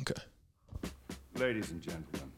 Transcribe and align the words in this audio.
Okay. 0.00 0.20
Ladies 1.36 1.70
and 1.70 1.80
gentlemen, 1.80 2.32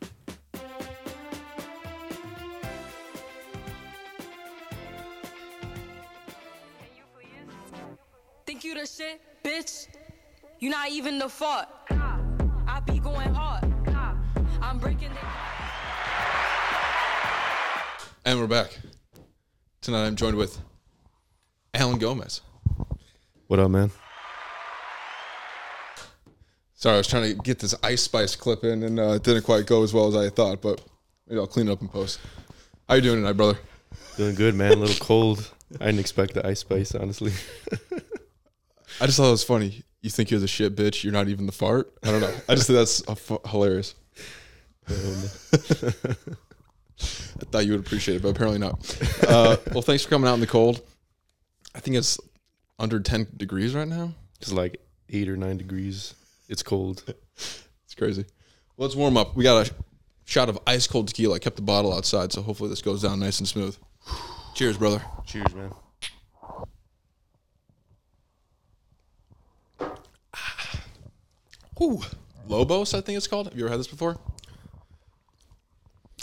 Think 8.47 8.63
you 8.63 8.75
the 8.75 8.87
shit, 8.87 9.21
bitch? 9.43 9.89
You 10.61 10.71
not 10.71 10.91
even 10.91 11.19
the 11.19 11.29
fuck. 11.29 11.69
I 11.91 12.81
be 12.87 12.99
going 12.99 13.35
hard. 13.35 13.65
I'm 14.63 14.79
breaking 14.79 15.11
it. 15.11 15.19
And 18.25 18.39
we're 18.39 18.47
back. 18.47 18.79
Tonight 19.81 20.07
I'm 20.07 20.17
joined 20.17 20.37
with 20.37 20.59
Alan 21.75 21.99
Gomez. 21.99 22.41
What 23.47 23.61
up, 23.61 23.71
man? 23.71 23.91
Sorry, 26.87 26.95
I 26.95 26.99
was 26.99 27.09
trying 27.09 27.25
to 27.25 27.43
get 27.43 27.59
this 27.59 27.75
Ice 27.83 28.03
Spice 28.03 28.37
clip 28.37 28.63
in, 28.63 28.85
and 28.85 29.01
uh, 29.01 29.15
it 29.15 29.25
didn't 29.25 29.43
quite 29.43 29.67
go 29.67 29.83
as 29.83 29.93
well 29.93 30.07
as 30.07 30.15
I 30.15 30.31
thought, 30.31 30.63
but 30.63 30.81
maybe 31.27 31.41
I'll 31.41 31.49
clean 31.49 31.67
it 31.67 31.73
up 31.73 31.83
in 31.83 31.89
post. 31.89 32.21
How 32.89 32.95
you 32.95 33.01
doing 33.01 33.17
tonight, 33.17 33.33
brother? 33.33 33.59
Doing 34.17 34.37
good, 34.37 34.55
man. 34.55 34.71
A 34.71 34.77
little 34.77 35.05
cold. 35.05 35.51
I 35.81 35.87
didn't 35.87 35.99
expect 35.99 36.35
the 36.35 36.47
ice 36.47 36.61
spice, 36.61 36.95
honestly. 36.95 37.33
I 39.01 39.07
just 39.07 39.17
thought 39.17 39.27
it 39.27 39.33
was 39.33 39.43
funny. 39.43 39.83
You 40.01 40.11
think 40.11 40.31
you're 40.31 40.39
the 40.39 40.47
shit, 40.47 40.77
bitch. 40.77 41.03
You're 41.03 41.13
not 41.13 41.27
even 41.27 41.47
the 41.47 41.53
fart. 41.53 41.93
I 42.05 42.13
don't 42.13 42.21
know. 42.21 42.33
I 42.49 42.55
just 42.55 42.69
think 42.69 42.77
that's 42.77 43.03
hilarious. 43.51 43.97
I 44.89 44.95
thought 47.51 47.67
you 47.67 47.73
would 47.73 47.81
appreciate 47.81 48.19
it, 48.19 48.23
but 48.23 48.29
apparently 48.29 48.61
not. 48.61 48.97
Uh, 49.27 49.57
well, 49.73 49.83
thanks 49.83 50.05
for 50.05 50.11
coming 50.11 50.29
out 50.29 50.35
in 50.35 50.41
the 50.41 50.47
cold. 50.47 50.83
I 51.75 51.81
think 51.81 51.97
it's 51.97 52.17
under 52.79 53.01
10 53.01 53.27
degrees 53.37 53.75
right 53.75 53.89
now. 53.89 54.13
It's 54.41 54.53
like 54.53 54.81
eight 55.11 55.29
or 55.29 55.37
nine 55.37 55.57
degrees. 55.57 56.15
It's 56.49 56.63
cold. 56.63 57.03
It's 57.85 57.95
crazy. 57.95 58.25
Well, 58.77 58.89
let's 58.89 58.97
warm 58.97 59.17
up. 59.17 59.37
We 59.37 59.45
got 59.45 59.69
a 59.69 59.75
shot 60.25 60.49
of 60.49 60.59
ice 60.67 60.89
cold 60.89 61.07
tequila. 61.07 61.37
I 61.37 61.39
kept 61.39 61.55
the 61.55 61.63
bottle 61.63 61.95
outside, 61.95 62.33
so 62.33 62.43
hopefully 62.43 62.69
this 62.69 62.83
goes 62.83 63.03
down 63.03 63.21
nice 63.21 63.39
and 63.39 63.47
smooth. 63.47 63.77
Cheers, 64.57 64.77
brother. 64.77 65.01
Cheers, 65.25 65.55
man. 65.55 65.71
Ooh. 71.81 72.01
Lobos, 72.49 72.95
I 72.95 73.01
think 73.01 73.17
it's 73.17 73.27
called. 73.27 73.47
Have 73.47 73.57
you 73.57 73.65
ever 73.65 73.71
had 73.71 73.81
this 73.81 73.89
before? 73.89 74.17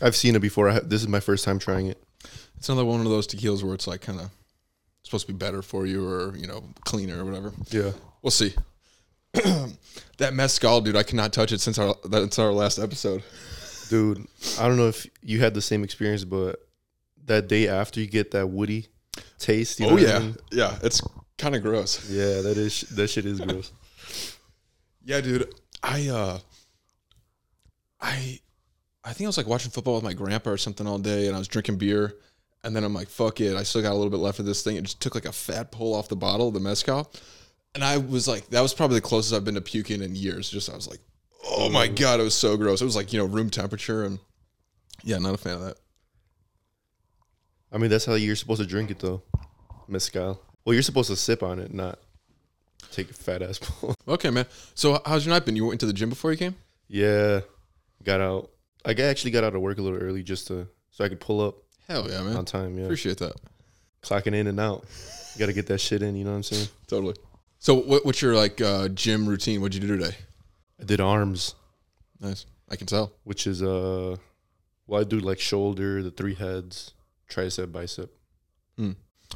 I've 0.01 0.15
seen 0.15 0.35
it 0.35 0.39
before. 0.39 0.69
I 0.69 0.73
ha- 0.73 0.79
this 0.83 1.01
is 1.01 1.07
my 1.07 1.19
first 1.19 1.45
time 1.45 1.59
trying 1.59 1.87
it. 1.87 2.01
It's 2.57 2.69
another 2.69 2.85
one 2.85 3.01
of 3.01 3.05
those 3.09 3.27
tequilas 3.27 3.63
where 3.63 3.73
it's 3.73 3.87
like 3.87 4.01
kind 4.01 4.19
of 4.19 4.29
supposed 5.03 5.27
to 5.27 5.33
be 5.33 5.37
better 5.37 5.61
for 5.61 5.85
you 5.85 6.07
or, 6.07 6.35
you 6.35 6.47
know, 6.47 6.63
cleaner 6.85 7.21
or 7.21 7.25
whatever. 7.25 7.51
Yeah. 7.69 7.91
We'll 8.21 8.31
see. 8.31 8.53
that 10.17 10.33
mezcal, 10.33 10.81
dude, 10.81 10.95
I 10.95 11.03
cannot 11.03 11.33
touch 11.33 11.51
it 11.51 11.61
since 11.61 11.79
our 11.79 11.95
that's 12.05 12.39
our 12.39 12.51
last 12.51 12.79
episode. 12.79 13.23
Dude, 13.89 14.25
I 14.59 14.67
don't 14.67 14.77
know 14.77 14.87
if 14.87 15.07
you 15.21 15.39
had 15.39 15.53
the 15.53 15.61
same 15.61 15.83
experience, 15.83 16.23
but 16.23 16.67
that 17.25 17.47
day 17.47 17.67
after 17.67 17.99
you 17.99 18.07
get 18.07 18.31
that 18.31 18.47
woody 18.47 18.87
taste. 19.39 19.79
You 19.79 19.87
know 19.87 19.91
oh 19.93 19.95
what 19.95 20.03
I 20.03 20.07
yeah, 20.07 20.19
mean? 20.19 20.35
yeah. 20.51 20.79
It's 20.83 21.01
kind 21.37 21.55
of 21.55 21.61
gross. 21.61 22.09
Yeah, 22.09 22.41
that 22.41 22.57
is 22.57 22.81
that 22.81 23.09
shit 23.09 23.25
is 23.25 23.39
gross. 23.39 23.71
Yeah, 25.05 25.19
dude. 25.19 25.53
I 25.83 26.07
uh, 26.07 26.39
I 27.99 28.39
I 29.03 29.11
think 29.11 29.25
I 29.25 29.27
was 29.27 29.35
like 29.35 29.47
watching 29.47 29.69
football 29.69 29.95
with 29.95 30.03
my 30.05 30.13
grandpa 30.13 30.51
or 30.51 30.57
something 30.57 30.87
all 30.87 30.97
day, 30.97 31.27
and 31.27 31.35
I 31.35 31.39
was 31.39 31.49
drinking 31.49 31.77
beer, 31.77 32.15
and 32.63 32.73
then 32.73 32.85
I'm 32.85 32.93
like, 32.93 33.09
fuck 33.09 33.41
it, 33.41 33.57
I 33.57 33.63
still 33.63 33.81
got 33.81 33.91
a 33.91 33.95
little 33.95 34.09
bit 34.09 34.21
left 34.21 34.39
of 34.39 34.45
this 34.45 34.61
thing. 34.61 34.77
It 34.77 34.83
just 34.83 35.01
took 35.01 35.13
like 35.13 35.25
a 35.25 35.33
fat 35.33 35.73
pull 35.73 35.93
off 35.93 36.07
the 36.07 36.15
bottle 36.15 36.47
of 36.47 36.53
the 36.53 36.61
mezcal, 36.61 37.11
and 37.75 37.83
I 37.83 37.97
was 37.97 38.27
like, 38.27 38.49
that 38.49 38.61
was 38.61 38.73
probably 38.73 38.97
the 38.97 39.01
closest 39.01 39.33
I've 39.33 39.45
been 39.45 39.55
to 39.55 39.61
puking 39.61 40.01
in 40.01 40.15
years. 40.15 40.49
Just 40.49 40.69
I 40.69 40.75
was 40.75 40.87
like, 40.89 40.99
oh 41.45 41.69
my 41.69 41.87
god, 41.87 42.19
it 42.19 42.23
was 42.23 42.35
so 42.35 42.55
gross. 42.57 42.81
It 42.81 42.85
was 42.85 42.95
like 42.95 43.11
you 43.13 43.19
know 43.19 43.25
room 43.25 43.49
temperature, 43.49 44.03
and 44.03 44.19
yeah, 45.03 45.17
not 45.17 45.33
a 45.33 45.37
fan 45.37 45.55
of 45.55 45.61
that. 45.61 45.77
I 47.71 47.77
mean, 47.77 47.89
that's 47.89 48.05
how 48.05 48.13
you're 48.13 48.35
supposed 48.35 48.61
to 48.61 48.67
drink 48.67 48.91
it, 48.91 48.99
though. 48.99 49.23
Mezcal. 49.87 50.39
Well, 50.63 50.73
you're 50.73 50.83
supposed 50.83 51.09
to 51.09 51.15
sip 51.15 51.41
on 51.43 51.59
it, 51.59 51.73
not 51.73 51.99
take 52.91 53.09
a 53.09 53.13
fat 53.13 53.41
ass 53.41 53.59
pull. 53.59 53.95
Okay, 54.07 54.29
man. 54.29 54.45
So 54.75 55.01
how's 55.05 55.25
your 55.25 55.33
night 55.33 55.45
been? 55.45 55.55
You 55.55 55.65
went 55.65 55.79
to 55.79 55.85
the 55.85 55.93
gym 55.93 56.09
before 56.09 56.31
you 56.31 56.37
came? 56.37 56.55
yeah, 56.87 57.39
got 58.03 58.21
out. 58.21 58.49
I 58.85 58.91
actually 58.91 59.31
got 59.31 59.43
out 59.45 59.55
of 59.55 59.61
work 59.61 59.77
a 59.77 59.81
little 59.81 59.97
early 59.97 60.23
just 60.23 60.47
to 60.47 60.67
so 60.91 61.03
I 61.05 61.09
could 61.09 61.21
pull 61.21 61.39
up 61.41 61.55
Hell 61.87 62.09
yeah, 62.09 62.21
man. 62.21 62.35
on 62.35 62.45
time. 62.45 62.77
Yeah, 62.77 62.83
Appreciate 62.83 63.17
that. 63.19 63.33
clocking 64.03 64.35
in 64.35 64.47
and 64.47 64.59
out. 64.59 64.85
You 65.33 65.39
got 65.39 65.45
to 65.47 65.53
get 65.53 65.67
that 65.67 65.79
shit 65.79 66.01
in. 66.03 66.15
You 66.15 66.25
know 66.25 66.31
what 66.31 66.35
I'm 66.37 66.43
saying? 66.43 66.67
Totally. 66.87 67.15
So 67.63 67.75
what, 67.75 68.05
what's 68.05 68.21
your 68.21 68.35
like 68.35 68.59
uh, 68.59 68.89
gym 68.89 69.25
routine? 69.25 69.61
What'd 69.61 69.73
you 69.81 69.87
do 69.87 69.95
today? 69.97 70.17
I 70.81 70.83
did 70.83 70.99
arms, 70.99 71.55
Nice. 72.19 72.45
I 72.69 72.75
can 72.75 72.87
tell. 72.87 73.13
which 73.23 73.47
is 73.47 73.63
uh, 73.63 74.17
well, 74.85 74.99
I 74.99 75.05
do 75.05 75.19
like 75.21 75.39
shoulder, 75.39 76.03
the 76.03 76.11
three 76.11 76.33
heads, 76.35 76.93
tricep, 77.29 77.71
bicep. 77.71 78.11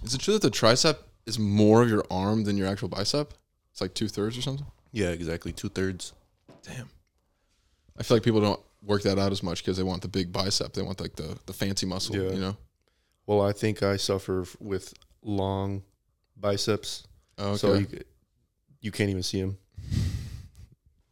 Is 0.03 0.13
it 0.13 0.19
true 0.19 0.33
that 0.33 0.41
the 0.41 0.51
tricep 0.51 0.97
is 1.25 1.39
more 1.39 1.81
of 1.83 1.89
your 1.89 2.03
arm 2.11 2.43
than 2.43 2.57
your 2.57 2.67
actual 2.67 2.89
bicep? 2.89 3.33
It's 3.71 3.79
like 3.79 3.93
two 3.93 4.09
thirds 4.09 4.37
or 4.37 4.41
something. 4.41 4.65
Yeah, 4.91 5.09
exactly. 5.11 5.53
Two 5.53 5.69
thirds. 5.69 6.11
Damn. 6.63 6.89
I 7.97 8.03
feel 8.03 8.17
like 8.17 8.23
people 8.23 8.41
don't 8.41 8.59
work 8.85 9.03
that 9.03 9.17
out 9.17 9.31
as 9.31 9.41
much 9.41 9.63
because 9.63 9.77
they 9.77 9.83
want 9.83 10.01
the 10.01 10.09
big 10.09 10.33
bicep. 10.33 10.73
They 10.73 10.81
want 10.81 10.99
like 10.99 11.15
the 11.15 11.37
the 11.45 11.53
fancy 11.53 11.85
muscle. 11.85 12.17
Yeah. 12.17 12.31
You 12.31 12.41
know. 12.41 12.57
Well, 13.25 13.41
I 13.41 13.53
think 13.53 13.83
I 13.83 13.95
suffer 13.95 14.41
f- 14.41 14.57
with 14.59 14.93
long 15.23 15.83
biceps, 16.35 17.07
Oh, 17.37 17.51
okay. 17.51 17.57
so 17.57 17.73
you 17.75 17.87
you 18.81 18.91
can't 18.91 19.09
even 19.09 19.23
see 19.23 19.41
them. 19.41 19.57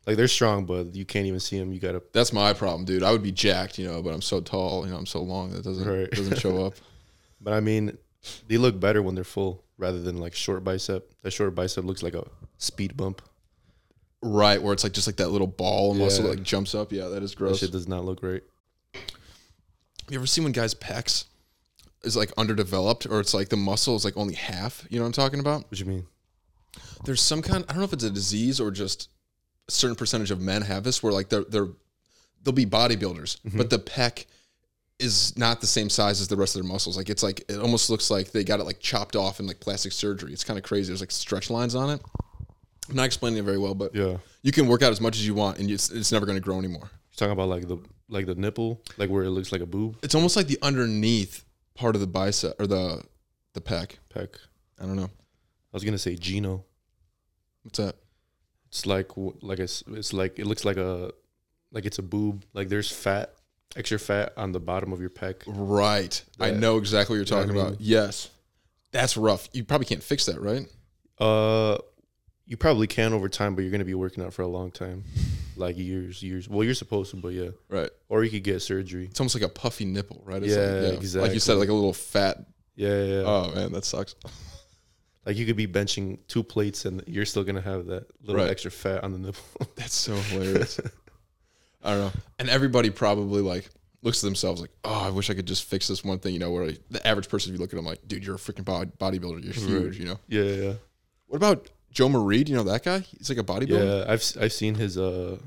Like 0.05 0.17
they're 0.17 0.27
strong, 0.27 0.65
but 0.65 0.93
you 0.95 1.03
can't 1.05 1.25
even 1.25 1.39
see 1.39 1.57
them. 1.57 1.73
You 1.73 1.79
gotta 1.79 2.01
That's 2.13 2.31
my 2.31 2.53
problem, 2.53 2.85
dude. 2.85 3.01
I 3.03 3.11
would 3.11 3.23
be 3.23 3.31
jacked, 3.31 3.79
you 3.79 3.87
know, 3.87 4.01
but 4.03 4.13
I'm 4.13 4.21
so 4.21 4.39
tall, 4.39 4.85
you 4.85 4.91
know, 4.91 4.97
I'm 4.97 5.05
so 5.07 5.21
long 5.21 5.49
that 5.51 5.63
doesn't 5.63 5.87
Right. 5.87 6.09
doesn't 6.11 6.39
show 6.39 6.63
up. 6.67 6.75
But 7.41 7.53
I 7.53 7.59
mean, 7.59 7.97
they 8.47 8.57
look 8.57 8.79
better 8.79 9.01
when 9.01 9.15
they're 9.15 9.23
full 9.23 9.63
rather 9.77 9.99
than 10.01 10.17
like 10.19 10.35
short 10.35 10.63
bicep. 10.63 11.11
That 11.23 11.31
short 11.31 11.55
bicep 11.55 11.83
looks 11.85 12.03
like 12.03 12.13
a 12.13 12.25
speed 12.59 12.95
bump. 12.95 13.21
right, 14.21 14.61
where 14.61 14.73
it's 14.73 14.83
like 14.83 14.93
just 14.93 15.07
like 15.07 15.17
that 15.17 15.29
little 15.29 15.47
ball 15.47 15.93
muscle 15.95 16.23
Yeah. 16.25 16.31
that 16.31 16.37
like 16.37 16.45
jumps 16.45 16.75
up. 16.75 16.91
Yeah, 16.91 17.07
that 17.07 17.23
is 17.23 17.31
That 17.31 17.37
gross. 17.37 17.59
shit 17.59 17.71
does 17.71 17.87
not 17.87 18.05
look 18.05 18.19
great. 18.21 18.43
You 20.09 20.17
ever 20.19 20.27
seen 20.27 20.43
when 20.43 20.53
guys' 20.53 20.75
pecs 20.75 21.25
is 22.03 22.15
like 22.15 22.31
underdeveloped 22.37 23.07
or 23.07 23.19
it's 23.19 23.33
like 23.33 23.49
the 23.49 23.57
muscle 23.57 23.95
is 23.95 24.05
like 24.05 24.15
only 24.17 24.35
half? 24.35 24.85
You 24.91 24.99
know 24.99 25.03
what 25.03 25.07
I'm 25.07 25.13
talking 25.13 25.39
about? 25.39 25.63
What 25.63 25.71
do 25.71 25.77
you 25.79 25.85
mean? 25.89 26.05
There's 27.05 27.21
some 27.21 27.41
kind 27.41 27.63
I 27.67 27.73
don't 27.73 27.79
know 27.79 27.85
if 27.85 27.93
it's 27.93 28.03
a 28.03 28.09
disease 28.09 28.59
or 28.59 28.71
just 28.71 29.09
a 29.67 29.71
certain 29.71 29.95
percentage 29.95 30.31
of 30.31 30.41
men 30.41 30.61
have 30.63 30.83
this 30.83 31.01
where 31.01 31.13
like 31.13 31.29
they're 31.29 31.43
they're 31.43 31.69
they'll 32.43 32.53
be 32.53 32.65
bodybuilders, 32.65 33.41
mm-hmm. 33.41 33.57
but 33.57 33.69
the 33.69 33.79
pec 33.79 34.25
is 34.99 35.37
not 35.37 35.59
the 35.59 35.67
same 35.67 35.89
size 35.89 36.21
as 36.21 36.27
the 36.27 36.37
rest 36.37 36.55
of 36.55 36.61
their 36.61 36.71
muscles. 36.71 36.95
Like 36.95 37.09
it's 37.09 37.23
like 37.23 37.43
it 37.49 37.59
almost 37.59 37.89
looks 37.89 38.09
like 38.09 38.31
they 38.31 38.43
got 38.43 38.59
it 38.59 38.63
like 38.63 38.79
chopped 38.79 39.15
off 39.15 39.39
in 39.39 39.47
like 39.47 39.59
plastic 39.59 39.91
surgery. 39.91 40.31
It's 40.31 40.43
kind 40.43 40.57
of 40.57 40.63
crazy. 40.63 40.87
There's 40.87 41.01
like 41.01 41.11
stretch 41.11 41.49
lines 41.49 41.75
on 41.75 41.89
it. 41.89 42.01
I'm 42.89 42.95
not 42.95 43.05
explaining 43.05 43.39
it 43.39 43.43
very 43.43 43.57
well, 43.57 43.73
but 43.73 43.95
Yeah, 43.95 44.17
you 44.43 44.51
can 44.51 44.67
work 44.67 44.83
out 44.83 44.91
as 44.91 45.01
much 45.01 45.15
as 45.15 45.25
you 45.25 45.33
want 45.33 45.57
and 45.59 45.69
it's, 45.69 45.89
it's 45.89 46.11
never 46.11 46.25
going 46.25 46.37
to 46.37 46.43
grow 46.43 46.59
anymore. 46.59 46.89
you're 46.91 47.17
talking 47.17 47.31
about 47.31 47.49
like 47.49 47.67
the 47.67 47.77
like 48.07 48.27
the 48.27 48.35
nipple, 48.35 48.81
like 48.97 49.09
where 49.09 49.23
it 49.23 49.31
looks 49.31 49.51
like 49.51 49.61
a 49.61 49.65
boob 49.65 49.97
It's 50.03 50.15
almost 50.15 50.35
like 50.35 50.47
the 50.47 50.59
underneath 50.61 51.43
part 51.73 51.95
of 51.95 52.01
the 52.01 52.07
bicep 52.07 52.59
or 52.59 52.67
the 52.67 53.03
the 53.53 53.61
pec. 53.61 53.95
pec. 54.13 54.29
I 54.79 54.85
don't 54.85 54.95
know. 54.95 55.09
I 55.09 55.73
was 55.73 55.83
gonna 55.83 55.97
say 55.97 56.15
gyno. 56.15 56.63
What's 57.65 57.79
that? 57.79 57.95
It's 58.69 58.85
like 58.85 59.09
like 59.41 59.59
it's 59.59 59.83
it's 59.87 60.13
like 60.13 60.37
it 60.39 60.45
looks 60.45 60.63
like 60.63 60.77
a 60.77 61.11
like 61.71 61.85
it's 61.85 61.97
a 61.97 62.03
boob. 62.03 62.45
Like 62.53 62.69
there's 62.69 62.91
fat, 62.91 63.33
extra 63.75 63.97
fat 63.97 64.33
on 64.37 64.51
the 64.51 64.59
bottom 64.59 64.93
of 64.93 65.01
your 65.01 65.09
pec. 65.09 65.43
Right. 65.47 66.23
I 66.39 66.51
know 66.51 66.77
exactly 66.77 67.17
what 67.17 67.27
you're 67.27 67.37
you 67.37 67.41
know 67.43 67.47
talking 67.47 67.55
what 67.57 67.61
I 67.63 67.67
about. 67.69 67.79
mean? 67.79 67.89
Yes. 67.89 68.29
That's 68.91 69.17
rough. 69.17 69.49
You 69.51 69.63
probably 69.63 69.85
can't 69.87 70.03
fix 70.03 70.27
that, 70.27 70.39
right? 70.39 70.67
Uh, 71.19 71.77
you 72.45 72.55
probably 72.57 72.85
can 72.87 73.11
over 73.13 73.27
time, 73.27 73.55
but 73.55 73.63
you're 73.63 73.71
gonna 73.71 73.83
be 73.83 73.95
working 73.95 74.23
out 74.23 74.33
for 74.33 74.43
a 74.43 74.47
long 74.47 74.69
time, 74.71 75.03
like 75.55 75.77
years, 75.77 76.21
years. 76.21 76.47
Well, 76.47 76.63
you're 76.63 76.75
supposed 76.75 77.09
to, 77.11 77.17
but 77.17 77.29
yeah. 77.29 77.49
Right. 77.69 77.89
Or 78.09 78.23
you 78.23 78.29
could 78.29 78.43
get 78.43 78.61
surgery. 78.61 79.05
It's 79.05 79.19
almost 79.19 79.35
like 79.35 79.43
a 79.43 79.49
puffy 79.49 79.85
nipple, 79.85 80.21
right? 80.23 80.43
It's 80.43 80.53
Yeah, 80.55 80.91
like, 80.91 81.23
Like 81.29 81.33
you 81.33 81.39
said, 81.39 81.57
like 81.57 81.69
a 81.69 81.73
little 81.73 81.93
fat. 81.93 82.37
Yeah, 82.75 82.89
yeah. 82.89 83.03
yeah. 83.21 83.23
Oh 83.25 83.51
man, 83.55 83.71
that 83.71 83.83
sucks. 83.85 84.15
Like 85.25 85.37
you 85.37 85.45
could 85.45 85.55
be 85.55 85.67
benching 85.67 86.19
two 86.27 86.43
plates, 86.43 86.85
and 86.85 87.03
you're 87.07 87.25
still 87.25 87.43
gonna 87.43 87.61
have 87.61 87.85
that 87.87 88.05
little 88.23 88.41
Right. 88.41 88.49
extra 88.51 88.71
fat 88.71 89.03
on 89.03 89.11
the 89.13 89.19
nipple. 89.19 89.43
That's 89.75 89.95
so 89.95 90.15
hilarious. 90.15 90.79
I 91.83 91.91
don't 91.91 91.99
know. 91.99 92.11
And 92.39 92.49
everybody 92.49 92.89
probably 92.89 93.41
like 93.41 93.69
looks 94.01 94.23
at 94.23 94.27
themselves 94.27 94.61
like, 94.61 94.71
oh, 94.83 95.05
I 95.05 95.09
wish 95.09 95.29
I 95.29 95.33
could 95.33 95.45
just 95.47 95.63
fix 95.65 95.87
this 95.87 96.03
one 96.03 96.19
thing. 96.19 96.33
You 96.33 96.39
know, 96.39 96.51
where 96.51 96.67
like, 96.67 96.81
the 96.89 97.05
average 97.07 97.29
person, 97.29 97.51
if 97.51 97.57
you 97.57 97.61
look 97.61 97.73
at 97.73 97.75
them 97.75 97.85
like, 97.85 98.07
dude, 98.07 98.25
you're 98.25 98.35
a 98.35 98.39
freaking 98.39 98.65
bod- 98.65 98.97
bodybuilder. 98.99 99.43
You're 99.43 99.53
huge. 99.53 99.99
You 99.99 100.05
know. 100.05 100.19
yeah, 100.27 100.43
yeah. 100.43 100.73
What 101.27 101.37
about 101.37 101.69
Joe 101.91 102.09
Marie? 102.09 102.43
Do 102.43 102.51
you 102.51 102.57
know 102.57 102.63
that 102.65 102.83
guy? 102.83 102.99
He's 102.99 103.29
like 103.29 103.37
a 103.37 103.43
bodybuilder. 103.43 104.05
Yeah, 104.05 104.11
I've 104.11 104.43
I've 104.43 104.53
seen 104.53 104.75
his 104.75 104.97
uh 104.97 105.37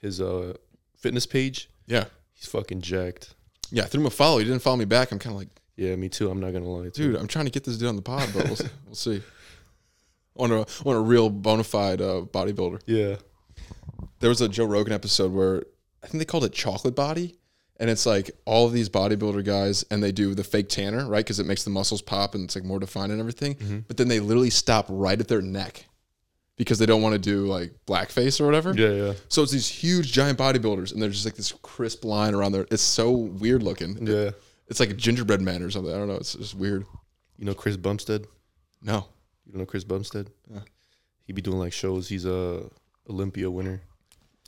his 0.00 0.20
uh 0.20 0.54
fitness 0.96 1.26
page. 1.26 1.68
Yeah. 1.86 2.04
He's 2.32 2.46
fucking 2.46 2.82
jacked. 2.82 3.34
Yeah. 3.70 3.84
I 3.84 3.86
threw 3.86 4.00
him 4.00 4.06
a 4.06 4.10
follow. 4.10 4.38
He 4.38 4.44
didn't 4.44 4.60
follow 4.62 4.76
me 4.76 4.84
back. 4.84 5.10
I'm 5.10 5.18
kind 5.18 5.34
of 5.34 5.38
like, 5.38 5.48
Yeah, 5.76 5.94
me 5.96 6.08
too. 6.08 6.30
I'm 6.30 6.40
not 6.40 6.52
gonna 6.52 6.68
lie, 6.68 6.84
to 6.84 6.90
dude, 6.90 7.16
I'm 7.16 7.26
trying 7.26 7.44
to 7.44 7.50
get 7.50 7.64
this 7.64 7.76
dude 7.76 7.88
on 7.88 7.96
the 7.96 8.02
pod, 8.02 8.28
but 8.34 8.44
we'll, 8.46 8.56
we'll 8.86 8.94
see. 8.94 9.22
On 10.36 10.50
a 10.52 10.60
on 10.84 10.96
a 10.96 11.00
real 11.00 11.30
bona 11.30 11.64
fide 11.64 12.00
uh, 12.00 12.22
bodybuilder. 12.30 12.80
Yeah, 12.86 13.16
there 14.20 14.28
was 14.30 14.40
a 14.40 14.48
Joe 14.48 14.64
Rogan 14.66 14.92
episode 14.92 15.32
where 15.32 15.64
I 16.02 16.06
think 16.08 16.18
they 16.20 16.24
called 16.26 16.44
it 16.44 16.52
chocolate 16.52 16.94
body. 16.94 17.36
And 17.78 17.90
it's 17.90 18.06
like 18.06 18.30
all 18.46 18.64
of 18.66 18.72
these 18.72 18.88
bodybuilder 18.88 19.44
guys, 19.44 19.84
and 19.90 20.02
they 20.02 20.10
do 20.10 20.34
the 20.34 20.42
fake 20.44 20.70
tanner, 20.70 21.06
right? 21.06 21.22
Because 21.22 21.40
it 21.40 21.44
makes 21.44 21.62
the 21.62 21.68
muscles 21.68 22.00
pop 22.00 22.34
and 22.34 22.44
it's 22.44 22.54
like 22.54 22.64
more 22.64 22.78
defined 22.78 23.12
and 23.12 23.20
everything. 23.20 23.84
But 23.86 23.98
then 23.98 24.08
they 24.08 24.18
literally 24.18 24.48
stop 24.48 24.86
right 24.88 25.20
at 25.20 25.28
their 25.28 25.42
neck 25.42 25.84
because 26.56 26.78
they 26.78 26.86
don't 26.86 27.02
want 27.02 27.12
to 27.12 27.18
do 27.18 27.44
like 27.44 27.74
blackface 27.86 28.40
or 28.40 28.46
whatever. 28.46 28.72
Yeah, 28.74 28.88
yeah, 29.08 29.12
So 29.28 29.42
it's 29.42 29.52
these 29.52 29.68
huge 29.68 30.10
giant 30.10 30.38
bodybuilders, 30.38 30.92
and 30.94 31.02
there's 31.02 31.12
just 31.12 31.26
like 31.26 31.34
this 31.34 31.52
crisp 31.60 32.02
line 32.06 32.34
around 32.34 32.52
there. 32.52 32.66
It's 32.70 32.82
so 32.82 33.10
weird 33.10 33.62
looking. 33.62 34.06
yeah. 34.06 34.30
It's 34.68 34.80
like 34.80 34.90
a 34.90 34.94
gingerbread 34.94 35.40
man 35.40 35.62
or 35.62 35.70
something. 35.70 35.92
I 35.94 35.96
don't 35.96 36.08
know. 36.08 36.16
It's 36.16 36.34
just 36.34 36.54
weird. 36.54 36.84
You 37.38 37.44
know 37.44 37.54
Chris 37.54 37.76
Bumstead? 37.76 38.26
No. 38.82 39.06
You 39.44 39.52
don't 39.52 39.60
know 39.60 39.66
Chris 39.66 39.84
Bumstead? 39.84 40.30
Yeah. 40.52 40.60
He 41.24 41.32
be 41.32 41.42
doing 41.42 41.58
like 41.58 41.72
shows. 41.72 42.08
He's 42.08 42.24
a 42.24 42.68
Olympia 43.08 43.50
winner, 43.50 43.82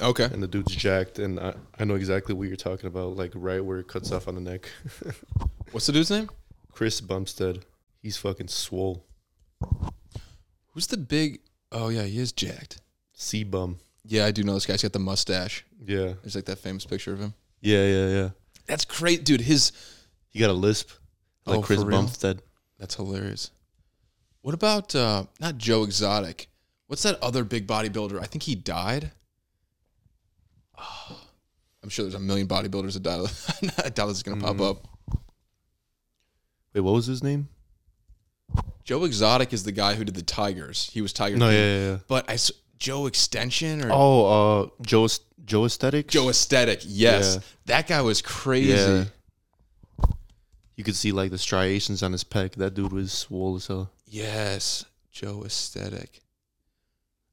Okay. 0.00 0.24
and 0.24 0.42
the 0.42 0.48
dude's 0.48 0.74
jacked. 0.74 1.18
And 1.18 1.38
I, 1.38 1.54
I 1.78 1.84
know 1.84 1.94
exactly 1.94 2.34
what 2.34 2.48
you're 2.48 2.56
talking 2.56 2.86
about, 2.86 3.16
like 3.16 3.32
right 3.34 3.64
where 3.64 3.78
it 3.78 3.88
cuts 3.88 4.10
off 4.12 4.26
on 4.28 4.34
the 4.34 4.40
neck. 4.40 4.68
What's 5.72 5.86
the 5.86 5.92
dude's 5.92 6.10
name? 6.10 6.28
Chris 6.72 7.00
Bumstead. 7.00 7.64
He's 8.00 8.16
fucking 8.16 8.48
swole. 8.48 9.04
Who's 10.72 10.86
the 10.86 10.96
big? 10.96 11.40
Oh 11.72 11.88
yeah, 11.88 12.02
he 12.04 12.18
is 12.18 12.32
jacked. 12.32 12.80
C 13.12 13.44
bum. 13.44 13.78
Yeah, 14.04 14.24
I 14.26 14.30
do 14.30 14.42
know 14.42 14.54
this 14.54 14.64
guy. 14.66 14.74
He's 14.74 14.82
got 14.82 14.92
the 14.92 14.98
mustache. 14.98 15.64
Yeah. 15.84 16.14
There's 16.22 16.34
like 16.34 16.46
that 16.46 16.58
famous 16.58 16.84
picture 16.86 17.12
of 17.12 17.20
him. 17.20 17.34
Yeah, 17.60 17.84
yeah, 17.84 18.08
yeah. 18.08 18.28
That's 18.66 18.84
great, 18.84 19.24
dude. 19.24 19.40
His 19.42 19.72
He 20.38 20.44
got 20.44 20.50
a 20.50 20.52
lisp, 20.52 20.90
like 21.46 21.58
Oh, 21.58 21.62
Chris 21.62 21.80
for 21.80 21.86
real? 21.88 21.98
Bumstead. 21.98 22.42
that's 22.78 22.94
hilarious. 22.94 23.50
What 24.42 24.54
about 24.54 24.94
uh 24.94 25.24
not 25.40 25.58
Joe 25.58 25.82
Exotic? 25.82 26.46
What's 26.86 27.02
that 27.02 27.20
other 27.20 27.42
big 27.42 27.66
bodybuilder? 27.66 28.20
I 28.22 28.26
think 28.26 28.44
he 28.44 28.54
died. 28.54 29.10
I'm 31.82 31.88
sure 31.88 32.04
there's 32.04 32.14
a 32.14 32.20
million 32.20 32.46
bodybuilders 32.46 32.92
that 32.94 33.02
died. 33.02 33.72
I 33.84 33.88
doubt 33.88 34.06
this 34.06 34.18
is 34.18 34.22
gonna 34.22 34.40
pop 34.40 34.60
up. 34.60 34.86
Wait, 36.72 36.82
what 36.82 36.94
was 36.94 37.06
his 37.06 37.20
name? 37.22 37.48
Joe 38.84 39.02
Exotic 39.04 39.52
is 39.52 39.64
the 39.64 39.72
guy 39.72 39.94
who 39.94 40.04
did 40.04 40.14
the 40.14 40.22
Tigers. 40.22 40.88
He 40.92 41.02
was 41.02 41.12
Tiger. 41.12 41.36
No, 41.36 41.48
King. 41.50 41.56
yeah, 41.58 41.78
yeah, 41.80 41.90
yeah. 41.94 41.98
But 42.06 42.30
I 42.30 42.34
s- 42.34 42.52
Joe 42.78 43.06
Extension 43.06 43.84
or 43.84 43.90
Oh, 43.92 44.26
uh, 44.26 44.68
Joe 44.82 45.08
Joe 45.44 45.64
Aesthetics. 45.64 46.12
Joe 46.12 46.28
Aesthetic. 46.28 46.82
Yes, 46.84 47.34
Yeah. 47.34 47.40
that 47.66 47.88
guy 47.88 48.02
was 48.02 48.22
crazy. 48.22 48.70
Yeah. 48.70 49.04
You 50.78 50.84
could 50.84 50.94
see 50.96 51.10
like 51.10 51.30
the 51.32 51.38
striations 51.38 52.02
on 52.04 52.12
his 52.12 52.22
pec. 52.22 52.54
That 52.54 52.72
dude 52.74 52.92
was 52.92 53.12
swole 53.12 53.56
as 53.56 53.66
hell. 53.66 53.90
Yes, 54.06 54.84
Joe 55.10 55.42
Aesthetic. 55.44 56.20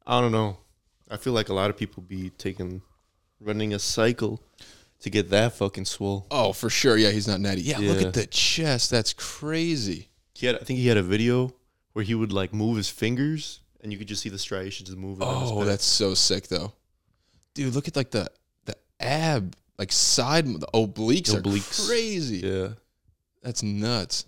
I 0.08 0.20
don't 0.20 0.32
know. 0.32 0.58
I 1.12 1.18
feel 1.18 1.34
like 1.34 1.50
a 1.50 1.54
lot 1.54 1.70
of 1.70 1.78
people 1.78 2.02
be 2.02 2.32
taking 2.32 2.82
running 3.40 3.72
a 3.72 3.78
cycle 3.80 4.42
to 5.02 5.12
get 5.12 5.30
that 5.30 5.54
fucking 5.54 5.86
swole. 5.86 6.26
Oh, 6.32 6.54
for 6.54 6.72
sure. 6.72 6.98
Yeah, 6.98 7.12
he's 7.12 7.28
not 7.28 7.40
natty. 7.40 7.62
Yeah, 7.62 7.78
look 7.78 8.02
at 8.02 8.14
the 8.16 8.26
chest. 8.26 8.90
That's 8.90 9.14
crazy. 9.14 10.10
He 10.34 10.48
had, 10.48 10.56
I 10.56 10.60
think 10.64 10.80
he 10.80 10.88
had 10.88 10.98
a 10.98 11.04
video 11.04 11.54
where 11.94 12.04
he 12.04 12.16
would 12.16 12.32
like 12.34 12.52
move 12.52 12.78
his 12.78 12.90
fingers, 12.90 13.60
and 13.82 13.92
you 13.94 14.00
could 14.00 14.08
just 14.08 14.24
see 14.24 14.30
the 14.30 14.40
striations 14.40 14.90
moving. 14.96 15.22
on 15.22 15.44
his 15.44 15.52
Oh, 15.52 15.64
that's 15.66 15.86
so 15.86 16.16
sick 16.16 16.48
though. 16.48 16.74
Dude, 17.54 17.76
look 17.76 17.88
at 17.88 17.96
like 17.96 18.10
the 18.10 18.28
the 18.66 18.76
ab, 19.00 19.56
like 19.78 19.92
side 19.92 20.48
the 20.48 20.68
obliques, 20.74 21.28
The 21.32 21.38
are 21.38 21.42
obliques. 21.42 21.88
crazy. 21.88 22.38
yeah, 22.38 22.70
That's 23.46 23.62
nuts. 23.62 24.26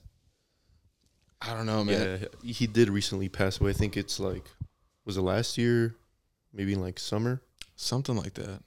I 1.42 1.56
don't 1.56 1.66
know, 1.66 1.84
man. 1.84 2.28
yeah. 2.44 2.52
He 2.54 2.68
did 2.68 2.88
recently 2.88 3.30
pass 3.30 3.60
away. 3.60 3.72
I 3.72 3.74
think 3.74 3.98
it's 3.98 4.20
like 4.20 4.44
was 5.06 5.18
it 5.18 5.22
last 5.22 5.58
year, 5.58 5.96
maybe 6.54 6.74
in 6.74 6.82
like 6.82 7.00
summer. 7.00 7.42
Something 7.76 8.16
like 8.16 8.36
that. 8.36 8.62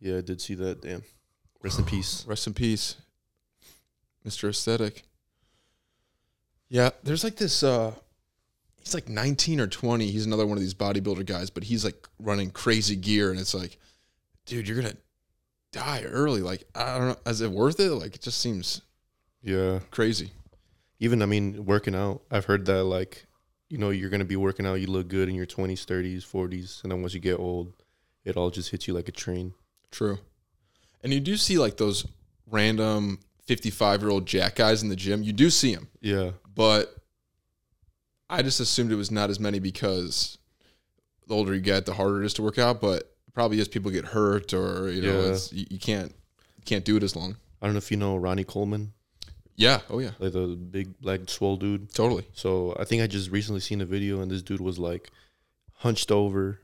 Yeah, 0.00 0.18
I 0.18 0.20
did 0.20 0.42
see 0.42 0.54
that. 0.56 0.82
Damn. 0.82 1.02
Rest 1.62 1.78
in 1.78 1.86
peace. 1.86 2.24
Rest 2.28 2.46
in 2.46 2.52
peace, 2.52 2.96
Mr. 4.26 4.50
Aesthetic. 4.50 5.02
Yeah, 6.68 6.90
there's 7.02 7.24
like 7.24 7.36
this 7.36 7.62
uh 7.62 7.94
he's 8.82 8.92
like 8.92 9.08
19 9.08 9.60
or 9.60 9.66
20. 9.66 10.10
He's 10.10 10.26
another 10.26 10.46
one 10.46 10.58
of 10.58 10.62
these 10.62 10.74
bodybuilder 10.74 11.24
guys, 11.24 11.48
but 11.48 11.64
he's 11.64 11.86
like 11.86 12.06
running 12.18 12.50
crazy 12.50 12.96
gear 12.96 13.30
and 13.30 13.40
it's 13.40 13.54
like, 13.54 13.78
dude, 14.44 14.68
you're 14.68 14.78
going 14.78 14.92
to 14.92 14.98
die 15.72 16.02
early. 16.02 16.42
Like, 16.42 16.64
I 16.74 16.98
don't 16.98 17.08
know, 17.08 17.30
is 17.30 17.40
it 17.40 17.50
worth 17.50 17.80
it? 17.80 17.92
Like 17.92 18.14
it 18.14 18.20
just 18.20 18.40
seems 18.40 18.82
Yeah. 19.42 19.80
crazy. 19.90 20.32
Even 20.98 21.22
I 21.22 21.26
mean, 21.26 21.64
working 21.64 21.94
out. 21.94 22.22
I've 22.30 22.44
heard 22.44 22.66
that 22.66 22.84
like, 22.84 23.24
you 23.68 23.78
know, 23.78 23.90
you're 23.90 24.10
gonna 24.10 24.24
be 24.24 24.36
working 24.36 24.66
out. 24.66 24.74
You 24.74 24.86
look 24.88 25.08
good 25.08 25.28
in 25.28 25.34
your 25.34 25.46
20s, 25.46 25.84
30s, 25.86 26.18
40s, 26.26 26.82
and 26.82 26.92
then 26.92 27.00
once 27.00 27.14
you 27.14 27.20
get 27.20 27.38
old, 27.38 27.72
it 28.24 28.36
all 28.36 28.50
just 28.50 28.70
hits 28.70 28.86
you 28.86 28.94
like 28.94 29.08
a 29.08 29.12
train. 29.12 29.54
True. 29.90 30.18
And 31.02 31.12
you 31.12 31.20
do 31.20 31.36
see 31.36 31.58
like 31.58 31.78
those 31.78 32.06
random 32.50 33.20
55 33.46 34.02
year 34.02 34.10
old 34.10 34.26
jack 34.26 34.56
guys 34.56 34.82
in 34.82 34.88
the 34.90 34.96
gym. 34.96 35.22
You 35.22 35.32
do 35.32 35.48
see 35.50 35.74
them, 35.74 35.88
Yeah. 36.00 36.32
but 36.54 36.94
I 38.28 38.42
just 38.42 38.60
assumed 38.60 38.92
it 38.92 38.96
was 38.96 39.10
not 39.10 39.30
as 39.30 39.40
many 39.40 39.58
because 39.58 40.38
the 41.26 41.34
older 41.34 41.54
you 41.54 41.60
get, 41.60 41.86
the 41.86 41.94
harder 41.94 42.22
it 42.22 42.26
is 42.26 42.34
to 42.34 42.42
work 42.42 42.58
out. 42.58 42.80
But 42.80 43.10
probably 43.32 43.60
as 43.60 43.68
people 43.68 43.90
get 43.90 44.04
hurt 44.04 44.52
or 44.52 44.90
you 44.90 45.00
know, 45.02 45.20
Yeah. 45.22 45.32
it's, 45.32 45.52
you, 45.52 45.66
you 45.70 45.78
can't 45.78 46.12
you 46.58 46.64
can't 46.64 46.84
do 46.84 46.96
it 46.96 47.02
as 47.02 47.16
long. 47.16 47.36
I 47.62 47.66
don't 47.66 47.74
know 47.74 47.78
if 47.78 47.90
you 47.90 47.96
know 47.96 48.16
Ronnie 48.16 48.44
Coleman, 48.44 48.92
Yeah. 49.60 49.80
Oh 49.90 49.98
yeah. 49.98 50.12
like 50.18 50.32
the 50.32 50.46
big 50.56 50.98
black 51.00 51.20
swole 51.28 51.56
dude. 51.56 51.92
Totally. 51.92 52.24
So 52.32 52.74
I 52.80 52.84
think 52.84 53.02
I 53.02 53.06
just 53.06 53.30
recently 53.30 53.60
seen 53.60 53.80
a 53.82 53.84
video, 53.84 54.22
and 54.22 54.30
this 54.30 54.42
dude 54.42 54.60
was 54.60 54.78
like 54.78 55.10
hunched 55.74 56.10
over, 56.10 56.58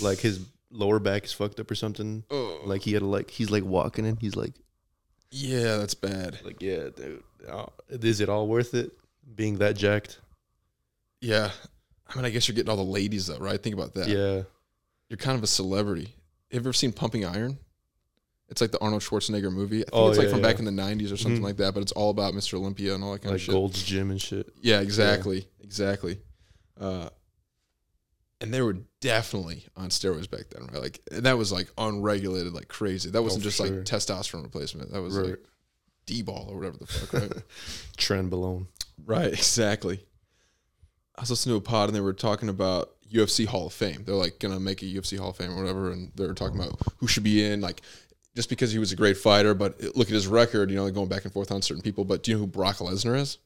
like 0.00 0.18
his 0.18 0.40
lower 0.72 0.98
back 0.98 1.24
is 1.24 1.32
fucked 1.32 1.60
up 1.60 1.70
or 1.70 1.74
something. 1.76 2.24
Oh. 2.30 2.60
Like 2.64 2.82
he 2.82 2.92
had 2.92 3.02
a, 3.02 3.06
like 3.06 3.30
he's 3.30 3.50
like 3.50 3.64
walking 3.64 4.04
and 4.06 4.18
he's 4.20 4.34
like 4.36 4.52
Yeah, 5.30 5.76
that's 5.76 5.94
bad. 5.94 6.40
like 6.44 6.60
yeah, 6.60 6.88
dude. 6.94 7.22
Is 7.88 8.20
it 8.20 8.28
all 8.28 8.48
worth 8.48 8.74
it 8.74 8.90
being 9.34 9.58
that 9.58 9.76
jacked? 9.76 10.18
Yeah. 11.20 11.50
I 12.08 12.16
mean, 12.16 12.24
I 12.24 12.30
guess 12.30 12.48
you're 12.48 12.56
getting 12.56 12.70
all 12.70 12.76
the 12.76 12.82
ladies 12.82 13.28
though, 13.28 13.38
right? 13.38 13.62
Think 13.62 13.74
about 13.76 13.94
that. 13.94 14.08
Yeah. 14.08 14.42
You're 15.08 15.16
kind 15.18 15.36
of 15.38 15.44
a 15.44 15.46
celebrity. 15.48 16.14
Have 16.50 16.62
you 16.64 16.68
ever 16.68 16.72
seen 16.72 16.92
Pumping 16.92 17.24
Iron? 17.24 17.58
It's 18.50 18.60
like 18.60 18.72
the 18.72 18.80
Arnold 18.80 19.02
Schwarzenegger 19.02 19.52
movie. 19.52 19.78
I 19.78 19.84
think 19.84 19.90
Oh, 19.92 20.08
it's 20.08 20.18
like 20.18 20.26
yeah, 20.26 20.32
from 20.32 20.42
back 20.42 20.58
in 20.58 20.64
the 20.64 20.70
90s 20.72 21.12
or 21.12 21.16
something 21.16 21.40
Mhm. 21.40 21.44
like 21.44 21.56
that, 21.58 21.72
but 21.72 21.82
it's 21.82 21.92
all 21.92 22.10
about 22.10 22.34
Mr. 22.34 22.54
Olympia 22.54 22.94
and 22.94 23.04
all 23.04 23.12
that 23.12 23.20
kind 23.22 23.30
Like 23.32 23.36
of 23.36 23.42
shit. 23.42 23.48
Like 23.54 23.54
Gold's 23.60 23.82
Gym 23.82 24.10
and 24.10 24.20
shit. 24.20 24.52
Yeah, 24.60 24.80
exactly. 24.80 25.46
Exactly. 25.62 26.18
Uh, 26.78 27.10
and 28.40 28.52
they 28.52 28.60
were 28.62 28.78
definitely 29.00 29.66
on 29.76 29.90
steroids 29.90 30.28
back 30.30 30.48
then, 30.50 30.66
right? 30.72 30.82
Like, 30.82 31.00
and 31.12 31.24
that 31.26 31.38
was 31.38 31.52
like 31.52 31.68
unregulated, 31.78 32.52
like 32.52 32.68
crazy. 32.68 33.10
That 33.10 33.22
wasn't 33.22 33.42
Oh, 33.42 33.44
just 33.44 33.58
sure. 33.58 33.66
like 33.68 33.84
testosterone 33.84 34.42
replacement. 34.42 34.90
That 34.92 35.02
was 35.02 35.14
Right. 35.16 35.30
like 35.30 35.44
D-bol 36.06 36.48
or 36.50 36.56
whatever 36.56 36.76
the 36.78 36.86
fuck, 36.88 37.12
right? 37.12 37.32
Trenbolone. 37.96 38.66
Right, 39.04 39.32
exactly. 39.32 40.00
I 41.16 41.20
was 41.22 41.30
listening 41.30 41.52
to 41.54 41.58
a 41.58 41.60
pod 41.60 41.88
and 41.90 41.96
they 41.96 42.00
were 42.00 42.14
talking 42.14 42.48
about 42.48 42.96
UFC 43.12 43.44
Hall 43.44 43.66
of 43.66 43.72
Fame. 43.74 44.04
They're 44.04 44.14
like 44.14 44.38
gonna 44.38 44.58
make 44.60 44.82
a 44.82 44.86
UFC 44.86 45.18
Hall 45.18 45.30
of 45.30 45.36
Fame 45.36 45.52
or 45.52 45.56
whatever, 45.60 45.90
and 45.92 46.10
they 46.14 46.26
were 46.26 46.34
talking 46.34 46.58
about 46.58 46.78
who 46.98 47.06
should 47.06 47.24
be 47.24 47.44
in, 47.44 47.60
like 47.60 47.82
just 48.34 48.48
because 48.48 48.72
he 48.72 48.78
was 48.78 48.92
a 48.92 48.96
great 48.96 49.16
fighter, 49.16 49.54
but 49.54 49.80
look 49.96 50.08
at 50.08 50.14
his 50.14 50.26
record, 50.26 50.70
you 50.70 50.76
know, 50.76 50.90
going 50.90 51.08
back 51.08 51.24
and 51.24 51.32
forth 51.32 51.50
on 51.50 51.62
certain 51.62 51.82
people. 51.82 52.04
But 52.04 52.22
do 52.22 52.30
you 52.30 52.36
know 52.36 52.42
who 52.42 52.46
Brock 52.46 52.76
Lesnar 52.76 53.16
is? 53.16 53.38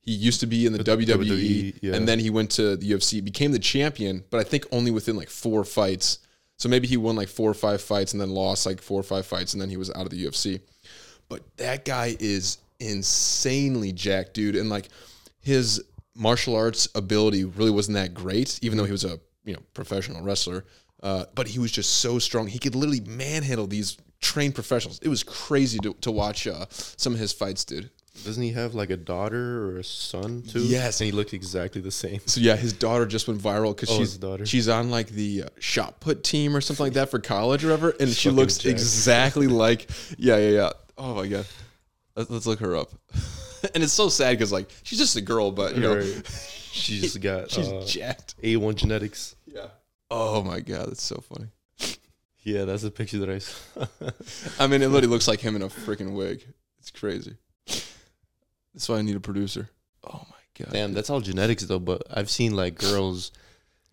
He 0.00 0.12
used 0.12 0.40
to 0.40 0.46
be 0.46 0.64
in 0.66 0.72
the, 0.72 0.82
The 0.82 0.96
WWE, 0.96 1.06
WWE, 1.06 1.78
yeah. 1.82 1.94
and 1.94 2.08
then 2.08 2.18
he 2.18 2.30
went 2.30 2.50
to 2.52 2.76
the 2.76 2.90
UFC, 2.92 3.22
became 3.22 3.52
the 3.52 3.58
champion, 3.58 4.24
but 4.30 4.40
I 4.40 4.44
think 4.44 4.66
only 4.72 4.90
within 4.90 5.16
like 5.16 5.28
four 5.28 5.64
fights. 5.64 6.20
So 6.56 6.68
maybe 6.68 6.88
he 6.88 6.96
won 6.96 7.14
like 7.14 7.28
four 7.28 7.50
or 7.50 7.54
five 7.54 7.80
fights 7.80 8.12
and 8.12 8.20
then 8.20 8.30
lost 8.30 8.64
like 8.66 8.80
four 8.80 8.98
or 8.98 9.04
five 9.04 9.26
fights, 9.26 9.52
and 9.52 9.60
then 9.60 9.68
he 9.68 9.76
was 9.76 9.90
out 9.90 10.02
of 10.02 10.10
the 10.10 10.24
UFC. 10.24 10.60
But 11.28 11.42
that 11.58 11.84
guy 11.84 12.16
is 12.18 12.58
insanely 12.80 13.92
jacked, 13.92 14.34
dude. 14.34 14.56
And 14.56 14.70
like 14.70 14.88
his 15.40 15.82
martial 16.16 16.56
arts 16.56 16.88
ability 16.94 17.44
really 17.44 17.70
wasn't 17.70 17.96
that 17.96 18.14
great, 18.14 18.58
even 18.62 18.78
though 18.78 18.84
he 18.84 18.92
was 18.92 19.04
a 19.04 19.20
you 19.44 19.54
know 19.54 19.60
professional 19.74 20.22
wrestler. 20.22 20.64
Uh, 21.02 21.26
but 21.34 21.46
he 21.46 21.58
was 21.58 21.70
just 21.70 21.98
so 21.98 22.18
strong. 22.18 22.48
He 22.48 22.58
could 22.58 22.74
literally 22.74 23.00
manhandle 23.00 23.66
these 23.66 23.98
trained 24.20 24.54
professionals. 24.54 24.98
It 25.02 25.08
was 25.08 25.22
crazy 25.22 25.78
to, 25.80 25.94
to 26.00 26.10
watch 26.10 26.46
uh, 26.46 26.66
some 26.70 27.14
of 27.14 27.18
his 27.20 27.32
fights, 27.32 27.64
dude. 27.64 27.90
Doesn't 28.24 28.42
he 28.42 28.50
have 28.50 28.74
like 28.74 28.90
a 28.90 28.96
daughter 28.96 29.68
or 29.70 29.78
a 29.78 29.84
son 29.84 30.42
too? 30.42 30.58
Yes. 30.60 31.00
And 31.00 31.06
he 31.06 31.12
looked 31.12 31.32
exactly 31.34 31.80
the 31.80 31.92
same. 31.92 32.20
So 32.26 32.40
yeah, 32.40 32.56
his 32.56 32.72
daughter 32.72 33.06
just 33.06 33.28
went 33.28 33.40
viral 33.40 33.76
because 33.76 33.90
Oh, 33.94 33.98
she's 33.98 34.16
daughter. 34.16 34.44
she's 34.44 34.68
on 34.68 34.90
like 34.90 35.06
the 35.10 35.44
uh, 35.44 35.48
shot 35.60 36.00
put 36.00 36.24
team 36.24 36.56
or 36.56 36.60
something 36.60 36.84
like 36.86 36.94
that 36.94 37.10
for 37.10 37.20
college 37.20 37.62
or 37.64 37.68
whatever, 37.68 37.94
and 38.00 38.10
she 38.10 38.30
looks 38.30 38.58
jacked. 38.58 38.72
exactly 38.72 39.46
like 39.64 39.88
yeah 40.18 40.36
yeah 40.36 40.50
yeah. 40.50 40.70
Oh 40.96 41.14
my 41.14 41.28
god, 41.28 41.46
let's, 42.16 42.28
let's 42.28 42.46
look 42.46 42.58
her 42.58 42.74
up. 42.74 42.90
and 43.74 43.84
it's 43.84 43.92
so 43.92 44.08
sad 44.08 44.32
because 44.32 44.50
like 44.50 44.68
she's 44.82 44.98
just 44.98 45.14
a 45.14 45.20
girl, 45.20 45.52
but 45.52 45.76
you 45.76 45.80
know 45.82 45.94
Right. 45.98 46.26
she's 46.72 47.16
got 47.18 47.52
she's 47.52 47.68
uh, 47.68 47.84
jacked. 47.86 48.34
A1 48.42 48.74
genetics. 48.74 49.36
Yeah. 49.46 49.66
Oh 50.10 50.42
my 50.42 50.58
god, 50.58 50.88
that's 50.88 51.04
so 51.04 51.22
funny. 51.32 51.50
Yeah, 52.48 52.64
that's 52.64 52.82
the 52.82 52.90
picture 52.90 53.18
that 53.18 53.28
I 53.28 53.38
saw. 53.40 53.86
I 54.64 54.66
mean, 54.66 54.80
it 54.80 54.88
literally 54.88 55.12
looks 55.12 55.28
like 55.28 55.40
him 55.40 55.54
in 55.54 55.60
a 55.60 55.68
freaking 55.68 56.14
wig. 56.14 56.46
It's 56.78 56.90
crazy. 56.90 57.36
That's 57.66 58.88
why 58.88 58.96
I 58.96 59.02
need 59.02 59.16
a 59.16 59.20
producer. 59.20 59.68
Oh 60.02 60.24
my 60.30 60.64
god. 60.64 60.72
Damn, 60.72 60.94
that's 60.94 61.10
all 61.10 61.20
genetics 61.20 61.64
though. 61.64 61.78
But 61.78 62.04
I've 62.10 62.30
seen 62.30 62.56
like 62.56 62.78
girls. 62.78 63.32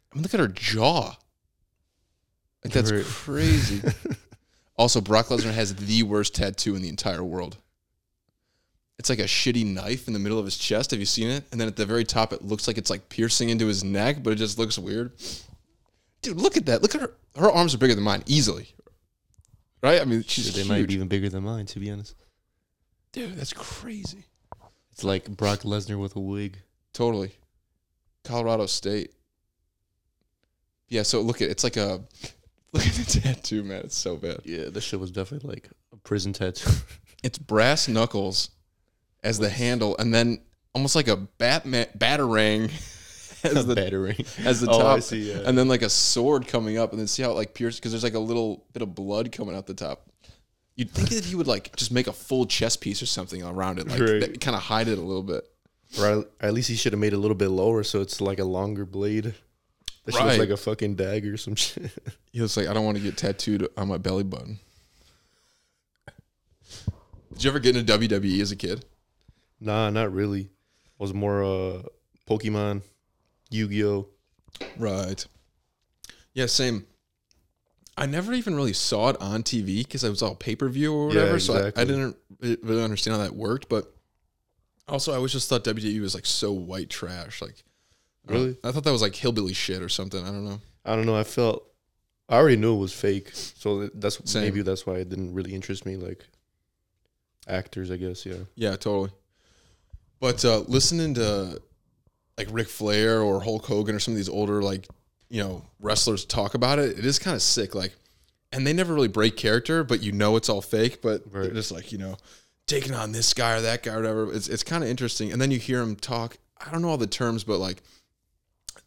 I 0.09 0.15
mean, 0.15 0.23
look 0.23 0.33
at 0.33 0.39
her 0.39 0.47
jaw. 0.47 1.17
Like 2.63 2.71
that's 2.71 2.91
crazy. 3.03 3.81
also, 4.77 5.01
Brock 5.01 5.27
Lesnar 5.27 5.53
has 5.53 5.75
the 5.75 6.03
worst 6.03 6.33
tattoo 6.33 6.77
in 6.77 6.81
the 6.81 6.89
entire 6.89 7.23
world. 7.25 7.57
It's 8.97 9.09
like 9.09 9.19
a 9.19 9.23
shitty 9.23 9.65
knife 9.65 10.07
in 10.07 10.13
the 10.13 10.19
middle 10.19 10.39
of 10.39 10.45
his 10.45 10.57
chest. 10.57 10.91
Have 10.91 11.01
you 11.01 11.05
seen 11.05 11.29
it? 11.29 11.43
And 11.51 11.59
then 11.59 11.67
at 11.67 11.75
the 11.75 11.85
very 11.85 12.05
top, 12.05 12.31
it 12.31 12.41
looks 12.41 12.67
like 12.67 12.77
it's 12.77 12.89
like 12.89 13.09
piercing 13.09 13.49
into 13.49 13.67
his 13.67 13.83
neck, 13.83 14.23
but 14.23 14.31
it 14.31 14.37
just 14.37 14.57
looks 14.57 14.79
weird. 14.79 15.11
Dude, 16.21 16.37
look 16.37 16.55
at 16.55 16.67
that. 16.67 16.81
Look 16.81 16.95
at 16.95 17.01
her. 17.01 17.11
Her 17.37 17.51
arms 17.51 17.73
are 17.75 17.77
bigger 17.77 17.95
than 17.95 18.03
mine, 18.03 18.23
easily. 18.25 18.69
Right? 19.83 20.01
I 20.01 20.05
mean, 20.05 20.23
she's 20.23 20.53
they 20.53 20.61
huge. 20.61 20.69
might 20.69 20.87
be 20.87 20.93
even 20.93 21.07
bigger 21.07 21.29
than 21.29 21.43
mine, 21.43 21.65
to 21.67 21.79
be 21.79 21.91
honest. 21.91 22.15
Dude, 23.11 23.35
that's 23.35 23.53
crazy. 23.53 24.25
It's 24.91 25.03
like 25.03 25.29
Brock 25.29 25.59
Lesnar 25.59 25.99
with 25.99 26.15
a 26.15 26.19
wig. 26.19 26.57
Totally. 26.93 27.35
Colorado 28.23 28.65
State. 28.65 29.11
Yeah, 30.87 31.03
so 31.03 31.21
look 31.21 31.41
at 31.41 31.49
it's 31.49 31.63
like 31.63 31.77
a 31.77 32.03
look 32.73 32.85
at 32.85 32.93
the 32.93 33.19
tattoo, 33.21 33.63
man. 33.63 33.81
It's 33.83 33.95
so 33.97 34.15
bad. 34.15 34.41
Yeah, 34.43 34.69
this 34.69 34.83
shit 34.83 34.99
was 34.99 35.11
definitely 35.11 35.49
like 35.49 35.69
a 35.93 35.97
prison 35.97 36.33
tattoo. 36.33 36.71
It's 37.23 37.39
brass 37.39 37.87
knuckles 37.87 38.51
as 39.23 39.39
the 39.39 39.49
handle, 39.49 39.97
and 39.97 40.13
then 40.13 40.41
almost 40.75 40.95
like 40.95 41.07
a 41.07 41.15
Batman 41.17 41.87
batarang 41.97 42.69
as 43.45 43.65
the 43.67 43.75
battering. 43.75 44.25
as 44.43 44.61
the 44.61 44.69
Oh, 44.69 44.79
top, 44.79 44.97
I 44.97 44.99
see, 44.99 45.31
yeah. 45.31 45.41
and 45.45 45.57
then 45.57 45.67
like 45.67 45.81
a 45.81 45.89
sword 45.89 46.47
coming 46.47 46.77
up, 46.77 46.91
and 46.91 46.99
then 46.99 47.07
see 47.07 47.23
how 47.23 47.31
it 47.31 47.35
like 47.35 47.53
pierces 47.53 47.79
because 47.79 47.91
there's 47.91 48.03
like 48.03 48.13
a 48.13 48.19
little 48.19 48.65
bit 48.73 48.81
of 48.81 48.93
blood 48.95 49.31
coming 49.31 49.55
out 49.55 49.67
the 49.67 49.73
top. 49.73 50.09
You'd 50.75 50.91
think 50.91 51.09
that 51.09 51.23
he 51.25 51.35
would 51.35 51.47
like 51.47 51.75
just 51.77 51.91
make 51.91 52.07
a 52.07 52.13
full 52.13 52.45
chest 52.45 52.81
piece 52.81 53.01
or 53.01 53.05
something 53.05 53.41
around 53.43 53.79
it, 53.79 53.87
like 53.87 53.99
Right. 53.99 54.41
kind 54.41 54.55
of 54.55 54.61
hide 54.63 54.87
it 54.89 54.97
a 54.97 55.01
little 55.01 55.23
bit. 55.23 55.43
Or 55.99 56.25
at 56.41 56.53
least 56.53 56.67
he 56.67 56.75
should 56.75 56.91
have 56.91 56.99
made 56.99 57.13
it 57.13 57.15
a 57.15 57.19
little 57.19 57.35
bit 57.37 57.47
lower 57.49 57.83
so 57.83 58.01
it's 58.01 58.19
like 58.19 58.39
a 58.39 58.43
longer 58.43 58.85
blade. 58.85 59.33
That 60.05 60.15
Right. 60.15 60.25
look 60.31 60.37
like 60.39 60.49
a 60.49 60.57
fucking 60.57 60.95
dagger 60.95 61.35
or 61.35 61.37
some 61.37 61.55
shit. 61.55 61.91
He 62.33 62.41
was 62.41 62.57
like, 62.57 62.67
I 62.67 62.73
don't 62.73 62.83
want 62.83 62.97
to 62.97 63.03
get 63.03 63.15
tattooed 63.17 63.67
on 63.77 63.87
my 63.87 63.97
belly 63.97 64.23
button. 64.23 64.59
Did 67.33 67.43
you 67.43 67.49
ever 67.49 67.59
get 67.59 67.75
into 67.75 67.97
WWE 67.97 68.41
as 68.41 68.51
a 68.51 68.55
kid? 68.55 68.85
nah, 69.59 69.89
not 69.89 70.11
really. 70.13 70.49
I 70.99 71.03
was 71.03 71.13
more 71.13 71.43
uh 71.43 71.81
Pokemon, 72.27 72.81
Yu-Gi-Oh. 73.49 74.07
Right. 74.77 75.25
Yeah, 76.33 76.45
same. 76.47 76.85
I 77.97 78.05
never 78.05 78.33
even 78.33 78.55
really 78.55 78.73
saw 78.73 79.09
it 79.09 79.17
on 79.21 79.43
TV 79.43 79.77
because 79.77 80.03
it 80.03 80.09
was 80.09 80.21
all 80.21 80.35
pay 80.35 80.55
per 80.55 80.67
view 80.67 80.93
or 80.93 81.11
Yeah, 81.11 81.21
whatever. 81.21 81.39
So 81.39 81.53
I, 81.75 81.81
I 81.81 81.85
didn't 81.85 82.17
really 82.41 82.83
understand 82.83 83.15
how 83.17 83.23
that 83.23 83.35
worked. 83.35 83.69
But 83.69 83.93
also, 84.87 85.13
I 85.13 85.15
always 85.15 85.31
just 85.31 85.47
thought 85.49 85.63
WWE 85.63 86.01
was 86.01 86.13
like 86.13 86.25
so 86.25 86.51
white 86.51 86.89
trash. 86.89 87.41
Like, 87.41 87.63
Really? 88.27 88.57
I 88.63 88.71
thought 88.71 88.83
that 88.83 88.91
was 88.91 89.01
like 89.01 89.15
hillbilly 89.15 89.53
shit 89.53 89.81
or 89.81 89.89
something. 89.89 90.21
I 90.21 90.27
don't 90.27 90.45
know. 90.45 90.59
I 90.83 90.95
don't 90.95 91.05
know. 91.05 91.15
I 91.15 91.23
felt 91.23 91.65
I 92.27 92.37
already 92.37 92.57
knew 92.57 92.75
it 92.75 92.79
was 92.79 92.93
fake, 92.93 93.29
so 93.33 93.87
that's 93.93 94.19
Same. 94.29 94.43
maybe 94.43 94.61
that's 94.61 94.85
why 94.85 94.95
it 94.95 95.09
didn't 95.09 95.33
really 95.33 95.53
interest 95.53 95.85
me. 95.85 95.95
Like 95.95 96.25
actors, 97.47 97.91
I 97.91 97.97
guess. 97.97 98.25
Yeah. 98.25 98.37
Yeah, 98.55 98.71
totally. 98.71 99.11
But 100.19 100.43
uh, 100.43 100.59
listening 100.67 101.13
to 101.15 101.61
like 102.37 102.47
Ric 102.51 102.67
Flair 102.67 103.21
or 103.21 103.41
Hulk 103.41 103.65
Hogan 103.65 103.95
or 103.95 103.99
some 103.99 104.13
of 104.13 104.17
these 104.17 104.29
older 104.29 104.61
like 104.61 104.87
you 105.29 105.41
know 105.41 105.63
wrestlers 105.79 106.25
talk 106.25 106.53
about 106.53 106.79
it, 106.79 106.99
it 106.99 107.05
is 107.05 107.19
kind 107.19 107.35
of 107.35 107.41
sick. 107.41 107.75
Like, 107.75 107.95
and 108.51 108.65
they 108.65 108.73
never 108.73 108.93
really 108.93 109.07
break 109.07 109.37
character, 109.37 109.83
but 109.83 110.01
you 110.01 110.11
know 110.11 110.35
it's 110.35 110.49
all 110.49 110.61
fake. 110.61 111.01
But 111.01 111.31
they're 111.31 111.51
just 111.51 111.71
like 111.71 111.91
you 111.91 111.97
know 111.97 112.17
taking 112.67 112.93
on 112.93 113.11
this 113.11 113.33
guy 113.33 113.57
or 113.57 113.61
that 113.61 113.83
guy 113.83 113.93
or 113.93 113.97
whatever. 113.97 114.33
It's 114.33 114.47
it's 114.47 114.63
kind 114.63 114.83
of 114.83 114.89
interesting. 114.89 115.31
And 115.31 115.41
then 115.41 115.51
you 115.51 115.59
hear 115.59 115.81
him 115.81 115.95
talk. 115.95 116.37
I 116.65 116.71
don't 116.71 116.81
know 116.81 116.89
all 116.89 116.97
the 116.97 117.07
terms, 117.07 117.43
but 117.43 117.59
like 117.59 117.81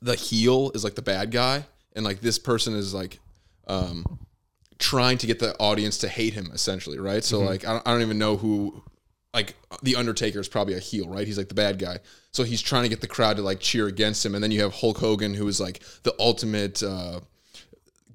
the 0.01 0.15
heel 0.15 0.71
is 0.75 0.85
like 0.85 0.95
the 0.95 1.03
bad 1.03 1.31
guy, 1.31 1.67
and 1.95 2.05
like 2.05 2.21
this 2.21 2.39
person 2.39 2.75
is 2.75 2.95
like 2.95 3.19
um 3.67 4.19
trying 4.79 5.19
to 5.19 5.27
get 5.27 5.41
the 5.41 5.57
audience 5.59 5.99
to 5.99 6.09
hate 6.09 6.35
him 6.35 6.51
essentially, 6.53 6.99
right? 6.99 7.25
So 7.25 7.41
like 7.41 7.67
I 7.67 7.73
don't, 7.73 7.89
I 7.89 7.93
don't 7.93 8.03
even 8.03 8.19
know 8.19 8.37
who 8.37 8.83
like 9.35 9.55
the 9.83 9.97
Undertaker 9.97 10.41
is 10.41 10.49
probably 10.49 10.75
a 10.75 10.79
heel, 10.79 11.09
right? 11.09 11.27
He's 11.27 11.39
like 11.39 11.49
the 11.49 11.55
bad 11.55 11.79
guy. 11.79 11.99
So 12.33 12.45
he's 12.45 12.63
trying 12.63 12.85
to 12.85 12.89
get 12.89 13.01
the 13.01 13.07
crowd 13.07 13.37
to 13.37 13.43
like 13.43 13.61
cheer 13.61 13.87
against 13.87 14.25
him, 14.25 14.35
and 14.35 14.43
then 14.43 14.51
you 14.51 14.63
have 14.63 14.73
Hulk 14.75 14.99
Hogan, 14.99 15.35
who 15.35 15.47
is 15.49 15.61
like 15.61 15.83
the 16.03 16.15
ultimate 16.19 16.83
uh, 16.83 17.21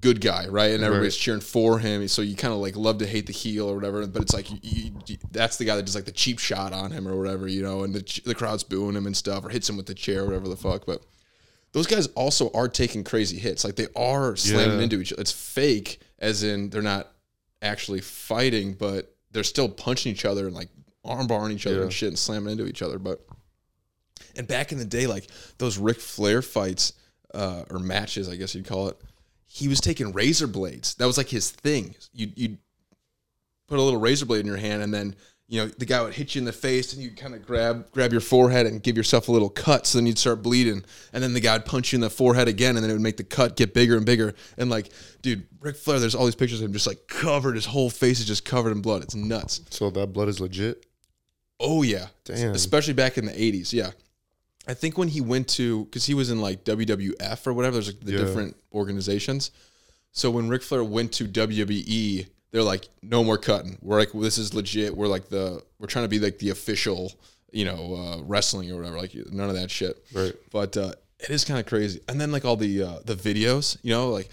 good 0.00 0.20
guy, 0.20 0.46
right? 0.48 0.72
And 0.72 0.82
everybody's 0.84 1.16
cheering 1.16 1.40
for 1.40 1.78
him. 1.78 2.06
So 2.08 2.20
you 2.22 2.36
kind 2.36 2.52
of 2.52 2.60
like 2.60 2.76
love 2.76 2.98
to 2.98 3.06
hate 3.06 3.26
the 3.26 3.32
heel 3.32 3.68
or 3.70 3.74
whatever, 3.74 4.06
but 4.06 4.22
it's 4.22 4.34
like 4.34 4.50
you, 4.50 4.92
you- 5.06 5.16
that's 5.30 5.56
the 5.56 5.64
guy 5.64 5.76
that 5.76 5.86
does 5.86 5.94
like 5.94 6.04
the 6.04 6.12
cheap 6.12 6.38
shot 6.38 6.72
on 6.72 6.90
him 6.90 7.06
or 7.08 7.16
whatever, 7.16 7.46
you 7.48 7.62
know, 7.62 7.84
and 7.84 7.94
the 7.94 8.20
the 8.24 8.34
crowd's 8.34 8.64
booing 8.64 8.96
him 8.96 9.06
and 9.06 9.16
stuff, 9.16 9.44
or 9.44 9.48
hits 9.50 9.68
him 9.68 9.76
with 9.76 9.86
the 9.86 9.94
chair, 9.94 10.22
or 10.22 10.26
whatever 10.26 10.48
the 10.48 10.56
fuck. 10.56 10.84
But 10.86 11.02
those 11.72 11.86
guys 11.86 12.06
also 12.08 12.50
are 12.54 12.68
taking 12.68 13.02
crazy 13.04 13.38
hits. 13.38 13.64
Like 13.64 13.76
they 13.76 13.88
are 13.96 14.36
slamming 14.36 14.78
Yeah. 14.78 14.82
into 14.84 15.00
each 15.00 15.12
other. 15.12 15.22
It's 15.22 15.32
fake, 15.32 16.00
as 16.18 16.42
in 16.42 16.70
they're 16.70 16.82
not 16.82 17.12
actually 17.62 18.00
fighting, 18.00 18.74
but 18.74 19.14
they're 19.32 19.42
still 19.44 19.68
punching 19.68 20.12
each 20.12 20.24
other 20.24 20.46
and 20.46 20.54
like 20.54 20.68
arm 21.04 21.26
barring 21.26 21.52
each 21.52 21.66
other 21.66 21.76
Yeah. 21.76 21.82
and 21.82 21.92
shit 21.92 22.08
and 22.08 22.18
slamming 22.18 22.52
into 22.52 22.66
each 22.66 22.82
other. 22.82 22.98
But 22.98 23.20
and 24.36 24.46
back 24.46 24.72
in 24.72 24.78
the 24.78 24.84
day, 24.84 25.06
like 25.06 25.28
those 25.58 25.78
Ric 25.78 26.00
Flair 26.00 26.42
fights 26.42 26.92
uh, 27.32 27.64
or 27.70 27.78
matches, 27.78 28.28
I 28.28 28.36
guess 28.36 28.54
you'd 28.54 28.66
call 28.66 28.88
it, 28.88 28.96
he 29.46 29.68
was 29.68 29.80
taking 29.80 30.12
razor 30.12 30.46
blades. 30.46 30.94
That 30.96 31.06
was 31.06 31.16
like 31.16 31.28
his 31.28 31.50
thing. 31.50 31.94
You 32.12 32.30
you'd 32.34 32.58
put 33.68 33.78
a 33.78 33.82
little 33.82 34.00
razor 34.00 34.26
blade 34.26 34.40
in 34.40 34.46
your 34.46 34.56
hand, 34.56 34.82
and 34.82 34.92
then 34.92 35.14
you 35.46 35.60
know 35.60 35.68
the 35.68 35.84
guy 35.84 36.00
would 36.02 36.14
hit 36.14 36.34
you 36.34 36.40
in 36.40 36.44
the 36.44 36.52
face, 36.52 36.92
and 36.92 37.02
you'd 37.02 37.16
kind 37.16 37.34
of 37.34 37.44
grab 37.46 37.90
grab 37.92 38.10
your 38.12 38.20
forehead 38.20 38.66
and 38.66 38.82
give 38.82 38.96
yourself 38.96 39.28
a 39.28 39.32
little 39.32 39.50
cut. 39.50 39.86
So 39.86 39.98
then 39.98 40.06
you'd 40.06 40.18
start 40.18 40.42
bleeding, 40.42 40.84
and 41.12 41.22
then 41.22 41.32
the 41.34 41.40
guy 41.40 41.52
would 41.54 41.66
punch 41.66 41.92
you 41.92 41.96
in 41.98 42.00
the 42.00 42.10
forehead 42.10 42.48
again, 42.48 42.76
and 42.76 42.82
then 42.82 42.90
it 42.90 42.94
would 42.94 43.02
make 43.02 43.16
the 43.18 43.24
cut 43.24 43.56
get 43.56 43.74
bigger 43.74 43.96
and 43.96 44.06
bigger. 44.06 44.34
And 44.58 44.70
like, 44.70 44.90
dude, 45.22 45.46
Ric 45.60 45.76
Flair, 45.76 45.98
there's 46.00 46.14
all 46.14 46.24
these 46.24 46.34
pictures 46.34 46.60
of 46.60 46.66
him 46.66 46.72
just 46.72 46.86
like 46.86 47.06
covered. 47.08 47.54
His 47.56 47.66
whole 47.66 47.90
face 47.90 48.20
is 48.20 48.26
just 48.26 48.44
covered 48.44 48.72
in 48.72 48.80
blood. 48.80 49.02
It's 49.02 49.14
nuts. 49.14 49.60
So 49.70 49.90
that 49.90 50.08
blood 50.12 50.28
is 50.28 50.40
legit. 50.40 50.86
Oh 51.60 51.82
yeah, 51.82 52.06
Damn. 52.24 52.52
Especially 52.54 52.94
back 52.94 53.16
in 53.18 53.26
the 53.26 53.32
'80s. 53.32 53.72
Yeah, 53.72 53.90
I 54.66 54.74
think 54.74 54.98
when 54.98 55.08
he 55.08 55.20
went 55.20 55.48
to 55.50 55.84
because 55.84 56.04
he 56.04 56.14
was 56.14 56.30
in 56.30 56.40
like 56.40 56.64
WWF 56.64 57.46
or 57.46 57.52
whatever. 57.52 57.74
There's 57.74 57.86
like 57.88 58.00
the 58.00 58.12
Yeah. 58.12 58.18
different 58.18 58.56
organizations. 58.72 59.50
So 60.12 60.30
when 60.30 60.48
Ric 60.48 60.62
Flair 60.62 60.84
went 60.84 61.12
to 61.14 61.24
WWE, 61.26 62.26
they're 62.52 62.62
like, 62.62 62.88
no 63.02 63.24
more 63.24 63.36
cutting. 63.36 63.78
We're 63.82 63.98
like, 63.98 64.12
this 64.12 64.38
is 64.38 64.54
legit. 64.54 64.96
We're 64.96 65.08
like 65.08 65.28
the 65.28 65.62
we're 65.78 65.88
trying 65.88 66.04
to 66.04 66.08
be 66.08 66.20
like 66.20 66.38
the 66.38 66.50
official, 66.50 67.12
you 67.52 67.64
know, 67.64 67.94
uh, 67.96 68.22
wrestling 68.24 68.70
or 68.70 68.76
whatever. 68.76 68.98
Like 68.98 69.14
none 69.32 69.48
of 69.48 69.56
that 69.56 69.70
shit. 69.70 70.04
Right. 70.12 70.34
But 70.52 70.76
uh, 70.76 70.92
it 71.20 71.30
is 71.30 71.44
kind 71.44 71.58
of 71.60 71.66
crazy. 71.66 72.00
And 72.08 72.20
then 72.20 72.30
like 72.32 72.44
all 72.44 72.56
the 72.56 72.82
uh, 72.82 72.98
the 73.04 73.14
videos, 73.16 73.76
you 73.82 73.90
know, 73.90 74.10
like 74.10 74.30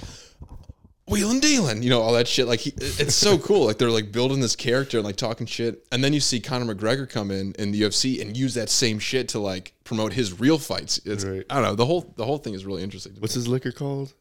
wheeling 1.12 1.40
dealing, 1.40 1.84
you 1.84 1.90
know, 1.90 2.02
all 2.02 2.14
that 2.14 2.28
shit. 2.28 2.48
Like 2.48 2.62
he, 2.62 2.74
it's 2.78 3.16
so 3.16 3.38
cool. 3.48 3.66
Like 3.66 3.78
they're 3.78 3.90
like 3.92 4.12
building 4.12 4.40
this 4.40 4.56
character 4.56 4.98
and 4.98 5.06
like 5.06 5.18
talking 5.18 5.46
shit. 5.46 5.86
And 5.92 6.04
then 6.04 6.14
you 6.14 6.20
see 6.20 6.40
Conor 6.40 6.74
McGregor 6.74 7.10
come 7.10 7.30
in 7.32 7.54
in 7.60 7.72
the 7.72 7.82
UFC 7.82 8.22
and 8.22 8.36
use 8.36 8.54
that 8.54 8.70
same 8.70 9.00
shit 9.00 9.28
to 9.30 9.40
like 9.40 9.74
promote 9.84 10.14
his 10.14 10.40
real 10.40 10.58
fights. 10.58 11.00
It's 11.06 11.26
Right. 11.26 11.44
I 11.50 11.56
don't 11.56 11.64
know. 11.64 11.76
The 11.76 11.86
whole 11.86 12.14
the 12.16 12.26
whole 12.26 12.38
thing 12.38 12.54
is 12.54 12.66
really 12.66 12.84
interesting. 12.84 13.16
What's 13.20 13.34
his 13.34 13.48
liquor 13.48 13.72
called? 13.72 14.14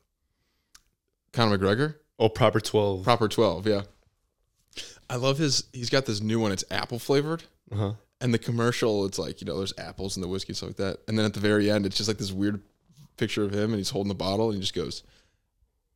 Conor 1.32 1.58
McGregor? 1.58 1.94
Oh, 2.18 2.28
Proper 2.28 2.60
Twelve. 2.60 3.04
Proper 3.04 3.28
12, 3.28 3.66
yeah. 3.66 3.82
I 5.08 5.16
love 5.16 5.38
his 5.38 5.64
he's 5.72 5.90
got 5.90 6.06
this 6.06 6.20
new 6.20 6.38
one. 6.38 6.52
It's 6.52 6.64
apple 6.70 6.98
flavored. 6.98 7.44
Uh 7.72 7.76
huh. 7.76 7.92
And 8.20 8.34
the 8.34 8.38
commercial, 8.38 9.06
it's 9.06 9.18
like, 9.18 9.40
you 9.40 9.46
know, 9.46 9.56
there's 9.56 9.72
apples 9.78 10.16
in 10.16 10.20
the 10.20 10.28
whiskey 10.28 10.50
and 10.50 10.56
stuff 10.58 10.68
like 10.70 10.76
that. 10.76 10.98
And 11.08 11.18
then 11.18 11.24
at 11.24 11.32
the 11.32 11.40
very 11.40 11.70
end, 11.70 11.86
it's 11.86 11.96
just 11.96 12.06
like 12.08 12.18
this 12.18 12.30
weird 12.32 12.60
picture 13.16 13.42
of 13.44 13.52
him 13.54 13.70
and 13.70 13.76
he's 13.76 13.90
holding 13.90 14.08
the 14.08 14.14
bottle 14.14 14.46
and 14.48 14.56
he 14.56 14.60
just 14.60 14.74
goes, 14.74 15.02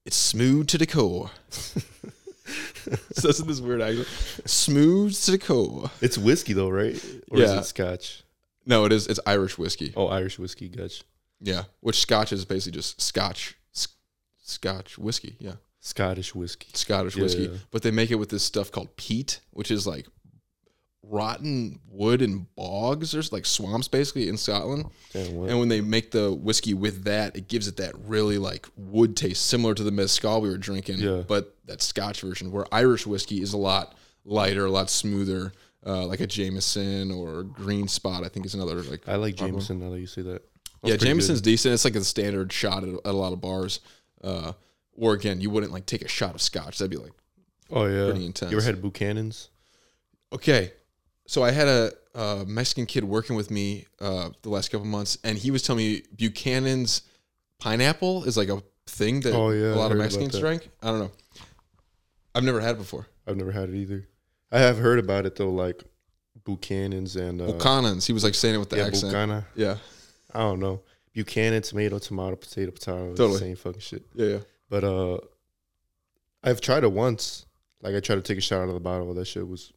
It's 0.05 0.17
smooth 0.17 0.67
to 0.69 0.79
the 0.79 0.87
core. 0.87 1.31
Says 3.13 3.41
in 3.41 3.47
this 3.49 3.61
weird 3.61 3.81
accent. 3.81 4.07
Smooth 4.45 5.15
to 5.23 5.31
the 5.31 5.39
core. 5.39 5.91
It's 6.03 6.19
whiskey 6.19 6.53
though, 6.53 6.69
right? 6.69 6.95
Or 7.31 7.39
is 7.41 7.51
Yeah. 7.51 7.59
it 7.61 7.65
Scotch? 7.65 8.23
No, 8.67 8.85
it 8.85 8.93
is 8.93 9.07
it's 9.07 9.21
Irish 9.27 9.57
whiskey. 9.57 9.93
Oh, 9.97 10.09
Irish 10.09 10.39
whiskey. 10.39 10.69
Gotcha. 10.69 11.05
Yeah. 11.41 11.65
Which 11.81 11.99
scotch 12.01 12.33
is 12.33 12.45
basically 12.45 12.79
just 12.79 13.01
scotch. 13.01 13.57
s- 13.75 13.89
Scotch 14.43 14.97
whiskey. 14.99 15.37
Yeah. 15.39 15.55
Scottish 15.81 16.35
whiskey. 16.35 16.69
Scottish 16.75 17.17
Yeah. 17.17 17.23
whiskey. 17.23 17.61
But 17.71 17.83
they 17.83 17.91
make 17.91 18.11
it 18.11 18.15
with 18.17 18.29
this 18.31 18.43
stuff 18.45 18.71
called 18.71 18.97
peat, 18.97 19.41
which 19.51 19.71
is 19.71 19.87
like 19.87 20.07
rotten 21.09 21.79
wood 21.89 22.23
and 22.23 22.47
bogs. 22.57 23.13
There's 23.13 23.33
like 23.33 23.47
swamps 23.47 23.89
basically 23.89 24.29
in 24.29 24.37
Scotland. 24.37 24.87
Damn? 25.13 25.45
And 25.49 25.59
when 25.59 25.69
they 25.69 25.81
make 25.81 26.11
the 26.11 26.33
whiskey 26.33 26.75
with 26.75 27.05
that, 27.05 27.37
it 27.37 27.49
gives 27.49 27.69
it 27.69 27.77
that 27.79 27.95
really 28.07 28.39
like 28.39 28.67
wood 28.77 29.17
taste, 29.17 29.47
similar 29.47 29.75
to 29.75 29.83
the 29.83 29.91
mezcal 29.91 30.41
we 30.41 30.49
were 30.49 30.59
drinking. 30.59 30.99
Yeah. 30.99 31.23
But 31.27 31.55
that 31.67 31.83
Scotch 31.83 32.21
version, 32.21 32.51
where 32.53 32.67
Irish 32.73 33.07
whiskey 33.07 33.41
is 33.43 33.53
a 33.53 33.59
lot 33.59 33.95
lighter, 34.25 34.67
a 34.67 34.71
lot 34.71 34.91
smoother, 34.91 35.53
uh, 35.87 36.07
like 36.07 36.21
a 36.21 36.27
Jameson 36.27 37.11
or 37.11 37.43
Green 37.43 37.89
Spot. 37.89 38.25
I 38.25 38.29
think 38.29 38.47
is 38.47 38.55
another 38.55 38.83
like. 38.83 39.09
I 39.09 39.17
like. 39.17 39.35
Jameson 39.37 39.81
now 39.81 39.91
that 39.91 40.01
you 40.01 40.07
say 40.07 40.23
that. 40.23 40.31
yeah, 40.31 40.39
That's 40.39 40.97
pretty 40.97 41.05
Jameson's 41.07 41.41
good. 41.41 41.51
decent. 41.51 41.75
It's 41.75 41.85
like 41.85 41.97
a 41.97 42.05
standard 42.05 42.53
shot 42.53 42.83
at, 42.85 42.89
at 42.95 43.01
a 43.05 43.13
lot 43.13 43.33
of 43.33 43.41
bars. 43.41 43.81
Uh, 44.23 44.53
or 44.97 45.13
again, 45.13 45.41
you 45.41 45.51
wouldn't 45.51 45.73
like 45.73 45.87
take 45.87 46.03
a 46.03 46.09
shot 46.09 46.35
of 46.35 46.41
Scotch. 46.41 46.79
That'd 46.79 46.91
be 46.91 46.97
like 46.97 47.13
Oh 47.71 47.85
yeah. 47.87 48.11
pretty 48.11 48.27
intense. 48.27 48.51
You 48.53 48.59
ever 48.59 48.67
had 48.67 48.81
Buchanan's? 48.81 49.51
Okay. 50.33 50.73
So 51.27 51.43
I 51.43 51.51
had 51.51 51.69
a, 51.69 51.93
uh 52.15 52.45
Mexican 52.47 52.87
kid 52.87 53.03
working 53.05 53.35
with 53.35 53.51
me 53.51 53.87
uh, 54.01 54.31
the 54.43 54.49
last 54.49 54.71
couple 54.71 54.87
months, 54.87 55.19
and 55.25 55.37
he 55.37 55.51
was 55.51 55.63
telling 55.63 55.85
me 55.85 56.03
Buchanan's 56.17 57.03
pineapple 57.59 58.25
is 58.25 58.37
like 58.37 58.49
a 58.49 58.63
thing 58.87 59.21
that 59.21 59.35
Oh, 59.35 59.51
yeah, 59.51 59.75
a 59.75 59.77
lot 59.77 59.91
of 59.91 59.99
Mexicans 59.99 60.39
drink. 60.39 60.69
I 60.83 60.89
don't 60.89 61.01
know. 61.01 61.11
I've 62.35 62.45
never 62.45 62.61
had 62.61 62.77
it 62.77 62.79
before. 62.79 63.07
I've 63.27 63.37
never 63.37 63.53
had 63.53 63.69
it 63.69 63.75
either. 63.75 64.07
I 64.53 64.59
have 64.59 64.79
heard 64.79 64.99
about 64.99 65.27
it 65.27 65.37
though, 65.37 65.51
like 65.51 65.83
Buchanan's 66.45 67.17
and 67.17 67.41
uh, 67.41 67.47
Buchanan's. 67.47 68.07
He 68.07 68.13
was 68.13 68.23
like 68.23 68.35
saying 68.35 68.55
it 68.55 68.59
with 68.59 68.71
the 68.71 68.77
yeah, 68.77 68.87
accent. 68.87 69.13
Bucana. 69.13 69.47
Yeah, 69.55 69.77
I 70.33 70.41
don't 70.41 70.61
know. 70.61 70.83
Buchanan, 71.13 71.63
tomato, 71.63 71.99
tomato, 71.99 72.37
potato, 72.37 72.71
potato. 72.73 73.09
Totally. 73.11 73.33
the 73.33 73.39
same 73.39 73.57
fucking 73.57 73.81
shit. 73.81 74.05
yeah, 74.15 74.27
yeah. 74.27 74.39
But 74.69 74.85
uh, 74.85 75.19
I've 76.43 76.61
tried 76.61 76.85
it 76.85 76.93
once. 76.93 77.47
Like 77.83 77.95
I 77.95 78.01
tried 78.01 78.17
to 78.17 78.23
take 78.23 78.39
a 78.39 78.41
shot 78.41 78.61
out 78.61 78.69
of 78.69 78.75
the 78.75 78.81
bottle. 78.81 79.15
That 79.15 79.27
shit 79.27 79.47
was 79.47 79.73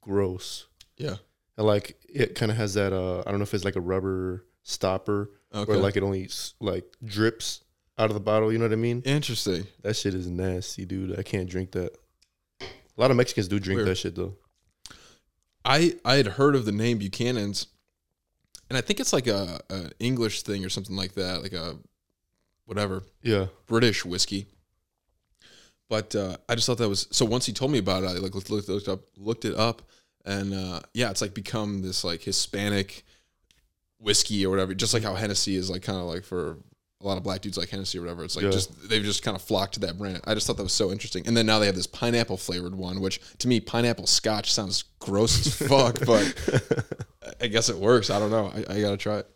gross. 0.00 0.66
Yeah. 0.96 1.16
And 1.56 1.66
like 1.66 1.96
it 2.08 2.34
kind 2.34 2.50
of 2.50 2.56
has 2.58 2.74
that. 2.74 2.92
Uh, 2.92 3.20
I 3.26 3.30
don't 3.30 3.38
know 3.38 3.44
if 3.44 3.54
it's 3.54 3.64
like 3.64 3.76
a 3.76 3.80
rubber 3.80 4.44
stopper 4.62 5.30
Okay. 5.54 5.70
where 5.70 5.78
like 5.80 5.96
it 5.96 6.02
only 6.02 6.28
like 6.60 6.84
drips 7.04 7.60
out 7.96 8.10
of 8.10 8.14
the 8.14 8.20
bottle. 8.20 8.52
You 8.52 8.58
know 8.58 8.64
what 8.64 8.72
I 8.72 8.76
mean? 8.76 9.02
Interesting. 9.04 9.66
That 9.82 9.94
shit 9.96 10.14
is 10.14 10.26
nasty, 10.28 10.84
dude. 10.84 11.16
I 11.18 11.22
can't 11.22 11.48
drink 11.48 11.70
that. 11.72 11.92
A 12.60 12.66
lot 13.00 13.10
of 13.10 13.16
Mexicans 13.16 13.46
do 13.48 13.58
drink 13.60 13.78
Weird. 13.78 13.88
that 13.88 13.94
shit 13.96 14.14
though. 14.16 14.36
I 15.64 15.94
I 16.04 16.14
had 16.16 16.26
heard 16.26 16.54
of 16.56 16.64
the 16.64 16.72
name 16.72 16.98
Buchanan's, 16.98 17.66
and 18.68 18.76
I 18.76 18.80
think 18.80 19.00
it's 19.00 19.12
like 19.12 19.26
a 19.26 19.60
an 19.70 19.92
English 19.98 20.42
thing 20.42 20.64
or 20.64 20.68
something 20.68 20.96
like 20.96 21.14
that, 21.14 21.42
like 21.42 21.52
a 21.52 21.76
whatever 22.66 23.02
Yeah. 23.22 23.46
British 23.66 24.04
whiskey. 24.04 24.46
But 25.88 26.14
uh, 26.16 26.36
I 26.48 26.54
just 26.54 26.66
thought 26.66 26.78
that 26.78 26.88
was 26.88 27.06
so. 27.10 27.24
Once 27.24 27.46
he 27.46 27.52
told 27.52 27.70
me 27.70 27.78
about 27.78 28.02
it, 28.04 28.06
I 28.06 28.12
like 28.12 28.34
looked, 28.34 28.50
looked, 28.50 28.68
looked 28.68 28.88
up 28.88 29.00
looked 29.16 29.44
it 29.44 29.54
up, 29.54 29.82
and 30.24 30.54
uh, 30.54 30.80
yeah, 30.94 31.10
it's 31.10 31.20
like 31.20 31.34
become 31.34 31.82
this 31.82 32.04
like 32.04 32.22
Hispanic 32.22 33.04
whiskey 33.98 34.44
or 34.46 34.50
whatever. 34.50 34.74
Just 34.74 34.94
like 34.94 35.02
how 35.02 35.14
Hennessy 35.14 35.56
is 35.56 35.70
like 35.70 35.82
kind 35.82 35.98
of 35.98 36.04
like 36.04 36.24
for 36.24 36.58
a 37.00 37.06
lot 37.06 37.18
of 37.18 37.22
black 37.22 37.42
dudes 37.42 37.58
like 37.58 37.68
Hennessy 37.68 37.98
or 37.98 38.00
whatever. 38.00 38.24
It's 38.24 38.34
like 38.34 38.44
Yeah. 38.46 38.50
just 38.50 38.88
they've 38.88 39.02
just 39.04 39.22
kind 39.22 39.34
of 39.36 39.42
flocked 39.42 39.74
to 39.74 39.80
that 39.80 39.98
brand. 39.98 40.22
I 40.24 40.32
just 40.34 40.46
thought 40.46 40.56
that 40.56 40.62
was 40.62 40.72
so 40.72 40.90
interesting. 40.90 41.26
And 41.26 41.36
then 41.36 41.44
now 41.44 41.58
they 41.58 41.66
have 41.66 41.74
this 41.74 41.86
pineapple 41.86 42.38
flavored 42.38 42.74
one, 42.74 43.00
which 43.00 43.20
to 43.38 43.48
me 43.48 43.60
pineapple 43.60 44.06
scotch 44.06 44.52
sounds 44.52 44.84
gross 45.00 45.46
as 45.46 45.54
fuck, 45.68 45.98
but 46.06 46.96
I 47.42 47.46
guess 47.48 47.68
it 47.68 47.76
works. 47.76 48.08
I 48.08 48.18
don't 48.18 48.30
know. 48.30 48.46
I, 48.54 48.76
I 48.76 48.80
gotta 48.80 48.96
try 48.96 49.18
it. 49.18 49.26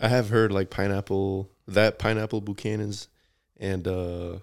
I 0.00 0.06
have 0.06 0.28
heard 0.28 0.52
like 0.52 0.70
pineapple, 0.70 1.50
that 1.66 1.98
pineapple 1.98 2.40
Buchanan's, 2.42 3.08
and 3.58 3.88
uh, 3.88 4.38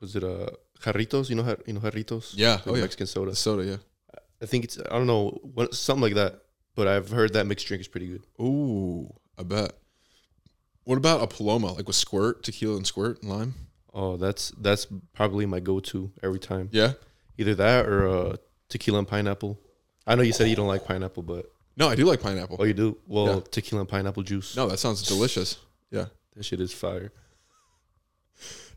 was 0.00 0.16
it 0.16 0.24
uh 0.24 0.50
Jarritos? 0.80 1.28
You 1.30 1.36
know, 1.36 1.42
Jar- 1.44 1.58
you 1.66 1.72
know 1.74 1.80
Jarritos. 1.80 2.32
Yeah. 2.34 2.56
The 2.64 2.70
Oh 2.70 2.74
yeah. 2.74 2.82
Mexican 2.82 3.06
soda. 3.06 3.34
Soda. 3.34 3.64
Yeah. 3.64 3.76
I 4.42 4.46
think 4.46 4.64
it's 4.64 4.78
I 4.78 4.96
don't 4.96 5.06
know 5.06 5.38
what 5.54 5.74
something 5.74 6.02
like 6.02 6.14
that, 6.14 6.40
but 6.74 6.88
I've 6.88 7.10
heard 7.10 7.32
that 7.34 7.46
mixed 7.46 7.66
drink 7.66 7.80
is 7.82 7.88
pretty 7.88 8.06
good. 8.08 8.22
Ooh, 8.40 9.12
I 9.38 9.42
bet. 9.42 9.72
What 10.84 10.96
about 10.96 11.22
a 11.22 11.26
Paloma, 11.26 11.72
like 11.74 11.86
with 11.86 11.96
squirt, 11.96 12.42
tequila 12.42 12.76
and 12.76 12.86
squirt 12.86 13.22
and 13.22 13.30
lime? 13.30 13.54
Oh, 13.92 14.16
that's 14.16 14.50
that's 14.58 14.86
probably 15.12 15.44
my 15.46 15.60
go-to 15.60 16.10
every 16.22 16.38
time. 16.40 16.68
Yeah. 16.72 16.92
Either 17.38 17.54
that 17.56 17.86
or 17.86 18.08
uh, 18.08 18.36
tequila 18.68 18.98
and 19.00 19.08
pineapple. 19.08 19.58
I 20.06 20.14
know 20.14 20.22
you 20.22 20.32
said 20.32 20.48
you 20.48 20.56
don't 20.56 20.66
like 20.68 20.84
pineapple, 20.84 21.22
but 21.22 21.50
No, 21.76 21.88
I 21.88 21.94
do 21.94 22.04
like 22.04 22.20
pineapple. 22.22 22.56
oh, 22.58 22.64
you 22.64 22.72
do. 22.74 22.96
Well, 23.06 23.26
Yeah. 23.26 23.40
tequila 23.50 23.80
and 23.80 23.88
pineapple 23.88 24.22
juice. 24.22 24.56
No, 24.56 24.68
that 24.68 24.78
sounds 24.78 25.02
delicious. 25.02 25.58
Yeah. 25.90 26.06
that 26.34 26.44
shit 26.44 26.60
is 26.60 26.72
fire. 26.72 27.12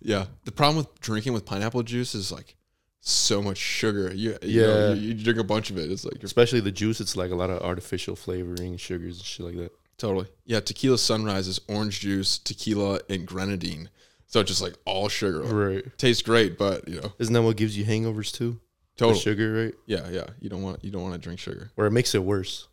Yeah. 0.03 0.25
The 0.45 0.51
problem 0.51 0.77
with 0.77 0.99
drinking 0.99 1.33
with 1.33 1.45
pineapple 1.45 1.81
juice 1.83 2.13
is 2.13 2.31
like 2.31 2.55
so 2.99 3.41
much 3.41 3.57
sugar. 3.57 4.13
You, 4.13 4.37
you 4.41 4.61
know, 4.61 4.87
Yeah. 4.89 4.93
you, 4.93 5.13
you 5.13 5.23
drink 5.23 5.39
a 5.39 5.43
bunch 5.43 5.69
of 5.69 5.77
it. 5.77 5.89
It's 5.91 6.05
like 6.05 6.23
Especially 6.23 6.59
the 6.59 6.71
juice, 6.71 6.99
it's 7.01 7.15
like 7.15 7.31
a 7.31 7.35
lot 7.35 7.49
of 7.49 7.61
artificial 7.61 8.15
flavoring, 8.15 8.77
sugars 8.77 9.17
and 9.17 9.25
shit 9.25 9.45
like 9.45 9.55
that. 9.55 9.71
totally. 9.97 10.27
Yeah. 10.45 10.59
Tequila 10.59 10.97
sunrise 10.97 11.47
is 11.47 11.59
orange 11.67 12.01
juice, 12.01 12.37
tequila, 12.37 12.99
and 13.09 13.25
grenadine. 13.25 13.89
So 14.27 14.39
it's 14.39 14.49
just 14.49 14.61
like 14.61 14.75
all 14.85 15.09
sugar. 15.09 15.41
Right. 15.43 15.97
Tastes 15.97 16.21
great, 16.23 16.57
but 16.57 16.87
you 16.87 16.99
know, 17.01 17.13
Isn't 17.19 17.33
that 17.33 17.41
what 17.43 17.55
gives 17.57 17.77
you 17.77 17.85
hangovers 17.85 18.31
too? 18.31 18.59
The 18.97 19.13
sugar, 19.15 19.53
right? 19.65 19.73
Yeah. 19.85 20.07
Yeah. 20.09 20.27
You 20.39 20.49
don't 20.49 20.61
want, 20.61 20.83
you 20.83 20.91
don't 20.91 21.01
want 21.01 21.13
to 21.15 21.19
drink 21.19 21.39
sugar. 21.39 21.71
Or 21.77 21.85
it 21.87 21.91
makes 21.91 22.13
it 22.15 22.23
worse. 22.23 22.67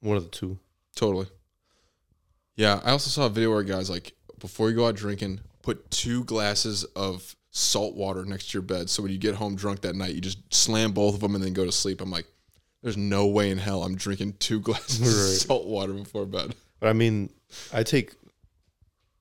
One 0.00 0.16
of 0.16 0.22
the 0.24 0.30
two. 0.30 0.58
Totally. 0.94 1.26
Yeah, 2.56 2.80
I 2.84 2.90
also 2.90 3.08
saw 3.08 3.26
a 3.26 3.30
video 3.30 3.50
where 3.50 3.62
guys 3.62 3.88
like 3.88 4.12
before 4.38 4.68
you 4.68 4.76
go 4.76 4.86
out 4.86 4.94
drinking, 4.96 5.40
put 5.62 5.90
two 5.90 6.24
glasses 6.24 6.84
of 6.96 7.34
salt 7.50 7.94
water 7.94 8.24
next 8.24 8.50
to 8.50 8.58
your 8.58 8.62
bed. 8.62 8.88
So 8.90 9.02
when 9.02 9.12
you 9.12 9.18
get 9.18 9.34
home 9.34 9.54
drunk 9.56 9.80
that 9.82 9.94
night, 9.94 10.14
you 10.14 10.20
just 10.20 10.52
slam 10.52 10.92
both 10.92 11.14
of 11.14 11.20
them 11.20 11.34
and 11.34 11.42
then 11.44 11.52
go 11.52 11.64
to 11.64 11.72
sleep. 11.72 12.00
I'm 12.00 12.10
like, 12.10 12.26
there's 12.82 12.96
no 12.96 13.26
way 13.26 13.50
in 13.50 13.58
hell 13.58 13.82
I'm 13.82 13.94
drinking 13.94 14.34
two 14.38 14.60
glasses 14.66 15.00
of 15.00 15.40
salt 15.48 15.66
water 15.66 15.92
before 15.92 16.26
bed. 16.26 16.54
But 16.80 16.88
I 16.88 16.92
mean, 16.94 17.30
I 17.72 17.82
take 17.82 18.14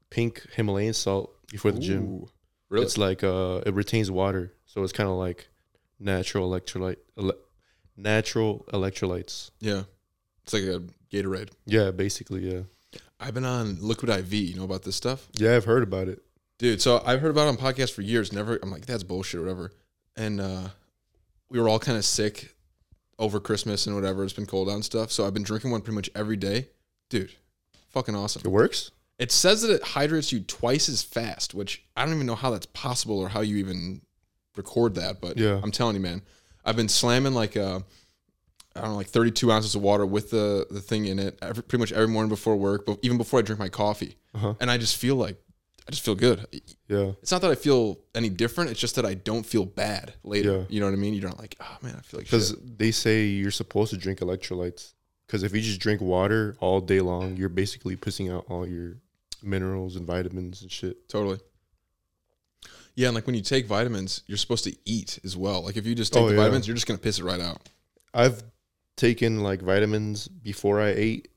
pink 0.10 0.46
Himalayan 0.54 0.94
salt 0.94 1.34
before 1.52 1.72
the 1.72 1.80
gym. 1.80 2.26
Really? 2.70 2.86
It's 2.86 2.98
like 2.98 3.24
uh, 3.24 3.62
it 3.66 3.74
retains 3.74 4.10
water, 4.10 4.54
so 4.66 4.82
it's 4.84 4.94
kind 4.94 5.10
of 5.10 5.16
like 5.16 5.48
natural 6.00 6.50
electrolyte, 6.50 6.98
ele- 7.18 7.34
natural 7.98 8.66
electrolytes. 8.74 9.52
yeah, 9.60 9.84
it's 10.44 10.54
like 10.54 10.64
a 10.64 10.82
Gatorade. 11.12 11.50
Yeah, 11.66 11.92
basically, 11.92 12.50
yeah. 12.50 12.62
I've 13.20 13.34
been 13.34 13.46
on 13.46 13.78
Liquid 13.82 14.10
IV. 14.10 14.34
You 14.34 14.56
know 14.56 14.64
about 14.64 14.84
this 14.84 14.96
stuff? 14.96 15.28
Yeah, 15.34 15.56
I've 15.56 15.66
heard 15.66 15.84
about 15.84 16.08
it. 16.08 16.24
Dude, 16.62 16.80
so 16.80 17.02
I've 17.04 17.22
heard 17.22 17.32
about 17.32 17.48
it 17.48 17.48
on 17.48 17.58
podcasts 17.58 17.92
for 17.92 18.04
years. 18.04 18.32
Never, 18.32 18.60
I'm 18.62 18.70
like, 18.70 18.86
that's 18.86 19.02
bullshit 19.02 19.40
or 19.40 19.44
whatever. 19.44 19.72
And 20.16 20.40
uh, 20.40 20.68
we 21.50 21.60
were 21.60 21.68
all 21.68 21.80
kind 21.80 21.98
of 21.98 22.06
sick 22.06 22.54
over 23.18 23.40
Christmas 23.40 23.88
and 23.88 23.96
whatever. 23.96 24.24
It's 24.24 24.34
been 24.34 24.46
cold 24.46 24.70
out 24.70 24.74
and 24.76 24.86
stuff. 24.86 25.12
So 25.12 25.26
I've 25.26 25.34
been 25.34 25.42
drinking 25.42 25.72
one 25.72 25.82
pretty 25.82 25.96
much 25.96 26.12
every 26.14 26.38
day. 26.38 26.68
Dude, 27.10 27.32
fucking 27.90 28.16
awesome. 28.16 28.44
It 28.46 28.50
works. 28.50 28.92
It 29.18 29.32
says 29.32 29.64
that 29.64 29.72
it 29.74 29.82
hydrates 29.82 30.32
you 30.32 30.42
twice 30.42 30.88
as 30.88 31.02
fast, 31.02 31.56
which 31.56 31.84
I 31.98 32.06
don't 32.06 32.14
even 32.14 32.28
know 32.28 32.36
how 32.36 32.52
that's 32.52 32.68
possible 32.68 33.18
or 33.18 33.30
how 33.30 33.42
you 33.42 33.58
even 33.58 34.02
record 34.56 34.94
that. 34.96 35.20
But 35.20 35.38
Yeah. 35.40 35.60
I'm 35.64 35.72
telling 35.72 35.96
you, 35.96 36.02
man, 36.04 36.22
I've 36.64 36.76
been 36.76 36.90
slamming 36.90 37.34
like 37.34 37.58
uh, 37.58 37.80
I 38.76 38.82
don't 38.82 38.92
know, 38.92 38.96
like 38.98 39.08
32 39.08 39.52
ounces 39.52 39.74
of 39.74 39.82
water 39.82 40.06
with 40.06 40.30
the 40.30 40.68
the 40.70 40.80
thing 40.80 41.06
in 41.08 41.18
it 41.18 41.40
every, 41.42 41.64
pretty 41.64 41.82
much 41.82 41.92
every 41.92 42.08
morning 42.08 42.30
before 42.30 42.56
work, 42.56 42.86
but 42.86 43.00
even 43.02 43.18
before 43.18 43.40
I 43.40 43.42
drink 43.42 43.58
my 43.58 43.70
coffee, 43.70 44.16
Uh-huh. 44.36 44.54
and 44.60 44.70
I 44.70 44.78
just 44.78 44.96
feel 44.96 45.16
like 45.16 45.42
I 45.88 45.92
just 45.92 46.06
feel 46.06 46.16
good. 46.16 46.46
Yeah, 46.88 47.14
It's 47.22 47.32
not 47.32 47.42
that 47.42 47.52
I 47.52 47.56
feel 47.56 48.00
any 48.14 48.30
different. 48.30 48.70
It's 48.70 48.80
just 48.80 48.96
that 48.96 49.06
I 49.06 49.16
don't 49.16 49.46
feel 49.46 49.66
bad 49.66 50.14
later. 50.24 50.52
Yeah. 50.60 50.64
You 50.70 50.80
know 50.80 50.86
what 50.86 50.94
I 50.94 50.98
mean? 50.98 51.14
You're 51.14 51.28
not 51.30 51.40
like, 51.40 51.56
oh 51.60 51.78
man, 51.82 51.96
I 51.98 52.02
feel 52.02 52.20
like 52.20 52.28
because 52.28 52.56
they 52.62 52.92
say 52.92 53.26
you're 53.26 53.52
supposed 53.52 53.92
to 53.92 53.98
drink 53.98 54.20
electrolytes. 54.20 54.94
Because 55.26 55.44
if 55.44 55.54
you 55.56 55.62
just 55.62 55.80
drink 55.80 56.02
water 56.02 56.56
all 56.60 56.82
day 56.82 57.00
long, 57.00 57.36
you're 57.38 57.50
basically 57.50 57.96
pissing 57.96 58.32
out 58.34 58.46
all 58.50 58.68
your 58.68 58.98
minerals 59.42 59.96
and 59.96 60.06
vitamins 60.06 60.62
and 60.62 60.72
shit. 60.72 61.08
Totally. 61.10 61.40
Yeah, 62.96 63.08
and 63.08 63.16
like 63.16 63.26
when 63.26 63.36
you 63.36 63.42
take 63.42 63.66
vitamins, 63.66 64.22
you're 64.28 64.38
supposed 64.38 64.66
to 64.66 64.76
eat 64.86 65.20
as 65.24 65.38
well. 65.38 65.64
Like 65.64 65.78
if 65.78 65.86
you 65.86 65.96
just 65.96 66.14
take 66.14 66.24
Oh, 66.24 66.28
the 66.28 66.36
yeah. 66.36 66.42
vitamins, 66.42 66.68
you're 66.68 66.76
just 66.76 66.86
gonna 66.88 67.00
piss 67.00 67.20
it 67.20 67.24
right 67.24 67.40
out. 67.40 67.70
I've 68.14 68.44
taken 68.98 69.42
like 69.42 69.62
vitamins 69.62 70.28
before 70.28 70.82
I 70.82 70.90
ate, 70.90 71.30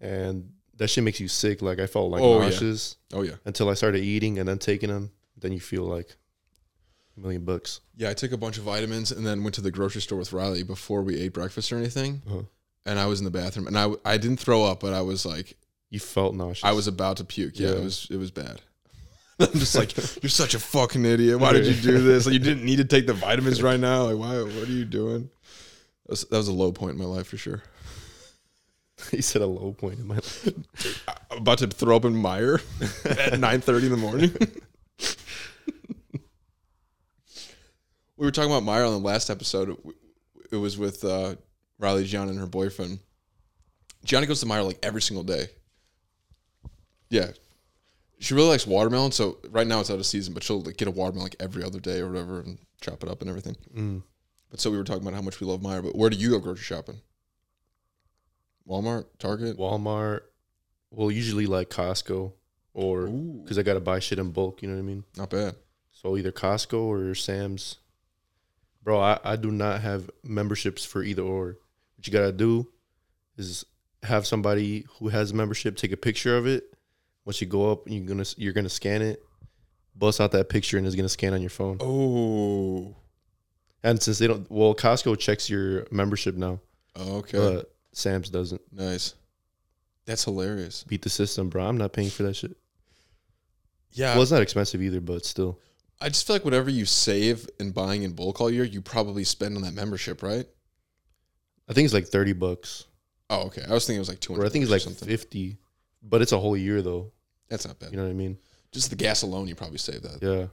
and 0.00 0.50
that 0.82 0.88
shit 0.88 1.04
makes 1.04 1.20
you 1.20 1.28
sick. 1.28 1.62
Like 1.62 1.78
I 1.78 1.86
felt 1.86 2.10
like 2.10 2.20
Oh, 2.22 2.38
yeah. 2.40 2.48
nauseous 2.50 2.96
Oh 3.14 3.22
yeah. 3.22 3.34
until 3.44 3.68
I 3.70 3.74
started 3.74 4.02
eating 4.02 4.38
and 4.38 4.48
then 4.48 4.58
taking 4.58 4.88
them. 4.90 5.10
Then 5.38 5.52
you 5.52 5.60
feel 5.60 5.84
like 5.84 6.16
a 7.16 7.20
million 7.20 7.44
bucks. 7.44 7.80
Yeah, 7.96 8.10
I 8.10 8.14
took 8.14 8.32
a 8.32 8.36
bunch 8.36 8.58
of 8.58 8.64
vitamins 8.64 9.10
and 9.12 9.26
then 9.26 9.42
went 9.42 9.54
to 9.56 9.60
the 9.60 9.70
grocery 9.70 10.00
store 10.02 10.18
with 10.18 10.32
Riley 10.32 10.62
before 10.62 11.02
we 11.02 11.18
ate 11.20 11.32
breakfast 11.32 11.72
or 11.72 11.76
anything. 11.76 12.22
Uh-huh. 12.28 12.42
And 12.86 12.98
I 12.98 13.06
was 13.06 13.20
in 13.20 13.24
the 13.24 13.30
bathroom 13.30 13.66
and 13.66 13.78
I 13.78 13.90
I 14.04 14.16
didn't 14.18 14.38
throw 14.40 14.64
up, 14.64 14.80
but 14.80 14.92
I 14.92 15.00
was 15.02 15.24
like 15.24 15.56
You 15.90 16.00
felt 16.00 16.34
nauseous. 16.34 16.64
I 16.64 16.72
was 16.72 16.86
about 16.88 17.16
to 17.18 17.24
puke. 17.24 17.58
Yeah, 17.58 17.70
it 17.70 17.82
was 17.82 18.06
it 18.10 18.16
was 18.16 18.30
bad. 18.30 18.60
I'm 19.40 19.52
just 19.54 19.74
like, 19.74 19.96
you're 20.22 20.30
such 20.30 20.54
a 20.54 20.58
fucking 20.60 21.04
idiot. 21.04 21.40
Why 21.40 21.52
did 21.52 21.66
you 21.66 21.74
do 21.74 22.00
this? 22.02 22.26
Like, 22.26 22.34
you 22.34 22.38
didn't 22.38 22.64
need 22.64 22.76
to 22.76 22.84
take 22.84 23.06
the 23.06 23.14
vitamins 23.14 23.62
right 23.68 23.80
now. 23.80 24.04
Like, 24.04 24.18
why? 24.18 24.40
What 24.42 24.68
are 24.68 24.72
you 24.72 24.84
doing? 24.84 25.30
That 26.06 26.10
was, 26.10 26.24
that 26.30 26.36
was 26.36 26.48
a 26.48 26.52
low 26.52 26.70
point 26.72 26.92
in 26.92 26.98
my 26.98 27.04
life 27.06 27.26
for 27.28 27.36
sure. 27.38 27.62
he 29.10 29.22
said 29.22 29.42
a 29.42 29.46
low 29.46 29.72
point 29.72 29.98
in 29.98 30.06
my 30.06 30.14
life. 30.16 30.48
I'm 31.30 31.38
about 31.38 31.58
to 31.58 31.66
throw 31.66 31.96
up 31.96 32.04
in 32.04 32.14
Meijer 32.14 32.60
at 33.32 33.32
9:30 33.34 33.82
in 33.84 33.90
the 33.90 33.96
morning. 33.96 34.34
we 38.16 38.26
were 38.26 38.30
talking 38.30 38.50
about 38.50 38.62
Meijer 38.62 38.86
on 38.86 38.92
the 38.92 39.06
last 39.06 39.30
episode. 39.30 39.76
It 40.50 40.56
was 40.56 40.78
with 40.78 41.04
uh, 41.04 41.36
Riley 41.78 42.04
John 42.04 42.28
and 42.28 42.38
her 42.38 42.46
boyfriend. 42.46 43.00
Gianni 44.04 44.26
goes 44.26 44.40
to 44.40 44.46
Meijer 44.46 44.66
like 44.66 44.78
every 44.82 45.02
single 45.02 45.24
day. 45.24 45.46
Yeah, 47.10 47.32
she 48.18 48.34
really 48.34 48.48
likes 48.48 48.66
watermelon. 48.66 49.12
So 49.12 49.38
right 49.50 49.66
now 49.66 49.80
it's 49.80 49.90
out 49.90 49.98
of 49.98 50.06
season, 50.06 50.32
but 50.34 50.42
she'll 50.42 50.62
like, 50.62 50.76
get 50.76 50.88
a 50.88 50.92
watermelon 50.92 51.24
like 51.24 51.36
every 51.40 51.64
other 51.64 51.80
day 51.80 52.00
or 52.00 52.08
whatever 52.08 52.40
and 52.40 52.58
chop 52.80 53.02
it 53.02 53.08
up 53.08 53.20
and 53.20 53.28
everything. 53.28 53.56
Mm. 53.76 54.02
But 54.50 54.60
so 54.60 54.70
we 54.70 54.76
were 54.76 54.84
talking 54.84 55.02
about 55.02 55.14
how 55.14 55.22
much 55.22 55.40
we 55.40 55.46
love 55.46 55.60
Meijer. 55.60 55.82
But 55.82 55.96
where 55.96 56.10
do 56.10 56.16
you 56.16 56.30
go 56.30 56.38
grocery 56.38 56.64
shopping? 56.64 57.00
Walmart, 58.68 59.06
Target. 59.18 59.56
Walmart. 59.58 60.20
Well, 60.90 61.10
usually 61.10 61.46
like 61.46 61.70
Costco, 61.70 62.32
or 62.74 63.06
because 63.06 63.58
I 63.58 63.62
gotta 63.62 63.80
buy 63.80 63.98
shit 63.98 64.18
in 64.18 64.30
bulk. 64.30 64.62
You 64.62 64.68
know 64.68 64.74
what 64.74 64.80
I 64.80 64.84
mean? 64.84 65.04
Not 65.16 65.30
bad. 65.30 65.56
So 65.92 66.16
either 66.16 66.32
Costco 66.32 66.78
or 66.80 67.14
Sam's. 67.14 67.78
Bro, 68.82 69.00
I, 69.00 69.18
I 69.24 69.36
do 69.36 69.50
not 69.52 69.80
have 69.80 70.10
memberships 70.24 70.84
for 70.84 71.02
either 71.02 71.22
or. 71.22 71.58
What 71.96 72.06
you 72.06 72.12
gotta 72.12 72.32
do 72.32 72.68
is 73.38 73.64
have 74.02 74.26
somebody 74.26 74.84
who 74.98 75.08
has 75.08 75.30
a 75.30 75.34
membership 75.34 75.76
take 75.76 75.92
a 75.92 75.96
picture 75.96 76.36
of 76.36 76.46
it. 76.46 76.64
Once 77.24 77.40
you 77.40 77.46
go 77.46 77.70
up, 77.70 77.82
you're 77.86 78.04
gonna 78.04 78.24
you're 78.36 78.52
gonna 78.52 78.68
scan 78.68 79.00
it, 79.02 79.22
bust 79.94 80.20
out 80.20 80.32
that 80.32 80.48
picture 80.48 80.76
and 80.78 80.86
it's 80.86 80.96
gonna 80.96 81.08
scan 81.08 81.32
on 81.32 81.40
your 81.40 81.50
phone. 81.50 81.78
Oh. 81.80 82.96
And 83.84 84.02
since 84.02 84.18
they 84.18 84.26
don't, 84.26 84.48
well, 84.50 84.74
Costco 84.74 85.18
checks 85.18 85.48
your 85.48 85.86
membership 85.90 86.34
now, 86.36 86.60
oh, 86.96 87.16
Okay. 87.18 87.38
but 87.38 87.72
Sam's 87.92 88.30
doesn't. 88.30 88.60
nice. 88.72 89.14
That's 90.04 90.24
hilarious. 90.24 90.82
Beat 90.84 91.02
the 91.02 91.10
system, 91.10 91.48
bro. 91.48 91.64
I'm 91.64 91.78
not 91.78 91.92
paying 91.92 92.10
for 92.10 92.24
that 92.24 92.34
shit. 92.34 92.56
Yeah. 93.92 94.14
Well, 94.14 94.22
it's 94.22 94.32
not 94.32 94.42
expensive 94.42 94.82
either, 94.82 95.00
but 95.00 95.24
still. 95.24 95.58
I 96.00 96.08
just 96.08 96.26
feel 96.26 96.34
like 96.34 96.44
whatever 96.44 96.70
you 96.70 96.84
save 96.84 97.48
in 97.60 97.70
buying 97.70 98.02
in 98.02 98.12
bulk 98.12 98.40
all 98.40 98.50
year, 98.50 98.64
you 98.64 98.80
probably 98.80 99.22
spend 99.22 99.54
on 99.56 99.62
that 99.62 99.74
membership, 99.74 100.22
right? 100.22 100.46
I 101.68 101.72
think 101.72 101.84
it's 101.84 101.94
like 101.94 102.08
thirty 102.08 102.32
bucks, 102.32 102.86
Oh, 103.32 103.44
okay. 103.46 103.62
I 103.66 103.72
was 103.72 103.86
thinking 103.86 103.96
it 103.96 104.00
was 104.00 104.08
like 104.10 104.20
two 104.20 104.34
or. 104.34 104.44
I 104.44 104.50
think 104.50 104.62
it's 104.62 104.70
like 104.70 104.94
fifty, 104.96 105.56
but 106.02 106.20
it's 106.20 106.32
a 106.32 106.38
whole 106.38 106.56
year 106.56 106.82
though. 106.82 107.12
That's 107.48 107.66
not 107.66 107.78
bad. 107.78 107.90
You 107.90 107.96
know 107.96 108.02
what 108.02 108.10
I 108.10 108.14
mean? 108.14 108.36
Just 108.72 108.90
the 108.90 108.96
gas 108.96 109.22
alone, 109.22 109.48
you 109.48 109.54
probably 109.54 109.78
save 109.78 110.02
that. 110.02 110.18
Yeah. 110.22 110.46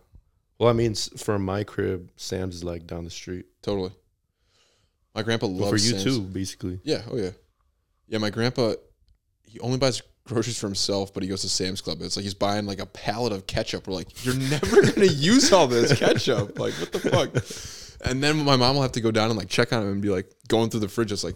Well, 0.60 0.70
I 0.70 0.74
mean, 0.74 0.94
from 0.96 1.44
my 1.44 1.64
crib, 1.66 2.10
Sam's 2.16 2.56
is 2.56 2.64
like 2.64 2.88
down 2.88 3.04
the 3.04 3.10
street. 3.10 3.48
Totally. 3.62 3.92
My 5.16 5.24
grandpa 5.24 5.48
loves 5.48 5.70
for 5.70 5.76
you 5.78 6.00
Sam's. 6.00 6.04
too, 6.04 6.22
basically. 6.22 6.80
Yeah. 6.84 7.02
Oh 7.12 7.18
yeah. 7.18 7.32
Yeah. 8.08 8.20
My 8.20 8.30
grandpa, 8.30 8.74
he 9.44 9.60
only 9.60 9.78
buys 9.78 10.02
groceries 10.26 10.60
for 10.60 10.68
himself, 10.68 11.14
but 11.14 11.24
he 11.24 11.30
goes 11.30 11.42
to 11.42 11.50
Sam's 11.50 11.82
Club. 11.82 11.98
It's 12.02 12.16
like 12.16 12.24
he's 12.24 12.34
buying 12.36 12.66
like 12.68 12.80
a 12.80 12.86
pallet 12.86 13.34
of 13.34 13.48
ketchup. 13.48 13.88
We're 13.88 13.96
like, 13.96 14.24
you're 14.26 14.36
never 14.36 14.82
gonna 14.92 15.08
use 15.08 15.52
all 15.52 15.68
this 15.68 15.98
ketchup. 15.98 16.60
Like, 16.60 16.74
what 16.76 16.92
the 16.92 17.00
fuck? 17.00 18.08
And 18.10 18.24
then 18.24 18.38
my 18.38 18.56
mom 18.56 18.76
will 18.76 18.84
have 18.84 18.92
to 18.94 19.02
go 19.02 19.12
down 19.12 19.30
and 19.30 19.38
like 19.38 19.50
check 19.50 19.74
on 19.74 19.82
him 19.82 19.90
and 19.92 20.02
be 20.02 20.10
like, 20.10 20.32
going 20.48 20.70
through 20.70 20.80
the 20.82 20.88
fridge. 20.88 21.12
It's 21.12 21.24
like, 21.24 21.36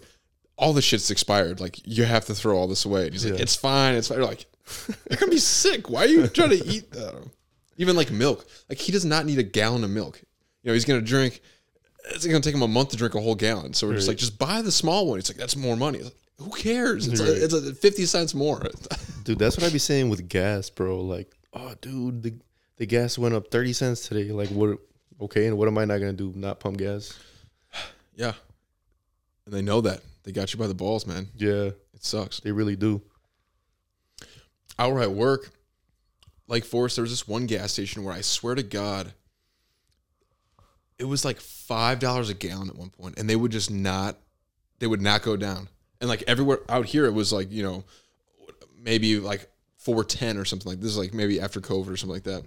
all 0.56 0.72
the 0.72 0.82
shit's 0.84 1.10
expired. 1.10 1.60
Like, 1.60 1.80
you 1.86 2.04
have 2.06 2.26
to 2.26 2.36
throw 2.36 2.56
all 2.56 2.68
this 2.68 2.86
away. 2.86 3.06
And 3.06 3.12
he's 3.14 3.26
like, 3.26 3.36
Yeah. 3.36 3.42
it's 3.42 3.56
fine. 3.56 3.96
It's 3.96 4.08
fine. 4.10 4.20
You're 4.20 4.28
like, 4.28 4.46
you're 5.10 5.18
gonna 5.18 5.32
be 5.32 5.40
sick. 5.40 5.90
Why 5.90 6.04
are 6.04 6.08
you 6.08 6.28
trying 6.28 6.52
to 6.52 6.64
eat 6.68 6.92
that? 6.92 7.16
Even 7.78 7.96
like 7.96 8.12
milk. 8.12 8.46
Like, 8.70 8.78
he 8.78 8.92
does 8.92 9.04
not 9.04 9.26
need 9.26 9.40
a 9.40 9.44
gallon 9.44 9.84
of 9.84 9.90
milk. 9.90 10.22
You 10.62 10.68
know, 10.70 10.74
he's 10.74 10.86
gonna 10.86 11.02
drink. 11.02 11.42
It's 12.12 12.26
gonna 12.26 12.42
take 12.42 12.54
him 12.56 12.62
a 12.62 12.68
month 12.68 12.90
to 12.90 12.98
drink 12.98 13.16
a 13.16 13.22
whole 13.22 13.36
gallon. 13.36 13.74
So 13.74 13.88
we're 13.88 13.96
just 13.96 14.08
like, 14.08 14.18
just 14.18 14.38
buy 14.38 14.62
the 14.62 14.72
small 14.72 15.08
one. 15.08 15.20
It's 15.20 15.30
like 15.30 15.38
that's 15.38 15.56
more 15.56 15.78
money. 15.78 16.02
Like, 16.02 16.16
who 16.40 16.50
cares? 16.52 17.08
It's, 17.08 17.22
Right. 17.22 17.30
a, 17.30 17.44
it's 17.44 17.54
a 17.54 17.74
fifty 17.76 18.06
cents 18.06 18.34
more. 18.34 18.62
Dude, 19.24 19.40
that's 19.40 19.56
what 19.58 19.66
I 19.66 19.70
be 19.70 19.80
saying 19.80 20.10
with 20.10 20.28
gas, 20.28 20.70
bro. 20.70 21.00
Like, 21.02 21.32
oh, 21.54 21.74
dude, 21.82 22.24
the 22.24 22.34
the 22.78 22.86
gas 22.86 23.18
went 23.18 23.34
up 23.36 23.50
thirty 23.52 23.72
cents 23.72 24.08
today. 24.08 24.32
Like, 24.32 24.50
what? 24.50 24.80
Okay, 25.22 25.48
and 25.48 25.58
what 25.58 25.68
am 25.70 25.78
I 25.78 25.86
not 25.86 26.00
gonna 26.00 26.12
do? 26.12 26.34
Not 26.36 26.60
pump 26.60 26.78
gas? 26.78 27.18
yeah, 28.16 28.34
and 29.46 29.54
they 29.54 29.62
know 29.62 29.80
that 29.82 30.02
they 30.24 30.32
got 30.34 30.54
you 30.54 30.60
by 30.60 30.68
the 30.68 30.74
balls, 30.74 31.08
man. 31.08 31.30
Yeah, 31.36 31.70
It 31.94 32.04
sucks. 32.04 32.42
they 32.42 32.52
really 32.52 32.76
do. 32.76 33.02
Out 34.80 34.98
at 35.00 35.12
work, 35.12 35.52
like 36.48 36.66
Forest, 36.66 36.96
there 36.98 37.04
was 37.04 37.12
this 37.12 37.28
one 37.28 37.46
gas 37.46 37.72
station 37.72 38.04
where 38.04 38.14
I 38.14 38.22
swear 38.22 38.56
to 38.56 38.64
God, 38.64 39.14
it 41.00 41.06
was 41.06 41.26
like 41.26 41.40
five 41.40 42.00
dollars 42.00 42.30
a 42.30 42.34
gallon 42.34 42.70
at 42.70 42.76
one 42.76 42.90
point, 42.90 43.18
and 43.18 43.30
they 43.30 43.36
would 43.36 43.52
just 43.52 43.72
not, 43.72 44.18
they 44.80 44.88
would 44.88 45.02
not 45.02 45.22
go 45.22 45.36
down. 45.38 45.70
And 46.00 46.10
like 46.10 46.24
everywhere 46.28 46.60
out 46.70 46.86
here, 46.86 47.06
it 47.06 47.14
was 47.14 47.32
like 47.34 47.52
you 47.52 47.64
know, 47.64 47.84
maybe 48.78 49.20
like 49.20 49.50
four 49.78 50.04
ten 50.04 50.38
or 50.38 50.46
something 50.46 50.70
like 50.72 50.80
this. 50.80 50.92
Is 50.92 50.98
like 50.98 51.14
maybe 51.14 51.40
after 51.40 51.60
COVID 51.62 51.90
or 51.90 51.98
something 51.98 52.14
like 52.14 52.24
that. 52.24 52.44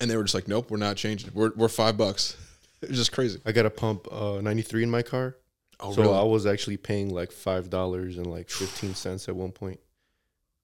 And 0.00 0.10
they 0.10 0.16
were 0.16 0.22
just 0.24 0.34
like, 0.34 0.48
nope, 0.48 0.70
we're 0.70 0.78
not 0.78 0.96
changing. 0.96 1.30
We're 1.34 1.52
we're 1.56 1.68
five 1.68 1.96
bucks. 1.96 2.36
It 2.82 2.88
was 2.88 2.96
just 2.96 3.12
crazy. 3.12 3.38
I 3.44 3.52
got 3.52 3.66
a 3.66 3.70
pump 3.70 4.08
uh, 4.10 4.40
ninety 4.40 4.62
three 4.62 4.82
in 4.82 4.90
my 4.90 5.02
car, 5.02 5.36
Oh, 5.80 5.92
so 5.92 6.14
I 6.14 6.22
was 6.22 6.46
actually 6.46 6.78
paying 6.78 7.10
like 7.10 7.30
five 7.30 7.68
dollars 7.68 8.16
and 8.16 8.26
like 8.26 8.48
fifteen 8.48 8.94
cents 8.94 9.28
at 9.28 9.36
one 9.36 9.52
point, 9.52 9.80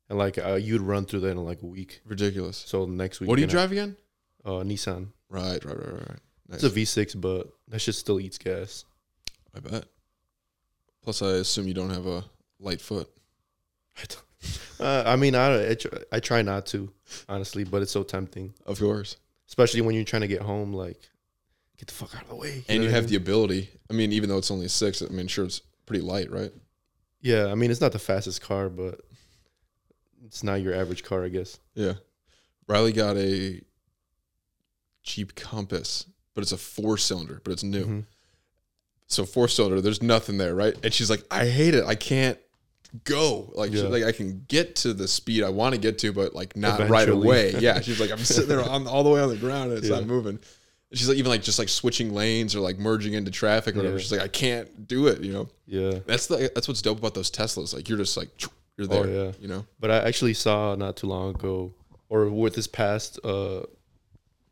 and 0.09 0.17
like 0.19 0.39
uh, 0.39 0.55
you'd 0.55 0.81
run 0.81 1.05
through 1.05 1.21
that 1.21 1.33
in 1.33 1.37
like 1.45 1.61
a 1.61 1.67
week. 1.67 2.01
ridiculous. 2.07 2.57
So 2.57 2.87
next 2.87 3.21
week, 3.21 3.29
What 3.29 3.37
do 3.37 3.43
you 3.43 3.49
drive 3.49 3.71
again? 3.71 3.99
Uh, 4.47 4.63
Nissan. 4.63 5.09
Right, 5.29 5.63
right, 5.63 5.77
right, 5.77 6.09
right. 6.09 6.19
It's 6.51 6.63
a 6.65 6.69
V 6.69 6.85
six, 6.85 7.15
but 7.15 7.49
that 7.69 7.81
shit 7.81 7.95
still 7.95 8.21
eats 8.21 8.39
gas. 8.39 8.85
I 9.55 9.61
bet. 9.61 9.85
Plus, 11.03 11.23
I 11.23 11.31
assume 11.39 11.67
you 11.69 11.75
don't 11.75 11.91
have 11.91 12.07
a 12.07 12.25
light 12.61 12.81
foot. 12.81 13.09
I, 14.79 14.85
uh, 14.85 15.03
I 15.07 15.17
mean, 15.17 15.35
I 15.35 15.71
I 15.71 15.75
try, 15.75 15.91
I 16.13 16.21
try 16.21 16.43
not 16.43 16.67
to 16.67 16.93
honestly, 17.29 17.65
but 17.65 17.83
it's 17.83 17.93
so 17.93 18.03
tempting, 18.03 18.53
Of 18.67 18.79
course. 18.79 19.17
especially 19.49 19.81
when 19.81 19.95
you're 19.95 20.05
trying 20.05 20.23
to 20.23 20.29
get 20.29 20.43
home. 20.43 20.73
Like, 20.73 21.01
get 21.79 21.89
the 21.89 21.95
fuck 21.95 22.15
out 22.15 22.23
of 22.23 22.29
the 22.29 22.37
way. 22.37 22.65
And 22.69 22.83
you 22.83 22.89
what 22.89 22.93
I 22.93 22.95
have 22.97 23.05
mean? 23.05 23.11
the 23.11 23.17
ability. 23.17 23.71
I 23.91 23.95
mean, 23.95 24.13
even 24.13 24.29
though 24.29 24.39
it's 24.39 24.51
only 24.51 24.67
a 24.67 24.69
six, 24.69 25.01
I 25.03 25.07
mean, 25.07 25.27
sure, 25.29 25.47
it's 25.47 25.61
pretty 25.87 26.03
light, 26.03 26.31
right? 26.31 26.53
yeah. 27.23 27.47
I 27.47 27.55
mean, 27.55 27.71
it's 27.71 27.81
not 27.81 27.93
the 27.93 27.99
fastest 27.99 28.43
car, 28.43 28.69
but 28.69 29.01
it's 30.27 30.43
not 30.45 30.61
your 30.61 30.75
average 30.75 31.03
car, 31.03 31.25
I 31.25 31.29
guess. 31.29 31.59
Yeah. 31.75 31.95
Riley 32.69 32.93
got 32.93 33.17
a 33.17 33.61
Jeep 35.03 35.35
Compass, 35.35 36.07
but 36.37 36.43
it's 36.43 36.53
a 36.53 36.57
four 36.57 36.97
cylinder, 36.97 37.41
but 37.43 37.51
it's 37.53 37.65
new. 37.65 37.85
Mhm. 37.85 38.05
So 39.09 39.25
four 39.25 39.49
cylinder, 39.49 39.81
there's 39.81 40.03
nothing 40.03 40.37
there, 40.39 40.55
right? 40.55 40.75
And 40.85 40.93
she's 40.95 41.11
like, 41.11 41.25
I 41.31 41.47
hate 41.47 41.75
it. 41.75 41.85
I 41.85 41.95
can't 41.97 42.39
go. 43.05 43.53
Like, 43.55 43.73
she's 43.73 43.83
Yeah. 43.83 43.89
like 43.89 44.05
I 44.05 44.13
can 44.13 44.45
get 44.49 44.77
to 44.77 44.93
the 44.95 45.09
speed 45.09 45.43
I 45.43 45.49
want 45.49 45.75
to 45.75 45.81
get 45.81 45.99
to, 46.01 46.13
but 46.13 46.35
like 46.35 46.57
not 46.57 46.89
right 46.89 47.09
away. 47.09 47.55
Yeah. 47.61 47.81
She's 47.81 47.99
like, 47.99 48.11
I'm 48.13 48.19
sitting 48.19 48.49
there 48.49 48.63
on 48.63 48.87
all 48.87 49.03
the 49.03 49.11
way 49.11 49.21
on 49.21 49.29
the 49.29 49.37
ground 49.37 49.71
and 49.71 49.79
it's 49.79 49.89
Yeah. 49.89 49.97
not 49.97 50.07
moving. 50.07 50.39
And 50.91 50.99
she's 50.99 51.09
like, 51.09 51.19
even 51.19 51.31
like 51.31 51.43
just 51.43 51.59
like 51.59 51.69
switching 51.69 52.15
lanes 52.15 52.55
or 52.55 52.61
like 52.61 52.79
merging 52.79 53.15
into 53.15 53.31
traffic 53.31 53.75
or 53.75 53.79
whatever. 53.79 53.97
Yeah. 53.97 54.03
She's 54.03 54.13
like, 54.13 54.21
I 54.21 54.29
can't 54.29 54.87
do 54.87 55.07
it. 55.09 55.21
You 55.23 55.33
know, 55.33 55.49
Yeah. 55.67 55.99
that's 56.07 56.27
the 56.27 56.51
that's 56.55 56.69
what's 56.69 56.83
dope 56.83 56.99
about 56.99 57.15
those 57.15 57.31
Teslas. 57.31 57.75
Like 57.75 57.89
you're 57.89 57.99
just 57.99 58.17
like 58.17 58.29
you're 58.77 58.87
Oh, 58.91 59.03
there. 59.05 59.25
yeah. 59.27 59.33
You 59.41 59.49
know. 59.49 59.67
But 59.81 59.91
I 59.91 59.99
actually 59.99 60.35
saw 60.35 60.75
not 60.75 60.97
too 60.97 61.07
long 61.07 61.35
ago, 61.35 61.73
or 62.09 62.29
with 62.29 62.55
this 62.55 62.67
past 62.67 63.19
uh, 63.25 63.63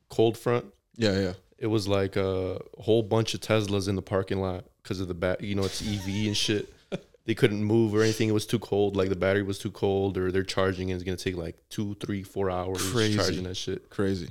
cold 0.09 0.37
front, 0.39 0.67
Yeah. 0.97 1.19
Yeah. 1.21 1.33
It 1.59 1.67
was 1.69 1.87
like 1.89 2.17
a 2.17 2.61
whole 2.79 3.03
bunch 3.03 3.35
of 3.35 3.41
Teslas 3.41 3.89
in 3.89 3.97
the 3.97 4.03
parking 4.03 4.41
lot 4.41 4.65
because 4.83 5.01
of 5.01 5.09
the 5.09 5.15
bat. 5.15 5.41
You 5.41 5.55
know, 5.55 5.65
it's 5.65 5.81
EV 5.83 6.27
and 6.27 6.37
shit. 6.37 6.73
They 7.27 7.35
couldn't 7.35 7.65
move 7.65 7.95
or 7.95 8.03
anything. 8.03 8.29
It 8.29 8.33
was 8.33 8.45
too 8.45 8.59
cold. 8.59 8.97
Like 8.97 9.09
the 9.09 9.17
battery 9.17 9.43
was 9.43 9.59
too 9.59 9.71
cold, 9.71 10.19
or 10.19 10.31
they're 10.31 10.43
charging 10.43 10.91
and 10.91 11.01
it's 11.01 11.05
gonna 11.07 11.17
take 11.17 11.39
like 11.39 11.57
two, 11.71 11.95
three, 11.95 12.23
four 12.23 12.51
hours 12.51 12.93
Crazy. 12.93 13.17
charging 13.17 13.45
that 13.45 13.57
shit. 13.57 13.89
Crazy. 13.89 14.29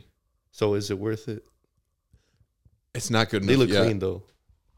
So 0.51 0.75
is 0.75 0.91
it 0.91 0.99
worth 0.99 1.27
it? 1.27 1.43
It's 2.93 3.09
not 3.09 3.29
good 3.29 3.41
enough. 3.41 3.47
They 3.49 3.55
look 3.55 3.69
yet. 3.69 3.85
clean 3.85 3.97
though. 3.97 4.21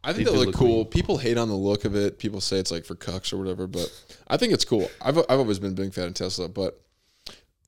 I 0.02 0.14
think 0.14 0.28
They 0.28 0.32
they, 0.32 0.38
look, 0.38 0.48
look 0.48 0.56
cool. 0.56 0.86
People 0.86 1.18
hate 1.18 1.38
on 1.38 1.50
the 1.50 1.56
look 1.56 1.84
of 1.84 1.94
it. 1.94 2.18
People 2.18 2.40
say 2.40 2.58
it's 2.58 2.72
like 2.72 2.86
for 2.86 2.96
cucks 2.96 3.34
or 3.34 3.38
whatever, 3.38 3.68
but 3.68 3.92
I 4.30 4.38
think 4.38 4.54
it's 4.54 4.64
cool. 4.64 4.90
I've 5.02 5.18
I've 5.18 5.40
always 5.40 5.60
been 5.60 5.72
a 5.72 5.76
big 5.76 5.94
fan 5.94 6.08
of 6.08 6.14
Tesla, 6.14 6.48
but 6.48 6.82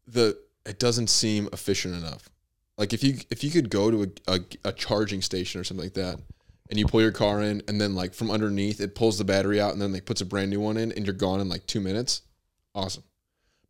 the 0.08 0.38
it 0.66 0.80
doesn't 0.80 1.08
seem 1.08 1.50
efficient 1.52 1.94
enough. 1.94 2.30
Like 2.78 2.94
if 2.94 3.04
you 3.04 3.16
if 3.30 3.44
you 3.44 3.50
could 3.50 3.70
go 3.70 3.90
to 3.92 4.04
a, 4.04 4.34
a, 4.36 4.40
a 4.66 4.72
charging 4.72 5.22
station 5.22 5.60
or 5.60 5.63
something 5.63 5.84
like 5.86 5.94
that, 5.96 6.20
and 6.70 6.78
you 6.78 6.86
pull 6.86 7.02
your 7.02 7.12
car 7.12 7.42
in, 7.42 7.63
and 7.68 7.80
then 7.82 7.96
like 7.96 8.13
from 8.13 8.30
underneath 8.30 8.80
it 8.80 8.94
pulls 8.96 9.18
the 9.18 9.24
battery 9.24 9.60
out, 9.60 9.74
and 9.74 9.82
then 9.82 9.92
like 9.94 10.06
puts 10.06 10.22
a 10.22 10.26
brand 10.26 10.50
new 10.52 10.60
one 10.60 10.78
in, 10.78 10.92
and 10.92 11.06
you're 11.06 11.16
gone 11.16 11.40
in 11.40 11.50
like 11.50 11.66
two 11.66 11.80
minutes, 11.82 12.22
awesome. 12.76 13.04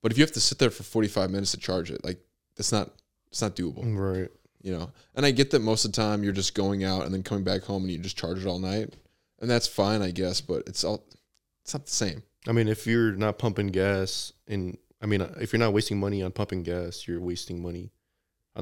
But 0.02 0.12
if 0.12 0.18
you 0.18 0.24
have 0.24 0.34
to 0.34 0.40
sit 0.42 0.60
there 0.60 0.70
for 0.70 0.84
45 0.84 1.32
minutes 1.32 1.52
to 1.52 1.58
charge 1.58 1.90
it, 1.92 2.04
like 2.04 2.20
that's 2.56 2.72
not 2.72 2.92
it's 3.32 3.42
not 3.42 3.56
doable 3.56 3.84
Right. 3.84 4.30
you 4.62 4.72
know. 4.72 4.92
And 5.16 5.26
I 5.26 5.32
get 5.32 5.52
that 5.52 5.62
most 5.62 5.86
of 5.86 5.92
the 5.92 6.02
time 6.02 6.24
you're 6.24 6.34
just 6.34 6.54
going 6.56 6.84
out 6.84 7.06
and 7.06 7.14
then 7.14 7.24
coming 7.24 7.44
back 7.44 7.64
home 7.64 7.84
and 7.84 7.92
you 7.92 7.98
just 7.98 8.18
charge 8.18 8.40
it 8.40 8.46
all 8.48 8.60
night, 8.60 8.94
and 9.40 9.50
that's 9.50 9.68
fine, 9.68 10.02
I 10.02 10.12
guess. 10.12 10.42
But 10.42 10.64
it's 10.68 10.84
all 10.84 11.04
it's 11.64 11.74
not 11.74 11.86
the 11.86 11.92
same. 11.92 12.24
I 12.48 12.52
mean, 12.52 12.68
if 12.68 12.86
you're 12.88 13.12
not 13.14 13.38
pumping 13.40 13.68
gas, 13.68 14.32
and 14.48 14.78
I 15.02 15.06
mean, 15.06 15.22
if 15.40 15.54
you're 15.54 15.60
not 15.60 15.74
wasting 15.74 16.00
money 16.00 16.24
on 16.24 16.32
pumping 16.32 16.64
gas, 16.64 17.08
you're 17.08 17.20
wasting 17.22 17.62
money 17.62 17.92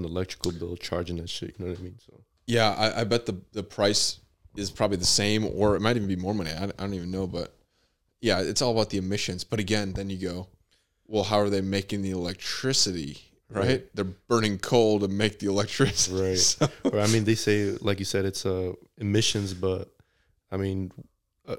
the 0.03 0.09
electrical 0.09 0.51
bill 0.51 0.75
charging 0.77 1.17
that 1.17 1.29
shit. 1.29 1.55
You 1.57 1.65
know 1.65 1.71
what 1.71 1.79
I 1.79 1.83
mean? 1.83 1.97
So 2.05 2.21
Yeah, 2.47 2.71
I, 2.73 3.01
I 3.01 3.03
bet 3.03 3.25
the 3.25 3.37
the 3.53 3.63
price 3.63 4.19
is 4.55 4.71
probably 4.71 4.97
the 4.97 5.05
same, 5.05 5.45
or 5.45 5.75
it 5.75 5.81
might 5.81 5.95
even 5.97 6.07
be 6.07 6.15
more 6.15 6.33
money. 6.33 6.51
I, 6.51 6.63
I 6.65 6.67
don't 6.67 6.93
even 6.93 7.11
know, 7.11 7.27
but 7.27 7.53
yeah, 8.21 8.39
it's 8.41 8.61
all 8.61 8.71
about 8.71 8.89
the 8.89 8.97
emissions. 8.97 9.43
But 9.43 9.59
again, 9.59 9.93
then 9.93 10.09
you 10.09 10.17
go, 10.17 10.47
well, 11.07 11.23
how 11.23 11.39
are 11.39 11.49
they 11.49 11.61
making 11.61 12.01
the 12.01 12.11
electricity? 12.11 13.17
Right? 13.49 13.65
Right. 13.67 13.95
They're 13.95 14.05
burning 14.05 14.57
coal 14.57 14.99
to 15.01 15.07
make 15.07 15.39
the 15.39 15.47
electricity. 15.47 16.15
Right. 16.29 16.37
So- 16.37 16.67
or 16.85 16.99
I 16.99 17.07
mean, 17.07 17.25
they 17.25 17.35
say, 17.35 17.71
like 17.81 17.99
you 17.99 18.05
said, 18.05 18.25
it's 18.25 18.45
uh, 18.45 18.73
emissions, 18.97 19.53
but 19.53 19.93
I 20.51 20.57
mean, 20.57 20.91
a, 21.47 21.57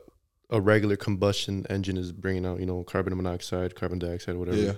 a 0.50 0.60
regular 0.60 0.96
combustion 0.96 1.64
engine 1.70 1.96
is 1.96 2.10
bringing 2.12 2.44
out, 2.46 2.58
you 2.60 2.66
know, 2.66 2.82
carbon 2.82 3.16
monoxide, 3.16 3.74
carbon 3.76 3.98
dioxide, 3.98 4.36
whatever. 4.36 4.56
Yeah. 4.56 4.72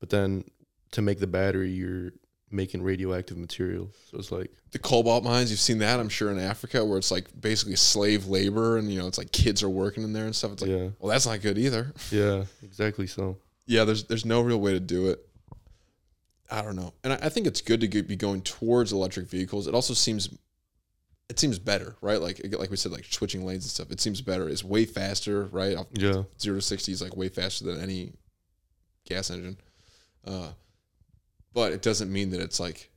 But 0.00 0.10
then 0.10 0.44
to 0.92 1.02
make 1.02 1.18
the 1.18 1.26
battery, 1.26 1.70
you're 1.70 2.12
making 2.54 2.82
radioactive 2.82 3.36
material. 3.36 3.90
So 4.10 4.18
it's 4.18 4.30
like, 4.30 4.50
the 4.70 4.78
cobalt 4.78 5.22
mines 5.24 5.50
you've 5.52 5.60
seen 5.60 5.78
that 5.78 6.00
i'm 6.00 6.08
sure 6.08 6.32
in 6.32 6.38
africa 6.40 6.84
where 6.84 6.98
it's 6.98 7.12
like 7.12 7.26
basically 7.40 7.76
slave 7.76 8.26
labor 8.26 8.76
and 8.76 8.92
you 8.92 8.98
know 8.98 9.06
it's 9.06 9.18
like 9.18 9.30
kids 9.30 9.62
are 9.62 9.68
working 9.68 10.02
in 10.02 10.12
there 10.12 10.24
and 10.24 10.34
stuff. 10.34 10.50
It's 10.54 10.62
like 10.62 10.70
Yeah. 10.72 10.88
well 10.98 11.10
that's 11.10 11.26
not 11.26 11.40
good 11.42 11.58
either. 11.58 11.92
Yeah, 12.10 12.44
exactly. 12.62 13.06
So. 13.06 13.36
Yeah 13.66 13.84
there's 13.84 14.04
there's 14.04 14.24
no 14.24 14.40
real 14.40 14.60
way 14.60 14.72
to 14.72 14.80
do 14.80 15.08
it. 15.10 15.24
I 16.50 16.60
don't 16.62 16.74
know. 16.76 16.92
And 17.04 17.12
i, 17.12 17.16
I 17.22 17.28
think 17.28 17.46
it's 17.46 17.60
good 17.60 17.80
to 17.82 17.86
get, 17.88 18.08
be 18.08 18.16
going 18.16 18.42
towards 18.42 18.92
electric 18.92 19.28
vehicles. 19.28 19.66
It 19.68 19.74
also 19.74 19.94
seems 19.94 20.28
it 21.28 21.38
seems 21.38 21.58
better 21.60 21.94
right? 22.00 22.20
Like 22.20 22.40
like 22.58 22.70
we 22.70 22.76
said 22.76 22.90
like 22.90 23.04
switching 23.04 23.46
lanes 23.46 23.64
and 23.64 23.70
stuff 23.70 23.92
it 23.92 24.00
seems 24.00 24.20
better. 24.22 24.48
It's 24.48 24.64
way 24.64 24.86
faster 24.86 25.44
right? 25.52 25.76
Yeah, 25.92 26.24
zero 26.40 26.56
to 26.56 26.62
60 26.62 26.90
is 26.90 27.00
like 27.00 27.16
way 27.16 27.28
faster 27.28 27.64
than 27.64 27.80
any 27.80 28.12
gas 29.08 29.30
engine. 29.30 29.56
Uh, 30.26 30.48
but 31.54 31.72
it 31.72 31.80
doesn't 31.80 32.12
mean 32.12 32.30
that 32.30 32.40
it's 32.40 32.60
like 32.60 32.90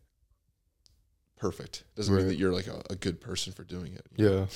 perfect. 1.38 1.84
It 1.94 1.98
Doesn't 1.98 2.16
mean 2.16 2.28
that 2.28 2.36
you're 2.38 2.52
like 2.52 2.68
a, 2.68 2.82
a 2.90 2.96
good 2.96 3.22
person 3.22 3.54
for 3.54 3.64
doing 3.64 3.94
it. 3.94 4.06
Yeah. 4.16 4.48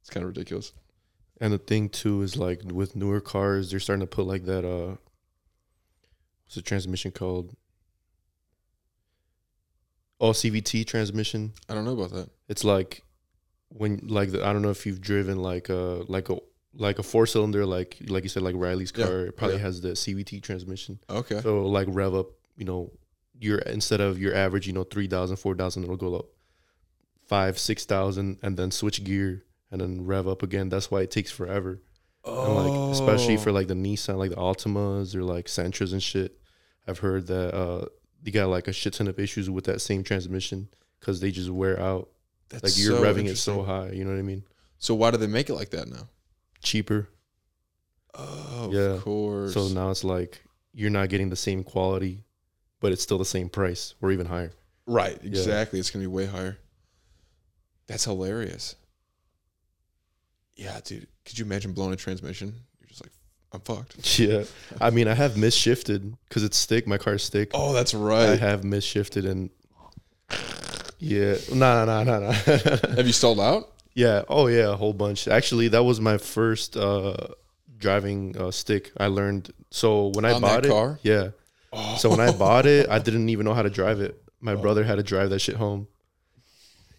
It's 0.00 0.10
kind 0.10 0.22
of 0.22 0.28
ridiculous. 0.28 0.74
And 1.40 1.50
the 1.50 1.56
thing 1.56 1.88
too 1.88 2.20
is 2.20 2.36
like 2.36 2.60
with 2.62 2.94
newer 2.94 3.22
cars, 3.22 3.70
they're 3.70 3.80
starting 3.80 4.02
to 4.02 4.06
put 4.06 4.26
like 4.26 4.44
that 4.44 4.66
uh 4.66 4.96
what's 6.44 6.56
the 6.56 6.60
transmission 6.62 7.10
called? 7.10 7.56
Oh, 10.20 10.32
CVT 10.32 10.86
transmission. 10.86 11.54
I 11.70 11.74
don't 11.74 11.86
know 11.86 11.94
about 11.94 12.10
that. 12.12 12.28
It's 12.48 12.64
like 12.64 13.02
when 13.68 14.00
like 14.08 14.32
the, 14.32 14.46
I 14.46 14.52
don't 14.52 14.60
know 14.60 14.70
if 14.70 14.84
you've 14.84 15.00
driven 15.00 15.38
like 15.38 15.70
a 15.70 16.04
like 16.06 16.28
a 16.28 16.36
like 16.76 16.98
a 16.98 17.02
four 17.02 17.26
cylinder 17.26 17.64
like 17.64 17.96
like 18.08 18.22
you 18.24 18.28
said 18.28 18.42
like 18.42 18.54
Riley's 18.56 18.92
Yeah, 18.96 19.06
car 19.06 19.20
it 19.26 19.36
probably 19.36 19.56
yeah. 19.56 19.62
has 19.62 19.80
the 19.80 19.90
CVT 19.90 20.42
transmission. 20.42 20.98
Okay. 21.08 21.40
So 21.40 21.66
like 21.66 21.86
rev 21.90 22.14
up, 22.14 22.28
you 22.56 22.64
know, 22.64 22.92
your 23.38 23.58
instead 23.58 24.00
of 24.00 24.18
your 24.18 24.34
average, 24.34 24.66
you 24.66 24.72
know, 24.72 24.84
3,000, 24.84 25.36
4,000, 25.36 25.84
it'll 25.84 25.96
go 25.96 26.14
up 26.16 26.26
5, 27.26 27.58
6,000 27.58 28.38
and 28.42 28.56
then 28.56 28.70
switch 28.70 29.02
gear 29.04 29.44
and 29.70 29.80
then 29.80 30.04
rev 30.04 30.28
up 30.28 30.42
again. 30.42 30.68
That's 30.68 30.90
why 30.90 31.02
it 31.02 31.10
takes 31.10 31.30
forever. 31.30 31.80
And 32.24 32.54
like 32.54 32.92
especially 32.92 33.34
Oh. 33.34 33.38
for 33.38 33.52
like 33.52 33.68
the 33.68 33.74
Nissan, 33.74 34.16
like 34.16 34.30
the 34.30 34.36
Altimas 34.36 35.14
or 35.14 35.22
like 35.22 35.48
Sentras 35.48 35.92
and 35.92 36.02
shit. 36.02 36.38
I've 36.86 36.98
heard 36.98 37.26
that 37.28 37.54
uh 37.54 37.86
they 38.22 38.30
got 38.30 38.48
like 38.48 38.68
a 38.68 38.72
shit 38.72 38.94
ton 38.94 39.08
of 39.08 39.18
issues 39.18 39.50
with 39.50 39.64
that 39.64 39.80
same 39.80 40.02
transmission 40.02 40.68
because 41.00 41.20
they 41.20 41.30
just 41.30 41.50
wear 41.50 41.78
out. 41.78 42.08
That's 42.48 42.64
Like 42.64 42.78
you're 42.78 42.96
so 42.96 43.02
revving 43.02 43.26
it 43.28 43.36
so 43.36 43.62
high. 43.62 43.90
You 43.90 44.04
know 44.04 44.10
what 44.12 44.18
I 44.18 44.22
mean? 44.22 44.44
So 44.78 44.94
why 44.94 45.10
do 45.10 45.18
they 45.18 45.26
make 45.26 45.48
it 45.50 45.54
like 45.54 45.70
that 45.70 45.88
now? 45.88 46.08
Cheaper. 46.64 47.08
Oh, 48.14 48.70
Yeah. 48.72 48.94
of 48.96 49.02
course. 49.02 49.54
So 49.54 49.68
now 49.68 49.90
it's 49.90 50.02
like 50.04 50.42
you're 50.72 50.90
not 50.90 51.08
getting 51.08 51.30
the 51.30 51.36
same 51.36 51.62
quality, 51.62 52.24
but 52.80 52.90
it's 52.92 53.02
still 53.02 53.18
the 53.18 53.24
same 53.24 53.48
price 53.48 53.94
or 54.02 54.10
even 54.10 54.26
higher. 54.26 54.50
right, 54.86 55.18
exactly. 55.24 55.78
It's 55.78 55.90
gonna 55.90 56.02
be 56.02 56.06
way 56.08 56.26
higher. 56.26 56.58
That's 57.86 58.04
hilarious. 58.04 58.74
Yeah, 60.56 60.78
dude. 60.84 61.06
Could 61.24 61.38
you 61.38 61.44
imagine 61.44 61.72
blowing 61.72 61.92
a 61.92 61.96
transmission? 61.96 62.54
You're 62.80 62.88
just 62.88 63.02
like, 63.04 63.12
I'm 63.52 63.60
fucked. 63.60 64.18
Yeah. 64.18 64.44
I 64.80 64.90
mean, 64.90 65.08
I 65.08 65.14
have 65.14 65.32
misshifted 65.32 66.14
because 66.28 66.42
it's 66.44 66.56
stick. 66.56 66.86
My 66.86 66.98
car's 66.98 67.22
stick. 67.24 67.50
Oh, 67.54 67.72
that's 67.72 67.92
right. 67.94 68.30
I 68.30 68.36
have 68.36 68.62
misshifted 68.62 69.28
and 69.28 69.50
yeah. 70.98 71.36
No, 71.52 71.84
no, 71.84 72.02
no, 72.04 72.20
no, 72.20 72.20
no. 72.20 72.32
Have 72.96 73.06
you 73.06 73.12
stalled 73.12 73.40
out? 73.40 73.70
Yeah. 73.94 74.22
Oh, 74.28 74.46
yeah. 74.48 74.72
A 74.72 74.76
whole 74.76 74.92
bunch. 74.92 75.28
Actually, 75.28 75.68
that 75.68 75.82
was 75.84 76.00
my 76.00 76.18
first 76.18 76.76
uh, 76.76 77.16
driving 77.78 78.36
uh, 78.36 78.50
stick. 78.50 78.92
I 78.98 79.06
learned. 79.06 79.50
So 79.70 80.08
when 80.14 80.24
I 80.24 80.32
On 80.32 80.40
bought 80.40 80.66
it, 80.66 80.70
car? 80.70 80.98
yeah. 81.02 81.30
So 81.98 82.08
when 82.10 82.20
I 82.20 82.30
bought 82.32 82.66
it, 82.66 82.88
I 82.88 82.98
didn't 83.06 83.28
even 83.30 83.44
know 83.44 83.54
how 83.54 83.62
to 83.62 83.70
drive 83.70 84.00
it. 84.00 84.20
My 84.40 84.54
brother 84.54 84.84
had 84.84 84.96
to 84.96 85.02
drive 85.02 85.30
that 85.30 85.40
shit 85.40 85.56
home. 85.56 85.88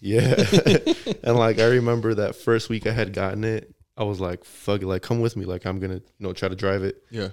Yeah. 0.02 0.36
and 1.24 1.36
like 1.36 1.58
I 1.58 1.66
remember 1.66 2.14
that 2.16 2.36
first 2.36 2.70
week 2.70 2.86
I 2.86 2.92
had 2.92 3.12
gotten 3.12 3.44
it, 3.44 3.74
I 3.98 4.04
was 4.04 4.20
like, 4.20 4.44
fuck 4.44 4.82
it, 4.84 4.86
like 4.88 5.02
come 5.02 5.20
with 5.20 5.36
me. 5.36 5.46
Like 5.46 5.66
I'm 5.66 5.80
gonna, 5.80 5.96
you 5.96 6.02
know, 6.20 6.32
try 6.32 6.48
to 6.48 6.56
drive 6.56 6.84
it. 6.84 7.02
Yeah. 7.10 7.30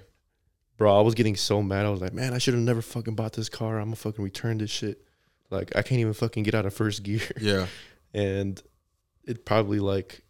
Bro, 0.77 0.97
I 0.97 1.01
was 1.01 1.13
getting 1.13 1.35
so 1.35 1.61
mad. 1.61 1.85
I 1.85 1.89
was 1.89 2.01
like, 2.01 2.13
man, 2.13 2.33
I 2.33 2.39
should 2.39 2.55
have 2.55 2.63
never 2.63 2.81
fucking 2.81 3.13
bought 3.13 3.33
this 3.33 3.47
car. 3.49 3.77
I'm 3.77 3.87
gonna 3.87 3.97
fucking 3.97 4.23
return 4.23 4.57
this 4.57 4.71
shit. 4.71 5.03
Like 5.51 5.75
I 5.75 5.83
can't 5.83 5.99
even 6.01 6.13
fucking 6.13 6.41
get 6.43 6.55
out 6.55 6.65
of 6.65 6.73
first 6.73 7.03
gear. 7.03 7.21
Yeah. 7.39 7.67
And 8.13 8.59
it 9.25 9.45
probably 9.45 9.79
like 9.79 10.21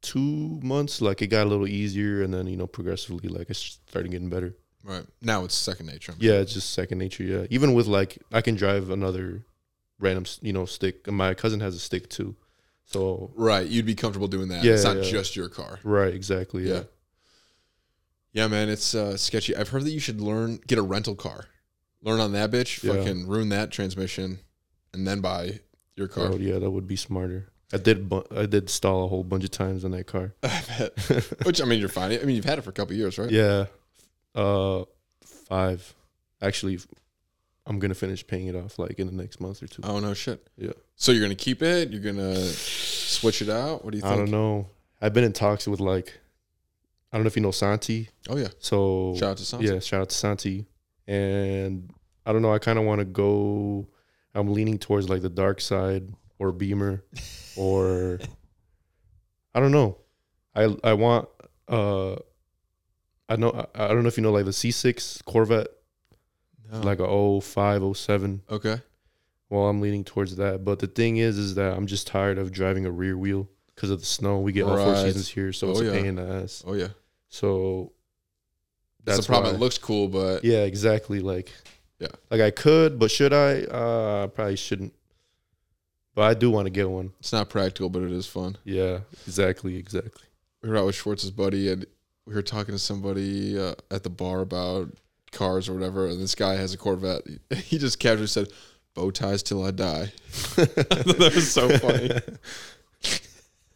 two 0.00 0.60
months, 0.62 1.00
like 1.00 1.22
it 1.22 1.28
got 1.28 1.46
a 1.46 1.50
little 1.50 1.68
easier 1.68 2.22
and 2.22 2.32
then, 2.34 2.46
you 2.46 2.56
know, 2.56 2.66
progressively 2.66 3.28
like 3.28 3.50
it 3.50 3.54
started 3.56 4.10
getting 4.10 4.28
better. 4.30 4.56
Right. 4.84 5.04
Now 5.20 5.44
it's 5.44 5.54
second 5.54 5.86
nature. 5.86 6.12
Yeah, 6.18 6.34
it's 6.40 6.54
just 6.54 6.72
second 6.72 6.98
nature. 6.98 7.22
Yeah, 7.22 7.46
even 7.50 7.72
with 7.74 7.86
like 7.86 8.18
I 8.32 8.40
can 8.40 8.56
drive 8.56 8.90
another 8.90 9.44
random, 10.00 10.24
you 10.40 10.52
know, 10.52 10.64
stick. 10.64 11.06
My 11.06 11.34
cousin 11.34 11.60
has 11.60 11.76
a 11.76 11.78
stick 11.78 12.08
too, 12.10 12.34
so 12.84 13.30
Right. 13.36 13.66
You'd 13.66 13.86
be 13.86 13.94
comfortable 13.94 14.26
doing 14.28 14.48
that. 14.48 14.64
Yeah, 14.64 14.72
it's 14.74 14.84
not 14.84 14.96
yeah. 14.96 15.02
just 15.04 15.36
your 15.36 15.48
car. 15.48 15.78
right, 15.84 16.12
exactly. 16.12 16.66
Yeah. 16.68 16.74
Yeah, 16.74 16.82
Yeah, 18.32 18.48
man, 18.48 18.68
it's 18.68 18.92
uh, 18.94 19.16
sketchy. 19.16 19.54
I've 19.54 19.68
heard 19.68 19.84
that 19.84 19.92
you 19.92 20.00
should 20.00 20.20
learn 20.20 20.58
get 20.66 20.78
a 20.78 20.82
rental 20.82 21.14
car. 21.14 21.46
Learn 22.02 22.18
on 22.18 22.32
that 22.32 22.50
bitch, 22.50 22.82
Yeah. 22.82 22.94
fucking 22.94 23.28
ruin 23.28 23.50
that 23.50 23.70
transmission, 23.70 24.40
and 24.92 25.06
then 25.06 25.20
buy 25.20 25.60
your 25.94 26.08
car. 26.08 26.32
Oh, 26.32 26.36
yeah, 26.36 26.58
that 26.58 26.70
would 26.70 26.88
be 26.88 26.96
smarter. 26.96 27.51
I 27.72 27.78
did, 27.78 28.08
bu- 28.08 28.24
I 28.36 28.46
did 28.46 28.68
stall 28.68 29.04
a 29.04 29.08
whole 29.08 29.24
bunch 29.24 29.44
of 29.44 29.50
times 29.50 29.84
on 29.84 29.92
that 29.92 30.06
car. 30.06 30.34
I 30.42 30.62
bet. 30.78 30.98
Which 31.44 31.60
I 31.60 31.64
mean, 31.64 31.80
you're 31.80 31.88
fine. 31.88 32.12
I 32.12 32.18
mean, 32.24 32.36
you've 32.36 32.44
had 32.44 32.58
it 32.58 32.62
for 32.62 32.70
a 32.70 32.72
couple 32.74 32.92
of 32.92 32.98
years, 32.98 33.18
right? 33.18 33.30
yeah, 33.30 33.66
uh, 34.34 34.84
five. 35.24 35.94
Actually, 36.40 36.78
I'm 37.66 37.78
gonna 37.78 37.94
finish 37.94 38.26
paying 38.26 38.48
it 38.48 38.56
off 38.56 38.78
like 38.78 38.98
in 38.98 39.06
the 39.06 39.12
next 39.12 39.40
month 39.40 39.62
or 39.62 39.66
two. 39.68 39.82
Oh 39.84 40.00
no, 40.00 40.12
shit. 40.14 40.46
Yeah. 40.56 40.72
So 40.96 41.12
you're 41.12 41.22
gonna 41.22 41.34
keep 41.34 41.62
it? 41.62 41.90
You're 41.90 42.02
gonna 42.02 42.34
switch 42.36 43.42
it 43.42 43.48
out? 43.48 43.84
What 43.84 43.92
do 43.92 43.98
you 43.98 44.02
think? 44.02 44.12
I 44.12 44.16
don't 44.16 44.30
know. 44.30 44.68
I've 45.00 45.12
been 45.12 45.24
in 45.24 45.32
talks 45.32 45.66
with 45.66 45.80
like, 45.80 46.18
I 47.12 47.16
don't 47.16 47.24
know 47.24 47.28
if 47.28 47.36
you 47.36 47.42
know 47.42 47.50
Santi. 47.52 48.08
Oh 48.28 48.36
yeah. 48.36 48.48
So 48.58 49.14
Shout 49.18 49.30
out 49.30 49.36
to 49.38 49.44
Santi. 49.44 49.66
Yeah, 49.66 49.78
shout 49.80 50.00
out 50.02 50.08
to 50.10 50.16
Santi. 50.16 50.66
And 51.06 51.92
I 52.26 52.32
don't 52.32 52.42
know. 52.42 52.52
I 52.52 52.58
kind 52.58 52.78
of 52.78 52.84
want 52.84 52.98
to 53.00 53.04
go. 53.04 53.86
I'm 54.34 54.52
leaning 54.52 54.78
towards 54.78 55.08
like 55.08 55.22
the 55.22 55.28
dark 55.28 55.60
side 55.60 56.08
or 56.42 56.52
Beamer, 56.52 57.02
or 57.56 58.18
I 59.54 59.60
don't 59.60 59.72
know. 59.72 59.98
I 60.54 60.74
I 60.82 60.94
want. 60.94 61.28
uh 61.68 62.16
I 63.28 63.36
know. 63.36 63.50
I, 63.74 63.84
I 63.84 63.88
don't 63.88 64.02
know 64.02 64.08
if 64.08 64.16
you 64.16 64.22
know 64.22 64.32
like 64.32 64.44
the 64.44 64.50
C6 64.50 65.24
Corvette, 65.24 65.68
No. 66.70 66.80
like 66.80 66.98
a 66.98 67.40
05, 67.40 67.96
07. 67.96 68.42
okay. 68.50 68.80
Well, 69.48 69.68
I'm 69.68 69.80
leaning 69.80 70.02
towards 70.04 70.36
that. 70.36 70.64
But 70.64 70.78
the 70.80 70.86
thing 70.86 71.18
is, 71.18 71.38
is 71.38 71.54
that 71.56 71.74
I'm 71.76 71.86
just 71.86 72.06
tired 72.06 72.38
of 72.38 72.52
driving 72.52 72.84
a 72.86 72.90
rear 72.90 73.16
wheel 73.16 73.48
because 73.74 73.90
of 73.90 74.00
the 74.00 74.06
snow. 74.06 74.40
We 74.40 74.52
get 74.52 74.64
all 74.64 74.76
four 74.76 74.96
seasons 74.96 75.28
here, 75.28 75.52
so 75.52 75.70
it's 75.70 75.80
Oh, 75.80 75.88
a 75.88 75.92
pain 75.92 76.06
in 76.06 76.14
the 76.16 76.22
ass. 76.26 76.64
Oh 76.66 76.72
yeah. 76.74 76.88
So 77.28 77.92
That's, 79.04 79.18
that's 79.18 79.26
the 79.26 79.32
problem. 79.32 79.52
why- 79.52 79.56
It 79.56 79.60
looks 79.60 79.78
cool, 79.78 80.08
but 80.08 80.42
Yeah, 80.44 80.64
exactly. 80.64 81.20
Like, 81.20 81.50
Yeah. 82.00 82.08
like 82.30 82.40
I 82.40 82.50
could, 82.50 82.98
but 82.98 83.10
should 83.10 83.32
I? 83.32 83.62
Uh, 83.62 84.24
I 84.24 84.26
probably 84.34 84.56
shouldn't. 84.56 84.94
But 86.14 86.22
I 86.22 86.34
do 86.34 86.50
want 86.50 86.66
to 86.66 86.70
get 86.70 86.90
one. 86.90 87.12
it's 87.20 87.32
not 87.32 87.48
practical, 87.48 87.88
but 87.88 88.02
it 88.02 88.12
is 88.12 88.26
fun. 88.26 88.58
Yeah, 88.64 89.00
exactly, 89.26 89.76
exactly. 89.76 90.24
we 90.62 90.68
were 90.68 90.76
out 90.76 90.86
with 90.86 90.94
Schwartz's 90.94 91.30
buddy, 91.30 91.70
and 91.72 91.86
we 92.26 92.34
were 92.34 92.42
talking 92.42 92.74
to 92.74 92.78
somebody 92.78 93.58
uh, 93.58 93.74
at 93.90 94.02
the 94.02 94.10
bar 94.10 94.40
about 94.40 94.90
cars 95.32 95.68
or 95.68 95.74
whatever. 95.74 96.06
And 96.08 96.20
this 96.20 96.34
guy 96.34 96.56
has 96.56 96.74
a 96.74 96.78
Corvette. 96.78 97.22
He 97.56 97.78
just 97.78 97.98
casually 97.98 98.26
said, 98.26 98.48
"Bow 98.94 99.10
ties 99.10 99.42
till 99.42 99.64
I 99.64 99.70
die." 99.70 100.12
that 100.56 101.32
was 101.34 101.50
so 101.50 101.68
funny. 101.78 102.10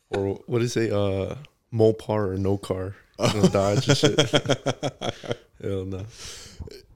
Or 0.09 0.35
what 0.47 0.63
is 0.63 0.77
it? 0.77 0.93
Uh, 0.93 1.35
Mopar 1.73 2.29
or 2.29 2.37
no 2.37 2.57
car? 2.57 2.95
Oh. 3.19 3.49
Dodge 3.49 3.89
and 3.89 3.99
shit. 3.99 4.21
Hell 5.61 5.85
no. 5.85 6.07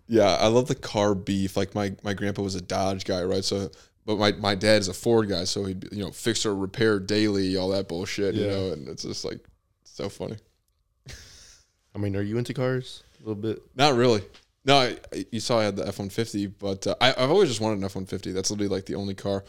Yeah, 0.07 0.37
I 0.37 0.47
love 0.47 0.69
the 0.69 0.77
car 0.77 1.17
beef. 1.17 1.57
Like 1.57 1.75
my 1.75 1.95
my 2.05 2.15
grandpa 2.15 2.43
was 2.43 2.55
a 2.55 2.61
Dodge 2.61 3.05
guy, 3.05 3.23
right? 3.25 3.45
So, 3.45 3.71
but 4.07 4.19
my 4.19 4.33
my 4.33 4.55
dad 4.55 4.81
is 4.81 4.89
a 4.89 4.95
Ford 4.95 5.29
guy, 5.29 5.45
so 5.45 5.65
he'd 5.65 5.89
you 5.93 6.03
know 6.05 6.11
fix 6.11 6.45
or 6.47 6.55
repair 6.55 6.99
daily, 6.99 7.57
all 7.57 7.69
that 7.71 7.89
bullshit, 7.89 8.35
you 8.35 8.45
Yeah. 8.45 8.51
know. 8.51 8.73
And 8.73 8.89
it's 8.89 9.03
just 9.03 9.25
like 9.25 9.41
so 9.85 10.09
funny. 10.09 10.37
I 11.95 11.99
mean, 11.99 12.15
are 12.17 12.23
you 12.23 12.39
into 12.39 12.55
cars 12.55 13.03
a 13.17 13.29
little 13.29 13.41
bit? 13.41 13.63
Not 13.75 13.95
really. 13.95 14.23
No, 14.65 14.77
I, 14.77 14.99
you 15.33 15.41
saw 15.41 15.59
I 15.59 15.65
had 15.65 15.77
the 15.77 15.87
F 15.87 15.99
one 15.99 16.09
fifty, 16.11 16.47
but 16.47 16.87
uh, 16.87 16.95
I, 17.01 17.11
I've 17.11 17.31
always 17.31 17.49
just 17.49 17.61
wanted 17.61 17.79
an 17.79 17.85
F 17.85 17.95
one 17.97 18.07
fifty. 18.07 18.33
That's 18.33 18.51
literally 18.51 18.69
like 18.69 18.87
the 18.87 18.95
only 18.95 19.15
car. 19.15 19.45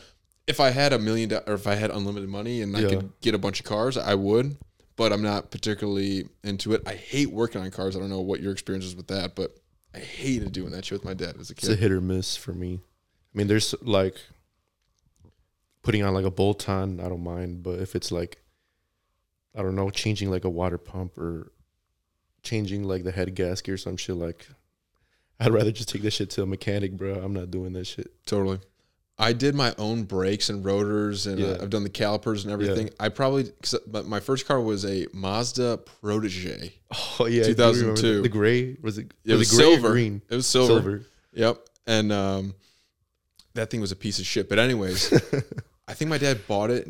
If 0.48 0.60
I 0.60 0.72
had 0.72 0.92
a 0.94 1.00
million, 1.00 1.30
do- 1.30 1.40
or 1.48 1.54
if 1.54 1.68
I 1.68 1.76
had 1.76 1.92
unlimited 1.92 2.28
money 2.30 2.62
and 2.62 2.76
I 2.76 2.82
could 2.84 3.12
get 3.22 3.36
a 3.36 3.38
bunch 3.38 3.60
of 3.60 3.66
cars, 3.66 3.98
I 3.98 4.16
would. 4.16 4.58
But 4.98 5.14
I'm 5.14 5.22
not 5.22 5.52
particularly 5.52 6.28
into 6.44 6.74
it. 6.74 6.82
I 6.86 6.94
hate 6.96 7.32
working 7.32 7.62
on 7.62 7.72
cars. 7.72 7.96
I 7.96 8.00
don't 8.00 8.10
know 8.10 8.22
what 8.22 8.42
your 8.42 8.52
experience 8.52 8.86
is 8.86 8.96
with 8.96 9.08
that, 9.08 9.36
but 9.36 9.56
I 9.96 10.00
hated 10.00 10.52
doing 10.52 10.72
that 10.72 10.86
shit 10.86 10.98
with 11.00 11.06
my 11.06 11.14
dad 11.14 11.36
as 11.40 11.50
a 11.50 11.56
kid. 11.56 11.70
It's 11.70 11.78
a 11.78 11.82
hit 11.82 11.92
or 11.92 12.02
miss 12.02 12.36
for 12.36 12.54
me. 12.54 12.80
I 13.34 13.38
mean, 13.38 13.48
there's 13.48 13.74
like 13.82 14.16
putting 15.84 16.04
on 16.04 16.14
like 16.14 16.26
a 16.26 16.32
bolt 16.32 16.68
on, 16.70 17.00
I 17.00 17.10
don't 17.10 17.24
mind, 17.24 17.64
but 17.64 17.80
if 17.80 17.96
it's 17.96 18.12
like 18.12 18.38
I 19.56 19.62
don't 19.62 19.76
know, 19.76 19.90
changing 19.90 20.32
like 20.32 20.46
a 20.46 20.50
water 20.50 20.78
pump 20.78 21.18
or 21.18 21.52
changing 22.44 22.84
like 22.84 23.04
the 23.04 23.12
head 23.12 23.36
gasket 23.36 23.74
or 23.74 23.78
some 23.78 23.98
shit 23.98 24.16
like 24.16 24.48
I'd 25.40 25.52
rather 25.52 25.72
just 25.72 25.90
take 25.90 26.04
this 26.04 26.14
shit 26.14 26.30
to 26.32 26.44
a 26.44 26.46
mechanic, 26.46 26.94
bro. 26.94 27.16
I'm 27.16 27.34
not 27.34 27.50
doing 27.50 27.74
that 27.74 27.88
shit. 27.88 28.12
Totally. 28.28 28.60
I 29.18 29.34
did 29.34 29.54
my 29.56 29.74
own 29.78 30.04
brakes 30.04 30.50
and 30.50 30.64
rotors, 30.64 31.28
and 31.28 31.42
uh, 31.42 31.46
Yeah. 31.46 31.58
I've 31.62 31.70
done 31.70 31.84
the 31.84 31.90
calipers 31.90 32.44
and 32.44 32.52
everything. 32.54 32.90
I 33.00 33.10
probably, 33.10 33.52
cause, 33.62 33.76
but 33.88 34.08
my 34.08 34.20
first 34.20 34.48
car 34.48 34.60
was 34.62 34.86
a 34.86 35.08
Mazda 35.14 35.78
Protege. 36.02 36.74
Oh 37.20 37.26
yeah, 37.26 37.44
I 37.44 37.54
do 37.54 37.64
remember 37.64 37.96
2002. 37.96 38.22
The, 38.24 38.30
gray 38.30 38.78
was 38.82 38.98
it? 38.98 39.14
It 39.24 39.36
was, 39.36 39.52
it 39.54 39.56
gray 39.56 39.66
or 39.66 39.74
silver. 39.76 39.92
green? 39.92 40.22
It 40.30 40.36
was 40.36 40.46
silver. 40.48 41.04
Yep. 41.34 41.58
And 41.88 42.12
um, 42.12 42.54
that 43.54 43.70
thing 43.70 43.80
was 43.80 43.92
a 43.92 43.96
piece 43.96 44.20
of 44.20 44.26
shit. 44.26 44.50
But 44.50 44.60
anyways, 44.60 45.10
I 45.88 45.94
think 45.94 46.10
my 46.10 46.18
dad 46.18 46.48
bought 46.48 46.70
it 46.70 46.88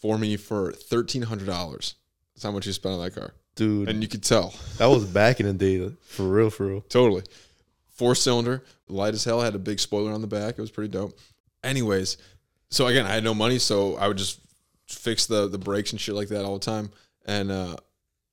for 0.00 0.18
me 0.18 0.36
for 0.36 0.72
thirteen 0.72 1.22
hundred 1.22 1.46
dollars. 1.46 1.94
That's 2.34 2.42
how 2.44 2.50
much 2.52 2.64
he 2.66 2.72
spent 2.72 2.94
on 2.94 3.02
that 3.02 3.14
car, 3.14 3.32
Dude, 3.54 3.88
and 3.88 4.02
you 4.02 4.08
could 4.08 4.22
tell 4.22 4.54
that 4.78 4.86
was 4.86 5.04
back 5.04 5.40
in 5.40 5.46
the 5.46 5.52
day, 5.52 5.92
for 6.02 6.24
real, 6.24 6.50
for 6.50 6.66
real. 6.66 6.80
totally. 6.82 7.22
Four 7.88 8.14
cylinder, 8.14 8.64
light 8.88 9.14
as 9.14 9.22
hell. 9.24 9.40
Had 9.40 9.54
a 9.54 9.58
big 9.58 9.78
spoiler 9.78 10.12
on 10.12 10.20
the 10.22 10.26
back. 10.26 10.58
It 10.58 10.60
was 10.60 10.70
pretty 10.70 10.90
dope. 10.90 11.16
anyways, 11.62 12.16
so 12.70 12.86
again, 12.88 13.06
I 13.06 13.10
had 13.10 13.22
no 13.22 13.34
money, 13.34 13.58
so 13.58 13.96
I 13.96 14.08
would 14.08 14.16
just 14.16 14.40
fix 14.88 15.26
the 15.26 15.46
the 15.48 15.58
brakes 15.58 15.92
and 15.92 16.00
shit 16.00 16.14
like 16.14 16.28
that 16.28 16.44
all 16.44 16.54
the 16.58 16.64
time. 16.64 16.90
And 17.26 17.50
uh, 17.52 17.76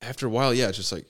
after 0.02 0.26
a 0.26 0.30
while, 0.30 0.54
yeah, 0.54 0.70
it's 0.70 0.78
just 0.78 0.92
like, 0.92 1.06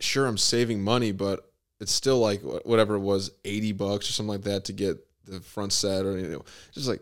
sure, 0.00 0.26
I'm 0.26 0.38
saving 0.38 0.82
money, 0.82 1.12
but 1.12 1.48
it's 1.80 1.92
still 1.92 2.18
like 2.18 2.40
whatever 2.64 2.94
it 2.94 3.00
was, 3.00 3.30
eighty 3.44 3.72
bucks 3.72 4.08
or 4.08 4.12
something 4.12 4.30
like 4.32 4.42
that 4.42 4.64
to 4.64 4.72
get 4.72 4.96
the 5.26 5.40
front 5.40 5.72
set, 5.72 6.04
or 6.04 6.18
you 6.18 6.28
know, 6.28 6.44
just 6.72 6.88
like. 6.88 7.00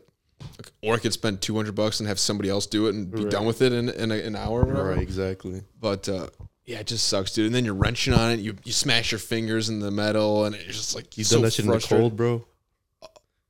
Or 0.83 0.94
I 0.94 0.98
could 0.98 1.12
spend 1.12 1.40
two 1.42 1.55
hundred 1.57 1.74
bucks 1.74 2.00
and 2.00 2.09
have 2.09 2.18
somebody 2.18 2.48
else 2.48 2.66
do 2.66 2.87
it 2.87 2.94
and 2.94 3.11
be 3.11 3.22
Right. 3.22 3.31
done 3.31 3.44
with 3.46 3.61
it 3.62 3.72
in, 3.72 3.88
in 3.90 4.11
a, 4.11 4.14
an 4.16 4.37
hour. 4.37 4.61
Or 4.62 4.64
whatever. 4.66 4.88
Right, 4.90 4.98
exactly. 5.03 5.62
But 5.79 6.09
uh, 6.09 6.29
yeah, 6.64 6.79
it 6.81 6.87
just 6.87 7.07
sucks, 7.07 7.33
dude. 7.35 7.46
And 7.46 7.55
then 7.55 7.64
you're 7.64 7.74
wrenching 7.74 8.14
on 8.14 8.31
it. 8.33 8.40
You 8.40 8.57
you 8.64 8.72
smash 8.72 9.12
your 9.12 9.18
fingers 9.18 9.68
in 9.68 9.81
the 9.81 9.90
metal, 9.90 10.44
and 10.46 10.55
it's 10.55 10.64
just 10.76 10.94
like 10.94 11.18
You 11.18 11.24
so 11.24 11.37
done 11.37 11.42
that 11.44 11.53
shit 11.53 11.64
in 11.66 11.70
the 11.70 11.79
cold, 11.81 12.16
bro, 12.16 12.46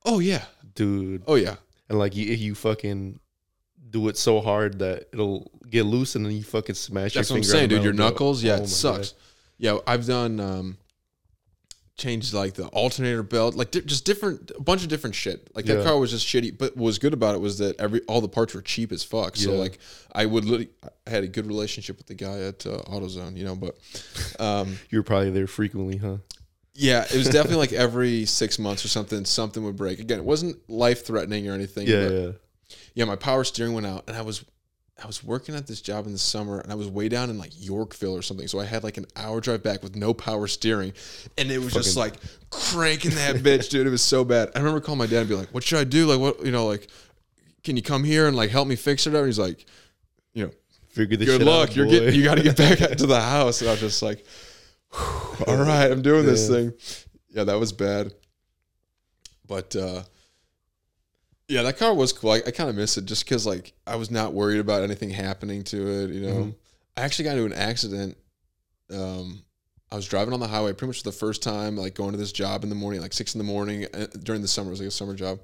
Oh 0.05 0.19
yeah, 0.19 0.43
dude. 0.75 1.23
oh 1.27 1.35
yeah. 1.35 1.55
And 1.89 1.99
like 1.99 2.15
you, 2.15 2.25
you 2.25 2.55
fucking 2.55 3.19
do 3.89 4.07
it 4.07 4.17
so 4.17 4.39
hard 4.39 4.79
that 4.79 5.07
it'll 5.13 5.51
get 5.69 5.85
loose, 5.85 6.15
and 6.15 6.25
then 6.25 6.31
you 6.33 6.43
fucking 6.43 6.75
smash 6.75 7.13
That's 7.13 7.29
your 7.29 7.37
what 7.39 7.45
I'm 7.45 7.51
saying, 7.51 7.69
dude. 7.69 7.83
Your 7.83 7.93
bro. 7.93 8.05
knuckles, 8.05 8.43
yeah, 8.43 8.57
Oh 8.59 8.63
it 8.63 8.67
sucks. 8.67 9.11
God. 9.11 9.17
Yeah, 9.57 9.77
I've 9.85 10.07
done 10.07 10.39
um, 10.39 10.77
changed 12.01 12.33
like 12.33 12.53
the 12.55 12.65
alternator 12.67 13.23
belt, 13.23 13.55
like 13.55 13.71
di- 13.71 13.81
just 13.81 14.03
different, 14.05 14.51
a 14.57 14.61
bunch 14.61 14.83
of 14.83 14.89
different 14.89 15.15
shit. 15.15 15.49
Like 15.55 15.65
that 15.65 15.77
Yeah. 15.79 15.83
car 15.83 15.97
was 15.97 16.11
just 16.11 16.25
shitty, 16.27 16.57
but 16.57 16.75
what 16.75 16.85
was 16.85 16.99
good 16.99 17.13
about 17.13 17.35
it 17.35 17.39
was 17.41 17.59
that 17.59 17.79
every 17.79 18.01
all 18.07 18.19
the 18.21 18.27
parts 18.27 18.53
were 18.53 18.61
cheap 18.61 18.91
as 18.91 19.03
fuck. 19.03 19.35
So 19.37 19.51
Yeah. 19.53 19.59
like 19.59 19.77
I 20.11 20.25
would 20.25 20.43
literally, 20.45 20.69
I 21.07 21.09
had 21.09 21.23
a 21.23 21.27
good 21.27 21.45
relationship 21.47 21.97
with 21.97 22.07
the 22.07 22.15
guy 22.15 22.39
at 22.41 22.65
uh, 22.65 22.81
AutoZone, 22.87 23.37
you 23.37 23.45
know. 23.45 23.55
But 23.55 23.77
um, 24.39 24.77
You 24.89 24.99
were 24.99 25.03
probably 25.03 25.29
there 25.31 25.47
frequently, 25.47 25.97
huh? 25.97 26.17
yeah, 26.73 27.03
it 27.03 27.13
was 27.15 27.27
definitely 27.29 27.57
like 27.65 27.73
every 27.73 28.25
six 28.25 28.57
months 28.57 28.83
or 28.83 28.87
something, 28.87 29.23
something 29.25 29.63
would 29.63 29.75
break. 29.75 29.99
Again, 29.99 30.19
it 30.19 30.25
wasn't 30.25 30.57
life 30.69 31.05
threatening 31.05 31.47
or 31.49 31.53
anything. 31.53 31.87
Yeah, 31.87 32.07
but 32.07 32.13
yeah. 32.13 32.31
yeah, 32.95 33.05
my 33.05 33.15
power 33.17 33.43
steering 33.43 33.73
went 33.73 33.85
out, 33.85 34.05
and 34.07 34.15
I 34.17 34.21
was 34.21 34.43
I 35.03 35.07
was 35.07 35.23
working 35.23 35.55
at 35.55 35.65
this 35.65 35.81
job 35.81 36.05
in 36.05 36.11
the 36.11 36.19
summer, 36.19 36.59
and 36.59 36.71
I 36.71 36.75
was 36.75 36.87
way 36.87 37.09
down 37.09 37.29
in 37.29 37.37
like 37.37 37.51
Yorkville 37.57 38.15
or 38.15 38.21
something. 38.21 38.47
So 38.47 38.59
I 38.59 38.65
had 38.65 38.83
like 38.83 38.97
an 38.97 39.05
hour 39.15 39.41
drive 39.41 39.63
back 39.63 39.81
with 39.81 39.95
no 39.95 40.13
power 40.13 40.47
steering, 40.47 40.93
and 41.37 41.51
it 41.51 41.57
was 41.59 41.73
just 41.73 41.97
like 41.97 42.15
cranking 42.49 43.11
that 43.15 43.37
bitch, 43.37 43.69
dude. 43.69 43.87
It 43.87 43.89
was 43.89 44.03
so 44.03 44.23
bad. 44.23 44.51
I 44.55 44.59
remember 44.59 44.79
calling 44.79 44.99
my 44.99 45.07
dad 45.07 45.21
and 45.21 45.29
be 45.29 45.35
like, 45.35 45.49
"What 45.49 45.63
should 45.63 45.79
I 45.79 45.85
do? 45.85 46.05
Like, 46.05 46.19
what 46.19 46.45
you 46.45 46.51
know, 46.51 46.67
like, 46.67 46.87
can 47.63 47.75
you 47.75 47.81
come 47.81 48.03
here 48.03 48.27
and 48.27 48.37
like 48.37 48.51
help 48.51 48.67
me 48.67 48.75
fix 48.75 49.07
it?" 49.07 49.15
up? 49.15 49.19
And 49.19 49.27
he's 49.27 49.39
like, 49.39 49.65
"You 50.33 50.45
know, 50.45 50.51
Figure 50.89 51.17
this 51.17 51.27
good 51.27 51.39
shit 51.39 51.47
luck. 51.47 51.69
out, 51.69 51.75
You're 51.75 51.87
getting 51.87 52.13
you 52.13 52.23
got 52.23 52.35
to 52.35 52.43
get 52.43 52.57
back 52.57 52.77
to 52.97 53.07
the 53.07 53.21
house." 53.21 53.61
And 53.61 53.69
I 53.69 53.73
was 53.73 53.79
just 53.79 54.01
like, 54.01 54.23
"All 55.47 55.57
right, 55.57 55.91
I'm 55.91 56.01
doing 56.01 56.25
this 56.25 56.47
thing." 56.47 56.73
Yeah, 57.29 57.45
that 57.45 57.59
was 57.59 57.71
bad. 57.71 58.13
But 59.47 59.75
uh 59.75 60.03
yeah, 61.51 61.63
that 61.63 61.77
car 61.77 61.93
was 61.93 62.13
cool. 62.13 62.31
I, 62.31 62.37
I 62.47 62.51
kind 62.51 62.69
of 62.69 62.75
miss 62.77 62.97
it 62.97 63.05
just 63.05 63.25
because 63.25 63.45
like 63.45 63.73
I 63.85 63.97
was 63.97 64.09
not 64.09 64.33
worried 64.33 64.59
about 64.59 64.83
anything 64.83 65.09
happening 65.09 65.63
to 65.65 65.77
it. 65.87 66.09
You 66.11 66.21
know, 66.21 66.33
Mhm. 66.45 66.55
I 66.97 67.01
actually 67.01 67.25
got 67.25 67.31
into 67.37 67.45
an 67.45 67.53
accident. 67.53 68.17
Um, 68.89 69.43
I 69.91 69.95
was 69.95 70.07
driving 70.07 70.33
on 70.33 70.39
the 70.39 70.47
highway 70.47 70.71
pretty 70.71 70.87
much 70.89 70.99
for 70.99 71.09
the 71.09 71.11
first 71.17 71.43
time, 71.43 71.75
like 71.75 71.93
going 71.95 72.11
to 72.13 72.17
this 72.17 72.31
job 72.31 72.63
in 72.63 72.69
the 72.69 72.75
morning, 72.75 73.01
like 73.01 73.13
six 73.13 73.35
in 73.35 73.39
the 73.39 73.43
morning 73.43 73.85
uh, 73.93 74.07
during 74.23 74.41
the 74.41 74.47
summer. 74.47 74.69
It 74.69 74.71
was 74.71 74.79
like 74.79 74.87
a 74.87 74.91
summer 74.91 75.13
job. 75.13 75.39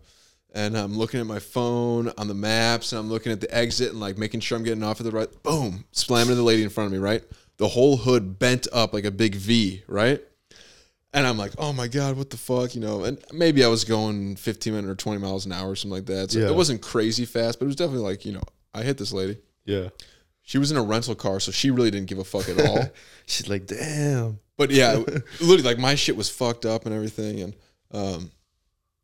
And 0.54 0.78
I'm 0.78 0.98
looking 0.98 1.20
at 1.20 1.26
my 1.26 1.40
phone 1.40 2.12
on 2.18 2.30
the 2.30 2.34
maps 2.34 2.94
and 2.94 3.00
I'm 3.00 3.10
looking 3.10 3.34
at 3.34 3.42
the 3.42 3.54
exit 3.54 3.92
and 3.92 4.00
like 4.00 4.18
making 4.18 4.40
sure 4.40 4.58
I'm 4.58 4.64
getting 4.64 4.84
off 4.84 5.02
at 5.02 5.04
the 5.06 5.12
right. 5.12 5.30
Boom, 5.44 5.84
slamming 5.92 6.30
into 6.32 6.36
the 6.36 6.44
lady 6.44 6.64
in 6.64 6.70
front 6.70 6.86
of 6.88 6.94
me, 6.94 7.00
right? 7.00 7.22
The 7.58 7.68
whole 7.68 7.98
hood 7.98 8.40
bent 8.40 8.68
up 8.72 8.94
like 8.94 9.04
a 9.04 9.12
big 9.12 9.36
V, 9.36 9.84
right? 9.88 10.22
And 11.14 11.26
I'm 11.26 11.38
like, 11.38 11.54
oh 11.58 11.72
my 11.74 11.88
God, 11.88 12.18
what 12.18 12.30
the 12.30 12.38
fuck? 12.38 12.76
You 12.76 12.82
know, 12.82 13.04
and 13.06 13.18
maybe 13.32 13.64
I 13.64 13.68
was 13.68 13.84
going 13.86 14.36
15 14.36 14.74
minutes 14.74 14.92
or 14.92 14.96
20 14.96 15.20
miles 15.22 15.46
an 15.46 15.52
hour 15.54 15.72
or 15.72 15.76
something 15.76 15.96
like 15.96 16.06
that. 16.08 16.32
So 16.32 16.40
Yeah. 16.40 16.48
it 16.48 16.56
wasn't 16.56 16.82
crazy 16.82 17.26
fast, 17.26 17.60
but 17.60 17.66
it 17.66 17.68
was 17.68 17.76
definitely 17.78 18.04
like, 18.04 18.26
you 18.26 18.34
know, 18.34 18.44
I 18.74 18.84
hit 18.84 18.98
this 18.98 19.14
lady. 19.14 19.38
Yeah. 19.66 19.90
She 20.44 20.58
was 20.58 20.70
in 20.72 20.78
a 20.78 20.84
rental 20.84 21.16
car, 21.16 21.40
so 21.40 21.52
she 21.52 21.72
really 21.72 21.92
didn't 21.92 22.08
give 22.08 22.20
a 22.20 22.24
fuck 22.24 22.48
at 22.50 22.66
all. 22.66 22.90
She's 23.26 23.50
like, 23.50 23.66
damn. 23.68 24.40
But 24.58 24.72
yeah, 24.72 24.94
literally, 25.42 25.62
like 25.64 25.78
my 25.78 25.96
shit 25.96 26.16
was 26.16 26.30
fucked 26.30 26.66
up 26.66 26.86
and 26.86 26.94
everything, 26.96 27.42
and 27.42 27.56
um, 27.92 28.32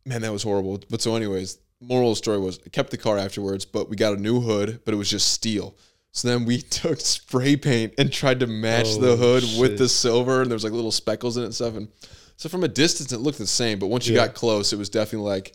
man, 0.06 0.22
that 0.22 0.32
was 0.32 0.44
horrible. 0.44 0.82
But 0.90 1.02
so, 1.02 1.16
anyways, 1.16 1.58
moral 1.82 2.10
of 2.12 2.14
the 2.14 2.18
story 2.18 2.40
was 2.40 2.60
I 2.66 2.70
kept 2.70 2.92
the 2.92 2.98
car 2.98 3.18
afterwards, 3.18 3.66
but 3.66 3.90
we 3.90 3.96
got 3.96 4.14
a 4.14 4.22
new 4.22 4.40
hood, 4.40 4.82
but 4.86 4.94
it 4.94 4.98
was 4.98 5.10
just 5.10 5.32
steel. 5.34 5.76
So 6.14 6.28
then 6.30 6.46
we 6.46 6.62
took 6.62 7.00
spray 7.02 7.56
paint 7.58 7.94
and 7.98 8.12
tried 8.12 8.40
to 8.40 8.48
match 8.48 8.98
the 8.98 9.12
Oh, 9.14 9.18
hood 9.18 9.44
with 9.60 9.78
the 9.78 9.90
silver, 9.90 10.42
and 10.42 10.50
there 10.50 10.56
was 10.56 10.64
like 10.64 10.74
little 10.74 10.92
speckles 10.92 11.36
in 11.38 11.44
it 11.44 11.48
and 11.48 11.56
stuff. 11.56 11.76
And 11.76 11.90
so 12.38 12.50
from 12.50 12.64
a 12.64 12.68
distance, 12.68 13.12
it 13.12 13.20
looked 13.20 13.38
the 13.40 13.48
same, 13.48 13.80
but 13.80 13.88
once 13.88 14.08
you 14.08 14.16
Yeah. 14.16 14.28
got 14.28 14.36
close, 14.36 14.72
it 14.74 14.78
was 14.78 14.90
definitely 14.90 15.30
like, 15.30 15.54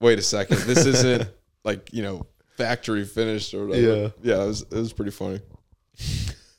wait 0.00 0.18
a 0.18 0.22
second, 0.22 0.58
this 0.60 0.86
isn't 0.86 1.28
like 1.64 1.92
you 1.92 2.02
know 2.02 2.26
factory 2.56 3.04
finished 3.04 3.54
or 3.54 3.66
whatever. 3.66 4.12
Yeah. 4.22 4.36
yeah, 4.36 4.44
it 4.44 4.46
was 4.46 4.62
it 4.62 4.72
was 4.72 4.92
pretty 4.92 5.10
funny. 5.12 5.40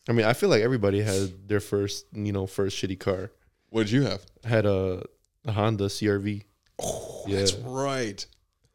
I 0.10 0.14
mean, 0.14 0.26
I 0.26 0.34
feel 0.34 0.50
like 0.50 0.64
everybody 0.64 1.00
had 1.02 1.48
their 1.48 1.60
first, 1.60 2.08
you 2.12 2.32
know, 2.32 2.48
first 2.48 2.76
shitty 2.76 3.00
car. 3.00 3.32
What 3.70 3.84
did 3.84 3.92
you 3.92 4.02
have? 4.04 4.26
I 4.44 4.48
had 4.50 4.66
a, 4.66 5.04
a 5.46 5.52
Honda 5.52 5.86
CRV. 5.86 6.44
Oh, 6.82 7.24
Yeah. 7.28 7.38
that's 7.38 7.54
right. 7.54 8.26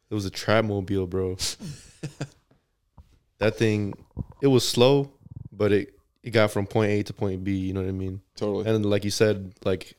It 0.09 0.15
was 0.15 0.25
a 0.25 0.31
trap 0.31 0.65
mobile, 0.65 1.07
bro. 1.09 1.37
that 3.39 3.57
thing, 3.57 3.95
it 4.41 4.47
was 4.49 4.67
slow, 4.69 5.11
but 5.53 5.73
it 5.73 5.93
it 6.23 6.31
got 6.31 6.51
from 6.51 6.67
point 6.67 6.91
A 6.93 7.03
to 7.05 7.13
point 7.13 7.45
B. 7.45 7.53
You 7.57 7.73
know 7.73 7.81
what 7.83 7.89
I 7.89 7.93
mean? 7.93 8.21
Totally. 8.37 8.67
And 8.69 8.85
like 8.85 9.05
you 9.05 9.11
said, 9.11 9.55
like 9.65 9.95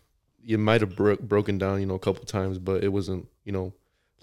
it 0.46 0.60
might 0.60 0.82
have 0.82 0.96
bro- 0.96 1.18
broken 1.18 1.58
down, 1.58 1.80
you 1.80 1.86
know, 1.86 1.96
a 1.96 2.00
couple 2.00 2.24
times, 2.26 2.58
but 2.60 2.84
it 2.84 2.90
wasn't, 2.90 3.28
you 3.44 3.52
know, 3.52 3.74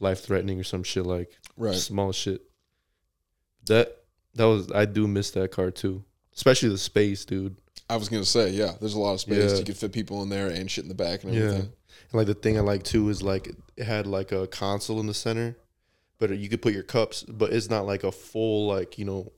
life 0.00 0.22
threatening 0.24 0.58
or 0.60 0.64
some 0.64 0.82
shit 0.82 1.04
like 1.06 1.30
Right. 1.56 1.74
small 1.74 2.12
shit. 2.12 2.42
That 3.66 3.96
that 4.34 4.44
was 4.44 4.70
I 4.72 4.84
do 4.84 5.06
miss 5.08 5.30
that 5.32 5.50
car 5.52 5.70
too, 5.70 6.04
especially 6.34 6.68
the 6.70 6.78
space, 6.78 7.24
dude. 7.24 7.56
I 7.88 7.96
was 7.96 8.08
gonna 8.08 8.24
say, 8.24 8.50
yeah. 8.50 8.72
There's 8.80 8.94
a 8.94 8.98
lot 9.00 9.14
of 9.14 9.20
space. 9.20 9.52
Yeah. 9.52 9.58
You 9.58 9.64
could 9.64 9.76
fit 9.76 9.92
people 9.92 10.22
in 10.22 10.28
there 10.28 10.48
and 10.48 10.70
shit 10.70 10.84
in 10.84 10.88
the 10.88 10.94
back 10.94 11.24
and 11.24 11.34
Yeah. 11.34 11.40
everything. 11.42 11.62
And 12.10 12.12
like 12.14 12.26
the 12.26 12.34
thing 12.34 12.56
I 12.58 12.60
like 12.60 12.82
too 12.82 13.08
is 13.08 13.22
like 13.22 13.54
it 13.76 13.84
had 13.84 14.06
like 14.06 14.32
a 14.32 14.46
console 14.46 15.00
in 15.00 15.06
the 15.06 15.14
center, 15.14 15.56
but 16.18 16.30
you 16.36 16.48
could 16.48 16.60
put 16.62 16.74
your 16.74 16.82
cups, 16.82 17.22
but 17.24 17.52
it's 17.52 17.70
not 17.70 17.86
like 17.86 18.04
a 18.04 18.12
full 18.12 18.66
like 18.66 18.98
you 18.98 19.04
know 19.04 19.32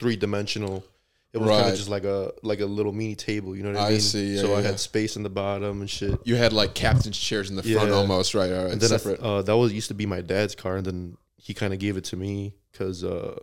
three 0.00 0.16
dimensional. 0.16 0.84
It 1.32 1.38
was 1.38 1.48
kind 1.48 1.68
of 1.70 1.76
just 1.76 1.88
like 1.88 2.02
a 2.02 2.32
like 2.42 2.58
a 2.58 2.66
little 2.66 2.90
mini 2.92 3.14
table. 3.14 3.54
You 3.56 3.62
know 3.62 3.70
what 3.70 3.78
I, 3.80 3.86
I 3.86 3.90
mean? 3.90 4.00
see, 4.00 4.34
yeah, 4.34 4.40
so 4.40 4.56
I 4.56 4.62
had 4.62 4.80
space 4.80 5.14
in 5.14 5.22
the 5.22 5.30
bottom 5.30 5.80
and 5.80 5.88
shit. 5.88 6.18
You 6.24 6.34
had 6.34 6.52
like 6.52 6.74
captain's 6.74 7.16
chairs 7.18 7.50
in 7.50 7.54
the 7.56 7.62
front 7.62 7.88
Yeah. 7.90 7.94
almost, 7.94 8.34
right? 8.34 8.50
All 8.52 8.64
right, 8.64 8.72
and 8.72 8.80
then 8.80 8.92
I 8.92 8.96
separate. 8.96 9.20
uh, 9.20 9.42
that 9.42 9.56
was 9.56 9.72
used 9.72 9.86
to 9.88 9.94
be 9.94 10.06
my 10.06 10.22
dad's 10.22 10.56
car, 10.56 10.76
and 10.78 10.84
then 10.84 11.16
he 11.36 11.54
kind 11.54 11.72
of 11.72 11.78
gave 11.78 11.96
it 11.96 12.02
to 12.06 12.16
me 12.16 12.54
because 12.72 13.04
uh, 13.04 13.36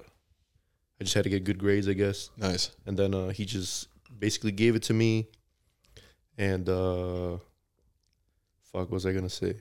I 1.00 1.04
just 1.06 1.14
had 1.14 1.24
to 1.24 1.30
get 1.30 1.46
good 1.46 1.60
grades, 1.60 1.88
I 1.88 1.94
guess. 1.94 2.30
nice. 2.36 2.72
and 2.86 2.98
then 3.00 3.14
uh, 3.14 3.30
he 3.30 3.46
just 3.46 3.88
basically 4.20 4.52
gave 4.52 4.76
it 4.76 4.82
to 4.84 4.94
me 4.94 5.28
and 6.40 6.68
uh 6.70 7.38
fuck 8.72 8.82
what 8.90 8.92
was 8.92 9.06
i 9.06 9.12
gonna 9.14 9.30
say 9.30 9.56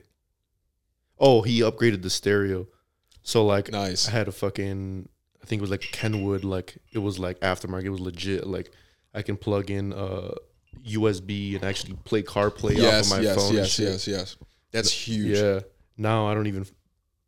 oh 1.19 1.41
he 1.43 1.61
upgraded 1.61 2.01
the 2.01 2.09
stereo 2.09 2.67
so 3.21 3.45
like 3.45 3.71
Nice. 3.71 4.07
i 4.07 4.11
had 4.11 4.27
a 4.27 4.31
fucking 4.31 5.07
i 5.47 5.49
think 5.49 5.61
it 5.61 5.61
was 5.61 5.71
like 5.71 5.87
kenwood 5.93 6.43
like 6.43 6.77
it 6.91 6.99
was 6.99 7.17
like 7.19 7.39
aftermarket 7.39 7.85
it 7.85 7.89
was 7.89 8.01
legit 8.01 8.45
like 8.45 8.69
i 9.13 9.21
can 9.21 9.37
plug 9.37 9.71
in 9.71 9.93
uh 9.93 10.31
usb 10.85 11.55
and 11.55 11.63
actually 11.63 11.93
play 12.03 12.21
carplay 12.21 12.75
Yes, 12.75 13.09
off 13.09 13.17
of 13.17 13.23
my 13.23 13.23
yes, 13.23 13.35
phone 13.37 13.53
Yes, 13.55 13.79
yes, 13.79 14.07
yes, 14.07 14.07
yes. 14.07 14.37
That's 14.71 14.91
huge. 14.91 15.37
yeah 15.37 15.61
now 15.97 16.27
i 16.27 16.33
don't 16.33 16.47
even 16.47 16.65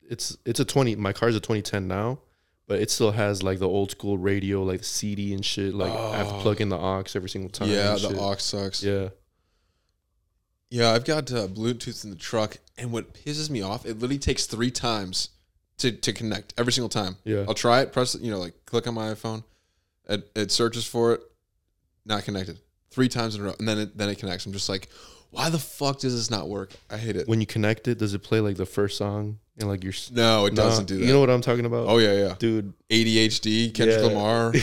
it's 0.10 0.38
it's 0.46 0.60
a 0.60 0.66
20 0.66 0.98
my 0.98 1.14
car's 1.14 1.36
a 1.36 1.40
2010 1.40 1.88
now 1.88 2.20
but 2.68 2.80
it 2.82 2.92
still 2.92 3.12
has 3.12 3.42
like 3.42 3.60
the 3.60 3.68
old 3.70 3.90
school 3.92 4.18
radio 4.18 4.64
like 4.64 4.84
cd 4.84 5.34
and 5.34 5.46
shit 5.46 5.74
like 5.74 5.92
i 5.94 6.18
have 6.18 6.28
to 6.28 6.36
Oh. 6.36 6.42
plug 6.42 6.60
in 6.60 6.68
the 6.70 6.78
aux 6.78 7.06
every 7.16 7.30
single 7.30 7.50
time 7.50 7.70
Yeah, 7.70 7.94
the 7.94 8.00
shit. 8.10 8.18
aux 8.18 8.36
sucks. 8.36 8.84
Yeah. 8.84 9.10
Yeah, 10.70 10.92
I've 10.92 11.04
got 11.06 11.32
uh, 11.32 11.48
Bluetooth 11.48 12.04
in 12.04 12.12
the 12.12 12.16
truck, 12.16 12.58
and 12.78 12.92
what 12.92 13.16
pisses 13.16 13.50
me 13.50 13.64
off, 13.64 13.88
it 13.88 13.94
literally 13.96 14.20
takes 14.20 14.46
three 14.46 14.70
times 14.70 15.30
to, 15.80 15.92
to 15.92 16.14
connect 16.14 16.54
every 16.58 16.72
single 16.72 16.90
time. 16.90 17.18
Yeah. 17.24 17.46
I'll 17.48 17.54
try 17.54 17.82
it, 17.82 17.92
press, 17.92 18.16
you 18.20 18.32
know, 18.32 18.40
like 18.40 18.54
click 18.66 18.88
on 18.88 18.94
my 18.94 19.08
iPhone, 19.14 19.44
it, 20.08 20.30
it 20.36 20.52
searches 20.52 20.86
for 20.86 21.14
it, 21.14 21.22
not 22.06 22.24
connected. 22.24 22.60
Three 22.92 23.08
times 23.10 23.36
in 23.36 23.42
a 23.42 23.44
row, 23.46 23.54
and 23.60 23.68
then 23.68 23.78
it 23.78 23.98
then 23.98 24.10
it 24.10 24.18
connects. 24.18 24.46
I'm 24.48 24.52
just 24.54 24.68
like, 24.70 24.90
why 25.30 25.50
the 25.50 25.60
fuck 25.60 26.00
does 26.00 26.16
this 26.16 26.32
not 26.32 26.50
work? 26.50 26.72
I 26.90 26.98
hate 26.98 27.16
it. 27.16 27.28
When 27.28 27.40
you 27.40 27.46
connect 27.46 27.88
it, 27.88 28.00
does 28.00 28.14
it 28.16 28.24
play 28.24 28.40
like 28.40 28.58
the 28.58 28.66
first 28.66 28.98
song 28.98 29.38
and 29.60 29.70
like 29.70 29.84
your? 29.84 29.94
s- 29.94 30.10
no, 30.12 30.48
it 30.48 30.56
Nah, 30.56 30.64
doesn't 30.64 30.86
do 30.88 30.98
that. 30.98 31.06
You 31.06 31.14
know 31.14 31.20
what 31.20 31.30
I'm 31.30 31.42
talking 31.42 31.66
about? 31.66 31.86
oh 31.88 32.00
yeah, 32.00 32.14
yeah. 32.14 32.36
dude. 32.40 32.74
ADHD, 32.90 33.72
Kendrick 33.76 34.00
yeah. 34.00 34.08
Lamar. 34.08 34.54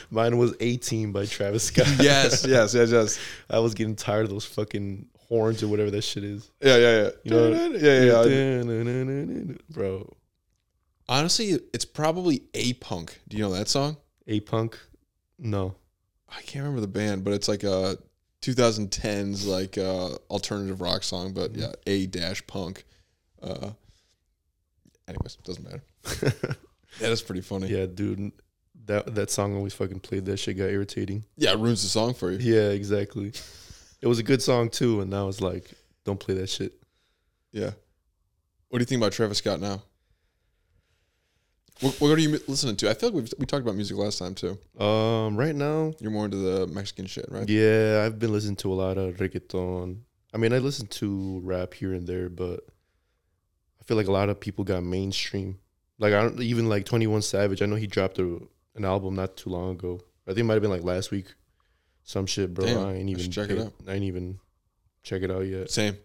Mine 0.10 0.36
was 0.36 0.54
18 0.58 1.12
by 1.12 1.26
Travis 1.26 1.62
Scott. 1.62 1.86
yes, 2.00 2.44
yes, 2.44 2.74
yes, 2.74 2.90
yes. 2.90 3.20
I 3.50 3.60
was 3.60 3.74
getting 3.74 3.94
tired 3.94 4.24
of 4.24 4.30
those 4.30 4.44
fucking 4.44 5.06
horns 5.28 5.62
or 5.62 5.68
whatever 5.68 5.92
that 5.92 6.02
shit 6.02 6.24
is. 6.24 6.50
Yeah, 6.60 6.76
yeah, 6.76 7.02
yeah. 7.02 7.10
You 7.22 7.30
know, 7.30 7.48
yeah, 7.76 8.02
yeah, 8.02 9.44
yeah. 9.46 9.54
bro. 9.70 10.12
Honestly, 11.08 11.58
it's 11.72 11.84
probably 11.84 12.44
A 12.54 12.72
Punk. 12.74 13.20
Do 13.28 13.36
you 13.36 13.42
know 13.42 13.52
that 13.52 13.68
song? 13.68 13.98
A 14.26 14.40
punk, 14.40 14.78
no. 15.38 15.74
I 16.28 16.40
can't 16.42 16.64
remember 16.64 16.80
the 16.80 16.88
band, 16.88 17.24
but 17.24 17.34
it's 17.34 17.46
like 17.46 17.62
a 17.62 17.98
2010s 18.42 19.46
like 19.46 19.78
uh, 19.78 20.14
alternative 20.30 20.80
rock 20.80 21.02
song. 21.02 21.32
But 21.32 21.54
yeah, 21.54 21.72
A 21.86 22.06
dash 22.06 22.46
Punk. 22.46 22.84
Uh, 23.42 23.70
anyways, 25.06 25.36
doesn't 25.44 25.64
matter. 25.64 25.82
yeah, 26.22 27.08
that's 27.08 27.22
pretty 27.22 27.42
funny. 27.42 27.68
Yeah, 27.68 27.86
dude. 27.86 28.32
That 28.86 29.14
that 29.14 29.30
song 29.30 29.54
always 29.56 29.74
fucking 29.74 30.00
played. 30.00 30.24
That 30.26 30.38
shit 30.38 30.56
got 30.56 30.64
irritating. 30.64 31.24
Yeah, 31.36 31.52
it 31.52 31.58
ruins 31.58 31.82
the 31.82 31.88
song 31.88 32.14
for 32.14 32.30
you. 32.30 32.38
Yeah, 32.38 32.70
exactly. 32.70 33.32
It 34.00 34.06
was 34.06 34.18
a 34.18 34.22
good 34.22 34.42
song 34.42 34.70
too, 34.70 35.00
and 35.00 35.10
now 35.10 35.28
it's 35.28 35.40
like, 35.40 35.70
don't 36.04 36.20
play 36.20 36.34
that 36.36 36.48
shit. 36.48 36.72
Yeah. 37.52 37.70
What 38.68 38.78
do 38.78 38.82
you 38.82 38.86
think 38.86 39.00
about 39.00 39.12
Travis 39.12 39.38
Scott 39.38 39.60
now? 39.60 39.82
What, 41.80 42.00
what 42.00 42.10
are 42.10 42.18
you 42.20 42.38
listening 42.46 42.76
to? 42.76 42.90
I 42.90 42.94
feel 42.94 43.08
like 43.10 43.16
we've, 43.16 43.32
we 43.38 43.46
talked 43.46 43.62
about 43.62 43.74
music 43.74 43.96
last 43.96 44.18
time 44.18 44.34
too. 44.34 44.58
Um, 44.82 45.36
right 45.36 45.54
now, 45.54 45.92
You're 45.98 46.12
more 46.12 46.24
into 46.24 46.36
the 46.36 46.66
Mexican 46.68 47.06
shit, 47.06 47.26
right? 47.30 47.48
yeah, 47.48 48.04
I've 48.06 48.18
been 48.18 48.32
listening 48.32 48.56
to 48.56 48.72
a 48.72 48.74
lot 48.74 48.96
of 48.96 49.16
reggaeton. 49.16 49.98
I 50.32 50.36
mean, 50.36 50.52
I 50.52 50.58
listen 50.58 50.86
to 50.86 51.40
rap 51.44 51.74
here 51.74 51.92
and 51.94 52.06
there, 52.06 52.28
but 52.28 52.60
I 53.80 53.84
feel 53.84 53.96
like 53.96 54.06
a 54.06 54.12
lot 54.12 54.28
of 54.28 54.38
people 54.40 54.64
got 54.64 54.82
mainstream. 54.84 55.58
Like 55.98 56.12
I 56.12 56.22
don't 56.22 56.40
even 56.40 56.68
like 56.68 56.84
Twenty 56.86 57.06
One 57.06 57.22
Savage. 57.22 57.62
I 57.62 57.66
know 57.66 57.76
he 57.76 57.86
dropped 57.86 58.18
a, 58.18 58.40
an 58.74 58.84
album 58.84 59.14
not 59.14 59.36
too 59.36 59.50
long 59.50 59.72
ago. 59.72 60.00
I 60.26 60.30
think 60.30 60.40
it 60.40 60.44
might 60.44 60.54
have 60.54 60.62
been 60.62 60.70
like 60.70 60.82
last 60.82 61.10
week. 61.10 61.34
Some 62.02 62.26
shit, 62.26 62.52
bro. 62.52 62.66
Damn, 62.66 62.84
I 62.86 62.94
ain't 62.94 63.08
even 63.10 63.22
should 63.22 63.32
check 63.32 63.50
it 63.50 63.58
out. 63.60 63.72
I 63.86 63.92
ain't 63.94 64.04
even 64.04 64.38
check 65.02 65.22
it 65.22 65.30
out 65.30 65.40
yet. 65.46 65.70
Same. 65.70 65.96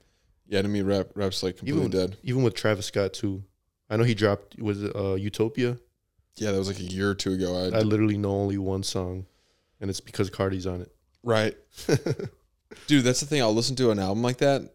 Yeah, 0.48 0.62
to 0.62 0.68
me, 0.68 0.82
rap 0.82 1.08
rap's 1.16 1.42
like 1.44 1.58
completely 1.58 1.86
Even 1.86 1.92
dead. 1.92 2.18
even 2.24 2.44
with 2.44 2.54
Travis 2.56 2.86
Scott 2.88 3.14
too. 3.14 3.44
I 3.90 3.98
know 3.98 4.04
he 4.04 4.14
dropped 4.14 4.60
was 4.60 4.84
it 4.84 4.96
uh, 4.96 5.16
Utopia. 5.16 5.78
Yeah, 6.36 6.52
that 6.52 6.58
was 6.58 6.68
like 6.68 6.80
a 6.80 6.84
year 6.84 7.10
or 7.10 7.16
two 7.16 7.34
ago. 7.34 7.56
I, 7.58 7.80
I 7.80 7.82
literally 7.82 8.18
know 8.18 8.32
only 8.32 8.58
one 8.58 8.84
song, 8.84 9.26
and 9.82 9.90
it's 9.90 10.00
because 10.00 10.30
Cardi's 10.30 10.68
on 10.68 10.82
it. 10.82 10.92
right, 11.24 11.56
dude. 12.88 13.04
That's 13.04 13.20
the 13.20 13.26
thing. 13.26 13.42
I'll 13.42 13.54
listen 13.54 13.76
to 13.78 13.92
an 13.92 14.00
album 14.00 14.24
like 14.24 14.38
that 14.38 14.74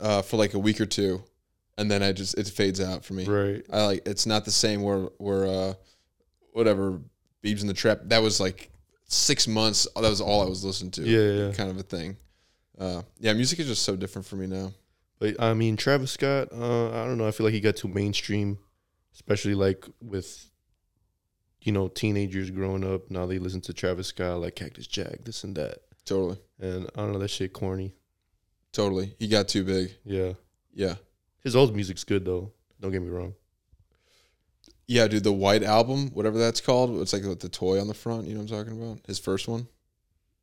uh, 0.00 0.22
for 0.22 0.36
like 0.36 0.54
a 0.54 0.58
week 0.58 0.80
or 0.80 0.86
two, 0.86 1.22
and 1.78 1.90
then 1.90 2.02
I 2.02 2.12
just 2.12 2.36
it 2.36 2.48
fades 2.48 2.80
out 2.80 3.04
for 3.04 3.14
me. 3.14 3.24
Right. 3.24 3.64
I 3.72 3.86
like 3.86 4.06
it's 4.06 4.26
not 4.26 4.44
the 4.44 4.50
same 4.50 4.82
where 4.82 5.08
where 5.18 5.46
uh, 5.46 5.74
whatever 6.52 7.00
Beebs 7.42 7.62
in 7.62 7.66
the 7.66 7.74
Trap. 7.74 8.00
That 8.04 8.22
was 8.22 8.40
like 8.40 8.70
six 9.06 9.46
months. 9.46 9.86
That 9.94 10.02
was 10.02 10.20
all 10.20 10.42
I 10.42 10.48
was 10.48 10.64
listening 10.64 10.90
to. 10.92 11.02
Yeah, 11.02 11.46
yeah. 11.46 11.52
kind 11.52 11.70
of 11.70 11.78
a 11.78 11.82
thing. 11.82 12.16
Uh, 12.78 13.02
yeah, 13.20 13.32
music 13.32 13.60
is 13.60 13.68
just 13.68 13.82
so 13.82 13.96
different 13.96 14.26
for 14.26 14.36
me 14.36 14.46
now. 14.46 14.72
But 15.18 15.40
I 15.40 15.54
mean, 15.54 15.76
Travis 15.76 16.10
Scott. 16.12 16.48
Uh, 16.52 16.90
I 16.90 17.04
don't 17.06 17.18
know. 17.18 17.26
I 17.26 17.30
feel 17.30 17.44
like 17.44 17.54
he 17.54 17.60
got 17.60 17.76
too 17.76 17.88
mainstream, 17.88 18.58
especially 19.14 19.54
like 19.54 19.86
with, 20.02 20.50
you 21.62 21.72
know, 21.72 21.88
teenagers 21.88 22.50
growing 22.50 22.84
up. 22.84 23.10
Now 23.10 23.24
they 23.26 23.38
listen 23.38 23.60
to 23.62 23.72
Travis 23.72 24.08
Scott, 24.08 24.40
like 24.40 24.56
Cactus 24.56 24.86
Jack, 24.86 25.24
this 25.24 25.44
and 25.44 25.56
that, 25.56 25.78
Totally, 26.04 26.38
and 26.60 26.90
I 26.94 27.00
don't 27.00 27.12
know 27.12 27.18
that 27.20 27.28
shit 27.30 27.52
corny. 27.52 27.94
totally. 28.72 29.14
He 29.18 29.28
got 29.28 29.48
too 29.48 29.64
big. 29.64 29.92
Yeah, 30.04 30.32
Yeah, 30.74 30.96
his 31.42 31.54
old 31.56 31.74
music's 31.74 32.04
good 32.04 32.24
though. 32.24 32.52
Don't 32.80 32.90
get 32.92 33.00
me 33.00 33.08
wrong. 33.08 33.34
yeah, 34.86 35.06
dude. 35.08 35.24
The 35.24 35.32
White 35.32 35.62
Album, 35.62 36.10
whatever 36.10 36.36
that's 36.38 36.60
called. 36.60 37.00
It's 37.00 37.12
like 37.14 37.22
with 37.22 37.40
the 37.40 37.48
toy 37.48 37.80
on 37.80 37.86
the 37.86 37.94
front. 37.94 38.26
You 38.26 38.34
know 38.34 38.40
what 38.40 38.50
I'm 38.50 38.64
talking 38.66 38.82
about? 38.82 39.00
His 39.06 39.18
first 39.18 39.48
one. 39.48 39.68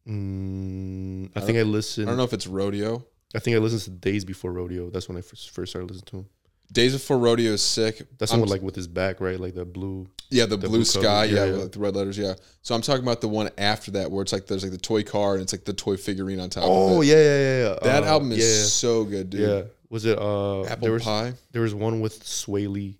Mm, 0.07 1.29
I, 1.35 1.39
I 1.39 1.43
think 1.43 1.57
I 1.59 1.61
listened. 1.61 2.07
I 2.07 2.11
don't 2.11 2.17
know 2.17 2.23
if 2.23 2.33
it's 2.33 2.47
Rodeo. 2.47 3.05
I 3.35 3.39
think 3.39 3.55
I 3.55 3.59
listened 3.59 3.81
to 3.83 3.89
Days 3.91 4.25
Before 4.25 4.51
Rodeo. 4.51 4.89
That's 4.89 5.07
when 5.07 5.17
I 5.17 5.21
first, 5.21 5.51
first 5.51 5.71
started 5.71 5.89
listening 5.91 6.05
to 6.07 6.17
him. 6.17 6.25
Days 6.71 6.93
Before 6.93 7.17
Rodeo 7.17 7.51
is 7.51 7.61
sick. 7.61 8.01
That's 8.17 8.31
one 8.31 8.47
like 8.47 8.61
with 8.61 8.75
his 8.75 8.87
back, 8.87 9.19
right? 9.19 9.39
Like 9.39 9.55
the 9.55 9.65
blue. 9.65 10.07
Yeah, 10.29 10.45
the, 10.45 10.55
The 10.55 10.67
blue, 10.69 10.77
blue 10.79 10.85
sky. 10.85 11.25
Yeah, 11.25 11.45
Yeah, 11.45 11.55
yeah. 11.57 11.65
the 11.65 11.79
red 11.79 11.95
letters. 11.95 12.17
Yeah. 12.17 12.35
So 12.61 12.73
I'm 12.73 12.81
talking 12.81 13.03
about 13.03 13.19
the 13.19 13.27
one 13.27 13.49
after 13.57 13.91
that, 13.91 14.09
where 14.09 14.21
it's 14.21 14.31
like 14.31 14.47
there's 14.47 14.63
like 14.63 14.71
the 14.71 14.77
toy 14.77 15.03
car 15.03 15.33
and 15.33 15.41
it's 15.41 15.51
like 15.51 15.65
the 15.65 15.73
toy 15.73 15.97
figurine 15.97 16.39
on 16.39 16.49
top. 16.49 16.63
Oh 16.65 16.97
of 16.97 17.03
it. 17.03 17.07
yeah, 17.07 17.15
yeah, 17.15 17.23
yeah. 17.39 17.63
yeah. 17.73 17.79
that 17.83 18.03
Uh, 18.03 18.07
album 18.07 18.31
is 18.31 18.37
yeah, 18.39 18.65
so 18.67 19.03
good, 19.03 19.29
dude. 19.29 19.41
yeah. 19.41 19.61
Was 19.89 20.05
it 20.05 20.17
uh? 20.17 20.63
Apple 20.63 20.83
there 20.85 20.93
was 20.93 21.03
Pie. 21.03 21.33
there 21.51 21.61
was 21.63 21.73
one 21.75 21.99
with 21.99 22.23
Swae 22.23 22.69
Lee. 22.69 22.97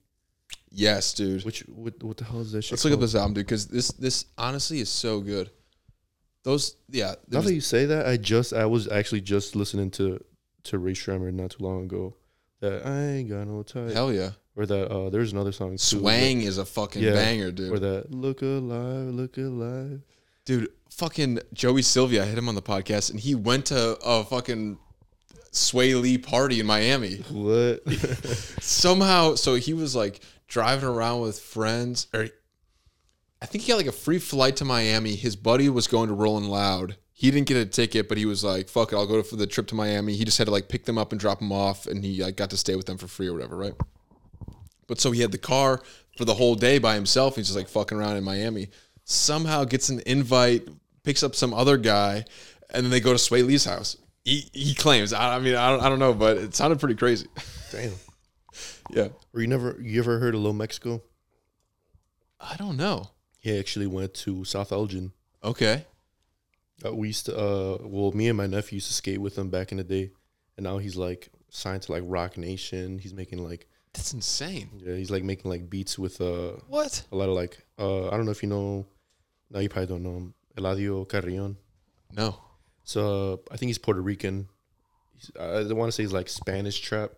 Yes, 0.74 1.14
dude. 1.14 1.44
Which 1.46 1.62
what, 1.68 2.02
what 2.04 2.18
the 2.18 2.26
hell 2.26 2.42
is 2.42 2.52
that 2.52 2.64
shit? 2.64 2.72
Let's 2.74 2.84
look 2.86 2.92
up 2.94 3.00
called? 3.00 3.04
this 3.10 3.16
album, 3.16 3.34
dude, 3.36 3.46
because 3.46 3.68
this 3.68 3.90
this 3.94 4.26
honestly 4.38 4.80
is 4.82 4.90
so 4.90 5.22
good. 5.22 5.50
Those, 6.44 6.76
yeah, 6.90 7.16
Now 7.30 7.38
was- 7.40 7.46
that 7.48 7.54
you 7.54 7.62
say 7.62 7.86
that, 7.86 8.08
I 8.08 8.18
just 8.18 8.54
I 8.54 8.66
was 8.66 8.88
actually 8.88 9.22
just 9.22 9.56
listening 9.56 9.92
to 9.92 10.24
to 10.64 10.78
Rae 10.80 10.94
Sremmurd 10.94 11.34
not 11.34 11.52
too 11.52 11.64
long 11.64 11.84
ago. 11.86 12.16
That 12.62 12.86
I 12.86 13.02
ain't 13.18 13.30
got 13.30 13.48
no 13.48 13.64
type. 13.64 13.92
hell 13.92 14.14
yeah. 14.14 14.32
Or 14.56 14.66
that 14.66 14.90
uh, 14.92 15.10
there's 15.10 15.32
another 15.34 15.52
song. 15.52 15.72
too, 15.72 15.78
Swang 15.78 16.42
is 16.42 16.58
a 16.58 16.66
fucking 16.66 17.02
Yeah. 17.02 17.14
banger, 17.14 17.52
dude. 17.52 17.72
Or 17.72 17.80
that 17.80 18.12
look 18.12 18.42
alive, 18.42 19.08
look 19.14 19.38
alive. 19.38 20.02
Dude, 20.46 20.70
fucking 20.90 21.40
Joey 21.54 21.82
Sylvia, 21.84 22.24
I 22.24 22.26
hit 22.26 22.38
him 22.38 22.50
on 22.50 22.56
the 22.56 22.62
podcast, 22.62 23.12
and 23.12 23.20
he 23.20 23.34
went 23.34 23.68
to 23.68 23.98
a 24.04 24.24
fucking 24.24 24.78
Swae 25.52 26.00
Lee 26.02 26.18
party 26.18 26.60
in 26.60 26.66
Miami. 26.66 27.18
What? 27.32 27.82
somehow 28.62 29.36
so 29.36 29.56
he 29.56 29.74
was 29.74 29.96
like 29.96 30.20
driving 30.48 30.90
around 30.90 31.22
with 31.22 31.40
friends 31.40 32.08
or 32.14 32.28
i 33.42 33.46
think 33.46 33.64
he 33.64 33.72
got 33.72 33.78
like 33.78 33.88
a 33.88 33.92
free 33.92 34.20
flight 34.20 34.56
to 34.58 34.66
miami. 34.66 35.16
His 35.16 35.36
buddy 35.36 35.70
was 35.70 35.88
going 35.88 36.10
to 36.10 36.14
rolling 36.14 36.46
loud. 36.46 36.98
He 37.14 37.30
didn't 37.30 37.48
get 37.48 37.58
a 37.58 37.66
ticket 37.66 38.08
but 38.10 38.18
he 38.18 38.26
was 38.26 38.44
like 38.44 38.70
fuck 38.70 38.94
it 38.94 38.96
i'll 38.96 39.08
go 39.08 39.22
for 39.24 39.36
the 39.36 39.48
trip 39.48 39.68
to 39.68 39.76
miami. 39.76 40.16
He 40.16 40.26
just 40.26 40.38
had 40.38 40.46
to 40.46 40.52
like 40.52 40.70
pick 40.70 40.86
them 40.86 40.98
up 40.98 41.12
and 41.12 41.20
drop 41.20 41.40
them 41.40 41.52
off 41.52 41.88
and 41.88 42.04
he 42.04 42.24
like 42.24 42.36
got 42.36 42.50
to 42.52 42.58
stay 42.58 42.76
with 42.76 42.86
them 42.86 42.98
for 42.98 43.08
free 43.08 43.28
or 43.28 43.34
whatever 43.34 43.58
right? 43.58 43.74
But 44.88 45.00
so 45.00 45.12
he 45.12 45.22
had 45.22 45.32
the 45.32 45.38
car 45.38 45.82
for 46.18 46.26
the 46.26 46.34
whole 46.34 46.56
day 46.56 46.78
by 46.78 46.96
himself. 46.96 47.36
He's 47.36 47.48
just 47.48 47.58
like 47.58 47.70
fucking 47.70 47.98
around 47.98 48.18
in 48.18 48.24
miami. 48.24 48.70
Somehow 49.06 49.64
gets 49.64 49.90
an 49.90 50.02
invite 50.06 50.68
picks 51.04 51.24
up 51.24 51.36
some 51.36 51.54
other 51.54 51.78
guy 51.78 52.26
and 52.70 52.84
then 52.84 52.92
they 52.92 53.00
go 53.00 53.12
to 53.12 53.18
swae 53.18 53.46
lee's 53.46 53.66
house. 53.66 53.98
He, 54.24 54.50
he 54.54 54.76
claims 54.76 55.14
I, 55.14 55.36
I 55.36 55.40
mean 55.40 55.56
I 55.56 55.70
don't, 55.72 55.82
I 55.82 55.90
don't 55.90 56.00
know 56.00 56.14
but 56.14 56.38
it 56.38 56.56
sounded 56.56 56.80
pretty 56.80 56.96
crazy. 56.96 57.28
Damn. 57.72 57.94
yeah. 58.92 59.08
Or 59.34 59.42
you 59.42 59.48
never 59.48 59.78
you 59.82 60.00
ever 60.00 60.20
heard 60.20 60.36
of 60.36 60.42
Low 60.42 60.54
Mexico? 60.54 61.02
i 62.44 62.56
don't 62.58 62.76
know 62.76 63.08
He 63.42 63.58
actually 63.60 63.88
went 63.88 64.14
to 64.24 64.46
South 64.46 64.72
Elgin. 64.72 65.12
Okay. 65.44 65.86
Uh, 66.86 66.94
we 66.96 67.08
used 67.08 67.26
to, 67.26 67.38
uh, 67.38 67.78
well, 67.82 68.12
me 68.14 68.28
and 68.30 68.38
my 68.38 68.48
nephew 68.48 68.78
used 68.78 68.88
to 68.88 68.94
skate 68.94 69.20
with 69.20 69.38
him 69.38 69.50
back 69.50 69.72
in 69.72 69.78
the 69.78 69.84
day, 69.84 70.12
and 70.58 70.64
now 70.64 70.78
he's 70.78 70.96
like 70.96 71.30
signed 71.50 71.82
to 71.84 71.92
like 71.92 72.04
Roc 72.06 72.38
Nation. 72.38 72.98
He's 73.00 73.14
making 73.14 73.44
like, 73.44 73.68
That's 73.94 74.14
insane. 74.14 74.70
yeah, 74.78 74.96
he's 74.96 75.12
like 75.12 75.24
making 75.24 75.50
like 75.52 75.70
beats 75.70 76.00
with 76.00 76.22
uh, 76.22 76.54
What? 76.68 77.04
a 77.12 77.16
lot 77.16 77.30
of 77.30 77.36
like, 77.36 77.66
uh, 77.78 78.08
I 78.08 78.12
don't 78.12 78.26
know 78.26 78.32
if 78.32 78.42
you 78.44 78.50
know, 78.50 78.86
no, 79.50 79.60
you 79.60 79.70
probably 79.70 79.88
don't 79.88 80.04
know 80.04 80.18
him, 80.18 80.34
Eladio 80.58 81.08
Carrion. 81.10 81.58
No. 82.16 82.36
So 82.84 83.34
uh, 83.34 83.38
I 83.54 83.58
think 83.58 83.70
he's 83.70 83.78
Puerto 83.78 84.02
Rican. 84.02 84.48
He's, 85.16 85.32
I 85.40 85.64
don't 85.64 85.76
want 85.78 85.90
to 85.90 85.92
say 85.96 86.04
he's 86.04 86.14
like 86.14 86.30
Spanish 86.30 86.80
trap. 86.80 87.12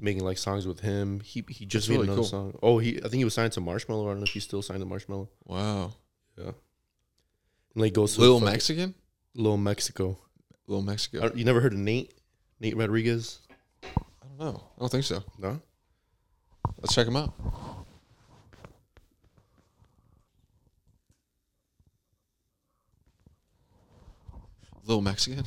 Making 0.00 0.24
like 0.24 0.38
songs 0.38 0.66
with 0.66 0.80
him. 0.80 1.20
He 1.20 1.44
he 1.48 1.64
just 1.66 1.86
That's 1.86 1.88
made 1.88 1.94
really 1.96 2.06
another 2.08 2.20
cool. 2.22 2.28
song. 2.28 2.58
Oh, 2.62 2.78
he 2.78 2.98
I 2.98 3.02
think 3.02 3.14
he 3.14 3.24
was 3.24 3.34
signed 3.34 3.52
to 3.52 3.60
Marshmello. 3.60 4.04
I 4.04 4.10
don't 4.10 4.18
know 4.18 4.24
if 4.24 4.30
he's 4.30 4.44
still 4.44 4.62
signed 4.62 4.80
to 4.80 4.86
Marshmello. 4.86 5.28
Wow. 5.44 5.92
Yeah. 6.36 6.44
And 6.44 6.54
like 7.74 7.92
goes 7.94 8.14
to 8.14 8.20
Little 8.20 8.40
fucking- 8.40 8.52
Mexican? 8.52 8.94
Little 9.34 9.56
Mexico. 9.56 10.18
Little 10.66 10.82
Mexico. 10.82 11.28
I 11.28 11.34
You 11.34 11.44
never 11.44 11.60
heard 11.60 11.72
of 11.72 11.78
Nate? 11.78 12.12
Nate 12.60 12.76
Rodriguez? 12.76 13.40
I 13.82 13.88
don't 14.28 14.38
know. 14.38 14.62
I 14.76 14.80
don't 14.80 14.90
think 14.90 15.04
so. 15.04 15.22
No. 15.38 15.60
Let's 16.78 16.94
check 16.94 17.06
him 17.06 17.16
out. 17.16 17.32
Little 24.84 25.02
Mexican? 25.02 25.44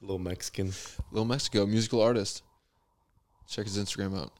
Little 0.00 0.18
Mexican. 0.18 0.72
Little 1.10 1.24
Mexico, 1.26 1.66
musical 1.66 2.00
artist. 2.00 2.42
Check 3.48 3.66
his 3.66 3.78
Instagram 3.78 4.18
out. 4.18 4.32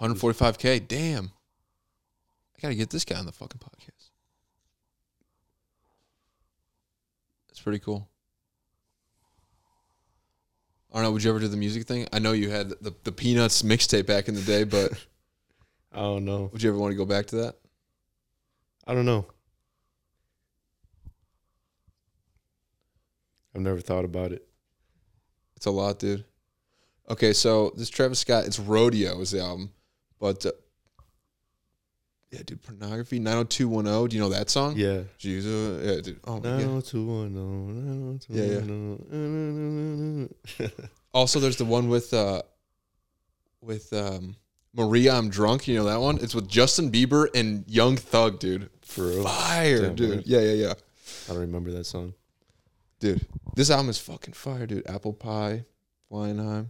145K. 0.00 0.86
Damn. 0.86 1.32
I 2.56 2.60
got 2.60 2.68
to 2.68 2.74
get 2.74 2.90
this 2.90 3.04
guy 3.04 3.18
on 3.18 3.26
the 3.26 3.32
fucking 3.32 3.60
podcast. 3.60 4.10
That's 7.48 7.60
pretty 7.60 7.78
cool. 7.78 8.08
I 10.92 10.96
don't 10.96 11.04
know. 11.04 11.12
Would 11.12 11.24
you 11.24 11.30
ever 11.30 11.38
do 11.40 11.48
the 11.48 11.56
music 11.56 11.86
thing? 11.86 12.06
I 12.12 12.18
know 12.18 12.32
you 12.32 12.50
had 12.50 12.70
the, 12.70 12.94
the 13.04 13.12
Peanuts 13.12 13.62
mixtape 13.62 14.06
back 14.06 14.28
in 14.28 14.34
the 14.34 14.42
day, 14.42 14.64
but 14.64 14.92
I 15.92 16.00
don't 16.00 16.24
know. 16.24 16.50
would 16.52 16.62
you 16.62 16.70
ever 16.70 16.78
want 16.78 16.92
to 16.92 16.96
go 16.96 17.06
back 17.06 17.26
to 17.26 17.36
that? 17.36 17.56
I 18.86 18.94
don't 18.94 19.06
know. 19.06 19.26
I've 23.54 23.60
never 23.60 23.80
thought 23.80 24.04
about 24.04 24.32
it. 24.32 24.46
It's 25.56 25.66
a 25.66 25.70
lot, 25.70 25.98
dude. 25.98 26.24
Okay, 27.12 27.32
so 27.34 27.72
this 27.76 27.90
Travis 27.90 28.20
Scott, 28.20 28.46
it's 28.46 28.58
Rodeo 28.58 29.20
is 29.20 29.32
the 29.32 29.40
album, 29.40 29.70
but 30.18 30.44
uh, 30.46 30.52
yeah, 32.30 32.40
dude, 32.46 32.62
pornography 32.62 33.18
90210. 33.18 34.08
Do 34.08 34.16
you 34.16 34.22
know 34.22 34.30
that 34.30 34.48
song? 34.48 34.74
Yeah. 34.76 35.02
Jesus, 35.18 35.84
yeah, 35.84 36.00
dude. 36.00 36.20
Oh 36.24 36.36
my 36.36 36.40
god. 36.40 36.60
No, 36.60 36.80
two, 36.80 37.04
one, 37.06 37.34
no, 37.34 38.12
no, 38.12 38.18
two, 38.18 38.32
Yeah, 38.32 38.44
yeah. 38.44 38.58
one, 38.60 40.28
no. 40.58 40.68
Also, 41.14 41.38
there's 41.38 41.56
the 41.58 41.66
one 41.66 41.90
with 41.90 42.14
uh, 42.14 42.40
with 43.60 43.92
um, 43.92 44.34
Maria. 44.72 45.12
I'm 45.14 45.28
drunk. 45.28 45.68
You 45.68 45.76
know 45.76 45.84
that 45.84 46.00
one? 46.00 46.16
It's 46.22 46.34
with 46.34 46.48
Justin 46.48 46.90
Bieber 46.90 47.26
and 47.34 47.64
Young 47.68 47.98
Thug, 47.98 48.38
dude. 48.38 48.70
For 48.80 49.02
real? 49.08 49.24
Fire, 49.24 49.82
Damn, 49.82 49.94
dude. 49.94 50.10
man. 50.10 50.22
Yeah, 50.24 50.40
yeah, 50.40 50.52
yeah, 50.68 50.72
I 51.28 51.32
don't 51.32 51.40
remember 51.42 51.70
that 51.72 51.84
song. 51.84 52.14
dude. 53.00 53.26
This 53.54 53.70
album 53.70 53.90
is 53.90 53.98
fucking 53.98 54.32
fire, 54.32 54.66
dude. 54.66 54.86
Apple 54.88 55.12
Pie, 55.12 55.66
Flying 56.08 56.38
High. 56.38 56.64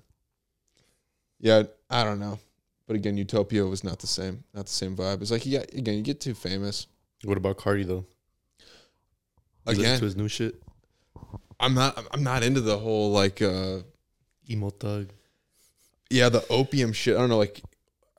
Yeah, 1.43 1.65
I 1.91 2.05
don't 2.05 2.21
know. 2.21 2.39
But 2.87 2.97
again, 2.97 3.19
Utopia 3.19 3.67
was 3.67 3.85
not 3.85 3.99
the 3.99 4.07
same. 4.07 4.45
Not 4.55 4.67
the 4.67 4.73
same 4.73 4.97
vibe. 4.97 5.21
It's 5.21 5.31
like 5.31 5.45
you 5.45 5.59
got 5.59 5.73
again, 5.75 5.97
you 5.97 6.03
get 6.03 6.21
too 6.21 6.35
famous. 6.35 6.87
What 7.25 7.37
about 7.37 7.59
Cardi 7.59 7.85
though? 7.85 8.07
You 9.67 9.75
Again, 9.75 9.99
to 9.99 10.05
his 10.05 10.17
new 10.17 10.29
shit, 10.29 10.63
I'm 11.61 11.75
not 11.75 12.03
I'm 12.13 12.23
not 12.23 12.43
into 12.43 12.61
the 12.61 12.79
whole 12.79 13.13
like 13.13 13.43
uh 13.43 13.79
emo 14.49 14.71
thug. 14.71 15.11
yeah, 16.11 16.29
the 16.29 16.45
opium 16.49 16.93
shit. 16.93 17.17
I 17.17 17.21
don't 17.21 17.29
know, 17.29 17.39
like 17.39 17.61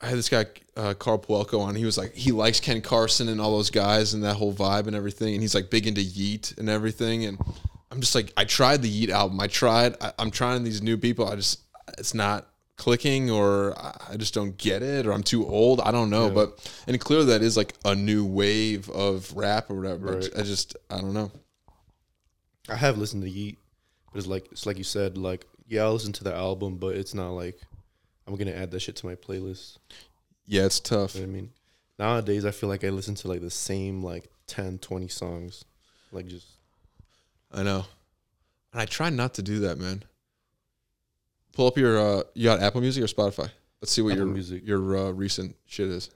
I 0.01 0.07
had 0.07 0.17
this 0.17 0.29
guy 0.29 0.45
uh, 0.75 0.93
Carl 0.93 1.19
Puelco 1.19 1.61
on. 1.61 1.75
He 1.75 1.85
was 1.85 1.97
like 1.97 2.13
he 2.13 2.31
likes 2.31 2.59
Ken 2.59 2.81
Carson 2.81 3.29
and 3.29 3.39
all 3.39 3.55
those 3.55 3.69
guys 3.69 4.13
and 4.13 4.23
that 4.23 4.35
whole 4.35 4.53
vibe 4.53 4.87
and 4.87 4.95
everything. 4.95 5.33
And 5.33 5.41
he's 5.41 5.55
like 5.55 5.69
big 5.69 5.87
into 5.87 6.01
Yeat 6.01 6.53
and 6.57 6.69
everything. 6.69 7.25
And 7.25 7.37
I'm 7.91 8.01
just 8.01 8.15
like, 8.15 8.33
I 8.35 8.43
tried 8.45 8.81
the 8.81 8.89
Yeat 8.89 9.09
album. 9.09 9.39
I 9.39 9.47
tried. 9.47 9.95
I, 10.01 10.13
I'm 10.19 10.31
trying 10.31 10.63
these 10.63 10.81
new 10.81 10.97
people. 10.97 11.27
I 11.27 11.35
just 11.35 11.61
it's 11.97 12.13
not 12.13 12.47
clicking 12.77 13.29
or 13.29 13.77
I- 13.77 13.97
I 14.11 14.17
just 14.17 14.33
don't 14.33 14.57
get 14.57 14.81
it 14.81 15.05
or 15.05 15.11
I'm 15.13 15.23
too 15.23 15.45
old. 15.47 15.79
I 15.81 15.91
don't 15.91 16.09
know. 16.09 16.29
But 16.29 16.71
and 16.87 16.99
clearly 16.99 17.25
that 17.27 17.41
is 17.41 17.55
like 17.57 17.73
a 17.85 17.95
new 17.95 18.25
wave 18.25 18.89
of 18.89 19.31
rap 19.35 19.69
or 19.69 19.75
whatever. 19.75 20.17
Right. 20.17 20.29
I 20.37 20.41
just 20.41 20.75
I 20.89 20.99
don't 21.01 21.13
know. 21.13 21.31
I 22.69 22.75
have 22.75 22.97
listened 22.97 23.23
to 23.23 23.29
Yeat, 23.29 23.57
but 24.11 24.19
it's 24.19 24.27
like 24.27 24.47
it's 24.51 24.65
like 24.65 24.77
you 24.77 24.83
said, 24.83 25.17
like 25.17 25.45
yeah, 25.67 25.83
I'll 25.83 25.93
listen 25.93 26.13
to 26.13 26.23
the 26.23 26.33
album, 26.33 26.77
but 26.77 26.95
it's 26.95 27.13
not 27.13 27.29
like 27.31 27.59
I'm 28.27 28.35
gonna 28.35 28.51
add 28.51 28.71
that 28.71 28.79
shit 28.81 28.95
to 28.97 29.05
my 29.05 29.15
playlist. 29.15 29.77
Yeah, 30.45 30.65
it's 30.65 30.79
tough. 30.79 31.15
You 31.15 31.21
know 31.21 31.27
I 31.27 31.31
mean? 31.31 31.49
Nowadays 31.99 32.45
I 32.45 32.51
feel 32.51 32.69
like 32.69 32.83
I 32.83 32.89
listen 32.89 33.15
to 33.15 33.27
like 33.27 33.41
the 33.41 33.49
same 33.49 34.01
like 34.03 34.29
10, 34.47 34.79
20 34.79 35.07
songs. 35.07 35.63
Like 36.11 36.27
just 36.27 36.47
I 37.53 37.63
know. 37.63 37.85
And 38.71 38.81
I 38.81 38.85
try 38.85 39.09
not 39.09 39.35
to 39.35 39.41
do 39.43 39.59
that, 39.59 39.77
man. 39.77 40.03
Pull 41.53 41.67
up 41.67 41.77
your 41.77 41.97
uh 41.99 42.23
you 42.33 42.43
got 42.45 42.61
Apple 42.61 42.81
Music 42.81 43.03
or 43.03 43.07
Spotify? 43.07 43.49
Let's 43.81 43.91
see 43.91 44.01
what 44.01 44.11
Apple 44.13 44.25
your 44.25 44.33
Music. 44.33 44.61
your 44.65 44.97
uh, 44.97 45.11
recent 45.11 45.55
shit 45.65 45.87
is. 45.87 46.09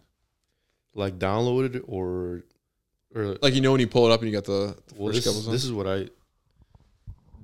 like 0.93 1.17
downloaded 1.19 1.83
or 1.87 2.43
or 3.15 3.37
Like 3.41 3.53
you 3.55 3.61
know 3.61 3.71
when 3.71 3.79
you 3.81 3.87
pull 3.87 4.05
it 4.09 4.11
up 4.13 4.21
and 4.21 4.29
you 4.29 4.35
got 4.35 4.45
the, 4.45 4.75
the 4.87 4.95
well, 4.95 5.07
first 5.13 5.17
this, 5.17 5.25
couple 5.25 5.41
songs. 5.41 5.51
this 5.53 5.63
is 5.63 5.71
what 5.71 5.87
I 5.87 6.09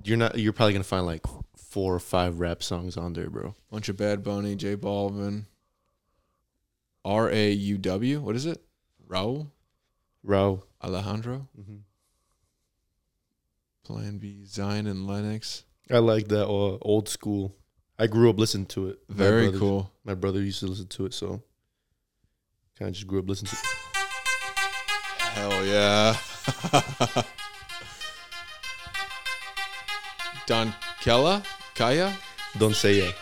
you're 0.02 0.16
not 0.18 0.38
you're 0.38 0.52
probably 0.52 0.72
gonna 0.74 0.84
find 0.84 1.06
like 1.06 1.24
four 1.56 1.94
or 1.94 2.00
five 2.00 2.38
rap 2.40 2.62
songs 2.62 2.96
on 2.96 3.12
there, 3.14 3.30
bro. 3.30 3.54
bunch 3.70 3.88
of 3.88 3.96
Bad 3.96 4.22
Bunny, 4.22 4.54
J 4.56 4.76
Balvin, 4.76 5.44
R 7.04 7.30
A 7.30 7.50
U 7.50 7.78
W. 7.78 8.20
What 8.20 8.36
is 8.36 8.46
it? 8.46 8.62
Raul 9.08 9.48
Rao. 10.22 10.62
Alejandro. 10.82 11.48
Mhm. 11.58 11.80
Plan 13.84 14.18
B, 14.18 14.44
Zion 14.46 14.86
and 14.86 15.06
Lennox. 15.06 15.64
I 15.90 15.98
like 15.98 16.28
that 16.28 16.46
uh, 16.46 16.78
old 16.80 17.08
school. 17.08 17.54
I 17.98 18.06
grew 18.08 18.28
up 18.30 18.38
listening 18.38 18.66
to 18.66 18.88
it. 18.88 18.98
My 19.08 19.14
Very 19.14 19.42
brothers- 19.44 19.60
cool. 19.60 19.92
My 20.04 20.14
brother 20.14 20.40
used 20.42 20.60
to 20.60 20.66
listen 20.66 20.86
to 20.88 21.06
it, 21.06 21.14
so 21.14 21.42
kind 22.78 22.88
of 22.88 22.94
just 22.94 23.06
grew 23.06 23.20
up 23.20 23.28
listening 23.28 23.50
to. 23.50 23.56
it. 23.56 23.64
Hell 25.20 25.64
yeah. 25.66 26.16
Don 30.46 30.74
Kella? 31.00 31.42
Kaya? 31.74 32.16
Don't 32.58 32.74
say 32.76 32.98
yeah. 32.98 33.12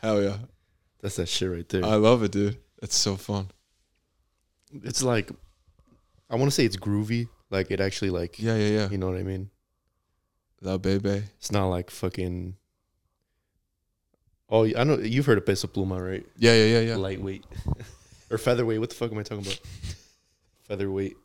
Hell 0.00 0.22
yeah. 0.22 0.36
That's 1.00 1.16
that 1.16 1.28
shit 1.28 1.50
right 1.50 1.68
there. 1.68 1.84
I 1.84 1.94
love 1.94 2.22
it, 2.22 2.32
dude. 2.32 2.58
It's 2.82 2.96
so 2.96 3.16
fun. 3.16 3.48
it's 4.82 5.02
like 5.02 5.30
I 6.28 6.36
want 6.36 6.46
to 6.46 6.50
say 6.50 6.64
it's 6.64 6.76
groovy. 6.76 7.28
Like 7.50 7.70
it 7.70 7.80
actually 7.80 8.10
like 8.10 8.38
Yeah, 8.38 8.56
yeah, 8.56 8.68
yeah. 8.68 8.88
you 8.90 8.98
know 8.98 9.08
what 9.10 9.18
I 9.18 9.22
mean. 9.22 9.50
La 10.60 10.78
Bebe. 10.78 11.22
It's 11.38 11.52
not 11.52 11.66
like 11.68 11.90
fucking. 11.90 12.56
Oh, 14.48 14.64
I 14.66 14.84
know 14.84 14.98
you've 14.98 15.26
heard 15.26 15.38
of 15.38 15.46
Peso 15.46 15.66
Pluma, 15.68 16.04
right? 16.06 16.24
Yeah, 16.38 16.54
yeah, 16.54 16.64
yeah, 16.66 16.80
yeah. 16.80 16.96
Lightweight 16.96 17.44
or 18.30 18.38
featherweight. 18.38 18.80
What 18.80 18.90
the 18.90 18.94
fuck 18.94 19.10
am 19.10 19.18
I 19.18 19.22
talking 19.22 19.44
about? 19.46 19.60
Featherweight. 20.68 21.16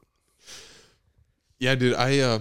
Yeah, 1.60 1.76
dude. 1.76 1.96
I 1.96 2.20
uh, 2.20 2.40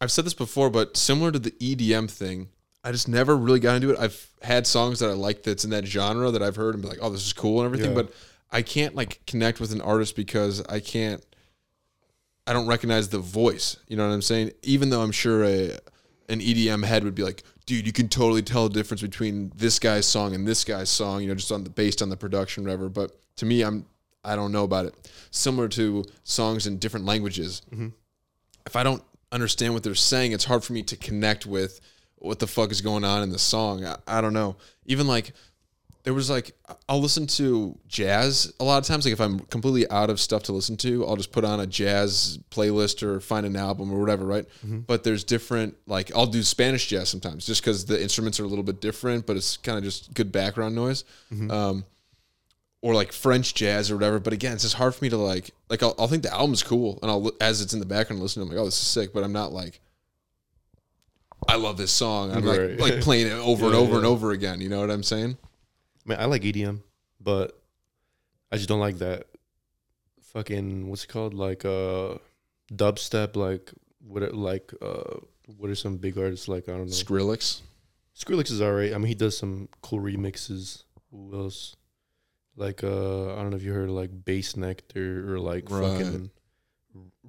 I've 0.00 0.12
said 0.12 0.24
this 0.26 0.34
before, 0.34 0.70
but 0.70 0.96
similar 0.96 1.32
to 1.32 1.38
the 1.38 1.50
EDM 1.52 2.10
thing, 2.10 2.48
I 2.84 2.92
just 2.92 3.08
never 3.08 3.36
really 3.36 3.60
got 3.60 3.76
into 3.76 3.90
it. 3.90 3.98
I've 3.98 4.26
had 4.42 4.66
songs 4.66 4.98
that 5.00 5.08
I 5.08 5.14
like 5.14 5.42
that's 5.42 5.64
in 5.64 5.70
that 5.70 5.86
genre 5.86 6.30
that 6.30 6.42
I've 6.42 6.56
heard 6.56 6.74
and 6.74 6.82
be 6.82 6.88
like, 6.88 6.98
oh, 7.00 7.10
this 7.10 7.24
is 7.26 7.32
cool 7.32 7.60
and 7.60 7.66
everything, 7.66 7.96
Yeah. 7.96 8.02
but 8.02 8.12
I 8.50 8.62
can't 8.62 8.94
like 8.94 9.20
connect 9.26 9.60
with 9.60 9.72
an 9.72 9.80
artist 9.80 10.14
because 10.16 10.62
I 10.68 10.80
can't. 10.80 11.24
I 12.46 12.52
don't 12.52 12.66
recognize 12.66 13.08
the 13.08 13.18
voice. 13.18 13.76
You 13.88 13.96
know 13.96 14.06
what 14.06 14.14
I'm 14.14 14.22
saying? 14.22 14.52
Even 14.62 14.90
though 14.90 15.02
I'm 15.02 15.12
sure 15.12 15.44
a 15.44 15.78
an 16.28 16.40
EDM 16.40 16.84
head 16.84 17.04
would 17.04 17.14
be 17.14 17.22
like, 17.22 17.42
dude, 17.66 17.86
you 17.86 17.92
can 17.92 18.08
totally 18.08 18.42
tell 18.42 18.68
the 18.68 18.74
difference 18.74 19.02
between 19.02 19.52
this 19.56 19.78
guy's 19.78 20.06
song 20.06 20.34
and 20.34 20.46
this 20.46 20.64
guy's 20.64 20.90
song. 20.90 21.22
You 21.22 21.28
know, 21.28 21.34
just 21.34 21.52
on 21.52 21.64
the 21.64 21.70
based 21.70 22.02
on 22.02 22.08
the 22.08 22.16
production, 22.16 22.64
whatever. 22.64 22.88
But 22.88 23.16
to 23.36 23.46
me, 23.46 23.62
I'm 23.62 23.86
I 24.24 24.36
don't 24.36 24.52
know 24.52 24.64
about 24.64 24.86
it. 24.86 25.10
Similar 25.30 25.68
to 25.68 26.04
songs 26.24 26.66
in 26.66 26.78
different 26.78 27.06
languages 27.06 27.62
mm-hmm. 27.72 27.88
if 28.66 28.76
I 28.76 28.82
don't 28.82 29.02
understand 29.32 29.74
what 29.74 29.82
they're 29.82 29.94
saying, 29.94 30.32
it's 30.32 30.44
hard 30.44 30.62
for 30.62 30.72
me 30.72 30.82
to 30.84 30.96
connect 30.96 31.46
with 31.46 31.80
what 32.16 32.38
the 32.38 32.46
fuck 32.46 32.70
is 32.70 32.80
going 32.80 33.04
on 33.04 33.22
in 33.22 33.30
the 33.30 33.38
song. 33.38 33.84
I, 33.84 33.96
I 34.06 34.20
don't 34.20 34.32
know. 34.32 34.56
Even 34.86 35.06
like 35.06 35.32
there 36.04 36.12
was 36.14 36.28
like 36.28 36.52
I'll 36.88 37.00
listen 37.00 37.26
to 37.28 37.78
jazz 37.86 38.52
a 38.58 38.64
lot 38.64 38.78
of 38.78 38.84
times. 38.84 39.04
Like 39.04 39.12
if 39.12 39.20
I'm 39.20 39.38
completely 39.38 39.88
out 39.88 40.10
of 40.10 40.18
stuff 40.18 40.42
to 40.44 40.52
listen 40.52 40.76
to, 40.78 41.06
I'll 41.06 41.14
just 41.16 41.30
put 41.30 41.44
on 41.44 41.60
a 41.60 41.66
jazz 41.66 42.38
playlist 42.50 43.02
or 43.04 43.20
find 43.20 43.46
an 43.46 43.54
album 43.56 43.92
or 43.92 44.00
whatever, 44.00 44.24
right? 44.26 44.46
But 44.64 45.04
there's 45.04 45.22
different 45.22 45.76
like 45.86 46.14
I'll 46.16 46.26
do 46.26 46.42
Spanish 46.42 46.88
jazz 46.88 47.08
sometimes 47.08 47.46
just 47.46 47.60
because 47.62 47.84
the 47.84 48.02
instruments 48.02 48.40
are 48.40 48.44
a 48.44 48.48
little 48.48 48.64
bit 48.64 48.80
different, 48.80 49.26
but 49.26 49.36
it's 49.36 49.56
kind 49.58 49.78
of 49.78 49.84
just 49.84 50.12
good 50.14 50.32
background 50.32 50.74
noise. 50.74 51.04
Um, 51.30 51.84
or 52.84 52.94
like 52.96 53.12
French 53.12 53.54
jazz 53.54 53.92
or 53.92 53.94
whatever. 53.94 54.18
But 54.18 54.32
again, 54.32 54.54
it's 54.54 54.64
just 54.64 54.74
hard 54.74 54.92
for 54.96 55.04
me 55.04 55.08
to 55.10 55.16
like 55.16 55.52
like 55.70 55.84
I'll, 55.84 55.94
I'll 56.00 56.08
think 56.08 56.24
the 56.24 56.34
album's 56.34 56.64
cool 56.64 56.98
and 57.00 57.12
I'll 57.12 57.30
as 57.40 57.60
it's 57.60 57.74
in 57.74 57.78
the 57.78 57.86
background 57.86 58.20
listen. 58.20 58.42
I'm 58.42 58.48
like, 58.48 58.58
oh, 58.58 58.64
this 58.64 58.74
is 58.80 58.86
sick. 58.88 59.12
But 59.12 59.22
I'm 59.22 59.32
not 59.32 59.52
like, 59.52 59.78
I 61.48 61.54
love 61.56 61.76
this 61.76 61.92
song. 61.92 62.32
I'm 62.32 62.44
Right. 62.44 62.78
like 62.78 62.94
like 62.94 63.00
playing 63.02 63.28
it 63.28 63.32
over 63.34 63.66
and 63.66 63.74
Yeah, 63.76 63.80
over 63.80 63.96
and 63.98 64.06
over 64.06 64.32
again. 64.32 64.60
You 64.60 64.68
know 64.68 64.80
what 64.80 64.90
I'm 64.90 65.04
saying? 65.04 65.36
Man, 66.04 66.18
I 66.20 66.24
like 66.26 66.42
EDM, 66.42 66.80
but 67.20 67.58
I 68.50 68.56
just 68.56 68.68
don't 68.68 68.80
like 68.80 68.98
that 68.98 69.26
fucking 70.22 70.88
what's 70.88 71.04
it 71.04 71.08
called? 71.08 71.34
Like 71.34 71.64
uh 71.64 72.16
dubstep, 72.72 73.36
like 73.36 73.70
what 74.06 74.22
are- 74.22 74.30
like 74.32 74.72
uh 74.80 75.18
what 75.56 75.70
are 75.70 75.74
some 75.74 75.96
big 75.98 76.18
artists 76.18 76.48
like 76.48 76.68
I 76.68 76.72
don't 76.72 76.86
know. 76.86 76.92
Skrillex. 76.92 77.60
Skrillex 78.18 78.50
is 78.50 78.60
alright. 78.62 78.92
I 78.94 78.98
mean 78.98 79.06
he 79.08 79.14
does 79.14 79.36
some 79.36 79.68
cool 79.82 80.00
remixes. 80.00 80.84
Who 81.10 81.30
else? 81.34 81.76
Like 82.56 82.82
uh 82.84 83.34
I 83.34 83.36
don't 83.36 83.50
know 83.50 83.56
if 83.56 83.62
you 83.62 83.72
heard 83.72 83.88
of 83.90 83.94
like 83.94 84.10
Bassnectar 84.24 85.28
or 85.28 85.38
like 85.38 85.70
Right. 85.70 85.98
fucking 85.98 86.30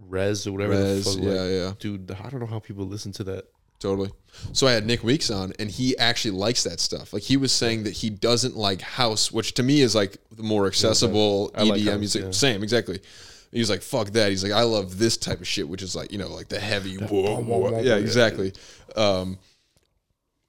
Rezz 0.09 0.47
or 0.47 0.51
whatever 0.51 0.75
the 0.75 1.01
fuck. 1.01 1.15
yeah, 1.19 1.29
like, 1.31 1.51
yeah, 1.51 1.73
Dude, 1.79 2.11
I 2.11 2.29
don't 2.29 2.39
know 2.41 2.45
how 2.45 2.59
people 2.59 2.85
listen 2.85 3.11
to 3.13 3.23
that. 3.25 3.45
Totally. 3.83 4.09
So 4.53 4.65
I 4.65 4.71
had 4.71 4.87
Nick 4.87 5.03
Weeks 5.03 5.29
on, 5.29 5.53
and 5.59 5.69
he 5.69 5.95
actually 5.97 6.31
likes 6.31 6.63
that 6.63 6.79
stuff. 6.79 7.13
Like 7.13 7.21
he 7.21 7.37
was 7.37 7.51
saying 7.51 7.83
that 7.83 7.91
he 7.91 8.09
doesn't 8.09 8.55
like 8.55 8.81
house, 8.81 9.31
which 9.31 9.53
to 9.55 9.63
me 9.63 9.81
is 9.81 9.93
like 9.93 10.17
the 10.31 10.41
more 10.41 10.65
accessible 10.65 11.51
like 11.53 11.81
EDM 11.81 11.85
house, 11.85 11.99
music. 11.99 12.23
yeah. 12.23 12.31
Same, 12.31 12.63
exactly. 12.63 12.99
He's 13.51 13.69
like, 13.69 13.83
fuck 13.83 14.07
that. 14.11 14.31
He's 14.31 14.41
like, 14.41 14.53
I 14.53 14.63
love 14.63 14.97
this 14.97 15.17
type 15.17 15.39
of 15.39 15.47
shit, 15.47 15.67
which 15.67 15.83
is 15.83 15.95
like, 15.95 16.11
you 16.11 16.17
know, 16.17 16.29
like 16.29 16.47
the 16.47 16.59
heavy, 16.59 16.95
whoa, 16.95 17.41
whoa. 17.41 17.81
yeah, 17.81 17.97
exactly. 17.97 18.53
Um, 18.95 19.37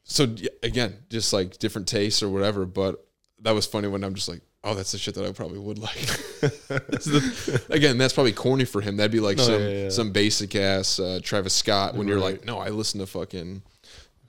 so 0.04 0.34
again, 0.62 0.96
just 1.10 1.32
like 1.32 1.58
different 1.58 1.88
tastes 1.88 2.22
or 2.22 2.30
whatever. 2.30 2.64
But 2.64 3.04
that 3.42 3.52
was 3.52 3.66
funny 3.66 3.88
when 3.88 4.04
I'm 4.04 4.14
just 4.14 4.28
like, 4.28 4.40
oh, 4.64 4.74
that's 4.74 4.92
the 4.92 4.98
shit 4.98 5.14
that 5.14 5.24
I 5.26 5.32
probably 5.32 5.58
would 5.58 5.78
like. 5.78 5.94
That's 6.40 7.04
the- 7.04 7.64
again, 7.70 7.96
that's 7.98 8.12
probably 8.14 8.32
corny 8.32 8.64
for 8.64 8.80
him. 8.80 8.96
That'd 8.96 9.12
be 9.12 9.20
like 9.20 9.36
No, 9.36 9.44
some 9.44 9.60
yeah, 9.60 9.68
yeah. 9.68 9.88
some 9.90 10.10
basic 10.10 10.54
ass 10.56 10.98
uh, 10.98 11.20
Travis 11.22 11.54
Scott 11.54 11.94
when 11.94 12.08
you're 12.08 12.18
like, 12.18 12.44
no, 12.44 12.58
I 12.58 12.68
listen 12.70 12.98
to 13.00 13.06
fucking 13.06 13.62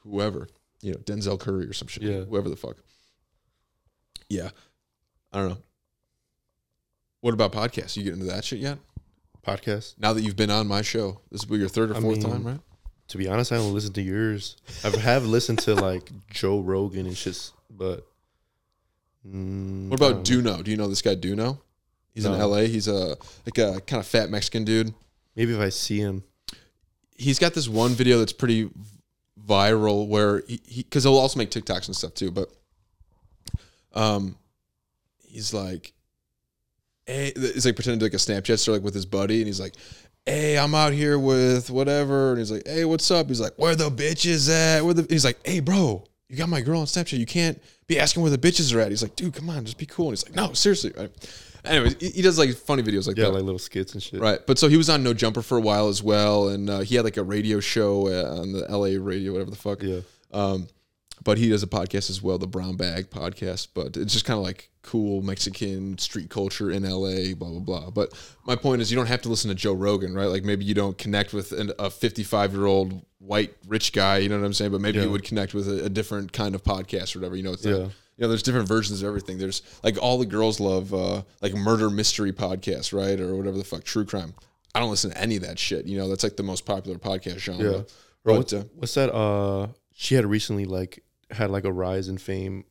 whoever, 0.03 0.47
you 0.81 0.91
know, 0.91 0.97
Denzel 0.99 1.39
Curry 1.39 1.65
or 1.67 1.73
some 1.73 1.87
shit, 1.87 2.03
Yeah. 2.03 2.21
whoever 2.25 2.49
the 2.49 2.55
fuck. 2.55 2.77
Yeah, 4.29 4.49
I 5.33 5.39
don't 5.39 5.49
know. 5.49 5.57
What 7.21 7.33
about 7.33 7.51
podcasts? 7.51 7.95
You 7.97 8.03
get 8.03 8.13
into 8.13 8.25
that 8.25 8.43
shit 8.45 8.59
yet? 8.59 8.77
Podcast. 9.45 9.95
Now 9.99 10.13
that 10.13 10.21
you've 10.21 10.35
been 10.35 10.51
on 10.51 10.67
my 10.67 10.81
show, 10.81 11.21
this 11.31 11.45
will 11.45 11.55
be 11.55 11.59
your 11.59 11.69
third 11.69 11.91
or 11.91 11.97
I 11.97 12.01
fourth 12.01 12.17
mean, 12.23 12.31
time, 12.31 12.43
right? 12.43 12.59
To 13.09 13.17
be 13.17 13.27
honest, 13.27 13.51
I 13.51 13.57
don't 13.57 13.73
listen 13.73 13.93
to 13.93 14.01
yours. 14.01 14.57
I 14.83 14.89
have 14.89 15.25
listened 15.25 15.59
to 15.59 15.75
like 15.75 16.11
Joe 16.31 16.59
Rogan 16.61 17.05
and 17.05 17.15
shit, 17.17 17.51
but 17.69 18.05
mm, 19.27 19.89
What 19.89 19.99
about. 19.99 20.23
Duno? 20.25 20.63
Do 20.63 20.71
you 20.71 20.77
know 20.77 20.87
this 20.87 21.01
guy 21.01 21.15
Duno? 21.15 21.59
He's 22.13 22.25
in 22.25 22.31
LA. 22.39 22.59
He's 22.61 22.87
a 22.87 23.17
like 23.45 23.57
a 23.57 23.81
kind 23.81 23.99
of 23.99 24.07
fat 24.07 24.29
Mexican 24.29 24.63
dude. 24.63 24.93
Maybe 25.35 25.53
if 25.53 25.59
I 25.59 25.69
see 25.69 25.99
him, 25.99 26.23
He's 27.17 27.39
got 27.39 27.53
this 27.53 27.67
one 27.67 27.91
video 27.91 28.19
that's 28.19 28.33
pretty 28.33 28.69
viral 29.45 30.07
where 30.07 30.43
he 30.47 30.83
because 30.83 31.03
he'll 31.03 31.17
also 31.17 31.37
make 31.39 31.49
TikToks 31.49 31.87
and 31.87 31.95
stuff 31.95 32.13
too. 32.13 32.31
But 32.31 32.49
um, 33.93 34.37
he's 35.23 35.53
like, 35.53 35.93
hey, 37.05 37.31
it's 37.35 37.65
like 37.65 37.75
pretending 37.75 37.99
to 37.99 38.05
like 38.05 38.13
a 38.13 38.17
Snapchat 38.17 38.59
story 38.59 38.77
like 38.77 38.85
with 38.85 38.93
his 38.93 39.05
buddy, 39.05 39.37
and 39.37 39.47
he's 39.47 39.59
like, 39.59 39.75
hey, 40.25 40.57
I'm 40.57 40.75
out 40.75 40.93
here 40.93 41.17
with 41.17 41.69
whatever, 41.69 42.31
and 42.31 42.39
he's 42.39 42.51
like, 42.51 42.67
hey, 42.67 42.83
what's 42.85 43.09
up? 43.11 43.27
He's 43.27 43.39
like, 43.41 43.53
where 43.57 43.75
the 43.75 43.89
bitches 43.89 44.49
at? 44.49 44.83
Where 44.83 44.93
the? 44.93 45.05
He's 45.09 45.25
like, 45.25 45.39
hey, 45.45 45.59
bro, 45.61 46.03
you 46.29 46.37
got 46.37 46.49
my 46.49 46.61
girl 46.61 46.79
on 46.79 46.85
Snapchat. 46.85 47.17
You 47.19 47.25
can't 47.25 47.61
be 47.87 47.99
asking 47.99 48.21
where 48.23 48.31
the 48.31 48.37
bitches 48.37 48.75
are 48.75 48.79
at. 48.79 48.89
He's 48.89 49.01
like, 49.03 49.15
dude, 49.15 49.33
come 49.33 49.49
on, 49.49 49.63
just 49.65 49.77
be 49.77 49.85
cool. 49.85 50.09
And 50.09 50.17
he's 50.17 50.25
like, 50.25 50.35
no, 50.35 50.53
seriously. 50.53 50.91
Right? 50.97 51.11
Anyways, 51.63 51.95
he, 51.99 52.09
he 52.09 52.21
does 52.21 52.37
like 52.37 52.53
funny 52.55 52.83
videos 52.83 53.07
like 53.07 53.17
Yeah, 53.17 53.25
that. 53.25 53.31
like 53.33 53.43
little 53.43 53.59
skits 53.59 53.93
and 53.93 54.01
shit. 54.03 54.19
Right, 54.19 54.39
but 54.45 54.57
so 54.59 54.67
he 54.67 54.77
was 54.77 54.89
on 54.89 55.03
No 55.03 55.13
Jumper 55.13 55.41
for 55.41 55.57
a 55.57 55.61
while 55.61 55.87
as 55.87 56.01
well, 56.03 56.49
and 56.49 56.69
uh, 56.69 56.79
he 56.79 56.95
had 56.95 57.05
like 57.05 57.17
a 57.17 57.23
radio 57.23 57.59
show 57.59 58.07
uh, 58.07 58.39
on 58.41 58.51
the 58.53 58.65
L.A. 58.69 58.97
radio, 58.97 59.31
whatever 59.31 59.49
the 59.51 59.55
fuck. 59.57 59.81
Yeah. 59.81 59.99
Um, 60.31 60.67
but 61.25 61.37
he 61.37 61.49
does 61.49 61.61
a 61.63 61.67
podcast 61.67 62.09
as 62.09 62.21
well, 62.21 62.37
the 62.37 62.47
Brown 62.47 62.77
Bag 62.77 63.09
Podcast. 63.09 63.67
But 63.73 63.97
it's 63.97 64.13
just 64.13 64.23
kind 64.23 64.37
of 64.37 64.43
like 64.45 64.69
cool 64.83 65.21
Mexican 65.23 65.97
street 65.97 66.29
culture 66.29 66.71
in 66.71 66.83
LA, 66.83 67.33
blah 67.35 67.49
blah 67.49 67.59
blah. 67.59 67.89
But 67.89 68.13
my 68.45 68.55
point 68.55 68.81
is, 68.81 68.89
you 68.91 68.95
don't 68.95 69.07
have 69.07 69.21
to 69.23 69.29
listen 69.29 69.49
to 69.49 69.55
Joe 69.55 69.73
Rogan, 69.73 70.13
right? 70.15 70.27
Like 70.27 70.43
maybe 70.45 70.63
you 70.63 70.73
don't 70.73 70.97
connect 70.97 71.33
with 71.33 71.51
an, 71.51 71.71
a 71.77 71.89
55 71.89 72.53
year 72.53 72.65
old 72.65 73.03
white 73.19 73.53
rich 73.67 73.91
guy, 73.91 74.19
you 74.19 74.29
know 74.29 74.39
what 74.39 74.45
I'm 74.45 74.53
saying? 74.53 74.71
But 74.71 74.81
maybe 74.81 74.99
Yeah. 74.99 75.05
you 75.05 75.11
would 75.11 75.23
connect 75.23 75.53
with 75.53 75.67
a, 75.67 75.85
a 75.85 75.89
different 75.89 76.31
kind 76.31 76.53
of 76.55 76.63
podcast 76.63 77.15
or 77.15 77.19
whatever. 77.19 77.35
You 77.35 77.43
know, 77.43 77.53
it's 77.53 77.65
Yeah. 77.65 77.73
you 77.77 77.89
know, 78.19 78.27
there's 78.27 78.43
different 78.43 78.67
versions 78.67 79.01
of 79.01 79.07
everything. 79.07 79.39
There's 79.39 79.63
like 79.83 79.97
all 80.01 80.19
the 80.19 80.27
girls 80.27 80.59
love 80.59 80.93
uh, 80.93 81.23
like 81.41 81.55
murder 81.55 81.89
mystery 81.89 82.31
podcasts, 82.31 82.93
right, 82.93 83.19
or 83.19 83.35
whatever 83.35 83.57
the 83.57 83.63
fuck, 83.63 83.83
true 83.83 84.05
crime. 84.05 84.35
I 84.75 84.79
don't 84.79 84.91
listen 84.91 85.09
to 85.09 85.17
any 85.17 85.37
of 85.37 85.41
that 85.41 85.57
shit. 85.57 85.85
You 85.87 85.97
know, 85.97 86.07
that's 86.07 86.23
like 86.23 86.35
the 86.37 86.43
most 86.43 86.65
popular 86.65 86.99
podcast 86.99 87.39
genre. 87.39 87.63
Yeah. 87.71 87.77
Or 87.77 87.85
But, 88.25 88.37
what's, 88.37 88.53
uh, 88.53 88.63
what's 88.75 88.93
that? 88.93 89.11
Uh, 89.11 89.67
she 89.93 90.13
had 90.15 90.25
recently 90.25 90.65
like 90.65 91.01
had 91.35 91.51
like 91.51 91.65
a 91.65 91.71
rise 91.71 92.07
in 92.07 92.17
fame. 92.17 92.65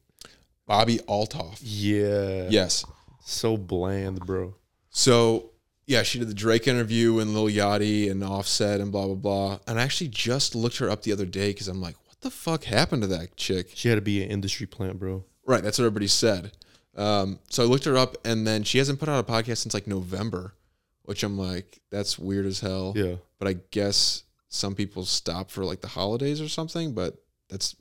Bobbi 0.68 1.02
Althoff. 1.04 1.58
Yeah. 1.60 2.48
Yes. 2.50 2.84
So 3.24 3.56
bland, 3.56 4.20
bro. 4.20 4.54
So 4.90 5.50
yeah, 5.86 6.02
she 6.02 6.18
did 6.18 6.28
the 6.28 6.34
Drake 6.34 6.66
interview 6.66 7.18
and 7.18 7.34
Lil 7.34 7.48
Yachty 7.48 8.10
and 8.10 8.24
Offset 8.24 8.80
and 8.80 8.90
blah 8.90 9.06
blah 9.06 9.14
blah. 9.14 9.58
And 9.66 9.78
I 9.78 9.82
actually 9.82 10.08
just 10.08 10.54
looked 10.54 10.78
her 10.78 10.90
up 10.90 11.02
the 11.02 11.12
other 11.12 11.26
day 11.26 11.50
because 11.50 11.68
I'm 11.68 11.80
like, 11.80 11.96
what 12.06 12.20
the 12.20 12.30
fuck 12.30 12.64
happened 12.64 13.02
to 13.02 13.08
that 13.08 13.36
chick? 13.36 13.70
She 13.74 13.88
had 13.88 13.96
to 13.96 14.00
be 14.00 14.22
an 14.22 14.30
industry 14.30 14.66
plant, 14.66 14.98
bro. 14.98 15.24
Right, 15.46 15.62
that's 15.62 15.78
what 15.78 15.84
everybody 15.84 16.06
said. 16.06 16.52
Um, 16.96 17.38
so 17.50 17.62
I 17.62 17.66
looked 17.66 17.84
her 17.84 17.96
up, 17.96 18.16
and 18.24 18.46
then 18.46 18.62
she 18.62 18.78
hasn't 18.78 18.98
put 18.98 19.08
out 19.08 19.18
a 19.18 19.30
podcast 19.30 19.58
since 19.58 19.74
like 19.74 19.86
November, 19.86 20.54
which 21.02 21.22
I'm 21.22 21.36
like, 21.36 21.80
that's 21.90 22.18
weird 22.18 22.46
as 22.46 22.60
hell. 22.60 22.94
Yeah. 22.96 23.16
But 23.38 23.48
I 23.48 23.56
guess 23.70 24.22
some 24.48 24.74
people 24.74 25.04
stop 25.04 25.50
for 25.50 25.64
like 25.64 25.80
the 25.80 25.88
holidays 25.88 26.40
or 26.40 26.48
something. 26.48 26.94
But 26.94 27.22
that's 27.50 27.76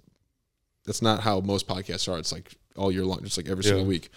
that's 0.86 1.02
not 1.02 1.22
how 1.22 1.40
most 1.40 1.68
podcasts 1.68 2.12
are. 2.12 2.18
It's 2.20 2.32
like 2.32 2.56
all 2.76 2.92
year 2.92 3.06
long, 3.06 3.24
just 3.24 3.38
like 3.38 3.48
every 3.50 3.64
single 3.64 3.86
week. 3.86 4.10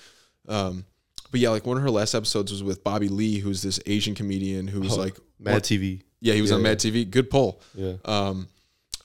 Um, 0.49 0.85
but 1.31 1.41
yeah, 1.41 1.51
like 1.51 1.67
one 1.67 1.77
of 1.77 1.83
her 1.83 1.91
last 1.91 2.15
episodes 2.15 2.51
was 2.53 2.63
with 2.63 2.85
Bobby 2.85 3.09
Lee, 3.09 3.39
who's 3.39 3.63
this 3.63 3.81
Asian 3.87 4.15
comedian 4.15 4.69
who's 4.69 4.93
Oh, 4.95 4.97
like 5.01 5.19
Mad 5.39 5.55
what- 5.55 5.63
TV. 5.65 6.03
yeah, 6.21 6.35
he 6.35 6.41
was 6.41 6.51
Yeah, 6.51 6.57
on 6.57 6.63
Mad 6.63 6.79
TV. 6.79 7.09
Good 7.11 7.31
pull. 7.31 7.61
Yeah. 7.75 7.95
Um, 8.05 8.49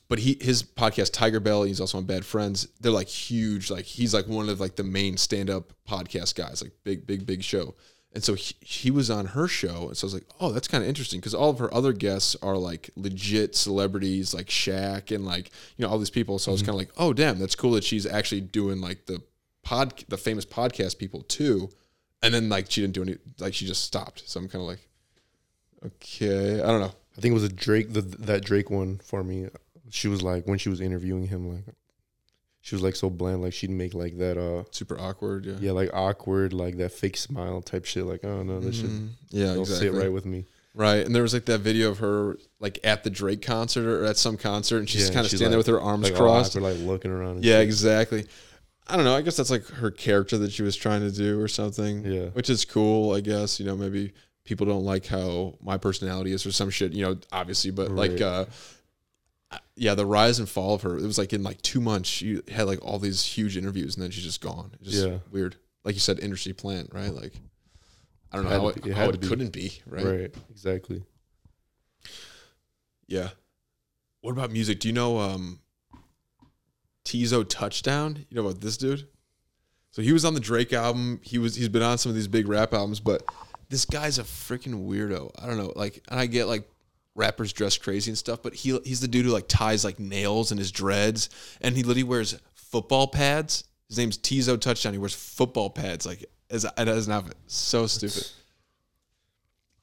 but 0.08 0.20
he 0.20 0.38
his 0.42 0.62
podcast 0.62 1.12
TigerBelly. 1.12 1.68
he's 1.68 1.80
also 1.82 1.98
on 1.98 2.04
Bad 2.06 2.26
Friends. 2.26 2.68
They're 2.82 2.92
like 2.92 3.08
huge. 3.08 3.72
Like 3.72 3.86
he's 3.86 4.14
like 4.14 4.28
one 4.28 4.50
of 4.50 4.60
like 4.60 4.76
the 4.76 4.84
main 4.84 5.16
stand 5.18 5.50
up 5.50 5.72
podcast 5.88 6.36
guys. 6.36 6.62
Like 6.62 6.74
big, 6.84 7.08
big, 7.08 7.26
big 7.26 7.44
show. 7.44 7.76
And 8.14 8.24
so 8.24 8.34
he, 8.34 8.56
he 8.60 8.92
was 8.92 9.10
on 9.10 9.28
her 9.28 9.48
show, 9.48 9.88
and 9.88 9.96
so 9.96 10.06
I 10.06 10.08
was 10.08 10.14
like, 10.14 10.26
oh, 10.42 10.52
that's 10.52 10.68
kind 10.68 10.84
of 10.84 10.90
interesting 10.90 11.22
because 11.22 11.34
all 11.34 11.50
of 11.50 11.60
her 11.60 11.74
other 11.74 11.94
guests 11.94 12.36
are 12.42 12.58
like 12.58 12.90
legit 12.98 13.56
celebrities, 13.56 14.34
like 14.34 14.48
Shaq 14.48 15.16
and 15.16 15.26
like 15.26 15.50
you 15.78 15.86
know 15.86 15.90
all 15.90 15.98
these 15.98 16.10
people. 16.10 16.38
So 16.38 16.52
I 16.52 16.54
was 16.54 16.62
mm-hmm. 16.62 16.72
kind 16.72 16.82
of 16.82 16.88
like, 16.88 16.94
oh, 16.98 17.14
damn, 17.14 17.40
that's 17.40 17.56
cool 17.56 17.72
that 17.72 17.86
she's 17.86 18.06
actually 18.06 18.42
doing 18.42 18.82
like 18.82 19.06
the 19.06 19.22
pod, 19.64 20.04
the 20.10 20.18
famous 20.18 20.46
podcast 20.46 20.98
people 20.98 21.22
too. 21.24 21.70
And 22.22 22.34
then 22.34 22.50
like 22.50 22.70
she 22.70 22.82
didn't 22.82 22.94
do 22.94 23.04
any, 23.04 23.18
like 23.40 23.54
she 23.54 23.66
just 23.66 23.86
stopped. 23.86 24.28
So 24.28 24.40
I'm 24.40 24.50
kind 24.50 24.62
of 24.62 24.68
like, 24.68 24.88
okay, 25.86 26.62
I 26.62 26.68
don't 26.68 26.82
know. 26.82 26.94
I 27.18 27.22
think 27.22 27.32
it 27.32 27.36
was 27.36 27.44
a 27.44 27.50
Drake 27.50 27.94
the, 27.94 28.02
that 28.02 28.44
Drake 28.44 28.70
one 28.70 28.98
for 28.98 29.24
me. 29.24 29.48
She 29.90 30.08
was 30.08 30.22
like 30.22 30.48
when 30.48 30.58
she 30.58 30.70
was 30.70 30.82
interviewing 30.82 31.28
him, 31.28 31.50
like 31.50 31.64
she 32.62 32.76
was 32.76 32.84
like 32.84 32.96
so 32.96 33.10
bland, 33.10 33.42
like 33.42 33.54
she'd 33.54 33.70
make 33.72 33.94
like 33.94 34.18
that 34.20 34.38
uh 34.38 34.64
Super 34.72 35.00
awkward. 35.00 35.46
Yeah. 35.46 35.54
yeah, 35.60 35.72
like 35.72 35.90
awkward, 35.94 36.54
like 36.54 36.78
that 36.78 36.92
fake 36.92 37.18
smile 37.18 37.62
type 37.62 37.86
shit. 37.86 38.06
Like, 38.06 38.24
oh 38.24 38.44
no, 38.44 38.60
this 38.60 38.78
shit 38.78 38.90
Mhm. 38.90 39.10
Yeah, 39.30 39.48
don't 39.54 39.60
exactly. 39.62 39.88
sit 39.90 39.94
right 39.98 40.12
with 40.12 40.26
me. 40.26 40.46
Right, 40.74 41.06
and 41.06 41.14
there 41.14 41.22
was 41.24 41.34
like 41.34 41.46
that 41.46 41.60
video 41.60 41.90
of 41.90 41.98
her 42.00 42.38
like 42.60 42.80
at 42.84 43.04
the 43.04 43.10
Drake 43.10 43.42
concert 43.42 43.86
or 43.86 44.06
at 44.06 44.16
some 44.18 44.38
concert, 44.38 44.78
and 44.78 44.88
she's 44.90 45.08
Yeah, 45.10 45.14
kind 45.16 45.26
of 45.26 45.32
standing 45.32 45.50
there 45.50 45.58
with 45.58 45.68
her 45.68 45.82
arms 45.82 46.04
Like 46.06 46.16
crossed. 46.16 46.56
awkward, 46.56 46.72
like 46.78 46.80
looking 46.88 47.12
around. 47.12 47.38
And 47.38 47.46
Yeah, 47.46 47.56
shit. 47.58 47.64
exactly. 47.64 48.26
I 48.88 48.96
don't 48.96 49.06
know. 49.06 49.16
I 49.16 49.22
guess 49.22 49.36
that's 49.38 49.50
like 49.52 49.66
her 49.68 49.92
character 49.92 50.38
that 50.40 50.52
she 50.52 50.64
was 50.64 50.76
trying 50.76 51.02
to 51.02 51.12
do 51.12 51.40
or 51.42 51.48
something. 51.48 52.06
Yeah. 52.06 52.26
which 52.30 52.50
is 52.50 52.64
cool. 52.66 53.14
I 53.14 53.22
guess 53.22 53.60
you 53.60 53.66
know 53.66 53.76
maybe 53.76 54.14
people 54.46 54.66
don't 54.66 54.84
like 54.86 55.06
how 55.08 55.56
my 55.62 55.78
personality 55.78 56.32
is 56.32 56.46
or 56.46 56.52
some 56.52 56.70
shit. 56.70 56.94
You 56.94 57.06
know, 57.06 57.18
obviously, 57.32 57.72
but 57.72 57.92
like. 57.92 58.22
Uh 58.22 58.46
yeah, 59.76 59.96
the 59.96 60.06
rise 60.06 60.40
and 60.40 60.48
fall 60.48 60.76
of 60.76 60.82
her. 60.84 60.98
It 60.98 61.04
was 61.04 61.18
like 61.18 61.34
in 61.34 61.44
like 61.44 61.62
two 61.62 61.82
months, 61.82 62.08
she 62.10 62.42
had 62.52 62.64
like 62.68 62.80
all 62.84 63.00
these 63.00 63.24
huge 63.26 63.58
interviews, 63.58 63.96
and 63.96 64.04
then 64.04 64.12
she's 64.12 64.24
just 64.24 64.42
gone. 64.42 64.72
It's 64.82 64.92
just 64.92 65.08
Yeah. 65.08 65.18
weird. 65.32 65.56
Like 65.84 65.96
you 65.96 66.00
said, 66.02 66.20
industry 66.20 66.54
plant, 66.54 66.90
right? 66.94 67.14
Like, 67.14 67.34
I 68.32 68.36
don't 68.38 68.46
know 68.46 68.52
how 68.52 68.68
it, 68.70 68.84
be- 68.84 68.90
it 68.92 68.96
how 68.96 69.10
it 69.10 69.20
be. 69.20 69.28
couldn't 69.28 69.52
be, 69.52 69.82
right? 69.88 70.06
right. 70.06 70.36
exactly. 70.50 71.04
Yeah. 73.08 73.30
What 74.22 74.32
about 74.32 74.52
music? 74.52 74.80
Do 74.80 74.88
you 74.88 74.94
know 74.94 75.20
um 75.20 75.60
Teezo 77.06 77.48
Touchdown? 77.48 78.26
You 78.30 78.36
know 78.42 78.48
about 78.48 78.62
this 78.62 78.78
dude? 78.78 79.08
So 79.92 80.02
he 80.02 80.14
was 80.14 80.24
on 80.24 80.34
the 80.34 80.40
Drake 80.40 80.72
album. 80.72 81.20
He 81.24 81.38
was 81.38 81.56
he's 81.56 81.68
been 81.70 81.82
on 81.82 81.98
some 81.98 82.12
of 82.12 82.16
these 82.16 82.28
big 82.28 82.48
rap 82.48 82.74
albums, 82.74 83.00
but 83.00 83.24
this 83.70 83.84
guy's 83.86 84.20
a 84.20 84.24
freaking 84.24 84.88
weirdo. 84.88 85.32
I 85.42 85.48
don't 85.48 85.58
know. 85.58 85.74
Like 85.76 86.02
and 86.08 86.20
I 86.20 86.26
get 86.28 86.46
like 86.46 86.70
rappers 87.16 87.54
dress 87.54 87.78
crazy 87.78 88.12
and 88.12 88.18
stuff, 88.18 88.42
but 88.42 88.54
he 88.54 88.78
he's 88.84 89.02
the 89.02 89.08
dude 89.08 89.26
who 89.26 89.32
like 89.32 89.48
ties 89.48 89.84
like 89.84 90.00
nails 90.00 90.52
in 90.52 90.58
his 90.58 90.72
dreads 90.72 91.30
and 91.62 91.76
he 91.76 91.84
literally 91.84 92.04
wears 92.04 92.40
football 92.54 93.08
pads. 93.08 93.64
His 93.90 93.98
name's 93.98 94.18
Teezo 94.18 94.60
Touchdown. 94.60 94.94
He 94.94 95.00
wears 95.00 95.14
football 95.14 95.70
pads 95.70 96.06
like 96.06 96.26
as 96.50 96.66
as 96.66 97.08
an 97.08 97.14
outfit. 97.14 97.36
So 97.48 97.88
stupid. 97.88 98.28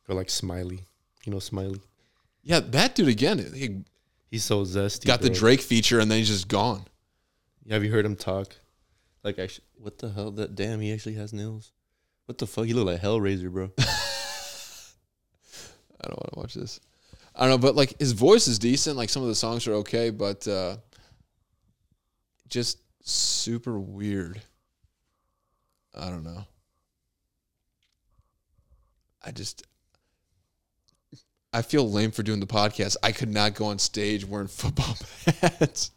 Or 0.09 0.15
like 0.15 0.31
Smiley, 0.31 0.81
you 1.25 1.33
know 1.33 1.39
Smiley. 1.39 1.81
Yeah, 2.43 2.61
that 2.61 2.95
dude 2.95 3.09
again. 3.09 3.39
He 3.55 3.83
He's 4.31 4.45
so 4.45 4.65
zesty. 4.65 5.07
got 5.07 5.23
the. 5.23 5.31
Drake 5.31 5.61
feature 5.61 6.01
and 6.01 6.11
then 6.11 6.19
he's 6.19 6.29
just 6.29 6.49
gone. 6.49 6.85
Yeah, 7.65 7.75
Have 7.75 7.85
you 7.85 7.91
heard 7.91 8.05
him 8.05 8.17
talk? 8.17 8.55
Like, 9.23 9.39
actually, 9.39 9.65
what 9.79 9.99
the 9.99 10.11
hell? 10.11 10.31
That 10.31 10.55
damn, 10.55 10.81
he 10.81 10.93
actually 10.93 11.15
has 11.15 11.33
nails. 11.33 11.73
What 12.27 12.39
the 12.39 12.47
fuck? 12.47 12.67
He 12.67 12.75
look 12.75 12.87
like 12.87 13.01
Hellraiser, 13.01 13.51
bro. 13.51 13.71
I 13.79 13.85
don't 16.07 16.19
want 16.19 16.33
to 16.35 16.41
watch 16.41 16.55
this. 16.55 16.81
I 17.39 17.43
don't 17.43 17.51
know, 17.51 17.59
but 17.59 17.77
like 17.77 17.99
his 18.01 18.13
voice 18.13 18.49
is 18.49 18.59
decent. 18.59 18.97
Like 18.97 19.11
some 19.11 19.23
of 19.23 19.29
the 19.29 19.35
songs 19.35 19.67
are 19.69 19.75
okay, 19.75 20.11
but 20.11 20.47
uh 20.49 20.77
just 22.49 22.79
super 23.03 23.79
weird. 23.79 24.43
I 25.95 26.11
don't 26.11 26.25
know. 26.25 26.45
I 29.25 29.31
just 29.31 29.63
I 31.53 31.63
feel 31.63 31.91
lame 31.91 32.11
for 32.11 32.25
doing 32.25 32.41
the 32.41 32.47
podcast. 32.47 32.97
I 33.03 33.13
could 33.13 33.31
not 33.31 33.55
go 33.55 33.67
on 33.67 33.79
stage 33.79 34.25
wearing 34.27 34.49
football 34.49 34.97
pads. 35.25 35.93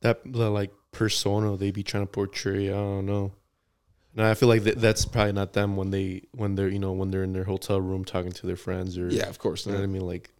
that 0.00 0.20
the, 0.24 0.50
like 0.50 0.72
persona 0.92 1.56
they 1.58 1.70
be 1.70 1.82
trying 1.82 2.04
to 2.04 2.10
portray. 2.10 2.70
I 2.70 2.76
don't 2.76 3.06
know. 3.06 3.32
No, 4.16 4.30
I 4.30 4.34
feel 4.34 4.48
like 4.48 4.62
that, 4.64 4.80
that's 4.80 5.04
probably 5.04 5.32
not 5.32 5.52
them 5.54 5.76
when 5.76 5.90
they 5.90 6.22
when 6.32 6.54
they're 6.54 6.68
you 6.68 6.78
know 6.78 6.92
when 6.92 7.10
they're 7.10 7.24
in 7.24 7.32
their 7.32 7.44
hotel 7.44 7.80
room 7.80 8.04
talking 8.04 8.32
to 8.32 8.46
their 8.46 8.56
friends 8.56 8.96
or 8.96 9.08
Yeah, 9.08 9.28
of 9.28 9.38
course 9.38 9.66
You 9.66 9.72
know 9.72 9.78
not. 9.78 9.82
what 9.82 9.90
I 9.90 9.92
mean? 9.92 10.06
Like 10.06 10.30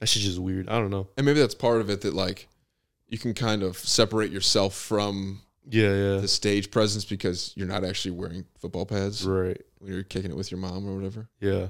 that 0.00 0.08
shit's 0.08 0.26
just 0.26 0.38
weird. 0.38 0.68
I 0.68 0.78
don't 0.78 0.90
know. 0.90 1.08
And 1.16 1.24
maybe 1.24 1.40
that's 1.40 1.54
part 1.54 1.80
of 1.80 1.88
it 1.88 2.02
that 2.02 2.12
like 2.14 2.48
you 3.08 3.18
can 3.18 3.32
kind 3.34 3.62
of 3.62 3.78
separate 3.78 4.30
yourself 4.30 4.74
from 4.74 5.40
Yeah, 5.70 5.88
yeah. 5.94 6.20
the 6.20 6.28
stage 6.28 6.70
presence 6.70 7.04
because 7.06 7.52
you're 7.56 7.66
not 7.68 7.82
actually 7.84 8.10
wearing 8.10 8.44
football 8.58 8.84
pads. 8.84 9.24
right. 9.24 9.60
when 9.78 9.92
you're 9.92 10.02
kicking 10.02 10.30
it 10.30 10.36
with 10.36 10.50
your 10.50 10.60
mom 10.60 10.86
or 10.88 10.94
whatever. 10.94 11.28
Yeah. 11.40 11.68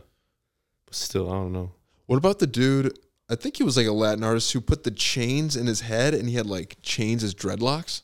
But 0.87 0.95
still, 0.95 1.31
I 1.31 1.35
don't 1.35 1.53
know. 1.53 1.71
What 2.07 2.17
about 2.17 2.39
the 2.41 2.47
dude? 2.49 2.99
I 3.29 3.35
think 3.37 3.57
he 3.59 3.63
was 3.65 3.77
like 3.77 3.87
a 3.87 3.93
Latin 3.93 4.25
artist 4.25 4.53
who 4.53 4.61
put 4.61 4.83
the 4.85 4.91
chains 4.93 5.57
in 5.57 5.67
his 5.67 5.81
head 5.83 6.15
and 6.15 6.29
he 6.29 6.35
had 6.37 6.47
like 6.47 6.77
chains 6.83 7.23
as 7.23 7.35
dreadlocks. 7.35 8.03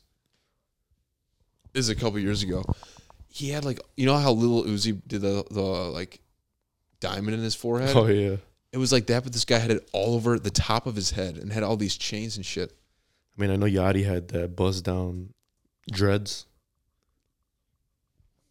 This 1.72 1.84
is 1.86 1.88
a 1.88 1.94
couple 1.96 2.18
years 2.18 2.42
ago. 2.42 2.64
He 3.34 3.48
had 3.48 3.64
like 3.64 3.80
you 3.96 4.04
know 4.04 4.16
how 4.18 4.32
little 4.32 4.62
Uzi 4.64 5.00
did 5.06 5.22
the 5.22 5.42
the 5.50 5.60
like 5.62 6.20
diamond 7.00 7.34
in 7.34 7.42
his 7.42 7.54
forehead. 7.54 7.96
Oh 7.96 8.06
yeah. 8.06 8.36
It 8.72 8.78
was 8.78 8.92
like 8.92 9.06
that, 9.06 9.22
but 9.24 9.32
this 9.32 9.44
guy 9.46 9.58
had 9.58 9.70
it 9.70 9.88
all 9.92 10.14
over 10.14 10.38
the 10.38 10.50
top 10.50 10.86
of 10.86 10.94
his 10.96 11.10
head 11.10 11.36
and 11.38 11.52
had 11.52 11.62
all 11.62 11.76
these 11.76 11.96
chains 11.96 12.36
and 12.36 12.44
shit. 12.44 12.72
I 13.36 13.40
mean, 13.40 13.50
I 13.50 13.56
know 13.56 13.66
Yachty 13.66 14.04
had 14.04 14.28
that 14.28 14.54
buzz 14.56 14.80
down 14.82 15.32
dreads. 15.90 16.46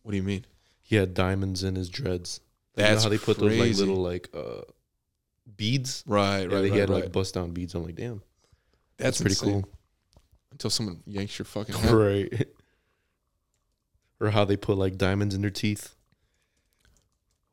What 0.04 0.12
do 0.12 0.18
you 0.18 0.24
mean? 0.24 0.46
He 0.82 0.96
had 0.96 1.14
diamonds 1.14 1.64
in 1.64 1.76
his 1.76 1.90
dreads. 1.90 2.40
Like, 2.76 2.78
you 2.78 2.84
know 2.84 2.90
That's 2.92 3.04
how 3.04 3.10
they 3.10 3.18
put 3.18 3.38
those 3.38 3.58
like 3.58 3.76
little 3.76 3.96
like 4.02 4.30
uh 4.34 4.62
beads. 5.58 6.04
Right, 6.08 6.42
Yeah, 6.42 6.56
right, 6.56 6.62
they 6.62 6.70
right, 6.72 6.80
had 6.80 6.90
right. 6.90 7.04
like 7.04 7.12
bust 7.12 7.34
down 7.36 7.52
beads. 7.52 7.76
I'm 7.76 7.84
like, 7.84 7.96
damn, 7.96 8.22
That's, 8.98 9.20
that's, 9.20 9.22
pretty 9.22 9.34
insane. 9.50 9.62
cool. 9.64 9.72
Until 10.52 10.70
someone 10.70 11.02
yanks 11.06 11.38
your 11.38 11.46
fucking 11.46 11.76
head. 11.84 11.94
right. 11.94 12.48
Or 14.22 14.30
how 14.30 14.46
they 14.46 14.56
put 14.56 14.78
like 14.78 14.98
diamonds 14.98 15.36
in 15.36 15.42
their 15.42 15.50
teeth. 15.50 15.94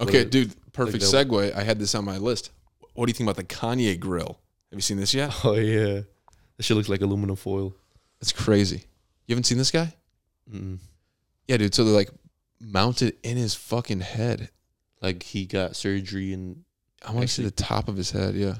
Okay, 0.00 0.24
dude, 0.24 0.54
perfect 0.72 1.02
segue. 1.02 1.54
I 1.56 1.62
had 1.64 1.80
this 1.80 1.94
on 1.96 2.04
my 2.04 2.18
list. 2.18 2.50
What 2.94 3.06
do 3.06 3.10
you 3.10 3.14
think 3.14 3.28
about 3.28 3.36
the 3.36 3.44
Kanye 3.44 3.98
grill? 3.98 4.38
Have 4.70 4.76
you 4.78 4.82
seen 4.82 4.96
this 4.98 5.14
yet? 5.14 5.34
Oh 5.44 5.54
yeah, 5.54 6.02
that 6.56 6.62
shit 6.62 6.76
looks 6.76 6.88
like 6.88 7.00
aluminum 7.00 7.36
foil. 7.36 7.74
It's 8.20 8.32
crazy. 8.32 8.84
You 9.26 9.34
haven't 9.34 9.44
seen 9.44 9.58
this 9.58 9.70
guy? 9.70 9.94
Mm. 10.52 10.78
Yeah, 11.46 11.56
dude. 11.56 11.74
So 11.74 11.84
they're 11.84 11.94
like 11.94 12.10
mounted 12.60 13.16
in 13.22 13.36
his 13.36 13.54
fucking 13.54 14.00
head. 14.00 14.50
Like 15.00 15.22
he 15.22 15.46
got 15.46 15.76
surgery 15.76 16.32
and 16.32 16.64
I 17.06 17.12
want 17.12 17.22
to 17.22 17.32
see 17.32 17.44
the 17.44 17.50
top 17.50 17.88
of 17.88 17.96
his 17.96 18.10
head. 18.10 18.34
Yeah, 18.34 18.56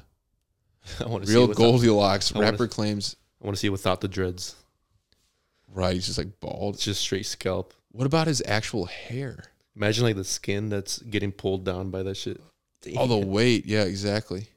I 0.99 1.07
want 1.07 1.25
to 1.25 1.31
real 1.31 1.47
Goldilocks. 1.47 2.33
I 2.33 2.39
wanna- 2.39 2.51
Rapper 2.51 2.67
claims. 2.67 3.15
I 3.41 3.45
want 3.45 3.55
to 3.55 3.59
see 3.59 3.67
it 3.67 3.71
without 3.71 4.01
the 4.01 4.07
dreads. 4.09 4.55
Right, 5.71 5.93
he's 5.93 6.07
just 6.07 6.17
like 6.17 6.39
bald. 6.41 6.75
It's 6.75 6.83
just 6.83 6.99
straight 7.01 7.25
scalp. 7.25 7.73
What 7.91 8.05
about 8.05 8.27
his 8.27 8.41
actual 8.45 8.85
hair? 8.85 9.43
Imagine 9.75 10.03
like 10.03 10.15
the 10.15 10.23
skin 10.23 10.69
that's 10.69 10.99
getting 10.99 11.31
pulled 11.31 11.63
down 11.63 11.89
by 11.89 12.03
that 12.03 12.15
shit. 12.15 12.41
All 12.97 13.07
the 13.07 13.17
weight. 13.17 13.65
Yeah, 13.65 13.83
exactly. 13.83 14.47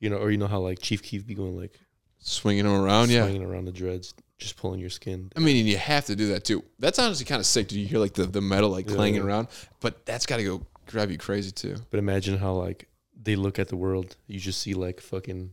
you 0.00 0.10
know, 0.10 0.16
or 0.16 0.30
you 0.30 0.38
know 0.38 0.46
how 0.46 0.60
like 0.60 0.80
Chief 0.80 1.02
Keef 1.02 1.26
be 1.26 1.34
going 1.34 1.56
like 1.56 1.78
Swinging 2.20 2.66
him 2.66 2.72
around. 2.72 3.10
Yeah. 3.10 3.22
swinging 3.22 3.44
around 3.44 3.66
the 3.66 3.72
dreads, 3.72 4.12
just 4.38 4.56
pulling 4.56 4.80
your 4.80 4.90
skin. 4.90 5.30
I 5.36 5.40
mean, 5.40 5.56
and 5.56 5.68
you 5.68 5.76
have 5.76 6.06
to 6.06 6.16
do 6.16 6.28
that 6.28 6.44
too. 6.44 6.64
That's 6.78 6.98
honestly 6.98 7.24
kind 7.24 7.38
of 7.38 7.46
sick. 7.46 7.68
Do 7.68 7.78
you 7.78 7.86
hear 7.86 7.98
like 7.98 8.14
the, 8.14 8.26
the 8.26 8.40
metal 8.40 8.70
like 8.70 8.86
clanging 8.86 9.22
yeah. 9.22 9.26
around? 9.26 9.48
But 9.80 10.04
that's 10.04 10.26
got 10.26 10.38
to 10.38 10.44
go 10.44 10.66
drive 10.86 11.10
you 11.10 11.18
crazy 11.18 11.52
too. 11.52 11.76
But 11.90 11.98
imagine 11.98 12.36
how 12.36 12.54
like 12.54 12.88
they 13.20 13.36
look 13.36 13.58
at 13.58 13.68
the 13.68 13.76
world. 13.76 14.16
You 14.26 14.40
just 14.40 14.60
see 14.60 14.74
like 14.74 15.00
fucking 15.00 15.50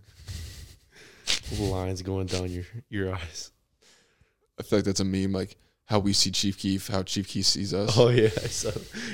lines 1.59 2.01
going 2.01 2.27
down 2.27 2.49
your 2.49 2.65
your 2.89 3.13
eyes. 3.13 3.51
I 4.59 4.63
feel 4.63 4.79
like 4.79 4.85
that's 4.85 5.01
a 5.01 5.05
meme, 5.05 5.33
like 5.33 5.57
how 5.85 5.99
we 5.99 6.13
see 6.13 6.31
Chief 6.31 6.57
Keef, 6.57 6.87
how 6.87 7.03
Chief 7.03 7.27
Keef 7.27 7.45
sees 7.45 7.73
us. 7.73 7.97
Oh 7.97 8.09
yeah, 8.09 8.25
I 8.25 8.47
saw. 8.47 8.71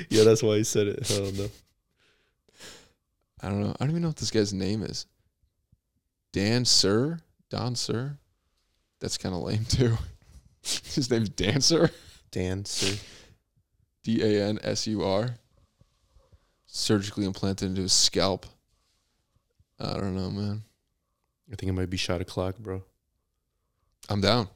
Yeah, 0.08 0.24
that's 0.24 0.42
why 0.42 0.56
he 0.56 0.64
said 0.64 0.88
it. 0.88 1.10
I 1.10 1.16
don't 1.18 1.38
know. 1.38 1.50
I 3.40 3.48
don't 3.48 3.60
know. 3.60 3.74
I 3.78 3.84
don't 3.84 3.90
even 3.90 4.02
know 4.02 4.08
what 4.08 4.16
this 4.16 4.30
guy's 4.30 4.52
name 4.52 4.82
is. 4.82 5.06
Dan 6.32 6.64
Sir? 6.64 7.18
Don 7.50 7.74
Sir? 7.74 8.16
That's 9.00 9.18
kind 9.18 9.34
of 9.34 9.42
lame 9.42 9.64
too. 9.64 9.96
His 10.62 11.10
name's 11.10 11.28
Dancer. 11.28 11.90
Dancer. 12.30 12.98
D 14.04 14.22
A 14.22 14.44
N 14.48 14.58
S 14.62 14.86
U 14.86 15.02
R. 15.02 15.36
Surgically 16.66 17.26
implanted 17.26 17.68
into 17.68 17.82
his 17.82 17.92
scalp. 17.92 18.46
I 19.78 19.94
don't 19.94 20.16
know, 20.16 20.30
man. 20.30 20.62
I 21.52 21.56
think 21.56 21.68
it 21.68 21.74
might 21.74 21.90
be 21.90 21.98
shot 21.98 22.20
o'clock, 22.20 22.56
bro. 22.58 22.82
I'm 24.08 24.20
down. 24.20 24.48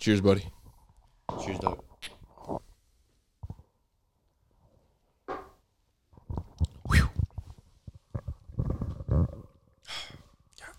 Cheers, 0.00 0.22
buddy. 0.22 0.46
Cheers, 1.44 1.58
dog. 1.58 1.82
God 2.48 2.58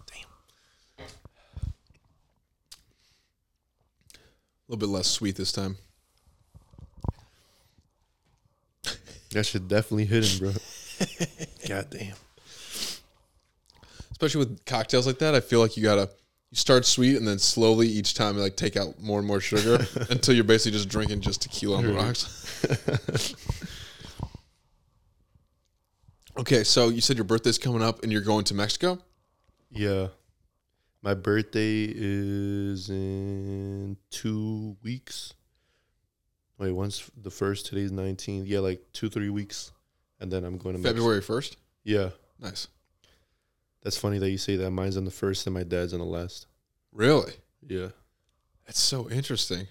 damn. 0.07 0.25
A 0.97 1.05
little 4.67 4.79
bit 4.79 4.89
less 4.89 5.05
sweet 5.05 5.35
this 5.35 5.51
time. 5.51 5.77
That 9.33 9.45
should 9.45 9.67
definitely 9.67 10.05
hit 10.05 10.25
him, 10.25 10.39
bro. 10.39 10.53
God 11.67 11.87
damn. 11.91 12.15
Especially 14.09 14.39
with 14.39 14.65
cocktails 14.65 15.05
like 15.05 15.19
that, 15.19 15.35
I 15.35 15.41
feel 15.41 15.59
like 15.59 15.77
you 15.77 15.83
gotta 15.83 16.09
you 16.51 16.57
start 16.57 16.85
sweet 16.85 17.15
and 17.15 17.25
then 17.25 17.39
slowly 17.39 17.87
each 17.87 18.13
time 18.13 18.35
you 18.35 18.41
like 18.41 18.57
take 18.57 18.75
out 18.75 19.01
more 19.01 19.19
and 19.19 19.27
more 19.27 19.39
sugar 19.39 19.85
until 20.09 20.35
you're 20.35 20.43
basically 20.43 20.77
just 20.77 20.89
drinking 20.89 21.21
just 21.21 21.41
tequila 21.41 21.77
on 21.77 21.85
the 21.85 21.93
rocks. 21.93 23.35
okay, 26.37 26.63
so 26.63 26.89
you 26.89 26.99
said 26.99 27.15
your 27.15 27.23
birthday's 27.23 27.57
coming 27.57 27.81
up 27.81 28.03
and 28.03 28.11
you're 28.11 28.21
going 28.21 28.43
to 28.45 28.53
Mexico? 28.53 28.99
Yeah. 29.69 30.07
My 31.01 31.13
birthday 31.13 31.85
is 31.89 32.89
in 32.89 33.95
two 34.11 34.75
weeks. 34.83 35.33
Wait, 36.57 36.71
once 36.73 37.09
the 37.19 37.31
first, 37.31 37.65
today's 37.65 37.91
19th. 37.91 38.43
Yeah, 38.45 38.59
like 38.59 38.81
two, 38.93 39.09
three 39.09 39.29
weeks. 39.29 39.71
And 40.19 40.29
then 40.29 40.43
I'm 40.43 40.57
going 40.57 40.75
to 40.75 40.79
Mexico. 40.79 40.99
February 40.99 41.21
first? 41.21 41.57
Yeah. 41.83 42.09
Nice. 42.39 42.67
That's 43.83 43.97
funny 43.97 44.19
that 44.19 44.29
you 44.29 44.37
say 44.37 44.55
that. 44.57 44.71
Mine's 44.71 44.97
on 44.97 45.05
the 45.05 45.11
first 45.11 45.47
and 45.47 45.53
my 45.53 45.63
dad's 45.63 45.93
on 45.93 45.99
the 45.99 46.05
last. 46.05 46.47
Really? 46.91 47.33
Yeah. 47.67 47.87
That's 48.65 48.79
so 48.79 49.09
interesting. 49.09 49.67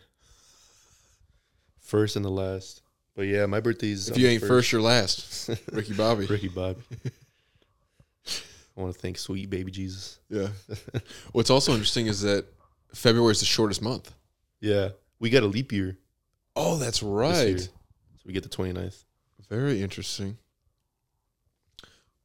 First 1.81 2.17
and 2.17 2.25
the 2.25 2.31
last. 2.31 2.83
But 3.15 3.23
yeah, 3.23 3.47
my 3.47 3.61
birthday's. 3.61 4.09
If 4.09 4.19
you 4.19 4.29
ain't 4.29 4.45
first, 4.45 4.73
you're 4.73 4.81
last. 4.81 5.51
Ricky 5.73 5.93
Bobby. 5.93 6.27
Ricky 6.31 6.49
Bobby. 6.49 6.81
I 8.77 8.81
want 8.81 8.95
to 8.95 9.01
thank 9.01 9.19
sweet 9.19 9.51
baby 9.51 9.71
Jesus. 9.71 10.21
Yeah. 10.29 10.49
What's 11.33 11.51
also 11.51 11.73
interesting 11.73 12.07
is 12.07 12.23
that 12.23 12.47
February 12.95 13.33
is 13.33 13.41
the 13.41 13.47
shortest 13.47 13.83
month. 13.83 14.13
Yeah. 14.61 14.91
We 15.19 15.31
got 15.31 15.43
a 15.43 15.47
leap 15.47 15.73
year. 15.73 15.99
Oh, 16.57 16.77
that's 16.77 17.03
right. 17.03 17.61
So 17.61 17.69
we 18.25 18.33
get 18.33 18.43
the 18.43 18.49
29th. 18.49 19.05
Very 19.49 19.83
interesting. 19.83 20.39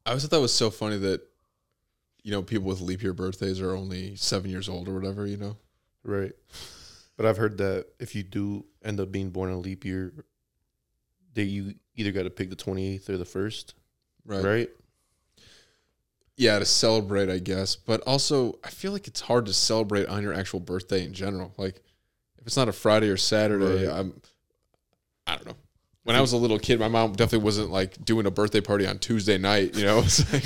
I 0.04 0.10
always 0.10 0.22
thought 0.22 0.30
that 0.30 0.40
was 0.40 0.54
so 0.54 0.70
funny 0.70 0.98
that, 0.98 1.22
you 2.26 2.32
know, 2.32 2.42
people 2.42 2.66
with 2.66 2.80
leap 2.80 3.04
year 3.04 3.12
birthdays 3.12 3.60
are 3.60 3.76
only 3.76 4.16
seven 4.16 4.50
years 4.50 4.68
old 4.68 4.88
or 4.88 4.94
whatever, 4.94 5.28
you 5.28 5.36
know? 5.36 5.56
Right. 6.02 6.32
But 7.16 7.24
I've 7.24 7.36
heard 7.36 7.56
that 7.58 7.86
if 8.00 8.16
you 8.16 8.24
do 8.24 8.64
end 8.84 8.98
up 8.98 9.12
being 9.12 9.30
born 9.30 9.48
a 9.52 9.56
leap 9.56 9.84
year, 9.84 10.12
that 11.34 11.44
you 11.44 11.74
either 11.94 12.10
got 12.10 12.24
to 12.24 12.30
pick 12.30 12.50
the 12.50 12.56
28th 12.56 13.08
or 13.10 13.16
the 13.16 13.24
1st, 13.24 13.74
Right. 14.24 14.42
right? 14.44 14.70
Yeah, 16.36 16.58
to 16.58 16.64
celebrate, 16.64 17.30
I 17.30 17.38
guess. 17.38 17.76
But 17.76 18.00
also, 18.08 18.58
I 18.64 18.70
feel 18.70 18.90
like 18.90 19.06
it's 19.06 19.20
hard 19.20 19.46
to 19.46 19.52
celebrate 19.52 20.08
on 20.08 20.24
your 20.24 20.34
actual 20.34 20.58
birthday 20.58 21.04
in 21.04 21.12
general. 21.12 21.54
Like, 21.56 21.76
if 22.38 22.46
it's 22.48 22.56
not 22.56 22.68
a 22.68 22.72
Friday 22.72 23.08
or 23.08 23.16
Saturday, 23.16 23.86
Right. 23.86 23.96
I'm, 24.00 24.20
I 25.28 25.36
don't 25.36 25.46
know. 25.46 25.56
When 26.02 26.16
I 26.16 26.20
was 26.20 26.32
a 26.32 26.36
little 26.36 26.58
kid, 26.58 26.80
my 26.80 26.88
mom 26.88 27.12
definitely 27.12 27.44
wasn't 27.44 27.70
like 27.70 28.04
doing 28.04 28.26
a 28.26 28.32
birthday 28.32 28.60
party 28.60 28.84
on 28.84 28.98
Tuesday 28.98 29.38
night, 29.38 29.76
you 29.76 29.84
know? 29.84 30.02
Like, 30.32 30.44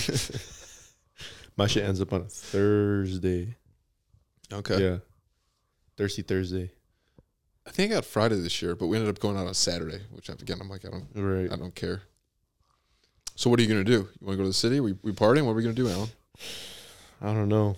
My 1.60 1.66
shit 1.66 1.84
ends 1.84 2.00
up 2.00 2.10
on 2.14 2.22
a 2.22 2.24
Thursday. 2.24 3.54
okay. 4.50 4.82
Yeah. 4.82 4.96
Thirsty 5.98 6.22
Thursday. 6.22 6.70
I 7.66 7.70
think 7.70 7.92
I 7.92 7.96
got 7.96 8.06
Friday 8.06 8.36
this 8.36 8.62
year, 8.62 8.74
but 8.74 8.86
we 8.86 8.96
ended 8.96 9.14
up 9.14 9.20
going 9.20 9.36
out 9.36 9.46
on 9.46 9.52
Saturday, 9.52 10.00
which 10.10 10.30
again, 10.30 10.56
I'm 10.58 10.70
like, 10.70 10.86
I 10.86 10.88
don't, 10.88 11.06
Right. 11.14 11.52
I 11.52 11.56
don't 11.56 11.74
care. 11.74 12.00
So 13.36 13.50
what 13.50 13.58
are 13.58 13.62
you 13.62 13.68
gonna 13.68 13.84
do? 13.84 14.08
You 14.20 14.26
want 14.26 14.32
to 14.32 14.36
go 14.38 14.42
to 14.44 14.48
the 14.48 14.54
city? 14.54 14.80
We 14.80 14.94
we 15.02 15.12
partying? 15.12 15.44
What 15.44 15.52
are 15.52 15.56
we 15.56 15.62
gonna 15.62 15.74
do, 15.74 15.90
Alan? 15.90 16.08
I 17.20 17.34
don't 17.34 17.50
know. 17.50 17.76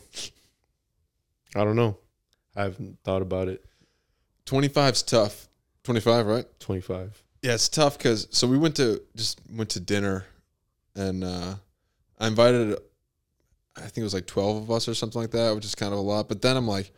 I 1.57 1.65
don't 1.65 1.75
know. 1.75 1.99
I 2.55 2.63
haven't 2.63 2.99
thought 3.03 3.23
about 3.23 3.49
it. 3.49 3.65
25's 4.47 5.03
tough. 5.03 5.49
25, 5.83 6.27
right? 6.27 6.47
25. 6.61 7.21
Yeah, 7.43 7.55
it's 7.55 7.69
tough 7.69 7.99
because 7.99 8.29
so 8.31 8.47
we 8.47 8.59
went 8.59 8.77
to 8.77 9.03
just 9.17 9.41
went 9.53 9.71
to 9.71 9.81
dinner, 9.81 10.27
and 10.95 11.25
uh, 11.25 11.55
I 12.21 12.29
invited, 12.29 12.79
I 13.77 13.81
think 13.83 13.99
it 13.99 14.03
was 14.03 14.15
like 14.15 14.27
12 14.27 14.65
of 14.65 14.71
us 14.71 14.87
or 14.89 14.95
something 14.95 15.21
like 15.21 15.31
that, 15.31 15.55
which 15.55 15.65
is 15.65 15.75
kind 15.75 15.93
of 15.93 15.99
a 15.99 16.03
lot. 16.03 16.29
But 16.29 16.43
then 16.43 16.57
I'm 16.57 16.69
like, 16.69 16.93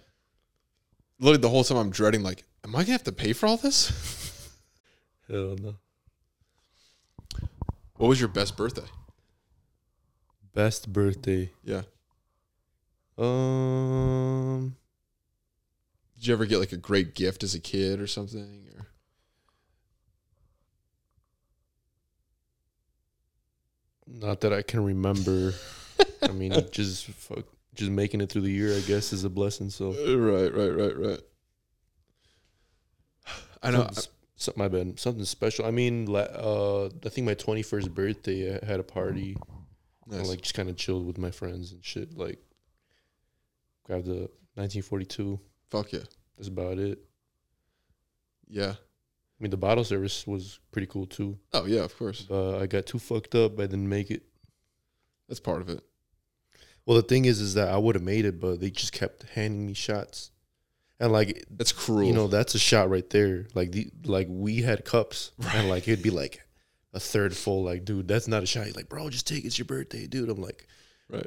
literally 1.21 1.41
the 1.41 1.49
whole 1.49 1.65
time 1.65 1.77
I'm 1.79 1.91
dreading, 1.91 2.23
like, 2.23 2.45
am 2.65 2.75
I 2.75 2.81
gonna 2.81 2.93
have 2.93 3.05
to 3.05 3.13
pay 3.13 3.33
for 3.33 3.47
all 3.47 3.57
this? 3.57 4.51
Hell 5.29 5.57
no. 5.61 5.77
what 7.97 8.09
was 8.09 8.21
your 8.21 8.29
best 8.29 8.57
birthday? 8.57 8.87
Best 10.53 10.93
birthday. 10.93 11.51
Yeah. 11.63 11.83
Um, 13.17 14.77
Did 16.17 16.27
you 16.27 16.35
ever 16.35 16.47
get 16.47 16.59
like 16.59 16.73
a 16.73 16.77
great 16.77 17.15
gift 17.15 17.43
as 17.45 17.55
a 17.55 17.61
kid 17.61 18.01
or 18.01 18.07
something? 18.07 18.67
Or 18.77 18.87
not 24.07 24.41
that 24.41 24.53
I 24.53 24.63
can 24.63 24.85
remember. 24.85 25.55
I 26.25 26.33
mean, 26.33 26.53
just 26.73 27.07
fuck, 27.07 27.45
just 27.75 27.91
making 27.91 28.21
it 28.21 28.31
through 28.31 28.43
the 28.43 28.51
year, 28.51 28.75
I 28.75 28.81
guess, 28.81 29.13
is 29.13 29.25
a 29.25 29.31
blessing. 29.31 29.71
So 29.71 29.93
Uh, 29.93 30.17
right, 30.17 30.55
right, 30.55 30.71
right, 30.71 30.97
right. 30.97 31.21
I 33.63 33.71
know. 33.71 33.83
Something, 33.85 34.05
so, 34.37 34.53
my 34.57 34.69
bad. 34.69 34.99
Something 34.99 35.25
special. 35.25 35.65
I 35.65 35.71
mean, 35.71 36.15
uh, 36.15 36.87
I 36.87 37.09
think 37.09 37.27
my 37.27 37.35
twenty 37.35 37.63
first 37.63 37.95
birthday, 37.95 38.59
I 38.61 38.65
had 38.65 38.81
a 38.81 38.85
party. 38.85 39.37
Nice. 40.07 40.21
And, 40.21 40.29
like 40.29 40.43
just 40.43 40.55
kind 40.55 40.69
of 40.69 40.77
chilled 40.77 41.07
with 41.07 41.17
my 41.17 41.31
friends 41.31 41.73
and 41.73 41.83
shit. 41.83 42.17
Like, 42.17 42.39
grabbed 43.85 44.05
the 44.05 44.29
1942. 44.57 45.41
Fuck 45.71 45.93
yeah. 45.93 46.01
That's 46.37 46.49
about 46.49 46.79
it. 46.79 46.99
Yeah. 48.47 48.73
I 48.73 49.43
mean, 49.43 49.51
the 49.51 49.57
bottle 49.57 49.85
service 49.85 50.27
was 50.27 50.61
pretty 50.71 50.87
cool 50.87 51.07
too. 51.07 51.39
Oh 51.53 51.65
yeah, 51.65 51.81
of 51.81 51.97
course. 51.97 52.23
But 52.23 52.61
I 52.61 52.67
got 52.67 52.87
too 52.87 52.99
fucked 52.99 53.35
up. 53.35 53.59
I 53.59 53.63
didn't 53.63 53.89
make 53.89 54.11
it. 54.11 54.23
That's 55.29 55.41
part 55.41 55.61
of 55.61 55.69
it. 55.69 55.83
Well, 56.87 56.97
the 56.97 57.03
thing 57.03 57.25
is, 57.25 57.41
is 57.41 57.55
that 57.55 57.69
I 57.69 57.79
would 57.79 57.95
have 57.95 58.05
made 58.05 58.25
it, 58.25 58.41
but 58.41 58.61
they 58.61 58.71
just 58.71 58.93
kept 58.93 59.23
handing 59.31 59.67
me 59.67 59.73
shots, 59.75 60.31
and 61.01 61.13
like 61.13 61.45
That's 61.51 61.73
cruel. 61.73 62.05
you 62.05 62.13
know, 62.13 62.27
that's 62.27 62.55
a 62.55 62.59
shot 62.59 62.91
right 62.91 63.09
there. 63.11 63.47
Like 63.55 63.73
the 63.73 63.91
like 64.05 64.27
we 64.31 64.63
had 64.63 64.85
cups, 64.85 65.33
and 65.55 65.69
like 65.69 65.89
it'd 65.89 66.03
be 66.03 66.11
like 66.11 66.41
a 66.93 67.01
third 67.01 67.35
full. 67.37 67.65
Like, 67.65 67.85
dude, 67.85 68.07
that's 68.09 68.29
not 68.29 68.43
a 68.43 68.47
shot. 68.47 68.67
He's 68.67 68.77
like, 68.77 68.89
bro, 68.89 69.09
just 69.11 69.27
take 69.27 69.45
it. 69.45 69.47
It's 69.47 69.59
your 69.59 69.65
birthday, 69.67 70.07
dude. 70.07 70.29
I'm 70.29 70.41
like, 70.43 70.67
right. 71.09 71.27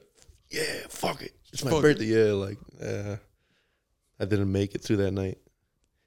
yeah, 0.49 0.63
fuck 0.89 1.21
it. 1.21 1.33
It's 1.51 1.63
my 1.63 1.71
Fuck 1.71 1.79
it. 1.79 1.81
birthday. 1.81 2.05
Yeah, 2.05 2.33
like, 2.33 2.57
uh, 2.81 3.15
I 4.19 4.25
didn't 4.25 4.51
make 4.51 4.75
it 4.75 4.81
through 4.81 4.97
that 4.97 5.11
night, 5.11 5.37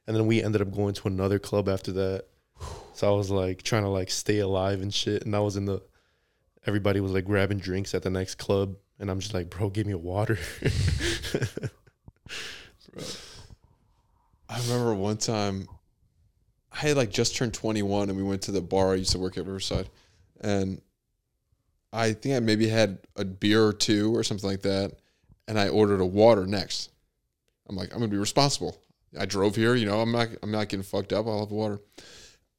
and 0.06 0.14
then 0.16 0.26
we 0.26 0.42
ended 0.42 0.62
up 0.62 0.72
going 0.72 0.94
to 0.94 1.08
another 1.08 1.38
club 1.38 1.68
after 1.68 1.92
that. 1.92 2.24
So 2.94 3.12
I 3.12 3.16
was 3.16 3.30
like 3.30 3.62
trying 3.62 3.82
to 3.84 3.88
like 3.88 4.10
stay 4.10 4.38
alive 4.38 4.80
and 4.82 4.92
shit, 4.94 5.24
and 5.24 5.34
I 5.34 5.40
was 5.40 5.56
in 5.56 5.64
the. 5.64 5.82
Everybody 6.66 7.00
was 7.00 7.12
like 7.12 7.24
grabbing 7.24 7.58
drinks 7.58 7.94
at 7.94 8.02
the 8.02 8.10
next 8.10 8.34
club, 8.36 8.76
and 9.00 9.10
I'm 9.10 9.18
just 9.18 9.34
like, 9.34 9.50
bro, 9.50 9.70
give 9.70 9.86
me 9.86 9.92
a 9.94 9.98
water. 9.98 10.38
I 14.48 14.60
remember 14.60 14.94
one 14.94 15.16
time 15.16 15.68
I 16.72 16.78
had 16.78 16.96
like 16.96 17.10
just 17.10 17.34
turned 17.34 17.54
21 17.54 18.10
and 18.10 18.18
we 18.18 18.24
went 18.24 18.42
to 18.42 18.52
the 18.52 18.60
bar 18.60 18.92
I 18.92 18.96
used 18.96 19.12
to 19.12 19.18
work 19.18 19.38
at 19.38 19.46
Riverside 19.46 19.88
and 20.40 20.80
I 21.92 22.12
think 22.12 22.36
I 22.36 22.40
maybe 22.40 22.68
had 22.68 22.98
a 23.16 23.24
beer 23.24 23.64
or 23.64 23.72
two 23.72 24.14
or 24.14 24.22
something 24.22 24.48
like 24.48 24.62
that 24.62 24.92
and 25.48 25.58
I 25.58 25.68
ordered 25.68 26.00
a 26.00 26.06
water 26.06 26.46
next. 26.46 26.90
I'm 27.68 27.76
like 27.76 27.92
I'm 27.92 27.98
going 27.98 28.10
to 28.10 28.14
be 28.14 28.20
responsible. 28.20 28.76
I 29.18 29.24
drove 29.24 29.56
here, 29.56 29.74
you 29.74 29.86
know, 29.86 30.00
I'm 30.00 30.12
not 30.12 30.28
I'm 30.42 30.50
not 30.50 30.68
getting 30.68 30.84
fucked 30.84 31.12
up. 31.12 31.26
I'll 31.26 31.40
have 31.40 31.50
water. 31.50 31.80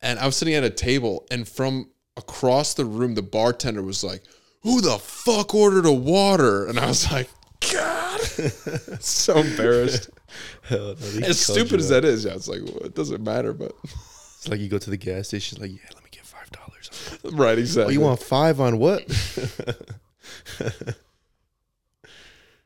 And 0.01 0.17
I 0.17 0.25
was 0.25 0.35
sitting 0.37 0.55
at 0.55 0.63
a 0.63 0.69
table 0.69 1.27
and 1.29 1.47
from 1.47 1.91
across 2.17 2.73
the 2.73 2.85
room 2.85 3.13
the 3.13 3.21
bartender 3.21 3.83
was 3.83 4.03
like, 4.03 4.23
"Who 4.63 4.81
the 4.81 4.97
fuck 4.99 5.53
ordered 5.55 5.85
a 5.85 5.91
water?" 5.93 6.65
And 6.67 6.79
I 6.79 6.87
was 6.87 7.11
like, 7.11 7.29
"God." 7.73 8.19
so 9.01 9.37
embarrassed. 9.37 10.09
Hell 10.63 10.95
no, 10.99 11.25
As 11.27 11.39
stupid 11.39 11.79
as 11.79 11.89
that 11.89 12.05
is, 12.05 12.23
yeah, 12.25 12.33
it's 12.35 12.47
like 12.47 12.61
well, 12.63 12.77
it 12.85 12.95
doesn't 12.95 13.21
matter, 13.23 13.53
but 13.53 13.73
It's 13.83 14.47
like 14.47 14.59
you 14.59 14.69
go 14.69 14.77
to 14.77 14.89
the 14.89 14.97
gas 14.97 15.27
station, 15.27 15.61
like, 15.61 15.71
yeah, 15.71 15.77
let 15.93 16.03
me 16.03 16.09
get 16.11 16.25
five 16.25 16.49
dollars. 16.51 16.89
right, 17.33 17.57
Oh, 17.57 17.61
exactly. 17.61 17.93
you 17.93 17.99
want 18.01 18.21
five 18.21 18.59
on 18.61 18.77
what? 18.79 19.05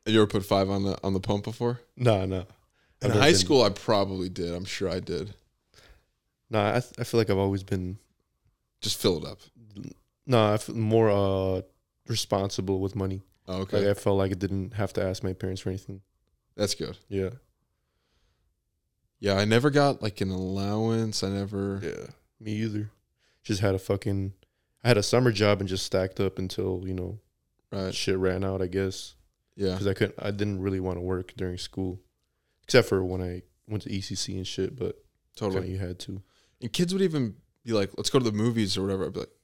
You 0.07 0.21
ever 0.21 0.27
put 0.27 0.45
five 0.45 0.69
on 0.69 0.83
the 0.83 0.97
on 1.03 1.13
the 1.13 1.19
pump 1.19 1.43
before? 1.45 1.79
no, 1.97 2.25
no. 2.25 2.45
In 3.01 3.11
high 3.11 3.33
school, 3.33 3.61
I 3.61 3.69
probably 3.69 4.29
did. 4.29 4.53
I'm 4.53 4.65
sure 4.65 4.89
I 4.89 4.99
did. 4.99 5.33
No, 6.49 6.59
I, 6.59 6.77
I 6.77 7.03
feel 7.03 7.19
like 7.19 7.29
I've 7.29 7.37
always 7.37 7.63
been 7.63 7.97
Just 8.81 8.99
fill 9.01 9.17
it 9.17 9.25
up. 9.29 9.39
no, 10.27 10.53
I 10.53 10.57
feel 10.57 10.75
more 10.75 11.09
uh 11.09 11.61
responsible 12.07 12.79
with 12.79 12.95
money. 12.95 13.23
Oh, 13.47 13.61
okay, 13.61 13.79
Like 13.79 13.87
I 13.87 13.93
felt 13.93 14.17
like 14.17 14.31
I 14.31 14.35
didn't 14.35 14.73
have 14.73 14.93
to 14.93 15.03
ask 15.03 15.23
my 15.23 15.33
parents 15.33 15.61
for 15.61 15.69
anything. 15.69 16.01
that's 16.55 16.73
good. 16.75 16.97
Yeah, 17.09 17.31
Yeah, 19.19 19.35
I 19.35 19.45
never 19.45 19.69
got 19.69 20.01
like 20.01 20.21
an 20.21 20.29
allowance. 20.29 21.23
I 21.23 21.29
never. 21.29 21.79
yeah. 21.83 22.07
Me 22.39 22.51
either. 22.53 22.91
Just 23.43 23.61
had 23.61 23.75
a 23.75 23.79
fucking. 23.79 24.33
I 24.83 24.87
had 24.89 24.97
a 24.97 25.03
summer 25.03 25.31
job 25.31 25.59
and 25.61 25.69
just 25.69 25.85
stacked 25.85 26.19
up 26.19 26.37
until 26.37 26.83
you 26.85 26.93
know 26.93 27.19
Right. 27.71 27.93
shit 27.93 28.17
ran 28.17 28.43
out. 28.43 28.61
I 28.61 28.67
guess 28.67 29.15
Yeah. 29.55 29.71
because 29.71 29.87
I 29.87 29.93
couldn't. 29.93 30.15
I 30.19 30.31
didn't 30.31 30.61
really 30.61 30.79
want 30.79 30.97
to 30.97 31.01
work 31.01 31.33
during 31.37 31.57
school, 31.57 32.01
except 32.63 32.87
for 32.89 33.03
when 33.03 33.21
I 33.21 33.41
went 33.67 33.83
to 33.83 33.89
ECC 33.89 34.35
and 34.37 34.45
shit. 34.47 34.75
But 34.75 35.03
Totally. 35.35 35.71
you 35.71 35.77
had 35.77 35.99
to. 35.99 36.21
And 36.61 36.71
kids 36.71 36.93
would 36.93 37.01
even 37.01 37.35
be 37.63 37.71
like, 37.73 37.91
"Let's 37.97 38.09
go 38.09 38.19
to 38.19 38.25
the 38.25 38.31
movies 38.31 38.77
or 38.77 38.83
whatever." 38.83 39.05
I'd 39.05 39.13
be 39.13 39.19
like, 39.21 39.34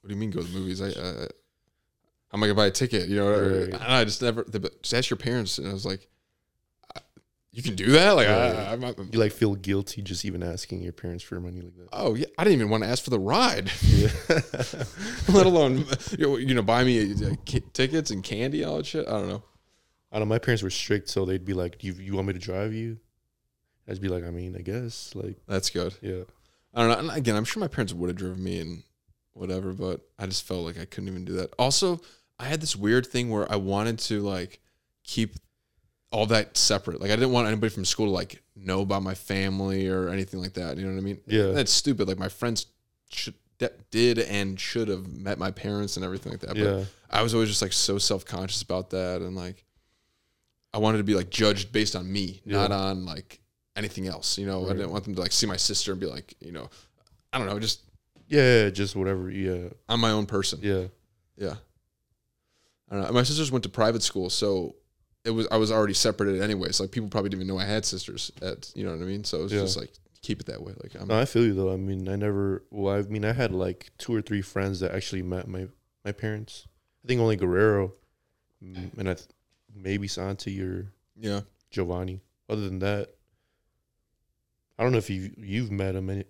"What 0.00 0.08
do 0.08 0.14
you 0.14 0.20
mean 0.20 0.30
go 0.30 0.40
to 0.40 0.46
the 0.46 0.58
movies? 0.58 0.80
I, 0.80 0.88
I 0.88 1.26
I'm 2.32 2.40
gonna 2.40 2.54
buy 2.54 2.66
a 2.66 2.70
ticket, 2.70 3.08
you 3.08 3.16
know." 3.16 3.30
Right. 3.30 3.74
And 3.74 3.76
I 3.76 4.04
just 4.04 4.22
never. 4.22 4.44
Just 4.44 4.94
ask 4.94 5.10
your 5.10 5.16
parents, 5.16 5.58
and 5.58 5.68
I 5.68 5.72
was 5.72 5.84
like, 5.84 6.08
"You 7.52 7.62
can 7.62 7.74
do 7.74 7.86
that?" 7.92 8.12
Like, 8.12 8.28
Right. 8.28 8.54
I, 8.54 8.72
I'm 8.72 8.80
not, 8.80 8.96
You 9.12 9.18
like 9.18 9.32
feel 9.32 9.54
guilty 9.56 10.02
just 10.02 10.24
even 10.24 10.42
asking 10.42 10.82
your 10.82 10.92
parents 10.92 11.24
for 11.24 11.40
money 11.40 11.60
like 11.60 11.76
that. 11.76 11.88
oh 11.92 12.14
yeah, 12.14 12.26
I 12.38 12.44
didn't 12.44 12.58
even 12.60 12.70
want 12.70 12.84
to 12.84 12.88
ask 12.90 13.02
for 13.02 13.10
the 13.10 13.18
ride, 13.18 13.70
Yeah. 13.82 14.10
let 15.28 15.46
alone 15.46 15.84
you 16.16 16.26
know, 16.26 16.36
you 16.36 16.54
know 16.54 16.62
buy 16.62 16.84
me 16.84 17.12
uh, 17.12 17.34
tickets 17.72 18.10
and 18.10 18.22
candy, 18.22 18.64
all 18.64 18.76
that 18.78 18.86
shit. 18.86 19.06
I 19.08 19.12
don't 19.12 19.28
know. 19.28 19.42
I 20.12 20.18
don't 20.18 20.28
know. 20.28 20.32
My 20.34 20.38
parents 20.38 20.62
were 20.62 20.70
strict, 20.70 21.08
so 21.08 21.24
they'd 21.24 21.44
be 21.44 21.54
like, 21.54 21.78
"Do 21.78 21.86
you, 21.88 21.94
you 21.94 22.14
want 22.14 22.26
me 22.28 22.32
to 22.34 22.38
drive 22.38 22.72
you?" 22.72 22.98
I'd 23.88 24.00
be 24.00 24.08
like, 24.08 24.24
"I 24.24 24.30
mean, 24.30 24.54
I 24.56 24.60
guess." 24.62 25.12
Like, 25.16 25.36
That's 25.48 25.70
good. 25.70 25.94
yeah, 26.00 26.22
I 26.74 26.80
don't 26.82 26.90
know. 26.90 26.98
And 27.10 27.18
again, 27.18 27.34
I'm 27.36 27.44
sure 27.44 27.60
my 27.60 27.68
parents 27.68 27.92
would 27.92 28.08
have 28.08 28.16
driven 28.16 28.42
me 28.42 28.58
and 28.60 28.82
whatever, 29.40 29.72
but 29.72 30.00
I 30.18 30.26
just 30.26 30.46
felt 30.46 30.64
like 30.64 30.78
I 30.78 30.84
couldn't 30.84 31.08
even 31.08 31.24
do 31.24 31.32
that. 31.34 31.52
Also, 31.58 32.00
I 32.38 32.44
had 32.44 32.60
this 32.60 32.76
weird 32.76 33.06
thing 33.06 33.30
where 33.30 33.50
I 33.50 33.56
wanted 33.56 33.98
to 34.00 34.20
like 34.20 34.60
keep 35.02 35.34
all 36.12 36.26
that 36.26 36.56
separate. 36.56 37.00
Like 37.00 37.10
I 37.10 37.16
didn't 37.16 37.32
want 37.32 37.48
anybody 37.48 37.72
from 37.72 37.84
school 37.84 38.06
to 38.06 38.12
like 38.12 38.42
know 38.56 38.82
about 38.82 39.02
my 39.02 39.14
family 39.14 39.88
or 39.88 40.08
anything 40.08 40.40
like 40.40 40.54
that. 40.54 40.76
You 40.76 40.84
know 40.86 40.92
what 40.92 40.98
I 40.98 41.04
mean? 41.04 41.20
Yeah. 41.26 41.46
That's 41.52 41.72
stupid. 41.72 42.06
Like 42.08 42.18
my 42.18 42.28
friends 42.28 42.66
should 43.10 43.34
did 43.90 44.18
and 44.18 44.58
should 44.58 44.88
have 44.88 45.06
met 45.06 45.38
my 45.38 45.50
parents 45.50 45.96
and 45.96 46.04
everything 46.04 46.32
like 46.32 46.40
that. 46.40 46.48
But 46.50 46.58
yeah, 46.58 46.84
I 47.10 47.22
was 47.22 47.34
always 47.34 47.50
just 47.50 47.60
like 47.60 47.74
so 47.74 47.98
self 47.98 48.24
conscious 48.24 48.62
about 48.62 48.88
that 48.90 49.20
and 49.20 49.36
like 49.36 49.64
I 50.72 50.78
wanted 50.78 50.98
to 50.98 51.04
be 51.04 51.14
like 51.14 51.28
judged 51.28 51.70
based 51.70 51.94
on 51.94 52.10
me, 52.10 52.40
Yeah. 52.46 52.56
not 52.66 52.72
on 52.72 53.04
like 53.04 53.40
anything 53.76 54.06
else. 54.06 54.38
You 54.38 54.46
know, 54.46 54.64
I 54.66 54.72
didn't 54.72 54.90
want 54.92 55.04
them 55.04 55.14
to 55.14 55.20
like 55.20 55.32
see 55.32 55.46
my 55.46 55.56
sister 55.56 55.92
and 55.92 56.00
be 56.00 56.06
like, 56.06 56.34
you 56.40 56.52
know, 56.52 56.70
I 57.34 57.38
don't 57.38 57.48
know, 57.48 57.58
just 57.58 57.80
yeah, 58.30 58.70
just 58.70 58.96
whatever. 58.96 59.30
Yeah, 59.30 59.68
I'm 59.88 60.00
my 60.00 60.10
own 60.12 60.24
person. 60.26 60.60
yeah, 60.62 60.84
Yeah. 61.36 61.56
I 62.90 62.94
don't 62.96 63.04
know. 63.04 63.12
My 63.12 63.22
sisters 63.24 63.52
went 63.52 63.62
to 63.64 63.68
private 63.68 64.02
school, 64.02 64.30
so 64.30 64.74
it 65.24 65.30
was 65.30 65.46
I 65.52 65.58
was 65.58 65.70
already 65.70 65.94
separated 65.94 66.40
anyways. 66.42 66.80
Like 66.80 66.90
people 66.90 67.08
probably 67.10 67.28
didn't 67.30 67.42
even 67.42 67.54
know 67.54 67.60
I 67.60 67.66
had 67.66 67.84
sisters 67.84 68.32
at 68.42 68.72
you 68.74 68.84
know 68.84 68.90
what 68.92 69.02
I 69.02 69.04
mean? 69.04 69.22
So 69.24 69.40
it 69.40 69.42
was 69.42 69.52
Yeah. 69.52 69.60
just 69.60 69.76
like 69.76 69.92
keep 70.22 70.40
it 70.40 70.46
that 70.46 70.62
way. 70.62 70.72
Like 70.82 70.94
I'm 71.00 71.06
No, 71.08 71.18
I 71.20 71.24
feel 71.24 71.44
you 71.44 71.54
though. 71.54 71.72
I 71.72 71.76
mean, 71.76 72.08
I 72.08 72.16
never. 72.16 72.64
Well, 72.70 72.94
I 72.94 73.02
mean, 73.02 73.24
I 73.24 73.32
had 73.32 73.52
like 73.52 73.90
two 73.98 74.14
or 74.14 74.22
three 74.22 74.42
friends 74.42 74.80
that 74.80 74.92
actually 74.92 75.22
met 75.22 75.46
my 75.46 75.68
my 76.04 76.12
parents. 76.12 76.66
I 77.04 77.08
think 77.08 77.20
only 77.20 77.36
Guerrero, 77.36 77.92
mm, 78.62 78.90
and 78.98 79.08
I 79.08 79.14
th- 79.14 79.28
maybe 79.74 80.08
Santi 80.08 80.60
or 80.62 80.92
yeah. 81.16 81.40
Giovanni. 81.70 82.20
Other 82.48 82.62
than 82.68 82.80
that, 82.80 83.10
I 84.78 84.82
don't 84.82 84.92
know 84.92 84.98
if 84.98 85.10
you 85.10 85.30
you've 85.38 85.70
met 85.70 85.94
him. 85.94 86.10
Any, 86.10 86.24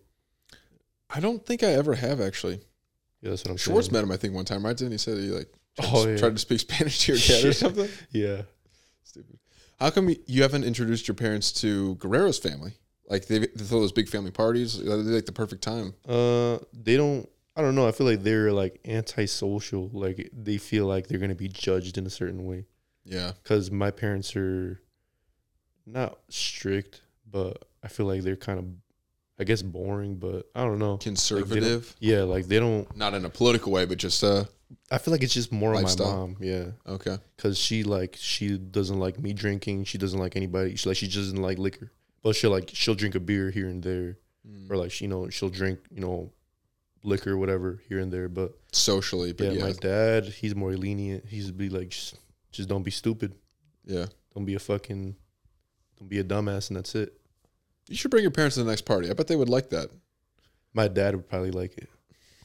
I 1.13 1.21
don't 1.21 1.45
think 1.45 1.63
I 1.63 1.73
ever 1.73 1.95
have 1.95 2.21
actually. 2.21 2.61
yeah, 3.21 3.31
that's 3.31 3.45
what 3.45 3.51
I'm 3.53 3.57
Schwartz 3.57 3.87
saying. 3.89 3.95
met 3.95 4.05
him 4.05 4.13
I 4.13 4.17
think 4.17 4.35
one 4.35 4.45
time, 4.45 4.65
right? 4.65 4.77
Didn't 4.77 4.93
he 4.93 4.99
say 4.99 5.15
that 5.15 5.21
he 5.23 5.29
like 5.31 5.53
tried, 5.81 5.89
Oh, 5.93 6.05
to, 6.05 6.11
yeah. 6.13 6.17
tried 6.19 6.33
to 6.35 6.39
speak 6.39 6.61
Spanish 6.69 7.01
to 7.07 7.13
your 7.13 7.21
dad 7.21 7.45
or 7.45 7.53
something? 7.53 7.89
Yeah, 8.11 8.43
Stupid. 9.05 9.39
How 9.79 9.91
come 9.91 10.15
you 10.27 10.43
haven't 10.43 10.65
introduced 10.65 11.09
your 11.09 11.15
parents 11.15 11.53
to 11.63 11.95
Guerrero's 11.97 12.39
family? 12.39 12.75
Like 13.09 13.27
they, 13.27 13.39
they 13.41 13.47
throw 13.65 13.81
those 13.81 13.93
big 13.93 14.09
family 14.09 14.31
parties. 14.31 14.79
They're 14.79 14.97
like 14.97 15.27
the 15.27 15.33
perfect 15.33 15.63
time. 15.63 15.95
uh, 16.09 16.59
they 16.73 16.97
don't. 16.97 17.29
I 17.57 17.63
don't 17.63 17.75
know. 17.75 17.89
I 17.89 17.93
feel 17.93 18.07
like 18.07 18.23
they're 18.23 18.53
like 18.53 18.79
antisocial. 18.87 19.91
Like 19.93 20.31
they 20.33 20.59
feel 20.59 20.87
like 20.87 21.09
they're 21.09 21.19
gonna 21.19 21.35
be 21.35 21.49
judged 21.49 21.99
in 21.99 22.07
a 22.07 22.11
certain 22.11 22.45
way. 22.45 22.67
Yeah. 23.05 23.33
because 23.43 23.71
my 23.73 23.91
parents 23.91 24.37
are 24.37 24.81
not 25.87 26.19
strict, 26.29 27.03
but 27.29 27.65
I 27.83 27.89
feel 27.89 28.07
like 28.07 28.23
they're 28.23 28.37
kind 28.37 28.59
of, 28.59 28.67
I 29.41 29.45
guess, 29.45 29.63
boring. 29.63 30.17
But 30.17 30.51
I 30.55 30.63
don't 30.65 30.79
know. 30.79 30.99
Conservative. 30.99 31.97
Yeah, 31.99 32.23
like 32.23 32.47
they 32.47 32.61
don't. 32.61 32.95
Not 32.97 33.15
in 33.15 33.25
a 33.25 33.31
political 33.31 33.73
way, 33.73 33.87
but 33.87 33.99
just 33.99 34.23
uh 34.23 34.45
I 34.91 34.99
feel 34.99 35.13
like 35.13 35.23
it's 35.23 35.35
just 35.35 35.51
more 35.51 35.75
of 35.75 35.83
my 35.83 36.05
mom. 36.05 36.37
Yeah, 36.41 36.67
okay. 36.87 37.19
because 37.37 37.59
she 37.59 37.83
like 37.83 38.17
she 38.19 38.57
doesn't 38.59 38.99
like 39.01 39.19
me 39.19 39.33
drinking. 39.33 39.85
She 39.85 39.99
doesn't 39.99 40.19
like 40.19 40.37
anybody. 40.37 40.77
She 40.77 40.89
like 40.89 40.97
she 40.99 41.07
just 41.07 41.31
doesn't 41.31 41.43
like 41.43 41.59
liquor. 41.59 41.91
But 42.23 42.37
she'll 42.37 42.51
like 42.51 42.71
she'll 42.73 42.95
drink 42.95 43.15
a 43.15 43.21
beer 43.21 43.51
here 43.51 43.67
and 43.67 43.83
there, 43.83 44.19
Mm. 44.49 44.71
or 44.71 44.77
like 44.79 44.91
she, 44.91 45.05
you 45.05 45.11
know 45.11 45.29
she'll 45.29 45.51
drink 45.51 45.81
you 45.91 46.01
know 46.01 46.33
liquor 47.03 47.37
whatever 47.37 47.83
here 47.89 47.99
and 47.99 48.11
there. 48.13 48.29
But 48.29 48.53
Socially, 48.73 49.33
but 49.33 49.49
yeah, 49.49 49.53
yeah. 49.53 49.65
my 49.65 49.73
dad 49.73 50.25
he's 50.25 50.55
more 50.55 50.73
lenient. 50.73 51.27
He's 51.27 51.51
be 51.51 51.69
like 51.69 51.91
just, 51.91 52.17
just 52.51 52.69
don't 52.69 52.83
be 52.83 52.91
stupid. 52.91 53.35
Yeah. 53.85 54.07
Don't 54.35 54.45
be 54.45 54.55
a 54.55 54.59
fucking, 54.59 55.17
don't 55.99 56.09
be 56.09 56.21
a 56.21 56.25
dumbass, 56.25 56.69
and 56.69 56.77
that's 56.77 56.95
it. 56.95 57.20
You 57.91 57.97
should 57.97 58.11
bring 58.11 58.23
your 58.23 58.31
parents 58.31 58.55
to 58.55 58.63
the 58.65 58.71
next 58.71 58.83
party. 58.83 59.11
I 59.11 59.13
bet 59.15 59.27
they 59.27 59.37
would 59.37 59.49
like 59.49 59.71
that. 59.71 59.91
My 60.73 60.89
dad 60.89 61.15
would 61.17 61.29
probably 61.29 61.51
like 61.51 61.77
it. 61.77 61.89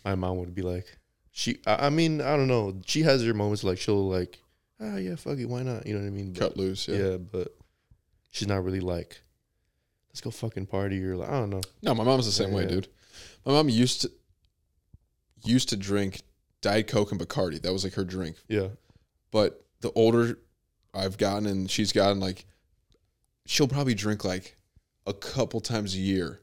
My 0.04 0.16
mom 0.16 0.38
would 0.40 0.54
be 0.56 0.64
like, 0.64 0.86
she. 1.32 1.60
I, 1.68 1.86
I 1.88 1.90
mean, 1.90 2.20
I 2.20 2.36
don't 2.36 2.48
know. 2.48 2.82
She 2.86 3.04
has 3.04 3.24
her 3.24 3.34
moments 3.34 3.64
like 3.64 3.78
she'll 3.78 4.10
like, 4.10 4.40
ah, 4.82 4.98
yeah, 4.98 5.16
fuck 5.16 5.38
it, 5.38 5.46
why 5.46 5.62
not? 5.64 5.86
You 5.86 5.94
know 5.94 6.02
what 6.02 6.08
I 6.08 6.10
mean? 6.10 6.34
But, 6.34 6.40
Cut 6.40 6.58
loose. 6.58 6.88
Yeah. 6.88 6.98
yeah. 6.98 7.18
but 7.18 7.56
she's 8.32 8.48
not 8.48 8.64
really 8.64 8.80
like, 8.80 9.22
let's 10.10 10.20
go 10.22 10.32
fucking 10.32 10.66
party 10.66 11.04
or 11.06 11.16
like, 11.16 11.30
I 11.30 11.34
don't 11.34 11.52
know. 11.52 11.62
No, 11.84 11.94
my 11.94 12.04
mom's 12.04 12.26
the 12.26 12.32
same 12.32 12.52
way, 12.52 12.64
Yeah. 12.64 12.70
dude. 12.70 12.88
My 13.46 13.54
mom 13.54 13.70
used 13.70 14.02
to 14.02 14.12
used 15.44 15.70
to 15.70 15.78
drink 15.78 16.24
Diet 16.62 16.88
Coke 16.88 17.12
and 17.12 17.22
Bacardi. 17.22 17.62
That 17.62 17.72
was 17.72 17.84
like 17.84 17.94
her 17.94 18.04
drink. 18.04 18.38
Yeah, 18.48 18.70
But 19.32 19.64
the 19.82 19.92
older 19.92 20.40
I've 20.94 21.18
gotten 21.20 21.46
and 21.46 21.70
she's 21.70 21.92
gotten 21.92 22.20
like 22.20 22.46
she'll 23.46 23.68
probably 23.68 23.94
drink 23.94 24.26
like 24.26 24.55
a 25.06 25.14
couple 25.14 25.60
times 25.62 25.94
a 25.96 26.00
year. 26.00 26.42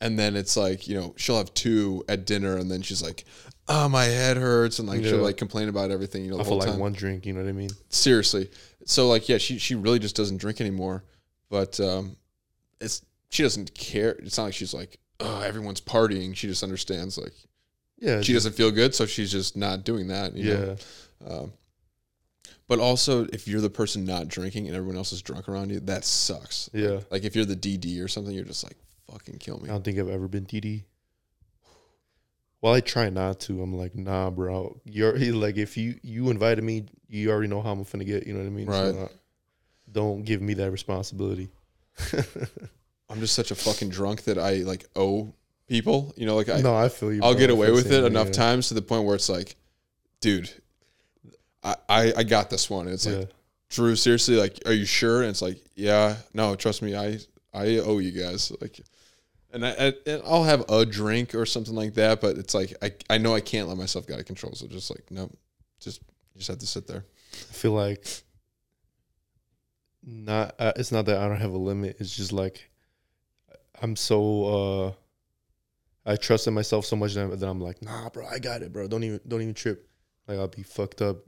and 0.00 0.18
then 0.18 0.34
it's 0.36 0.56
like 0.56 0.88
you 0.88 0.94
know 0.98 1.14
she'll 1.16 1.38
have 1.38 1.52
two 1.54 2.04
at 2.08 2.26
dinner, 2.26 2.56
and 2.56 2.68
then 2.70 2.82
she's 2.82 3.00
like, 3.02 3.24
"Oh, 3.68 3.88
my 3.88 4.04
head 4.04 4.36
hurts," 4.36 4.78
and 4.80 4.88
like 4.88 5.02
she'll 5.04 5.18
like 5.18 5.36
complain 5.36 5.68
about 5.68 5.90
everything. 5.92 6.24
You 6.24 6.32
know, 6.32 6.38
the 6.38 6.44
whole 6.44 6.58
like 6.58 6.70
time. 6.70 6.80
one 6.80 6.92
drink, 6.92 7.24
you 7.24 7.32
know 7.32 7.40
what 7.42 7.48
I 7.48 7.52
mean? 7.52 7.70
Seriously. 7.88 8.50
So 8.84 9.08
like, 9.08 9.28
yeah, 9.28 9.38
she 9.38 9.58
she 9.58 9.74
really 9.76 10.00
just 10.00 10.16
doesn't 10.16 10.38
drink 10.38 10.60
anymore, 10.60 11.04
but 11.50 11.78
um, 11.78 12.16
it's 12.80 13.02
she 13.30 13.44
doesn't 13.44 13.74
care. 13.74 14.10
It's 14.18 14.36
not 14.36 14.44
like 14.44 14.54
she's 14.54 14.74
like, 14.74 14.98
oh, 15.20 15.40
everyone's 15.40 15.80
partying. 15.80 16.34
She 16.36 16.48
just 16.48 16.62
understands 16.64 17.16
like 17.16 17.32
Yeah. 17.98 18.20
she 18.22 18.32
doesn't 18.32 18.54
feel 18.56 18.72
good, 18.72 18.94
so 18.96 19.06
she's 19.06 19.30
just 19.30 19.56
not 19.56 19.84
doing 19.84 20.08
that. 20.08 20.34
You 20.36 20.52
know? 20.54 20.76
Yeah. 21.24 21.32
Um, 21.32 21.52
but 22.68 22.78
also, 22.78 23.26
if 23.32 23.46
you're 23.46 23.60
the 23.60 23.70
person 23.70 24.04
not 24.04 24.28
drinking 24.28 24.66
and 24.66 24.76
everyone 24.76 24.96
else 24.96 25.12
is 25.12 25.22
drunk 25.22 25.48
around 25.48 25.70
you, 25.70 25.80
that 25.80 26.04
sucks. 26.04 26.70
Yeah. 26.72 27.00
Like 27.10 27.24
if 27.24 27.36
you're 27.36 27.44
the 27.44 27.56
DD 27.56 28.02
or 28.02 28.08
something, 28.08 28.34
you're 28.34 28.44
just 28.44 28.64
like, 28.64 28.76
fucking 29.10 29.38
kill 29.38 29.58
me. 29.58 29.68
I 29.68 29.72
don't 29.72 29.84
think 29.84 29.98
I've 29.98 30.08
ever 30.08 30.28
been 30.28 30.46
DD. 30.46 30.84
Well, 32.60 32.72
I 32.72 32.80
try 32.80 33.10
not 33.10 33.40
to. 33.40 33.60
I'm 33.60 33.74
like, 33.74 33.94
nah, 33.96 34.30
bro. 34.30 34.80
You're 34.84 35.18
like, 35.34 35.56
if 35.56 35.76
you 35.76 35.98
you 36.02 36.30
invited 36.30 36.62
me, 36.62 36.86
you 37.08 37.30
already 37.30 37.48
know 37.48 37.60
how 37.60 37.72
I'm 37.72 37.84
finna 37.84 38.06
get. 38.06 38.26
You 38.26 38.34
know 38.34 38.40
what 38.40 38.46
I 38.46 38.50
mean? 38.50 38.66
Right. 38.66 39.04
uh, 39.04 39.08
don't 39.90 40.22
give 40.22 40.40
me 40.40 40.54
that 40.54 40.70
responsibility. 40.70 41.50
I'm 43.10 43.20
just 43.20 43.34
such 43.34 43.50
a 43.50 43.54
fucking 43.54 43.90
drunk 43.90 44.24
that 44.24 44.38
I 44.38 44.58
like 44.58 44.86
owe 44.96 45.34
people. 45.68 46.14
You 46.16 46.26
know, 46.26 46.36
like 46.36 46.48
I, 46.48 46.60
no, 46.60 46.74
I 46.74 46.88
feel 46.88 47.12
you. 47.12 47.20
I'll 47.22 47.32
bro. 47.32 47.40
get 47.40 47.50
away 47.50 47.70
with 47.70 47.86
it 47.86 47.90
same 47.90 48.06
enough 48.06 48.28
yeah. 48.28 48.32
times 48.32 48.68
to 48.68 48.74
the 48.74 48.82
point 48.82 49.04
where 49.04 49.16
it's 49.16 49.28
like, 49.28 49.56
dude, 50.20 50.50
I, 51.62 51.76
I, 51.88 52.12
I 52.18 52.22
got 52.24 52.50
this 52.50 52.68
one. 52.70 52.86
And 52.86 52.94
it's 52.94 53.06
Yeah. 53.06 53.18
like, 53.18 53.30
Drew, 53.70 53.96
seriously, 53.96 54.36
like, 54.36 54.58
are 54.66 54.72
you 54.72 54.84
sure? 54.84 55.22
And 55.22 55.30
it's 55.30 55.40
like, 55.42 55.58
yeah, 55.74 56.16
no, 56.34 56.54
trust 56.56 56.82
me, 56.82 56.94
I, 56.94 57.18
I 57.54 57.78
owe 57.78 57.98
you 57.98 58.10
guys. 58.10 58.52
Like, 58.60 58.80
and 59.52 59.64
I, 59.66 59.70
I 59.70 59.92
and 60.06 60.22
I'll 60.26 60.44
have 60.44 60.64
a 60.70 60.84
drink 60.86 61.34
or 61.34 61.44
something 61.46 61.74
like 61.74 61.94
that, 61.94 62.20
but 62.20 62.36
it's 62.38 62.54
like 62.54 62.74
I, 62.82 62.92
I 63.10 63.18
know 63.18 63.34
I 63.34 63.40
can't 63.40 63.68
let 63.68 63.76
myself 63.76 64.06
get 64.06 64.14
out 64.14 64.20
of 64.20 64.26
control. 64.26 64.54
So 64.54 64.66
just 64.66 64.90
like, 64.90 65.10
no, 65.10 65.30
just 65.80 66.00
just 66.36 66.48
have 66.48 66.58
to 66.58 66.66
sit 66.66 66.86
there. 66.86 67.04
I 67.34 67.52
feel 67.52 67.72
like 67.72 68.06
not. 70.02 70.54
Uh, 70.58 70.72
it's 70.76 70.92
not 70.92 71.06
that 71.06 71.18
I 71.18 71.28
don't 71.28 71.40
have 71.40 71.52
a 71.52 71.58
limit. 71.58 71.96
It's 71.98 72.14
just 72.16 72.32
like 72.32 72.70
I'm 73.80 73.96
so. 73.96 74.44
uh 74.44 74.92
I 76.04 76.16
trust 76.16 76.46
in 76.48 76.54
myself 76.54 76.84
so 76.84 76.96
much 76.96 77.14
that 77.14 77.38
that 77.38 77.46
I'm 77.48 77.60
like, 77.60 77.80
nah, 77.82 78.08
bro, 78.08 78.26
I 78.26 78.38
got 78.38 78.62
it, 78.62 78.72
bro. 78.72 78.88
Don't 78.88 79.04
even, 79.04 79.20
don't 79.28 79.40
even 79.42 79.54
trip. 79.54 79.88
Like 80.26 80.38
I'll 80.38 80.48
be 80.48 80.62
fucked 80.62 81.00
up, 81.02 81.18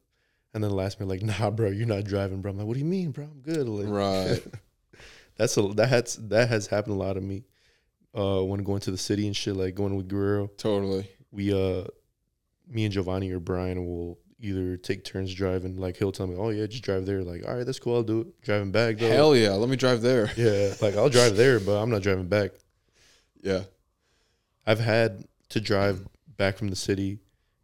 and 0.54 0.62
then 0.62 0.70
the 0.70 0.76
last 0.76 0.98
minute, 1.00 1.10
like, 1.10 1.22
nah, 1.40 1.50
bro, 1.50 1.68
you're 1.70 1.86
not 1.86 2.04
driving, 2.04 2.40
bro. 2.40 2.52
I'm 2.52 2.58
like, 2.58 2.66
what 2.66 2.74
do 2.74 2.78
you 2.80 2.86
mean, 2.86 3.10
bro? 3.10 3.24
I'm 3.24 3.40
good. 3.42 3.68
Like, 3.68 3.88
Right. 3.88 4.42
that's 5.36 5.56
a 5.56 5.62
that 5.74 5.88
has 5.88 6.16
that 6.28 6.48
has 6.48 6.66
happened 6.68 6.94
a 6.94 6.98
lot 6.98 7.14
to 7.14 7.20
me. 7.20 7.44
Uh, 8.16 8.42
when 8.44 8.62
going 8.62 8.80
to 8.80 8.92
the 8.92 8.96
city 8.98 9.26
and 9.26 9.34
shit, 9.36 9.56
like 9.56 9.74
going 9.74 9.96
with 9.96 10.06
Guerrero, 10.08 10.46
Totally. 10.56 11.08
we 11.32 11.52
uh, 11.52 11.84
me 12.68 12.84
and 12.84 12.92
Giovanni 12.94 13.32
or 13.32 13.40
Brian 13.40 13.84
will 13.84 14.18
either 14.40 14.76
take 14.76 15.02
turns 15.04 15.34
driving. 15.34 15.76
Like 15.78 15.96
he'll 15.96 16.12
tell 16.12 16.28
me, 16.28 16.36
oh 16.38 16.50
yeah, 16.50 16.66
just 16.66 16.84
drive 16.84 17.06
there. 17.06 17.24
Like 17.24 17.44
all 17.48 17.56
right, 17.56 17.66
that's 17.66 17.80
cool. 17.80 17.96
I'll 17.96 18.02
do 18.04 18.20
it. 18.20 18.40
Driving 18.42 18.70
back 18.70 18.98
though. 18.98 19.08
Hell 19.10 19.34
yeah. 19.36 19.50
Let 19.50 19.68
me 19.68 19.74
drive 19.74 20.00
there. 20.00 20.30
yeah, 20.36 20.74
like 20.80 20.96
I'll 20.96 21.08
drive 21.08 21.36
there, 21.36 21.58
but 21.58 21.72
I'm 21.82 21.90
not 21.90 22.02
driving 22.02 22.28
back. 22.28 22.52
Yeah. 23.42 23.64
I've 24.66 24.80
had 24.80 25.24
to 25.50 25.60
drive 25.60 26.06
back 26.38 26.56
from 26.56 26.68
the 26.68 26.76
city, 26.76 27.18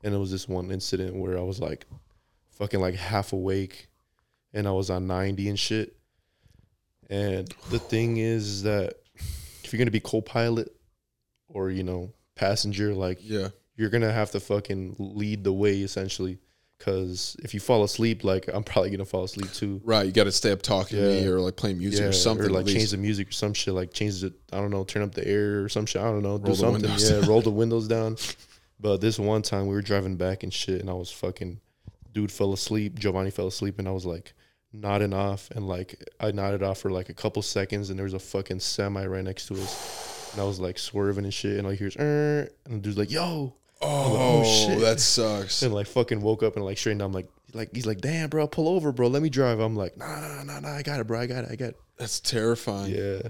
and 0.05 0.13
it 0.15 0.19
was 0.19 0.31
this 0.31 0.47
one 0.47 0.71
incident 0.71 1.15
where 1.17 1.39
I 1.39 1.41
was 1.41 1.59
like, 1.59 1.87
fucking 2.61 2.79
like 2.81 2.95
half 2.95 3.33
awake, 3.33 3.89
and 4.53 4.69
I 4.69 4.71
was 4.71 4.89
on 4.91 5.09
ninety 5.09 5.49
and 5.49 5.59
shit. 5.59 5.97
And 7.09 7.53
the 7.71 7.79
thing 7.81 8.19
is, 8.19 8.63
that 8.63 8.95
if 9.65 9.73
you're 9.73 9.79
gonna 9.79 9.91
be 9.91 9.99
co-pilot 10.01 10.69
or 11.49 11.71
you 11.71 11.83
know 11.83 12.13
passenger, 12.37 12.95
like 12.95 13.19
Yeah. 13.23 13.49
you're 13.77 13.91
gonna 13.91 14.13
have 14.13 14.31
to 14.33 14.41
fucking 14.41 14.95
lead 14.99 15.43
the 15.43 15.53
way 15.53 15.81
essentially. 15.81 16.39
Because 16.79 17.37
if 17.43 17.53
you 17.53 17.61
fall 17.61 17.85
asleep, 17.85 18.25
like 18.25 18.49
I'm 18.49 18.63
probably 18.65 18.91
gonna 18.91 19.05
fall 19.05 19.25
asleep 19.25 19.53
too. 19.53 19.83
Right. 19.85 20.07
You 20.07 20.13
got 20.13 20.25
to 20.25 20.33
stay 20.33 20.51
up 20.51 20.63
talking 20.63 20.97
to 20.99 21.05
me 21.05 21.27
or 21.27 21.39
like 21.39 21.55
playing 21.57 21.77
music 21.79 22.07
or 22.07 22.13
something. 22.13 22.47
or 22.47 22.51
like 22.51 22.65
change 22.67 22.93
the 22.93 22.97
music 22.97 23.29
or 23.29 23.33
some 23.33 23.53
shit. 23.53 23.75
Like 23.75 23.93
change 23.93 24.23
the 24.23 24.33
I 24.51 24.57
don't 24.63 24.71
know, 24.71 24.85
turn 24.85 25.03
up 25.03 25.15
the 25.15 25.27
air 25.29 25.63
or 25.63 25.69
some 25.69 25.85
shit. 25.85 26.01
I 26.01 26.07
don't 26.07 26.23
know, 26.23 26.39
Roll 26.39 26.39
do 26.39 26.55
something. 26.55 26.91
Yeah, 26.97 27.27
roll 27.29 27.43
the 27.43 27.51
windows 27.63 27.87
down. 27.87 28.17
But 28.79 29.03
this 29.03 29.19
one 29.19 29.43
time 29.43 29.67
we 29.67 29.75
were 29.75 29.83
driving 29.83 30.17
back 30.17 30.43
and 30.43 30.55
shit, 30.55 30.81
and 30.81 30.89
I 30.89 30.95
was 30.95 31.11
fucking, 31.11 31.61
dude 32.13 32.33
fell 32.33 32.53
asleep. 32.53 32.99
Giovanni 32.99 33.31
fell 33.31 33.47
asleep, 33.47 33.79
and 33.79 33.89
I 33.89 33.93
was 33.93 34.07
like 34.07 34.33
nodding 34.73 35.13
off, 35.13 35.51
and 35.51 35.67
like 35.69 36.03
I 36.21 36.31
nodded 36.31 36.63
off 36.63 36.79
for 36.79 36.91
like 36.91 37.09
a 37.09 37.15
couple 37.15 37.43
seconds, 37.43 37.91
and 37.91 37.99
there 37.99 38.05
was 38.05 38.15
a 38.15 38.19
fucking 38.19 38.61
semi 38.61 39.05
right 39.07 39.25
next 39.25 39.47
to 39.47 39.55
us, 39.55 40.31
and 40.33 40.41
I 40.41 40.45
was 40.45 40.61
like 40.61 40.79
swerving 40.79 41.25
and 41.25 41.35
shit, 41.35 41.57
and 41.59 41.67
all 41.67 41.73
you 41.73 41.79
hear 41.79 41.89
is, 41.89 41.97
"Er," 41.99 42.49
and 42.65 42.75
the 42.77 42.79
dude's 42.79 42.99
like, 42.99 43.11
"Yo," 43.11 43.55
Oh, 43.83 44.43
oh, 44.43 44.45
shit. 44.45 44.81
that 44.81 45.01
sucks. 45.01 45.63
and 45.63 45.73
like 45.75 45.87
fucking 45.87 46.21
woke 46.21 46.43
up 46.43 46.57
and 46.57 46.65
like 46.65 46.77
straightened. 46.79 47.03
up. 47.03 47.07
I'm 47.07 47.13
like, 47.13 47.29
like 47.55 47.75
he's 47.75 47.87
like, 47.87 48.01
"Damn, 48.01 48.29
bro, 48.29 48.47
pull 48.47 48.69
over, 48.69 48.93
bro, 48.93 49.09
let 49.09 49.23
me 49.23 49.31
drive." 49.31 49.59
I'm 49.59 49.75
like, 49.77 49.97
"Nah, 49.97 50.21
nah, 50.21 50.43
nah, 50.45 50.61
nah, 50.61 50.75
I 50.77 50.83
got 50.83 51.01
it, 51.01 51.07
bro, 51.07 51.19
I 51.21 51.27
got 51.27 51.45
it, 51.45 51.51
I 51.51 51.57
got 51.57 51.71
it." 51.71 51.77
That's 51.97 52.21
terrifying. 52.21 52.95
Yeah. 52.95 53.23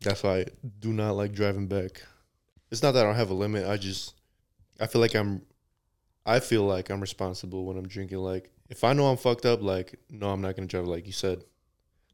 That's 0.00 0.22
why 0.22 0.38
I 0.40 0.46
do 0.78 0.92
not 0.92 1.12
like 1.12 1.32
driving 1.32 1.66
back. 1.66 2.02
It's 2.70 2.82
not 2.82 2.92
that 2.92 3.00
I 3.00 3.08
don't 3.08 3.16
have 3.16 3.30
a 3.30 3.34
limit. 3.34 3.66
I 3.66 3.76
just 3.76 4.14
I 4.80 4.86
feel 4.86 5.00
like 5.00 5.14
I'm 5.14 5.42
I 6.28 6.40
feel 6.40 6.62
like 6.64 6.90
I'm 6.90 7.00
responsible 7.00 7.64
when 7.64 7.78
I'm 7.78 7.88
drinking. 7.88 8.18
Like 8.18 8.50
if 8.68 8.84
I 8.84 8.92
know 8.92 9.06
I'm 9.06 9.16
fucked 9.16 9.46
up, 9.46 9.62
like 9.62 9.98
no, 10.10 10.28
I'm 10.30 10.42
not 10.42 10.54
gonna 10.56 10.68
drive 10.68 10.86
like 10.86 11.06
you 11.06 11.12
said. 11.12 11.38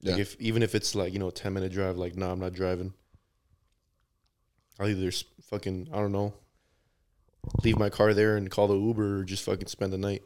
Like 0.03 0.17
Yeah. 0.17 0.23
if 0.23 0.41
even 0.41 0.63
if 0.63 0.75
it's 0.75 0.95
like, 0.95 1.13
you 1.13 1.19
know, 1.19 1.29
a 1.29 1.33
ten 1.33 1.53
minute 1.53 1.73
drive, 1.73 1.97
like 1.99 2.15
no, 2.17 2.31
I'm 2.31 2.39
not 2.39 2.53
driving. 2.53 2.95
I'll 4.79 4.89
either 4.89 5.11
fucking 5.51 5.89
I 5.93 5.97
don't 5.97 6.13
know. 6.13 6.35
Leave 7.63 7.79
my 7.79 7.91
car 7.91 8.15
there 8.15 8.37
and 8.37 8.51
call 8.51 8.69
the 8.69 8.77
Uber 8.77 9.21
or 9.21 9.25
just 9.25 9.45
fucking 9.45 9.67
spend 9.69 9.93
the 9.93 9.99
night. 9.99 10.23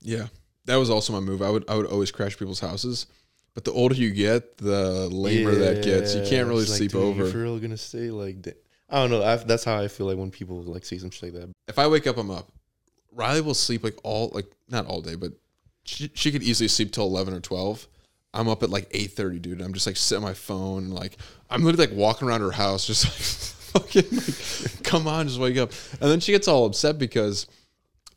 Yeah, 0.00 0.26
that 0.66 0.76
was 0.76 0.90
also 0.90 1.12
my 1.12 1.20
move. 1.20 1.42
I 1.42 1.50
would 1.50 1.64
I 1.68 1.76
would 1.76 1.86
always 1.86 2.10
crash 2.10 2.38
people's 2.38 2.60
houses, 2.60 3.06
but 3.54 3.64
the 3.64 3.72
older 3.72 3.94
you 3.94 4.10
get, 4.10 4.58
the 4.58 5.08
lamer 5.08 5.54
that 5.54 5.82
gets. 5.82 6.14
You 6.14 6.22
can't 6.26 6.48
really 6.48 6.62
it's 6.62 6.70
like, 6.70 6.78
sleep 6.78 6.92
dude, 6.92 7.16
you're 7.16 7.26
for 7.28 7.38
real 7.38 7.58
gonna 7.58 7.76
stay 7.76 8.10
like 8.10 8.42
that? 8.42 8.62
I 8.92 8.96
don't 8.96 9.10
know. 9.10 9.24
I, 9.24 9.36
that's 9.36 9.64
how 9.64 9.80
I 9.80 9.88
feel 9.88 10.06
like 10.06 10.18
when 10.18 10.30
people 10.30 10.62
like 10.62 10.84
say 10.84 10.98
some 10.98 11.10
shit 11.10 11.32
like 11.32 11.42
that. 11.42 11.50
If 11.66 11.78
I 11.78 11.86
wake 11.86 12.06
up, 12.06 12.18
I'm 12.18 12.30
up. 12.30 12.52
Riley 13.10 13.40
will 13.40 13.54
sleep 13.54 13.82
like 13.82 13.98
all 14.04 14.30
like 14.34 14.46
not 14.68 14.86
all 14.86 15.00
day, 15.00 15.14
but 15.14 15.32
she, 15.84 16.10
she 16.14 16.30
could 16.30 16.42
easily 16.42 16.68
sleep 16.68 16.92
till 16.92 17.04
eleven 17.04 17.32
or 17.32 17.40
twelve. 17.40 17.88
I'm 18.34 18.48
up 18.48 18.62
at 18.62 18.68
like 18.70 18.88
eight 18.90 19.12
thirty, 19.12 19.38
dude. 19.38 19.62
I'm 19.62 19.72
just 19.72 19.86
like 19.86 19.96
sitting 19.96 20.22
on 20.22 20.28
my 20.28 20.34
phone, 20.34 20.84
and, 20.84 20.94
like 20.94 21.16
I'm 21.48 21.64
literally 21.64 21.86
like 21.88 21.96
walking 21.96 22.28
around 22.28 22.42
her 22.42 22.50
house, 22.50 22.86
just 22.86 23.04
like 23.74 23.82
fucking 23.82 24.10
like, 24.10 24.84
come 24.84 25.08
on, 25.08 25.26
just 25.26 25.40
wake 25.40 25.56
up. 25.56 25.72
And 26.00 26.10
then 26.10 26.20
she 26.20 26.32
gets 26.32 26.46
all 26.46 26.66
upset 26.66 26.98
because 26.98 27.46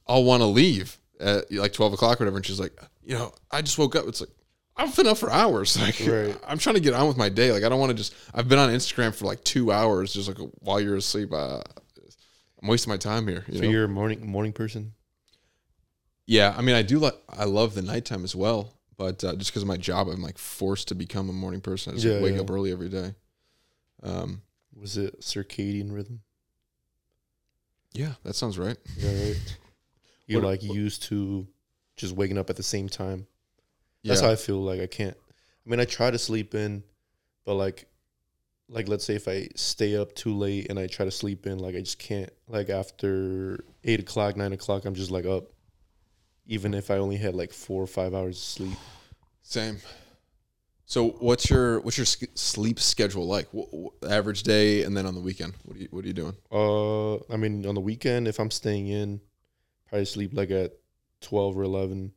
I'll 0.07 0.25
want 0.25 0.41
to 0.41 0.47
leave 0.47 0.97
at 1.21 1.49
like 1.53 1.71
twelve 1.71 1.93
o'clock 1.93 2.19
or 2.19 2.25
whatever, 2.25 2.37
and 2.37 2.45
she's 2.45 2.59
like, 2.59 2.73
you 3.01 3.15
know, 3.15 3.33
I 3.49 3.61
just 3.61 3.77
woke 3.77 3.95
up. 3.95 4.07
It's 4.07 4.19
like 4.19 4.29
I've 4.77 4.95
been 4.95 5.07
up 5.07 5.17
for 5.17 5.31
hours. 5.31 5.77
Like 5.81 5.99
Right. 6.05 6.37
I'm 6.47 6.57
trying 6.57 6.75
to 6.75 6.81
get 6.81 6.93
on 6.93 7.07
with 7.07 7.17
my 7.17 7.29
day. 7.29 7.51
Like 7.51 7.63
I 7.63 7.69
don't 7.69 7.79
want 7.79 7.91
to 7.91 7.95
just. 7.95 8.13
I've 8.33 8.49
been 8.49 8.59
on 8.59 8.69
Instagram 8.69 9.13
for 9.15 9.25
like 9.25 9.43
two 9.43 9.71
hours, 9.71 10.13
just 10.13 10.27
like 10.27 10.37
while 10.59 10.79
you're 10.81 10.97
asleep. 10.97 11.31
Uh, 11.31 11.61
I'm 12.61 12.67
wasting 12.67 12.91
my 12.91 12.97
time 12.97 13.27
here. 13.27 13.45
You 13.47 13.57
So 13.59 13.63
know? 13.63 13.69
you're 13.69 13.85
a 13.85 13.89
morning 13.89 14.25
morning 14.29 14.51
person. 14.53 14.93
Yeah, 16.27 16.53
I 16.57 16.61
mean, 16.61 16.75
I 16.75 16.81
do 16.81 16.97
like. 16.99 17.15
I 17.29 17.45
love 17.45 17.75
the 17.75 17.81
nighttime 17.83 18.23
as 18.23 18.35
well, 18.35 18.73
but 18.97 19.23
uh, 19.23 19.35
just 19.35 19.51
because 19.51 19.61
of 19.61 19.67
my 19.67 19.77
job, 19.77 20.07
I'm 20.09 20.21
like 20.21 20.37
forced 20.39 20.87
to 20.89 20.95
become 20.95 21.29
a 21.29 21.33
morning 21.33 21.61
person. 21.61 21.93
I 21.93 21.95
just 21.97 22.07
like, 22.07 22.23
wake 22.23 22.35
yeah. 22.35 22.41
up 22.41 22.49
early 22.49 22.71
every 22.71 22.89
day. 22.89 23.13
Um, 24.03 24.41
Was 24.75 24.97
it 24.97 25.21
circadian 25.21 25.93
rhythm? 25.93 26.21
yeah, 27.93 28.13
that 28.23 28.35
sounds 28.35 28.57
right. 28.57 28.77
Yeah, 28.97 29.09
right. 29.23 29.57
You're 30.27 30.41
What- 30.41 30.47
like 30.49 30.63
used 30.63 31.03
to 31.03 31.47
just 31.95 32.13
waking 32.15 32.37
up 32.37 32.49
at 32.49 32.55
the 32.57 32.63
same 32.63 32.89
time. 32.89 33.27
Yeah, 34.05 34.09
That's 34.09 34.21
how 34.21 34.29
I 34.29 34.35
feel. 34.35 34.61
Like 34.61 34.79
I 34.81 34.85
can't. 34.85 35.17
I 35.65 35.69
mean, 35.69 35.79
I 35.79 35.85
try 35.85 36.11
to 36.11 36.19
sleep 36.19 36.53
in, 36.53 36.83
but 37.43 37.55
like, 37.55 37.87
like 38.69 38.87
let's 38.87 39.03
say 39.03 39.15
if 39.15 39.27
I 39.27 39.47
stay 39.55 39.97
up 39.97 40.13
too 40.13 40.35
late 40.35 40.67
and 40.69 40.77
I 40.77 40.85
try 40.85 41.05
to 41.05 41.11
sleep 41.11 41.47
in, 41.47 41.57
like 41.57 41.75
I 41.75 41.79
just 41.79 41.97
can't. 41.97 42.29
Like 42.47 42.69
after 42.69 43.63
eight 43.83 43.99
o'clock, 43.99 44.37
nine 44.37 44.53
o'clock, 44.53 44.85
I'm 44.85 44.93
just 44.93 45.09
like 45.09 45.25
up, 45.25 45.45
even 46.45 46.75
if 46.75 46.91
I 46.91 46.97
only 46.97 47.17
had 47.17 47.33
like 47.33 47.51
four 47.51 47.81
or 47.81 47.87
five 47.87 48.13
hours 48.13 48.37
of 48.37 48.43
sleep. 48.43 48.77
same. 49.41 49.77
So, 50.87 51.09
what's 51.17 51.49
your 51.49 51.79
what's 51.79 51.97
your 51.97 52.05
sk- 52.05 52.29
sleep 52.35 52.79
schedule 52.79 53.25
like? 53.25 53.47
Wh- 53.49 53.73
wh- 53.73 54.07
average 54.07 54.43
day, 54.43 54.83
and 54.83 54.95
then 54.95 55.07
on 55.07 55.15
the 55.15 55.19
weekend, 55.19 55.55
what 55.63 55.77
are 55.77 55.79
you 55.79 55.87
what 55.89 56.05
are 56.05 56.07
you 56.07 56.13
doing? 56.13 56.35
Uh, 56.51 57.15
I 57.33 57.37
mean, 57.37 57.65
on 57.65 57.73
the 57.73 57.81
weekend, 57.81 58.27
if 58.27 58.37
I'm 58.39 58.51
staying 58.51 58.87
in, 58.89 59.19
probably 59.89 60.05
sleep 60.05 60.31
like 60.35 60.51
at 60.51 60.73
twelve 61.21 61.57
or 61.57 61.63
eleven. 61.63 62.11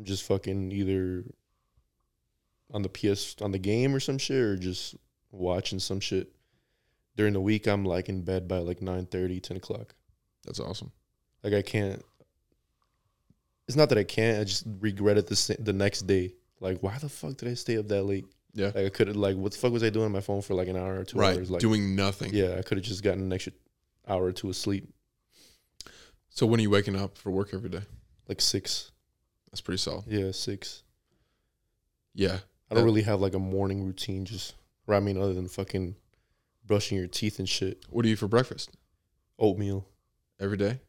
I'm 0.00 0.06
just 0.06 0.22
fucking 0.24 0.72
either 0.72 1.24
on 2.72 2.80
the 2.80 2.88
PS 2.88 3.36
on 3.42 3.52
the 3.52 3.58
game 3.58 3.94
or 3.94 4.00
some 4.00 4.16
shit, 4.16 4.40
or 4.40 4.56
just 4.56 4.96
watching 5.30 5.78
some 5.78 6.00
shit. 6.00 6.32
During 7.16 7.34
the 7.34 7.40
week, 7.40 7.68
I'm 7.68 7.84
like 7.84 8.08
in 8.08 8.22
bed 8.22 8.48
by 8.48 8.58
like 8.58 8.80
9 8.80 9.06
10 9.06 9.56
o'clock. 9.58 9.94
That's 10.46 10.58
awesome. 10.58 10.90
Like 11.44 11.52
I 11.52 11.60
can't. 11.60 12.02
It's 13.68 13.76
not 13.76 13.90
that 13.90 13.98
I 13.98 14.04
can't. 14.04 14.40
I 14.40 14.44
just 14.44 14.64
regret 14.80 15.18
it 15.18 15.26
the 15.26 15.56
the 15.58 15.74
next 15.74 16.06
day. 16.06 16.32
Like, 16.60 16.82
why 16.82 16.96
the 16.96 17.10
fuck 17.10 17.36
did 17.36 17.48
I 17.48 17.54
stay 17.54 17.76
up 17.76 17.88
that 17.88 18.04
late? 18.04 18.24
Yeah. 18.54 18.72
Like 18.74 18.86
I 18.86 18.88
could 18.88 19.08
have 19.08 19.16
like 19.16 19.36
what 19.36 19.52
the 19.52 19.58
fuck 19.58 19.70
was 19.70 19.82
I 19.82 19.90
doing 19.90 20.06
on 20.06 20.12
my 20.12 20.22
phone 20.22 20.40
for 20.40 20.54
like 20.54 20.68
an 20.68 20.76
hour 20.76 21.00
or 21.00 21.04
two 21.04 21.18
right. 21.18 21.36
hours? 21.36 21.50
Like 21.50 21.60
Doing 21.60 21.94
nothing. 21.94 22.32
yeah, 22.32 22.56
I 22.58 22.62
could 22.62 22.78
have 22.78 22.86
just 22.86 23.02
gotten 23.02 23.24
an 23.24 23.32
extra 23.34 23.52
hour 24.08 24.24
or 24.24 24.32
two 24.32 24.48
of 24.48 24.56
sleep. 24.56 24.88
So 26.30 26.46
when 26.46 26.58
are 26.58 26.62
you 26.62 26.70
waking 26.70 26.96
up 26.96 27.18
for 27.18 27.30
work 27.30 27.50
every 27.52 27.68
day? 27.68 27.82
Like 28.28 28.40
six. 28.40 28.92
That's 29.50 29.60
pretty 29.60 29.78
solid. 29.78 30.04
Yeah, 30.06 30.30
six. 30.32 30.82
Yeah. 32.14 32.38
I 32.70 32.74
don't 32.74 32.82
Yeah. 32.82 32.84
really 32.84 33.02
have 33.02 33.20
like 33.20 33.34
a 33.34 33.38
morning 33.38 33.84
routine 33.84 34.24
just 34.24 34.54
or 34.86 34.94
I 34.94 35.00
mean 35.00 35.16
other 35.20 35.34
than 35.34 35.48
fucking 35.48 35.96
brushing 36.66 36.98
your 36.98 37.06
teeth 37.08 37.38
and 37.38 37.48
shit. 37.48 37.84
What 37.90 38.02
do 38.02 38.08
you 38.08 38.14
eat 38.14 38.18
for 38.18 38.28
breakfast 38.28 38.70
Oatmeal 39.38 39.86
every 40.38 40.56
day? 40.56 40.80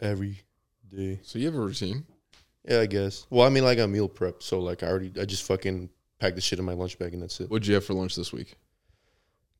every 0.00 0.42
day. 0.88 1.18
So 1.24 1.38
you 1.40 1.46
have 1.46 1.56
a 1.56 1.60
routine. 1.60 2.06
Yeah, 2.64 2.80
I 2.80 2.86
guess. 2.86 3.26
Well, 3.30 3.44
I 3.46 3.50
mean 3.50 3.64
like 3.64 3.78
I 3.78 3.86
meal 3.86 4.08
prep, 4.08 4.42
so 4.42 4.60
like 4.60 4.82
I 4.82 4.86
already 4.88 5.12
I 5.20 5.24
just 5.24 5.42
fucking 5.44 5.90
pack 6.20 6.34
the 6.34 6.40
shit 6.40 6.58
in 6.58 6.64
my 6.64 6.72
lunch 6.74 6.98
bag 6.98 7.14
and 7.14 7.22
that's 7.22 7.40
it. 7.40 7.50
What'd 7.50 7.66
you 7.66 7.74
have 7.74 7.84
for 7.84 7.94
lunch 7.94 8.14
this 8.14 8.32
week? 8.32 8.54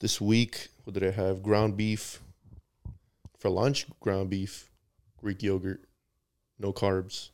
This 0.01 0.20
week, 0.20 0.68
what 0.84 0.94
did 0.94 1.05
I 1.05 1.11
have? 1.11 1.42
Ground 1.42 1.76
beef. 1.76 2.22
For 3.38 3.51
lunch, 3.51 3.86
ground 4.01 4.30
beef, 4.30 4.70
Greek 5.18 5.42
yogurt, 5.42 5.84
no 6.59 6.72
carbs. 6.72 7.30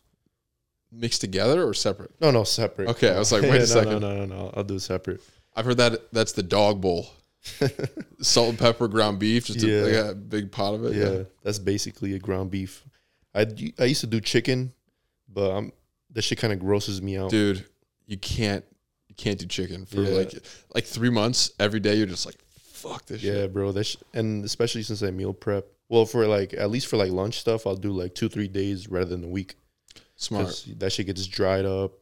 Mixed 0.97 1.21
together 1.21 1.67
or 1.67 1.75
separate? 1.75 2.13
No, 2.21 2.31
no, 2.31 2.45
separate. 2.45 2.89
Okay, 2.91 3.11
I 3.11 3.19
was 3.19 3.33
like, 3.33 3.43
wait 3.51 3.57
a 3.57 3.59
no, 3.61 3.65
second. 3.65 4.01
No, 4.01 4.15
no, 4.15 4.25
no, 4.25 4.37
no. 4.37 4.51
I'll 4.55 4.65
do 4.65 4.75
it 4.77 4.81
separate. 4.81 5.21
I've 5.57 5.65
heard 5.65 5.77
that 5.79 6.13
that's 6.13 6.33
the 6.33 6.43
dog 6.43 6.81
bowl. 6.81 7.09
Salt 8.21 8.49
and 8.51 8.59
pepper 8.59 8.89
ground 8.89 9.19
beef, 9.19 9.47
just 9.47 9.61
Yeah. 9.63 9.75
a, 9.75 9.85
like 9.85 10.13
a 10.13 10.15
big 10.15 10.51
pot 10.53 10.75
of 10.75 10.85
it. 10.87 10.95
yeah, 10.97 11.25
that's 11.43 11.59
basically 11.59 12.15
a 12.15 12.19
ground 12.19 12.51
beef. 12.51 12.85
I 13.35 13.47
I 13.79 13.85
used 13.85 14.01
to 14.01 14.07
do 14.07 14.21
chicken, 14.21 14.73
but 15.29 15.63
that 16.13 16.23
shit 16.23 16.39
kind 16.39 16.53
of 16.53 16.59
grosses 16.61 17.03
me 17.03 17.19
out. 17.19 17.31
dude, 17.31 17.65
you 18.07 18.17
can't 18.17 18.65
you 19.09 19.15
can't 19.15 19.39
do 19.39 19.47
chicken 19.47 19.85
for 19.87 20.01
Yeah. 20.03 20.11
like 20.17 20.33
like 20.75 20.85
three 20.85 21.11
months 21.11 21.51
every 21.59 21.81
day. 21.81 21.97
You're 21.97 22.07
just 22.07 22.25
like, 22.27 22.37
fuck 22.59 23.05
this 23.07 23.23
Yeah, 23.23 23.33
shit. 23.33 23.53
bro. 23.53 23.73
That 23.73 23.85
sh- 23.85 23.97
and 24.15 24.45
especially 24.45 24.83
since 24.83 25.03
I 25.03 25.11
meal 25.11 25.35
prep. 25.35 25.67
Well, 25.89 26.07
for 26.07 26.27
like 26.27 26.55
at 26.55 26.71
least 26.71 26.87
for 26.87 26.97
like 26.97 27.11
lunch 27.13 27.39
stuff, 27.41 27.67
I'll 27.67 27.77
do 27.77 27.91
like 27.93 28.15
two 28.15 28.29
three 28.29 28.49
days 28.49 28.89
rather 28.89 29.11
than 29.11 29.25
a 29.25 29.29
week. 29.29 29.57
Smart. 30.17 30.65
that 30.79 30.93
shit 30.93 31.07
gets 31.07 31.27
dried 31.27 31.65
up, 31.65 31.93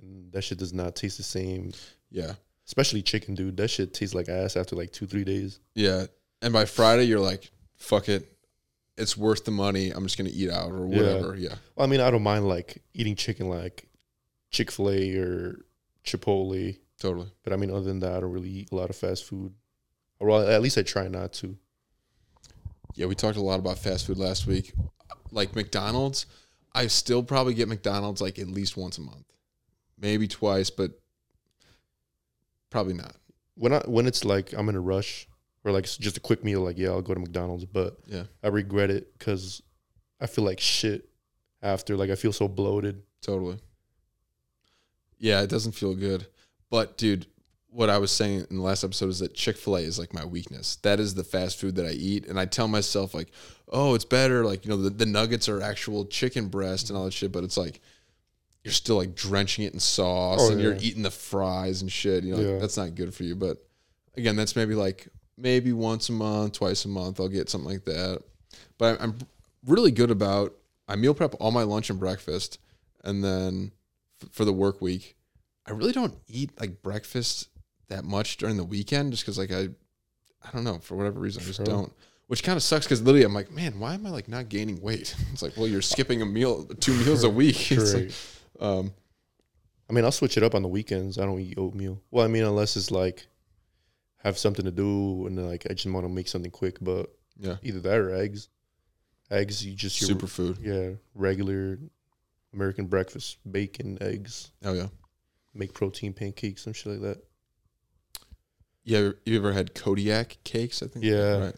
and 0.00 0.30
that 0.32 0.42
shit 0.42 0.58
does 0.58 0.72
not 0.72 0.94
taste 0.96 1.16
the 1.16 1.22
same. 1.22 1.72
Yeah, 2.10 2.34
Especially 2.66 3.02
chicken, 3.02 3.34
dude. 3.34 3.56
That 3.56 3.68
shit 3.68 3.92
tastes 3.94 4.14
like 4.14 4.28
ass 4.28 4.56
after 4.56 4.76
like 4.76 4.92
two 4.92 5.06
three 5.06 5.24
days. 5.24 5.58
yeah. 5.74 6.06
And 6.42 6.52
by 6.52 6.64
Friday, 6.64 7.04
you're 7.04 7.20
like, 7.20 7.50
fuck 7.76 8.08
it, 8.08 8.28
it's 8.96 9.16
worth 9.16 9.44
the 9.44 9.50
money. 9.52 9.90
I'm 9.90 10.02
just 10.04 10.18
gonna 10.18 10.30
eat 10.32 10.50
out 10.50 10.72
or 10.72 10.86
Yeah. 10.88 10.96
whatever. 10.98 11.36
Yeah, 11.36 11.54
Well, 11.76 11.86
I 11.86 11.90
mean, 11.90 12.00
I 12.00 12.10
don't 12.10 12.22
mind 12.24 12.48
like 12.48 12.82
eating 12.94 13.14
chicken 13.16 13.48
like 13.48 13.88
Chick 14.50 14.70
Fil 14.72 14.90
A 14.90 15.16
or 15.16 15.64
Chipotle, 16.04 16.76
totally. 16.98 17.28
but 17.44 17.52
I 17.52 17.56
mean, 17.56 17.70
other 17.70 17.84
than 17.84 18.00
that, 18.00 18.12
I 18.12 18.20
don't 18.20 18.32
really 18.32 18.50
eat 18.50 18.72
a 18.72 18.74
lot 18.74 18.90
of 18.90 18.96
fast 18.96 19.24
food. 19.24 19.54
Or 20.18 20.28
well, 20.28 20.48
at 20.48 20.60
least 20.62 20.76
I 20.78 20.82
try 20.82 21.06
not 21.08 21.32
to. 21.34 21.56
Yeah, 22.94 23.06
we 23.06 23.14
talked 23.14 23.36
a 23.38 23.42
lot 23.42 23.58
about 23.58 23.78
fast 23.78 24.06
food 24.06 24.18
last 24.18 24.46
week. 24.46 24.72
Like 25.30 25.54
McDonald's, 25.56 26.26
I 26.74 26.86
still 26.86 27.22
probably 27.22 27.54
get 27.54 27.68
McDonald's 27.68 28.20
like 28.20 28.38
at 28.38 28.48
least 28.48 28.76
once 28.76 28.98
a 28.98 29.02
month, 29.02 29.26
maybe 29.98 30.26
twice, 30.26 30.70
but 30.70 30.92
probably 32.70 32.94
not. 32.94 33.16
When 33.54 33.72
I 33.72 33.82
when 33.86 34.06
it's 34.06 34.24
like 34.24 34.52
I'm 34.52 34.68
in 34.68 34.76
a 34.76 34.80
rush 34.80 35.28
or 35.64 35.72
like 35.72 35.84
it's 35.84 35.96
just 35.96 36.16
a 36.16 36.20
quick 36.20 36.42
meal, 36.44 36.60
like 36.60 36.78
yeah, 36.78 36.88
I'll 36.88 37.02
go 37.02 37.14
to 37.14 37.20
McDonald's, 37.20 37.64
but 37.64 37.98
Yeah, 38.06 38.24
I 38.42 38.48
regret 38.48 38.90
it 38.90 39.16
because 39.18 39.62
I 40.20 40.26
feel 40.26 40.44
like 40.44 40.60
shit 40.60 41.08
after. 41.62 41.96
Like 41.96 42.10
I 42.10 42.14
feel 42.14 42.32
so 42.32 42.48
bloated. 42.48 43.02
totally. 43.20 43.58
Yeah, 45.18 45.42
it 45.42 45.50
doesn't 45.50 45.72
feel 45.72 45.94
good. 45.94 46.26
But 46.70 46.96
dude, 46.96 47.26
what 47.68 47.90
I 47.90 47.98
was 47.98 48.10
saying 48.10 48.46
in 48.50 48.56
the 48.56 48.62
last 48.62 48.82
episode 48.82 49.08
is 49.10 49.18
that 49.20 49.34
Chick 49.34 49.56
Fil 49.56 49.76
A 49.76 49.80
is 49.80 49.98
like 49.98 50.12
my 50.12 50.24
weakness. 50.24 50.76
That 50.76 50.98
is 50.98 51.14
the 51.14 51.24
fast 51.24 51.60
food 51.60 51.76
that 51.76 51.86
I 51.86 51.90
eat, 51.90 52.26
and 52.26 52.40
I 52.40 52.44
tell 52.46 52.66
myself 52.66 53.14
like, 53.14 53.30
oh, 53.72 53.94
it's 53.94 54.04
better. 54.04 54.44
Like 54.44 54.64
you 54.64 54.70
know, 54.70 54.76
the, 54.76 54.90
the 54.90 55.06
nuggets 55.06 55.48
are 55.48 55.60
actual 55.60 56.04
chicken 56.04 56.46
breast 56.48 56.90
and 56.90 56.96
all 56.96 57.06
that 57.06 57.12
shit, 57.12 57.32
but 57.32 57.42
it's 57.42 57.56
like 57.56 57.80
you're 58.62 58.72
still 58.72 58.96
like 58.96 59.14
drenching 59.16 59.64
it 59.64 59.72
in 59.74 59.80
sauce 59.80 60.38
Oh, 60.42 60.52
and 60.52 60.60
you're 60.60 60.76
eating 60.76 61.02
the 61.02 61.10
fries 61.10 61.82
and 61.82 61.90
shit. 61.90 62.22
You 62.22 62.36
know, 62.36 62.42
like, 62.42 62.60
that's 62.60 62.76
not 62.76 62.94
good 62.94 63.12
for 63.12 63.24
you. 63.24 63.34
But 63.34 63.56
again, 64.16 64.36
that's 64.36 64.54
maybe 64.54 64.74
like 64.74 65.08
maybe 65.36 65.72
once 65.72 66.08
a 66.08 66.12
month, 66.12 66.52
twice 66.54 66.84
a 66.84 66.88
month, 66.88 67.18
I'll 67.18 67.28
get 67.28 67.50
something 67.50 67.70
like 67.70 67.84
that. 67.86 68.22
But 68.78 69.00
I'm 69.00 69.16
really 69.66 69.90
good 69.90 70.10
about 70.10 70.54
I 70.86 70.94
meal 70.96 71.14
prep 71.14 71.34
all 71.40 71.50
my 71.50 71.62
lunch 71.62 71.90
and 71.90 71.98
breakfast, 71.98 72.58
and 73.02 73.24
then 73.24 73.72
f- 74.22 74.28
for 74.32 74.44
the 74.44 74.52
work 74.52 74.80
week, 74.82 75.16
I 75.66 75.70
really 75.72 75.92
don't 75.92 76.14
eat 76.28 76.50
like 76.60 76.82
breakfast 76.82 77.48
that 77.88 78.04
much 78.04 78.36
during 78.36 78.56
the 78.56 78.64
weekend, 78.64 79.12
just 79.12 79.24
because 79.24 79.38
like 79.38 79.50
I, 79.52 79.68
I 80.46 80.50
don't 80.52 80.64
know 80.64 80.78
for 80.78 80.96
whatever 80.96 81.18
reason 81.20 81.42
I 81.42 81.46
just 81.46 81.58
Sure. 81.58 81.66
don't. 81.66 81.92
Which 82.32 82.42
kind 82.42 82.56
of 82.56 82.62
sucks 82.62 82.86
because 82.86 83.02
literally 83.02 83.26
I'm 83.26 83.34
like, 83.34 83.50
man, 83.50 83.78
why 83.78 83.92
am 83.92 84.06
I 84.06 84.08
like 84.08 84.26
not 84.26 84.48
gaining 84.48 84.80
weight? 84.80 85.14
It's 85.34 85.42
like, 85.42 85.54
well, 85.54 85.66
you're 85.66 85.82
skipping 85.82 86.22
a 86.22 86.24
meal, 86.24 86.64
two 86.64 86.94
meals 86.94 87.24
a 87.24 87.28
week. 87.28 87.70
It's 87.70 87.92
like, 87.92 88.10
um, 88.58 88.94
I 89.90 89.92
mean, 89.92 90.06
I'll 90.06 90.12
switch 90.12 90.38
it 90.38 90.42
up 90.42 90.54
on 90.54 90.62
the 90.62 90.68
weekends. 90.68 91.18
I 91.18 91.26
don't 91.26 91.38
eat 91.40 91.58
oatmeal. 91.58 92.00
Well, 92.10 92.24
I 92.24 92.28
mean, 92.28 92.44
unless 92.44 92.74
it's 92.74 92.90
like 92.90 93.26
have 94.24 94.38
something 94.38 94.64
to 94.64 94.70
do 94.70 95.26
and 95.26 95.46
like 95.46 95.66
I 95.68 95.74
just 95.74 95.92
want 95.92 96.06
to 96.06 96.08
make 96.08 96.26
something 96.26 96.50
quick. 96.50 96.78
But 96.80 97.14
yeah, 97.36 97.56
either 97.62 97.80
that 97.80 97.98
or 97.98 98.14
eggs. 98.14 98.48
Eggs, 99.30 99.62
you 99.66 99.74
just 99.74 100.02
superfood. 100.02 100.56
yeah, 100.62 100.96
regular 101.14 101.78
American 102.54 102.86
breakfast, 102.86 103.40
bacon, 103.52 103.98
eggs, 104.00 104.52
Oh 104.64 104.72
yeah, 104.72 104.86
make 105.52 105.74
protein 105.74 106.14
pancakes, 106.14 106.62
some 106.62 106.72
shit 106.72 106.94
like 106.94 107.02
that. 107.02 107.18
yeah. 108.84 109.10
You 109.26 109.36
ever 109.36 109.52
had 109.52 109.74
Kodiak 109.74 110.38
cakes? 110.44 110.82
I 110.82 110.86
think. 110.86 111.04
Yeah. 111.04 111.38
right. 111.38 111.54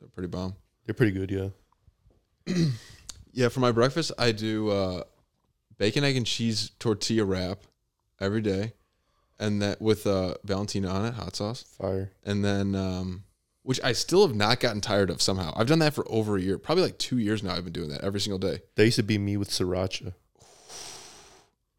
They're 0.00 0.08
pretty 0.08 0.28
bomb. 0.28 0.54
They're 0.86 0.94
pretty 0.94 1.12
good, 1.12 1.30
yeah. 1.30 2.54
Yeah, 3.32 3.50
for 3.50 3.60
my 3.60 3.70
breakfast, 3.70 4.10
I 4.18 4.32
do 4.32 4.70
uh, 4.70 5.02
bacon, 5.76 6.02
egg, 6.02 6.16
and 6.16 6.26
cheese 6.26 6.72
tortilla 6.80 7.24
wrap 7.24 7.58
every 8.20 8.40
day, 8.40 8.72
and 9.38 9.62
that 9.62 9.80
with 9.80 10.06
uh, 10.08 10.34
Valentina 10.44 10.88
on 10.88 11.04
it, 11.04 11.14
hot 11.14 11.36
sauce, 11.36 11.62
Fire. 11.78 12.10
and 12.24 12.44
then 12.44 12.74
um, 12.74 13.22
which 13.62 13.80
I 13.84 13.92
still 13.92 14.26
have 14.26 14.34
not 14.34 14.58
gotten 14.58 14.80
tired 14.80 15.08
of. 15.10 15.22
Somehow, 15.22 15.52
I've 15.54 15.68
done 15.68 15.78
that 15.80 15.94
for 15.94 16.04
over 16.10 16.36
a 16.36 16.40
year, 16.40 16.58
probably 16.58 16.82
like 16.84 16.98
two 16.98 17.18
years 17.18 17.44
now. 17.44 17.54
I've 17.54 17.62
been 17.64 17.72
doing 17.72 17.90
that 17.90 18.00
every 18.00 18.18
single 18.18 18.38
day. 18.40 18.60
That 18.74 18.84
used 18.86 18.96
to 18.96 19.02
be 19.04 19.18
me 19.18 19.36
with 19.36 19.50
sriracha. 19.50 20.14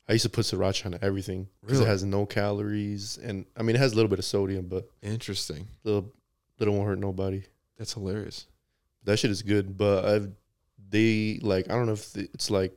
I 0.08 0.14
used 0.14 0.24
to 0.24 0.30
put 0.30 0.46
sriracha 0.46 0.86
on 0.86 0.98
everything 1.02 1.50
because 1.62 1.80
Really? 1.80 1.90
it 1.90 1.92
has 1.92 2.04
no 2.04 2.26
calories 2.26 3.18
and 3.18 3.46
I 3.58 3.64
mean 3.64 3.76
it 3.76 3.80
has 3.80 3.92
a 3.92 3.96
little 3.96 4.10
bit 4.10 4.20
of 4.20 4.26
sodium, 4.26 4.68
but 4.68 4.88
Interesting. 5.02 5.68
little 5.84 6.14
little 6.58 6.74
won't 6.76 6.88
hurt 6.88 7.00
nobody. 7.00 7.44
That's 7.80 7.94
hilarious. 7.94 8.46
That 9.06 9.18
shit 9.18 9.32
is 9.32 9.42
good, 9.42 9.76
but 9.78 10.06
I've 10.06 10.32
they 10.90 11.40
like 11.42 11.70
I 11.70 11.74
don't 11.74 11.88
know 11.88 11.94
if 11.94 12.16
it's 12.16 12.52
like 12.52 12.74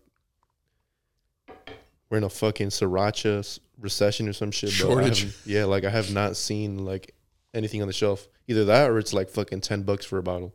we're 2.09 2.19
in 2.19 2.25
a 2.25 2.31
fucking 2.31 2.69
sriracha 2.69 3.59
recession 3.81 4.29
or 4.29 4.33
some 4.33 4.51
shit. 4.53 4.71
But 4.71 4.77
Shortage. 4.77 5.37
yeah, 5.45 5.65
like 5.65 5.85
I 5.85 5.91
have 5.91 6.13
not 6.13 6.37
seen 6.37 6.85
like 6.85 7.15
anything 7.53 7.83
on 7.83 7.89
the 7.89 7.93
shelf. 7.93 8.29
Either 8.47 8.65
that 8.67 8.91
or 8.91 8.99
it's 8.99 9.13
like 9.13 9.29
fucking 9.29 9.61
ten 9.61 9.83
bucks 9.83 10.05
for 10.05 10.19
a 10.19 10.23
bottle. 10.23 10.55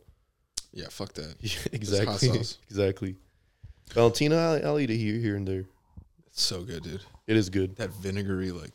Yeah, 0.72 0.86
fuck 0.90 1.12
that. 1.14 1.36
Yeah, 1.40 1.58
exactly, 1.72 2.28
sauce. 2.28 2.58
exactly. 2.70 3.16
Valentina, 3.92 4.36
I'll, 4.36 4.66
I'll 4.66 4.78
eat 4.78 4.90
it 4.90 4.96
here, 4.98 5.18
here 5.18 5.36
and 5.36 5.46
there. 5.48 5.64
It's 6.26 6.42
so 6.42 6.62
good, 6.62 6.82
dude. 6.82 7.00
It 7.26 7.36
is 7.36 7.48
good. 7.48 7.76
That 7.76 7.90
vinegary, 7.90 8.50
like, 8.52 8.72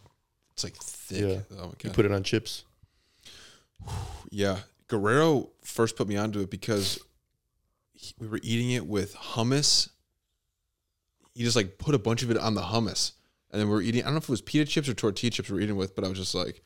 it's 0.54 0.64
like 0.64 0.76
thick. 0.76 1.22
Yeah. 1.22 1.58
Oh 1.60 1.72
You 1.84 1.92
put 1.92 2.06
it 2.06 2.12
on 2.12 2.24
chips. 2.24 2.64
Yeah, 4.32 4.60
Guerrero 4.98 5.50
first 5.64 5.96
put 5.96 6.08
me 6.08 6.16
onto 6.18 6.40
it 6.42 6.50
because 6.50 7.00
he- 7.94 8.14
we 8.20 8.28
were 8.28 8.40
eating 8.44 8.72
it 8.72 8.86
with 8.86 9.16
hummus. 9.16 9.90
He 11.34 11.44
just 11.44 11.56
like 11.56 11.78
put 11.80 11.96
a 11.96 12.00
bunch 12.00 12.22
of 12.24 12.30
it 12.32 12.38
on 12.38 12.54
the 12.54 12.62
hummus, 12.62 13.14
and 13.52 13.60
then 13.60 13.68
we 13.68 13.74
were 13.74 13.82
eating. 13.82 14.02
I 14.02 14.06
don't 14.06 14.14
know 14.14 14.18
if 14.20 14.24
it 14.26 14.30
was 14.30 14.42
pita 14.42 14.66
chips 14.66 14.88
or 14.88 14.94
tortilla 14.94 15.32
chips 15.32 15.50
we 15.50 15.56
were 15.56 15.62
eating 15.62 15.76
with, 15.78 15.96
but 15.96 16.04
I 16.06 16.08
was 16.08 16.18
just 16.20 16.36
like, 16.36 16.62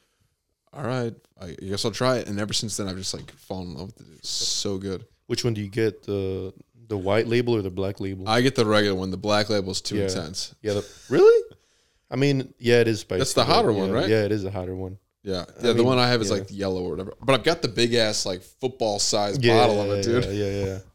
"All 0.74 0.84
right, 0.84 1.14
I 1.40 1.52
guess 1.54 1.86
I'll 1.86 1.91
try 1.91 2.18
it." 2.18 2.28
And 2.28 2.38
ever 2.40 2.52
since 2.54 2.76
then, 2.76 2.90
I've 2.90 2.98
just 2.98 3.14
like 3.14 3.32
fallen 3.32 3.70
in 3.70 3.76
love 3.78 3.94
with 3.98 4.10
it. 4.10 4.16
It's 4.20 4.30
so 4.30 4.78
good. 4.78 5.06
Which 5.28 5.44
one 5.45 5.54
do 5.54 5.62
you 5.62 5.70
get? 5.70 6.04
The 6.04 6.54
the 6.90 6.98
white 6.98 7.28
label 7.28 7.56
or 7.56 7.62
the 7.62 7.70
black 7.70 7.99
label? 8.02 8.28
I 8.28 8.41
get 8.41 8.56
the 8.56 8.66
regular 8.66 8.95
one. 8.98 9.12
The 9.12 9.18
black 9.18 9.49
label 9.49 9.72
is 9.72 9.80
too 9.82 9.98
Yeah. 9.98 10.04
intense. 10.06 10.54
yeah, 10.62 10.74
the, 10.74 10.86
really? 11.10 11.44
I 12.10 12.16
mean, 12.16 12.54
yeah, 12.60 12.80
it 12.80 12.88
is 12.88 13.02
spicy. 13.02 13.20
That's 13.20 13.34
the 13.34 13.44
hotter 13.45 13.72
yeah, 13.72 13.78
one, 13.80 13.91
right? 13.91 14.08
Yeah, 14.10 14.24
it 14.24 14.32
is 14.32 14.44
a 14.45 14.52
hotter 14.52 14.76
one. 14.76 14.98
Yeah, 15.28 15.40
I 15.40 15.41
yeah. 15.41 15.45
the 15.74 15.74
mean, 15.76 15.86
one 15.86 15.99
I 15.99 16.08
have 16.08 16.22
is 16.22 16.30
yeah. 16.30 16.38
like 16.38 16.48
yellow 16.49 16.84
or 16.84 16.91
whatever. 16.91 17.14
But 17.22 17.34
I've 17.34 17.44
got 17.44 17.62
the 17.62 17.68
big 17.68 17.94
ass 17.95 18.26
like 18.26 18.41
football 18.41 18.98
size 18.98 19.38
Yeah, 19.41 19.58
bottle 19.60 19.82
of 19.82 19.99
it, 19.99 20.04
dude. 20.04 20.24
Yeah, 20.24 20.32
yeah, 20.32 20.66
yeah. 20.66 20.80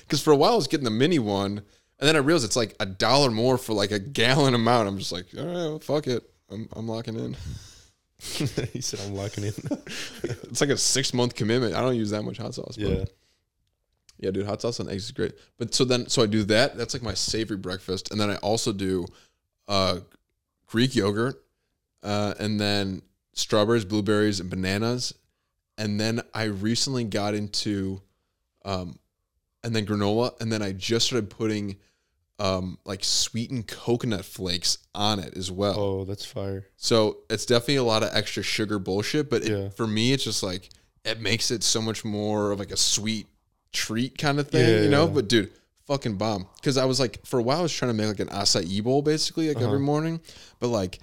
Because 0.00 0.22
for 0.22 0.32
a 0.32 0.36
while 0.36 0.54
I 0.54 0.56
was 0.56 0.66
getting 0.66 0.84
the 0.84 0.90
mini 0.90 1.18
one, 1.18 1.58
and 1.98 2.08
then 2.08 2.16
I 2.16 2.20
realized 2.20 2.46
it's 2.46 2.56
like 2.56 2.74
a 2.80 2.86
dollar 2.86 3.30
more 3.30 3.58
for 3.58 3.74
like 3.74 3.90
a 3.90 3.98
gallon 3.98 4.54
amount. 4.54 4.88
I'm 4.88 4.96
just 4.96 5.12
like, 5.12 5.26
all 5.36 5.44
right, 5.44 5.52
well, 5.52 5.78
fuck 5.80 6.06
it. 6.06 6.22
I'm, 6.50 6.70
I'm 6.74 6.88
locking 6.88 7.16
in. 7.16 7.36
he 8.72 8.80
said, 8.80 9.00
"I'm 9.04 9.14
locking 9.14 9.44
in." 9.44 9.52
It's 10.48 10.62
like 10.62 10.70
a 10.70 10.78
six 10.78 11.12
month 11.12 11.34
commitment. 11.34 11.74
I 11.74 11.82
don't 11.82 11.96
use 11.96 12.10
that 12.10 12.22
much 12.22 12.38
hot 12.38 12.54
sauce. 12.54 12.78
but- 12.78 12.88
yeah, 12.88 13.04
yeah, 14.18 14.30
dude. 14.30 14.46
Hot 14.46 14.62
sauce 14.62 14.80
on 14.80 14.88
eggs 14.88 15.04
is 15.04 15.10
great. 15.10 15.34
But 15.58 15.74
so 15.74 15.84
then, 15.84 16.08
so 16.08 16.22
I 16.22 16.26
do 16.26 16.44
that. 16.44 16.78
That's 16.78 16.94
like 16.94 17.02
my 17.02 17.12
savory 17.12 17.58
breakfast, 17.58 18.10
and 18.10 18.18
then 18.18 18.30
I 18.30 18.36
also 18.36 18.72
do 18.72 19.04
uh, 19.68 19.98
Greek 20.66 20.94
yogurt, 20.96 21.44
uh, 22.02 22.32
and 22.38 22.58
then 22.58 23.02
strawberries, 23.36 23.84
blueberries, 23.84 24.40
and 24.40 24.50
bananas. 24.50 25.14
And 25.78 26.00
then 26.00 26.22
I 26.34 26.44
recently 26.44 27.04
got 27.04 27.34
into, 27.34 28.00
um, 28.64 28.98
and 29.62 29.76
then 29.76 29.86
granola, 29.86 30.38
and 30.40 30.50
then 30.50 30.62
I 30.62 30.72
just 30.72 31.06
started 31.06 31.30
putting, 31.30 31.76
um, 32.38 32.78
like 32.84 33.04
sweetened 33.04 33.66
coconut 33.68 34.24
flakes 34.24 34.78
on 34.94 35.18
it 35.20 35.36
as 35.36 35.50
well. 35.50 35.78
Oh, 35.78 36.04
that's 36.04 36.24
fire. 36.24 36.66
So 36.76 37.18
it's 37.30 37.46
definitely 37.46 37.76
a 37.76 37.82
lot 37.84 38.02
of 38.02 38.10
extra 38.12 38.42
sugar 38.42 38.78
bullshit, 38.78 39.30
but 39.30 39.42
it, 39.44 39.50
Yeah. 39.50 39.68
for 39.70 39.86
me, 39.86 40.12
it's 40.12 40.24
just 40.24 40.42
like 40.42 40.68
it 41.04 41.20
makes 41.20 41.50
it 41.52 41.62
so 41.62 41.80
much 41.80 42.04
more 42.04 42.50
of 42.50 42.58
like 42.58 42.72
a 42.72 42.76
sweet 42.76 43.26
treat 43.72 44.18
kind 44.18 44.40
of 44.40 44.48
thing, 44.50 44.68
Yeah, 44.68 44.82
you 44.82 44.88
know. 44.90 45.06
yeah. 45.06 45.12
But 45.12 45.28
dude, 45.28 45.50
fucking 45.86 46.16
bomb. 46.16 46.46
Because 46.56 46.76
I 46.76 46.84
was 46.84 46.98
like, 46.98 47.24
for 47.24 47.38
a 47.38 47.42
while, 47.42 47.60
I 47.60 47.62
was 47.62 47.72
trying 47.72 47.90
to 47.90 47.94
make 47.94 48.08
like 48.08 48.20
an 48.20 48.28
acai 48.28 48.82
bowl 48.82 49.02
basically, 49.02 49.48
like 49.48 49.58
Uh-huh. 49.58 49.66
every 49.66 49.78
morning, 49.78 50.20
but 50.58 50.68
like 50.68 50.98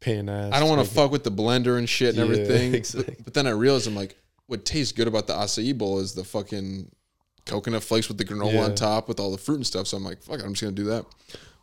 Paying 0.00 0.28
ass. 0.28 0.52
I 0.54 0.60
don't 0.60 0.68
want 0.68 0.86
to 0.86 0.94
fuck 0.94 1.10
with 1.10 1.24
the 1.24 1.30
blender 1.30 1.76
and 1.78 1.88
shit 1.88 2.16
and 2.16 2.18
Yeah, 2.18 2.24
everything. 2.42 2.74
exactly. 2.74 3.14
But, 3.18 3.24
but 3.26 3.34
then 3.34 3.46
I 3.46 3.50
realized 3.50 3.86
I'm 3.86 3.94
like, 3.94 4.16
what 4.46 4.64
tastes 4.64 4.92
good 4.92 5.06
about 5.08 5.26
the 5.26 5.34
acai 5.34 5.76
bowl 5.76 5.98
is 6.00 6.14
the 6.14 6.24
fucking 6.24 6.90
coconut 7.46 7.82
flakes 7.82 8.08
with 8.08 8.16
the 8.18 8.24
granola 8.24 8.64
on 8.64 8.74
top 8.74 9.08
with 9.08 9.20
all 9.20 9.30
the 9.30 9.38
fruit 9.38 9.56
and 9.56 9.66
stuff. 9.66 9.86
So 9.86 9.96
I'm 9.96 10.04
like, 10.04 10.22
fuck 10.22 10.38
it, 10.40 10.44
I'm 10.44 10.54
just 10.54 10.62
gonna 10.62 10.72
do 10.74 10.84
that. 10.84 11.04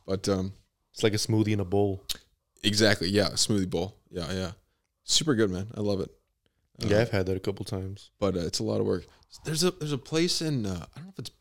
But 0.05 0.29
um, 0.29 0.53
It's 0.93 1.03
like 1.03 1.13
a 1.13 1.17
smoothie 1.17 1.51
in 1.53 1.59
a 1.59 1.65
bowl. 1.65 2.03
exactly, 2.63 3.09
yeah, 3.09 3.27
a 3.27 3.31
smoothie 3.31 3.69
bowl, 3.69 3.97
yeah, 4.09 4.31
yeah, 4.31 4.51
super 5.03 5.35
good, 5.35 5.49
man. 5.51 5.67
I 5.75 5.81
love 5.81 5.99
it. 5.99 6.09
Uh, 6.83 6.87
yeah, 6.89 7.01
I've 7.01 7.09
had 7.09 7.25
that 7.25 7.35
a 7.37 7.39
couple 7.41 7.65
times. 7.65 8.11
but 8.19 8.35
uh, 8.37 8.41
it's 8.41 8.59
a 8.59 8.63
lot 8.63 8.79
of 8.79 8.85
work. 8.85 9.05
There's 9.43 9.63
a 9.63 9.71
there's 9.71 9.91
a 9.91 9.97
place 9.97 10.41
in 10.41 10.65
uh, 10.65 10.85
I 10.95 10.99
don't 10.99 11.05
know 11.07 11.13
if 11.13 11.19
it's 11.19 11.31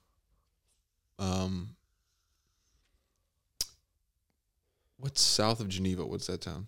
um 1.18 1.70
what's 4.96 5.20
south 5.20 5.60
of 5.60 5.68
Geneva? 5.68 6.04
What's 6.04 6.26
that 6.26 6.40
town? 6.40 6.66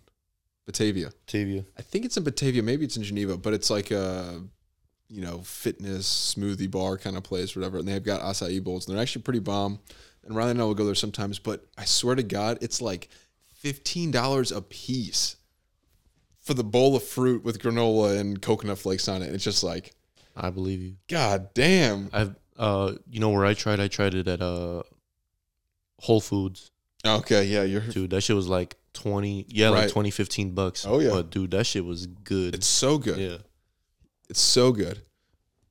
Batavia. 0.69 1.09
Tavia. 1.25 1.65
I 1.79 1.81
think 1.81 2.05
it's 2.05 2.15
in 2.15 2.23
Batavia. 2.23 2.61
Maybe 2.61 2.85
it's 2.85 2.95
in 2.95 3.01
Geneva, 3.01 3.37
but 3.37 3.55
it's 3.55 3.71
like 3.71 3.89
a 3.89 4.39
you 5.09 5.19
know 5.19 5.39
fitness 5.39 6.35
smoothie 6.37 6.69
bar 6.69 6.95
kind 6.99 7.17
of 7.17 7.23
place, 7.23 7.55
whatever. 7.55 7.79
And 7.79 7.87
they've 7.87 8.03
got 8.03 8.21
acai 8.21 8.63
bowls, 8.63 8.85
and 8.85 8.95
they're 8.95 9.01
actually 9.01 9.23
pretty 9.23 9.39
bomb. 9.39 9.79
And 10.23 10.35
Riley 10.35 10.51
and 10.51 10.61
I 10.61 10.65
will 10.65 10.75
go 10.75 10.85
there 10.85 10.93
sometimes, 10.93 11.39
but 11.39 11.65
I 11.75 11.85
swear 11.85 12.13
to 12.13 12.21
God, 12.21 12.59
it's 12.61 12.83
like 12.83 13.09
fifteen 13.51 14.11
dollars 14.11 14.51
a 14.51 14.61
piece 14.61 15.37
for 16.39 16.53
the 16.53 16.63
bowl 16.63 16.95
of 16.95 17.03
fruit 17.03 17.43
with 17.43 17.59
granola 17.59 18.19
and 18.19 18.39
coconut 18.39 18.77
flakes 18.77 19.07
on 19.07 19.23
it. 19.23 19.33
It's 19.33 19.43
just 19.43 19.63
like, 19.63 19.95
I 20.37 20.51
believe 20.51 20.83
you. 20.83 20.97
God 21.07 21.51
damn. 21.55 22.11
I've 22.13 22.35
uh 22.59 22.93
you 23.09 23.19
know 23.19 23.31
where 23.31 23.45
I 23.45 23.55
tried? 23.55 23.79
I 23.79 23.87
tried 23.87 24.13
it 24.13 24.27
at 24.27 24.39
uh 24.39 24.83
Whole 25.97 26.21
Foods. 26.21 26.69
Okay, 27.03 27.45
yeah, 27.45 27.63
you're. 27.63 27.81
Dude, 27.81 28.11
that 28.11 28.21
shit 28.21 28.35
was 28.35 28.47
like 28.47 28.75
20 28.93 29.45
yeah, 29.49 29.67
Right. 29.69 29.83
like 29.83 29.91
twenty 29.91 30.11
fifteen 30.11 30.51
bucks. 30.55 30.85
Oh, 30.85 30.99
yeah. 30.99 31.11
But 31.11 31.29
dude, 31.29 31.51
that 31.51 31.65
shit 31.65 31.85
was 31.85 32.05
good. 32.07 32.55
It's 32.55 32.67
so 32.67 32.97
good. 32.97 33.17
yeah. 33.17 33.37
It's 34.29 34.41
so 34.41 34.71
good. 34.71 35.01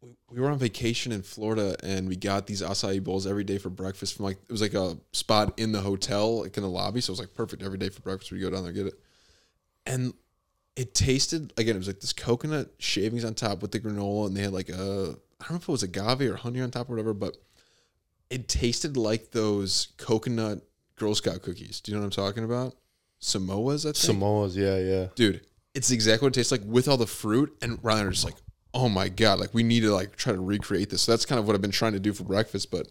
We- 0.01 0.15
We 0.31 0.41
were 0.41 0.51
on 0.51 0.59
vacation 0.59 1.11
in 1.13 1.23
Florida 1.23 1.77
and 1.83 2.09
we 2.09 2.17
got 2.17 2.47
these 2.47 2.61
acai 2.63 3.03
bowls 3.03 3.27
every 3.27 3.45
day 3.45 3.59
for 3.59 3.71
breakfast 3.71 4.15
from 4.15 4.25
like 4.27 4.39
it 4.49 4.53
was 4.53 4.61
like 4.61 4.75
a 4.75 4.97
spot 5.13 5.59
in 5.59 5.73
the 5.73 5.81
hotel, 5.81 6.43
like 6.43 6.57
in 6.57 6.63
the 6.63 6.69
lobby. 6.69 7.01
So 7.01 7.11
it 7.11 7.15
was 7.15 7.21
like 7.21 7.35
perfect 7.35 7.63
every 7.63 7.79
day 7.79 7.89
for 7.89 8.01
breakfast. 8.03 8.31
We 8.33 8.39
go 8.41 8.51
down 8.51 8.63
there 8.63 8.69
and 8.73 8.77
get 8.77 8.87
it. 8.87 9.01
And 9.87 10.13
it 10.77 10.95
tasted 10.95 11.53
again, 11.57 11.75
it 11.75 11.79
was 11.79 11.87
like 11.89 12.01
this 12.01 12.13
coconut 12.13 12.73
shavings 12.79 13.25
on 13.25 13.35
top 13.35 13.63
with 13.63 13.73
the 13.73 13.81
granola, 13.81 14.27
and 14.29 14.37
they 14.37 14.43
had 14.43 14.53
like 14.53 14.69
a 14.69 15.17
I 15.41 15.45
don't 15.45 15.51
know 15.53 15.57
if 15.57 15.63
it 15.63 15.69
was 15.69 15.83
agave 15.83 16.21
or 16.31 16.37
honey 16.37 16.61
on 16.61 16.71
top 16.71 16.89
or 16.89 16.93
whatever, 16.93 17.15
but 17.15 17.37
it 18.31 18.49
tasted 18.49 18.97
like 18.97 19.31
those 19.31 19.89
coconut 19.97 20.61
Girl 20.97 21.15
Scout 21.15 21.43
cookies. 21.43 21.81
Do 21.81 21.91
you 21.91 21.97
know 21.97 22.03
what 22.03 22.19
I'm 22.19 22.25
talking 22.25 22.45
about? 22.45 22.75
Samoas, 23.21 23.81
I 23.81 23.93
think 23.93 23.97
Samoas, 23.97 24.55
yeah, 24.55 24.79
yeah. 24.79 25.09
dude, 25.15 25.41
it's 25.75 25.91
exactly 25.91 26.27
what 26.27 26.37
it 26.37 26.41
tastes 26.41 26.53
like 26.53 26.63
with 26.65 26.89
all 26.89 26.97
the 26.97 27.07
fruit. 27.07 27.57
And 27.63 27.83
Ryan 27.83 28.11
just 28.13 28.25
like, 28.25 28.37
oh 28.75 28.89
my 28.89 29.09
god, 29.09 29.39
like 29.41 29.53
we 29.55 29.63
need 29.63 29.81
to 29.81 29.93
like 29.93 30.17
try 30.17 30.33
to 30.33 30.41
recreate 30.41 30.91
this. 30.91 31.03
So 31.03 31.13
that's 31.13 31.27
kind 31.27 31.39
of 31.39 31.47
what 31.47 31.55
I've 31.55 31.63
been 31.63 31.71
trying 31.71 31.95
to 31.95 32.01
do 32.01 32.13
for 32.13 32.25
breakfast, 32.25 32.71
but 32.71 32.89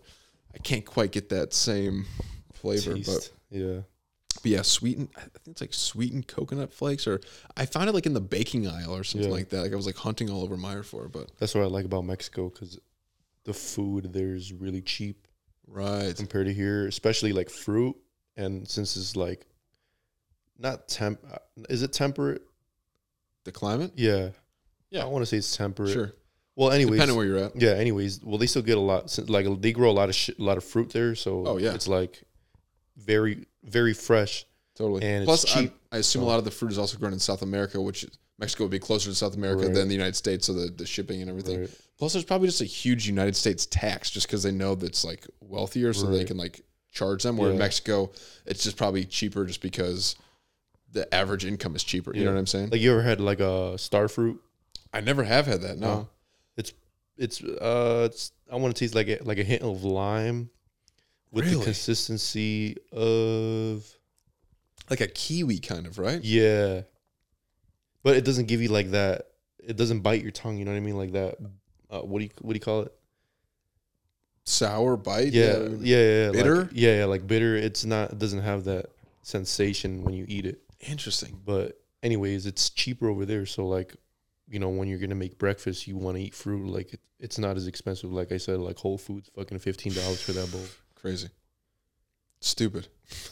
I 0.53 0.57
can't 0.59 0.85
quite 0.85 1.11
get 1.11 1.29
that 1.29 1.53
same 1.53 2.05
flavor. 2.53 2.95
But, 2.95 3.31
yeah. 3.49 3.79
but 4.41 4.45
yeah, 4.51 4.61
sweetened. 4.63 5.09
I 5.15 5.21
think 5.21 5.47
it's 5.47 5.61
like 5.61 5.73
sweetened 5.73 6.27
coconut 6.27 6.73
flakes, 6.73 7.07
or 7.07 7.21
I 7.55 7.65
found 7.65 7.89
it 7.89 7.93
like 7.93 8.05
in 8.05 8.13
the 8.13 8.21
baking 8.21 8.67
aisle 8.67 8.95
or 8.95 9.03
something 9.03 9.29
Yeah. 9.29 9.35
like 9.35 9.49
that. 9.49 9.61
Like 9.61 9.71
I 9.73 9.75
was 9.75 9.85
like 9.85 9.97
hunting 9.97 10.29
all 10.29 10.43
over 10.43 10.57
Meijer 10.57 10.83
for, 10.85 11.05
it, 11.05 11.11
but 11.11 11.31
That's 11.37 11.55
what 11.55 11.63
I 11.63 11.67
like 11.67 11.85
about 11.85 12.03
Mexico 12.05 12.49
cuz 12.49 12.79
the 13.45 13.53
food 13.53 14.11
there 14.11 14.35
is 14.35 14.51
really 14.51 14.81
cheap 14.81 15.25
right, 15.67 16.13
compared 16.15 16.47
to 16.47 16.53
here, 16.53 16.85
especially 16.85 17.31
like 17.31 17.49
fruit 17.49 17.95
and 18.35 18.67
since 18.67 18.97
it's 18.97 19.15
like 19.15 19.46
not 20.59 20.87
temp 20.87 21.19
uh, 21.31 21.37
is 21.69 21.83
it 21.83 21.93
temperate? 21.93 22.41
the 23.43 23.51
climate, 23.51 23.93
Yeah. 23.95 24.29
Yeah. 24.89 25.03
I 25.03 25.05
want 25.05 25.21
to 25.21 25.25
say 25.25 25.37
it's 25.37 25.55
temperate. 25.55 25.91
sure, 25.93 26.11
Well, 26.57 26.71
anyways, 26.71 26.95
depending 26.95 27.15
where 27.15 27.25
you're 27.25 27.37
at. 27.37 27.55
Yeah. 27.55 27.71
Anyways, 27.75 28.21
well, 28.23 28.37
they 28.37 28.45
still 28.47 28.61
get 28.61 28.77
a 28.77 28.81
lot. 28.81 29.09
since- 29.09 29.29
Like 29.29 29.45
they 29.61 29.71
grow 29.71 29.89
a 29.89 29.93
lot 29.93 30.09
of 30.09 30.15
shit, 30.15 30.37
a 30.37 30.43
lot 30.43 30.57
of 30.57 30.63
fruit 30.65 30.91
there, 30.91 31.15
so 31.15 31.45
Oh, 31.47 31.57
yeah. 31.57 31.73
it's 31.73 31.87
like 31.87 32.21
very, 32.97 33.45
very 33.63 33.93
fresh. 33.93 34.45
Totally. 34.75 35.03
And 35.05 35.25
Plus, 35.25 35.45
I, 35.55 35.61
cheap. 35.61 35.73
I 35.91 35.97
assume 35.97 36.23
a 36.23 36.25
lot 36.25 36.39
of 36.39 36.45
the 36.45 36.51
fruit 36.51 36.71
is 36.71 36.77
also 36.77 36.97
grown 36.97 37.13
in 37.13 37.19
South 37.19 37.41
America, 37.41 37.79
which 37.81 38.03
is, 38.03 38.17
Mexico 38.37 38.65
would 38.65 38.71
be 38.71 38.79
closer 38.79 39.09
to 39.09 39.15
South 39.15 39.35
America 39.35 39.65
Right. 39.65 39.73
than 39.73 39.87
the 39.87 39.93
United 39.95 40.15
States, 40.15 40.45
so 40.47 40.53
the, 40.53 40.69
the 40.69 40.85
shipping 40.85 41.21
and 41.21 41.29
everything. 41.29 41.61
Right. 41.61 41.81
Plus, 41.97 42.13
there's 42.13 42.25
probably 42.25 42.47
just 42.49 42.61
a 42.61 42.65
huge 42.65 43.07
United 43.07 43.35
States 43.35 43.65
tax 43.65 44.11
just 44.11 44.27
because 44.27 44.43
they 44.43 44.51
know 44.51 44.75
that's 44.75 45.03
like 45.03 45.25
wealthier, 45.39 45.93
so 45.93 46.05
they 46.07 46.23
can 46.25 46.37
like 46.37 46.61
charge 46.91 47.23
them. 47.23 47.37
Where 47.37 47.49
in 47.51 47.57
Mexico, 47.57 48.11
it's 48.45 48.63
just 48.63 48.77
probably 48.77 49.05
cheaper 49.05 49.45
just 49.45 49.61
because 49.61 50.15
the 50.91 51.13
average 51.13 51.45
income 51.45 51.75
is 51.75 51.83
cheaper. 51.83 52.15
You 52.15 52.25
know 52.25 52.31
what 52.33 52.39
I'm 52.39 52.47
saying? 52.47 52.69
Like 52.69 52.81
you 52.81 52.91
ever 52.91 53.01
had 53.03 53.19
like 53.19 53.39
a 53.39 53.77
star 53.77 54.07
fruit? 54.07 54.41
I 54.93 55.01
never 55.01 55.23
have 55.23 55.45
had 55.45 55.61
that. 55.61 55.77
No. 55.77 55.87
No. 55.87 56.09
It's 56.55 56.73
it's 57.17 57.43
uh 57.43 58.07
it's 58.11 58.31
I 58.51 58.55
want 58.55 58.75
to 58.75 58.79
taste 58.79 58.95
like 58.95 59.07
a, 59.09 59.19
like 59.23 59.37
a 59.37 59.43
hint 59.43 59.61
of 59.61 59.83
lime 59.83 60.49
with 61.31 61.45
Really? 61.45 61.57
the 61.57 61.63
consistency 61.65 62.77
of 62.91 63.85
Like 64.89 65.01
a 65.01 65.07
kiwi 65.07 65.59
kind 65.59 65.85
of, 65.85 65.99
right? 65.99 66.23
yeah, 66.23 66.81
but 68.03 68.15
it 68.15 68.23
doesn't 68.23 68.45
give 68.47 68.61
you 68.61 68.69
like 68.69 68.91
that. 68.91 69.27
It 69.59 69.75
doesn't 69.75 69.99
bite 69.99 70.21
your 70.21 70.31
tongue. 70.31 70.57
You 70.57 70.63
know 70.63 70.71
what 70.71 70.77
I 70.77 70.81
mean? 70.81 70.95
Like 70.97 71.11
that. 71.11 71.35
Uh, 71.89 71.99
what 72.01 72.19
do 72.19 72.25
you 72.25 72.31
what 72.41 72.53
do 72.53 72.55
you 72.57 72.61
call 72.61 72.81
it? 72.83 72.93
Sour 74.45 74.95
bite. 74.95 75.33
Yeah, 75.33 75.57
yeah, 75.59 75.67
yeah. 75.81 75.97
yeah, 76.27 76.31
Bitter? 76.31 76.55
Like, 76.61 76.69
yeah, 76.71 76.97
yeah, 76.99 77.05
like 77.05 77.27
bitter. 77.27 77.55
It's 77.57 77.83
not. 77.83 78.11
It 78.13 78.19
doesn't 78.19 78.41
have 78.43 78.63
that 78.63 78.85
sensation 79.23 80.03
when 80.03 80.13
you 80.13 80.25
eat 80.29 80.45
it. 80.45 80.61
Interesting. 80.79 81.41
But 81.43 81.79
anyways, 82.03 82.45
it's 82.45 82.69
cheaper 82.69 83.09
over 83.09 83.25
there. 83.25 83.45
So 83.45 83.65
like, 83.67 83.95
you 84.47 84.59
know, 84.59 84.69
when 84.69 84.87
you're 84.87 84.99
gonna 84.99 85.15
make 85.15 85.37
breakfast, 85.37 85.87
you 85.87 85.97
want 85.97 86.17
to 86.17 86.23
eat 86.23 86.33
fruit. 86.33 86.67
Like 86.67 86.93
it, 86.93 86.99
it's 87.19 87.37
not 87.37 87.57
as 87.57 87.67
expensive. 87.67 88.11
Like 88.11 88.31
I 88.31 88.37
said, 88.37 88.59
like 88.59 88.77
Whole 88.77 88.97
Foods, 88.97 89.29
fucking 89.35 89.59
fifteen 89.59 89.93
dollars 89.93 90.21
for 90.21 90.33
that 90.33 90.51
bowl. 90.51 90.65
Crazy. 90.95 91.29
Stupid. 92.39 92.87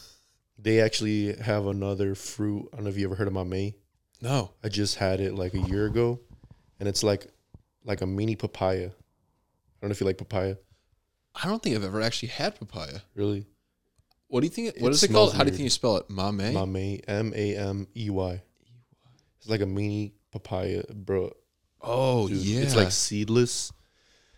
They 0.57 0.79
actually 0.79 1.35
have 1.35 1.67
another 1.67 2.15
fruit. 2.15 2.69
I 2.71 2.77
don't 2.77 2.85
know 2.85 2.89
if 2.89 2.97
you 2.97 3.05
ever 3.05 3.15
heard 3.15 3.27
of 3.27 3.33
mamey. 3.33 3.75
No. 4.21 4.51
I 4.63 4.69
just 4.69 4.95
had 4.95 5.19
it 5.19 5.35
like 5.35 5.53
a 5.53 5.59
year 5.59 5.85
ago, 5.85 6.21
and 6.79 6.87
it's 6.87 7.03
like 7.03 7.27
like 7.83 8.01
a 8.01 8.05
mini 8.05 8.35
papaya. 8.37 8.87
I 8.87 9.77
don't 9.81 9.89
know 9.89 9.91
if 9.91 9.99
you 9.99 10.07
like 10.07 10.17
papaya. 10.17 10.55
I 11.35 11.47
don't 11.47 11.61
think 11.61 11.75
I've 11.75 11.83
ever 11.83 12.01
actually 12.01 12.29
had 12.29 12.57
papaya. 12.57 12.99
Really, 13.15 13.45
What 14.27 14.41
do 14.41 14.47
you 14.47 14.51
think? 14.51 14.75
What 14.79 14.89
It 14.89 14.95
is 14.95 15.03
it 15.03 15.07
smells 15.07 15.29
called? 15.31 15.37
How 15.37 15.43
do 15.43 15.47
you 15.47 15.51
weird. 15.51 15.57
think 15.57 15.63
you 15.65 15.69
spell 15.69 15.97
it? 15.97 16.09
Mame? 16.09 16.53
mamey, 16.53 17.01
M 17.07 17.33
A 17.35 17.55
M 17.55 17.87
E 17.95 18.09
Y. 18.09 18.41
It's 19.39 19.47
like 19.49 19.61
a 19.61 19.65
mini 19.65 20.13
papaya, 20.31 20.83
bro. 20.93 21.31
Oh 21.81 22.27
Dude, 22.27 22.37
yeah. 22.37 22.61
It's 22.61 22.75
like 22.75 22.91
seedless. 22.91 23.71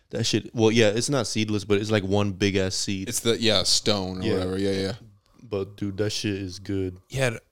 That 0.10 0.26
shit. 0.26 0.54
Well, 0.54 0.72
yeah, 0.72 0.90
it's 0.90 1.10
not 1.10 1.28
seedless, 1.28 1.64
but 1.66 1.80
it's 1.80 1.92
like 1.92 2.04
one 2.04 2.32
big 2.32 2.56
ass 2.56 2.76
seed. 2.76 3.10
it's 3.10 3.22
the 3.22 3.40
yeah 3.40 3.64
stone 3.64 4.20
or 4.20 4.24
Yeah. 4.24 4.34
whatever. 4.34 4.58
Yeah, 4.58 4.72
yeah. 4.72 4.94
but 5.42 5.78
dude, 5.78 5.98
that 5.98 6.12
shit 6.12 6.34
is 6.36 6.60
good. 6.60 6.98
Yeah. 7.10 7.30
It, 7.30 7.44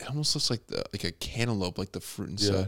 it 0.00 0.08
almost 0.08 0.34
looks 0.34 0.50
like 0.50 0.66
the 0.66 0.84
like 0.92 1.04
a 1.04 1.12
cantaloupe, 1.12 1.78
like 1.78 1.92
the 1.92 2.00
fruit 2.00 2.30
inside. 2.30 2.52
Yeah. 2.54 2.64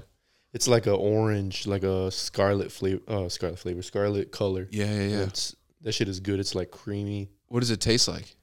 It's 0.54 0.66
like 0.66 0.86
a 0.86 0.92
orange, 0.94 1.66
like 1.66 1.82
a 1.82 2.10
scarlet 2.10 2.72
flavor. 2.72 3.02
Uh, 3.06 3.28
scarlet 3.28 3.58
flavor, 3.58 3.82
scarlet 3.82 4.32
color. 4.32 4.66
Yeah, 4.70 4.86
yeah, 4.86 5.08
yeah. 5.08 5.22
It's 5.24 5.54
that 5.82 5.92
shit 5.92 6.08
is 6.08 6.20
good. 6.20 6.40
It's 6.40 6.54
like 6.54 6.70
creamy. 6.70 7.28
What 7.48 7.60
does 7.60 7.70
it 7.70 7.80
taste 7.80 8.08
like? 8.08 8.34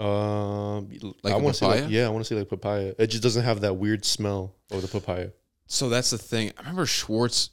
Um, 0.00 0.88
Like 1.22 1.34
I 1.34 1.36
want 1.36 1.54
to 1.54 1.58
say, 1.60 1.66
like, 1.66 1.76
papaya? 1.80 1.88
yeah, 1.90 2.06
I 2.06 2.08
want 2.10 2.24
to 2.24 2.28
say 2.34 2.38
like 2.38 2.48
papaya. 2.48 2.94
It 2.98 3.08
just 3.08 3.22
doesn't 3.22 3.44
have 3.44 3.60
that 3.60 3.74
weird 3.74 4.04
smell 4.04 4.54
of 4.70 4.82
the 4.82 4.88
papaya. 4.88 5.30
So 5.66 5.88
that's 5.88 6.10
the 6.10 6.18
thing. 6.18 6.52
I 6.56 6.60
remember 6.62 6.86
Schwartz. 6.86 7.50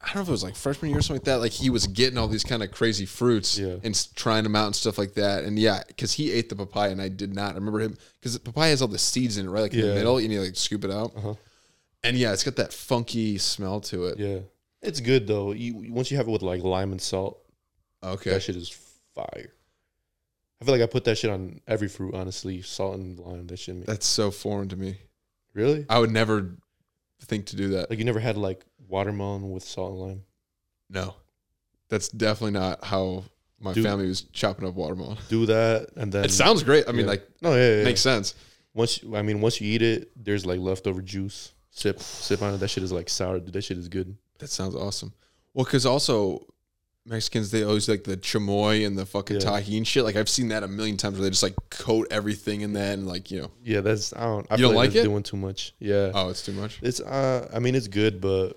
I 0.00 0.08
don't 0.08 0.16
know 0.16 0.22
if 0.22 0.28
it 0.28 0.32
was 0.32 0.42
like 0.44 0.54
freshman 0.56 0.90
year 0.90 0.98
or 0.98 1.02
something 1.02 1.20
like 1.20 1.24
that. 1.24 1.40
Like 1.40 1.52
he 1.52 1.70
was 1.70 1.86
getting 1.86 2.18
all 2.18 2.28
these 2.28 2.44
kind 2.44 2.62
of 2.62 2.70
crazy 2.70 3.06
fruits 3.06 3.58
Yeah. 3.58 3.76
and 3.82 4.08
trying 4.14 4.42
them 4.42 4.54
out 4.54 4.66
and 4.66 4.76
stuff 4.76 4.98
like 4.98 5.14
that. 5.14 5.44
And 5.44 5.58
yeah, 5.58 5.82
because 5.86 6.12
he 6.12 6.30
ate 6.30 6.50
the 6.50 6.56
papaya 6.56 6.90
and 6.90 7.00
I 7.00 7.08
did 7.08 7.34
not. 7.34 7.52
I 7.52 7.54
remember 7.54 7.80
him 7.80 7.96
because 8.20 8.36
papaya 8.38 8.70
has 8.70 8.82
all 8.82 8.88
the 8.88 8.98
seeds 8.98 9.38
in 9.38 9.46
it, 9.46 9.48
right? 9.48 9.62
Like 9.62 9.72
in 9.74 9.80
the 9.80 9.94
middle, 9.94 10.20
you 10.20 10.28
need 10.28 10.34
to 10.36 10.42
like 10.42 10.56
scoop 10.56 10.84
it 10.84 10.90
out. 10.90 11.12
Uh-huh. 11.16 11.34
And 12.02 12.18
yeah, 12.18 12.32
it's 12.34 12.44
got 12.44 12.56
that 12.56 12.72
funky 12.74 13.38
smell 13.38 13.80
to 13.82 14.06
it. 14.06 14.18
Yeah, 14.18 14.40
it's 14.82 15.00
good 15.00 15.26
though. 15.26 15.52
You 15.52 15.90
once 15.90 16.10
you 16.10 16.18
have 16.18 16.28
it 16.28 16.30
with 16.30 16.42
like 16.42 16.62
lime 16.62 16.92
and 16.92 17.00
salt, 17.00 17.40
Okay. 18.02 18.28
that 18.30 18.42
shit 18.42 18.56
is 18.56 18.68
fire. 19.14 19.54
I 20.64 20.66
feel 20.66 20.74
like 20.74 20.82
I 20.82 20.86
put 20.90 21.04
that 21.04 21.18
shit 21.18 21.30
on 21.30 21.60
every 21.68 21.88
fruit. 21.88 22.14
Honestly, 22.14 22.62
salt 22.62 22.96
and 22.96 23.18
lime. 23.18 23.46
That 23.48 23.58
shit. 23.58 23.76
Make, 23.76 23.84
That's 23.86 24.06
so 24.06 24.30
foreign 24.30 24.68
to 24.70 24.76
me. 24.76 24.96
really? 25.52 25.84
I 25.90 25.98
would 25.98 26.10
never 26.10 26.56
think 27.22 27.46
to 27.46 27.56
do 27.56 27.68
that. 27.70 27.90
Like 27.90 27.98
you 27.98 28.04
never 28.06 28.20
had 28.20 28.36
like 28.38 28.64
watermelon 28.88 29.50
with 29.50 29.62
salt 29.62 29.92
and 29.92 30.00
lime. 30.00 30.22
No, 30.88 31.16
that's 31.88 32.08
definitely 32.08 32.52
not 32.58 32.82
how 32.84 33.24
my 33.60 33.72
Dude. 33.72 33.84
family 33.84 34.06
was 34.06 34.22
chopping 34.22 34.66
up 34.66 34.74
watermelon. 34.74 35.18
Do 35.28 35.44
that 35.46 35.88
and 35.96 36.10
then 36.12 36.24
It 36.24 36.30
sounds 36.30 36.62
great. 36.62 36.84
I 36.88 36.92
mean, 36.92 37.02
Yeah. 37.02 37.10
like 37.12 37.28
no, 37.42 37.54
yeah, 37.54 37.56
yeah, 37.70 37.76
yeah. 37.78 37.84
makes 37.84 38.00
sense. 38.00 38.34
Once 38.74 39.02
you- 39.02 39.16
I 39.16 39.22
mean, 39.22 39.40
once 39.40 39.60
you 39.60 39.70
eat 39.70 39.82
it, 39.82 40.10
there's 40.16 40.44
like 40.46 40.60
leftover 40.60 41.02
juice. 41.02 41.52
Sip, 41.70 42.00
sip 42.00 42.40
on 42.42 42.54
it. 42.54 42.58
That 42.58 42.68
shit 42.68 42.84
is 42.84 42.92
like 42.92 43.08
sour. 43.08 43.38
Dude, 43.40 43.52
that 43.52 43.62
shit 43.64 43.78
is 43.78 43.88
good. 43.88 44.16
That 44.38 44.48
sounds 44.50 44.74
awesome. 44.74 45.12
Well, 45.54 45.64
because 45.64 45.84
also 45.86 46.46
Mexicans 47.06 47.50
they 47.50 47.62
always 47.64 47.88
like 47.88 48.04
the 48.04 48.16
chamoy 48.16 48.86
and 48.86 48.96
the 48.96 49.04
fucking 49.04 49.40
Yeah. 49.40 49.46
Tajín 49.46 49.86
shit. 49.86 50.04
Like 50.04 50.16
I've 50.16 50.28
seen 50.28 50.48
that 50.48 50.62
a 50.62 50.68
million 50.68 50.96
times 50.96 51.16
where 51.18 51.24
they 51.24 51.30
just 51.30 51.42
like 51.42 51.54
coat 51.70 52.06
everything 52.10 52.62
in 52.62 52.72
that 52.74 52.94
and 52.94 53.06
like 53.06 53.30
you 53.30 53.42
know, 53.42 53.50
Yeah, 53.62 53.80
that's 53.82 54.14
I 54.14 54.20
don't. 54.24 54.46
I 54.50 54.54
You 54.54 54.58
feel 54.58 54.68
don't 54.70 54.76
like, 54.76 54.90
like 54.90 54.96
it? 54.96 55.02
doing 55.04 55.22
too 55.22 55.36
much. 55.36 55.74
Yeah, 55.78 56.12
oh, 56.14 56.30
it's 56.30 56.42
too 56.42 56.52
much. 56.52 56.78
it's 56.82 57.00
uh. 57.00 57.48
I 57.52 57.58
mean, 57.58 57.74
it's 57.74 57.88
good, 57.88 58.20
but 58.22 58.54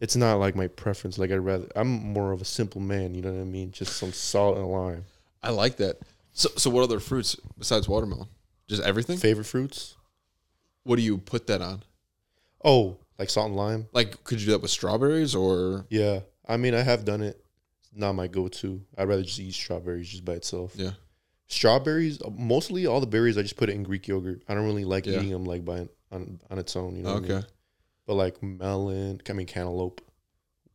it's 0.00 0.16
not 0.16 0.34
like 0.38 0.54
my 0.54 0.66
preference. 0.66 1.16
Like 1.18 1.30
I'd 1.30 1.36
rather. 1.36 1.66
I'm 1.74 1.88
more 1.88 2.32
of 2.32 2.42
a 2.42 2.44
simple 2.44 2.80
man. 2.82 3.14
You 3.14 3.22
know 3.22 3.32
what 3.32 3.40
I 3.40 3.44
mean? 3.44 3.72
Just 3.72 3.94
some 3.94 4.12
salt 4.12 4.58
and 4.58 4.66
lime. 4.66 5.04
I 5.42 5.50
like 5.50 5.76
that. 5.78 5.98
So, 6.32 6.50
so 6.56 6.68
what 6.68 6.82
other 6.84 7.00
fruits 7.00 7.36
besides 7.58 7.88
watermelon? 7.88 8.28
Just 8.68 8.82
everything. 8.82 9.16
Favorite 9.16 9.44
fruits? 9.46 9.96
What 10.84 10.96
do 10.96 11.02
you 11.02 11.16
put 11.18 11.46
that 11.46 11.62
on? 11.62 11.82
Oh, 12.62 12.98
like 13.18 13.30
salt 13.30 13.46
and 13.48 13.56
lime. 13.56 13.86
Like, 13.92 14.22
could 14.24 14.40
you 14.40 14.46
do 14.46 14.52
that 14.52 14.60
with 14.62 14.70
strawberries 14.70 15.34
or? 15.34 15.86
Yeah, 15.88 16.20
I 16.46 16.58
mean, 16.58 16.74
I 16.74 16.82
have 16.82 17.04
done 17.06 17.22
it. 17.22 17.42
Not 17.92 18.12
my 18.14 18.26
go-to. 18.26 18.82
I'd 18.96 19.08
rather 19.08 19.22
just 19.22 19.40
eat 19.40 19.54
strawberries 19.54 20.08
just 20.08 20.24
by 20.24 20.34
itself. 20.34 20.72
Yeah. 20.76 20.90
Strawberries, 21.46 22.20
uh, 22.22 22.30
mostly 22.30 22.86
all 22.86 23.00
the 23.00 23.06
berries, 23.06 23.38
I 23.38 23.42
just 23.42 23.56
put 23.56 23.70
it 23.70 23.74
in 23.74 23.82
Greek 23.82 24.06
yogurt. 24.06 24.42
I 24.48 24.54
don't 24.54 24.64
really 24.66 24.84
like 24.84 25.06
Yeah. 25.06 25.16
eating 25.18 25.30
them 25.30 25.44
like 25.44 25.64
by 25.64 25.88
on 26.12 26.40
on 26.50 26.58
its 26.58 26.76
own. 26.76 26.96
You 26.96 27.02
know. 27.02 27.14
what 27.14 27.18
I 27.24 27.26
mean? 27.26 27.32
Okay. 27.32 27.46
But 28.06 28.14
like 28.14 28.42
melon, 28.42 29.20
I 29.28 29.32
mean 29.32 29.46
cantaloupe. 29.46 30.00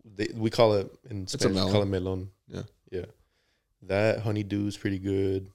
They, 0.06 0.28
we 0.36 0.50
call 0.50 0.74
it 0.74 0.92
in 1.10 1.24
a 1.24 1.30
Spanish. 1.30 1.64
we 1.64 1.72
call 1.72 1.84
it 1.84 1.88
melon. 1.88 2.30
Yeah. 2.48 2.64
Yeah. 2.92 3.06
That 3.84 4.20
honeydew 4.20 4.68
is 4.68 4.78
pretty 4.78 5.00
good. 5.00 5.50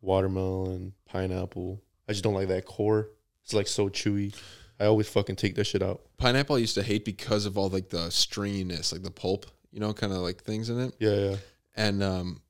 Watermelon, 0.00 0.92
pineapple. 1.06 1.82
I 2.08 2.12
just 2.12 2.24
don't 2.24 2.34
like 2.34 2.48
that 2.48 2.64
core. 2.64 3.10
It's 3.44 3.52
like 3.54 3.66
so 3.66 3.88
chewy. 3.88 4.34
I 4.80 4.86
always 4.86 5.08
fucking 5.08 5.36
take 5.36 5.56
that 5.56 5.64
shit 5.64 5.82
out. 5.82 6.02
Pineapple 6.18 6.56
I 6.56 6.60
used 6.60 6.74
to 6.76 6.82
hate 6.82 7.04
because 7.04 7.46
of 7.46 7.58
all 7.58 7.68
like 7.68 7.88
the 7.88 8.08
stringiness, 8.08 8.92
like 8.92 9.02
the 9.02 9.10
pulp, 9.10 9.46
you 9.72 9.80
know, 9.80 9.92
kind 9.92 10.12
of 10.12 10.20
like 10.20 10.42
things 10.42 10.70
in 10.70 10.80
it. 10.80 10.94
Yeah, 10.98 11.14
yeah. 11.14 11.36
And 11.76 12.02
um, 12.02 12.40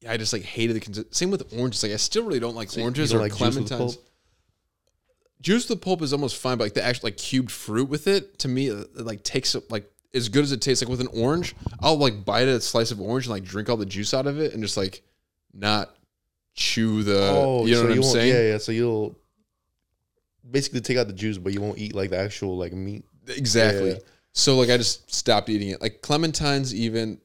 yeah, 0.00 0.12
I 0.12 0.16
just 0.16 0.32
like 0.32 0.42
hated 0.42 0.82
the 0.82 1.06
same 1.10 1.30
with 1.30 1.52
oranges. 1.56 1.82
Like 1.82 1.92
I 1.92 1.96
still 1.96 2.24
really 2.24 2.40
don't 2.40 2.54
like 2.54 2.70
So 2.70 2.82
oranges 2.82 3.10
don't 3.10 3.20
or 3.20 3.22
like 3.22 3.36
juice 3.36 3.56
clementines. 3.56 3.98
Juice 5.40 5.68
with 5.68 5.78
the 5.80 5.84
pulp 5.84 6.00
is 6.02 6.12
almost 6.12 6.36
fine, 6.36 6.56
but 6.56 6.64
like 6.64 6.74
the 6.74 6.84
actual 6.84 7.08
like 7.08 7.16
cubed 7.16 7.50
fruit 7.50 7.88
with 7.88 8.06
it, 8.06 8.38
to 8.38 8.48
me, 8.48 8.68
it, 8.68 8.88
it, 8.98 9.04
like 9.04 9.22
takes 9.22 9.54
like 9.68 9.90
as 10.14 10.28
good 10.28 10.42
as 10.42 10.52
it 10.52 10.62
tastes. 10.62 10.82
Like 10.82 10.90
with 10.90 11.00
an 11.00 11.08
orange, 11.14 11.54
I'll 11.80 11.98
like 11.98 12.24
bite 12.24 12.48
a 12.48 12.60
slice 12.60 12.90
of 12.90 13.00
orange 13.00 13.26
and 13.26 13.32
like 13.32 13.44
drink 13.44 13.68
all 13.68 13.76
the 13.76 13.86
juice 13.86 14.14
out 14.14 14.26
of 14.26 14.40
it 14.40 14.54
and 14.54 14.62
just 14.62 14.76
like 14.76 15.02
not 15.52 15.94
chew 16.54 17.02
the. 17.02 17.12
you 17.12 17.16
know 17.16 17.32
Oh, 17.42 17.66
so 17.66 17.82
what 17.82 17.90
you 17.90 17.96
I'm 17.96 18.02
saying? 18.02 18.34
Yeah, 18.34 18.52
yeah. 18.52 18.58
So 18.58 18.72
you'll 18.72 19.18
basically 20.50 20.80
take 20.80 20.96
out 20.96 21.06
the 21.06 21.12
juice, 21.12 21.38
but 21.38 21.52
you 21.52 21.60
won't 21.60 21.78
eat 21.78 21.94
like 21.94 22.10
the 22.10 22.18
actual 22.18 22.56
like 22.56 22.72
meat. 22.72 23.04
Exactly. 23.28 23.92
Yeah. 23.92 23.98
So 24.34 24.56
like 24.56 24.68
I 24.68 24.76
just 24.76 25.12
stopped 25.14 25.48
eating 25.48 25.68
it. 25.70 25.80
Like 25.80 26.02
clementines, 26.02 26.74
even 26.74 27.18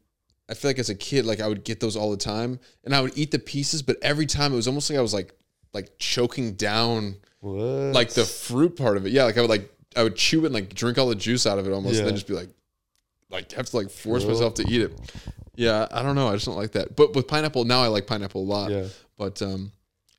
I 0.50 0.54
feel 0.54 0.70
like 0.70 0.80
as 0.80 0.90
a 0.90 0.96
kid, 0.96 1.26
like 1.26 1.42
I 1.42 1.48
would 1.48 1.64
get 1.64 1.80
those 1.80 1.96
all 1.96 2.12
the 2.12 2.18
time, 2.18 2.60
and 2.86 2.96
I 2.96 3.02
would 3.02 3.18
eat 3.18 3.32
the 3.32 3.40
pieces, 3.40 3.82
but 3.82 3.98
every 4.02 4.26
time 4.26 4.54
it 4.54 4.56
was 4.56 4.68
almost 4.68 4.90
like 4.90 4.98
I 4.98 5.02
was 5.02 5.14
like 5.14 5.34
like 5.74 5.98
choking 5.98 6.54
down 6.54 7.18
What? 7.42 7.94
like 7.94 8.12
the 8.12 8.26
fruit 8.26 8.76
part 8.78 8.96
of 8.98 9.06
it. 9.06 9.12
Yeah, 9.12 9.26
like 9.26 9.38
I 9.38 9.42
would 9.42 9.50
like 9.50 9.70
I 9.96 10.04
would 10.04 10.16
chew 10.16 10.44
it 10.44 10.46
and 10.46 10.54
like 10.54 10.74
drink 10.74 10.98
all 10.98 11.10
the 11.10 11.16
juice 11.16 11.46
out 11.46 11.58
of 11.60 11.68
it 11.68 11.72
almost, 11.74 11.98
and 11.98 12.08
then 12.08 12.16
just 12.16 12.28
be 12.28 12.34
like 12.36 12.50
like 13.32 13.52
have 13.54 13.66
to 13.68 13.76
like 13.78 13.90
force 13.90 14.24
Cool. 14.24 14.34
myself 14.34 14.54
to 14.56 14.66
eat 14.70 14.82
it. 14.82 15.00
Yeah, 15.56 15.88
I 15.92 16.04
don't 16.04 16.16
know. 16.16 16.30
I 16.30 16.34
just 16.34 16.46
don't 16.46 16.56
like 16.56 16.72
that. 16.74 16.96
But 16.96 17.16
with 17.16 17.28
pineapple, 17.28 17.66
now 17.66 17.82
I 17.82 17.88
like 17.88 18.08
pineapple 18.08 18.42
a 18.44 18.46
lot. 18.46 18.72
Yeah. 18.72 18.86
But 19.18 19.42
um, 19.42 19.72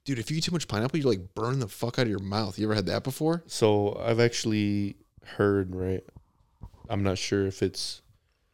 dude, 0.05 0.19
if 0.19 0.31
you 0.31 0.37
eat 0.37 0.45
too 0.45 0.53
much 0.53 0.69
pineapple, 0.69 0.99
you 0.99 1.07
like 1.09 1.35
burn 1.35 1.61
the 1.61 1.69
fuck 1.69 1.99
out 1.99 2.03
of 2.03 2.09
your 2.11 2.19
mouth. 2.19 2.59
You 2.59 2.67
ever 2.67 2.75
had 2.75 2.87
that 2.87 3.05
before? 3.05 3.43
So 3.47 3.97
I've 4.05 4.21
actually 4.21 4.97
heard, 5.25 5.75
right? 5.75 6.03
I'm 6.91 7.03
not 7.03 7.17
sure 7.19 7.47
if 7.47 7.63
it's 7.63 8.03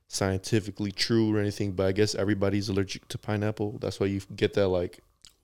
scientifically 0.09 0.93
true 0.93 1.35
or 1.35 1.41
anything, 1.41 1.73
but 1.73 1.87
I 1.87 1.93
guess 1.93 2.15
everybody's 2.15 2.69
allergic 2.69 3.09
to 3.09 3.19
pineapple. 3.19 3.79
That's 3.81 3.99
why 3.99 4.07
you 4.07 4.21
get 4.37 4.55
that 4.55 4.69
like 4.69 5.01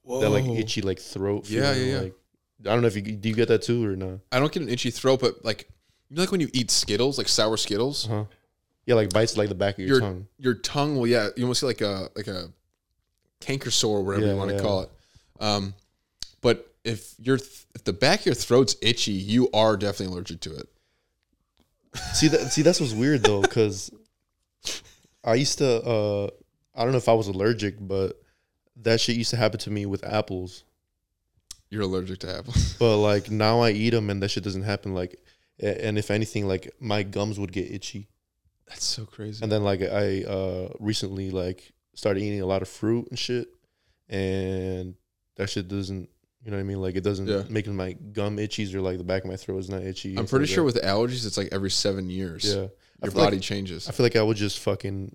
that 0.07 0.31
like 0.31 0.45
itchy 0.45 0.83
like 0.83 0.99
throat. 1.01 1.49
Yeah, 1.49 1.73
feeling, 1.73 1.89
yeah, 1.89 1.95
yeah. 1.95 2.01
Like, 2.03 2.15
I 2.61 2.69
don't 2.75 2.83
know 2.83 2.87
if 2.89 2.95
you 2.97 3.03
do 3.03 3.29
you 3.29 3.35
get 3.35 3.49
that 3.49 3.63
too 3.63 3.85
or 3.85 3.97
not. 3.97 4.21
I 4.31 4.39
don't 4.39 4.53
get 4.53 4.63
an 4.63 4.69
itchy 4.69 4.91
throat, 4.91 5.21
but 5.21 5.45
like 5.45 5.69
you 6.11 6.17
know, 6.17 6.23
like 6.23 6.31
when 6.31 6.41
you 6.41 6.49
eat 6.53 6.71
Skittles, 6.71 7.19
like 7.19 7.29
sour 7.29 7.57
Skittles, 7.57 8.07
Uh 8.07 8.11
huh. 8.11 8.25
Yeah, 8.87 8.95
like 8.97 9.13
bites 9.13 9.37
like 9.37 9.49
the 9.49 9.55
back 9.55 9.75
of 9.75 9.81
your, 9.81 9.89
your 9.89 10.01
tongue. 10.01 10.27
your 10.39 10.55
tongue 10.55 10.97
will 10.97 11.07
yeah, 11.07 11.29
you 11.37 11.45
almost 11.45 11.61
see 11.61 11.67
like 11.67 11.81
a 11.81 12.09
like 12.15 12.27
a 12.29 12.53
canker 13.41 13.71
sore, 13.71 13.99
or 13.99 14.03
whatever 14.03 14.27
Yeah, 14.27 14.33
you 14.33 14.39
want 14.39 14.51
to 14.51 14.57
yeah. 14.57 14.63
call 14.63 14.81
it. 14.83 14.91
Um, 15.41 15.75
but 16.41 16.73
if 16.85 17.15
your 17.19 17.39
th- 17.39 17.67
if 17.75 17.85
the 17.85 17.93
back 17.93 18.21
of 18.21 18.27
your 18.27 18.35
throat's 18.35 18.77
itchy, 18.83 19.13
you 19.13 19.49
are 19.53 19.77
definitely 19.77 20.15
allergic 20.15 20.41
to 20.41 20.57
it. 20.57 20.69
See 22.15 22.29
that? 22.29 22.53
See 22.53 22.63
that's 22.63 22.81
what's 22.81 22.93
weird 22.95 23.23
though, 23.23 23.41
because 23.43 23.91
I 25.25 25.35
used 25.35 25.59
to. 25.59 25.83
uh 25.83 26.27
I 26.75 26.85
don't 26.85 26.93
know 26.93 26.99
if 26.99 27.09
I 27.09 27.13
was 27.13 27.29
allergic, 27.29 27.75
but 27.81 28.19
that 28.77 29.01
shit 29.01 29.17
used 29.17 29.31
to 29.31 29.37
happen 29.37 29.59
to 29.61 29.71
me 29.71 29.85
with 29.87 30.03
apples. 30.05 30.65
You're 31.69 31.83
allergic 31.83 32.21
to 32.21 32.35
apples. 32.39 32.77
But 32.79 32.97
like 32.99 33.31
now 33.31 33.61
I 33.61 33.71
eat 33.71 33.91
them 33.91 34.09
and 34.11 34.23
that 34.23 34.31
shit 34.31 34.43
doesn't 34.45 34.63
happen. 34.63 34.95
Like, 34.95 35.17
a- 35.61 35.85
and 35.87 35.99
if 35.99 36.11
anything, 36.11 36.49
like 36.49 36.71
my 36.81 37.03
gums 37.03 37.39
would 37.39 37.53
get 37.53 37.71
itchy. 37.71 38.09
That's 38.69 38.85
so 38.85 39.05
crazy. 39.05 39.43
And 39.43 39.53
then 39.53 39.63
like 39.65 39.83
I 39.83 40.23
uh 40.25 40.69
recently 40.81 41.31
like 41.31 41.73
started 41.95 42.23
eating 42.23 42.41
a 42.41 42.47
lot 42.47 42.63
of 42.63 42.69
fruit 42.69 43.09
and 43.11 43.19
shit, 43.19 43.49
and 44.09 44.95
that 45.37 45.51
shit 45.51 45.69
doesn't. 45.69 46.09
You 46.45 46.51
know 46.51 46.57
what 46.57 46.63
I 46.63 46.65
mean? 46.65 46.81
Like 46.81 46.97
it 46.97 47.05
doesn't 47.05 47.29
Yeah. 47.29 47.45
make 47.49 47.67
my 47.69 47.93
gum 47.93 48.37
itchies 48.39 48.75
or 48.75 48.81
like 48.81 48.99
the 48.99 49.05
back 49.05 49.23
of 49.25 49.31
my 49.31 49.37
throat 49.37 49.59
is 49.59 49.69
not 49.71 49.83
itchy. 49.83 50.17
I'm 50.19 50.27
pretty 50.27 50.47
stuff 50.47 50.55
sure 50.57 50.65
like 50.65 50.75
with 50.75 50.83
allergies, 50.85 51.25
it's 51.25 51.37
like 51.37 51.49
every 51.53 51.71
seven 51.71 52.11
years. 52.11 52.45
yeah, 52.45 52.55
your 52.55 52.71
feel 53.03 53.07
like- 53.13 53.15
body 53.15 53.39
changes. 53.41 53.89
I 53.89 53.93
feel 53.93 54.05
like 54.05 54.17
I 54.17 54.23
would 54.23 54.37
just 54.37 54.59
fucking 54.59 55.15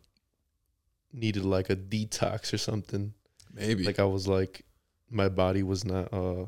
needed 1.14 1.44
like 1.46 1.70
a 1.70 1.76
detox 1.76 2.54
or 2.54 2.58
something. 2.58 3.14
Maybe. 3.54 3.84
Like 3.84 4.00
I 4.00 4.06
was 4.06 4.28
like 4.28 4.64
my 5.10 5.30
body 5.30 5.64
was 5.64 5.84
not 5.86 6.14
uh 6.14 6.46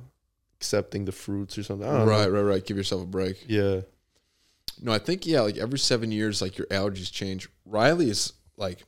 accepting 0.57 1.05
the 1.05 1.11
fruits 1.11 1.57
or 1.57 1.63
something. 1.63 1.87
Right, 1.87 2.05
know. 2.25 2.29
right, 2.29 2.41
right. 2.41 2.65
Give 2.65 2.77
yourself 2.77 3.03
a 3.03 3.05
break. 3.07 3.45
Yeah. 3.47 3.81
No, 4.81 4.93
I 4.93 4.99
think 4.99 5.25
yeah, 5.25 5.41
like 5.41 5.57
every 5.57 5.79
seven 5.79 6.11
years, 6.11 6.41
like 6.41 6.57
your 6.57 6.67
allergies 6.67 7.11
change. 7.11 7.49
Riley 7.65 8.09
is 8.09 8.33
like, 8.55 8.85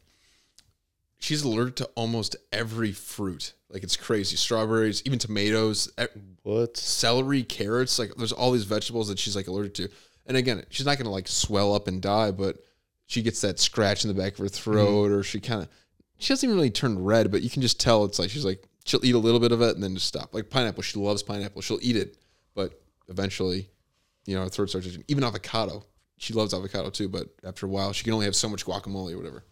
she's 1.21 1.43
allergic 1.43 1.75
to 1.75 1.85
almost 1.95 2.35
every 2.51 2.91
fruit. 2.91 3.53
Like 3.69 3.83
it's 3.83 3.95
crazy. 3.95 4.35
Strawberries, 4.35 5.01
even 5.05 5.19
tomatoes, 5.19 5.89
What? 6.43 6.75
celery, 6.75 7.43
carrots. 7.43 7.97
Like 7.97 8.13
there's 8.15 8.33
all 8.33 8.51
these 8.51 8.65
vegetables 8.65 9.07
that 9.07 9.17
she's 9.17 9.35
like 9.35 9.47
allergic 9.47 9.75
to. 9.75 9.89
And 10.25 10.35
again, 10.35 10.65
she's 10.69 10.85
not 10.85 10.97
gonna 10.97 11.11
like 11.11 11.27
swell 11.27 11.73
up 11.73 11.87
and 11.87 12.01
die, 12.01 12.31
but 12.31 12.57
she 13.05 13.21
gets 13.21 13.41
that 13.41 13.59
scratch 13.59 14.03
in 14.03 14.09
the 14.09 14.19
back 14.19 14.33
of 14.33 14.39
her 14.39 14.45
mm-hmm. 14.45 14.71
throat, 14.71 15.11
or 15.11 15.23
she 15.23 15.39
kind 15.39 15.61
of 15.61 15.69
she 16.17 16.29
doesn't 16.33 16.47
even 16.47 16.57
really 16.57 16.69
turn 16.69 17.01
red, 17.01 17.31
but 17.31 17.41
you 17.43 17.49
can 17.49 17.61
just 17.61 17.79
tell 17.79 18.03
it's 18.03 18.19
like 18.19 18.29
she's 18.29 18.45
like 18.45 18.67
she'll 18.83 19.05
eat 19.05 19.15
a 19.15 19.19
little 19.19 19.39
bit 19.39 19.51
of 19.51 19.61
it 19.61 19.75
and 19.75 19.83
then 19.83 19.93
just 19.93 20.07
stop. 20.07 20.33
Like 20.33 20.49
pineapple, 20.49 20.83
she 20.83 20.99
loves 20.99 21.23
pineapple. 21.23 21.61
She'll 21.61 21.79
eat 21.81 21.95
it, 21.95 22.17
but 22.55 22.81
eventually, 23.07 23.69
you 24.25 24.35
know, 24.35 24.43
her 24.43 24.49
throat 24.49 24.69
starts. 24.69 24.87
itching. 24.87 25.03
Even 25.07 25.23
avocado, 25.23 25.85
she 26.17 26.33
loves 26.33 26.53
avocado 26.53 26.89
too, 26.89 27.07
but 27.07 27.27
after 27.43 27.67
a 27.67 27.69
while, 27.69 27.93
she 27.93 28.03
can 28.03 28.13
only 28.13 28.25
have 28.25 28.35
so 28.35 28.49
much 28.49 28.65
guacamole 28.65 29.13
or 29.13 29.17
whatever. 29.17 29.43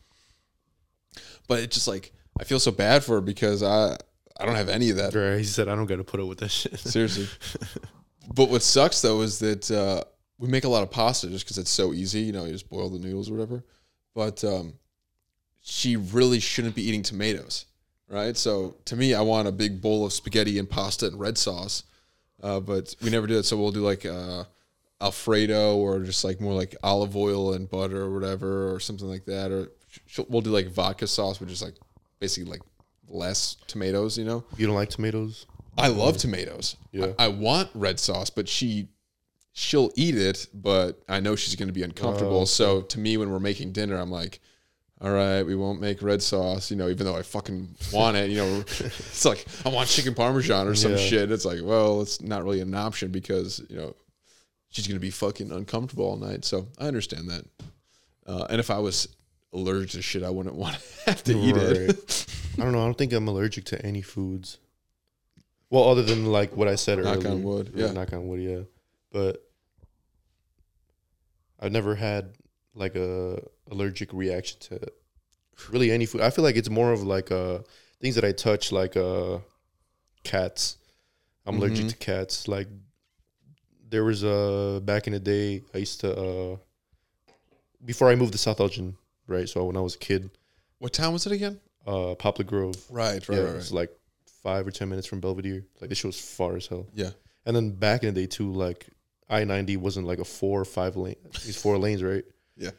But 1.50 1.60
it's 1.60 1.76
just 1.76 1.88
like 1.90 2.14
I 2.40 2.46
feel 2.46 2.60
so 2.60 2.72
bad 2.72 3.04
for 3.04 3.16
her 3.16 3.22
because 3.22 3.62
I 3.62 3.98
I 4.40 4.46
don't 4.46 4.56
have 4.56 4.70
any 4.70 4.90
of 4.92 4.96
that. 4.98 5.14
Right. 5.14 5.38
He 5.38 5.44
said 5.44 5.68
I 5.68 5.76
don't 5.76 5.88
got 5.88 5.98
to 5.98 6.06
put 6.06 6.22
up 6.22 6.28
with 6.28 6.38
that 6.38 6.50
shit. 6.50 6.80
Seriously. 6.80 7.28
but 8.34 8.50
what 8.50 8.62
sucks 8.62 9.02
though 9.02 9.20
is 9.22 9.40
that 9.40 9.70
uh, 9.70 10.04
we 10.38 10.48
make 10.48 10.64
a 10.64 10.70
lot 10.70 10.84
of 10.84 10.92
pasta 10.92 11.28
just 11.28 11.46
because 11.46 11.58
it's 11.58 11.70
so 11.70 11.92
easy. 11.92 12.22
You 12.22 12.32
know, 12.32 12.46
you 12.46 12.54
just 12.54 12.70
boil 12.70 12.90
the 12.90 13.00
noodles 13.00 13.30
or 13.30 13.34
whatever. 13.34 13.66
But 14.16 14.44
um, 14.46 14.76
she 15.60 15.98
really 15.98 16.40
shouldn't 16.40 16.76
be 16.76 16.88
eating 16.88 17.04
tomatoes, 17.04 17.66
right? 18.08 18.38
So 18.38 18.76
to 18.86 18.96
me, 18.96 19.14
I 19.14 19.22
want 19.22 19.48
a 19.48 19.52
big 19.52 19.82
bowl 19.82 20.06
of 20.06 20.14
spaghetti 20.14 20.58
and 20.60 20.70
pasta 20.70 21.08
and 21.08 21.20
red 21.20 21.38
sauce. 21.38 21.84
Uh, 22.42 22.60
but 22.60 22.96
we 23.02 23.10
never 23.10 23.28
do 23.28 23.38
it. 23.38 23.44
So 23.44 23.58
we'll 23.58 23.72
do 23.72 23.82
like 23.82 24.06
uh, 24.06 24.46
Alfredo 25.02 25.76
or 25.76 26.00
just 26.00 26.24
like 26.24 26.40
more 26.40 26.54
like 26.54 26.76
olive 26.84 27.18
oil 27.18 27.54
and 27.54 27.70
butter 27.70 28.02
or 28.02 28.14
whatever 28.14 28.74
or 28.74 28.80
something 28.80 29.08
like 29.08 29.26
that. 29.26 29.52
Or 29.52 29.72
we'll 30.28 30.42
do 30.42 30.50
like 30.52 30.68
vodka 30.68 31.08
sauce, 31.08 31.40
which 31.40 31.52
is 31.52 31.62
like 31.62 31.76
basically 32.20 32.50
like 32.50 32.62
less 33.08 33.58
tomatoes, 33.68 34.18
you 34.18 34.26
know? 34.26 34.44
You 34.58 34.68
don't 34.68 34.76
like 34.76 34.90
tomatoes? 34.90 35.46
I 35.78 35.88
love 35.88 36.18
tomatoes. 36.18 36.76
Yeah. 36.92 37.14
I, 37.18 37.26
I 37.26 37.28
want 37.30 37.70
red 37.74 38.00
sauce, 38.00 38.30
but 38.30 38.48
she 38.50 38.90
she'll 39.54 39.92
eat 39.96 40.16
it, 40.16 40.48
but 40.54 41.02
I 41.10 41.20
know 41.20 41.36
she's 41.36 41.56
going 41.56 41.68
to 41.68 41.74
be 41.74 41.84
uncomfortable. 41.84 42.42
Oh. 42.42 42.46
So 42.46 42.82
to 42.82 43.00
me, 43.00 43.18
when 43.18 43.30
we're 43.30 43.40
making 43.40 43.72
dinner, 43.72 43.98
I'm 43.98 44.12
like, 44.12 44.40
all 45.02 45.12
right, 45.12 45.44
we 45.44 45.56
won't 45.56 45.80
make 45.80 46.02
red 46.02 46.22
sauce, 46.22 46.70
you 46.70 46.78
know, 46.78 46.90
even 46.90 47.06
though 47.06 47.16
I 47.16 47.22
fucking 47.22 47.70
want 47.94 48.18
it, 48.18 48.30
you 48.30 48.38
know, 48.38 48.60
it's 48.68 49.26
like 49.26 49.46
I 49.66 49.70
want 49.70 49.88
chicken 49.90 50.14
parmesan 50.14 50.68
or 50.68 50.76
some 50.76 50.92
Yeah. 50.92 50.98
shit. 50.98 51.32
It's 51.32 51.46
like, 51.46 51.60
well, 51.64 52.02
it's 52.02 52.22
not 52.22 52.44
really 52.44 52.60
an 52.62 52.74
option 52.76 53.10
because, 53.12 53.62
you 53.70 53.78
know, 53.78 53.96
she's 54.70 54.88
gonna 54.88 55.00
be 55.00 55.10
fucking 55.10 55.52
uncomfortable 55.52 56.06
all 56.06 56.18
night. 56.18 56.44
So 56.44 56.68
I 56.78 56.88
understand 56.88 57.30
that. 57.30 57.46
Uh, 58.28 58.46
and 58.50 58.60
if 58.60 58.70
I 58.70 58.78
was 58.80 59.08
allergic 59.54 59.92
to 59.92 60.02
shit, 60.02 60.24
I 60.24 60.30
wouldn't 60.30 60.56
want 60.56 60.76
to 60.76 60.82
have 61.10 61.24
to 61.26 61.38
eat 61.38 61.56
it. 61.58 62.26
I 62.58 62.64
don't 62.64 62.72
know. 62.74 62.82
I 62.82 62.86
don't 62.86 62.98
think 62.98 63.14
I'm 63.14 63.28
allergic 63.28 63.66
to 63.66 63.86
any 63.86 64.02
foods. 64.02 64.58
Well, 65.70 65.84
other 65.90 66.02
than 66.04 66.26
like 66.26 66.56
what 66.58 66.68
I 66.68 66.76
said 66.76 66.98
Knock 67.00 67.18
earlier. 67.18 67.30
on 67.30 67.44
wood, 67.44 67.72
Yeah, 67.76 67.92
knock 67.92 68.12
on 68.14 68.28
wood. 68.28 68.42
Yeah, 68.42 68.62
but 69.12 69.44
I've 71.60 71.72
never 71.72 71.96
had 71.96 72.34
like 72.74 72.96
a 72.96 73.42
allergic 73.70 74.12
reaction 74.14 74.60
to 74.62 74.80
really 75.70 75.92
any 75.92 76.06
food. 76.06 76.22
I 76.22 76.30
feel 76.30 76.44
like 76.44 76.56
it's 76.56 76.70
more 76.70 76.92
of 76.92 77.04
like 77.04 77.32
uh 77.32 77.60
things 78.02 78.16
that 78.16 78.24
I 78.26 78.32
touch, 78.32 78.72
like 78.72 78.98
uh 78.98 79.40
cats. 80.24 80.78
I'm 81.46 81.58
allergic 81.58 81.86
Mhm. 81.86 81.90
to 81.90 81.98
cats. 81.98 82.48
Like 82.48 82.68
there 83.90 84.04
was 84.04 84.24
uh 84.24 84.80
back 84.84 85.08
in 85.08 85.14
the 85.14 85.20
day, 85.20 85.62
I 85.74 85.80
used 85.80 86.00
to 86.02 86.16
uh 86.18 86.58
before 87.86 88.10
I 88.10 88.16
moved 88.16 88.32
to 88.34 88.38
South 88.38 88.60
Elgin, 88.60 88.96
right? 89.30 89.48
So 89.48 89.66
when 89.66 89.78
I 89.78 89.82
was 89.82 89.96
a 89.96 90.00
kid, 90.00 90.30
what 90.80 90.94
town 90.94 91.14
was 91.14 91.26
it 91.26 91.32
again? 91.32 91.60
uh 91.88 92.16
Poplar 92.16 92.46
Grove. 92.46 92.76
Right, 92.90 93.28
right, 93.30 93.38
yeah, 93.38 93.44
right. 93.46 93.56
it's 93.56 93.72
like 93.72 93.90
five 94.44 94.68
or 94.68 94.72
ten 94.72 94.90
minutes 94.90 95.08
from 95.08 95.22
Belvidere. 95.22 95.64
Like 95.80 95.90
this 95.90 95.98
shit 96.00 96.08
was 96.08 96.20
far 96.20 96.56
as 96.56 96.68
hell. 96.68 96.88
Yeah. 96.94 97.12
And 97.46 97.56
then 97.56 97.72
back 97.72 98.04
in 98.04 98.14
the 98.14 98.22
day 98.22 98.28
too, 98.28 98.52
like 98.52 98.88
I 99.30 99.44
ninety 99.44 99.78
wasn't 99.78 100.08
like 100.08 100.20
a 100.20 100.26
four 100.26 100.60
or 100.62 100.66
five 100.66 100.96
lane. 100.98 101.16
These 101.46 101.62
four 101.62 101.78
lanes, 101.86 102.04
right? 102.04 102.24
Yeah. 102.58 102.72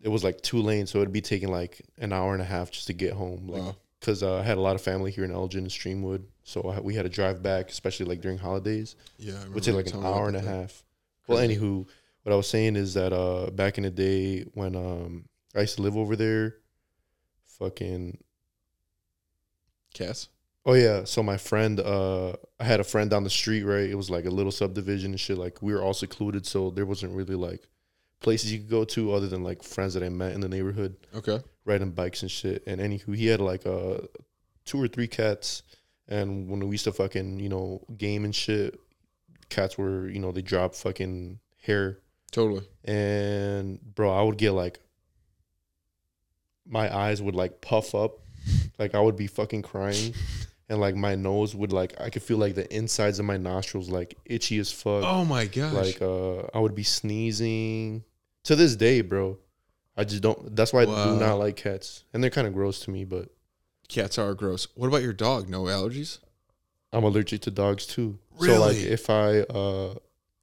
It 0.00 0.08
was 0.08 0.24
like 0.24 0.40
two 0.40 0.62
lanes, 0.62 0.90
so 0.90 0.98
it'd 0.98 1.12
be 1.12 1.20
taking 1.20 1.50
like 1.50 1.82
an 1.98 2.12
hour 2.12 2.32
and 2.32 2.40
a 2.40 2.44
half 2.44 2.70
just 2.70 2.86
to 2.86 2.92
get 2.92 3.12
home. 3.12 3.48
Like, 3.48 3.62
Wow. 3.62 3.76
because 4.00 4.22
uh, 4.22 4.36
I 4.38 4.42
had 4.42 4.56
a 4.56 4.60
lot 4.60 4.76
of 4.76 4.80
family 4.82 5.10
here 5.10 5.24
in 5.24 5.32
Elgin 5.32 5.60
and 5.64 5.70
Streamwood, 5.70 6.22
so 6.44 6.62
I, 6.70 6.80
we 6.80 6.94
had 6.94 7.02
to 7.02 7.08
drive 7.08 7.42
back, 7.42 7.68
especially 7.68 8.06
like 8.06 8.20
during 8.20 8.38
holidays. 8.38 8.94
Yeah, 9.18 9.42
It 9.42 9.52
would 9.52 9.62
take 9.64 9.74
like 9.74 9.92
an 9.92 10.04
hour 10.06 10.28
and 10.28 10.36
a 10.36 10.40
half. 10.40 10.84
Well, 11.26 11.38
anywho, 11.38 11.86
what 12.22 12.32
I 12.32 12.36
was 12.36 12.48
saying 12.48 12.76
is 12.76 12.94
that 12.94 13.12
uh, 13.12 13.50
back 13.50 13.76
in 13.76 13.82
the 13.84 13.90
day 13.90 14.42
when 14.54 14.76
um, 14.76 15.24
I 15.56 15.60
used 15.62 15.76
to 15.76 15.82
live 15.82 15.96
over 15.96 16.14
there, 16.16 16.56
fucking 17.58 18.18
Cats. 19.94 20.28
Oh 20.66 20.74
yeah, 20.74 21.04
so 21.04 21.22
my 21.22 21.38
friend, 21.38 21.80
uh, 21.80 22.32
I 22.60 22.64
had 22.64 22.78
a 22.80 22.84
friend 22.84 23.08
down 23.08 23.24
the 23.24 23.30
street, 23.30 23.62
right? 23.62 23.88
It 23.88 23.94
was 23.94 24.10
like 24.10 24.26
a 24.26 24.30
little 24.30 24.52
subdivision 24.52 25.12
and 25.12 25.20
shit. 25.20 25.38
Like 25.38 25.62
we 25.62 25.72
were 25.72 25.80
all 25.82 25.94
secluded, 25.94 26.46
so 26.46 26.70
there 26.70 26.84
wasn't 26.84 27.14
really 27.16 27.34
like 27.36 27.66
places 28.20 28.52
you 28.52 28.58
could 28.58 28.68
go 28.68 28.84
to 28.84 29.12
other 29.12 29.28
than 29.28 29.42
like 29.42 29.62
friends 29.62 29.94
that 29.94 30.02
I 30.02 30.08
met 30.10 30.32
in 30.34 30.40
the 30.40 30.48
neighborhood, 30.48 30.96
Okay. 31.14 31.40
riding 31.64 31.92
bikes 31.92 32.20
and 32.22 32.30
shit. 32.30 32.64
And 32.66 32.80
anywho, 32.80 33.16
he 33.16 33.26
had 33.26 33.40
like 33.40 33.64
uh 33.66 33.98
two 34.66 34.82
or 34.82 34.88
three 34.88 35.08
cats, 35.08 35.62
and 36.06 36.50
when 36.50 36.60
we 36.60 36.72
used 36.74 36.84
to 36.84 36.92
fucking 36.92 37.40
you 37.40 37.48
know 37.48 37.82
game 37.96 38.24
and 38.26 38.34
shit, 38.34 38.78
cats 39.48 39.78
were 39.78 40.06
you 40.08 40.18
know 40.18 40.32
they 40.32 40.42
drop 40.42 40.74
fucking 40.74 41.38
hair 41.62 42.00
Totally. 42.30 42.66
and 42.84 43.80
bro, 43.94 44.12
I 44.12 44.22
would 44.22 44.36
get 44.36 44.50
like 44.50 44.80
my 46.68 46.94
eyes 46.94 47.20
would 47.22 47.34
like 47.34 47.60
puff 47.60 47.94
up, 47.94 48.18
like 48.78 48.94
I 48.94 49.00
would 49.00 49.16
be 49.16 49.26
fucking 49.26 49.62
crying, 49.62 50.14
and 50.68 50.78
like 50.80 50.94
my 50.94 51.14
nose 51.14 51.54
would 51.54 51.72
like 51.72 52.00
I 52.00 52.10
could 52.10 52.22
feel 52.22 52.36
like 52.38 52.54
the 52.54 52.72
insides 52.74 53.18
of 53.18 53.24
my 53.24 53.36
nostrils 53.38 53.88
like 53.88 54.16
itchy 54.24 54.58
as 54.58 54.70
fuck. 54.70 55.02
Oh 55.04 55.24
my 55.24 55.46
gosh. 55.46 55.72
like 55.72 56.02
uh, 56.02 56.42
I 56.54 56.58
would 56.60 56.74
be 56.74 56.84
sneezing. 56.84 58.04
To 58.44 58.56
this 58.56 58.76
day, 58.76 59.02
bro, 59.02 59.38
I 59.96 60.04
just 60.04 60.22
don't. 60.22 60.54
That's 60.56 60.72
why 60.72 60.82
I 60.82 60.84
do 60.84 61.16
not 61.20 61.34
like 61.34 61.56
cats, 61.56 62.04
and 62.12 62.22
they're 62.22 62.30
kind 62.30 62.46
of 62.46 62.54
gross 62.54 62.80
to 62.80 62.90
me. 62.90 63.04
But 63.04 63.28
Cats 63.88 64.18
are 64.18 64.34
gross. 64.34 64.68
What 64.74 64.86
about 64.86 65.02
your 65.02 65.12
dog? 65.14 65.48
No 65.48 65.62
allergies? 65.64 66.18
I'm 66.92 67.04
allergic 67.04 67.40
to 67.42 67.50
dogs 67.50 67.86
too. 67.86 68.18
Really? 68.38 68.54
So 68.54 68.60
like 68.60 68.76
if 68.76 69.10
I 69.10 69.40
uh 69.40 69.94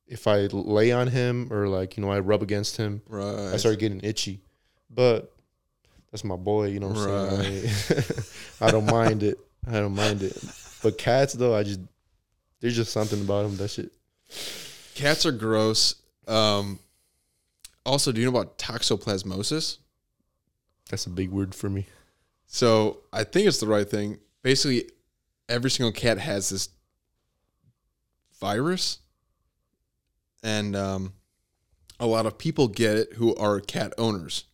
if 0.08 0.28
I 0.28 0.48
lay 0.52 0.92
on 0.92 1.08
him 1.08 1.52
or 1.52 1.68
like 1.68 1.96
you 1.98 2.04
know 2.04 2.12
I 2.12 2.20
rub 2.20 2.42
against 2.44 2.78
him, 2.78 3.02
Right. 3.08 3.54
I 3.54 3.58
started 3.58 3.80
getting 3.80 4.02
itchy. 4.04 4.42
But 4.90 5.32
that's 6.16 6.24
my 6.24 6.38
boy, 6.38 6.68
you 6.68 6.80
know 6.80 6.88
what 6.88 7.10
I'm 7.10 7.44
saying? 7.44 8.14
I 8.62 8.72
don't 8.72 8.90
mind 8.90 9.22
it. 9.22 9.38
I 9.68 9.74
don't 9.82 9.94
mind 9.94 10.24
it. 10.24 10.42
But 10.82 10.98
cats 10.98 11.34
though, 11.34 11.54
I 11.54 11.64
just 11.64 11.82
there's 12.62 12.78
just 12.78 12.94
something 12.94 13.20
about 13.20 13.44
them 13.44 13.58
that 13.58 13.68
shit. 13.68 13.92
Cats 14.94 15.26
are 15.26 15.34
gross. 15.34 15.96
Um, 16.26 16.80
also, 17.86 18.14
do 18.14 18.22
you 18.22 18.32
know 18.32 18.38
about 18.38 18.58
toxoplasmosis? 18.58 19.80
That's 20.90 21.06
a 21.06 21.10
big 21.10 21.32
word 21.32 21.54
for 21.54 21.70
me. 21.70 21.86
So 22.48 23.00
I 23.12 23.26
think 23.26 23.48
it's 23.48 23.60
the 23.60 23.68
right 23.68 23.90
thing. 23.90 24.20
Basically, 24.42 24.90
every 25.50 25.70
single 25.70 25.92
cat 25.92 26.18
has 26.18 26.48
this 26.48 26.70
virus, 28.40 29.00
and 30.42 30.78
um, 30.78 31.12
a 32.00 32.08
lot 32.08 32.26
of 32.26 32.38
people 32.38 32.70
get 32.70 32.96
it 32.96 33.14
who 33.16 33.36
are 33.36 33.60
cat 33.60 33.92
owners, 33.98 34.46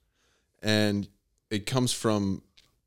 and 0.64 1.08
it 1.52 1.66
comes 1.66 1.94
from 1.94 2.42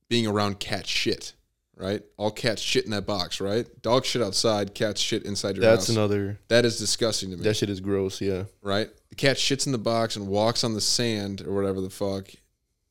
being 0.09 0.27
around 0.27 0.59
cat 0.59 0.87
shit. 0.87 1.35
Right, 1.77 2.03
all 2.17 2.31
cats 2.31 2.63
shit 2.63 2.85
in 2.85 2.93
that 2.93 3.05
box. 3.05 3.41
Right, 3.41 3.67
dog 3.83 4.05
shit 4.05 4.23
outside, 4.23 4.75
cats 4.77 5.01
shit 5.01 5.25
inside 5.25 5.57
your 5.57 5.65
house. 5.65 5.79
That's 5.79 5.87
house. 5.89 5.97
another 5.97 6.39
that 6.47 6.65
is 6.65 6.79
disgusting 6.79 7.31
to 7.31 7.37
me. 7.37 7.43
that 7.43 7.57
shit 7.57 7.69
is 7.69 7.81
gross, 7.81 8.21
yeah. 8.21 8.45
right? 8.63 8.89
The 9.09 9.17
cat 9.17 9.39
shits 9.39 9.67
in 9.67 9.73
the 9.73 9.79
box 9.79 10.15
and 10.15 10.29
walks 10.29 10.63
on 10.63 10.75
the 10.75 10.81
sand 10.81 11.43
or 11.45 11.53
whatever 11.53 11.81
the 11.81 11.91
fuck, 11.91 12.29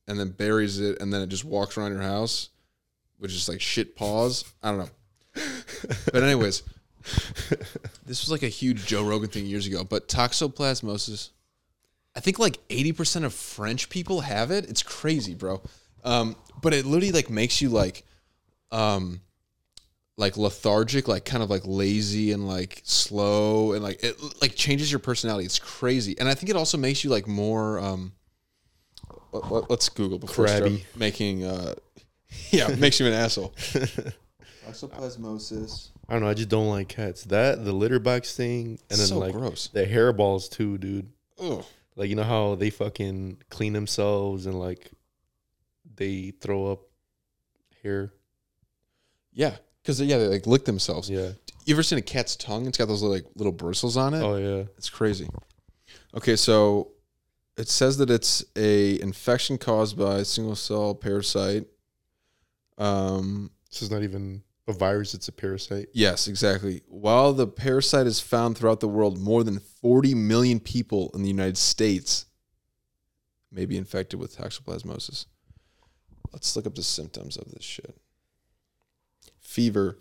and 0.06 0.20
then 0.20 0.30
buries 0.32 0.80
it, 0.80 1.00
and 1.00 1.10
then 1.10 1.22
it 1.22 1.28
just 1.28 1.46
walks 1.46 1.78
around 1.78 1.92
your 1.92 2.02
house, 2.02 2.50
which 3.16 3.32
is 3.32 3.48
like 3.48 3.62
shit 3.62 3.96
paws. 3.96 4.44
I 4.62 4.70
don't 4.70 4.78
know. 4.80 4.90
But 6.12 6.22
anyways, 6.22 6.62
this 8.06 8.22
was 8.22 8.30
like 8.30 8.42
a 8.42 8.48
huge 8.48 8.86
Joe 8.86 9.04
Rogan 9.04 9.28
thing 9.28 9.46
years 9.46 9.66
ago. 9.66 9.84
But 9.84 10.08
toxoplasmosis, 10.08 11.30
I 12.16 12.20
think 12.20 12.38
like 12.38 12.58
eighty 12.70 12.92
percent 12.92 13.24
of 13.24 13.34
French 13.34 13.88
people 13.88 14.20
have 14.20 14.50
it. 14.50 14.68
It's 14.68 14.82
crazy, 14.82 15.34
bro. 15.34 15.62
Um, 16.04 16.36
but 16.60 16.72
it 16.74 16.84
literally 16.86 17.12
like 17.12 17.30
makes 17.30 17.60
you 17.62 17.70
like, 17.70 18.04
um, 18.70 19.20
like 20.16 20.36
lethargic, 20.36 21.08
like 21.08 21.24
kind 21.24 21.42
of 21.42 21.50
like 21.50 21.62
lazy 21.64 22.30
and 22.32 22.46
like 22.46 22.82
slow 22.84 23.72
and 23.72 23.82
like 23.82 24.02
it 24.04 24.16
like 24.40 24.54
changes 24.54 24.92
your 24.92 24.98
personality. 25.00 25.44
It's 25.46 25.58
crazy, 25.58 26.16
and 26.18 26.28
I 26.28 26.34
think 26.34 26.50
it 26.50 26.56
also 26.56 26.78
makes 26.78 27.02
you 27.04 27.10
like 27.10 27.26
more. 27.26 27.78
Um, 27.80 28.12
let- 29.32 29.50
let- 29.50 29.70
let's 29.70 29.88
Google 29.88 30.18
before 30.20 30.44
I 30.44 30.48
start 30.48 30.62
Crabby. 30.62 30.84
making. 30.94 31.44
Uh, 31.44 31.74
yeah, 32.50 32.68
makes 32.76 33.00
you 33.00 33.06
an 33.06 33.12
asshole. 33.12 33.52
Toxoplasmosis. 34.66 35.88
I 36.08 36.12
don't 36.14 36.22
know, 36.22 36.28
I 36.28 36.34
just 36.34 36.48
don't 36.48 36.68
like 36.68 36.88
cats. 36.88 37.24
That 37.24 37.64
the 37.64 37.72
litter 37.72 37.98
box 37.98 38.36
thing 38.36 38.78
and 38.90 38.98
then 38.98 39.06
So 39.06 39.18
like 39.18 39.32
gross. 39.32 39.68
the 39.68 39.86
hairballs 39.86 40.50
too, 40.50 40.78
dude. 40.78 41.08
Ugh. 41.40 41.64
Like 41.96 42.08
you 42.08 42.16
know 42.16 42.24
how 42.24 42.54
they 42.56 42.70
fucking 42.70 43.38
clean 43.50 43.72
themselves 43.72 44.46
and 44.46 44.58
like 44.58 44.90
they 45.96 46.32
throw 46.40 46.72
up 46.72 46.80
hair. 47.82 48.12
Yeah, 49.32 49.56
because 49.82 50.00
yeah, 50.00 50.18
they 50.18 50.26
like 50.28 50.46
lick 50.46 50.64
themselves. 50.64 51.08
Yeah. 51.08 51.30
You 51.66 51.74
ever 51.74 51.82
seen 51.82 51.98
a 51.98 52.02
cat's 52.02 52.36
tongue? 52.36 52.66
It's 52.66 52.78
got 52.78 52.88
those 52.88 53.02
like 53.02 53.24
little 53.36 53.52
bristles 53.52 53.96
on 53.96 54.14
it. 54.14 54.22
Oh 54.22 54.36
yeah. 54.36 54.64
It's 54.76 54.90
crazy. 54.90 55.28
Okay, 56.14 56.36
so 56.36 56.90
it 57.56 57.68
says 57.68 57.96
that 57.98 58.10
it's 58.10 58.44
a 58.56 59.00
infection 59.00 59.58
caused 59.58 59.96
by 59.96 60.18
a 60.18 60.24
single 60.24 60.56
cell 60.56 60.94
parasite. 60.94 61.66
Um, 62.78 63.50
This 63.70 63.82
is 63.82 63.90
not 63.90 64.02
even 64.02 64.42
a 64.66 64.72
virus, 64.72 65.12
it's 65.14 65.28
a 65.28 65.32
parasite. 65.32 65.88
yes, 65.92 66.26
exactly. 66.26 66.82
While 66.88 67.32
the 67.34 67.46
parasite 67.46 68.06
is 68.06 68.20
found 68.20 68.56
throughout 68.56 68.80
the 68.80 68.88
world, 68.88 69.18
more 69.18 69.44
than 69.44 69.58
40 69.58 70.14
million 70.14 70.58
people 70.60 71.10
in 71.14 71.22
the 71.22 71.28
United 71.28 71.58
States 71.58 72.26
may 73.52 73.66
be 73.66 73.76
infected 73.76 74.18
with 74.18 74.36
toxoplasmosis. 74.36 75.26
Let's 76.32 76.56
look 76.56 76.66
up 76.66 76.74
the 76.74 76.82
symptoms 76.82 77.36
of 77.36 77.50
this 77.52 77.62
shit. 77.62 77.96
Fever, 79.40 79.98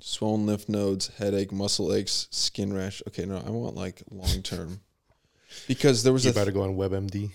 swollen 0.00 0.44
lymph 0.44 0.68
nodes, 0.68 1.08
headache, 1.18 1.52
muscle 1.52 1.94
aches, 1.94 2.26
skin 2.30 2.72
rash. 2.74 3.00
Okay, 3.08 3.24
no, 3.24 3.36
I 3.46 3.50
want 3.50 3.76
like 3.76 4.02
long 4.10 4.42
term. 4.42 4.80
Because 5.68 6.02
there 6.02 6.12
was 6.12 6.24
You 6.24 6.30
a 6.30 6.34
about 6.34 6.46
to 6.46 6.52
go 6.52 6.62
on 6.62 6.74
WebMD. 6.76 7.30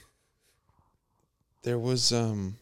there 1.64 1.80
was 1.80 2.12
um 2.12 2.58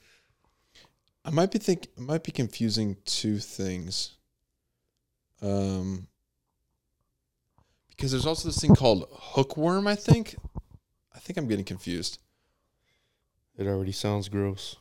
I 1.27 1.29
might 1.29 1.51
be 1.51 1.59
think 1.59 1.89
I 1.97 2.01
might 2.01 2.23
be 2.23 2.31
confusing 2.31 2.95
two 3.03 3.37
things. 3.37 4.15
Um 5.41 6.07
because 7.89 8.11
there's 8.11 8.25
also 8.25 8.47
this 8.47 8.59
thing 8.59 8.75
called 8.75 9.07
hookworm, 9.11 9.87
I 9.87 9.95
think. 9.95 10.35
I 11.13 11.19
think 11.19 11.37
I'm 11.37 11.47
getting 11.47 11.65
confused. 11.65 12.19
It 13.57 13.67
already 13.67 13.91
sounds 13.91 14.29
gross. 14.29 14.77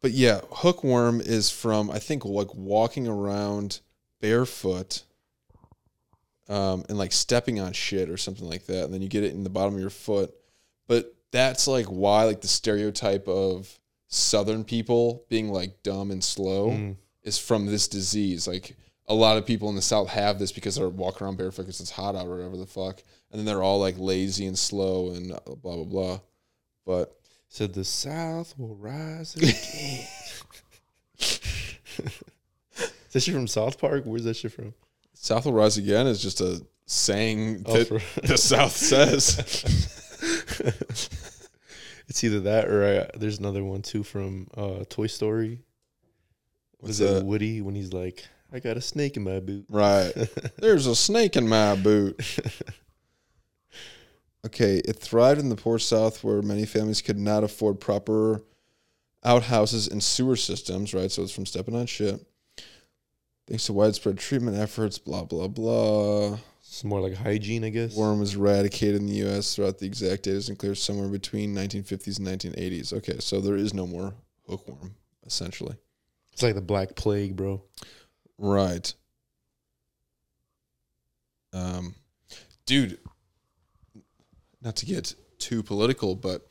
But 0.00 0.12
yeah, 0.12 0.40
hookworm 0.50 1.20
is 1.20 1.50
from 1.50 1.90
I 1.90 1.98
think 1.98 2.24
like 2.24 2.54
walking 2.54 3.06
around 3.06 3.80
barefoot 4.22 5.02
um 6.48 6.84
and 6.88 6.96
like 6.96 7.12
stepping 7.12 7.60
on 7.60 7.74
shit 7.74 8.08
or 8.08 8.16
something 8.16 8.48
like 8.48 8.64
that 8.66 8.84
and 8.84 8.94
then 8.94 9.02
you 9.02 9.08
get 9.08 9.24
it 9.24 9.34
in 9.34 9.44
the 9.44 9.50
bottom 9.50 9.74
of 9.74 9.80
your 9.80 9.90
foot. 9.90 10.32
But 10.88 11.14
that's 11.30 11.68
like 11.68 11.86
why 11.86 12.24
like 12.24 12.40
the 12.40 12.48
stereotype 12.48 13.28
of 13.28 13.78
southern 14.10 14.64
people 14.64 15.24
being 15.30 15.50
like 15.50 15.82
dumb 15.82 16.10
and 16.10 16.22
slow 16.22 16.70
Mm. 16.70 16.96
is 17.22 17.38
from 17.38 17.64
this 17.66 17.88
disease. 17.88 18.46
Like 18.46 18.76
a 19.08 19.14
lot 19.14 19.36
of 19.38 19.46
people 19.46 19.68
in 19.70 19.76
the 19.76 19.82
South 19.82 20.08
have 20.10 20.38
this 20.38 20.52
because 20.52 20.74
they're 20.76 20.88
walking 20.88 21.24
around 21.24 21.38
barefoot 21.38 21.62
because 21.62 21.80
it's 21.80 21.90
hot 21.92 22.14
out 22.14 22.26
or 22.26 22.36
whatever 22.36 22.56
the 22.56 22.66
fuck, 22.66 23.02
and 23.30 23.38
then 23.38 23.44
they're 23.46 23.62
all 23.62 23.80
like 23.80 23.94
lazy 23.98 24.46
and 24.46 24.58
slow 24.58 25.10
and 25.10 25.28
blah 25.28 25.76
blah 25.76 25.84
blah. 25.84 26.20
But 26.84 27.16
Said 27.48 27.72
the 27.74 27.84
South 27.84 28.54
will 28.58 28.76
rise 28.76 29.34
again. 29.36 30.06
Is 31.18 33.12
that 33.12 33.20
shit 33.20 33.34
from 33.34 33.48
South 33.48 33.78
Park? 33.78 34.04
Where's 34.04 34.22
that 34.24 34.36
shit 34.36 34.52
from? 34.52 34.72
South 35.14 35.44
will 35.44 35.52
rise 35.52 35.76
again 35.76 36.06
is 36.06 36.22
just 36.22 36.40
a 36.40 36.64
saying 36.86 37.64
Oh, 37.66 37.74
that 37.82 37.88
for- 37.88 38.20
the 38.26 38.38
South 38.38 38.76
says. 38.76 39.36
It's 42.10 42.22
either 42.24 42.40
that 42.40 42.68
or 42.68 42.84
uh, 42.84 43.06
there's 43.18 43.38
another 43.38 43.64
one 43.64 43.82
too 43.82 44.02
from 44.02 44.48
uh, 44.56 44.84
Toy 44.88 45.06
Story. 45.06 45.60
What's 46.80 46.98
Was 46.98 47.00
it 47.00 47.14
that? 47.14 47.24
Woody 47.24 47.62
when 47.62 47.74
he's 47.76 47.92
like, 47.92 48.26
"I 48.52 48.58
got 48.58 48.76
a 48.76 48.80
snake 48.80 49.16
in 49.16 49.22
my 49.22 49.40
boot"? 49.40 49.64
Right. 49.68 50.12
There's 50.58 50.86
a 50.86 50.96
snake 50.96 51.36
in 51.36 51.48
my 51.48 51.76
boot. 51.76 52.20
Okay, 54.42 54.78
it 54.86 54.96
thrived 54.96 55.38
in 55.38 55.50
the 55.50 55.54
poor 55.54 55.78
South 55.78 56.24
where 56.24 56.40
many 56.40 56.64
families 56.64 57.02
could 57.02 57.18
not 57.18 57.44
afford 57.44 57.78
proper 57.78 58.42
outhouses 59.22 59.86
and 59.86 60.02
sewer 60.02 60.34
systems, 60.34 60.94
right? 60.94 61.12
So 61.12 61.22
it's 61.22 61.32
from 61.32 61.44
stepping 61.44 61.76
on 61.76 61.84
shit. 61.84 62.24
Thanks 63.46 63.66
to 63.66 63.74
widespread 63.74 64.18
treatment 64.18 64.56
efforts, 64.56 64.96
blah, 64.96 65.24
blah, 65.24 65.48
blah. 65.48 66.38
It's 66.70 66.84
more 66.84 67.00
like 67.00 67.16
hygiene, 67.16 67.64
I 67.64 67.70
guess. 67.70 67.96
Worm 67.96 68.20
was 68.20 68.36
eradicated 68.36 69.00
in 69.00 69.06
the 69.08 69.14
U.S. 69.14 69.56
throughout 69.56 69.78
the 69.78 69.86
exact 69.86 70.22
date 70.22 70.34
is 70.34 70.48
unclear, 70.48 70.76
somewhere 70.76 71.08
between 71.08 71.52
1950s 71.52 72.18
and 72.18 72.28
1980s. 72.28 72.92
Okay, 72.92 73.18
so 73.18 73.40
there 73.40 73.56
is 73.56 73.74
no 73.74 73.88
more 73.88 74.14
hookworm, 74.48 74.94
essentially. 75.26 75.74
It's 76.32 76.44
like 76.44 76.54
the 76.54 76.60
Black 76.60 76.94
Plague, 76.94 77.34
bro. 77.34 77.60
Right. 78.38 78.94
Um, 81.52 81.96
dude, 82.66 82.98
not 84.62 84.76
to 84.76 84.86
get 84.86 85.12
too 85.40 85.64
political, 85.64 86.14
but 86.14 86.46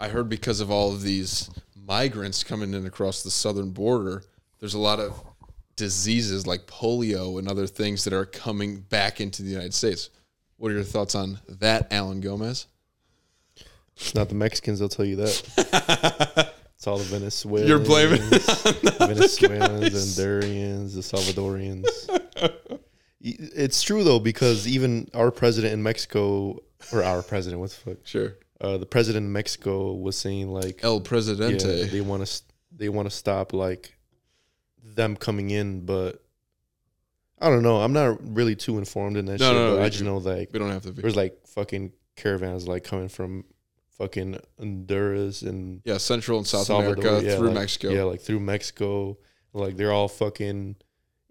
I 0.00 0.08
heard 0.08 0.30
because 0.30 0.60
of 0.60 0.70
all 0.70 0.90
of 0.90 1.02
these 1.02 1.50
migrants 1.76 2.42
coming 2.44 2.72
in 2.72 2.86
across 2.86 3.22
the 3.22 3.30
southern 3.30 3.72
border, 3.72 4.22
there's 4.58 4.72
a 4.72 4.78
lot 4.78 5.00
of 5.00 5.22
diseases 5.80 6.46
like 6.46 6.66
polio 6.66 7.38
and 7.38 7.48
other 7.48 7.66
things 7.66 8.04
that 8.04 8.12
are 8.12 8.26
coming 8.26 8.80
back 8.80 9.18
into 9.18 9.42
the 9.42 9.48
United 9.48 9.72
States. 9.72 10.10
What 10.58 10.70
are 10.70 10.74
your 10.74 10.84
thoughts 10.84 11.14
on 11.14 11.40
that, 11.48 11.90
Alan 11.90 12.20
Gomez? 12.20 12.66
It's 13.96 14.14
not 14.14 14.28
the 14.28 14.34
Mexicans, 14.34 14.82
I'll 14.82 14.90
tell 14.90 15.06
you 15.06 15.16
that. 15.16 16.52
it's 16.74 16.86
all 16.86 16.98
the 16.98 17.04
Venezuelans. 17.04 17.66
You're 17.66 17.78
blaming 17.78 18.20
it 18.20 18.48
on 18.48 18.74
the 18.82 18.96
other 19.00 19.14
Venezuelans, 19.14 19.90
guys. 19.90 20.18
Hondurians, 20.18 20.94
the 20.94 21.00
Salvadorians. 21.00 22.80
It's 23.22 23.82
true 23.82 24.04
though 24.04 24.20
because 24.20 24.68
even 24.68 25.08
our 25.14 25.30
president 25.30 25.72
in 25.72 25.82
Mexico, 25.82 26.62
or 26.92 27.02
our 27.02 27.22
president, 27.22 27.60
what 27.60 27.70
the 27.70 27.76
fuck? 27.76 27.96
Sure. 28.04 28.34
Uh, 28.60 28.76
the 28.76 28.86
president 28.86 29.24
in 29.24 29.32
Mexico 29.32 29.94
was 29.94 30.16
saying 30.16 30.48
like, 30.48 30.80
El 30.82 30.96
yeah, 30.96 31.02
Presidente. 31.04 31.84
they 31.84 32.02
want 32.02 32.26
to 32.26 32.42
they 32.70 32.90
want 32.90 33.10
to 33.10 33.14
stop 33.14 33.54
like 33.54 33.94
them 35.00 35.16
coming 35.16 35.50
in, 35.50 35.86
but 35.86 36.22
I 37.40 37.48
don't 37.48 37.62
know. 37.62 37.80
I'm 37.80 37.92
not 37.94 38.18
really 38.36 38.54
too 38.54 38.76
informed 38.78 39.16
in 39.16 39.24
that 39.26 39.40
No, 39.40 39.46
shit. 39.46 39.54
no, 39.54 39.70
no, 39.70 39.76
but 39.76 39.82
I 39.84 39.88
just 39.88 40.04
know 40.04 40.18
like 40.18 40.50
we 40.52 40.58
don't 40.58 40.70
have 40.70 40.82
to 40.82 40.92
be. 40.92 41.00
there's 41.02 41.16
like 41.16 41.46
fucking 41.46 41.92
caravans 42.16 42.68
like 42.68 42.84
coming 42.84 43.08
from 43.08 43.44
fucking 43.96 44.38
Honduras 44.58 45.42
and 45.42 45.80
Yeah, 45.84 45.96
Central 45.98 46.38
and 46.38 46.46
South 46.46 46.66
Salvador, 46.66 46.94
America 47.02 47.26
yeah, 47.26 47.36
through 47.36 47.46
like- 47.48 47.54
Mexico. 47.54 47.88
Yeah, 47.90 48.02
like 48.04 48.20
through 48.20 48.40
Mexico. 48.40 49.18
Like 49.52 49.76
they're 49.76 49.92
all 49.92 50.08
fucking 50.08 50.76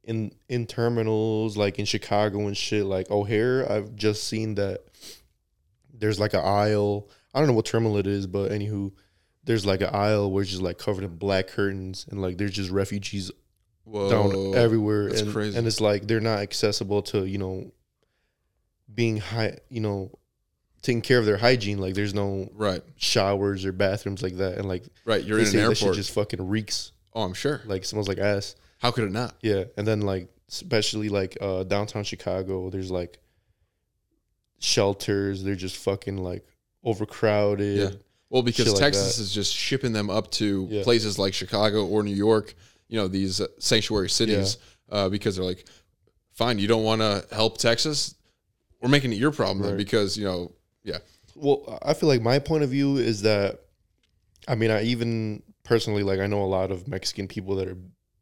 in 0.04 0.32
in 0.48 0.66
terminals, 0.66 1.56
like 1.58 1.78
in 1.80 1.86
Chicago 1.86 2.48
and 2.48 2.58
shit. 2.58 2.86
Like 2.86 3.10
O'Hare, 3.12 3.72
I've 3.72 3.96
just 3.96 4.24
seen 4.26 4.56
that 4.56 4.80
there's 5.94 6.20
like 6.20 6.34
an 6.34 6.42
aisle. 6.44 7.08
I 7.34 7.40
don't 7.40 7.48
know 7.48 7.54
what 7.54 7.66
terminal 7.66 7.98
it 7.98 8.08
is, 8.08 8.26
but 8.26 8.52
anywho, 8.52 8.92
there's 9.44 9.66
like 9.66 9.82
an 9.82 9.94
aisle 9.94 10.32
where 10.32 10.42
it's 10.42 10.50
just 10.52 10.64
like 10.64 10.80
covered 10.80 11.04
in 11.04 11.16
black 11.18 11.48
curtains 11.48 12.08
and 12.10 12.20
like 12.22 12.38
there's 12.40 12.52
just 12.52 12.72
refugees 12.72 13.32
Whoa. 13.90 14.10
down 14.10 14.56
everywhere. 14.56 15.10
that's 15.10 15.22
and, 15.22 15.32
crazy. 15.32 15.58
and 15.58 15.66
it's 15.68 15.82
like 15.82 16.08
they're 16.08 16.20
not 16.20 16.40
accessible 16.40 17.02
to, 17.04 17.26
you 17.26 17.38
know, 17.38 17.72
being 18.94 19.18
high 19.18 19.58
you 19.70 19.82
know, 19.82 20.12
taking 20.82 21.02
care 21.02 21.20
of 21.20 21.26
their 21.26 21.38
hygiene. 21.38 21.78
Like 21.80 21.94
there's 21.96 22.14
no 22.14 22.50
Right, 22.54 22.82
showers 22.98 23.66
or 23.66 23.72
bathrooms 23.72 24.22
like 24.22 24.38
that. 24.38 24.58
And 24.58 24.68
like 24.68 24.86
right. 25.06 25.24
You're 25.24 25.40
in 25.40 25.46
an 25.46 25.52
say 25.52 25.58
that 25.60 25.76
shit 25.78 25.84
airport. 25.84 25.96
just 25.98 26.12
fucking 26.12 26.48
reeks. 26.48 26.92
oh, 27.14 27.24
I'm 27.24 27.34
sure. 27.34 27.62
Like 27.66 27.86
smells 27.86 28.08
like 28.08 28.18
ass. 28.20 28.56
How 28.80 28.92
could 28.92 29.04
it 29.06 29.12
not? 29.12 29.36
Yeah, 29.42 29.66
and 29.78 29.86
then 29.86 30.02
like 30.02 30.30
especially 30.50 31.10
like 31.10 31.38
uh 31.42 31.64
downtown 31.64 32.04
Chicago, 32.04 32.70
there's 32.70 32.90
like 32.92 33.20
shelters. 34.60 35.44
They're 35.44 35.56
just 35.56 35.78
fucking 35.78 36.18
like 36.18 36.46
overcrowded. 36.84 37.78
Yeah. 37.78 37.90
Well, 38.30 38.44
because 38.44 38.72
like 38.72 38.80
Texas 38.80 39.18
that. 39.18 39.24
is 39.24 39.34
just 39.34 39.54
shipping 39.54 39.92
them 39.94 40.10
up 40.10 40.30
to 40.32 40.68
Yeah. 40.70 40.84
places 40.84 41.18
like 41.18 41.34
Chicago 41.34 41.86
or 41.86 42.04
New 42.04 42.14
York, 42.16 42.54
you 42.90 42.98
know, 43.00 43.08
these 43.08 43.40
uh, 43.40 43.48
sanctuary 43.60 44.10
cities, 44.10 44.58
uh, 44.90 45.08
because 45.08 45.36
they're 45.38 45.46
like, 45.46 45.66
fine, 46.34 46.60
you 46.60 46.68
don't 46.68 46.84
want 46.84 47.02
to 47.02 47.26
help 47.34 47.58
Texas? 47.58 48.16
We're 48.82 48.90
making 48.90 49.14
it 49.14 49.18
your 49.18 49.32
problem 49.32 49.66
then 49.66 49.78
because, 49.78 50.18
you 50.18 50.26
know, 50.26 50.52
yeah. 50.84 50.98
Well, 51.36 51.80
I 51.86 51.94
feel 51.94 52.10
like 52.10 52.22
my 52.22 52.40
point 52.40 52.64
of 52.64 52.70
view 52.70 52.98
is 52.98 53.22
that, 53.22 53.60
I 54.48 54.56
mean, 54.56 54.72
I 54.72 54.84
even 54.84 55.44
personally 55.64 56.02
like 56.04 56.20
I 56.20 56.26
know 56.28 56.42
a 56.44 56.46
lot 56.46 56.72
of 56.72 56.88
Mexican 56.88 57.28
people 57.28 57.56
that 57.58 57.68
have 57.68 57.78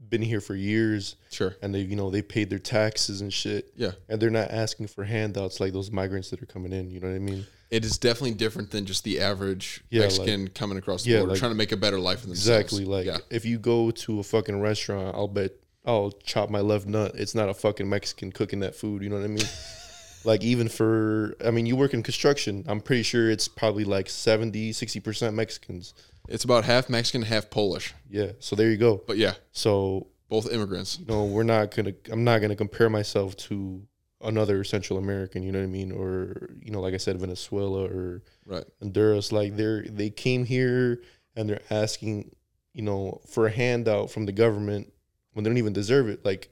been 0.09 0.21
here 0.21 0.41
for 0.41 0.55
years 0.55 1.15
Sure. 1.31 1.55
and 1.61 1.73
they 1.75 1.79
you 1.81 1.95
know 1.95 2.09
they 2.09 2.21
paid 2.21 2.49
their 2.49 2.59
taxes 2.59 3.19
and 3.21 3.31
shit 3.33 3.71
Yeah. 3.75 3.91
and 4.09 4.21
they're 4.21 4.29
not 4.29 4.51
asking 4.51 4.87
for 4.87 5.03
handouts 5.03 5.59
like 5.59 5.73
those 5.73 5.91
migrants 5.91 6.29
that 6.31 6.41
are 6.41 6.45
coming 6.45 6.73
in. 6.73 6.89
You 6.91 6.99
know 6.99 7.07
what 7.09 7.15
I 7.15 7.19
mean? 7.19 7.45
It 7.69 7.83
is 7.83 7.97
definitely 7.97 8.35
different 8.35 8.71
than 8.71 8.85
just 8.85 9.03
the 9.03 9.19
average 9.19 9.83
Yeah, 9.89 10.01
Mexican 10.03 10.47
coming 10.49 10.77
across 10.77 11.03
the 11.03 11.11
yeah, 11.11 11.17
border, 11.19 11.31
like- 11.31 11.39
trying 11.39 11.51
to 11.51 11.57
make 11.57 11.71
a 11.73 11.77
better 11.77 11.99
life 11.99 12.21
for 12.21 12.27
themselves. 12.27 12.61
Exactly. 12.73 12.85
Like 12.85 13.05
yeah. 13.05 13.17
if 13.29 13.43
you 13.45 13.59
go 13.59 13.91
to 13.91 14.19
a 14.19 14.23
fucking 14.23 14.59
restaurant, 14.61 15.15
I'll 15.15 15.27
bet 15.27 15.51
I'll 15.85 16.11
chop 16.23 16.49
my 16.49 16.59
left 16.61 16.85
nut. 16.85 17.13
It's 17.15 17.33
not 17.35 17.49
a 17.49 17.53
fucking 17.53 17.87
Mexican 17.89 18.31
cooking 18.31 18.59
that 18.61 18.75
food. 18.75 19.01
You 19.03 19.09
know 19.09 19.15
what 19.17 19.25
I 19.25 19.27
mean? 19.27 19.45
like 20.25 20.43
even 20.43 20.67
for, 20.67 21.35
I 21.45 21.51
mean, 21.51 21.65
you 21.65 21.75
work 21.75 21.93
in 21.93 22.03
construction. 22.03 22.65
I'm 22.67 22.81
pretty 22.81 23.03
sure 23.03 23.29
it's 23.29 23.47
probably 23.47 23.83
like 23.85 24.09
70, 24.09 24.73
60 24.73 24.99
percent 24.99 25.35
Mexicans. 25.35 25.93
It's 26.27 26.43
about 26.43 26.65
half 26.65 26.89
Mexican, 26.89 27.21
half 27.21 27.49
Polish. 27.49 27.93
Yeah. 28.09 28.31
So 28.39 28.55
there 28.57 28.69
you 28.69 28.77
go. 28.77 29.01
But 29.07 29.17
yeah, 29.17 29.33
So 29.53 30.07
both 30.29 30.51
immigrants. 30.51 30.99
you 30.99 31.05
know, 31.05 31.23
we're 31.25 31.43
not 31.43 31.73
gonna. 31.73 31.93
I'm 32.11 32.25
not 32.25 32.39
gonna 32.41 32.55
compare 32.57 32.89
myself 32.89 33.37
to 33.37 33.81
another 34.21 34.63
Central 34.63 34.99
American. 34.99 35.43
You 35.43 35.51
know 35.51 35.59
what 35.59 35.65
I 35.65 35.67
mean? 35.67 35.91
Or 35.91 36.49
you 36.61 36.71
know, 36.71 36.81
like 36.81 36.93
I 36.93 36.97
said, 36.97 37.19
Venezuela 37.19 37.85
or 37.85 38.23
Right. 38.45 38.65
Honduras. 38.81 39.31
Like 39.31 39.55
they're 39.55 39.83
they 39.83 40.09
came 40.09 40.45
here 40.45 41.01
and 41.35 41.49
they're 41.49 41.61
asking, 41.69 42.35
you 42.73 42.81
know, 42.81 43.21
for 43.27 43.47
a 43.47 43.51
handout 43.51 44.11
from 44.11 44.25
the 44.25 44.31
government 44.31 44.91
when 45.33 45.43
they 45.43 45.49
don't 45.49 45.57
even 45.57 45.73
deserve 45.73 46.09
it. 46.09 46.25
Like 46.25 46.49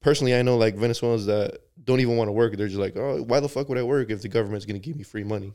personally, 0.00 0.34
I 0.34 0.42
know 0.42 0.56
like 0.56 0.76
Venezuelans 0.76 1.26
that 1.26 1.58
don't 1.82 2.00
even 2.00 2.16
want 2.16 2.28
to 2.28 2.32
work. 2.32 2.56
They're 2.56 2.68
just 2.68 2.78
like, 2.78 2.96
oh, 2.96 3.22
why 3.22 3.40
the 3.40 3.48
fuck 3.48 3.68
would 3.68 3.78
I 3.78 3.82
work 3.82 4.10
if 4.10 4.22
the 4.22 4.28
government's 4.28 4.66
gonna 4.66 4.78
give 4.78 4.96
me 4.96 5.02
free 5.02 5.24
money? 5.24 5.54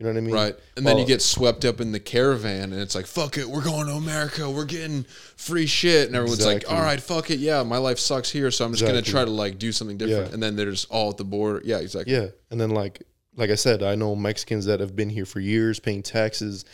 You 0.00 0.06
know 0.06 0.12
what 0.12 0.18
I 0.18 0.20
mean? 0.22 0.34
Right. 0.34 0.56
And 0.78 0.86
then 0.86 0.96
you 0.96 1.04
get 1.04 1.20
swept 1.20 1.66
up 1.66 1.78
in 1.78 1.92
the 1.92 2.00
caravan 2.00 2.72
and 2.72 2.80
it's 2.80 2.94
like, 2.94 3.06
fuck 3.06 3.36
it, 3.36 3.46
we're 3.46 3.62
going 3.62 3.86
to 3.86 3.92
America. 3.92 4.50
We're 4.50 4.64
getting 4.64 5.04
free 5.36 5.66
shit. 5.66 6.06
And 6.06 6.16
everyone's 6.16 6.44
like, 6.44 6.64
all 6.72 6.80
right, 6.80 6.98
fuck 6.98 7.30
it. 7.30 7.38
Yeah, 7.38 7.62
my 7.64 7.76
life 7.76 7.98
sucks 7.98 8.30
here. 8.30 8.50
So 8.50 8.64
I'm 8.64 8.72
just 8.72 8.82
going 8.82 9.02
to 9.02 9.10
try 9.10 9.26
to 9.26 9.30
like 9.30 9.58
do 9.58 9.72
something 9.72 9.98
different. 9.98 10.28
Yeah. 10.28 10.32
And 10.34 10.42
then 10.42 10.56
they're 10.56 10.70
just 10.70 10.90
all 10.90 11.10
at 11.10 11.18
the 11.18 11.24
border. 11.24 11.60
Yeah, 11.64 11.80
exactly. 11.80 12.14
Yeah, 12.14 12.28
and 12.50 12.58
then 12.58 12.70
like 12.70 13.02
like 13.36 13.50
I 13.50 13.56
said, 13.56 13.82
I 13.82 13.94
know 13.94 14.16
Mexicans 14.16 14.64
that 14.64 14.80
have 14.80 14.96
been 14.96 15.10
here 15.10 15.26
for 15.26 15.38
years 15.38 15.78
paying 15.78 16.02
taxes, 16.02 16.64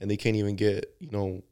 and 0.00 0.10
they 0.10 0.16
can't 0.16 0.34
even 0.34 0.56
get 0.56 0.92
you 0.98 1.10
know 1.12 1.42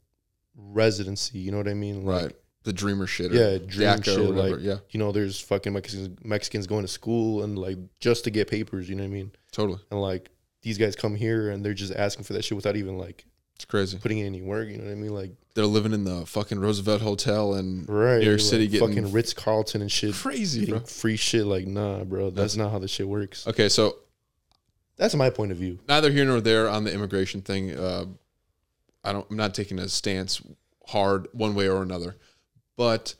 residency. 0.55 1.39
You 1.39 1.51
know 1.51 1.57
what 1.57 1.67
I 1.67 1.73
mean? 1.73 2.05
Like, 2.05 2.23
Right. 2.23 2.35
The 2.63 2.73
dreamer 2.73 3.07
shit. 3.07 3.31
Or 3.31 3.35
Yeah, 3.35 3.57
dream 3.57 4.01
shit. 4.03 4.19
like 4.19 4.55
yeah, 4.59 4.77
you 4.91 4.99
know, 4.99 5.11
there's 5.11 5.39
fucking 5.39 5.73
Mexicans 5.73 6.09
Mexicans 6.23 6.67
going 6.67 6.83
to 6.83 6.87
school 6.87 7.41
and 7.43 7.57
like 7.57 7.77
just 7.99 8.25
to 8.25 8.29
get 8.31 8.49
papers. 8.49 8.87
You 8.87 8.95
know 8.95 9.03
what 9.03 9.09
I 9.09 9.13
mean? 9.13 9.31
totally. 9.51 9.79
And 9.89 9.99
like 9.99 10.29
these 10.61 10.77
guys 10.77 10.95
come 10.95 11.15
here 11.15 11.49
and 11.49 11.63
they're 11.65 11.73
just 11.73 11.93
asking 11.93 12.23
for 12.23 12.33
that 12.33 12.43
shit 12.43 12.55
without 12.55 12.75
even 12.75 12.97
like 12.97 13.25
It's 13.55 13.65
crazy. 13.65 13.97
putting 13.97 14.19
in 14.19 14.25
any 14.27 14.41
work. 14.41 14.67
You 14.69 14.77
know 14.77 14.85
what 14.85 14.91
I 14.91 14.95
mean? 14.95 15.13
Like 15.13 15.31
They're 15.55 15.65
living 15.65 15.93
in 15.93 16.03
the 16.03 16.25
fucking 16.25 16.59
Roosevelt 16.59 17.01
Hotel 17.01 17.55
in 17.55 17.85
right, 17.87 18.19
New 18.19 18.25
York 18.25 18.39
like, 18.39 18.47
City 18.49 18.67
getting 18.67 18.87
fucking 18.87 19.11
Ritz 19.11 19.33
Carlton 19.33 19.81
and 19.81 19.91
shit. 19.91 20.13
crazy, 20.13 20.65
bro. 20.67 20.79
free 20.81 21.15
shit, 21.17 21.45
like 21.45 21.65
nah, 21.67 22.03
bro. 22.03 22.29
That's 22.29 22.55
not 22.55 22.71
how 22.71 22.79
this 22.79 22.91
shit 22.91 23.07
works. 23.07 23.47
Okay, 23.47 23.69
so 23.69 23.97
That's 24.97 25.15
my 25.15 25.29
point 25.29 25.51
of 25.51 25.57
view. 25.57 25.79
neither 25.87 26.11
here 26.11 26.25
nor 26.25 26.41
there 26.41 26.69
on 26.69 26.83
the 26.83 26.93
immigration 26.93 27.41
thing. 27.41 27.75
Uh, 27.77 28.05
I 29.03 29.11
don't. 29.13 29.25
I'm 29.31 29.37
not 29.37 29.55
taking 29.55 29.79
a 29.79 29.89
stance 29.89 30.41
hard 30.87 31.27
one 31.31 31.55
way 31.55 31.67
or 31.67 31.81
another, 31.81 32.17
but 32.77 33.15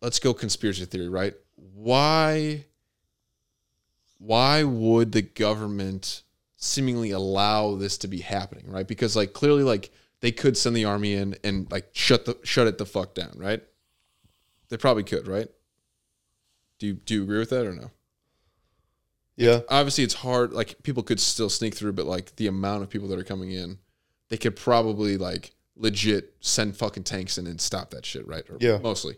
let's 0.00 0.18
go 0.18 0.34
conspiracy 0.34 0.84
theory. 0.86 1.08
Right? 1.08 1.34
Why? 1.54 2.64
Why 4.18 4.62
would 4.64 5.12
the 5.12 5.22
government 5.22 6.22
seemingly 6.62 7.10
allow 7.10 7.74
this 7.74 7.98
to 7.98 8.08
be 8.08 8.20
happening? 8.20 8.64
Right? 8.68 8.86
Because 8.86 9.16
like 9.16 9.32
clearly, 9.32 9.64
like 9.64 9.90
they 10.20 10.32
could 10.32 10.56
send 10.56 10.76
the 10.76 10.84
army 10.84 11.14
in 11.14 11.36
and 11.44 11.70
like 11.70 11.90
shut 11.92 12.24
the 12.24 12.38
shut 12.44 12.66
it 12.66 12.78
the 12.78 12.86
fuck 12.86 13.14
down. 13.14 13.32
Right? 13.36 13.62
They 14.68 14.76
probably 14.76 15.04
could. 15.04 15.26
Right? 15.26 15.48
Do 16.78 16.86
you 16.86 16.94
do 16.94 17.14
you 17.14 17.22
agree 17.22 17.38
with 17.38 17.50
that 17.50 17.66
or 17.66 17.72
no? 17.72 17.90
Yeah. 19.36 19.60
Obviously, 19.68 20.04
it's 20.04 20.14
hard. 20.14 20.52
Like 20.52 20.82
people 20.82 21.02
could 21.02 21.20
still 21.20 21.48
sneak 21.48 21.74
through, 21.74 21.92
but 21.92 22.06
like 22.06 22.36
the 22.36 22.46
amount 22.46 22.82
of 22.82 22.90
people 22.90 23.08
that 23.08 23.18
are 23.18 23.24
coming 23.24 23.50
in, 23.50 23.78
they 24.28 24.36
could 24.36 24.56
probably 24.56 25.16
like 25.16 25.52
legit 25.74 26.34
send 26.40 26.76
fucking 26.76 27.04
tanks 27.04 27.38
in 27.38 27.46
and 27.46 27.60
stop 27.60 27.90
that 27.90 28.04
shit, 28.04 28.26
right? 28.26 28.44
Or 28.48 28.58
Yeah. 28.60 28.78
Mostly, 28.78 29.16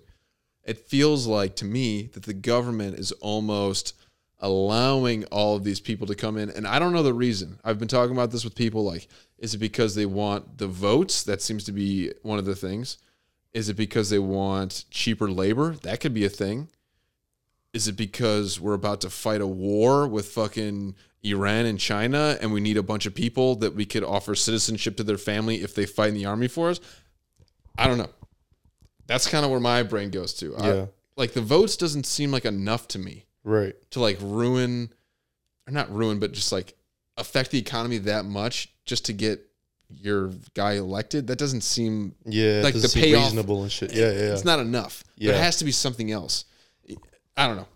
it 0.63 0.79
feels 0.79 1.27
like 1.27 1.57
to 1.57 1.65
me 1.65 2.09
that 2.15 2.23
the 2.23 2.35
government 2.35 2.99
is 2.99 3.13
almost 3.13 3.95
allowing 4.41 5.25
all 5.27 5.57
of 5.57 5.65
these 5.65 5.81
people 5.81 6.07
to 6.09 6.15
come 6.15 6.37
in, 6.37 6.51
and 6.51 6.67
I 6.67 6.79
don't 6.79 6.93
know 6.93 7.03
the 7.03 7.15
reason. 7.15 7.59
I've 7.65 7.79
been 7.79 7.89
talking 7.89 8.15
about 8.15 8.31
this 8.31 8.45
with 8.45 8.55
people. 8.55 8.85
Like, 8.85 9.09
is 9.39 9.55
it 9.55 9.59
because 9.59 9.95
they 9.95 10.07
want 10.07 10.59
the 10.59 10.67
votes? 10.67 11.23
That 11.23 11.41
seems 11.43 11.65
to 11.65 11.73
be 11.73 12.13
one 12.23 12.39
of 12.39 12.45
the 12.45 12.55
things. 12.57 12.99
Is 13.53 13.69
it 13.69 13.75
because 13.77 14.11
they 14.11 14.19
want 14.19 14.85
cheaper 14.91 15.31
labor? 15.31 15.77
That 15.83 16.01
could 16.01 16.13
be 16.15 16.25
a 16.25 16.29
thing. 16.29 16.69
Is 17.73 17.89
it 17.89 17.97
because 17.97 18.61
we're 18.61 18.75
about 18.75 19.01
to 19.03 19.11
fight 19.11 19.41
a 19.41 19.47
war 19.47 20.07
with 20.09 20.27
fucking 20.29 20.95
Iran 21.23 21.67
and 21.67 21.79
China 21.79 22.37
and 22.41 22.53
we 22.53 22.61
need 22.61 22.77
a 22.77 22.83
bunch 22.83 23.07
of 23.07 23.15
people 23.15 23.57
that 23.57 23.75
we 23.75 23.85
could 23.85 24.05
offer 24.05 24.35
citizenship 24.35 24.97
to 24.99 25.05
their 25.05 25.19
family 25.19 25.63
if 25.63 25.75
they 25.75 25.87
fight 25.87 26.09
in 26.11 26.15
the 26.15 26.25
army 26.27 26.49
for 26.49 26.69
us? 26.71 26.81
I 27.79 27.87
don't 27.89 27.99
know. 27.99 28.11
That's 29.07 29.29
kind 29.29 29.45
of 29.45 29.51
where 29.51 29.61
my 29.61 29.83
brain 29.83 30.11
goes 30.11 30.35
to. 30.35 30.57
I- 30.57 30.75
Yeah. 30.75 30.87
like 31.17 31.33
the 31.33 31.41
votes 31.41 31.77
doesn't 31.77 32.07
seem 32.07 32.31
like 32.33 32.45
enough 32.45 32.87
to 32.89 32.99
me 32.99 33.25
Right. 33.45 33.75
to 33.91 34.01
like 34.01 34.19
ruin 34.21 34.91
or 35.69 35.73
not 35.73 35.95
ruin, 35.95 36.19
but 36.19 36.33
just 36.33 36.51
like 36.53 36.75
affect 37.17 37.51
the 37.51 37.59
economy 37.59 37.99
that 37.99 38.25
much 38.25 38.73
just 38.85 39.05
to 39.07 39.13
get 39.13 39.41
your 39.91 40.31
guy 40.55 40.73
elected. 40.73 41.27
That 41.29 41.39
doesn't 41.39 41.61
seem 41.61 42.15
Yeah. 42.25 42.63
Like 42.65 42.75
the 42.75 42.81
the 42.81 42.89
payoff- 42.89 43.25
reasonable 43.25 43.63
and 43.63 43.71
shit. 43.71 43.93
Yeah, 43.95 44.07
yeah. 44.07 44.13
yeah. 44.13 44.33
it's 44.33 44.45
not 44.45 44.59
enough. 44.61 45.05
There 45.19 45.37
has 45.39 45.59
to 45.59 45.65
be 45.65 45.73
something 45.73 46.11
else. 46.11 46.47
I 47.37 47.47
don't 47.47 47.57
know. 47.57 47.69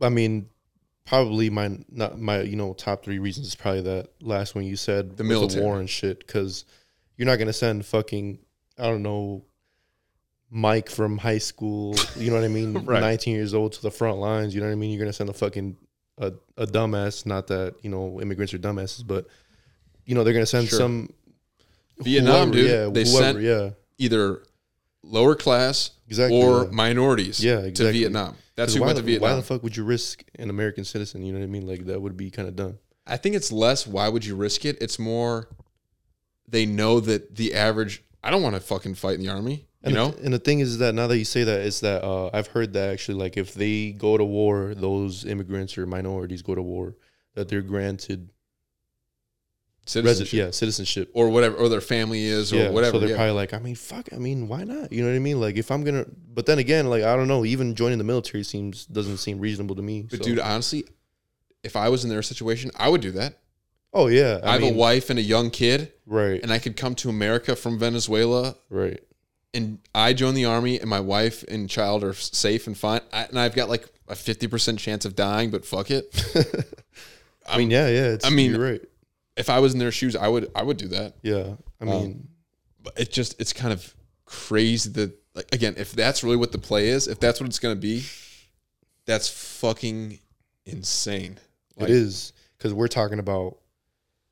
I 0.00 0.08
mean, 0.08 0.48
probably 1.04 1.50
my 1.50 1.76
not 1.88 2.18
my 2.18 2.40
you 2.42 2.56
know 2.56 2.72
top 2.72 3.04
three 3.04 3.18
reasons 3.18 3.46
is 3.48 3.54
probably 3.54 3.82
that 3.82 4.08
last 4.22 4.54
one 4.54 4.64
you 4.64 4.76
said 4.76 5.16
The 5.16 5.24
military. 5.24 5.62
war 5.64 5.78
and 5.78 5.88
shit 5.90 6.18
because 6.26 6.64
you're 7.16 7.26
not 7.26 7.36
gonna 7.38 7.52
send 7.52 7.84
fucking 7.84 8.38
I 8.78 8.84
don't 8.84 9.02
know 9.02 9.44
Mike 10.56 10.88
from 10.88 11.18
high 11.18 11.38
school 11.38 11.96
you 12.16 12.30
know 12.30 12.36
what 12.36 12.44
I 12.44 12.48
mean 12.48 12.72
Right. 12.86 13.00
19 13.00 13.34
years 13.34 13.54
old 13.54 13.72
to 13.72 13.82
the 13.82 13.90
front 13.90 14.18
lines 14.18 14.54
you 14.54 14.60
know 14.60 14.68
what 14.68 14.72
I 14.72 14.76
mean 14.76 14.90
you're 14.92 15.00
gonna 15.00 15.12
send 15.12 15.28
a 15.28 15.32
fucking 15.32 15.76
a, 16.18 16.32
a 16.56 16.64
dumbass 16.66 17.26
not 17.26 17.48
that 17.48 17.74
you 17.82 17.90
know 17.90 18.20
immigrants 18.20 18.54
are 18.54 18.58
dumbasses 18.58 19.04
but 19.04 19.26
you 20.06 20.14
know 20.14 20.22
they're 20.22 20.32
gonna 20.32 20.46
send 20.46 20.68
Sure. 20.68 20.78
some 20.78 21.10
Vietnam, 21.98 22.52
whoever, 22.52 22.52
dude. 22.52 22.70
yeah 22.70 22.88
they 22.92 23.10
whoever 23.10 23.32
sent 23.32 23.40
yeah 23.40 23.70
either 23.98 24.42
lower 25.02 25.34
class 25.34 25.90
Exactly, 26.06 26.40
or 26.40 26.64
yeah. 26.64 26.70
minorities 26.70 27.42
Yeah, 27.42 27.70
to. 27.70 27.90
Vietnam. 27.92 28.36
That's 28.56 28.74
who 28.74 28.80
why 28.82 28.86
went 28.88 28.96
the, 28.96 29.02
to 29.02 29.06
Vietnam. 29.06 29.30
why 29.30 29.36
the 29.36 29.42
fuck 29.42 29.62
would 29.62 29.76
you 29.76 29.82
risk 29.84 30.22
an 30.38 30.50
American 30.50 30.84
citizen 30.84 31.24
you 31.24 31.32
know 31.32 31.38
what 31.40 31.44
I 31.44 31.48
mean 31.48 31.66
like 31.66 31.86
that 31.86 32.00
would 32.00 32.16
be 32.16 32.30
kind 32.30 32.46
of 32.48 32.54
dumb 32.56 32.78
I 33.06 33.16
think 33.16 33.34
it's 33.34 33.50
less 33.50 33.86
why 33.86 34.08
would 34.08 34.24
you 34.24 34.36
risk 34.36 34.64
it? 34.64 34.78
It's 34.80 34.98
more 34.98 35.48
they 36.48 36.64
know 36.64 37.00
that 37.00 37.34
the 37.36 37.54
average 37.54 38.02
I 38.22 38.30
don't 38.30 38.42
want 38.42 38.54
to 38.54 38.60
fucking 38.60 38.94
fight 38.94 39.14
in 39.18 39.20
the 39.20 39.28
army. 39.30 39.66
You 39.84 39.88
And 39.88 39.94
know? 39.94 40.08
the, 40.12 40.24
and 40.24 40.32
the 40.34 40.38
thing 40.38 40.60
is 40.60 40.78
that 40.78 40.94
now 40.94 41.06
that 41.08 41.18
you 41.18 41.24
say 41.24 41.44
that, 41.44 41.60
is 41.60 41.80
that 41.80 42.02
uh, 42.04 42.30
I've 42.32 42.46
heard 42.48 42.72
that 42.72 42.90
actually, 42.92 43.18
like 43.18 43.36
if 43.36 43.54
they 43.54 43.92
go 43.92 44.16
to 44.16 44.24
war, 44.24 44.74
those 44.74 45.24
immigrants 45.26 45.76
or 45.76 45.86
minorities 45.86 46.42
go 46.42 46.54
to 46.54 46.62
war, 46.62 46.96
that 47.34 47.48
they're 47.48 47.62
granted 47.62 48.30
resi- 49.86 49.90
Citizenship. 49.90 50.32
yeah, 50.38 50.50
citizenship. 50.50 51.10
Or 51.12 51.28
whatever 51.28 51.56
or 51.56 51.68
their 51.68 51.80
family 51.82 52.24
is 52.24 52.52
or 52.52 52.56
yeah, 52.56 52.70
whatever. 52.70 52.92
So 52.92 53.00
they're 53.00 53.10
yeah. 53.10 53.16
probably 53.16 53.32
like, 53.32 53.52
I 53.52 53.58
mean, 53.58 53.74
fuck. 53.74 54.08
I 54.12 54.16
mean, 54.16 54.48
why 54.48 54.64
not? 54.64 54.90
You 54.92 55.02
know 55.02 55.10
what 55.10 55.16
I 55.16 55.18
mean? 55.18 55.40
Like, 55.40 55.56
if 55.56 55.70
I'm 55.70 55.84
gonna, 55.84 56.06
but 56.32 56.46
then 56.46 56.58
again, 56.58 56.88
like 56.88 57.02
I 57.02 57.14
don't 57.16 57.28
know. 57.28 57.44
Even 57.44 57.74
joining 57.74 57.98
the 57.98 58.04
military 58.04 58.44
seems 58.44 58.86
doesn't 58.86 59.18
seem 59.18 59.38
reasonable 59.38 59.76
to 59.76 59.82
me. 59.82 60.02
but 60.02 60.18
so- 60.20 60.24
dude, 60.24 60.38
honestly, 60.38 60.84
if 61.62 61.76
I 61.76 61.88
was 61.90 62.04
in 62.04 62.10
their 62.10 62.22
situation, 62.22 62.70
I 62.76 62.88
would 62.88 63.00
do 63.02 63.10
that. 63.12 63.38
oh 63.92 64.06
yeah, 64.06 64.40
I, 64.42 64.52
have 64.52 64.62
mean, 64.62 64.74
a 64.74 64.76
wife 64.76 65.10
and 65.10 65.18
a 65.18 65.22
young 65.22 65.50
kid, 65.50 65.92
right, 66.06 66.42
and 66.42 66.50
I 66.52 66.58
could 66.58 66.76
come 66.76 66.94
to 66.96 67.08
America 67.10 67.54
from 67.54 67.78
Venezuela 67.78 68.56
right, 68.70 69.00
and 69.54 69.78
I 69.94 70.12
join 70.12 70.34
the 70.34 70.44
army 70.44 70.78
and 70.80 70.90
my 70.90 71.00
wife 71.00 71.44
and 71.48 71.70
child 71.70 72.04
are 72.04 72.12
safe 72.14 72.66
and 72.66 72.76
fine, 72.76 73.00
I, 73.12 73.24
and 73.24 73.38
I've 73.38 73.54
got 73.54 73.68
like 73.68 73.86
a 74.08 74.14
fifty 74.14 74.46
percent 74.48 74.78
chance 74.78 75.04
of 75.04 75.14
dying, 75.16 75.50
but 75.50 75.64
fuck 75.64 75.90
it. 75.90 76.12
I 77.46 77.58
mean, 77.58 77.70
yeah, 77.70 77.88
yeah. 77.88 78.06
It's, 78.08 78.26
I 78.26 78.30
mean- 78.30 78.52
you're 78.52 78.72
right. 78.72 78.82
if 79.36 79.48
I 79.48 79.60
was 79.60 79.72
in 79.72 79.78
their 79.78 79.92
shoes, 79.92 80.16
I 80.16 80.28
would 80.28 80.50
I 80.54 80.62
would 80.62 80.76
do 80.76 80.88
that. 80.88 81.14
Yeah, 81.22 81.54
I 81.80 81.84
um, 81.84 81.88
mean, 81.88 82.28
But 82.82 82.98
it 82.98 83.12
just 83.12 83.40
it's 83.40 83.52
kind 83.52 83.72
of 83.72 83.94
crazy 84.26 84.90
that 84.90 85.12
like 85.34 85.52
again, 85.52 85.74
if 85.76 85.92
that's 85.92 86.24
really 86.24 86.36
what 86.36 86.52
the 86.52 86.58
play 86.58 86.88
is, 86.88 87.08
if 87.08 87.20
that's 87.20 87.40
what 87.40 87.48
it's 87.48 87.58
gonna 87.58 87.76
be, 87.76 88.04
that's 89.06 89.28
fucking 89.28 90.18
insane. 90.66 91.38
Like, 91.76 91.88
it 91.88 91.94
is 91.94 92.32
because 92.56 92.72
we're 92.72 92.88
talking 92.88 93.18
about 93.18 93.58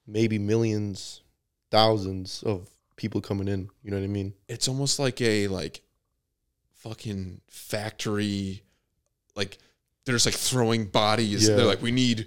maybe 0.06 0.38
millions, 0.38 1.22
thousands 1.70 2.42
of 2.44 2.68
people 2.96 3.20
coming 3.20 3.48
in. 3.48 3.68
You 3.82 3.90
know 3.90 3.98
what 3.98 4.04
I 4.04 4.08
mean? 4.08 4.34
It's 4.48 4.68
almost 4.68 4.98
like 4.98 5.20
a 5.20 5.48
like 5.48 5.82
fucking 6.74 7.40
factory, 7.48 8.62
like 9.34 9.58
they're 10.04 10.14
just 10.14 10.26
like 10.26 10.34
throwing 10.34 10.86
bodies. 10.86 11.48
Yeah. 11.48 11.56
They're 11.56 11.66
like, 11.66 11.82
we 11.82 11.90
need 11.92 12.26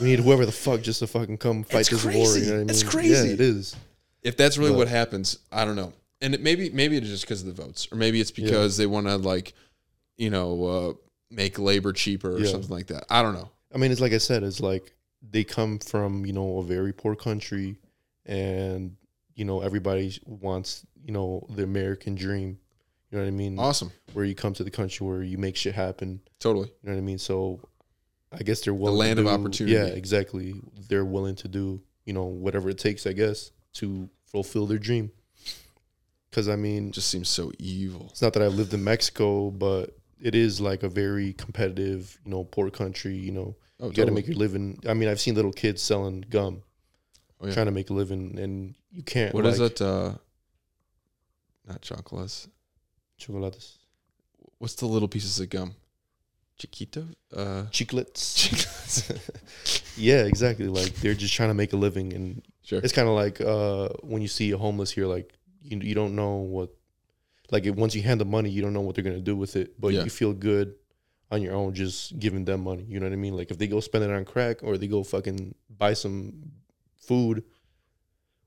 We 0.00 0.06
need 0.08 0.20
whoever 0.20 0.46
the 0.46 0.52
fuck 0.52 0.80
just 0.82 1.00
to 1.00 1.06
fucking 1.06 1.38
come 1.38 1.62
fight 1.64 1.80
It's 1.80 1.90
this 1.90 2.04
war. 2.04 2.12
crazy. 2.12 2.40
You 2.40 2.46
know 2.46 2.52
what 2.52 2.56
I 2.56 2.58
mean? 2.60 2.70
It's 2.70 2.82
Yeah, 2.82 2.90
crazy. 2.90 3.30
it 3.32 3.40
is. 3.40 3.76
if 4.22 4.36
that's 4.36 4.58
really 4.58 4.72
But- 4.72 4.78
what 4.78 4.88
happens, 4.88 5.38
I 5.50 5.64
don't 5.64 5.76
know. 5.76 5.92
And 6.22 6.34
it 6.34 6.42
maybe 6.42 6.68
maybe 6.68 6.96
it's 6.98 7.06
just 7.08 7.22
because 7.24 7.40
of 7.40 7.46
the 7.54 7.62
votes, 7.62 7.88
or 7.90 7.96
maybe 7.96 8.20
it's 8.20 8.30
because 8.30 8.76
they 8.76 8.86
want 8.86 9.06
to 9.06 9.16
like, 9.16 9.54
you 10.18 10.28
know, 10.28 10.64
uh, 10.66 10.92
make 11.30 11.58
labor 11.58 11.94
cheaper 11.94 12.34
or 12.36 12.40
Yeah. 12.40 12.50
something 12.50 12.68
like 12.70 12.88
that. 12.88 13.04
I 13.08 13.22
don't 13.22 13.32
know. 13.32 13.48
I 13.74 13.78
mean, 13.78 13.90
it's 13.90 14.02
like 14.02 14.12
I 14.12 14.18
said, 14.18 14.42
it's 14.42 14.60
like 14.60 14.92
they 15.22 15.44
come 15.44 15.78
from 15.78 16.26
you 16.26 16.34
know 16.34 16.58
a 16.58 16.62
very 16.64 16.92
poor 16.92 17.16
country, 17.16 17.76
and 18.26 18.96
you 19.40 19.46
know 19.46 19.60
everybody 19.60 20.06
wants 20.26 20.84
you 21.06 21.12
know 21.16 21.46
the 21.56 21.62
American 21.64 22.14
dream. 22.14 22.50
You 23.10 23.18
know 23.18 23.24
what 23.24 23.28
I 23.28 23.32
mean? 23.44 23.58
Awesome, 23.58 23.90
Where 24.12 24.24
you 24.24 24.36
come 24.36 24.52
to 24.54 24.62
the 24.62 24.70
country 24.70 25.04
where 25.06 25.22
you 25.22 25.36
make 25.38 25.56
shit 25.56 25.74
happen. 25.74 26.20
totally. 26.38 26.68
You 26.68 26.86
know 26.90 26.92
what 26.94 26.98
I 26.98 27.08
mean? 27.10 27.18
So 27.18 27.58
I 28.38 28.42
guess 28.46 28.60
they're 28.60 28.74
willing. 28.74 28.94
The 28.94 29.04
land 29.06 29.16
to 29.16 29.22
of 29.22 29.40
opportunity. 29.40 29.74
Yeah, 29.76 29.86
exactly. 30.02 30.54
They're 30.88 31.04
willing 31.16 31.34
to 31.36 31.48
do 31.48 31.80
you 32.04 32.12
know 32.12 32.24
whatever 32.44 32.68
it 32.70 32.78
takes, 32.78 33.06
I 33.06 33.14
guess, 33.14 33.50
to 33.80 34.08
fulfill 34.26 34.66
their 34.66 34.78
dream. 34.88 35.10
Because 36.30 36.48
I 36.48 36.56
mean, 36.56 36.88
It 36.88 36.92
just 36.94 37.08
seems 37.10 37.28
so 37.28 37.50
evil. 37.58 38.08
it's 38.10 38.22
not 38.22 38.32
that 38.34 38.42
I've 38.42 38.54
lived 38.54 38.72
in 38.74 38.84
Mexico, 38.84 39.50
but 39.50 39.96
it 40.22 40.34
is 40.34 40.60
like 40.60 40.82
a 40.84 40.88
very 40.88 41.32
competitive, 41.32 42.18
you 42.24 42.30
know, 42.30 42.44
poor 42.44 42.70
country. 42.70 43.16
You 43.16 43.32
know, 43.32 43.56
Oh, 43.80 43.86
you 43.88 43.94
got 43.94 44.04
to 44.06 44.12
make 44.12 44.28
your 44.28 44.36
living. 44.36 44.78
I 44.86 44.94
mean, 44.94 45.08
I've 45.08 45.20
seen 45.20 45.34
little 45.34 45.52
kids 45.52 45.82
selling 45.82 46.24
gum, 46.30 46.62
Oh, 47.40 47.46
yeah. 47.46 47.54
trying 47.54 47.66
to 47.66 47.72
make 47.72 47.90
a 47.90 47.94
living, 47.94 48.38
and 48.38 48.74
you 48.92 49.02
can't. 49.02 49.34
What 49.34 49.44
like, 49.44 49.54
is 49.54 49.60
it? 49.60 49.80
Uh, 49.80 50.12
not 51.66 51.80
chocolates. 51.80 52.48
Chocolates, 53.16 53.78
What's 54.58 54.74
the 54.74 54.86
little 54.86 55.08
pieces 55.08 55.40
of 55.40 55.48
gum? 55.48 55.74
Chiquito? 56.58 57.06
Uh, 57.34 57.64
chiclets. 57.70 58.36
chiclets. 58.36 59.92
yeah, 59.96 60.24
exactly. 60.24 60.66
Like 60.68 60.94
they're 60.96 61.14
just 61.14 61.32
trying 61.32 61.48
to 61.48 61.54
make 61.54 61.72
a 61.72 61.76
living, 61.76 62.12
and 62.12 62.42
sure. 62.62 62.80
it's 62.82 62.92
kind 62.92 63.08
of 63.08 63.14
like 63.14 63.40
uh, 63.40 63.88
when 64.02 64.20
you 64.20 64.28
see 64.28 64.50
a 64.50 64.58
homeless 64.58 64.90
here, 64.90 65.06
like 65.06 65.32
you 65.62 65.78
you 65.78 65.94
don't 65.94 66.14
know 66.14 66.36
what, 66.36 66.70
like 67.50 67.64
if, 67.64 67.74
once 67.74 67.94
you 67.94 68.02
hand 68.02 68.20
them 68.20 68.30
money, 68.30 68.50
you 68.50 68.60
don't 68.60 68.74
know 68.74 68.82
what 68.82 68.94
they're 68.94 69.04
gonna 69.04 69.20
do 69.20 69.36
with 69.36 69.56
it, 69.56 69.80
but 69.80 69.94
Yeah. 69.94 70.04
you 70.04 70.10
feel 70.10 70.34
good 70.34 70.74
on 71.30 71.40
your 71.40 71.54
own 71.54 71.72
just 71.72 72.18
giving 72.18 72.44
them 72.44 72.64
money. 72.64 72.84
You 72.86 73.00
know 73.00 73.06
what 73.06 73.12
I 73.14 73.16
mean? 73.16 73.36
Like 73.36 73.50
if 73.50 73.56
they 73.56 73.66
go 73.66 73.80
spend 73.80 74.04
it 74.04 74.10
on 74.10 74.24
crack 74.26 74.62
or 74.62 74.76
they 74.76 74.88
go 74.88 75.02
fucking 75.02 75.54
buy 75.70 75.94
some 75.94 76.52
food, 77.00 77.42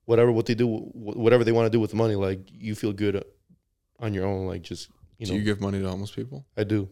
whatever 0.05 0.31
what 0.31 0.45
they 0.45 0.55
do, 0.55 0.67
whatever 0.67 1.43
they 1.43 1.51
want 1.51 1.65
to 1.65 1.69
do 1.69 1.79
with 1.79 1.93
money, 1.93 2.15
like 2.15 2.39
you 2.51 2.75
feel 2.75 2.93
good 2.93 3.15
uh, 3.17 3.21
on 3.99 4.13
your 4.13 4.25
own. 4.25 4.47
Like 4.47 4.61
just 4.61 4.89
you 5.17 5.25
Do 5.25 5.33
know, 5.33 5.39
you 5.39 5.43
give 5.45 5.59
money 5.61 5.79
to 5.79 5.89
homeless 5.89 6.11
people? 6.11 6.45
I 6.57 6.63
do. 6.63 6.89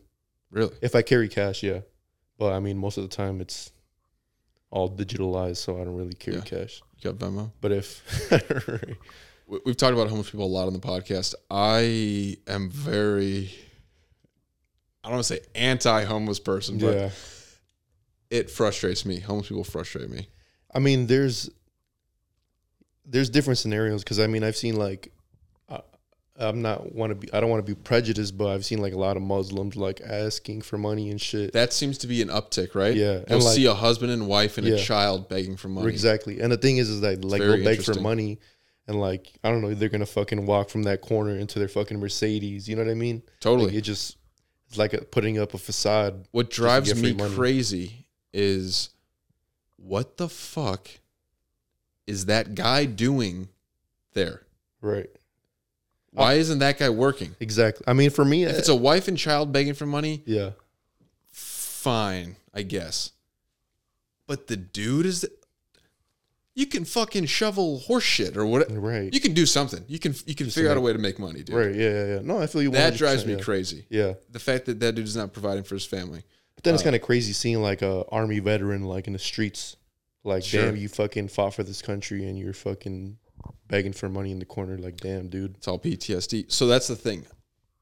Really? 0.50 0.76
If 0.82 0.96
I 0.96 1.02
carry 1.02 1.30
cash, 1.30 1.64
yeah, 1.64 1.80
but 2.38 2.52
I 2.54 2.60
mean 2.60 2.78
most 2.78 2.98
of 2.98 3.04
the 3.04 3.16
time 3.16 3.40
it's 3.42 3.72
all 4.70 4.90
digitalized, 4.90 5.58
so 5.58 5.80
I 5.82 5.84
don't 5.86 5.96
really 5.96 6.14
carry 6.14 6.38
Yeah. 6.38 6.44
cash. 6.44 6.82
You 7.00 7.12
got 7.12 7.20
Venmo? 7.20 7.52
But 7.62 7.72
if 7.72 8.02
We- 9.48 9.60
We've 9.66 9.76
talked 9.76 9.92
about 9.94 10.08
homeless 10.08 10.30
people 10.30 10.46
a 10.46 10.48
lot 10.48 10.68
on 10.68 10.74
the 10.74 10.80
podcast. 10.80 11.36
I 11.50 12.38
am 12.48 12.70
very, 12.72 13.52
I 15.04 15.10
don't 15.10 15.16
want 15.18 15.26
to 15.28 15.34
say 15.36 15.42
anti-homeless 15.56 16.40
person, 16.40 16.78
but 16.78 16.96
yeah. 16.96 17.10
it 18.30 18.50
frustrates 18.50 19.06
me. 19.06 19.20
Homeless 19.20 19.50
people 19.50 19.66
frustrate 19.66 20.10
me. 20.10 20.30
I 20.74 20.80
mean, 20.80 21.08
there's 21.08 21.50
there's 23.06 23.30
different 23.30 23.58
scenarios 23.58 24.04
because 24.04 24.20
I 24.20 24.28
mean 24.28 24.44
I've 24.44 24.56
seen 24.56 24.76
like 24.76 25.12
I, 25.70 25.82
I'm 26.38 26.62
not 26.62 26.94
want 26.94 27.12
to 27.12 27.16
be 27.16 27.32
I 27.34 27.40
don't 27.42 27.50
want 27.50 27.66
to 27.66 27.76
be 27.76 27.80
prejudiced, 27.80 28.38
but 28.38 28.48
I've 28.48 28.66
seen 28.66 28.80
like 28.80 28.94
a 28.94 28.98
lot 28.98 29.18
of 29.18 29.24
Muslims 29.24 29.76
like 29.76 30.02
asking 30.02 30.62
for 30.62 30.78
money 30.78 31.10
and 31.10 31.20
shit. 31.20 31.54
That 31.54 31.74
seems 31.74 31.98
to 32.00 32.08
be 32.08 32.22
an 32.22 32.30
uptick, 32.30 32.74
right? 32.76 32.96
Yeah, 32.96 33.22
You'll 33.30 33.40
like- 33.40 33.56
see 33.56 33.66
a 33.66 33.74
husband 33.74 34.12
and 34.12 34.28
wife 34.28 34.58
and 34.58 34.68
a 34.68 34.78
child 34.78 35.30
begging 35.30 35.58
for 35.58 35.68
money. 35.68 35.90
Exactly, 35.90 36.40
and 36.40 36.52
the 36.52 36.58
thing 36.58 36.78
is, 36.78 36.90
is 36.90 37.02
that 37.02 37.24
like 37.26 37.42
they'll 37.42 37.64
beg 37.64 37.84
for 37.84 37.96
money, 38.00 38.40
and 38.88 39.00
like 39.00 39.32
I 39.44 39.50
don't 39.50 39.62
know, 39.62 39.74
they're 39.74 39.90
gonna 39.90 40.06
fucking 40.06 40.46
walk 40.46 40.70
from 40.70 40.84
that 40.84 41.02
corner 41.02 41.36
into 41.36 41.60
their 41.60 41.68
fucking 41.68 42.00
Mercedes. 42.00 42.70
You 42.70 42.76
know 42.78 42.84
what 42.84 42.92
I 42.92 42.96
mean? 42.96 43.24
Totally. 43.42 43.68
Like, 43.68 43.76
it 43.76 43.82
just 43.82 44.18
It's 44.70 44.78
like 44.78 44.94
a, 44.94 45.02
putting 45.02 45.38
up 45.38 45.54
a 45.54 45.58
facade. 45.58 46.28
What 46.32 46.50
drives 46.50 46.96
me 46.96 47.14
money. 47.14 47.36
crazy 47.36 48.08
is 48.34 48.90
what 49.84 50.18
the 50.18 50.30
fuck 50.30 50.90
is 52.08 52.26
that 52.26 52.56
guy 52.56 52.86
doing 52.86 53.50
there? 54.14 54.44
Right. 54.82 55.10
Why 56.12 56.34
isn't 56.34 56.60
that 56.60 56.78
guy 56.78 56.90
working? 56.90 57.36
Exactly. 57.40 57.86
I 57.88 57.94
mean, 57.94 58.10
for 58.10 58.26
me, 58.26 58.44
If 58.44 58.58
it's 58.58 58.70
a 58.70 58.76
wife 58.76 59.08
and 59.08 59.18
child 59.18 59.54
begging 59.54 59.74
for 59.74 59.86
money, 59.86 60.24
yeah, 60.26 60.52
fine, 61.32 62.36
I 62.54 62.64
guess. 62.64 63.12
But 64.28 64.48
the 64.48 64.58
dude 64.58 65.06
is 65.06 65.26
you 66.54 66.66
can 66.66 66.84
fucking 66.84 67.26
shovel 67.28 67.80
horse 67.80 68.04
shit 68.04 68.36
or 68.36 68.46
what 68.46 68.68
right, 68.70 69.14
you 69.14 69.22
can 69.22 69.34
do 69.34 69.46
something. 69.46 69.86
You 69.88 70.00
can 70.00 70.14
you 70.26 70.36
can 70.36 70.48
Just 70.48 70.58
figure 70.58 70.70
out 70.70 70.78
a 70.78 70.82
way 70.82 70.92
to 70.92 71.00
make 71.00 71.18
money, 71.18 71.44
dude. 71.44 71.56
right. 71.56 71.74
Yeah, 71.74 71.90
yeah, 71.90 72.06
yeah. 72.16 72.20
No, 72.24 72.42
I 72.42 72.48
feel 72.48 72.62
you. 72.62 72.72
That 72.72 72.94
100%, 72.94 72.98
drives 72.98 73.26
me 73.26 73.36
yeah. 73.36 73.40
crazy. 73.42 73.86
Yeah, 73.90 74.14
The 74.32 74.40
fact 74.40 74.66
that 74.66 74.80
that 74.82 74.96
dude 74.96 75.06
is 75.06 75.16
not 75.16 75.32
providing 75.32 75.64
for 75.64 75.76
his 75.76 75.86
family. 75.86 76.24
But 76.62 76.64
then 76.64 76.74
it's 76.76 76.82
Uh, 76.84 76.86
kind 76.86 76.96
of 76.96 77.02
crazy 77.02 77.34
seeing 77.34 77.62
like 77.62 77.82
a 77.82 78.06
army 78.10 78.40
veteran 78.40 78.84
like 78.84 79.08
in 79.08 79.14
the 79.14 79.20
streets. 79.20 79.76
Like, 80.24 80.44
Sure. 80.44 80.66
damn, 80.66 80.76
you 80.78 80.88
fucking 80.88 81.30
fought 81.30 81.56
for 81.56 81.64
this 81.64 81.82
country 81.82 82.28
and 82.28 82.38
you're 82.38 82.54
fucking 82.54 83.18
begging 83.68 83.94
for 83.94 84.08
money 84.08 84.32
in 84.32 84.38
the 84.40 84.46
corner. 84.46 84.78
Like, 84.78 84.98
damn, 84.98 85.30
dude. 85.30 85.56
It's 85.58 85.68
all 85.68 85.80
PTSD. 85.80 86.46
So 86.52 86.68
that's 86.68 86.88
the 86.88 86.96
thing. 86.96 87.26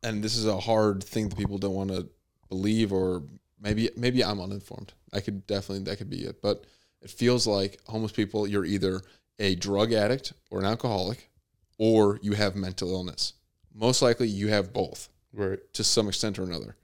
And 0.03 0.23
this 0.23 0.38
is 0.38 0.45
a 0.45 0.57
hard 0.60 1.03
thing 1.03 1.27
that 1.27 1.38
people 1.38 1.57
don't 1.57 1.73
want 1.76 1.89
to 1.91 2.07
believe 2.47 2.93
or 2.93 3.23
maybe 3.60 3.89
maybe 3.97 4.23
I'm 4.23 4.39
uninformed. 4.39 4.93
I 5.11 5.19
could 5.19 5.45
definitely 5.47 5.84
that 5.85 5.97
could 5.97 6.10
be 6.10 6.23
it. 6.23 6.41
But 6.41 6.64
it 7.01 7.10
feels 7.10 7.45
like 7.45 7.80
homeless 7.88 8.14
people 8.14 8.47
you're 8.47 8.64
either 8.65 9.01
a 9.39 9.56
drug 9.56 9.91
addict 9.91 10.31
or 10.49 10.60
an 10.60 10.65
alcoholic 10.65 11.30
or 11.77 12.19
you 12.22 12.34
have 12.34 12.56
mental 12.56 12.91
illness. 12.91 13.34
Most 13.73 14.01
likely 14.01 14.27
you 14.30 14.47
have 14.47 14.72
both 14.73 15.10
Right. 15.34 15.60
to 15.73 15.84
some 15.84 16.07
extent 16.07 16.39
or 16.39 16.43
another. 16.43 16.76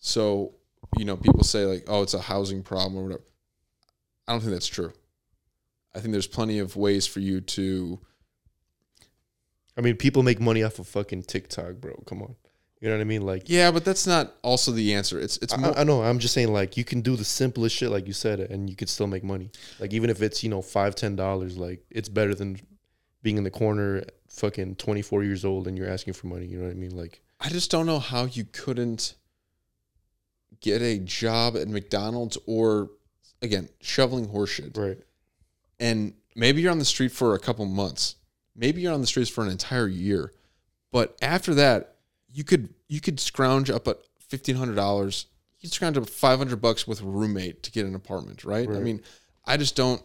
So, 0.00 0.54
you 0.98 1.04
know, 1.04 1.16
people 1.16 1.44
say 1.44 1.64
like, 1.64 1.84
"Oh, 1.88 2.02
it's 2.02 2.14
a 2.14 2.20
housing 2.20 2.62
problem 2.62 2.98
or 2.98 3.04
whatever." 3.04 3.24
I 4.26 4.32
don't 4.32 4.40
think 4.40 4.52
that's 4.52 4.66
true. 4.66 4.92
I 5.94 6.00
think 6.00 6.12
there's 6.12 6.26
plenty 6.26 6.58
of 6.60 6.76
ways 6.76 7.06
for 7.06 7.20
you 7.20 7.40
to 7.40 7.98
I 9.80 9.82
mean, 9.82 9.96
people 9.96 10.22
make 10.22 10.40
money 10.40 10.62
off 10.62 10.78
of 10.78 10.86
fucking 10.88 11.22
TikTok, 11.22 11.76
bro. 11.76 11.94
Come 12.06 12.22
on. 12.22 12.36
You 12.80 12.88
know 12.88 12.96
what 12.96 13.00
I 13.00 13.04
mean? 13.04 13.22
Like, 13.22 13.44
Yeah, 13.46 13.70
but 13.70 13.84
that's 13.84 14.06
not 14.06 14.34
also 14.42 14.72
the 14.72 14.94
answer. 14.94 15.18
It's 15.18 15.38
it's 15.38 15.54
I, 15.54 15.56
more, 15.56 15.78
I 15.78 15.84
know. 15.84 16.02
I'm 16.02 16.18
just 16.18 16.34
saying, 16.34 16.52
like, 16.52 16.76
you 16.76 16.84
can 16.84 17.00
do 17.00 17.16
the 17.16 17.24
simplest 17.24 17.76
shit, 17.76 17.90
like 17.90 18.06
you 18.06 18.12
said, 18.12 18.40
and 18.40 18.68
you 18.68 18.76
could 18.76 18.88
still 18.88 19.06
make 19.06 19.24
money. 19.24 19.50
Like, 19.78 19.92
even 19.94 20.10
if 20.10 20.20
it's 20.20 20.42
you 20.42 20.50
know 20.50 20.60
five, 20.60 20.94
ten 20.94 21.16
dollars, 21.16 21.56
like 21.56 21.84
it's 21.90 22.08
better 22.08 22.34
than 22.34 22.60
being 23.22 23.38
in 23.38 23.44
the 23.44 23.50
corner, 23.50 24.02
fucking 24.28 24.76
24 24.76 25.24
years 25.24 25.44
old, 25.44 25.66
and 25.66 25.76
you're 25.76 25.90
asking 25.90 26.14
for 26.14 26.26
money. 26.26 26.46
You 26.46 26.58
know 26.58 26.64
what 26.64 26.72
I 26.72 26.74
mean? 26.74 26.96
Like, 26.96 27.22
I 27.38 27.48
just 27.50 27.70
don't 27.70 27.86
know 27.86 27.98
how 27.98 28.24
you 28.24 28.44
couldn't 28.44 29.14
get 30.60 30.82
a 30.82 30.98
job 30.98 31.56
at 31.56 31.68
McDonald's 31.68 32.38
or 32.46 32.90
again 33.42 33.68
shoveling 33.80 34.28
horseshit. 34.28 34.76
right? 34.76 34.98
And 35.78 36.14
maybe 36.36 36.60
you're 36.60 36.70
on 36.72 36.78
the 36.78 36.84
street 36.84 37.12
for 37.12 37.34
a 37.34 37.38
couple 37.38 37.64
months. 37.64 38.16
Maybe 38.54 38.82
you're 38.82 38.92
on 38.92 39.00
the 39.00 39.06
streets 39.06 39.30
for 39.30 39.42
an 39.44 39.50
entire 39.50 39.88
year. 39.88 40.32
But 40.92 41.16
after 41.22 41.54
that, 41.54 41.96
you 42.32 42.44
could 42.44 42.74
you 42.88 43.00
could 43.00 43.18
scrounge 43.20 43.70
up 43.70 43.88
at 43.88 43.98
fifteen 44.18 44.56
hundred 44.56 44.74
dollars. 44.76 45.26
You 45.58 45.68
could 45.68 45.74
scrounge 45.74 45.96
up 45.96 46.08
five 46.08 46.38
hundred 46.38 46.60
bucks 46.60 46.86
with 46.86 47.00
a 47.00 47.04
roommate 47.06 47.62
to 47.64 47.70
get 47.70 47.86
an 47.86 47.94
apartment, 47.94 48.44
right? 48.44 48.68
I 48.68 48.80
mean, 48.80 49.02
I 49.44 49.56
just 49.56 49.76
don't 49.76 50.02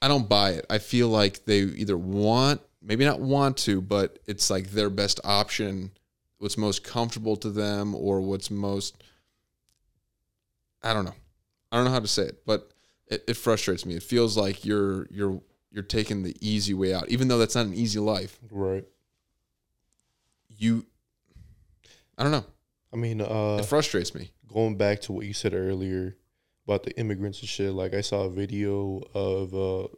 I 0.00 0.08
don't 0.08 0.28
buy 0.28 0.50
it. 0.52 0.66
I 0.68 0.78
feel 0.78 1.08
like 1.08 1.44
they 1.44 1.60
either 1.60 1.96
want, 1.96 2.60
maybe 2.82 3.04
not 3.04 3.20
want 3.20 3.56
to, 3.58 3.80
but 3.80 4.18
it's 4.26 4.50
like 4.50 4.70
their 4.70 4.90
best 4.90 5.18
option, 5.24 5.90
what's 6.38 6.56
most 6.58 6.84
comfortable 6.84 7.36
to 7.36 7.50
them 7.50 7.94
or 7.94 8.20
what's 8.20 8.50
most 8.50 9.02
I 10.82 10.92
don't 10.92 11.04
know. 11.06 11.14
I 11.72 11.76
don't 11.76 11.86
know 11.86 11.90
how 11.92 12.00
to 12.00 12.06
say 12.08 12.24
it, 12.24 12.44
but 12.44 12.70
it, 13.06 13.24
it 13.26 13.34
frustrates 13.38 13.86
me. 13.86 13.94
It 13.94 14.02
feels 14.02 14.36
like 14.36 14.64
you're 14.64 15.06
you're 15.10 15.40
you're 15.70 15.82
taking 15.82 16.22
the 16.22 16.36
easy 16.40 16.74
way 16.74 16.92
out, 16.94 17.08
even 17.08 17.28
though 17.28 17.38
that's 17.38 17.54
not 17.54 17.66
an 17.66 17.74
easy 17.74 17.98
life. 17.98 18.38
Right. 18.50 18.84
You, 20.56 20.86
I 22.16 22.22
don't 22.22 22.30
know. 22.32 22.44
I 22.92 22.96
mean, 22.96 23.20
uh, 23.20 23.56
It 23.58 23.64
frustrates 23.64 24.14
me. 24.14 24.30
going 24.52 24.76
back 24.76 25.00
to 25.02 25.12
what 25.12 25.26
you 25.26 25.32
said 25.32 25.52
earlier 25.52 26.16
about 26.64 26.84
the 26.84 26.96
immigrants 26.96 27.40
and 27.40 27.48
shit, 27.48 27.72
like 27.72 27.92
I 27.92 28.02
saw 28.02 28.22
a 28.24 28.30
video 28.30 29.02
of, 29.14 29.52
uh, 29.52 29.88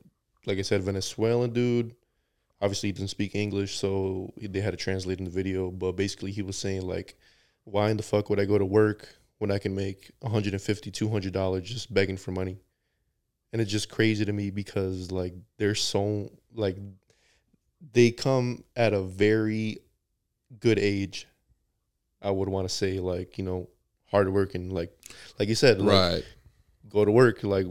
like 0.46 0.58
I 0.58 0.62
said, 0.62 0.82
Venezuelan 0.82 1.52
dude. 1.52 1.94
Obviously, 2.60 2.88
he 2.88 2.92
didn't 2.92 3.10
speak 3.10 3.34
English, 3.34 3.76
so 3.76 4.32
they 4.40 4.60
had 4.60 4.70
to 4.70 4.76
translate 4.76 5.18
in 5.18 5.24
the 5.24 5.30
video. 5.30 5.70
But 5.70 5.92
basically, 5.92 6.32
he 6.32 6.42
was 6.42 6.56
saying 6.56 6.82
like, 6.82 7.16
"Why 7.64 7.90
in 7.90 7.96
the 7.96 8.02
fuck 8.02 8.30
would 8.30 8.40
I 8.40 8.44
go 8.46 8.58
to 8.58 8.64
work 8.64 9.08
when 9.38 9.50
I 9.50 9.58
can 9.58 9.74
make 9.74 10.10
150 10.20 10.90
200 10.90 11.32
dollars 11.32 11.68
just 11.68 11.92
begging 11.92 12.16
for 12.16 12.32
money?" 12.32 12.58
And 13.52 13.60
it's 13.62 13.70
just 13.70 13.88
crazy 13.90 14.24
to 14.24 14.32
me 14.32 14.50
because 14.50 15.10
like 15.12 15.34
they're 15.58 15.74
so 15.74 16.30
like 16.54 16.76
they 17.92 18.10
come 18.10 18.64
at 18.74 18.92
a 18.94 19.02
very 19.02 19.78
good 20.60 20.78
age. 20.78 21.26
I 22.22 22.30
would 22.30 22.48
want 22.48 22.68
to 22.68 22.74
say 22.74 22.98
like 22.98 23.38
you 23.38 23.44
know 23.44 23.68
hard 24.10 24.32
working 24.32 24.70
like 24.70 24.96
like 25.38 25.48
you 25.48 25.54
said 25.54 25.80
like, 25.80 26.12
Right. 26.12 26.24
go 26.88 27.04
to 27.04 27.10
work 27.10 27.42
like 27.42 27.66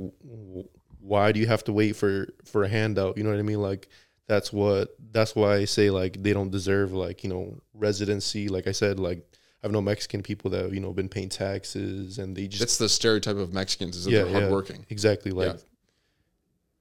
why 0.99 1.32
do 1.32 1.40
you 1.40 1.48
have 1.48 1.64
to 1.64 1.74
wait 1.74 1.95
for 1.95 2.28
for 2.44 2.64
a 2.64 2.68
handout 2.68 3.18
you 3.18 3.24
know 3.24 3.30
what 3.30 3.40
i 3.40 3.41
mean 3.41 3.62
like 3.62 3.88
that's 4.27 4.52
what 4.53 4.95
that's 5.11 5.35
why 5.35 5.56
i 5.56 5.65
say 5.65 5.89
like 5.89 6.22
they 6.23 6.34
don't 6.34 6.49
deserve 6.52 6.91
like 6.93 7.23
you 7.23 7.30
know 7.30 7.60
residency 7.73 8.47
like 8.47 8.68
i 8.68 8.72
said 8.72 8.99
like 8.99 9.23
i've 9.64 9.72
known 9.72 9.84
mexican 9.84 10.22
people 10.23 10.49
that 10.52 10.64
have 10.64 10.73
you 10.73 10.80
know 10.80 10.91
been 10.93 11.10
paying 11.10 11.30
taxes 11.30 12.18
and 12.18 12.35
they 12.35 12.47
just 12.47 12.60
That's 12.60 12.77
the 12.77 12.89
stereotype 12.89 13.38
of 13.38 13.53
Mexicans 13.53 13.95
is 13.97 14.06
that 14.06 14.11
Yeah, 14.11 14.23
they're 14.23 14.31
yeah. 14.31 14.39
hardworking. 14.39 14.85
exactly 14.89 15.31
like 15.31 15.53
Yeah. 15.53 15.60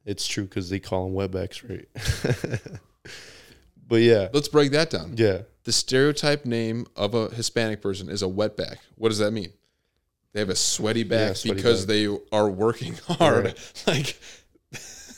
it's 0.05 0.27
true 0.27 0.45
because 0.45 0.71
they 0.71 0.81
call 0.81 1.07
them 1.07 1.15
wetbacks 1.15 1.63
right 1.69 2.61
but 3.89 3.97
yeah 4.01 4.29
Let's 4.33 4.49
break 4.49 4.73
that 4.73 4.91
down. 4.91 5.15
yeah 5.17 5.43
The 5.65 5.73
stereotype 5.73 6.45
name 6.47 6.87
of 6.97 7.15
a 7.15 7.29
Hispanic 7.31 7.81
person 7.83 8.09
is 8.09 8.23
a 8.23 8.27
wetback. 8.27 8.77
What 8.97 9.09
does 9.11 9.19
that 9.19 9.31
mean? 9.33 9.53
They 10.33 10.41
have 10.41 10.49
a 10.51 10.55
sweaty 10.57 11.05
back 11.05 11.29
Yeah, 11.29 11.33
sweaty 11.35 11.57
because 11.57 11.83
back. 11.87 11.89
they 11.89 12.07
are 12.33 12.49
working 12.51 12.95
hard. 13.09 13.45
Right. 13.47 13.73
Like 13.87 14.19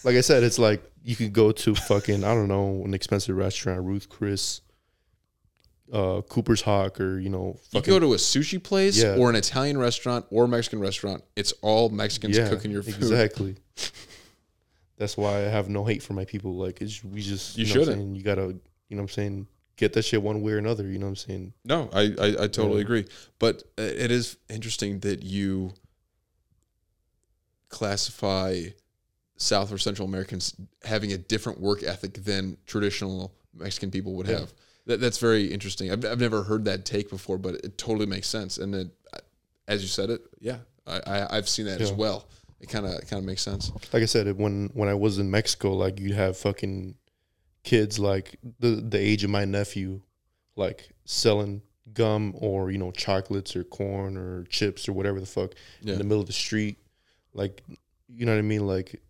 like 0.04 0.16
i 0.16 0.20
said 0.20 0.42
it's 0.42 0.58
like 0.58 0.82
you 1.02 1.14
could 1.16 1.32
go 1.32 1.52
to 1.52 1.74
fucking 1.74 2.24
i 2.24 2.34
don't 2.34 2.48
know 2.48 2.82
an 2.84 2.94
expensive 2.94 3.36
restaurant 3.36 3.82
ruth 3.84 4.08
chris 4.08 4.60
uh 5.92 6.20
cooper's 6.28 6.62
hawk 6.62 7.00
or 7.00 7.18
you 7.20 7.28
know 7.28 7.56
you 7.70 7.80
go 7.80 7.98
to 8.00 8.12
a 8.14 8.16
sushi 8.16 8.60
place 8.62 9.00
Yeah. 9.00 9.16
or 9.16 9.30
an 9.30 9.36
Italian 9.36 9.78
restaurant 9.78 10.26
or 10.30 10.44
a 10.44 10.48
Mexican 10.48 10.80
restaurant, 10.80 11.22
it's 11.36 11.52
all 11.62 11.90
Mexicans 11.90 12.36
cooking 12.48 12.72
your 12.72 12.82
food. 12.82 12.96
Exactly. 12.96 13.56
That's 14.98 15.16
why 15.16 15.36
I 15.36 15.40
have 15.42 15.68
no 15.68 15.84
hate 15.84 16.02
for 16.02 16.12
my 16.14 16.24
people. 16.24 16.56
Like 16.56 16.80
it's 16.80 17.04
we 17.04 17.20
just 17.20 17.56
You 17.56 17.66
know 17.66 17.68
what 17.68 17.76
I'm 17.76 17.82
shouldn't. 17.84 17.98
saying? 18.02 18.14
You 18.16 18.22
gotta 18.24 18.42
you 18.88 18.96
know 18.96 19.02
what 19.02 19.02
I'm 19.02 19.08
saying, 19.10 19.46
get 19.76 19.92
that 19.92 20.02
shit 20.04 20.20
one 20.22 20.42
way 20.42 20.52
or 20.54 20.58
another, 20.58 20.88
you 20.88 20.98
know 20.98 21.06
what 21.06 21.10
I'm 21.10 21.16
saying? 21.16 21.52
No, 21.64 21.88
I, 21.92 22.00
I, 22.20 22.26
I 22.26 22.46
totally 22.48 22.78
Yeah. 22.78 22.80
agree. 22.86 23.04
But 23.38 23.62
uh, 23.78 23.82
it 23.82 24.10
is 24.10 24.38
interesting 24.48 24.98
that 25.00 25.22
you 25.22 25.72
classify 27.68 28.62
South 29.36 29.70
or 29.72 29.78
Central 29.78 30.08
Americans 30.08 30.54
having 30.84 31.12
a 31.12 31.18
different 31.18 31.60
work 31.60 31.82
ethic 31.82 32.14
than 32.24 32.56
traditional 32.66 33.34
Mexican 33.54 33.90
people 33.90 34.14
would 34.14 34.26
Yeah. 34.26 34.40
have. 34.40 34.52
That, 34.86 35.00
that's 35.00 35.18
very 35.18 35.46
interesting. 35.52 35.90
I've, 35.90 36.04
I've 36.04 36.20
never 36.20 36.44
heard 36.44 36.64
that 36.66 36.84
take 36.84 37.10
before, 37.10 37.38
but 37.38 37.56
it 37.56 37.76
totally 37.76 38.06
makes 38.06 38.28
sense. 38.28 38.56
And 38.58 38.74
it, 38.74 38.88
as 39.66 39.82
you 39.82 39.88
said 39.88 40.10
it, 40.10 40.20
yeah, 40.38 40.58
I, 40.86 41.00
I, 41.06 41.36
I've 41.36 41.48
seen 41.48 41.66
that 41.66 41.80
as 41.80 41.92
well. 41.92 42.28
It 42.60 42.68
kind 42.68 42.86
of 42.86 42.92
kind 43.08 43.18
of 43.18 43.24
makes 43.24 43.42
sense. 43.42 43.70
Like 43.92 44.02
I 44.02 44.06
said, 44.06 44.38
when 44.38 44.70
when 44.74 44.88
I 44.88 44.94
was 44.94 45.18
in 45.18 45.30
Mexico, 45.30 45.72
like 45.74 45.98
you'd 46.00 46.14
have 46.14 46.36
fucking 46.38 46.94
kids 47.64 47.98
like 47.98 48.38
the 48.60 48.76
the 48.76 48.98
age 48.98 49.24
of 49.24 49.30
my 49.30 49.44
nephew, 49.44 50.00
like 50.54 50.88
selling 51.04 51.60
gum 51.92 52.34
or, 52.38 52.70
you 52.70 52.78
know, 52.78 52.90
chocolates 52.92 53.54
or 53.56 53.64
corn 53.64 54.16
or 54.16 54.44
chips 54.44 54.88
or 54.88 54.92
whatever 54.92 55.20
the 55.20 55.26
fuck 55.26 55.52
Yeah. 55.82 55.92
in 55.94 55.98
the 55.98 56.04
middle 56.04 56.20
of 56.20 56.26
the 56.28 56.32
street. 56.32 56.78
Like 57.34 57.62
you 58.08 58.24
know 58.24 58.32
what 58.32 58.38
I 58.38 58.42
mean? 58.42 58.66
Like 58.66 59.02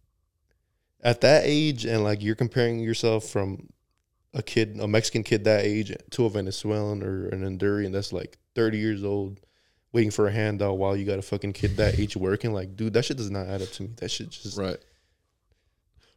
at 1.02 1.20
that 1.20 1.42
age 1.44 1.84
and 1.84 2.02
like 2.04 2.22
you're 2.22 2.34
comparing 2.34 2.78
yourself 2.80 3.24
from 3.28 3.68
a 4.34 4.42
kid, 4.42 4.76
a 4.80 4.88
Mexican 4.88 5.22
kid 5.22 5.44
that 5.44 5.64
age 5.64 5.94
to 6.10 6.24
a 6.26 6.30
Venezuelan 6.30 7.02
or 7.02 7.28
an 7.28 7.42
Honduran 7.42 7.92
that's 7.92 8.12
like 8.12 8.38
30 8.54 8.78
years 8.78 9.04
old 9.04 9.40
waiting 9.92 10.10
for 10.10 10.26
a 10.26 10.32
handout 10.32 10.76
while 10.76 10.96
you 10.96 11.06
got 11.06 11.18
a 11.18 11.22
fucking 11.22 11.52
kid 11.54 11.76
that 11.78 11.98
age 11.98 12.16
working. 12.16 12.52
Like, 12.52 12.76
dude, 12.76 12.92
that 12.94 13.04
shit 13.04 13.16
does 13.16 13.30
not 13.30 13.46
add 13.46 13.62
up 13.62 13.70
to 13.72 13.84
me. 13.84 13.90
That 13.96 14.10
shit 14.10 14.30
just 14.30 14.58
Right. 14.58 14.76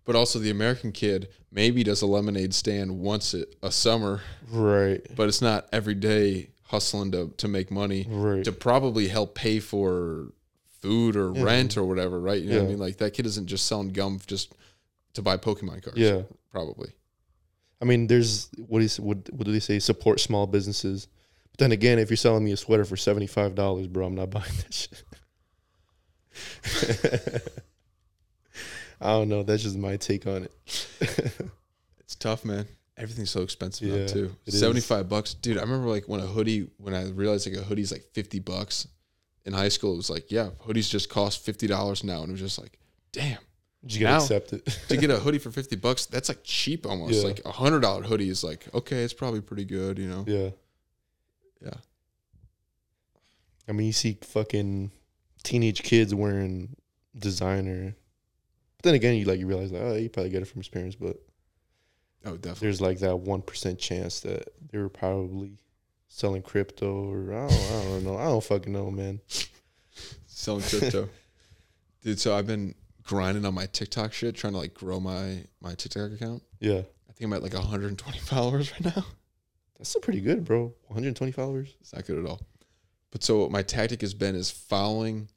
But 0.06 0.16
also, 0.16 0.40
the 0.40 0.50
American 0.50 0.92
kid 0.92 1.28
maybe 1.52 1.84
does 1.84 2.02
a 2.02 2.08
lemonade 2.08 2.54
stand 2.56 3.00
once 3.00 3.34
a, 3.36 3.46
a 3.62 3.72
summer, 3.72 4.22
right. 4.50 5.02
but 5.16 5.28
it's 5.28 5.42
not 5.42 5.68
every 5.72 5.94
day 5.94 6.50
hustling 6.64 7.12
to, 7.12 7.30
to 7.38 7.48
make 7.48 7.70
money 7.70 8.08
Right. 8.10 8.44
to 8.44 8.52
probably 8.52 9.08
help 9.08 9.36
pay 9.36 9.60
for 9.60 10.34
food 10.82 11.16
or 11.16 11.32
Yeah. 11.36 11.44
rent 11.44 11.78
or 11.78 11.84
whatever, 11.86 12.20
right? 12.20 12.42
You 12.42 12.50
know 12.50 12.58
what 12.58 12.66
I 12.66 12.68
mean? 12.70 12.80
Like 12.80 12.98
that 12.98 13.14
kid 13.14 13.26
isn't 13.28 13.48
just 13.48 13.66
selling 13.68 13.90
gum 13.90 14.20
just 14.26 14.54
to 15.14 15.22
buy 15.22 15.38
Pokemon 15.38 15.84
cards. 15.84 15.98
Yeah. 15.98 16.24
Probably. 16.52 16.92
I 17.82 17.86
mean, 17.86 18.08
there's 18.08 18.50
what 18.68 18.82
is 18.82 19.00
what 19.00 19.30
what 19.32 19.46
do 19.46 19.52
they 19.52 19.60
say? 19.60 19.80
Support 19.80 20.20
small 20.20 20.48
businesses. 20.48 21.08
But 21.52 21.60
Then 21.60 21.72
again, 21.72 22.00
if 22.00 22.10
you're 22.10 22.18
selling 22.18 22.44
me 22.44 22.52
a 22.52 22.58
sweater 22.58 22.86
for 22.86 22.98
seventy 22.98 23.28
five 23.28 23.56
dollars, 23.56 23.88
bro, 23.88 24.06
I'm 24.08 24.16
not 24.16 24.30
buying 24.32 24.52
that 24.58 24.74
shit. 24.74 25.04
I 29.02 29.12
don't 29.12 29.30
know. 29.30 29.44
That's 29.44 29.64
just 29.64 29.78
my 29.78 29.98
take 29.98 30.28
on 30.28 30.44
it. 30.44 31.32
It's 32.10 32.16
tough, 32.16 32.44
man. 32.44 32.66
Everything's 32.98 33.30
so 33.30 33.42
expensive 33.44 33.88
Yeah, 33.88 34.00
now 34.00 34.08
too. 34.08 34.36
Seventy 34.48 34.82
five 34.82 35.08
bucks, 35.08 35.36
dude. 35.36 35.60
I 35.60 35.62
remember 35.62 35.88
like 35.90 36.10
when 36.10 36.22
a 36.22 36.26
hoodie, 36.26 36.72
when 36.78 36.96
I 36.96 37.08
realized 37.12 37.46
like 37.48 37.56
a 37.56 37.64
hoodie's 37.64 37.92
like 37.92 38.04
fifty 38.14 38.40
bucks 38.40 38.88
in 39.46 39.54
high 39.54 39.70
school. 39.70 39.94
It 39.94 39.98
was 39.98 40.10
like, 40.10 40.32
yeah, 40.32 40.50
hoodies 40.66 40.90
just 40.90 41.08
cost 41.08 41.46
fifty 41.46 41.68
dollars 41.68 42.04
now, 42.04 42.22
and 42.22 42.30
it 42.30 42.32
was 42.32 42.42
just 42.42 42.58
like, 42.60 42.80
damn. 43.12 43.38
You 43.88 44.02
gotta 44.02 44.18
Now- 44.18 44.22
accept 44.24 44.54
it. 44.54 44.66
to 44.90 44.98
get 44.98 45.10
a 45.10 45.18
hoodie 45.20 45.40
for 45.40 45.52
50 45.52 45.76
bucks 45.78 46.06
that's 46.06 46.28
like 46.30 46.40
cheap 46.44 46.86
almost 46.86 47.14
Yeah. 47.14 47.24
like 47.24 47.42
a 47.46 47.52
hundred 47.52 47.80
dollar 47.82 48.04
hoodie 48.04 48.30
is 48.30 48.44
like 48.44 48.68
okay 48.74 49.04
it's 49.04 49.14
probably 49.14 49.40
pretty 49.42 49.64
good 49.66 49.98
you 49.98 50.08
know 50.10 50.26
yeah. 50.28 50.50
yeah 51.64 51.74
I 53.68 53.72
mean, 53.72 53.86
you 53.88 53.94
see 53.94 54.18
fucking 54.22 54.92
teenage 55.44 55.84
kids 55.84 56.14
wearing 56.16 56.76
designer. 57.16 57.96
But 58.78 58.84
then 58.84 58.96
again, 58.96 59.16
you 59.16 59.26
like 59.26 59.40
you 59.40 59.46
realize 59.46 59.72
like, 59.72 59.82
oh, 59.84 59.94
you 59.96 60.10
probably 60.10 60.32
get 60.32 60.42
it 60.42 60.46
from 60.46 60.60
his 60.62 60.70
parents, 60.70 60.96
but 60.96 61.18
oh 62.26 62.36
definitely 62.36 62.66
there's 62.66 62.82
like 62.82 63.00
that 63.00 63.18
one 63.18 63.42
percent 63.44 63.78
chance 63.78 64.22
that 64.22 64.50
they 64.72 64.78
were 64.80 64.90
probably 64.90 65.60
selling 66.08 66.42
crypto 66.42 67.12
or 67.12 67.32
I 67.34 67.48
don't, 67.48 67.54
I 67.54 67.84
don't 67.84 68.04
know. 68.04 68.18
I 68.18 68.24
don't 68.26 68.44
fucking 68.44 68.74
know, 68.74 68.90
man. 68.90 69.22
selling 70.26 70.64
crypto 70.64 71.08
dude 72.04 72.18
so 72.20 72.34
i've 72.34 72.48
been 72.48 72.74
grinding 73.10 73.44
on 73.46 73.54
my 73.56 73.66
tiktok 73.66 74.14
shit 74.14 74.36
trying 74.36 74.54
to 74.54 74.60
like 74.60 74.74
grow 74.74 75.00
my 75.00 75.44
my 75.62 75.74
tiktok 75.74 76.12
account 76.12 76.44
Yeah, 76.60 76.82
i 77.10 77.12
think 77.14 77.22
i'm 77.24 77.34
at 77.34 77.42
like 77.44 77.54
120 77.54 78.20
followers 78.34 78.72
right 78.74 78.96
now 78.96 79.04
that's 79.78 79.90
still 79.90 80.02
pretty 80.02 80.20
good, 80.22 80.44
bro. 80.44 80.74
120 80.88 81.32
followers. 81.32 81.76
it's 81.82 81.94
not 81.94 82.06
good 82.06 82.20
at 82.20 82.30
all 82.30 82.42
but 83.12 83.24
so 83.24 83.50
my 83.50 83.64
tactic 83.64 84.02
has 84.02 84.14
been 84.14 84.36
is 84.36 84.52
following 84.52 85.28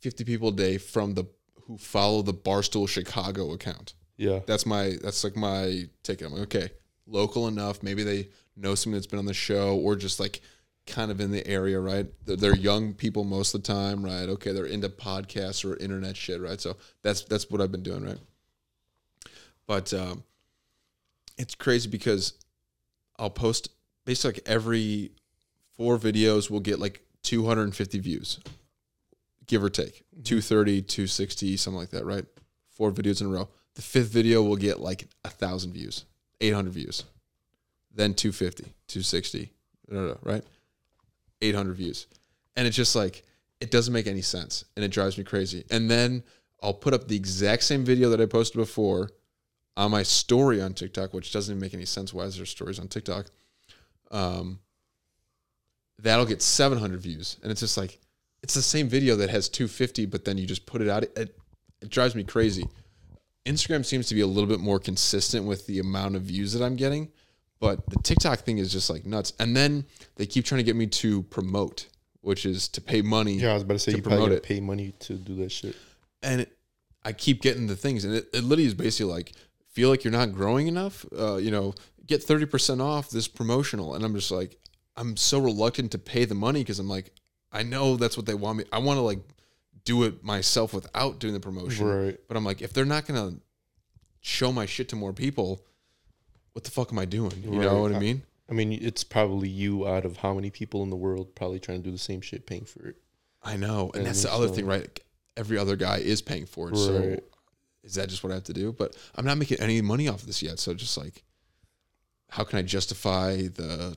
50 0.00 0.24
people 0.24 0.48
a 0.48 0.52
day 0.52 0.78
from 0.78 1.14
the 1.14 1.24
who 1.66 1.78
follow 1.78 2.22
the 2.22 2.34
barstool 2.34 2.88
chicago 2.88 3.52
account 3.52 3.94
Yeah, 4.16 4.40
that's 4.46 4.66
my 4.66 4.96
that's 5.02 5.24
like 5.24 5.36
my 5.36 5.88
ticket. 6.02 6.26
I'm 6.26 6.32
like, 6.34 6.42
okay, 6.42 6.70
local 7.06 7.46
enough. 7.48 7.82
Maybe 7.82 8.02
they 8.04 8.28
know 8.56 8.74
someone 8.74 8.98
that's 8.98 9.06
been 9.06 9.18
on 9.20 9.26
the 9.26 9.34
show 9.34 9.76
or 9.78 9.96
just 9.96 10.20
like 10.20 10.40
kind 10.86 11.10
of 11.10 11.20
in 11.20 11.30
the 11.30 11.46
area, 11.46 11.78
right? 11.80 12.06
They're, 12.24 12.36
they're 12.36 12.56
young 12.56 12.94
people 12.94 13.24
most 13.24 13.54
of 13.54 13.62
the 13.62 13.72
time, 13.72 14.04
right? 14.04 14.28
Okay, 14.28 14.52
they're 14.52 14.66
into 14.66 14.88
podcasts 14.88 15.64
or 15.64 15.76
internet 15.76 16.16
shit, 16.16 16.40
right? 16.40 16.60
So 16.60 16.76
that's 17.02 17.22
that's 17.22 17.50
what 17.50 17.60
I've 17.60 17.72
been 17.72 17.82
doing, 17.82 18.04
right? 18.04 18.18
But 19.66 19.94
um, 19.94 20.24
it's 21.38 21.54
crazy 21.54 21.88
because 21.88 22.34
I'll 23.18 23.30
post 23.30 23.68
basically 24.04 24.34
like 24.38 24.48
every 24.48 25.12
four 25.76 25.98
videos 25.98 26.50
will 26.50 26.60
get 26.60 26.78
like 26.78 27.02
250 27.22 27.98
views, 28.00 28.40
give 29.46 29.62
or 29.62 29.70
take 29.70 30.02
230, 30.24 30.82
260, 30.82 31.56
something 31.56 31.78
like 31.78 31.90
that, 31.90 32.04
right? 32.04 32.24
Four 32.70 32.90
videos 32.90 33.20
in 33.20 33.28
a 33.28 33.30
row. 33.30 33.48
The 33.74 33.82
fifth 33.82 34.08
video 34.10 34.42
will 34.42 34.56
get 34.56 34.80
like 34.80 35.08
a 35.24 35.30
thousand 35.30 35.72
views, 35.72 36.04
800 36.40 36.72
views, 36.72 37.04
then 37.94 38.14
250, 38.14 38.64
260, 38.88 39.52
no, 39.88 40.00
no, 40.00 40.08
no, 40.08 40.18
right? 40.22 40.44
800 41.42 41.76
views. 41.76 42.06
And 42.56 42.66
it's 42.66 42.76
just 42.76 42.96
like, 42.96 43.24
it 43.60 43.70
doesn't 43.70 43.92
make 43.92 44.06
any 44.06 44.22
sense 44.22 44.64
and 44.76 44.84
it 44.84 44.90
drives 44.90 45.18
me 45.18 45.24
crazy. 45.24 45.64
And 45.70 45.90
then 45.90 46.22
I'll 46.62 46.74
put 46.74 46.94
up 46.94 47.08
the 47.08 47.16
exact 47.16 47.64
same 47.64 47.84
video 47.84 48.10
that 48.10 48.20
I 48.20 48.26
posted 48.26 48.56
before 48.56 49.10
on 49.76 49.90
my 49.90 50.02
story 50.02 50.60
on 50.60 50.74
TikTok, 50.74 51.12
which 51.14 51.32
doesn't 51.32 51.52
even 51.52 51.60
make 51.60 51.74
any 51.74 51.84
sense. 51.84 52.12
Why 52.12 52.24
is 52.24 52.36
there 52.36 52.46
stories 52.46 52.78
on 52.78 52.88
TikTok? 52.88 53.26
Um, 54.10 54.60
that'll 55.98 56.26
get 56.26 56.42
700 56.42 57.00
views. 57.00 57.38
And 57.42 57.50
it's 57.50 57.60
just 57.60 57.76
like, 57.76 57.98
it's 58.42 58.54
the 58.54 58.62
same 58.62 58.88
video 58.88 59.16
that 59.16 59.30
has 59.30 59.48
250, 59.48 60.06
but 60.06 60.24
then 60.24 60.38
you 60.38 60.46
just 60.46 60.66
put 60.66 60.82
it 60.82 60.88
out. 60.88 61.04
It, 61.04 61.36
it 61.80 61.88
drives 61.88 62.14
me 62.14 62.24
crazy. 62.24 62.66
Instagram 63.46 63.84
seems 63.84 64.06
to 64.08 64.14
be 64.14 64.20
a 64.20 64.26
little 64.26 64.48
bit 64.48 64.60
more 64.60 64.78
consistent 64.78 65.46
with 65.46 65.66
the 65.66 65.78
amount 65.78 66.16
of 66.16 66.22
views 66.22 66.52
that 66.52 66.64
I'm 66.64 66.76
getting, 66.76 67.10
but 67.62 67.88
the 67.88 67.96
TikTok 68.02 68.40
thing 68.40 68.58
is 68.58 68.72
just 68.72 68.90
like 68.90 69.06
nuts. 69.06 69.32
And 69.38 69.56
then 69.56 69.84
they 70.16 70.26
keep 70.26 70.44
trying 70.44 70.58
to 70.58 70.64
get 70.64 70.74
me 70.74 70.88
to 70.88 71.22
promote, 71.22 71.86
which 72.20 72.44
is 72.44 72.66
to 72.70 72.80
pay 72.80 73.02
money. 73.02 73.34
yeah. 73.34 73.52
I 73.52 73.54
was 73.54 73.62
about 73.62 73.74
to 73.74 73.78
say 73.78 73.92
To 73.92 73.98
you 73.98 74.02
promote 74.02 74.32
it. 74.32 74.42
pay 74.42 74.58
money 74.60 74.92
to 75.00 75.14
do 75.14 75.36
that 75.36 75.52
shit. 75.52 75.76
and 76.24 76.40
it, 76.42 76.58
I 77.04 77.12
keep 77.12 77.40
getting 77.40 77.66
the 77.68 77.76
things, 77.76 78.04
and 78.04 78.14
it, 78.14 78.26
it 78.34 78.42
literally 78.44 78.64
is 78.66 78.74
basically 78.74 79.12
like 79.12 79.32
feel 79.70 79.88
like 79.90 80.02
you're 80.04 80.12
not 80.12 80.32
growing 80.32 80.66
enough. 80.66 81.04
Uh, 81.16 81.36
you 81.36 81.50
know, 81.52 81.74
get 82.06 82.22
thirty 82.22 82.46
percent 82.46 82.80
off 82.80 83.10
this 83.10 83.26
promotional, 83.28 83.94
and 83.94 84.04
I'm 84.04 84.14
just 84.14 84.30
like, 84.30 84.58
I'm 84.96 85.16
so 85.16 85.38
reluctant 85.40 85.92
to 85.92 85.98
pay 85.98 86.24
the 86.24 86.34
money 86.34 86.60
because 86.60 86.78
I'm 86.80 86.88
like, 86.88 87.12
I 87.52 87.62
know 87.62 87.96
that's 87.96 88.16
what 88.16 88.26
they 88.26 88.34
want 88.34 88.58
me. 88.58 88.64
I 88.72 88.78
want 88.78 88.98
to 88.98 89.02
like 89.02 89.20
do 89.84 90.02
it 90.04 90.22
myself 90.22 90.72
without 90.74 91.18
doing 91.18 91.34
the 91.34 91.40
promotion, 91.40 91.86
Right. 91.86 92.18
But 92.28 92.36
I'm 92.36 92.44
like, 92.44 92.60
if 92.62 92.72
they're 92.72 92.84
not 92.84 93.06
gonna 93.06 93.34
show 94.20 94.52
my 94.52 94.66
shit 94.66 94.88
to 94.90 94.96
more 94.96 95.12
people, 95.12 95.64
what 96.52 96.64
the 96.64 96.70
fuck 96.70 96.92
am 96.92 96.98
I 96.98 97.04
doing? 97.04 97.42
You 97.42 97.50
know 97.60 97.82
what 97.82 97.92
I 97.92 97.96
I- 97.96 98.00
mean? 98.00 98.22
I 98.50 98.54
mean, 98.54 98.72
it's 98.72 99.02
probably 99.04 99.48
you 99.48 99.86
out 99.86 100.04
of 100.04 100.18
how 100.18 100.34
many 100.34 100.50
people 100.50 100.82
in 100.82 100.90
the 100.90 100.96
world 100.96 101.34
probably 101.34 101.58
trying 101.58 101.78
to 101.78 101.84
do 101.84 101.90
the 101.92 101.98
same 101.98 102.20
shit, 102.20 102.44
paying 102.46 102.64
for 102.66 102.86
it. 102.88 102.96
I 103.42 103.56
know, 103.56 103.90
and 103.94 104.02
Yeah, 104.02 104.08
that's 104.08 104.22
the 104.22 104.28
so- 104.28 104.34
other 104.34 104.48
thing, 104.48 104.66
right? 104.66 105.00
Every 105.36 105.56
other 105.56 105.76
guy 105.76 105.98
is 105.98 106.20
paying 106.20 106.44
for 106.46 106.68
it, 106.70 106.76
so 106.76 107.16
is 107.82 107.94
that 107.94 108.08
just 108.10 108.22
what 108.22 108.30
I 108.30 108.34
have 108.34 108.44
to 108.44 108.52
do? 108.52 108.72
But 108.72 108.94
I'm 109.14 109.24
not 109.24 109.38
making 109.38 109.60
any 109.60 109.80
money 109.80 110.06
off 110.08 110.20
of 110.20 110.26
this 110.26 110.42
yet, 110.42 110.58
so 110.58 110.74
just 110.74 110.98
like, 110.98 111.22
how 112.28 112.44
can 112.44 112.58
I 112.58 112.62
justify 112.62 113.36
the? 113.36 113.96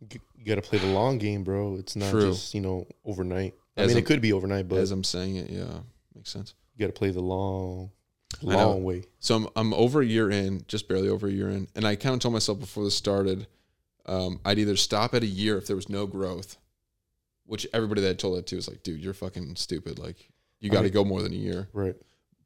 You 0.00 0.08
you 0.36 0.44
gotta 0.44 0.62
play 0.62 0.78
the 0.80 0.88
long 0.88 1.18
game, 1.18 1.44
bro. 1.44 1.76
It's 1.76 1.94
not 1.94 2.10
True. 2.10 2.32
just 2.32 2.54
you 2.54 2.60
know 2.60 2.88
overnight. 3.04 3.54
I 3.76 3.82
As 3.82 3.88
mean, 3.88 3.96
I'm- 3.98 4.02
it 4.02 4.06
could 4.06 4.20
be 4.20 4.32
overnight, 4.32 4.68
but 4.68 4.78
as 4.78 4.90
I'm 4.90 5.04
saying 5.04 5.36
it, 5.36 5.50
yeah, 5.50 5.80
makes 6.14 6.30
sense. 6.30 6.54
you 6.74 6.80
gotta 6.84 6.92
play 6.92 7.10
the 7.10 7.20
long. 7.22 7.92
Long 8.40 8.84
way. 8.84 9.04
So 9.20 9.36
I'm 9.36 9.48
I'm 9.56 9.74
over 9.74 10.00
a 10.00 10.06
year 10.06 10.30
in, 10.30 10.62
just 10.66 10.88
barely 10.88 11.08
over 11.08 11.26
a 11.28 11.30
year 11.30 11.50
in, 11.50 11.68
and 11.74 11.86
I 11.86 11.96
kind 11.96 12.14
of 12.14 12.20
told 12.20 12.32
myself 12.32 12.58
before 12.58 12.84
this 12.84 12.94
started, 12.94 13.46
um, 14.06 14.40
I'd 14.44 14.58
either 14.58 14.76
stop 14.76 15.14
at 15.14 15.22
a 15.22 15.26
year 15.26 15.58
if 15.58 15.66
there 15.66 15.76
was 15.76 15.88
no 15.88 16.06
growth, 16.06 16.56
which 17.46 17.66
everybody 17.72 18.00
that 18.02 18.10
I 18.10 18.14
told 18.14 18.36
that 18.38 18.46
to 18.48 18.56
was 18.56 18.68
like, 18.68 18.82
dude, 18.82 19.00
you're 19.00 19.14
fucking 19.14 19.56
stupid. 19.56 19.98
Like, 19.98 20.30
you 20.60 20.70
got 20.70 20.82
to 20.82 20.90
go 20.90 21.04
more 21.04 21.22
than 21.22 21.32
a 21.32 21.36
year. 21.36 21.68
Right. 21.72 21.96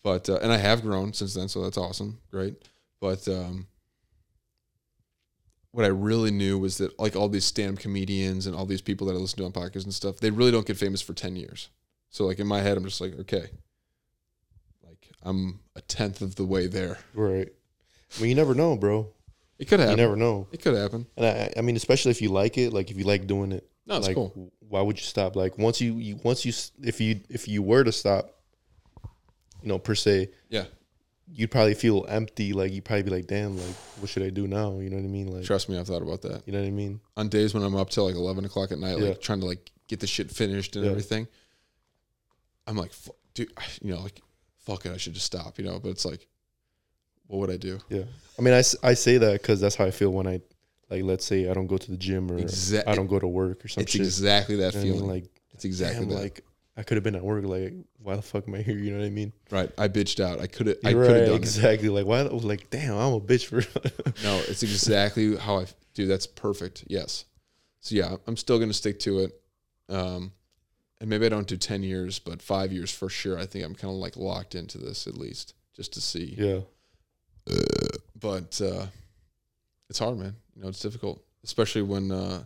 but 0.03 0.29
uh, 0.31 0.39
and 0.41 0.53
I 0.53 0.59
have 0.59 0.83
grown 0.83 1.13
since 1.13 1.35
then, 1.35 1.49
so 1.49 1.63
that's 1.63 1.77
awesome, 1.77 2.19
great. 2.31 2.55
But 3.01 3.27
um, 3.27 3.67
what 5.73 5.85
I 5.85 5.89
really 5.89 6.31
knew 6.31 6.59
was 6.59 6.79
that 6.79 6.97
like 6.99 7.17
all 7.17 7.29
these 7.29 7.45
stand-up 7.45 7.81
comedians 7.81 8.47
and 8.47 8.55
all 8.55 8.67
these 8.67 8.81
people 8.81 9.09
that 9.09 9.15
I 9.15 9.17
listen 9.17 9.39
to 9.39 9.45
on 9.45 9.53
podcasts 9.53 9.85
and 9.85 9.93
stuff, 9.93 10.19
they 10.19 10.31
really 10.31 10.53
don't 10.53 10.67
get 10.67 10.77
famous 10.77 11.03
for 11.03 11.13
ten 11.13 11.35
years. 11.35 11.71
So 12.09 12.25
like 12.25 12.39
in 12.39 12.47
my 12.47 12.61
head, 12.61 12.77
I'm 12.77 12.85
just 12.85 13.01
like, 13.01 13.19
okay, 13.21 13.49
I'm 15.23 15.61
a 15.75 15.81
tenth 15.81 16.23
of 16.23 16.37
the 16.37 16.45
way 16.45 16.67
there. 16.67 16.99
Right. 17.15 17.49
I 18.17 18.21
mean, 18.21 18.29
you 18.31 18.37
never 18.37 18.55
know, 18.55 18.77
bro. 18.77 19.09
It 19.59 19.67
could 19.69 19.81
happen. 19.81 19.93
You 19.99 20.05
never 20.05 20.17
know. 20.17 20.47
It 20.53 20.63
could 20.63 20.75
happen. 20.77 21.07
And 21.17 21.27
I, 21.27 21.53
I 21.57 21.61
mean, 21.63 21.77
especially 21.77 22.11
if 22.13 22.21
you 22.23 22.29
like 22.29 22.59
it, 22.59 22.73
like 22.73 22.91
if 22.91 22.97
you 22.99 23.05
like 23.05 23.27
doing 23.27 23.53
it, 23.53 23.69
No, 23.87 23.97
it's 23.97 24.07
like 24.07 24.15
cool. 24.17 24.53
why 24.61 24.83
would 24.83 24.99
you 24.99 25.05
stop? 25.05 25.35
Like 25.35 25.57
once 25.59 25.81
you, 25.81 25.95
you 25.95 26.21
once 26.23 26.45
you 26.45 26.53
if 26.87 27.01
you 27.01 27.21
if 27.31 27.49
you 27.49 27.63
were 27.63 27.83
to 27.83 27.91
stop, 27.93 28.35
you 29.63 29.69
know, 29.69 29.79
per 29.79 29.95
se, 29.95 30.29
Yeah, 30.51 30.65
you'd 31.33 31.51
probably 31.51 31.75
feel 31.75 32.05
empty. 32.09 32.53
Like 32.53 32.71
you'd 32.73 32.85
probably 32.85 33.05
be 33.05 33.11
like, 33.11 33.27
damn, 33.27 33.57
like 33.57 33.75
what 33.99 34.11
should 34.11 34.23
I 34.23 34.31
do 34.31 34.47
now? 34.47 34.79
You 34.79 34.91
know 34.91 34.97
what 34.97 35.05
I 35.05 35.09
mean? 35.09 35.29
Like 35.33 35.45
trust 35.45 35.69
me, 35.69 35.79
I've 35.79 35.87
thought 35.87 36.03
about 36.03 36.23
that. 36.23 36.43
you 36.47 36.53
know 36.53 36.61
what 36.61 36.69
I 36.69 36.71
mean? 36.71 37.01
On 37.17 37.29
days 37.29 37.55
when 37.55 37.63
I'm 37.63 37.75
up 37.75 37.89
till 37.91 38.05
like 38.07 38.15
eleven 38.15 38.45
o'clock 38.45 38.71
at 38.73 38.79
night, 38.79 38.99
Yeah. 38.99 39.09
like 39.09 39.21
trying 39.23 39.41
to 39.41 39.47
like 39.47 39.71
get 39.89 40.01
the 40.01 40.07
shit 40.07 40.31
finished 40.31 40.77
and 40.77 40.85
Yeah. 40.85 40.91
everything, 40.91 41.27
I'm 42.67 42.77
like, 42.77 42.93
"Fu- 42.93 43.15
dude, 43.35 43.51
you 43.81 43.95
know, 43.95 44.01
like, 44.03 44.21
fuck 44.67 44.85
it, 44.85 44.93
I 44.93 44.99
should 44.99 45.15
just 45.15 45.27
stop, 45.27 45.59
you 45.59 45.65
know. 45.65 45.79
But 45.79 45.91
it's 45.91 46.05
like, 46.05 46.27
what 47.29 47.39
would 47.39 47.51
I 47.51 47.57
do? 47.57 47.79
Yeah. 47.89 48.03
I 48.39 48.43
mean, 48.43 48.53
I, 48.53 48.63
I 48.83 48.95
say 48.95 49.17
that 49.19 49.41
because 49.41 49.61
that's 49.61 49.77
how 49.77 49.87
I 49.87 49.91
feel 49.91 50.11
when 50.11 50.27
I 50.27 50.41
like 50.91 51.03
let's 51.03 51.25
say 51.25 51.49
I 51.49 51.55
don't 51.55 51.67
go 51.67 51.79
to 51.79 51.91
the 51.91 51.97
gym 51.97 52.31
or 52.31 52.39
Exact- 52.39 52.89
I 52.89 52.95
don't 52.95 53.07
go 53.07 53.19
to 53.19 53.27
work 53.27 53.65
or 53.65 53.69
something. 53.69 53.83
It's 53.85 53.93
shit. 53.93 54.03
exactly 54.03 54.57
that 54.57 54.75
You 54.75 54.81
know 54.81 54.81
I 54.81 54.85
mean? 54.85 54.95
feeling. 54.95 55.11
Like 55.11 55.41
it's 55.53 55.65
exactly 55.65 56.07
damn, 56.07 56.15
that. 56.15 56.23
like 56.23 56.45
I 56.77 56.83
could 56.83 56.97
have 56.97 57.05
been 57.05 57.17
at 57.17 57.25
work. 57.25 57.45
Like 57.45 57.73
why 58.03 58.17
the 58.17 58.23
fuck 58.23 58.47
am 58.47 58.55
I 58.55 58.59
here? 58.63 58.77
You 58.77 58.93
know 58.93 58.99
what 58.99 59.07
I 59.07 59.11
mean? 59.11 59.33
right. 59.51 59.71
I 59.79 59.89
bitched 59.89 60.21
out. 60.21 60.41
I 60.41 60.47
could 60.47 60.67
have. 60.69 60.77
I 60.85 60.93
could 60.93 61.03
have 61.07 61.13
right, 61.13 61.27
done 61.27 61.35
exactly. 61.37 61.89
Like 61.89 62.07
why? 62.07 62.21
I 62.21 62.33
was 62.33 62.45
like, 62.45 62.71
damn, 62.71 62.97
I'm 62.97 63.15
a 63.15 63.21
bitch 63.21 63.47
for. 63.47 63.63
No, 64.23 64.37
it's 64.49 64.63
exactly 64.63 65.37
how 65.37 65.61
I 65.61 65.67
do. 65.95 66.07
That's 66.07 66.27
perfect. 66.27 66.85
Yes. 66.87 67.25
So 67.81 67.95
yeah, 67.95 68.17
I'm 68.27 68.37
still 68.37 68.59
gonna 68.59 68.73
stick 68.73 68.99
to 69.01 69.21
it. 69.21 69.41
Um, 69.89 70.33
and 71.01 71.11
maybe 71.11 71.27
I 71.27 71.29
don't 71.29 71.47
do 71.47 71.57
ten 71.57 71.83
years, 71.83 72.19
but 72.19 72.41
five 72.43 72.73
years 72.73 72.91
for 72.91 73.09
sure. 73.09 73.39
I 73.39 73.47
think 73.47 73.65
I'm 73.65 73.75
kind 73.75 73.93
of 73.93 73.99
like 73.99 74.17
locked 74.17 74.55
into 74.55 74.79
this 74.79 75.07
at 75.07 75.17
least, 75.17 75.55
just 75.75 75.93
to 75.95 76.01
see. 76.01 76.35
yeah. 76.39 76.61
But 78.19 78.61
uh, 78.61 78.87
it's 79.89 79.99
hard, 79.99 80.19
man. 80.19 80.35
You 80.55 80.63
know, 80.63 80.69
it's 80.69 80.81
difficult, 80.81 81.23
especially 81.45 81.83
when 81.83 82.11
uh, 82.11 82.45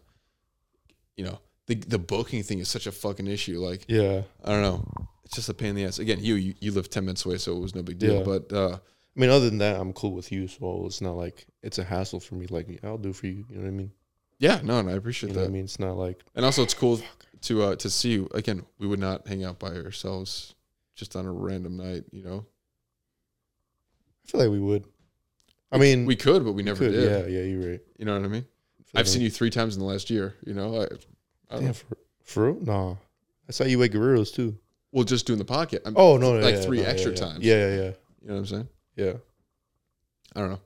you 1.17 1.25
know 1.25 1.39
the 1.67 1.77
the 1.77 1.99
booking 1.99 2.43
thing 2.43 2.59
is 2.59 2.69
such 2.69 2.87
a 2.87 2.93
fucking 2.93 3.27
issue. 3.27 3.61
Like 3.61 3.85
Yeah. 3.89 4.23
I 4.45 4.51
don't 4.51 4.63
know. 4.63 4.85
It's 5.25 5.37
just 5.37 5.49
a 5.49 5.55
pain 5.55 5.71
in 5.71 5.77
the 5.77 5.85
ass. 5.85 5.99
Again, 6.01 6.19
you 6.21 6.35
you, 6.35 6.55
you 6.61 6.73
live 6.73 6.91
ten 6.91 7.05
minutes 7.05 7.25
away, 7.25 7.39
so 7.39 7.57
it 7.57 7.61
was 7.61 7.75
no 7.75 7.83
big 7.83 7.99
deal. 7.99 8.17
Yeah. 8.19 8.23
But 8.25 8.53
uh, 8.53 8.79
I 9.17 9.21
mean, 9.21 9.31
other 9.31 9.49
than 9.49 9.59
that, 9.59 9.81
I'm 9.81 9.93
cool 9.93 10.13
with 10.13 10.33
you. 10.33 10.49
So 10.49 10.85
it's 10.87 11.01
not 11.01 11.17
like 11.17 11.47
it's 11.63 11.79
a 11.79 11.85
hassle 11.85 12.21
for 12.21 12.35
me. 12.35 12.47
Like 12.49 12.81
I'll 12.83 12.99
do 12.99 13.13
for 13.13 13.27
you. 13.27 13.45
You 13.49 13.57
know 13.57 13.63
what 13.63 13.69
I 13.69 13.73
mean? 13.73 13.93
Yeah, 14.39 14.61
no, 14.65 14.79
and 14.79 14.89
I 14.89 14.93
appreciate 14.95 15.29
You 15.31 15.35
know 15.37 15.43
that. 15.43 15.47
what 15.49 15.51
I 15.51 15.55
mean? 15.55 15.65
It's 15.65 15.79
not 15.79 15.97
like 15.97 16.25
And 16.35 16.45
also, 16.47 16.63
it's 16.63 16.73
cool 16.75 17.01
to 17.43 17.63
uh, 17.63 17.77
to 17.77 17.91
see 17.91 18.13
you 18.13 18.29
again. 18.35 18.65
We 18.79 18.87
would 18.87 19.01
not 19.01 19.27
hang 19.27 19.45
out 19.45 19.59
by 19.59 19.69
ourselves 19.69 20.55
just 20.95 21.17
on 21.17 21.27
a 21.27 21.33
random 21.33 21.77
night. 21.77 22.05
You 22.13 22.25
know, 22.25 22.47
I 24.25 24.31
feel 24.31 24.41
like 24.41 24.51
we 24.51 24.61
would. 24.61 24.85
I 25.73 25.79
mean, 25.79 26.05
we 26.05 26.17
could, 26.17 26.45
but 26.45 26.53
we 26.53 26.63
never 26.63 26.79
could, 26.85 26.93
did. 26.93 27.29
Yeah, 27.31 27.39
yeah, 27.39 27.45
you're 27.45 27.71
right. 27.71 27.81
You 27.97 28.05
know 28.05 28.15
what 28.15 28.25
I 28.25 28.29
mean? 28.29 28.45
I 28.95 29.01
I've 29.01 29.09
seen 29.09 29.23
you 29.23 29.31
three 29.31 29.51
times 29.51 29.77
in 29.77 29.81
the 29.81 29.87
last 29.87 30.11
year. 30.11 30.35
You 30.45 30.55
know, 30.55 30.83
I, 30.83 31.57
I 31.57 31.61
know. 31.61 31.73
for, 31.73 31.97
for 32.25 32.53
real? 32.53 32.61
Nah. 32.61 32.91
I 33.49 33.53
saw 33.53 33.65
you 33.65 33.83
at 33.83 33.91
Guerreros 33.91 34.35
too. 34.35 34.57
Well, 34.93 35.05
just 35.05 35.27
doing 35.27 35.39
the 35.39 35.45
podcast. 35.45 35.83
I'm, 35.85 35.95
Oh 35.97 36.17
no, 36.17 36.35
no 36.35 36.41
like 36.41 36.57
yeah, 36.57 36.61
three 36.63 36.81
no, 36.81 36.89
extra 36.89 37.13
yeah, 37.13 37.17
times. 37.17 37.45
Yeah, 37.45 37.55
yeah, 37.55 37.69
yeah, 37.69 37.83
You 38.23 38.29
know 38.29 38.35
what 38.35 38.39
I'm 38.39 38.47
saying? 38.47 38.69
yeah. 38.97 39.13
I 40.35 40.41
don't 40.41 40.51
know. 40.51 40.61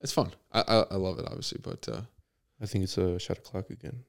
It's 0.00 0.12
fun. 0.12 0.32
I 0.52 0.60
I, 0.60 0.84
I 0.92 0.94
love 0.96 1.18
it, 1.18 1.26
obviously, 1.26 1.60
but 1.62 1.86
uh, 1.88 2.00
I 2.60 2.66
think 2.66 2.84
it's 2.84 2.98
a 2.98 3.18
shot 3.18 3.38
o'clock 3.38 3.70
again. 3.70 4.04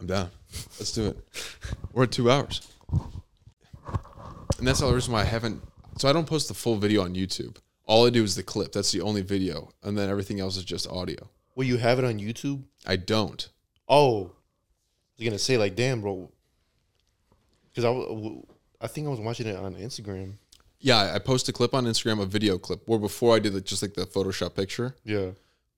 I'm 0.00 0.06
down. 0.06 0.30
Let's 0.78 0.92
do 0.92 1.08
it. 1.08 1.18
We're 1.92 2.04
at 2.04 2.10
two 2.12 2.30
hours, 2.30 2.66
and 4.58 4.66
that's 4.66 4.80
the 4.80 4.92
reason 4.92 5.12
why 5.12 5.20
I 5.20 5.24
haven't. 5.24 5.62
So 5.98 6.08
I 6.08 6.12
don't 6.12 6.26
post 6.26 6.48
the 6.48 6.54
full 6.54 6.76
video 6.76 7.02
on 7.02 7.14
YouTube. 7.14 7.56
All 7.86 8.06
I 8.06 8.10
do 8.10 8.22
is 8.22 8.34
the 8.34 8.42
clip. 8.42 8.72
That's 8.72 8.92
the 8.92 9.00
only 9.02 9.22
video, 9.22 9.70
and 9.82 9.96
then 9.98 10.08
everything 10.08 10.40
else 10.40 10.56
is 10.56 10.64
just 10.64 10.88
audio. 10.88 11.28
Well, 11.54 11.66
you 11.66 11.76
have 11.76 11.98
it 11.98 12.04
on 12.04 12.18
YouTube. 12.18 12.62
I 12.86 12.96
don't. 12.96 13.48
Oh, 13.88 14.24
I 14.24 14.28
was 15.18 15.24
gonna 15.26 15.38
say 15.38 15.58
like, 15.58 15.76
damn, 15.76 16.00
bro. 16.00 16.30
Because 17.70 17.84
I, 17.84 17.88
w- 17.92 18.44
I 18.80 18.86
think 18.86 19.06
I 19.06 19.10
was 19.10 19.20
watching 19.20 19.46
it 19.46 19.56
on 19.56 19.74
Instagram. 19.76 20.32
Yeah, 20.80 21.12
I 21.14 21.18
post 21.18 21.48
a 21.48 21.52
clip 21.52 21.74
on 21.74 21.84
Instagram, 21.84 22.22
a 22.22 22.26
video 22.26 22.56
clip. 22.58 22.80
Where 22.86 22.98
before 22.98 23.36
I 23.36 23.38
did 23.38 23.52
the, 23.52 23.60
just 23.60 23.82
like 23.82 23.94
the 23.94 24.06
Photoshop 24.06 24.54
picture. 24.56 24.96
Yeah. 25.04 25.30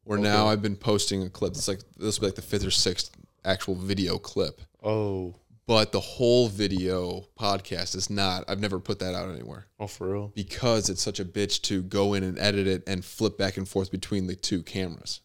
Where 0.05 0.19
Okay. 0.19 0.27
now 0.29 0.47
I've 0.47 0.63
been 0.63 0.77
posting 0.77 1.23
a 1.25 1.29
clip. 1.31 1.53
It's 1.53 1.67
like 1.69 1.81
this 1.99 2.19
will 2.19 2.23
be 2.23 2.27
like 2.29 2.37
the 2.37 2.43
fifth 2.43 2.65
or 2.65 2.71
sixth 2.71 3.11
actual 3.45 3.75
video 3.75 4.19
clip. 4.19 4.61
Oh, 4.83 5.35
But 5.67 5.93
the 5.93 6.01
whole 6.01 6.49
video 6.49 7.27
podcast 7.39 7.95
is 7.95 8.11
not. 8.11 8.45
I've 8.49 8.61
never 8.61 8.79
put 8.81 8.99
that 8.99 9.15
out 9.15 9.31
anywhere 9.31 9.67
oh, 9.79 9.87
for 9.87 10.13
real. 10.13 10.33
because 10.35 10.89
it's 10.91 11.03
such 11.03 11.21
a 11.21 11.25
bitch 11.25 11.63
to 11.63 11.83
go 11.83 12.15
in 12.15 12.23
and 12.25 12.39
edit 12.39 12.67
it 12.67 12.83
and 12.87 13.05
flip 13.05 13.39
back 13.39 13.57
and 13.57 13.69
forth 13.69 13.91
between 13.91 14.27
the 14.27 14.35
two 14.37 14.63
cameras. 14.63 15.21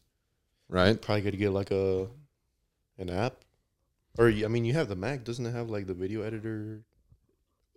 Right? 0.69 1.01
Probably 1.01 1.21
got 1.21 1.31
to 1.31 1.37
get 1.37 1.51
like 1.51 1.71
a 1.71 2.07
an 2.97 3.09
app. 3.09 3.37
Or 4.17 4.27
I 4.29 4.47
mean, 4.47 4.65
you 4.65 4.73
have 4.73 4.89
the 4.89 4.95
Mac. 4.95 5.23
Doesn't 5.23 5.45
it 5.45 5.51
have 5.53 5.69
like 5.69 5.87
the 5.87 5.93
video 5.93 6.21
editor? 6.23 6.81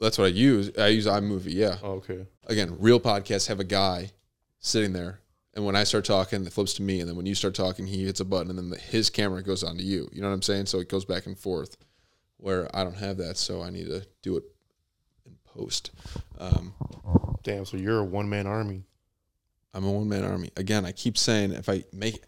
That's 0.01 0.17
what 0.17 0.25
I 0.25 0.29
use. 0.29 0.71
I 0.79 0.89
use 0.89 1.07
iMovie. 1.07 1.53
Yeah. 1.55 1.77
Oh, 1.83 1.93
okay. 1.93 2.27
Again, 2.47 2.77
real 2.79 2.99
podcasts 2.99 3.49
have 3.49 3.61
a 3.61 3.65
guy 3.65 4.11
sitting 4.59 4.93
there, 4.95 5.21
and 5.55 5.65
when 5.65 5.77
I 5.77 5.85
start 5.85 6.05
talking, 6.05 6.45
it 6.47 6.53
flips 6.53 6.75
to 6.75 6.83
me, 6.83 7.01
and 7.01 7.09
then 7.09 7.17
when 7.17 7.27
you 7.27 7.35
start 7.35 7.55
talking, 7.55 7.87
he 7.87 8.05
hits 8.05 8.21
a 8.21 8.25
button, 8.25 8.51
and 8.51 8.59
then 8.59 8.71
the, 8.71 8.79
his 8.79 9.11
camera 9.11 9.43
goes 9.43 9.65
on 9.65 9.77
to 9.77 9.83
you. 9.83 10.09
You 10.13 10.23
know 10.23 10.29
what 10.29 10.35
I'm 10.35 10.43
saying? 10.43 10.67
So 10.67 10.79
it 10.79 10.89
goes 10.89 11.05
back 11.05 11.27
and 11.27 11.37
forth. 11.37 11.77
Where 12.37 12.75
I 12.75 12.85
don't 12.85 12.97
have 12.97 13.19
that, 13.19 13.37
so 13.37 13.61
I 13.61 13.69
need 13.69 13.87
to 13.87 14.07
do 14.23 14.39
it 14.39 14.45
in 15.27 15.37
post. 15.45 15.91
Um, 16.39 16.73
Damn. 17.43 17.67
So 17.67 17.77
you're 17.77 17.99
a 17.99 18.05
one 18.05 18.31
man 18.31 18.47
army. 18.47 18.85
I'm 19.75 19.85
a 19.85 19.91
one 19.91 20.09
man 20.09 20.25
army. 20.25 20.51
Again, 20.57 20.87
I 20.87 20.93
keep 20.93 21.19
saying 21.19 21.53
if 21.53 21.69
I 21.69 21.85
make 21.93 22.23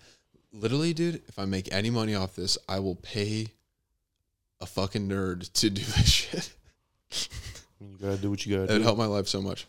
literally, 0.53 0.93
dude, 0.93 1.23
if 1.29 1.39
I 1.39 1.45
make 1.45 1.73
any 1.73 1.91
money 1.91 2.15
off 2.15 2.37
this, 2.37 2.59
I 2.69 2.81
will 2.81 2.97
pay 2.97 3.49
a 4.61 4.67
fucking 4.67 5.09
nerd 5.09 5.51
to 5.55 5.71
do 5.71 5.83
this 5.83 6.09
shit. 6.09 6.53
You 7.81 7.97
gotta 8.01 8.17
do 8.17 8.31
what 8.31 8.45
you 8.45 8.55
gotta 8.55 8.67
do. 8.67 8.73
It'd 8.73 8.83
do. 8.83 8.85
help 8.85 8.99
my 8.99 9.07
life 9.07 9.29
so 9.29 9.43
much. 9.43 9.67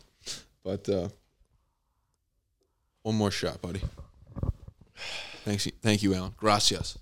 But 0.62 0.88
uh 0.88 1.08
one 3.04 3.14
more 3.14 3.30
shot, 3.30 3.62
buddy. 3.62 3.82
Thanks 5.44 5.68
thank 5.82 6.02
you, 6.02 6.14
Alan. 6.14 6.34
Gracias. 6.38 6.98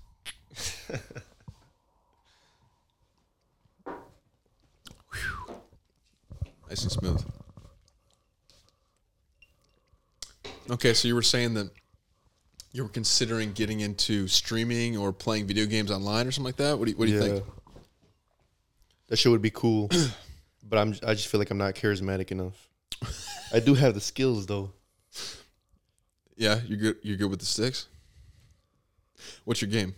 Nice 6.69 6.83
and 6.83 6.91
smooth. 6.91 7.25
Okay, 10.69 10.93
so 10.93 11.07
you 11.07 11.15
were 11.15 11.21
saying 11.21 11.53
that 11.53 11.69
you 12.73 12.83
were 12.83 12.89
considering 12.89 13.53
getting 13.53 13.79
into 13.79 14.27
streaming 14.27 14.97
or 14.97 15.13
playing 15.13 15.45
video 15.47 15.65
games 15.65 15.89
online 15.91 16.27
or 16.27 16.31
something 16.31 16.45
like 16.45 16.57
that. 16.57 16.77
What 16.77 16.85
do 16.85 16.91
you, 16.91 16.97
what 16.97 17.05
do 17.05 17.11
you 17.11 17.19
think? 17.21 17.45
That 19.07 19.17
shit 19.17 19.31
would 19.31 19.41
be 19.41 19.51
cool, 19.51 19.89
but 20.67 20.79
I'm 20.79 20.95
I 21.05 21.13
just 21.13 21.27
feel 21.27 21.39
like 21.39 21.51
I'm 21.51 21.57
not 21.57 21.75
charismatic 21.75 22.31
enough. 22.31 22.67
I 23.53 23.59
do 23.59 23.73
have 23.75 23.93
the 23.93 24.01
skills 24.01 24.47
though. 24.47 24.71
Yeah, 26.35 26.59
you're 26.65 26.77
good. 26.77 26.97
You're 27.03 27.17
good 27.17 27.29
with 27.29 27.39
the 27.39 27.45
sticks. 27.45 27.87
What's 29.45 29.61
your 29.61 29.69
game? 29.69 29.95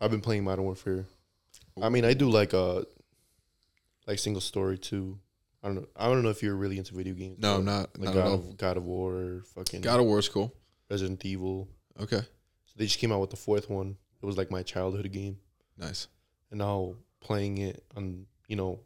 I've 0.00 0.10
been 0.10 0.20
playing 0.20 0.44
Modern 0.44 0.64
Warfare. 0.64 1.06
I 1.80 1.88
mean, 1.88 2.04
I 2.04 2.14
do 2.14 2.28
like 2.28 2.54
uh 2.54 2.82
like 4.06 4.18
single 4.18 4.40
story 4.40 4.78
too. 4.78 5.18
I 5.62 5.68
don't 5.68 5.76
know. 5.76 5.86
I 5.96 6.06
don't 6.06 6.22
know 6.22 6.30
if 6.30 6.42
you're 6.42 6.56
really 6.56 6.78
into 6.78 6.94
video 6.94 7.14
games. 7.14 7.38
No, 7.38 7.56
but 7.56 7.64
not 7.64 7.98
like 7.98 8.14
not 8.14 8.14
God 8.14 8.32
of, 8.32 8.56
God 8.56 8.76
of 8.76 8.84
War, 8.84 9.42
fucking 9.54 9.80
God 9.80 10.00
of 10.00 10.06
War 10.06 10.18
is 10.18 10.28
cool. 10.28 10.54
Resident 10.90 11.24
Evil. 11.24 11.68
Okay, 12.00 12.16
So 12.18 12.72
they 12.76 12.86
just 12.86 12.98
came 12.98 13.12
out 13.12 13.20
with 13.20 13.30
the 13.30 13.36
fourth 13.36 13.68
one. 13.68 13.96
It 14.22 14.26
was 14.26 14.36
like 14.38 14.50
my 14.50 14.62
childhood 14.62 15.10
game, 15.12 15.38
nice. 15.76 16.08
and 16.50 16.58
now 16.58 16.94
playing 17.20 17.58
it 17.58 17.84
on 17.96 18.26
you 18.48 18.56
know 18.56 18.80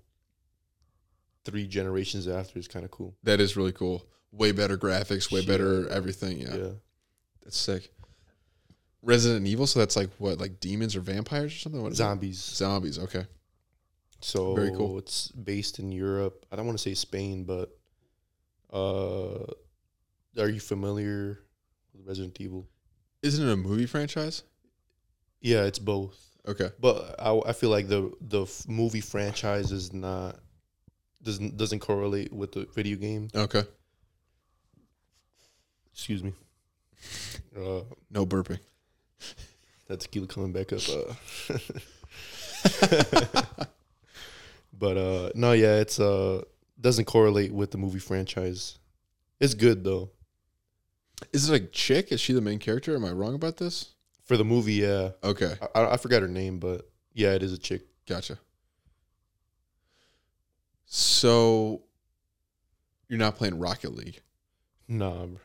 three 1.45 1.67
generations 1.67 2.27
after 2.27 2.59
is 2.59 2.69
kind 2.69 2.85
of 2.85 2.91
cool. 2.91 3.15
That 3.23 3.41
is 3.41 3.57
really 3.57 3.73
cool. 3.73 4.05
Way 4.37 4.53
better 4.53 4.77
graphics, 4.77 5.33
way 5.33 5.41
Shit. 5.41 5.49
better 5.49 5.89
everything. 5.89 6.39
Yeah, 6.41 6.57
Yeah. 6.57 6.71
that's 7.43 7.57
sick. 7.57 7.91
Resident 9.03 9.47
Evil. 9.47 9.67
So 9.67 9.79
that's 9.79 9.97
like 9.97 10.11
what, 10.19 10.39
like 10.39 10.61
demons 10.61 10.95
or 10.97 11.01
vampires 11.01 11.55
or 11.55 11.59
something? 11.59 11.83
What? 11.83 11.95
Zombies. 11.95 12.39
Zombies. 12.43 12.99
Okay. 12.99 13.27
So 14.21 14.55
Very 14.55 14.71
cool. 14.73 14.99
It's 14.99 15.29
based 15.31 15.79
in 15.79 15.93
Europe. 15.93 16.45
I 16.51 16.57
don't 16.57 16.67
want 16.67 16.77
to 16.79 16.83
say 16.83 16.95
Spain, 16.95 17.45
but 17.45 17.77
uh, 18.73 19.45
are 20.39 20.49
you 20.49 20.61
familiar 20.61 21.41
with 21.95 22.07
Resident 22.07 22.41
Evil? 22.41 22.67
Isn't 23.23 23.47
it 23.47 23.53
a 23.53 23.57
movie 23.57 23.87
franchise? 23.87 24.43
Yeah, 25.41 25.65
it's 25.65 25.79
both. 25.79 26.19
Okay. 26.49 26.71
But 26.81 27.15
I, 27.19 27.39
I 27.47 27.53
feel 27.53 27.71
like 27.71 27.89
the 27.89 28.13
the 28.21 28.43
f- 28.43 28.69
movie 28.69 29.01
franchise 29.01 29.73
is 29.73 29.93
not 29.93 30.39
doesn't 31.23 31.57
doesn't 31.57 31.81
correlate 31.81 32.33
with 32.33 32.53
the 32.53 32.67
video 32.75 32.97
game. 32.97 33.29
Okay. 33.35 33.63
Excuse 35.97 36.23
me. 36.23 36.35
Uh, 37.57 37.81
No 38.11 38.27
burping. 38.27 38.59
that 39.89 39.99
tequila 40.01 40.27
coming 40.27 40.53
back 40.53 40.71
up. 40.75 40.81
Uh. 40.89 41.15
but 44.79 44.97
uh, 44.99 45.31
no, 45.35 45.53
yeah, 45.53 45.77
it's 45.77 45.99
uh 45.99 46.43
doesn't 46.79 47.07
correlate 47.07 47.51
with 47.53 47.71
the 47.71 47.79
movie 47.79 47.99
franchise. 47.99 48.79
It's 49.41 49.55
good 49.55 49.85
though. 49.85 50.11
Is 51.33 51.49
it 51.49 51.63
a 51.63 51.67
chick? 51.67 52.13
Is 52.13 52.21
she 52.21 52.35
the 52.35 52.43
main 52.43 52.59
character? 52.59 52.95
Am 52.95 53.05
I 53.05 53.11
wrong 53.13 53.35
about 53.35 53.57
this? 53.57 53.95
For 54.25 54.37
the 54.37 54.45
movie, 54.45 54.75
yeah. 54.75 55.13
Okay. 55.25 55.55
I, 55.75 55.81
I 55.81 55.93
I 55.95 55.97
forgot 55.97 56.21
her 56.21 56.29
name, 56.29 56.59
but 56.59 56.91
yeah, 57.15 57.33
it 57.33 57.43
is 57.43 57.55
a 57.55 57.59
chick. 57.59 57.83
Gotcha. 58.07 58.39
So 60.85 61.83
you're 63.09 63.19
not 63.19 63.37
playing 63.37 63.59
Rocket 63.59 63.95
League. 63.95 64.21
Nah, 64.89 65.27
bro. 65.27 65.39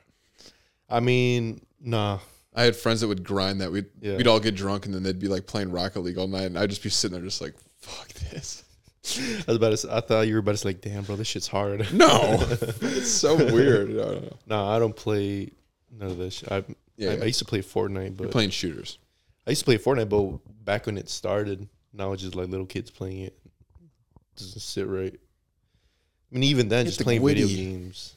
I 0.91 0.99
mean, 0.99 1.61
nah. 1.79 2.19
I 2.53 2.63
had 2.63 2.75
friends 2.75 3.01
that 3.01 3.07
would 3.07 3.23
grind 3.23 3.61
that. 3.61 3.71
We'd 3.71 3.87
Yeah. 4.01 4.17
we'd 4.17 4.27
all 4.27 4.39
get 4.39 4.55
drunk 4.55 4.85
and 4.85 4.93
then 4.93 5.03
they'd 5.03 5.19
be 5.19 5.27
like 5.27 5.47
playing 5.47 5.71
Rocket 5.71 6.01
League 6.01 6.17
all 6.17 6.27
night, 6.27 6.43
and 6.43 6.59
I'd 6.59 6.69
just 6.69 6.83
be 6.83 6.89
sitting 6.89 7.17
there 7.17 7.25
just 7.25 7.41
like, 7.41 7.53
"Fuck 7.79 8.09
this." 8.09 8.63
I 9.03 9.43
was 9.47 9.57
about 9.57 9.69
to. 9.69 9.77
Say, 9.77 9.89
I 9.91 10.01
thought 10.01 10.27
you 10.27 10.33
were 10.33 10.39
about 10.39 10.51
to 10.51 10.57
say, 10.57 10.69
like, 10.69 10.81
damn, 10.81 11.03
bro, 11.03 11.15
this 11.15 11.27
shit's 11.27 11.47
hard. 11.47 11.87
No, 11.93 12.37
it's 12.81 13.09
so 13.09 13.35
weird. 13.35 13.89
No, 13.89 14.13
know. 14.13 14.37
nah, 14.45 14.75
I 14.75 14.79
don't 14.79 14.95
play 14.95 15.49
none 15.91 16.11
of 16.11 16.17
this. 16.17 16.43
I, 16.49 16.63
Yeah, 16.97 17.11
I, 17.11 17.13
I 17.13 17.23
used 17.25 17.39
to 17.39 17.45
play 17.45 17.61
Fortnite, 17.61 18.15
but 18.15 18.25
you're 18.25 18.31
playing 18.31 18.51
shooters. 18.51 18.99
I 19.47 19.51
used 19.51 19.61
to 19.61 19.65
play 19.65 19.77
Fortnite, 19.77 20.09
but 20.09 20.65
back 20.65 20.85
when 20.85 20.97
it 20.97 21.09
started, 21.09 21.67
now 21.93 22.11
it's 22.11 22.21
just 22.21 22.35
like 22.35 22.49
little 22.49 22.65
kids 22.65 22.91
playing 22.91 23.21
it. 23.21 23.37
it 23.43 24.37
Doesn't 24.37 24.59
sit 24.61 24.87
right. 24.87 25.13
I 25.13 26.33
mean, 26.33 26.43
even 26.43 26.69
then, 26.69 26.85
Get 26.85 26.91
just 26.91 27.01
playing 27.01 27.25
video 27.25 27.47
games. 27.47 28.13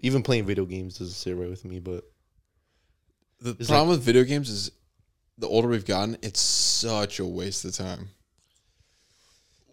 Even 0.00 0.22
playing 0.22 0.46
video 0.46 0.64
games 0.64 0.98
doesn't 0.98 1.14
sit 1.14 1.36
right 1.36 1.50
with 1.50 1.64
me. 1.64 1.78
But 1.78 2.04
The 3.42 3.56
It's 3.58 3.68
problem 3.68 3.88
with 3.90 4.02
video 4.02 4.24
games 4.24 4.48
is 4.48 4.70
the 5.38 5.48
older 5.48 5.68
we've 5.68 5.84
gotten, 5.84 6.16
it's 6.22 6.40
such 6.40 7.18
a 7.18 7.26
waste 7.26 7.64
of 7.64 7.74
time. 7.74 8.08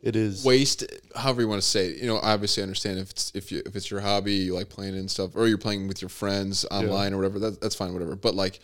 it 0.01 0.15
is. 0.15 0.43
Waste, 0.45 0.85
however 1.15 1.41
you 1.41 1.47
want 1.49 1.61
to 1.61 1.67
say 1.67 1.89
it. 1.89 1.97
You 1.97 2.07
know, 2.07 2.17
obviously, 2.17 2.61
I 2.61 2.65
understand 2.65 2.99
if 2.99 3.11
it's 3.11 3.31
if 3.35 3.51
you 3.51 3.61
if 3.65 3.75
it's 3.75 3.91
your 3.91 3.99
hobby, 3.99 4.33
you 4.33 4.55
like 4.55 4.69
playing 4.69 4.95
it 4.95 4.99
and 4.99 5.11
stuff, 5.11 5.35
or 5.35 5.47
you're 5.47 5.57
playing 5.57 5.87
with 5.87 6.01
your 6.01 6.09
friends 6.09 6.65
online 6.71 7.13
or 7.13 7.17
whatever. 7.17 7.37
That, 7.39 7.61
that's 7.61 7.75
fine, 7.75 7.93
whatever. 7.93 8.15
But 8.15 8.33
like 8.33 8.59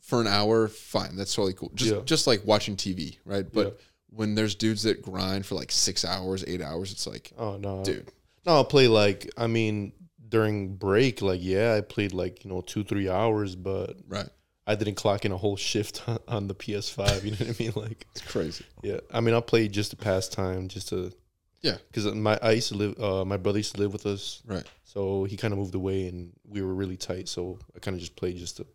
for 0.00 0.20
an 0.20 0.26
hour, 0.26 0.66
fine, 0.68 1.14
that's 1.16 1.34
totally 1.34 1.52
cool. 1.54 1.70
Just 1.74 1.94
Yeah. 1.94 2.00
just 2.04 2.26
like 2.26 2.44
watching 2.44 2.76
TV, 2.76 3.16
right? 3.24 3.46
But 3.50 3.66
Yeah. 3.66 3.72
when 4.10 4.34
there's 4.34 4.54
dudes 4.56 4.82
that 4.82 5.00
grind 5.02 5.46
for 5.46 5.54
like 5.54 5.70
six 5.70 6.04
hours, 6.04 6.44
eight 6.48 6.60
hours, 6.60 6.90
it's 6.90 7.06
like, 7.06 7.32
Oh 7.38 7.56
no, 7.56 7.84
dude, 7.84 8.10
No, 8.44 8.54
I'll 8.54 8.64
play 8.64 8.88
like 8.88 9.30
I 9.36 9.46
mean 9.46 9.92
during 10.30 10.76
break, 10.76 11.20
like 11.20 11.40
yeah, 11.42 11.74
I 11.74 11.82
played 11.82 12.12
like 12.14 12.44
you 12.44 12.50
know 12.50 12.62
two 12.62 12.84
three 12.84 13.08
hours, 13.10 13.54
but 13.56 13.96
right? 14.08 14.28
I 14.66 14.74
didn't 14.76 14.94
clock 14.94 15.24
in 15.24 15.32
a 15.32 15.36
whole 15.36 15.56
shift 15.56 16.02
on, 16.08 16.18
on 16.28 16.46
the 16.48 16.54
PS5. 16.54 17.24
You 17.24 17.30
know 17.32 17.36
what 17.38 17.60
I 17.60 17.62
mean? 17.62 17.72
Like, 17.76 18.06
It's 18.12 18.20
crazy. 18.22 18.64
yeah. 18.82 19.00
I 19.12 19.20
mean, 19.20 19.34
I 19.34 19.40
played 19.40 19.72
just 19.72 19.90
to 19.90 19.96
pass 19.96 20.28
time, 20.28 20.68
just 20.68 20.88
to 20.90 21.12
Yeah. 21.60 21.76
because 21.90 22.06
my 22.14 22.38
I 22.42 22.52
used 22.52 22.68
to 22.68 22.76
live. 22.76 22.98
Uh, 23.00 23.24
my 23.24 23.36
brother 23.36 23.58
used 23.58 23.74
to 23.74 23.80
live 23.80 23.92
with 23.92 24.06
us, 24.06 24.42
Right. 24.46 24.64
so 24.84 25.24
he 25.24 25.36
kind 25.36 25.52
of 25.52 25.58
moved 25.58 25.74
away, 25.74 26.06
and 26.08 26.32
we 26.48 26.62
were 26.62 26.74
really 26.74 26.96
tight. 26.96 27.28
So 27.28 27.58
I 27.76 27.80
kind 27.80 27.94
of 27.94 28.00
just 28.00 28.16
played 28.16 28.36
just 28.36 28.56
to 28.58 28.66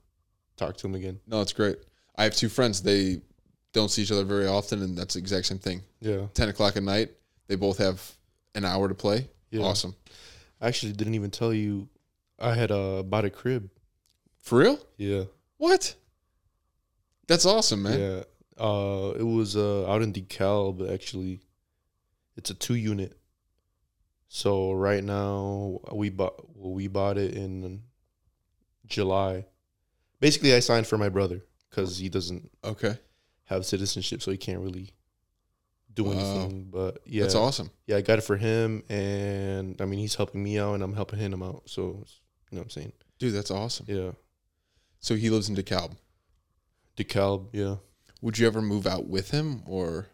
talk 0.57 0.75
to 0.77 0.87
him 0.87 0.95
again. 0.95 1.19
No, 1.27 1.41
it's 1.41 1.53
great. 1.53 1.77
I 2.17 2.23
have 2.23 2.35
two 2.35 2.49
friends. 2.49 2.81
They 2.81 3.21
don't 3.73 3.89
see 3.91 4.01
each 4.03 4.11
other 4.11 4.23
very 4.23 4.47
often, 4.47 4.81
and 4.81 4.97
that's 4.97 5.13
the 5.15 5.19
exact 5.19 5.45
same 5.47 5.59
thing. 5.59 5.81
Yeah. 6.01 6.27
10 6.33 6.47
o'clock 6.49 6.77
at 6.77 6.83
night, 6.83 7.11
they 7.47 7.55
both 7.55 7.77
have 7.79 8.01
an 8.55 8.63
hour 8.63 8.87
to 8.87 8.95
play. 8.95 9.27
Yeah. 9.51 9.63
Awesome. 9.63 9.95
I 10.61 10.67
actually 10.67 10.93
didn't 10.93 11.15
even 11.15 11.31
tell 11.31 11.53
you, 11.53 11.89
I 12.39 12.53
had 12.53 12.71
uh, 12.71 13.03
bought 13.03 13.25
a 13.25 13.29
crib. 13.29 13.69
For 14.39 14.59
real? 14.59 14.79
Yeah. 14.97 15.23
What? 15.57 15.95
That's 17.27 17.45
awesome, 17.45 17.83
man. 17.83 17.99
Yeah. 17.99 18.23
Uh, 18.63 19.13
it 19.19 19.23
was 19.23 19.57
uh 19.57 19.85
out 19.89 20.01
in 20.01 20.13
DeKalb 20.13 20.77
but 20.79 20.89
actually. 20.89 21.41
It's 22.37 22.49
a 22.49 22.53
two 22.53 22.75
unit. 22.75 23.17
So 24.27 24.73
right 24.73 25.03
now 25.03 25.79
we 25.93 26.09
bought 26.09 26.35
well, 26.57 26.73
we 26.73 26.87
bought 26.87 27.17
it 27.17 27.33
in 27.33 27.81
July. 28.85 29.45
Basically, 30.19 30.53
I 30.53 30.59
signed 30.59 30.85
for 30.87 30.97
my 30.97 31.07
brother 31.09 31.41
because 31.69 31.97
he 31.97 32.09
doesn't 32.09 32.51
Okay. 32.63 32.97
have 33.45 33.65
citizenship, 33.65 34.21
so 34.21 34.31
he 34.31 34.37
can't 34.37 34.59
really 34.59 34.91
do 35.95 36.03
Wow. 36.05 36.11
anything. 36.11 36.65
But 36.71 36.99
yeah, 37.05 37.23
That's 37.23 37.35
awesome. 37.35 37.71
Yeah, 37.87 37.97
I 37.97 38.01
got 38.01 38.19
it 38.19 38.23
for 38.23 38.37
him, 38.37 38.83
and 38.89 39.81
I 39.81 39.85
mean 39.85 39.99
he's 39.99 40.15
helping 40.15 40.43
me 40.43 40.59
out, 40.59 40.73
and 40.75 40.83
I'm 40.83 40.93
helping 40.93 41.19
him 41.19 41.41
out. 41.41 41.63
So 41.65 41.81
you 41.81 42.57
know 42.57 42.59
what 42.59 42.63
I'm 42.63 42.69
saying? 42.69 42.91
Dude, 43.17 43.33
that's 43.33 43.49
awesome. 43.51 43.85
Yeah, 43.89 44.11
So 44.99 45.15
he 45.15 45.29
lives 45.29 45.49
in 45.49 45.55
DeKalb. 45.55 45.95
DeKalb. 46.97 47.47
Yeah. 47.53 47.77
Would 48.21 48.37
you 48.37 48.45
ever 48.47 48.61
move 48.61 48.85
out 48.87 49.07
with 49.07 49.31
him 49.31 49.63
or 49.65 50.07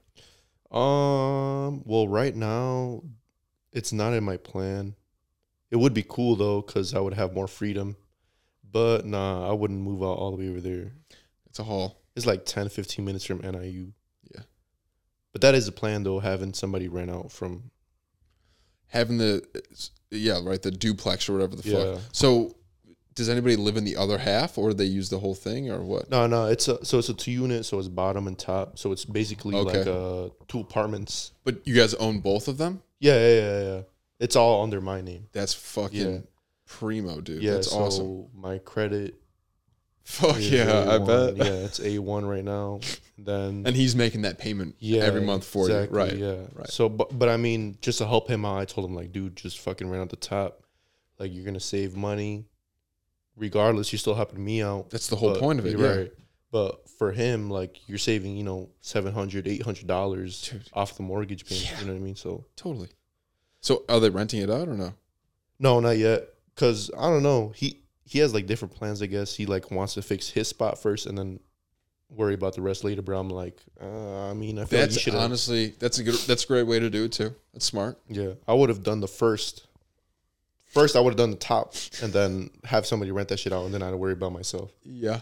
Um. 0.71 1.83
Well, 1.85 2.07
right 2.07 2.35
now, 2.35 3.03
it's 3.73 3.91
not 3.91 4.13
in 4.13 4.23
my 4.23 4.37
plan. 4.37 4.95
It 5.69 5.77
would 5.77 5.93
be 5.93 6.03
cool 6.07 6.35
though, 6.35 6.61
cause 6.61 6.93
I 6.93 6.99
would 6.99 7.13
have 7.13 7.33
more 7.33 7.47
freedom. 7.47 7.95
But 8.71 9.05
nah, 9.05 9.49
I 9.49 9.53
wouldn't 9.53 9.81
move 9.81 10.01
out 10.01 10.17
all 10.17 10.31
the 10.31 10.37
way 10.37 10.49
over 10.49 10.61
there. 10.61 10.93
it's 11.47 11.59
a 11.59 11.63
haul? 11.63 12.01
It's 12.15 12.25
like 12.25 12.45
10, 12.45 12.69
15 12.69 13.03
minutes 13.03 13.25
from 13.25 13.39
NIU. 13.41 13.91
But 15.31 15.41
that 15.41 15.55
is 15.55 15.67
a 15.67 15.71
plan 15.71 16.03
though, 16.03 16.19
having 16.19 16.53
somebody 16.53 16.87
rent 16.87 17.09
out 17.11 17.31
from. 17.31 17.71
Having 18.87 19.19
the 19.19 19.45
yeah, 20.09 20.39
right, 20.43 20.61
the 20.61 20.71
duplex 20.71 21.29
or 21.29 21.33
whatever 21.33 21.55
the 21.55 21.69
Yeah. 21.69 21.93
fuck. 21.95 22.01
So 22.11 22.55
does 23.15 23.29
anybody 23.29 23.55
live 23.55 23.77
in 23.77 23.83
the 23.85 23.95
other 23.97 24.17
half 24.17 24.57
or 24.57 24.69
do 24.69 24.73
they 24.75 24.85
use 24.85 25.09
the 25.09 25.19
whole 25.19 25.35
thing 25.35 25.69
or 25.69 25.81
what? 25.83 26.09
No, 26.09 26.27
no, 26.27 26.47
it's 26.47 26.67
a 26.67 26.83
so 26.83 26.99
it's 26.99 27.07
a 27.09 27.13
two 27.13 27.31
unit, 27.31 27.65
so 27.65 27.79
it's 27.79 27.87
bottom 27.87 28.27
and 28.27 28.37
top, 28.37 28.77
so 28.77 28.91
it's 28.91 29.05
basically 29.05 29.55
Okay. 29.55 29.77
like 29.79 29.87
uh 29.87 30.29
two 30.49 30.59
apartments. 30.59 31.31
But 31.45 31.65
you 31.65 31.75
guys 31.75 31.93
own 31.95 32.19
both 32.19 32.47
of 32.49 32.57
them? 32.57 32.81
Yeah, 32.99 33.15
yeah, 33.17 33.35
yeah, 33.35 33.61
yeah. 33.75 33.81
It's 34.19 34.35
all 34.35 34.61
under 34.61 34.81
my 34.81 34.99
name. 35.01 35.27
That's 35.31 35.53
fucking 35.53 36.13
Yeah. 36.13 36.19
primo, 36.65 37.21
dude. 37.21 37.41
Yeah, 37.41 37.53
That's 37.53 37.71
so 37.71 37.77
awesome. 37.79 38.25
my 38.35 38.57
credit. 38.59 39.15
Fuck 40.19 40.37
yeah, 40.39 40.63
I 40.87 40.97
A1. 40.99 41.07
bet. 41.07 41.37
Yeah, 41.45 41.53
it's 41.65 41.79
A 41.79 41.99
one 41.99 42.25
right 42.25 42.43
now. 42.43 42.79
Then 43.17 43.63
And 43.65 43.75
he's 43.75 43.95
making 43.95 44.23
that 44.23 44.37
payment 44.39 44.75
yeah, 44.79 45.03
every 45.03 45.21
month 45.21 45.45
for 45.45 45.65
exactly, 45.67 45.99
you. 45.99 46.05
Right. 46.05 46.17
Yeah. 46.17 46.45
right. 46.53 46.67
So, 46.69 46.89
but 46.89 47.17
but 47.17 47.29
I 47.29 47.37
mean, 47.37 47.77
just 47.81 47.99
to 47.99 48.07
help 48.07 48.27
him 48.27 48.43
out, 48.43 48.57
I 48.57 48.65
told 48.65 48.89
him 48.89 48.95
like, 48.95 49.11
dude, 49.13 49.35
just 49.37 49.59
fucking 49.59 49.89
rent 49.89 50.01
out 50.01 50.09
the 50.09 50.15
top. 50.17 50.63
Like 51.17 51.33
you're 51.33 51.45
gonna 51.45 51.59
save 51.59 51.95
money, 51.95 52.45
regardless. 53.35 53.91
You're 53.91 53.99
still 53.99 54.15
helping 54.15 54.43
me 54.43 54.61
out. 54.61 54.89
That's 54.89 55.07
the 55.07 55.15
whole 55.15 55.31
But- 55.31 55.39
point 55.39 55.59
of 55.59 55.65
it. 55.65 55.77
Yeah. 55.77 55.87
Right. 55.87 56.11
But 56.51 56.89
for 56.89 57.13
him, 57.13 57.49
like 57.49 57.87
you're 57.87 57.97
saving, 57.97 58.35
you 58.35 58.43
know, 58.43 58.69
700 58.81 59.47
800 59.47 59.87
dollars 59.87 60.53
off 60.73 60.97
the 60.97 61.03
mortgage 61.03 61.45
payment. 61.45 61.71
Yeah. 61.71 61.79
You 61.79 61.85
know 61.85 61.93
what 61.93 61.99
I 61.99 62.03
mean? 62.03 62.15
So 62.17 62.45
Totally. 62.57 62.89
So 63.61 63.83
are 63.87 63.99
they 63.99 64.09
renting 64.09 64.41
it 64.41 64.49
out 64.49 64.67
or 64.67 64.73
no? 64.75 64.93
no, 65.59 65.79
not 65.79 65.97
yet. 65.97 66.27
Cause 66.55 66.91
I 66.97 67.07
don't 67.09 67.23
know. 67.23 67.53
He 67.55 67.79
he 68.11 68.19
has 68.19 68.33
like 68.33 68.45
different 68.45 68.75
plans. 68.75 69.01
I 69.01 69.05
guess 69.05 69.33
he 69.33 69.45
like 69.45 69.71
wants 69.71 69.93
to 69.93 70.01
fix 70.01 70.27
his 70.27 70.49
spot 70.49 70.77
first 70.77 71.05
and 71.05 71.17
then 71.17 71.39
worry 72.09 72.33
about 72.33 72.55
the 72.55 72.61
rest 72.61 72.83
later. 72.83 73.01
But 73.01 73.13
I'm 73.13 73.29
like, 73.29 73.57
uh, 73.81 74.29
I 74.29 74.33
mean, 74.33 74.59
I 74.59 74.65
feel 74.65 74.81
like 74.81 74.91
you 74.91 74.99
should. 74.99 75.15
honestly 75.15 75.75
that's 75.79 75.97
a 75.97 76.03
good 76.03 76.15
that's 76.15 76.43
a 76.43 76.47
great 76.47 76.63
way 76.63 76.77
to 76.77 76.89
do 76.89 77.05
it 77.05 77.13
too. 77.13 77.33
That's 77.53 77.63
smart. 77.63 77.97
Yeah, 78.09 78.33
I 78.49 78.53
would 78.53 78.67
have 78.67 78.83
done 78.83 78.99
the 78.99 79.07
first. 79.07 79.65
First, 80.65 80.97
I 80.97 80.99
would 80.99 81.11
have 81.11 81.17
done 81.17 81.31
the 81.31 81.37
top, 81.37 81.73
and 82.01 82.11
then 82.11 82.49
have 82.65 82.85
somebody 82.85 83.11
rent 83.11 83.29
that 83.29 83.39
shit 83.39 83.53
out, 83.53 83.63
and 83.63 83.73
then 83.73 83.81
I'd 83.81 83.93
worry 83.93 84.13
about 84.13 84.33
myself. 84.33 84.71
Yeah. 84.83 85.21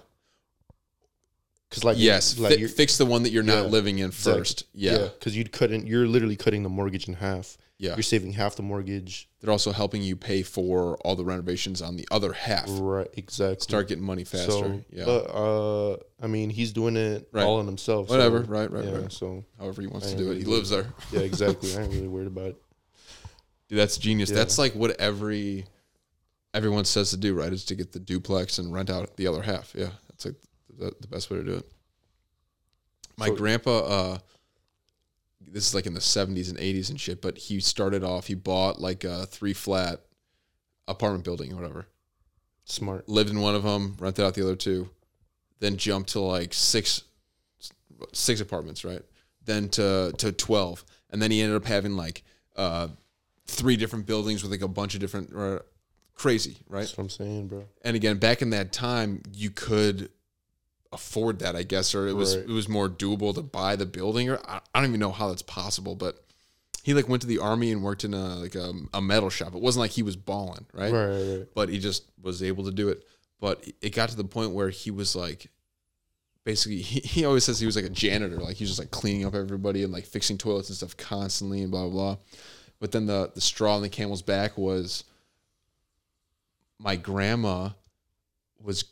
Cause 1.72 1.84
like 1.84 1.98
yes. 2.00 2.40
like 2.40 2.54
fi- 2.54 2.60
you're, 2.60 2.70
fix 2.70 2.98
the 2.98 3.06
one 3.06 3.24
that 3.24 3.32
you're 3.32 3.44
not 3.44 3.66
Yeah. 3.66 3.70
living 3.70 4.00
in 4.00 4.08
Exactly. 4.08 4.40
first. 4.42 4.64
Yeah. 4.74 5.10
because 5.14 5.38
you'd 5.38 5.52
cutting, 5.52 5.86
you're 5.86 6.08
literally 6.08 6.36
cutting 6.36 6.64
the 6.64 6.70
mortgage 6.70 7.08
in 7.08 7.14
half. 7.16 7.58
Yeah. 7.78 7.94
You're 7.96 8.04
saving 8.04 8.34
half 8.34 8.56
the 8.58 8.64
mortgage. 8.64 9.30
They're 9.40 9.52
also 9.52 9.72
helping 9.72 10.02
you 10.02 10.16
pay 10.18 10.42
for 10.44 10.98
all 10.98 11.16
the 11.16 11.24
renovations 11.24 11.82
on 11.82 11.96
the 11.96 12.06
other 12.12 12.34
half. 12.34 12.66
Right, 12.68 13.08
exactly. 13.14 13.62
Start 13.62 13.88
getting 13.88 14.04
money 14.04 14.26
faster. 14.26 14.52
So, 14.52 14.82
yeah. 14.92 15.06
but 15.06 15.22
uh, 15.34 15.98
I 16.22 16.28
mean, 16.28 16.50
he's 16.50 16.74
doing 16.74 16.98
it 16.98 17.30
Right. 17.32 17.46
all 17.46 17.60
on 17.60 17.66
himself. 17.68 18.08
so, 18.10 18.14
Whatever. 18.16 18.40
Right, 18.42 18.70
right, 18.70 18.84
yeah, 18.84 18.98
right. 18.98 19.12
So 19.12 19.46
However 19.60 19.82
he 19.82 19.88
wants 19.88 20.10
to 20.12 20.18
do 20.18 20.24
it. 20.26 20.30
really 20.30 20.40
He 20.42 20.46
lives 20.48 20.72
there. 20.72 20.88
yeah, 21.14 21.22
exactly. 21.22 21.74
I 21.78 21.82
ain't 21.84 21.94
really 21.94 22.08
worried 22.10 22.28
about 22.28 22.48
it. 22.48 22.62
Dude, 23.70 23.78
that's 23.80 23.98
genius. 23.98 24.30
Yeah. 24.32 24.38
That's 24.38 24.58
like 24.58 24.74
what 24.74 25.00
every 25.00 25.66
everyone 26.54 26.84
says 26.84 27.12
to 27.12 27.18
do, 27.18 27.34
right? 27.36 27.54
Is 27.54 27.64
to 27.66 27.76
get 27.76 27.92
the 27.92 28.00
duplex 28.00 28.58
and 28.58 28.74
rent 28.74 28.90
out 28.90 29.16
the 29.18 29.28
other 29.28 29.44
half. 29.44 29.72
Yeah, 29.76 29.92
that's 30.10 30.26
like 30.26 30.36
the, 30.80 30.96
the 31.00 31.08
best 31.08 31.30
way 31.30 31.38
to 31.38 31.44
do 31.44 31.54
it. 31.56 31.72
My 33.18 33.28
So- 33.28 33.36
grandpa, 33.36 33.80
uh, 33.80 34.18
this 35.42 35.68
is 35.68 35.74
like 35.76 35.86
in 35.86 35.94
the 35.94 36.02
seventies 36.02 36.50
and 36.50 36.60
eighties 36.60 36.90
and 36.90 37.00
shit, 37.00 37.22
but 37.22 37.38
he 37.38 37.60
started 37.60 38.04
off. 38.04 38.28
He 38.28 38.36
bought 38.36 38.80
like 38.80 39.04
a 39.04 39.26
three 39.26 39.54
flat 39.54 40.02
apartment 40.88 41.24
building 41.24 41.52
or 41.54 41.56
whatever. 41.56 41.88
Smart. 42.66 43.10
Lived 43.10 43.30
in 43.32 43.40
one 43.40 43.56
of 43.56 43.64
them, 43.64 43.96
rented 44.00 44.24
out 44.26 44.36
the 44.36 44.44
other 44.44 44.56
two, 44.56 44.90
then 45.60 45.76
jumped 45.78 46.12
to 46.12 46.20
like 46.20 46.54
six 46.54 47.04
six 48.14 48.40
apartments, 48.42 48.86
right? 48.86 49.02
Then 49.46 49.70
to 49.70 50.14
to 50.20 50.32
twelve, 50.32 50.86
and 51.10 51.20
then 51.22 51.32
he 51.32 51.42
ended 51.42 51.58
up 51.58 51.66
having 51.66 51.94
like 51.96 52.24
uh, 52.56 52.90
three 53.48 53.76
different 53.76 54.06
buildings 54.06 54.44
with 54.44 54.52
like 54.52 54.62
a 54.62 54.68
bunch 54.68 54.94
of 54.94 55.00
different 55.00 55.36
uh, 55.36 55.60
crazy, 56.14 56.58
right? 56.68 56.82
That's 56.82 56.98
what 56.98 57.06
I'm 57.06 57.10
saying, 57.10 57.48
bro. 57.48 57.66
And 57.82 57.96
again, 57.96 58.18
back 58.18 58.44
in 58.44 58.52
that 58.52 58.72
time, 58.72 59.24
you 59.34 59.50
could 59.50 60.12
afford 60.92 61.40
that, 61.40 61.56
I 61.56 61.64
guess, 61.64 61.94
or 61.94 62.08
it 62.08 62.14
was 62.14 62.36
Right. 62.36 62.46
it 62.46 62.52
was 62.52 62.68
more 62.68 62.90
doable 62.90 63.34
to 63.36 63.42
buy 63.42 63.76
the 63.76 63.86
building, 63.86 64.30
or 64.30 64.40
I, 64.48 64.60
I 64.74 64.80
don't 64.80 64.90
even 64.90 65.00
know 65.00 65.12
how 65.12 65.30
that's 65.30 65.42
possible, 65.42 65.96
but. 65.96 66.24
He 66.82 66.94
like 66.94 67.10
went 67.10 67.22
to 67.22 67.28
the 67.28 67.40
army 67.40 67.74
and 67.74 67.84
worked 67.84 68.06
in 68.06 68.14
a 68.14 68.36
like 68.38 68.56
a, 68.56 68.72
a 68.94 69.02
metal 69.02 69.30
shop. 69.30 69.54
It 69.54 69.62
wasn't 69.62 69.82
like 69.82 69.92
he 69.92 70.02
was 70.02 70.16
balling, 70.16 70.66
right? 70.74 70.92
Right, 70.92 71.08
right, 71.38 71.48
but 71.54 71.68
he 71.68 71.78
just 71.78 72.06
was 72.22 72.42
able 72.42 72.64
to 72.64 72.72
do 72.72 72.88
it. 72.88 73.04
But 73.42 73.64
it 73.82 73.94
got 73.94 74.10
to 74.10 74.16
the 74.16 74.24
point 74.24 74.54
where 74.54 74.70
he 74.70 74.90
was 74.90 75.14
like, 75.14 75.52
basically, 76.46 76.80
he, 76.80 77.02
he 77.02 77.26
always 77.26 77.44
says 77.44 77.60
he 77.60 77.66
was 77.66 77.76
like 77.76 77.86
a 77.86 77.90
janitor, 77.90 78.38
like 78.38 78.56
he 78.56 78.64
was 78.64 78.70
just 78.72 78.80
like 78.80 78.92
cleaning 78.92 79.26
up 79.26 79.36
everybody 79.36 79.84
and 79.84 79.92
like 79.92 80.06
fixing 80.06 80.38
toilets 80.38 80.70
and 80.70 80.78
stuff 80.78 80.96
constantly 80.96 81.62
and 81.62 81.70
blah 81.70 81.82
blah 81.84 81.92
blah. 81.92 82.18
But 82.80 82.94
then 82.94 83.06
the 83.08 83.30
the 83.36 83.42
straw 83.42 83.76
on 83.76 83.82
the 83.82 83.90
camel's 83.90 84.22
back 84.22 84.58
was 84.58 85.04
my 86.80 86.96
grandma 86.96 87.72
was 88.64 88.86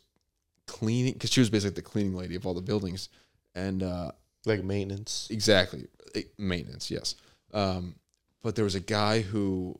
cleaning 0.68 1.14
because 1.14 1.30
she 1.32 1.40
was 1.40 1.50
basically 1.50 1.74
the 1.74 1.82
cleaning 1.82 2.14
lady 2.14 2.36
of 2.36 2.46
all 2.46 2.54
the 2.54 2.62
buildings, 2.62 3.08
and 3.56 3.82
uh, 3.82 4.12
Like 4.46 4.62
maintenance. 4.62 5.26
Exactly. 5.30 5.86
Eh, 6.14 6.22
Maintenance, 6.38 6.90
yes. 6.90 7.16
Um, 7.52 7.96
but 8.42 8.54
there 8.54 8.64
was 8.64 8.74
a 8.76 8.80
guy 8.80 9.20
who 9.22 9.78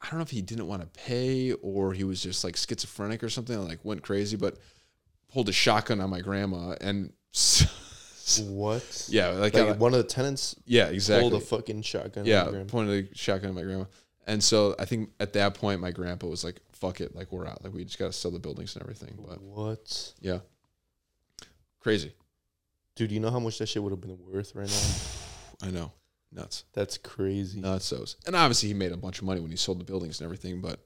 I 0.00 0.08
don't 0.10 0.18
know 0.18 0.22
if 0.22 0.30
he 0.30 0.42
didn't 0.42 0.66
want 0.66 0.82
to 0.82 0.88
pay 1.00 1.52
or 1.52 1.92
he 1.92 2.04
was 2.04 2.22
just 2.22 2.44
like 2.44 2.56
schizophrenic 2.56 3.22
or 3.22 3.28
something, 3.28 3.58
like 3.66 3.84
went 3.84 4.02
crazy, 4.02 4.36
but 4.36 4.56
pulled 5.28 5.48
a 5.48 5.52
shotgun 5.52 6.00
on 6.00 6.08
my 6.10 6.20
grandma 6.20 6.74
and 6.80 7.12
What? 8.40 9.06
yeah, 9.08 9.28
like, 9.28 9.54
Like 9.54 9.68
uh, 9.68 9.74
one 9.74 9.92
of 9.94 9.98
the 9.98 10.04
tenants 10.04 10.56
yeah, 10.66 10.86
exactly. 10.86 11.30
pulled 11.30 11.42
a 11.42 11.44
fucking 11.44 11.82
shotgun. 11.82 12.22
on 12.22 12.26
yeah, 12.26 12.64
pointed 12.66 13.08
a 13.12 13.14
shotgun 13.14 13.50
at 13.50 13.54
my 13.54 13.62
grandma. 13.62 13.84
And 14.26 14.42
so 14.42 14.74
I 14.78 14.84
think 14.84 15.10
at 15.20 15.32
that 15.34 15.54
point 15.54 15.80
my 15.80 15.92
grandpa 15.92 16.26
was 16.26 16.42
like, 16.42 16.60
"Fuck 16.80 17.00
it, 17.00 17.14
like 17.14 17.32
we're 17.32 17.46
out. 17.46 17.62
Like 17.64 17.72
we 17.74 17.84
just 17.84 17.98
got 17.98 18.06
to 18.06 18.12
sell 18.12 18.30
the 18.30 18.38
buildings 18.38 18.74
and 18.74 18.82
everything." 18.82 19.18
But 19.26 19.40
What? 19.42 20.14
yeah, 20.20 20.38
crazy. 21.80 22.12
Dude, 22.94 23.12
you 23.12 23.20
know 23.20 23.30
how 23.30 23.38
much 23.40 23.58
that 23.58 23.66
shit 23.68 23.82
would 23.82 23.92
have 23.92 24.00
been 24.00 24.18
worth 24.18 24.54
right 24.54 24.68
now? 24.68 25.68
I 25.68 25.70
know, 25.70 25.92
nuts. 26.32 26.64
That's 26.72 26.98
crazy. 26.98 27.60
nuts 27.60 27.86
so 27.86 28.04
and 28.26 28.34
obviously 28.36 28.68
he 28.68 28.74
made 28.74 28.92
a 28.92 28.96
bunch 28.96 29.18
of 29.18 29.24
money 29.24 29.40
when 29.40 29.50
he 29.50 29.56
sold 29.56 29.80
the 29.80 29.84
buildings 29.84 30.20
and 30.20 30.24
everything 30.26 30.60
but 30.60 30.84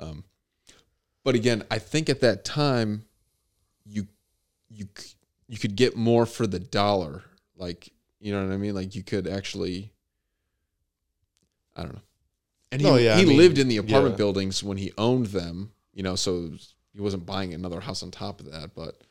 um 0.00 0.24
but 1.24 1.34
again 1.36 1.62
i 1.70 1.78
think 1.78 2.08
at 2.08 2.20
that 2.22 2.44
time 2.44 3.04
you 3.84 4.06
you 4.68 4.86
you 5.46 5.58
could 5.58 5.76
get 5.76 5.96
more 5.96 6.26
for 6.26 6.46
the 6.46 6.58
dollar 6.58 7.22
like 7.56 7.92
you 8.20 8.32
know 8.32 8.44
what 8.44 8.52
i 8.52 8.56
mean 8.56 8.74
like 8.74 8.94
you 8.96 9.02
could 9.04 9.28
actually 9.28 9.92
i 11.76 11.82
don't 11.82 11.94
know 11.94 12.00
and 12.72 12.80
he, 12.80 12.86
No, 12.86 12.96
yeah, 12.96 13.16
he 13.16 13.22
I 13.22 13.24
mean, 13.24 13.36
lived 13.36 13.58
in 13.58 13.68
the 13.68 13.78
apartment 13.78 14.14
yeah. 14.14 14.18
buildings 14.18 14.62
when 14.62 14.76
he 14.76 14.92
owned 14.98 15.26
them 15.26 15.72
you 15.92 16.02
know 16.02 16.16
so 16.16 16.50
he 16.92 17.00
wasn't 17.00 17.26
buying 17.26 17.54
another 17.54 17.80
house 17.80 18.02
on 18.02 18.10
top 18.10 18.40
of 18.40 18.50
that 18.50 18.74
but 18.74 19.02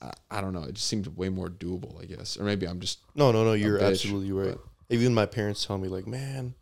I, 0.00 0.12
I 0.30 0.40
don't 0.40 0.52
know. 0.52 0.64
It 0.64 0.74
just 0.74 0.88
seemed 0.88 1.06
way 1.08 1.28
more 1.28 1.48
doable, 1.48 2.00
I 2.02 2.04
guess. 2.04 2.36
Or 2.36 2.44
maybe 2.44 2.66
I'm 2.66 2.80
just 2.80 3.00
No, 3.14 3.32
no, 3.32 3.44
no. 3.44 3.54
You're 3.54 3.78
bitch, 3.78 3.90
absolutely 3.92 4.32
right. 4.32 4.58
Even 4.88 5.14
my 5.14 5.26
parents 5.26 5.64
tell 5.64 5.78
me 5.78 5.88
like, 5.88 6.06
man, 6.06 6.54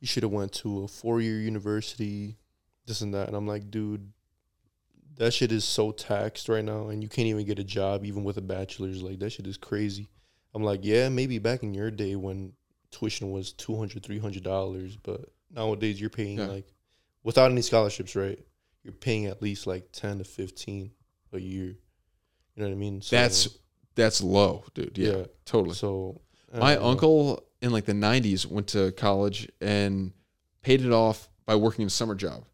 you 0.00 0.06
should 0.06 0.22
have 0.22 0.32
went 0.32 0.52
to 0.54 0.84
a 0.84 0.88
four 0.88 1.20
year 1.20 1.38
university, 1.38 2.36
this 2.86 3.00
and 3.00 3.14
that. 3.14 3.28
And 3.28 3.36
I'm 3.36 3.46
like, 3.46 3.70
dude, 3.70 4.12
that 5.16 5.32
shit 5.32 5.52
is 5.52 5.64
so 5.64 5.92
taxed 5.92 6.48
right 6.48 6.64
now, 6.64 6.88
and 6.88 7.02
you 7.02 7.08
can't 7.08 7.28
even 7.28 7.44
get 7.46 7.58
a 7.58 7.64
job 7.64 8.04
even 8.04 8.24
with 8.24 8.36
a 8.36 8.42
bachelor's. 8.42 9.02
Like 9.02 9.18
that 9.20 9.30
shit 9.30 9.46
is 9.46 9.56
crazy. 9.56 10.08
I'm 10.54 10.64
like, 10.64 10.80
yeah, 10.82 11.08
maybe 11.08 11.38
back 11.38 11.62
in 11.62 11.74
your 11.74 11.90
day 11.90 12.16
when 12.16 12.54
tuition 12.90 13.30
was 13.30 13.52
$200, 13.52 14.02
300 14.02 14.42
dollars, 14.42 14.96
but 14.96 15.26
nowadays 15.50 16.00
you're 16.00 16.10
paying 16.10 16.38
Yeah. 16.38 16.46
like 16.46 16.72
without 17.22 17.50
any 17.50 17.62
scholarships, 17.62 18.14
right? 18.16 18.38
You're 18.82 18.92
paying 18.94 19.26
at 19.26 19.42
least 19.42 19.66
like 19.66 19.92
10 19.92 20.18
to 20.18 20.24
15 20.24 20.90
a 21.32 21.38
year. 21.38 21.66
You 21.66 21.76
know 22.56 22.66
what 22.66 22.72
I 22.72 22.76
mean? 22.76 23.02
So, 23.02 23.16
that's 23.16 23.48
that's 23.94 24.22
low, 24.22 24.64
dude. 24.74 24.96
Yeah, 24.96 25.16
Yeah. 25.16 25.24
totally. 25.44 25.74
so. 25.74 26.20
My 26.52 26.74
know. 26.74 26.84
uncle 26.84 27.44
in 27.62 27.70
like 27.70 27.84
the 27.84 27.92
90s 27.92 28.44
went 28.46 28.68
to 28.68 28.90
college 28.92 29.48
and 29.60 30.12
paid 30.62 30.80
it 30.84 30.90
off 30.92 31.28
by 31.46 31.54
working 31.56 31.84
a 31.86 31.90
summer 31.90 32.14
job. 32.14 32.44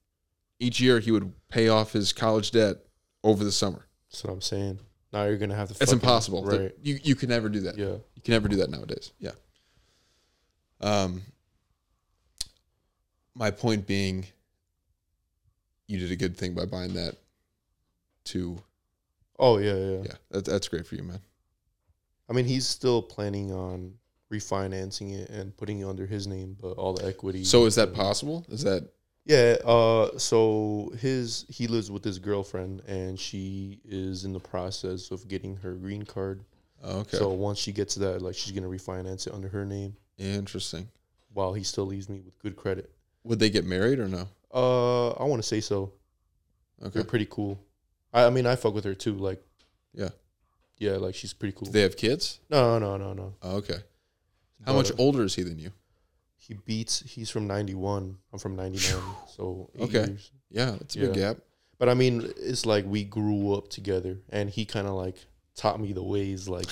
Each 0.58 0.80
year 0.80 1.00
he 1.00 1.10
would 1.10 1.32
pay 1.48 1.68
off 1.68 1.92
his 1.92 2.12
college 2.12 2.50
debt 2.50 2.76
over 3.24 3.42
the 3.44 3.52
summer. 3.52 3.86
That's 4.10 4.24
what 4.24 4.32
I'm 4.32 4.40
saying. 4.40 4.80
Now 5.12 5.24
you're 5.24 5.38
gonna 5.38 5.54
have 5.54 5.68
to. 5.72 5.82
It's 5.82 5.92
impossible. 5.92 6.44
Right? 6.44 6.74
You 6.82 6.98
you 7.02 7.14
can 7.14 7.28
never 7.28 7.48
do 7.48 7.60
that. 7.60 7.78
Yeah. 7.78 7.96
You 8.14 8.22
can 8.22 8.32
never 8.32 8.48
do 8.48 8.56
that 8.56 8.70
nowadays. 8.70 9.12
Yeah. 9.18 9.32
Um 10.80 11.22
my 13.36 13.50
point 13.50 13.86
being 13.86 14.26
you 15.86 15.98
did 15.98 16.10
a 16.10 16.16
good 16.16 16.36
thing 16.36 16.54
by 16.54 16.64
buying 16.64 16.94
that 16.94 17.14
to 18.24 18.58
Oh 19.38 19.58
yeah, 19.58 19.74
yeah. 19.74 19.98
yeah, 20.04 20.12
that, 20.30 20.44
that's 20.46 20.66
great 20.68 20.86
for 20.86 20.94
you, 20.94 21.02
man. 21.02 21.20
I 22.28 22.32
mean, 22.32 22.46
he's 22.46 22.66
still 22.66 23.02
planning 23.02 23.52
on 23.52 23.92
refinancing 24.32 25.12
it 25.14 25.28
and 25.28 25.54
putting 25.56 25.80
it 25.80 25.84
under 25.84 26.06
his 26.06 26.26
name, 26.26 26.56
but 26.60 26.72
all 26.72 26.94
the 26.94 27.06
equity. 27.06 27.44
So 27.44 27.66
is 27.66 27.74
that 27.74 27.92
possible? 27.94 28.46
Is 28.48 28.62
that 28.62 28.88
Yeah. 29.26 29.56
Uh. 29.64 30.16
So 30.18 30.92
his 30.98 31.44
he 31.50 31.66
lives 31.66 31.90
with 31.90 32.02
his 32.02 32.18
girlfriend, 32.18 32.80
and 32.88 33.20
she 33.20 33.78
is 33.84 34.24
in 34.24 34.32
the 34.32 34.40
process 34.40 35.10
of 35.10 35.28
getting 35.28 35.54
her 35.56 35.74
green 35.74 36.04
card. 36.06 36.42
oh, 36.82 37.00
okay? 37.00 37.18
So 37.18 37.28
once 37.28 37.58
she 37.58 37.72
gets 37.72 37.94
that, 37.96 38.22
like 38.22 38.34
she's 38.34 38.52
gonna 38.52 38.68
refinance 38.68 39.26
it 39.26 39.34
under 39.34 39.48
her 39.48 39.66
name, 39.66 39.94
Interesting. 40.16 40.88
while 41.34 41.52
he 41.52 41.62
still 41.62 41.84
leaves 41.86 42.08
me 42.08 42.20
with 42.22 42.38
good 42.38 42.56
credit. 42.56 42.90
Would 43.26 43.38
they 43.38 43.50
get 43.50 43.64
married 43.64 43.98
or 43.98 44.08
no? 44.08 44.28
Uh, 44.54 45.10
I 45.10 45.24
want 45.24 45.42
to 45.42 45.46
say 45.48 45.60
so. 45.60 45.92
Okay. 46.80 46.90
They're 46.94 47.04
pretty 47.04 47.26
cool. 47.28 47.58
I, 48.12 48.24
I 48.24 48.30
mean, 48.30 48.46
I 48.46 48.56
fuck 48.56 48.74
with 48.74 48.84
her 48.84 48.94
too. 48.94 49.14
Like, 49.14 49.42
Yeah. 49.94 50.10
yeah, 50.78 50.92
like 50.92 51.14
she's 51.14 51.32
pretty 51.32 51.52
cool. 51.56 51.66
Do 51.66 51.72
they 51.72 51.82
have 51.82 51.96
kids? 51.96 52.40
no, 52.50 52.78
no, 52.78 52.96
no, 52.96 53.12
no. 53.12 53.34
Oh, 53.42 53.56
okay. 53.56 53.78
How 54.64 54.72
But, 54.72 54.74
much 54.74 54.90
uh, 54.92 54.94
older 54.98 55.24
is 55.24 55.34
he 55.34 55.42
than 55.42 55.58
you? 55.58 55.70
He 56.38 56.54
beats. 56.54 57.00
He's 57.00 57.28
from 57.28 57.46
ninety 57.46 57.74
one. 57.74 58.18
I'm 58.32 58.38
from 58.38 58.54
ninety 58.56 58.78
nine. 58.90 59.02
So 59.36 59.68
eight 59.74 59.82
Okay. 59.82 60.06
years. 60.10 60.30
Yeah, 60.50 60.76
it's 60.80 60.94
a 60.94 61.00
big 61.00 61.16
Yeah. 61.16 61.32
gap. 61.34 61.36
But 61.78 61.88
I 61.88 61.94
mean, 61.94 62.32
it's 62.36 62.64
like 62.64 62.84
we 62.86 63.02
grew 63.04 63.52
up 63.54 63.68
together, 63.68 64.18
and 64.30 64.48
he 64.48 64.64
kind 64.64 64.86
of 64.86 64.94
like 64.94 65.16
taught 65.56 65.80
me 65.80 65.92
the 65.92 66.02
ways, 66.04 66.48
like, 66.48 66.68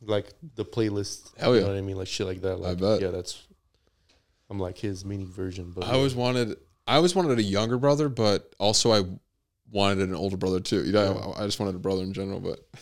like 0.00 0.28
the 0.54 0.64
playlist. 0.64 1.36
Hell 1.36 1.50
You 1.54 1.60
yeah. 1.60 1.66
know 1.66 1.72
what 1.72 1.78
I 1.78 1.82
mean? 1.82 1.96
Like 1.96 2.08
shit 2.08 2.26
like 2.26 2.40
that. 2.42 2.56
Like, 2.60 2.78
bet. 2.78 3.00
Yeah, 3.02 3.08
that's. 3.10 3.42
I'm 4.50 4.58
like 4.58 4.76
his 4.78 5.04
mini 5.04 5.24
version, 5.24 5.72
but 5.74 5.84
I 5.84 5.92
always 5.92 6.14
wanted 6.14 6.56
I 6.86 6.96
always 6.96 7.14
wanted 7.14 7.38
a 7.38 7.42
younger 7.42 7.78
brother, 7.78 8.08
but 8.08 8.54
also 8.58 8.92
I 8.92 9.04
wanted 9.70 10.00
an 10.08 10.14
older 10.14 10.36
brother 10.36 10.60
too. 10.60 10.84
You 10.84 10.92
know, 10.92 11.34
I, 11.36 11.42
I 11.42 11.46
just 11.46 11.60
wanted 11.60 11.76
a 11.76 11.78
brother 11.78 12.02
in 12.02 12.12
general, 12.12 12.40
but 12.40 12.60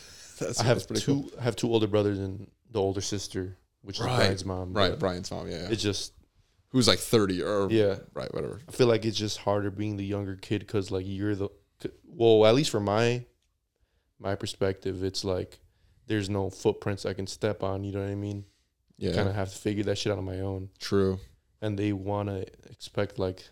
that's, 0.41 0.41
I 0.41 0.47
that's 0.47 0.63
have 0.63 0.87
pretty 0.89 1.03
two. 1.03 1.23
cool. 1.23 1.31
I 1.39 1.43
have 1.45 1.57
two 1.57 1.71
older 1.71 1.87
brothers 1.87 2.19
and 2.19 2.51
the 2.71 2.81
older 2.81 3.01
sister, 3.03 3.57
which 3.83 4.01
Right. 4.01 4.11
is 4.13 4.17
Brian's 4.17 4.45
mom. 4.45 4.73
Right, 4.73 4.99
Brian's 4.99 5.31
mom, 5.31 5.49
yeah. 5.51 5.63
yeah. 5.63 5.69
It's 5.71 5.83
just 5.83 6.13
Who's 6.71 6.87
like 6.87 6.99
30 6.99 7.43
or 7.43 7.69
yeah. 7.71 7.97
right, 8.13 8.33
whatever. 8.35 8.61
I 8.69 8.73
feel 8.73 8.89
like 8.89 9.07
it's 9.07 9.17
just 9.17 9.39
harder 9.39 9.71
being 9.71 9.97
the 9.97 10.05
younger 10.05 10.37
kid 10.37 10.61
because 10.61 10.91
like 10.91 11.05
you're 11.07 11.35
the 11.35 11.49
well, 12.07 12.45
at 12.47 12.55
least 12.55 12.71
from 12.71 12.85
my 12.85 13.25
my 14.19 14.35
perspective, 14.35 15.03
it's 15.05 15.25
like 15.25 15.61
there's 16.07 16.29
no 16.29 16.51
footprints 16.51 17.07
I 17.07 17.13
can 17.13 17.27
step 17.27 17.63
on. 17.63 17.85
You 17.85 17.93
know 17.93 18.01
what 18.01 18.11
I 18.11 18.15
mean? 18.15 18.45
Yeah. 18.99 19.15
Kind 19.15 19.29
of 19.29 19.35
have 19.35 19.51
to 19.51 19.57
figure 19.57 19.85
that 19.85 19.97
shit 19.97 20.11
out 20.13 20.19
on 20.19 20.25
my 20.25 20.41
own. 20.41 20.71
True. 20.79 21.19
And 21.61 21.79
they 21.79 21.93
want 21.93 22.29
to 22.29 22.47
expect 22.71 23.19
like 23.19 23.49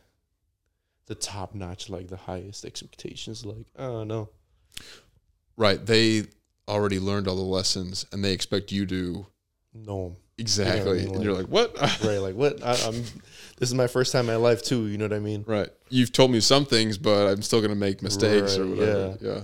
the 1.06 1.14
top 1.14 1.54
notch, 1.54 1.88
like 1.88 2.08
the 2.08 2.16
highest 2.16 2.64
expectations. 2.64 3.44
Like, 3.44 3.66
I 3.78 3.82
don't 3.86 4.08
know. 4.08 4.28
Right. 5.56 5.84
They 5.84 6.24
already 6.68 6.98
learned 6.98 7.28
all 7.28 7.36
the 7.36 7.42
lessons 7.42 8.06
and 8.12 8.24
they 8.24 8.32
expect 8.32 8.72
you 8.72 8.86
to 8.86 9.26
No, 9.72 10.16
exactly. 10.36 11.04
mean? 11.04 11.14
and 11.14 11.24
you're 11.24 11.32
like, 11.32 11.46
"What?" 11.46 11.76
right? 12.04 12.18
Like, 12.18 12.34
what? 12.34 12.62
I, 12.62 12.72
I'm. 12.86 13.02
This 13.58 13.68
is 13.70 13.74
my 13.74 13.86
first 13.86 14.12
time 14.12 14.22
in 14.22 14.26
my 14.26 14.36
life 14.36 14.62
too. 14.62 14.86
You 14.86 14.98
know 14.98 15.04
what 15.04 15.12
I 15.14 15.20
mean? 15.20 15.44
right. 15.46 15.68
You've 15.88 16.12
told 16.12 16.30
me 16.32 16.40
some 16.40 16.66
things, 16.66 16.98
but 16.98 17.28
I'm 17.28 17.42
still 17.42 17.60
going 17.60 17.70
to 17.70 17.76
make 17.76 18.02
mistakes 18.02 18.58
or 18.58 18.64
Right, 18.64 18.76
whatever. 18.78 19.18
Yeah. 19.20 19.40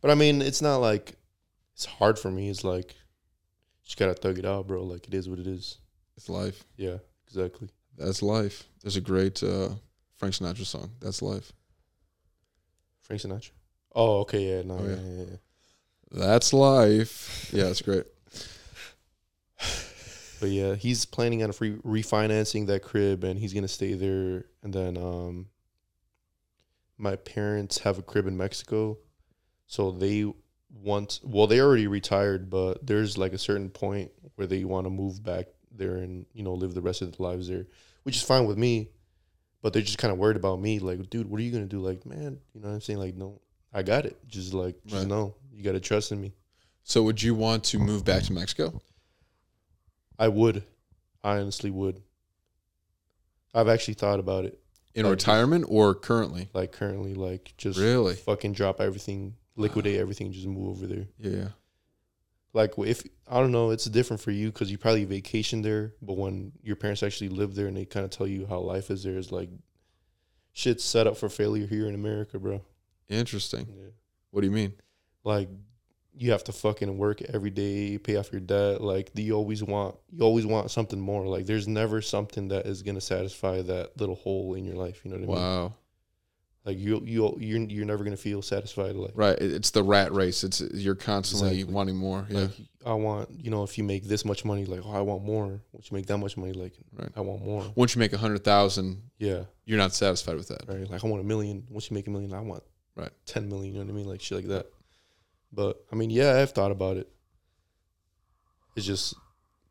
But 0.00 0.10
I 0.10 0.14
mean, 0.14 0.40
it's 0.42 0.62
not 0.62 0.78
like 0.78 1.14
it's 1.74 1.84
hard 1.84 2.18
for 2.18 2.30
me. 2.30 2.48
It's 2.48 2.64
like 2.64 2.94
just 3.84 3.98
gotta 3.98 4.14
thug 4.14 4.38
it 4.38 4.44
out, 4.46 4.66
bro. 4.66 4.82
Like 4.82 5.06
it 5.06 5.14
is 5.14 5.28
what 5.28 5.38
it 5.38 5.46
is. 5.46 5.78
It's 6.16 6.28
life. 6.28 6.64
Yeah, 6.76 6.96
exactly. 7.26 7.68
That's 7.96 8.22
life. 8.22 8.64
There's 8.82 8.96
a 8.96 9.00
great 9.00 9.42
uh, 9.42 9.70
Frank 10.16 10.34
Sinatra 10.34 10.64
song. 10.66 10.90
That's 11.00 11.22
life. 11.22 11.52
Frank 13.02 13.22
Sinatra. 13.22 13.50
Oh, 13.94 14.20
okay, 14.20 14.56
yeah, 14.56 14.62
no, 14.62 14.78
Oh, 14.78 14.84
yeah. 14.84 14.94
yeah. 14.96 15.00
Yeah, 15.18 15.24
yeah. 15.30 15.36
That's 16.26 16.52
life. 16.52 17.50
Yeah, 17.52 17.66
it's 17.66 17.82
great. 17.82 18.04
But 20.40 20.50
yeah, 20.50 20.74
he's 20.74 21.06
planning 21.06 21.42
on 21.42 21.52
free 21.52 21.76
refinancing 21.76 22.66
that 22.66 22.82
crib, 22.82 23.24
and 23.24 23.38
he's 23.38 23.54
gonna 23.54 23.68
stay 23.68 23.94
there. 23.94 24.44
And 24.62 24.74
then, 24.74 24.98
um, 24.98 25.46
my 26.98 27.16
parents 27.16 27.78
have 27.78 27.98
a 27.98 28.02
crib 28.02 28.26
in 28.26 28.36
Mexico, 28.36 28.98
so 29.68 29.90
they 29.90 30.30
want. 30.70 31.20
Well, 31.22 31.46
they 31.46 31.60
already 31.60 31.86
retired, 31.86 32.50
but 32.50 32.84
there's 32.86 33.16
like 33.16 33.32
a 33.32 33.38
certain 33.38 33.70
point 33.70 34.10
where 34.34 34.46
they 34.46 34.64
want 34.64 34.84
to 34.86 34.90
move 34.90 35.22
back 35.22 35.46
there 35.76 35.96
and 35.96 36.26
you 36.32 36.42
know 36.42 36.54
live 36.54 36.74
the 36.74 36.80
rest 36.80 37.02
of 37.02 37.16
their 37.16 37.26
lives 37.26 37.48
there, 37.48 37.66
which 38.04 38.16
is 38.16 38.22
fine 38.22 38.46
with 38.46 38.58
me. 38.58 38.88
But 39.62 39.72
they're 39.72 39.82
just 39.82 39.96
kind 39.98 40.12
of 40.12 40.18
worried 40.18 40.36
about 40.36 40.60
me, 40.60 40.78
like, 40.78 41.08
dude, 41.08 41.28
what 41.30 41.40
are 41.40 41.42
you 41.42 41.50
gonna 41.50 41.64
do? 41.66 41.80
Like, 41.80 42.04
man, 42.04 42.38
you 42.52 42.60
know 42.60 42.68
what 42.68 42.74
I'm 42.74 42.80
saying? 42.82 42.98
Like, 42.98 43.14
no, 43.14 43.40
I 43.72 43.82
got 43.82 44.04
it. 44.04 44.16
Just 44.28 44.52
like, 44.52 44.76
just 44.84 45.02
Right. 45.02 45.08
know 45.08 45.34
you 45.52 45.62
gotta 45.62 45.80
trust 45.80 46.12
in 46.12 46.20
me. 46.20 46.34
So, 46.82 47.02
would 47.02 47.22
you 47.22 47.34
want 47.34 47.64
to 47.64 47.78
move 47.78 48.04
back 48.04 48.22
to 48.24 48.32
Mexico? 48.34 48.80
I 50.18 50.28
would, 50.28 50.64
I 51.22 51.38
honestly 51.38 51.70
would. 51.70 52.02
I've 53.54 53.68
actually 53.68 53.94
thought 53.94 54.20
about 54.20 54.44
it. 54.44 54.58
In 54.94 55.04
Like- 55.04 55.12
retirement 55.12 55.64
or 55.68 55.94
currently? 55.94 56.50
like 56.52 56.70
currently 56.72 57.14
like 57.14 57.52
just 57.56 57.78
Really? 57.78 58.14
fucking 58.14 58.52
drop 58.52 58.80
everything 58.80 59.34
liquidate 59.56 59.98
everything 59.98 60.30
just 60.32 60.46
move 60.46 60.68
over 60.68 60.86
there 60.86 61.06
Yeah. 61.18 61.48
Like 62.54 62.72
if 62.78 63.02
i 63.28 63.38
don't 63.40 63.52
know 63.52 63.70
it's 63.70 63.84
different 63.84 64.22
for 64.22 64.30
you 64.30 64.46
because 64.50 64.70
you 64.70 64.78
probably 64.78 65.04
vacation 65.04 65.60
there 65.60 65.92
but 66.00 66.16
when 66.16 66.52
your 66.62 66.76
parents 66.76 67.02
actually 67.02 67.28
live 67.28 67.54
there 67.54 67.66
and 67.66 67.76
they 67.76 67.84
kind 67.84 68.04
of 68.04 68.10
tell 68.10 68.26
you 68.26 68.46
how 68.46 68.58
life 68.58 68.90
is 68.90 69.02
there 69.04 69.18
is 69.18 69.30
like 69.30 69.50
shit's 70.52 70.82
set 70.84 71.06
up 71.06 71.16
for 71.16 71.28
failure 71.28 71.66
here 71.66 71.86
in 71.88 71.94
america 71.94 72.38
bro 72.38 72.62
Interesting. 73.08 73.66
yeah. 73.68 73.90
What 74.30 74.40
do 74.40 74.46
you 74.46 74.52
mean? 74.52 74.72
like 75.24 75.48
you 76.16 76.30
have 76.30 76.44
to 76.44 76.52
fucking 76.52 76.96
work 76.96 77.20
every 77.22 77.50
day 77.50 77.98
pay 77.98 78.16
off 78.16 78.30
your 78.30 78.40
debt 78.40 78.80
like 78.80 79.10
you 79.14 79.34
always 79.34 79.62
want 79.64 79.96
you 80.12 80.22
always 80.22 80.46
want 80.46 80.70
something 80.70 81.00
more 81.00 81.26
like 81.26 81.44
there's 81.46 81.66
never 81.66 82.00
something 82.00 82.48
that 82.48 82.66
is 82.66 82.82
going 82.82 82.94
to 82.94 83.00
satisfy 83.00 83.60
that 83.62 83.90
little 83.98 84.14
hole 84.14 84.54
in 84.54 84.64
your 84.64 84.76
life 84.76 85.00
you 85.04 85.10
know 85.10 85.16
what 85.26 85.38
i 85.38 85.40
mean 85.40 85.44
Wow. 85.44 85.74
Like 86.64 86.78
you 86.78 87.02
you 87.04 87.36
you're, 87.38 87.60
you're 87.60 87.84
never 87.84 88.04
going 88.04 88.16
to 88.16 88.22
feel 88.22 88.40
satisfied 88.42 88.94
like 88.96 89.12
Right. 89.14 89.38
It's 89.38 89.70
the 89.70 89.82
rat 89.82 90.12
race. 90.12 90.44
It's 90.44 90.60
you're 90.72 90.94
constantly 90.94 91.50
Exactly. 91.56 91.74
wanting 91.74 91.96
more. 91.96 92.26
Yeah. 92.30 92.40
Like 92.40 92.50
I 92.86 92.94
want, 92.94 93.30
you 93.38 93.50
know, 93.50 93.62
if 93.64 93.76
you 93.78 93.84
make 93.84 94.04
this 94.04 94.24
much 94.24 94.44
money, 94.44 94.64
like 94.64 94.80
oh, 94.84 94.92
I 94.92 95.00
want 95.00 95.24
more. 95.24 95.60
Once 95.72 95.90
you 95.90 95.94
make 95.96 96.06
that 96.06 96.18
much 96.18 96.36
money, 96.36 96.52
like 96.52 96.72
Right. 96.92 97.10
I 97.16 97.20
want 97.20 97.44
more. 97.44 97.64
Once 97.74 97.94
you 97.94 97.98
make 98.00 98.12
a 98.12 98.18
hundred 98.18 98.44
thousand, 98.44 99.02
Yeah, 99.18 99.44
you're 99.66 99.78
not 99.78 99.94
satisfied 99.94 100.36
with 100.36 100.48
that. 100.48 100.64
right. 100.68 100.90
Like 100.90 101.04
I 101.04 101.06
want 101.06 101.22
a 101.22 101.26
million. 101.26 101.64
Once 101.68 101.90
you 101.90 101.94
make 101.94 102.06
a 102.06 102.10
million, 102.10 102.32
I 102.32 102.40
want 102.40 102.62
Right. 102.96 103.12
ten 103.26 103.48
million. 103.48 103.74
You 103.74 103.80
know 103.80 103.86
what 103.86 103.92
I 103.92 103.96
mean? 103.96 104.06
Like 104.08 104.20
shit 104.22 104.36
like 104.38 104.48
that. 104.48 104.66
But 105.52 105.84
I 105.92 105.96
mean, 105.96 106.10
yeah, 106.10 106.38
I've 106.40 106.52
thought 106.52 106.70
about 106.72 106.96
it. 106.96 107.08
It's 108.76 108.86
just 108.86 109.14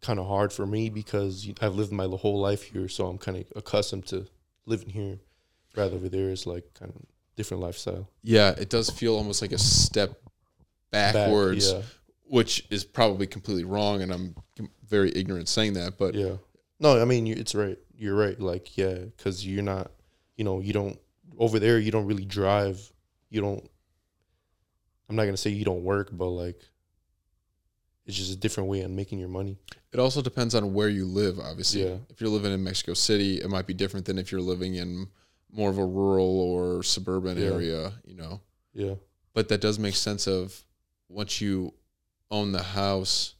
kind 0.02 0.20
of 0.20 0.28
hard 0.28 0.54
for 0.54 0.66
me 0.66 0.90
because 0.90 1.48
I've 1.62 1.76
lived 1.76 1.92
my 1.92 2.06
whole 2.06 2.40
life 2.40 2.64
here, 2.64 2.88
so 2.88 3.08
I'm 3.08 3.18
kind 3.18 3.38
of 3.38 3.46
accustomed 3.56 4.06
to 4.08 4.28
living 4.66 4.90
here. 4.90 5.20
Rather 5.76 5.96
over 5.96 6.10
there 6.10 6.30
is 6.30 6.46
like 6.46 6.74
kind 6.74 6.92
of 6.96 7.02
different 7.36 7.64
lifestyle. 7.64 8.08
Yeah. 8.22 8.52
It 8.52 8.70
does 8.70 8.90
feel 8.90 9.16
almost 9.16 9.42
like 9.42 9.52
a 9.52 9.58
step 9.58 10.20
Back, 10.92 11.16
backwards, 11.16 11.72
yeah, 11.72 11.82
which 12.26 12.68
is 12.70 12.84
probably 12.84 13.26
completely 13.26 13.64
wrong, 13.64 14.04
and 14.04 14.14
I'm 14.14 14.36
very 14.88 15.12
ignorant 15.16 15.50
saying 15.50 15.74
that. 15.74 15.98
But 15.98 16.14
Yeah. 16.14 16.36
No, 16.80 17.02
I 17.02 17.06
mean 17.06 17.26
you, 17.26 17.34
it's 17.36 17.56
right. 17.56 17.80
You're 17.98 18.16
right. 18.16 18.40
Like 18.40 18.78
yeah, 18.78 19.00
because 19.00 19.44
you're 19.46 19.64
not. 19.64 19.92
You 20.38 20.44
know, 20.44 20.60
you 20.60 20.72
don't 20.72 21.00
over 21.40 21.58
there. 21.58 21.80
You 21.80 21.90
don't 21.90 22.06
really 22.06 22.26
drive. 22.26 22.80
You 23.30 23.42
don't. 23.42 23.68
I'm 25.10 25.16
not 25.16 25.26
gonna 25.26 25.38
say 25.38 25.50
you 25.50 25.66
don't 25.66 25.84
work, 25.84 26.10
but 26.12 26.28
like 26.28 26.62
It's 28.06 28.18
just 28.18 28.32
a 28.32 28.36
different 28.36 28.70
way 28.70 28.82
of 28.82 28.92
making 28.92 29.18
your 29.18 29.30
money. 29.30 29.58
It 29.92 30.00
also 30.00 30.22
depends 30.22 30.54
on 30.54 30.74
where 30.74 30.90
you 30.90 31.06
live, 31.06 31.40
obviously. 31.40 31.86
Yeah. 31.86 31.98
If 32.10 32.20
you're 32.22 32.30
living 32.30 32.52
in 32.52 32.64
Mexico 32.64 32.94
City, 32.94 33.42
it 33.42 33.50
might 33.50 33.66
be 33.66 33.74
different 33.74 34.06
than 34.06 34.18
if 34.20 34.32
you're 34.32 34.42
living 34.42 34.76
in 34.76 35.08
more 35.56 35.70
of 35.70 35.78
a 35.78 35.86
rural 35.86 36.26
or 36.42 36.82
suburban 36.84 37.38
Yeah. 37.38 37.46
area, 37.46 37.94
you 38.06 38.16
know. 38.16 38.42
Yeah. 38.74 38.96
But 39.34 39.50
that 39.50 39.62
does 39.62 39.78
make 39.80 39.96
sense 39.96 40.28
of 40.28 40.66
once 41.10 41.40
you 41.42 41.74
own 42.32 42.52
the 42.52 42.64
house, 42.64 43.36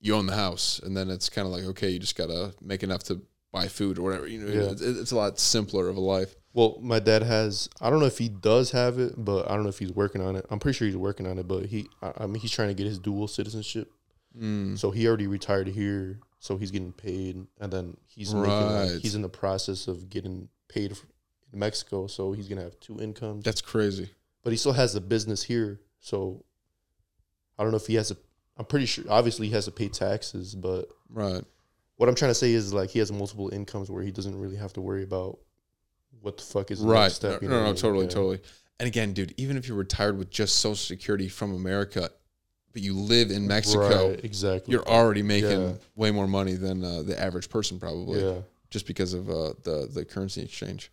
you 0.00 0.14
own 0.14 0.26
the 0.26 0.34
house, 0.34 0.80
and 0.82 0.96
then 0.96 1.10
it's 1.10 1.28
kind 1.28 1.46
of 1.46 1.52
like 1.52 1.64
okay, 1.64 1.90
you 1.90 1.98
just 1.98 2.16
gotta 2.16 2.54
make 2.60 2.82
enough 2.82 3.04
to 3.04 3.22
buy 3.52 3.68
food 3.68 3.98
or 3.98 4.02
whatever. 4.02 4.26
You 4.26 4.38
know, 4.40 4.52
Yeah. 4.52 4.70
it's, 4.70 4.80
it's 4.82 5.12
a 5.12 5.16
lot 5.16 5.38
simpler 5.38 5.88
of 5.88 5.96
a 5.96 6.00
life. 6.00 6.34
Well, 6.54 6.78
my 6.82 6.98
dad 6.98 7.22
has. 7.22 7.68
I 7.80 7.88
don't 7.88 8.00
know 8.00 8.06
if 8.06 8.18
he 8.18 8.28
does 8.28 8.72
have 8.72 8.98
it, 8.98 9.14
but 9.16 9.48
I 9.50 9.54
don't 9.54 9.62
know 9.62 9.68
if 9.68 9.78
he's 9.78 9.92
working 9.92 10.20
on 10.20 10.36
it. 10.36 10.44
I'm 10.50 10.58
pretty 10.58 10.76
sure 10.76 10.86
he's 10.86 10.96
working 10.96 11.26
on 11.26 11.38
it, 11.38 11.46
but 11.48 11.66
he. 11.66 11.88
I, 12.02 12.12
I 12.18 12.26
mean, 12.26 12.40
he's 12.40 12.50
trying 12.50 12.68
to 12.68 12.74
get 12.74 12.86
his 12.86 12.98
dual 12.98 13.28
citizenship. 13.28 13.90
Mm. 14.38 14.78
So 14.78 14.90
he 14.90 15.06
already 15.06 15.26
retired 15.26 15.68
here, 15.68 16.18
so 16.40 16.56
he's 16.56 16.70
getting 16.70 16.92
paid, 16.92 17.46
and 17.60 17.72
then 17.72 17.96
he's 18.06 18.34
Right. 18.34 18.90
like, 18.92 19.00
he's 19.02 19.14
in 19.14 19.22
the 19.22 19.28
process 19.28 19.86
of 19.88 20.08
getting 20.10 20.48
paid 20.68 20.96
in 21.52 21.58
Mexico, 21.58 22.06
so 22.06 22.32
he's 22.32 22.48
gonna 22.48 22.62
have 22.62 22.78
two 22.80 23.00
incomes. 23.00 23.44
That's 23.44 23.60
crazy. 23.60 24.10
But 24.42 24.50
he 24.52 24.56
still 24.56 24.72
has 24.72 24.94
a 24.94 25.00
business 25.00 25.42
here, 25.42 25.80
so 26.00 26.44
I 27.58 27.62
don't 27.62 27.70
know 27.72 27.76
if 27.76 27.86
he 27.86 27.94
has 27.96 28.10
a. 28.10 28.16
I'm 28.56 28.64
pretty 28.64 28.86
sure. 28.86 29.04
Obviously, 29.08 29.46
he 29.48 29.52
has 29.54 29.64
to 29.66 29.70
pay 29.70 29.88
taxes, 29.88 30.54
but 30.54 30.88
Right. 31.08 31.44
what 31.96 32.08
I'm 32.08 32.14
trying 32.14 32.30
to 32.30 32.34
say 32.34 32.52
is 32.52 32.72
like 32.72 32.90
he 32.90 32.98
has 32.98 33.10
multiple 33.12 33.48
incomes 33.52 33.90
where 33.90 34.02
he 34.02 34.10
doesn't 34.10 34.38
really 34.38 34.56
have 34.56 34.72
to 34.74 34.80
worry 34.80 35.02
about 35.02 35.38
what 36.20 36.36
the 36.36 36.42
fuck 36.42 36.70
is 36.70 36.80
the 36.80 36.86
Right. 36.86 37.02
next 37.04 37.14
step. 37.16 37.40
no, 37.42 37.46
you 37.46 37.48
no, 37.48 37.58
know 37.60 37.64
no, 37.64 37.70
I 37.70 37.74
totally, 37.74 38.04
Yeah. 38.06 38.10
totally. 38.10 38.40
And 38.78 38.86
again, 38.86 39.12
dude, 39.12 39.34
even 39.36 39.56
if 39.56 39.68
you're 39.68 39.76
retired 39.76 40.18
with 40.18 40.30
just 40.30 40.56
Social 40.56 40.74
Security 40.76 41.28
from 41.28 41.54
America, 41.54 42.10
but 42.72 42.82
you 42.82 42.94
live 42.94 43.30
in 43.30 43.46
Mexico, 43.46 44.10
Right, 44.10 44.24
exactly. 44.24 44.72
you're 44.72 44.86
already 44.88 45.22
making 45.22 45.50
Yeah. 45.50 45.74
way 45.94 46.10
more 46.10 46.26
money 46.26 46.54
than 46.54 46.82
uh, 46.84 47.02
the 47.02 47.18
average 47.18 47.48
person 47.48 47.78
probably, 47.78 48.20
yeah, 48.22 48.40
just 48.70 48.86
because 48.86 49.14
of 49.14 49.28
uh, 49.30 49.54
the 49.62 49.88
the 49.92 50.04
currency 50.04 50.42
exchange. 50.42 50.90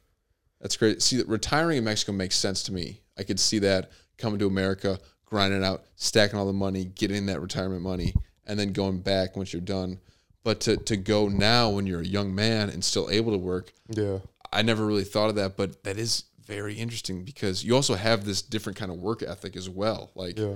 That's 0.61 0.77
great. 0.77 1.01
See, 1.01 1.23
retiring 1.25 1.77
in 1.77 1.83
Mexico 1.83 2.11
makes 2.11 2.35
sense 2.35 2.63
to 2.63 2.73
me. 2.73 3.01
I 3.17 3.23
could 3.23 3.39
see 3.39 3.59
that 3.59 3.91
coming 4.17 4.39
to 4.39 4.47
America, 4.47 4.99
grinding 5.25 5.63
out, 5.63 5.85
stacking 5.95 6.37
all 6.37 6.45
the 6.45 6.53
money, 6.53 6.85
getting 6.85 7.25
that 7.27 7.41
retirement 7.41 7.81
money, 7.81 8.13
and 8.45 8.59
then 8.59 8.73
going 8.73 8.99
back 8.99 9.37
once 9.37 9.53
you're 9.53 9.61
done. 9.61 9.99
But 10.43 10.61
to 10.61 10.77
to 10.77 10.97
go 10.97 11.27
now 11.27 11.69
when 11.69 11.85
you're 11.85 12.01
a 12.01 12.05
young 12.05 12.33
man 12.33 12.69
and 12.69 12.83
still 12.83 13.09
able 13.09 13.31
to 13.31 13.37
work, 13.37 13.73
yeah, 13.89 14.19
I 14.51 14.61
never 14.61 14.85
really 14.85 15.03
thought 15.03 15.29
of 15.29 15.35
that, 15.35 15.57
but 15.57 15.83
that 15.83 15.97
is 15.97 16.23
very 16.45 16.73
interesting 16.73 17.23
because 17.23 17.63
you 17.63 17.75
also 17.75 17.93
have 17.95 18.25
this 18.25 18.41
different 18.41 18.77
kind 18.77 18.91
of 18.91 18.97
work 18.97 19.21
ethic 19.21 19.55
as 19.55 19.69
well. 19.69 20.11
Like 20.15 20.39
yeah, 20.39 20.55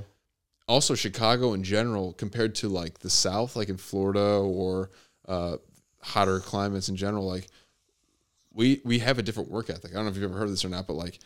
also 0.67 0.95
Chicago 0.95 1.53
in 1.53 1.63
general 1.63 2.13
compared 2.13 2.55
to 2.55 2.69
like 2.69 2.99
the 2.99 3.09
South, 3.09 3.55
like 3.55 3.69
in 3.69 3.77
Florida 3.77 4.37
or 4.39 4.89
uh, 5.27 5.57
hotter 6.01 6.39
climates 6.39 6.89
in 6.89 6.95
general, 6.95 7.27
like 7.27 7.47
we 8.53 8.81
we 8.83 8.99
have 8.99 9.19
a 9.19 9.23
different 9.23 9.49
work 9.51 9.69
ethic. 9.69 9.91
I 9.91 9.95
don't 9.95 10.05
know 10.05 10.11
if 10.11 10.15
you've 10.15 10.29
ever 10.29 10.39
heard 10.39 10.49
this 10.49 10.65
or 10.65 10.69
not, 10.69 10.87
but 10.87 10.93
like 10.93 11.19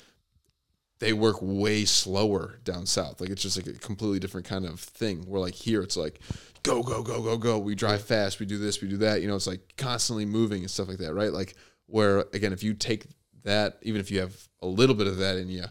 they 1.00 1.14
work 1.14 1.38
way 1.42 1.86
slower 1.86 2.60
down 2.64 2.86
south. 2.86 3.22
Like 3.22 3.30
it's 3.30 3.42
just 3.42 3.58
like 3.58 3.68
a 3.68 3.80
completely 3.80 4.20
different 4.20 4.48
kind 4.48 4.66
of 4.66 4.80
thing. 4.80 5.24
Where 5.28 5.42
like 5.42 5.54
here 5.54 5.82
it's 5.82 5.98
like 5.98 6.20
go 6.64 6.82
go 6.82 7.04
go 7.04 7.22
go 7.22 7.38
go. 7.38 7.60
We 7.60 7.76
drive 7.76 8.02
fast. 8.02 8.40
We 8.40 8.46
do 8.46 8.58
this. 8.58 8.82
We 8.82 8.88
do 8.88 8.98
that. 8.98 9.22
You 9.22 9.28
know, 9.28 9.36
it's 9.36 9.48
like 9.48 9.74
constantly 9.78 10.26
moving 10.26 10.62
and 10.62 10.72
stuff 10.72 10.88
like 10.88 10.98
that, 11.00 11.14
right? 11.14 11.32
Like 11.32 11.56
where 11.88 12.26
again, 12.34 12.54
if 12.54 12.64
you 12.64 12.74
take 12.74 13.06
that, 13.44 13.78
even 13.82 14.00
if 14.00 14.10
you 14.12 14.20
have 14.20 14.36
a 14.62 14.68
little 14.68 14.96
bit 14.96 15.08
of 15.08 15.18
that 15.18 15.38
in 15.38 15.50
you, 15.50 15.66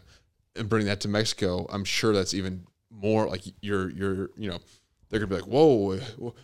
and 0.55 0.69
bring 0.69 0.85
that 0.85 1.01
to 1.01 1.07
Mexico, 1.07 1.65
I'm 1.69 1.83
sure 1.83 2.13
that's 2.13 2.33
even 2.33 2.65
more 2.89 3.27
like 3.27 3.41
you're 3.61 3.89
you're 3.89 4.29
you 4.37 4.49
know 4.49 4.59
they're 5.09 5.19
gonna 5.19 5.29
be 5.29 5.35
like, 5.35 5.45
whoa, 5.47 5.97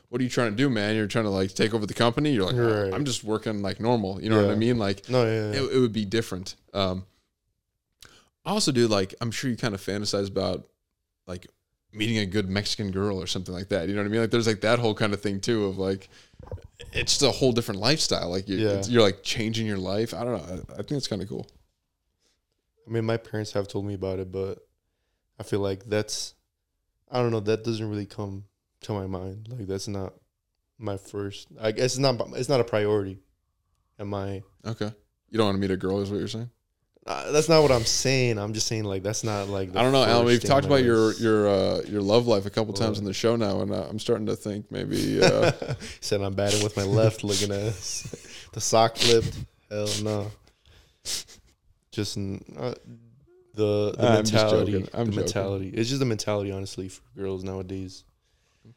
what 0.10 0.22
are 0.22 0.23
you 0.23 0.30
trying 0.30 0.52
to 0.52 0.56
do, 0.56 0.69
man? 0.69 0.95
You're 0.95 1.07
trying 1.07 1.26
to 1.26 1.30
like 1.31 1.53
take 1.53 1.73
over 1.73 1.85
the 1.85 1.94
company. 1.94 2.31
You're 2.34 2.45
like, 2.45 2.56
"Oh, 2.56 2.84
Right. 2.85 2.94
I'm 2.94 3.03
just 3.06 3.23
working 3.23 3.61
like 3.61 3.80
normal. 3.80 4.22
You 4.22 4.30
know 4.30 4.41
what 4.41 4.52
I 4.52 4.56
mean? 4.56 4.77
Like 4.77 5.10
no, 5.10 5.23
yeah, 5.26 5.52
yeah. 5.52 5.61
it, 5.61 5.73
it 5.76 5.80
would 5.80 5.94
be 5.94 6.06
different. 6.06 6.56
Um, 6.73 7.06
I 8.45 8.52
also 8.52 8.72
do 8.72 8.88
like 8.88 9.15
I'm 9.22 9.31
sure 9.31 9.49
you 9.49 9.57
kind 9.57 9.73
of 9.73 9.81
fantasize 9.81 10.30
about 10.30 10.68
like 11.27 11.48
meeting 11.94 12.18
a 12.18 12.26
good 12.26 12.49
Mexican 12.49 12.91
girl 12.91 13.22
or 13.22 13.27
something 13.27 13.53
like 13.53 13.69
that. 13.69 13.88
You 13.88 13.95
know 13.95 14.02
what 14.02 14.07
I 14.07 14.11
mean? 14.11 14.22
Like 14.22 14.31
there's 14.31 14.48
like 14.48 14.61
that 14.61 14.80
whole 14.80 14.94
kind 14.95 15.14
of 15.14 15.22
thing 15.22 15.40
too 15.40 15.65
of 15.65 15.77
like 15.77 16.10
it's 16.91 17.18
just 17.18 17.22
a 17.23 17.31
whole 17.31 17.52
different 17.52 17.80
lifestyle. 17.81 18.30
Like 18.30 18.48
you, 18.49 18.57
Yeah. 18.57 18.68
it's- 18.69 18.90
you're 18.90 19.02
like 19.02 19.23
changing 19.23 19.65
your 19.68 19.77
life. 19.77 20.14
I 20.14 20.23
don't 20.23 20.34
know. 20.38 20.64
I, 20.69 20.73
I 20.73 20.76
think 20.77 20.91
it's 20.91 21.07
kind 21.07 21.22
of 21.22 21.30
cool. 21.30 21.48
I 22.88 22.91
mean, 22.91 23.06
my 23.06 23.18
parents 23.18 23.52
have 23.53 23.68
told 23.68 23.85
me 23.85 23.94
about 23.94 24.19
it, 24.19 24.31
but 24.31 24.60
I 25.40 25.44
feel 25.44 25.60
like 25.61 25.85
that's, 25.85 26.34
I 27.10 27.19
don't 27.22 27.31
know, 27.31 27.40
that 27.41 27.64
doesn't 27.64 27.90
really 27.90 28.06
come 28.06 28.44
to 28.84 28.94
my 28.94 29.08
mind. 29.08 29.48
Like 29.50 29.68
that's 29.68 29.88
not 29.88 30.14
my 30.78 30.98
first. 30.98 31.48
I 31.60 31.72
guess 31.72 31.86
it's 31.86 31.98
not. 31.98 32.20
It's 32.36 32.50
not 32.50 32.60
a 32.60 32.64
priority. 32.64 33.20
Am 34.00 34.14
I? 34.14 34.44
Okay. 34.66 34.92
You 35.30 35.38
don't 35.38 35.48
want 35.48 35.56
to 35.56 35.62
meet 35.62 35.72
a 35.72 35.78
girl, 35.78 36.00
is 36.02 36.12
what 36.12 36.20
you're 36.20 36.28
saying? 36.28 36.50
Uh, 37.06 37.32
that's 37.34 37.50
not 37.50 37.62
what 37.62 37.72
I'm 37.72 37.84
saying. 37.84 38.38
I'm 38.38 38.54
just 38.54 38.66
saying 38.68 38.86
like 38.86 39.04
that's 39.04 39.24
not 39.26 39.50
like. 39.50 39.74
the 39.74 39.80
I 39.80 39.84
don't 39.84 39.92
know, 39.92 40.06
Alan. 40.06 40.26
We've 40.26 40.42
talked 40.44 40.66
about 40.66 40.84
your 40.84 41.14
your 41.16 41.50
uh, 41.50 41.82
your 41.88 42.02
love 42.02 42.28
life 42.28 42.46
a 42.46 42.50
couple 42.50 42.74
times 42.74 42.98
on 42.98 43.04
the 43.04 43.14
show 43.14 43.36
now, 43.36 43.62
and 43.62 43.72
uh, 43.72 43.86
I'm 43.90 44.00
starting 44.00 44.26
to 44.28 44.36
think 44.36 44.72
maybe. 44.72 45.22
Uh, 45.34 45.52
Said 46.00 46.22
I'm 46.22 46.34
batting 46.34 46.64
with 46.64 46.78
my 46.78 46.84
left, 46.84 47.24
looking 47.24 47.52
at 47.52 47.74
the 48.54 48.62
sock 48.62 48.96
flipped. 48.96 49.38
Hell 49.70 49.90
no. 50.02 50.32
Just 51.92 52.18
uh, 52.18 52.74
the 53.54 53.92
the 53.92 53.96
I'm 54.00 54.24
just 54.24 54.34
mentality. 54.34 54.72
joking. 54.74 54.90
I'm 54.94 55.06
the 55.06 55.12
joking. 55.12 55.16
mentality. 55.16 55.70
It's 55.70 55.90
just 55.90 56.00
the 56.00 56.06
mentality, 56.06 56.52
honestly, 56.52 56.90
for 56.90 57.02
girls 57.18 57.44
nowadays. 57.44 58.04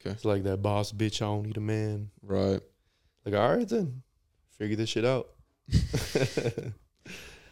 Okay. 0.07 0.15
It's 0.15 0.25
like 0.25 0.45
that 0.45 0.63
boss 0.63 0.93
bitch. 0.93 1.23
I 1.23 1.27
don't 1.27 1.47
need 1.47 1.57
a 1.57 1.61
man. 1.61 2.11
Right. 2.23 2.61
Like, 3.25 3.35
all 3.35 3.57
right 3.57 3.69
then, 3.69 4.03
figure 4.59 4.77
this 4.77 4.91
shit 4.91 5.05
out. 5.05 5.29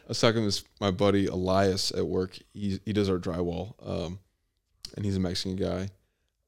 I 0.04 0.08
was 0.08 0.20
talking 0.20 0.42
to 0.42 0.46
this 0.46 0.64
my 0.80 0.90
buddy 0.90 1.26
Elias 1.26 1.90
at 1.92 2.06
work. 2.06 2.38
He 2.52 2.80
he 2.84 2.92
does 2.92 3.08
our 3.08 3.18
drywall, 3.18 3.74
um, 3.84 4.18
and 4.96 5.04
he's 5.04 5.16
a 5.16 5.20
Mexican 5.20 5.56
guy, 5.56 5.88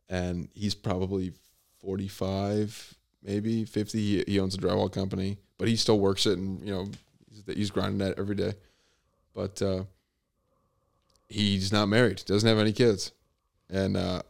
and 0.09 0.49
he's 0.55 0.75
probably 0.75 1.33
forty 1.81 2.09
five, 2.09 2.95
maybe 3.23 3.65
fifty. 3.65 3.99
He, 3.99 4.33
he 4.33 4.41
owns 4.41 4.55
a 4.55 4.59
drywall 4.59 4.93
company, 4.93 5.39
but 5.59 5.69
he 5.69 5.77
still 5.77 5.99
works 5.99 6.27
it, 6.27 6.39
and 6.39 6.65
you 6.65 6.73
know 6.73 6.89
he's, 7.31 7.43
he's 7.57 7.71
grinding 7.71 7.99
that 7.99 8.19
every 8.19 8.37
day. 8.37 8.55
But 9.35 9.61
uh, 9.61 9.85
he's 11.29 11.73
not 11.73 11.87
married, 11.87 12.23
doesn't 12.27 12.49
have 12.49 12.59
any 12.59 12.73
kids, 12.73 13.11
and 13.69 13.97
uh, 13.97 14.23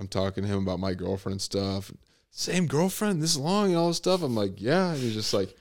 I'm 0.00 0.08
talking 0.08 0.42
to 0.42 0.48
him 0.48 0.62
about 0.62 0.80
my 0.80 0.94
girlfriend 0.94 1.34
and 1.34 1.42
stuff. 1.42 1.92
Same 2.30 2.66
girlfriend 2.66 3.22
this 3.22 3.36
long 3.36 3.66
and 3.66 3.76
all 3.76 3.88
this 3.88 3.98
stuff. 3.98 4.22
I'm 4.22 4.34
like, 4.34 4.54
yeah. 4.56 4.92
And 4.92 4.98
he's 4.98 5.12
just 5.12 5.34
like, 5.34 5.54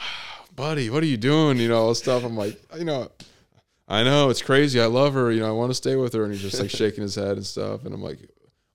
buddy, 0.56 0.88
what 0.88 1.02
are 1.02 1.06
you 1.06 1.18
doing? 1.18 1.58
You 1.58 1.68
know, 1.68 1.82
all 1.82 1.88
this 1.90 1.98
stuff. 1.98 2.24
I'm 2.24 2.38
like, 2.38 2.58
you 2.78 2.86
know, 2.86 3.10
I 3.86 4.02
know 4.02 4.30
it's 4.30 4.40
crazy. 4.40 4.80
I 4.80 4.86
love 4.86 5.12
her. 5.12 5.30
You 5.30 5.40
know, 5.40 5.48
I 5.48 5.52
want 5.52 5.70
to 5.70 5.74
stay 5.74 5.94
with 5.94 6.14
her. 6.14 6.24
And 6.24 6.32
he's 6.32 6.40
just 6.40 6.58
like 6.58 6.70
shaking 6.82 7.02
his 7.02 7.16
head 7.16 7.36
and 7.36 7.44
stuff. 7.44 7.84
And 7.84 7.92
I'm 7.92 8.02
like, 8.02 8.18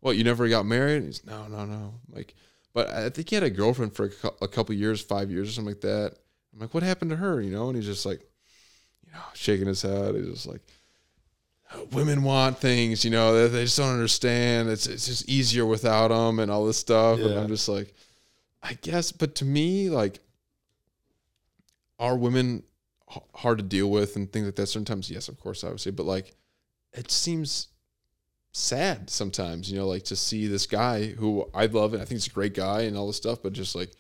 what? 0.02 0.18
You 0.18 0.24
never 0.24 0.48
got 0.48 0.68
married? 0.68 0.98
And 0.98 1.06
he's 1.08 1.26
no, 1.26 1.48
no, 1.48 1.66
no. 1.66 1.96
I'm 2.08 2.16
like, 2.16 2.36
but 2.72 2.90
I 2.90 3.10
think 3.10 3.30
he 3.30 3.36
had 3.36 3.44
a 3.44 3.50
girlfriend 3.50 3.96
for 3.96 4.12
a, 4.24 4.44
a 4.44 4.48
couple 4.48 4.76
years, 4.76 5.02
five 5.02 5.32
years 5.32 5.50
or 5.50 5.52
something 5.52 5.74
like 5.74 5.82
that. 5.82 6.14
I'm 6.54 6.60
like, 6.60 6.76
what 6.76 6.84
happened 6.84 7.10
to 7.10 7.18
her? 7.18 7.42
You 7.42 7.50
know? 7.50 7.70
And 7.70 7.76
he's 7.76 7.88
just 7.88 8.06
like, 8.06 8.22
you 9.04 9.14
know, 9.14 9.24
shaking 9.34 9.68
his 9.68 9.82
head. 9.82 10.14
He's 10.14 10.30
just 10.30 10.46
like, 10.46 10.62
women 11.92 12.24
want 12.24 12.58
things, 12.58 13.04
you 13.06 13.12
know, 13.12 13.34
they, 13.34 13.48
they 13.48 13.64
just 13.64 13.78
don't 13.78 13.94
understand. 13.94 14.70
It's 14.70 14.88
it's 14.88 15.06
just 15.08 15.30
easier 15.30 15.66
without 15.66 16.10
them 16.10 16.40
and 16.40 16.52
all 16.52 16.66
this 16.66 16.78
stuff. 16.78 17.20
And 17.20 17.40
I'm 17.40 17.48
just 17.48 17.70
like, 17.70 17.94
I 18.62 18.74
guess, 18.74 19.12
but 19.12 19.36
to 19.36 19.46
me, 19.46 19.90
like, 19.90 20.20
are 22.00 22.18
women 22.18 22.64
h- 23.12 23.24
hard 23.34 23.58
to 23.60 23.64
deal 23.64 23.90
with 23.90 24.16
and 24.16 24.32
things 24.32 24.46
like 24.46 24.56
that? 24.56 24.68
Sometimes, 24.68 25.10
yes, 25.10 25.28
of 25.28 25.40
course, 25.40 25.64
obviously, 25.64 25.92
but 25.92 26.06
like, 26.06 26.36
it 26.94 27.10
seems 27.10 27.70
sad 28.54 29.10
sometimes, 29.10 29.72
you 29.72 29.78
know, 29.78 29.88
like 29.88 30.04
to 30.04 30.16
see 30.16 30.48
this 30.48 30.66
guy 30.66 31.08
who 31.08 31.50
I 31.54 31.68
love 31.68 31.94
and 31.94 32.02
I 32.02 32.06
think 32.06 32.18
he's 32.22 32.28
a 32.28 32.32
great 32.32 32.54
guy 32.54 32.82
and 32.82 32.98
all 32.98 33.08
this 33.08 33.18
stuff, 33.18 33.40
but 33.42 33.54
just 33.54 33.76
like, 33.76 33.92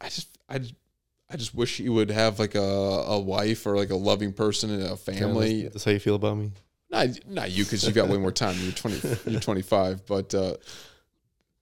I 0.00 0.08
just, 0.08 0.36
I 0.48 0.58
just, 0.58 0.74
I 1.30 1.36
just 1.36 1.54
wish 1.54 1.78
he 1.78 1.88
would 1.88 2.10
have 2.10 2.38
like 2.38 2.54
a, 2.54 2.60
a 2.60 3.18
wife 3.18 3.66
or 3.66 3.76
like 3.76 3.90
a 3.90 3.96
loving 3.96 4.32
person 4.32 4.70
and 4.70 4.82
a 4.84 4.96
family. 4.96 5.62
That's, 5.62 5.74
that's 5.74 5.84
how 5.84 5.90
you 5.90 5.98
feel 5.98 6.14
about 6.14 6.36
me. 6.36 6.52
Not, 6.90 7.08
not 7.28 7.50
you 7.50 7.64
because 7.64 7.84
you've 7.84 7.96
got 7.96 8.08
way 8.08 8.16
more 8.16 8.30
time. 8.30 8.54
You're 8.60 8.72
twenty. 8.72 9.00
You're 9.30 9.40
twenty 9.40 9.62
five. 9.62 10.06
But 10.06 10.32
uh, 10.34 10.54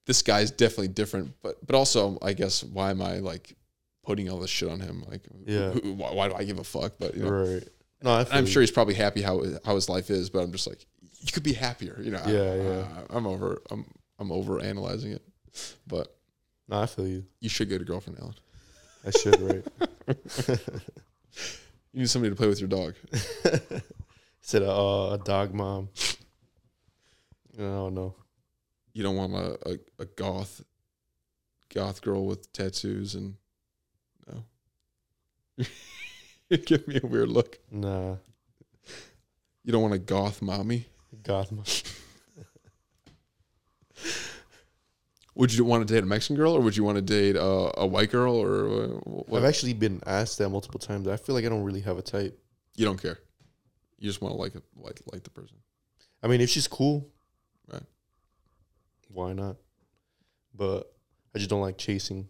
this 0.07 0.21
guy's 0.23 0.51
definitely 0.51 0.89
different. 0.89 1.33
But 1.43 1.65
but 1.67 1.75
also, 1.75 2.19
I 2.21 2.35
guess 2.35 2.63
why 2.63 2.91
am 2.91 3.01
I 3.01 3.19
like 3.21 3.57
putting 4.05 4.29
all 4.29 4.39
this 4.39 4.51
shit 4.51 4.69
on 4.69 4.81
him? 4.81 5.03
Like, 5.09 5.23
Yeah. 5.47 5.71
who, 5.71 5.95
why, 5.95 6.13
why 6.13 6.29
do 6.29 6.35
I 6.35 6.45
give 6.45 6.59
a 6.59 6.65
fuck? 6.65 6.93
But 6.99 7.17
you 7.17 7.23
know, 7.25 7.31
Right. 7.31 7.69
No, 8.03 8.11
I 8.11 8.27
I'm 8.33 8.45
sure 8.45 8.61
he's 8.61 8.71
probably 8.71 8.95
happy 8.95 9.23
how 9.23 9.43
how 9.65 9.75
his 9.77 9.89
life 9.89 10.11
is. 10.11 10.29
But 10.29 10.41
I'm 10.41 10.53
just 10.53 10.67
like, 10.67 10.85
you 11.21 11.33
could 11.33 11.43
be 11.43 11.55
happier. 11.55 11.99
You 12.03 12.11
know. 12.11 12.21
I- 12.23 12.31
Yeah, 12.31 12.55
yeah. 12.55 12.87
I, 13.11 13.17
I'm 13.17 13.27
over. 13.27 13.63
I'm 13.71 13.87
I'm 14.19 14.31
over 14.31 14.61
analyzing 14.61 15.13
it. 15.13 15.23
But 15.87 16.15
No, 16.69 16.81
I 16.83 16.87
feel 16.87 17.09
you. 17.09 17.25
you 17.41 17.49
should 17.49 17.71
get 17.71 17.81
a 17.81 17.85
girlfriend, 17.85 18.19
Alan. 18.21 18.35
I 19.07 19.11
should, 19.11 19.41
right? 19.41 20.61
You 21.93 22.01
need 22.01 22.11
somebody 22.11 22.31
to 22.31 22.37
play 22.37 22.49
with 22.49 22.59
your 22.59 22.69
dog. 22.69 22.97
Said 24.41 24.63
a, 24.63 24.71
uh, 24.71 25.15
a 25.15 25.19
dog 25.25 25.55
mom. 25.55 25.91
Oh 27.57 27.89
don't 27.89 28.15
you 28.93 29.05
don't 29.05 29.15
want 29.15 29.33
a, 29.35 29.57
a, 29.71 29.79
a 30.01 30.05
goth 30.05 30.65
goth 31.73 32.03
girl 32.03 32.27
with 32.27 32.53
tattoos 32.53 33.15
and 33.15 33.37
no. 34.27 34.45
you 36.49 36.57
give 36.67 36.89
me 36.89 36.99
a 37.01 37.07
weird 37.07 37.29
look. 37.29 37.61
Nah, 37.71 38.17
You 39.63 39.71
don't 39.73 39.83
want 39.83 39.95
a 39.95 39.99
goth 40.01 40.43
mommy. 40.43 40.87
God, 41.23 41.53
my- 41.53 41.63
Would 45.37 45.53
you 45.53 45.65
want 45.65 45.87
to 45.87 45.93
date 45.93 46.03
a 46.03 46.07
Mexican 46.07 46.37
girl 46.37 46.53
or 46.55 46.61
would 46.61 46.77
you 46.77 46.85
want 46.85 46.97
to 46.97 47.03
date 47.03 47.37
uh, 47.37 47.73
a 47.77 47.87
white 47.87 48.11
girl 48.11 48.37
or 48.37 48.99
what? 49.05 49.39
I've 49.39 49.49
actually 49.49 49.75
been 49.75 50.01
asked 50.07 50.39
that 50.39 50.49
multiple 50.49 50.79
times. 50.79 51.09
I 51.09 51.17
feel 51.17 51.35
like 51.35 51.45
I 51.45 51.49
don't 51.49 51.65
really 51.65 51.81
have 51.81 51.99
a 51.99 52.03
type. 52.03 52.39
you 52.77 52.85
don't 52.85 53.01
care. 53.01 53.19
You 53.99 54.09
just 54.09 54.23
want 54.23 54.35
to 54.35 54.39
like 54.41 54.55
like 54.77 55.01
like 55.13 55.23
the 55.25 55.31
person. 55.31 55.57
I 56.23 56.29
mean, 56.29 56.41
if 56.41 56.51
she's 56.51 56.69
cool, 56.69 57.11
Right. 57.71 57.83
Why 59.09 59.33
not? 59.33 59.57
But 60.55 60.93
I 61.35 61.39
just 61.39 61.51
don't 61.51 61.61
like 61.61 61.79
chasing. 61.79 62.29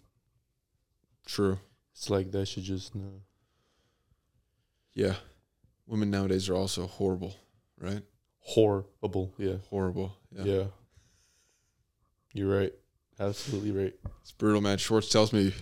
True. 1.27 1.59
It's 1.93 2.11
like 2.11 2.31
that 2.33 2.47
should 2.47 2.63
just 2.63 2.95
no. 2.95 3.23
Yeah. 4.95 5.15
Women 5.87 6.11
nowadays 6.11 6.49
are 6.49 6.55
also 6.55 6.87
horrible, 6.87 7.35
right? 7.79 8.03
Horrible. 8.41 9.35
Yeah. 9.39 9.57
Horrible. 9.69 10.17
Yeah. 10.33 10.45
yeah. 10.45 10.65
You're 12.33 12.57
right. 12.57 12.73
Absolutely 13.19 13.71
right. 13.71 13.95
It's 14.23 14.33
brutal, 14.33 14.61
man. 14.61 14.79
Schwartz 14.79 15.09
tells 15.09 15.33
me, 15.33 15.53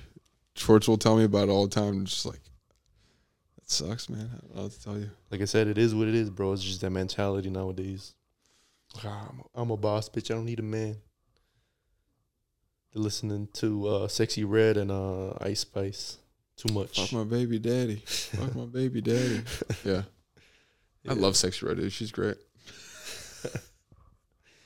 Schwartz 0.55 0.89
will 0.89 0.99
tell 0.99 1.17
me 1.17 1.25
about 1.25 1.49
it 1.49 1.53
all 1.53 1.67
the 1.67 1.75
time. 1.75 1.89
I'm 1.89 2.05
just 2.05 2.25
like, 2.25 2.41
that 3.57 3.71
sucks, 3.71 4.09
man. 4.09 4.31
I 4.33 4.39
don't 4.39 4.57
know 4.57 4.63
what 4.63 4.73
to 4.73 4.83
tell 4.83 4.99
you. 4.99 5.11
Like 5.31 5.43
I 5.43 5.47
said, 5.47 5.67
it 5.69 5.79
is 5.79 5.95
what 5.95 6.09
it 6.09 6.15
is, 6.15 6.31
bro. 6.31 6.53
It's 6.53 6.63
just 6.63 6.81
that 6.81 6.91
mentality 6.91 7.51
nowadays. 7.51 8.15
Ah, 9.05 9.29
I'm, 9.31 9.41
a, 9.41 9.61
I'm 9.63 9.71
a 9.71 9.77
boss, 9.77 10.09
bitch. 10.09 10.31
I 10.31 10.35
don't 10.35 10.45
need 10.45 10.61
a 10.61 10.63
man. 10.63 10.97
They're 12.93 13.03
listening 13.03 13.49
to 13.55 13.87
uh, 13.89 14.07
Sexyy 14.09 14.45
Red 14.47 14.77
and 14.77 14.91
uh, 14.91 15.33
Ice 15.41 15.61
Spice 15.61 16.19
too 16.57 16.73
much. 16.75 17.01
Fuck 17.01 17.13
my 17.13 17.25
baby 17.25 17.59
daddy. 17.59 18.03
Fuck 18.07 18.55
my 18.55 18.67
baby 18.67 19.01
daddy. 19.01 19.43
Yeah. 19.85 20.03
I 21.09 21.15
love 21.15 21.35
Sexyy 21.35 21.67
Red, 21.67 21.79
dude. 21.79 21.93
She's 21.93 22.13
great. 22.13 22.37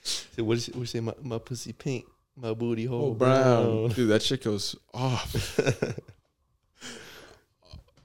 So 0.02 0.44
what 0.44 0.58
is 0.58 0.66
what 0.66 0.80
you 0.80 0.86
say? 0.86 1.00
My, 1.00 1.14
my 1.22 1.38
pussy 1.38 1.72
pink, 1.72 2.04
my 2.36 2.54
booty 2.54 2.86
oh, 2.86 2.90
hole 2.90 3.10
Oh, 3.10 3.14
brown. 3.14 3.88
Dude, 3.90 4.10
that 4.10 4.22
shit 4.22 4.44
goes 4.44 4.76
off. 4.92 5.58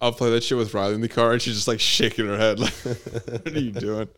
I'll 0.01 0.13
play 0.13 0.31
that 0.31 0.43
shit 0.43 0.57
with 0.57 0.73
Riley 0.73 0.95
in 0.95 1.01
the 1.01 1.09
car 1.09 1.33
and 1.33 1.41
she's 1.41 1.55
just 1.55 1.67
like 1.67 1.79
shaking 1.79 2.25
her 2.27 2.37
head. 2.37 2.59
Like, 2.59 2.73
what 2.83 3.47
are 3.47 3.59
you 3.59 3.71
doing? 3.71 4.09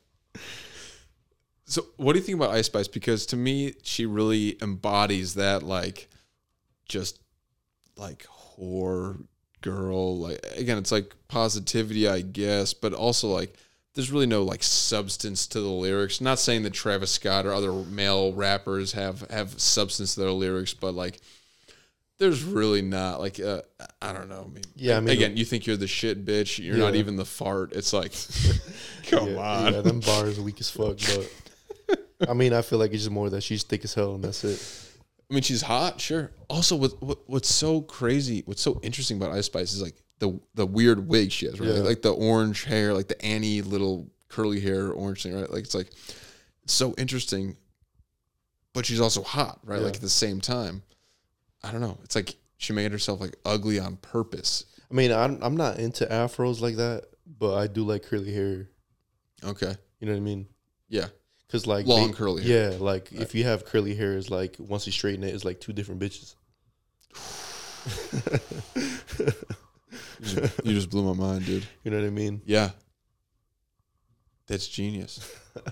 So, 1.65 1.85
what 1.97 2.13
do 2.13 2.19
you 2.19 2.25
think 2.25 2.37
about 2.37 2.51
Ice 2.51 2.67
Spice? 2.67 2.87
Because 2.87 3.25
to 3.27 3.35
me, 3.35 3.73
she 3.83 4.05
really 4.05 4.57
embodies 4.61 5.33
that, 5.33 5.63
like, 5.63 6.07
just 6.87 7.19
like 7.97 8.25
whore 8.27 9.25
girl. 9.61 10.19
Like, 10.19 10.45
again, 10.55 10.77
it's 10.77 10.91
like 10.91 11.13
positivity, 11.27 12.07
I 12.07 12.21
guess, 12.21 12.73
but 12.73 12.93
also 12.93 13.29
like 13.29 13.57
there's 13.95 14.11
really 14.11 14.25
no 14.25 14.43
like 14.43 14.63
substance 14.63 15.47
to 15.47 15.59
the 15.61 15.69
lyrics. 15.69 16.19
Not 16.19 16.39
saying 16.39 16.63
that 16.63 16.73
Travis 16.73 17.11
Scott 17.11 17.45
or 17.45 17.53
other 17.53 17.71
male 17.71 18.33
rappers 18.33 18.93
have 18.93 19.21
have 19.29 19.59
substance 19.59 20.15
to 20.15 20.21
their 20.21 20.31
lyrics, 20.31 20.73
but 20.73 20.93
like 20.93 21.19
there's 22.19 22.43
really 22.43 22.81
not 22.81 23.19
like 23.19 23.39
uh, 23.39 23.61
I 24.01 24.13
don't 24.13 24.29
know. 24.29 24.45
I 24.49 24.53
mean, 24.53 24.63
Yeah, 24.75 24.97
I 24.97 24.99
mean- 24.99 25.09
again, 25.09 25.37
you 25.37 25.45
think 25.45 25.65
you're 25.65 25.77
the 25.77 25.87
shit, 25.87 26.25
bitch. 26.25 26.63
You're 26.63 26.77
not 26.77 26.95
even 26.95 27.15
the 27.17 27.25
fart. 27.25 27.73
It's 27.73 27.93
like, 27.93 28.13
come 29.09 29.29
yeah, 29.33 29.39
on. 29.39 29.73
Yeah, 29.73 29.81
them 29.81 29.99
bars 29.99 30.39
are 30.39 30.43
weak 30.43 30.59
as 30.59 30.69
fuck. 30.69 30.97
But 31.87 31.99
I 32.29 32.33
mean, 32.33 32.53
I 32.53 32.61
feel 32.61 32.79
like 32.79 32.91
it's 32.93 33.03
just 33.03 33.11
more 33.11 33.29
that 33.29 33.41
she's 33.41 33.63
thick 33.63 33.83
as 33.83 33.93
hell, 33.93 34.15
and 34.15 34.23
that's 34.23 34.43
it. 34.43 34.79
I 35.29 35.33
mean, 35.33 35.43
she's 35.43 35.61
hot, 35.63 35.99
sure. 35.99 36.31
Also, 36.49 36.75
what, 36.75 37.01
what 37.01 37.19
what's 37.27 37.53
so 37.53 37.81
crazy, 37.81 38.43
what's 38.45 38.61
so 38.61 38.79
interesting 38.83 39.17
about 39.17 39.31
Ice 39.31 39.47
Spice 39.47 39.73
is 39.73 39.81
like 39.81 39.95
the 40.19 40.39
the 40.55 40.65
weird 40.65 41.07
wig 41.07 41.31
she 41.31 41.45
has, 41.47 41.59
right? 41.59 41.69
Yeah. 41.69 41.81
Like 41.81 42.01
the 42.01 42.13
orange 42.13 42.63
hair, 42.63 42.93
like 42.93 43.07
the 43.07 43.21
Annie 43.23 43.61
little 43.61 44.09
curly 44.29 44.59
hair, 44.59 44.91
orange 44.91 45.23
thing, 45.23 45.35
right? 45.35 45.49
Like 45.49 45.65
it's 45.65 45.75
like 45.75 45.91
it's 46.63 46.73
so 46.73 46.93
interesting, 46.97 47.57
but 48.73 48.85
she's 48.85 49.01
also 49.01 49.23
hot, 49.23 49.59
right? 49.63 49.79
Yeah. 49.79 49.85
Like 49.85 49.95
at 49.95 50.01
the 50.01 50.09
same 50.09 50.41
time, 50.41 50.83
I 51.63 51.71
don't 51.71 51.81
know. 51.81 51.97
It's 52.03 52.15
like 52.15 52.35
she 52.57 52.73
made 52.73 52.91
herself 52.91 53.19
like 53.19 53.35
ugly 53.45 53.79
on 53.79 53.97
purpose. 53.97 54.65
I 54.89 54.93
mean, 54.93 55.11
I'm 55.11 55.39
I'm 55.41 55.57
not 55.57 55.79
into 55.79 56.05
afros 56.05 56.61
like 56.61 56.77
that, 56.77 57.05
but 57.39 57.55
I 57.55 57.67
do 57.67 57.83
like 57.83 58.03
curly 58.03 58.33
hair. 58.33 58.69
Okay, 59.43 59.75
You 59.99 60.07
know 60.07 60.13
what 60.13 60.17
I 60.17 60.21
mean? 60.21 60.47
yeah, 60.87 61.07
Cause 61.49 61.67
like 61.67 61.85
Long 61.85 62.13
curly 62.13 62.43
hair. 62.43 62.71
Yeah, 62.71 62.77
like 62.79 63.11
if 63.11 63.35
you 63.35 63.43
have 63.43 63.65
curly 63.65 63.93
hair, 63.93 64.13
it's 64.13 64.29
like 64.29 64.55
once 64.57 64.85
you 64.85 64.93
straighten 64.93 65.23
it, 65.23 65.35
it's 65.35 65.43
like 65.43 65.59
two 65.59 65.73
different 65.73 65.99
bitches. 65.99 66.35
you 70.63 70.73
just, 70.73 70.89
blew 70.89 71.13
my 71.13 71.19
mind, 71.19 71.45
dude. 71.45 71.65
You 71.83 71.91
know 71.91 71.97
what 71.97 72.07
I 72.07 72.11
mean? 72.11 72.41
Yeah, 72.45 72.71
that's 74.47 74.67
genius. 74.67 75.31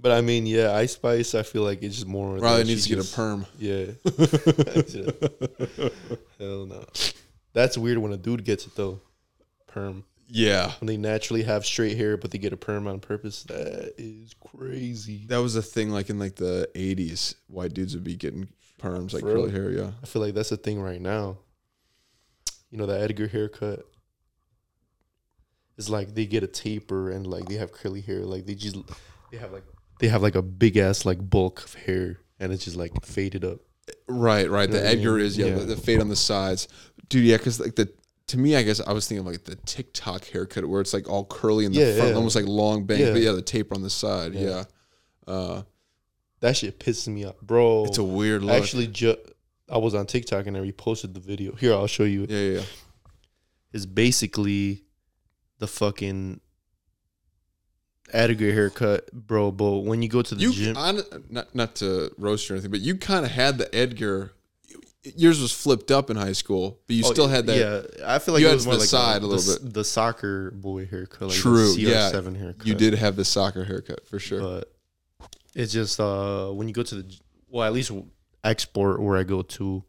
But 0.00 0.12
I 0.12 0.20
mean, 0.20 0.46
yeah, 0.46 0.74
Ice 0.74 0.92
Spice. 0.92 1.34
I 1.34 1.42
feel 1.42 1.62
like 1.62 1.82
it's 1.82 1.96
just 1.96 2.06
more. 2.06 2.36
Riley 2.36 2.64
needs 2.64 2.86
to 2.86 2.88
she 2.88 2.94
get 2.94 3.12
a 3.12 3.16
perm. 3.16 3.46
Yeah. 3.58 3.86
Hell 6.38 6.66
no. 6.66 6.84
That's 7.52 7.76
weird 7.76 7.98
when 7.98 8.12
a 8.12 8.16
dude 8.16 8.44
gets 8.44 8.66
it 8.66 8.76
though. 8.76 9.00
Perm. 9.66 10.04
Yeah, 10.30 10.72
When 10.80 10.86
they 10.86 10.98
naturally 10.98 11.42
have 11.44 11.64
straight 11.64 11.96
hair, 11.96 12.18
but 12.18 12.30
they 12.30 12.36
get 12.36 12.52
a 12.52 12.56
perm 12.56 12.86
on 12.86 13.00
purpose. 13.00 13.44
That 13.44 13.94
is 13.96 14.34
crazy. 14.34 15.24
That 15.28 15.38
was 15.38 15.56
a 15.56 15.62
thing 15.62 15.88
like 15.88 16.10
in 16.10 16.18
like 16.18 16.36
the 16.36 16.68
eighties. 16.74 17.34
White 17.48 17.72
dudes 17.72 17.94
would 17.94 18.04
be 18.04 18.14
getting 18.14 18.46
perms 18.78 19.14
like 19.14 19.22
For 19.22 19.28
real? 19.28 19.36
curly 19.48 19.52
hair, 19.52 19.70
yeah. 19.70 19.90
I 20.02 20.06
feel 20.06 20.20
like 20.20 20.34
that's 20.34 20.52
a 20.52 20.58
thing 20.58 20.82
right 20.82 21.00
now. 21.00 21.38
You 22.70 22.78
know, 22.78 22.86
the 22.86 22.98
Edgar 23.00 23.28
haircut. 23.28 23.80
It's 25.76 25.88
like 25.88 26.14
they 26.14 26.26
get 26.26 26.42
a 26.42 26.48
taper 26.48 27.10
and 27.10 27.26
like 27.26 27.46
they 27.46 27.54
have 27.54 27.72
curly 27.72 28.00
hair. 28.00 28.20
Like 28.24 28.46
they 28.46 28.54
just 28.54 28.76
they 29.30 29.38
have 29.38 29.52
like 29.52 29.64
they 30.00 30.08
have 30.08 30.22
like 30.22 30.34
a 30.34 30.42
big 30.42 30.76
ass 30.76 31.04
like 31.04 31.18
bulk 31.30 31.64
of 31.64 31.74
hair 31.74 32.20
and 32.40 32.52
it's 32.52 32.64
just 32.64 32.76
like 32.76 33.04
faded 33.04 33.44
up. 33.44 33.60
Right, 34.08 34.50
right. 34.50 34.68
You 34.68 34.74
know 34.74 34.80
The 34.82 34.88
I 34.88 34.92
Edgar 34.92 35.12
mean? 35.14 35.24
is 35.26 35.38
yeah, 35.38 35.46
Yeah. 35.46 35.54
The, 35.54 35.64
the 35.66 35.76
fade 35.76 36.00
on 36.00 36.08
the 36.08 36.16
sides. 36.16 36.68
Dude, 37.08 37.24
yeah, 37.24 37.36
because 37.36 37.60
like 37.60 37.76
the 37.76 37.92
to 38.26 38.38
me, 38.38 38.56
I 38.56 38.62
guess 38.62 38.80
I 38.80 38.92
was 38.92 39.06
thinking 39.08 39.26
of 39.26 39.32
like 39.32 39.44
the 39.44 39.54
TikTok 39.56 40.24
haircut 40.26 40.66
where 40.68 40.80
it's 40.82 40.92
like 40.92 41.08
all 41.08 41.24
curly 41.24 41.64
in 41.64 41.72
the 41.72 41.80
Yeah, 41.80 41.96
front, 41.96 42.14
almost 42.14 42.36
like 42.36 42.44
long 42.46 42.84
bangs, 42.84 43.08
but 43.10 43.22
yeah, 43.22 43.32
the 43.32 43.40
taper 43.40 43.74
on 43.74 43.82
the 43.82 43.88
side. 43.90 44.34
Yeah. 44.34 44.64
Uh 45.28 45.62
That 46.40 46.56
shit 46.56 46.80
pisses 46.80 47.06
me 47.08 47.24
off, 47.24 47.40
bro. 47.40 47.84
it's 47.84 47.98
a 47.98 48.04
weird 48.04 48.42
look. 48.42 48.60
actually 48.60 48.88
ju- 48.88 49.16
I 49.70 49.78
was 49.78 49.94
on 49.94 50.06
TikTok 50.06 50.46
and 50.46 50.56
I 50.56 50.60
reposted 50.60 51.14
the 51.14 51.20
video. 51.20 51.54
Here, 51.54 51.72
I'll 51.74 51.86
show 51.86 52.04
you. 52.04 52.26
yeah, 52.28 52.38
yeah, 52.38 52.58
yeah. 52.60 52.64
It's 53.72 53.84
basically 53.86 54.84
the 55.58 55.66
fucking 55.66 56.40
Edgar 58.12 58.52
haircut, 58.52 59.12
bro. 59.12 59.50
But 59.52 59.80
when 59.80 60.00
you 60.02 60.08
go 60.08 60.22
to 60.22 60.34
the 60.34 60.40
You 60.40 60.52
gym, 60.52 60.76
on, 60.76 61.00
not 61.28 61.54
not 61.54 61.74
to 61.76 62.10
roast 62.16 62.48
you 62.48 62.54
or 62.54 62.56
anything, 62.56 62.70
but 62.70 62.80
you 62.80 62.96
kind 62.96 63.24
of 63.26 63.30
had 63.30 63.58
the 63.58 63.72
Edgar. 63.74 64.32
Yours 65.16 65.40
was 65.40 65.52
flipped 65.52 65.90
up 65.90 66.10
in 66.10 66.16
high 66.16 66.32
school, 66.32 66.80
but 66.86 66.96
you 66.96 67.02
Oh, 67.06 67.12
still 67.12 67.28
had 67.28 67.46
that. 67.46 67.56
Yeah, 67.98 68.06
I 68.14 68.18
feel 68.18 68.34
like 68.34 68.40
you 68.40 68.46
it 68.46 68.50
had 68.50 68.54
was 68.56 68.64
more 68.66 68.74
the 68.74 68.80
like 68.80 68.88
side 68.88 69.18
a 69.18 69.20
the, 69.20 69.26
little 69.26 69.52
s- 69.52 69.58
The 69.62 69.84
soccer 69.84 70.50
boy 70.50 70.86
haircut, 70.86 71.28
like 71.28 71.36
True, 71.36 71.72
The 71.74 71.80
yeah. 71.80 72.10
CR7 72.12 72.36
haircut. 72.38 72.66
You 72.66 72.74
did 72.74 72.94
have 72.94 73.16
the 73.16 73.24
soccer 73.24 73.64
haircut 73.64 74.06
for 74.06 74.18
sure. 74.18 74.40
but 74.40 74.74
it's 75.54 75.72
just 75.72 76.00
uh 76.00 76.48
when 76.50 76.68
you 76.68 76.74
go 76.74 76.82
to 76.82 76.94
the 76.96 77.16
well, 77.48 77.66
at 77.66 77.72
least 77.72 77.90
Xsport 78.44 78.98
where 79.00 79.16
I 79.18 79.22
go 79.24 79.42
to. 79.42 79.84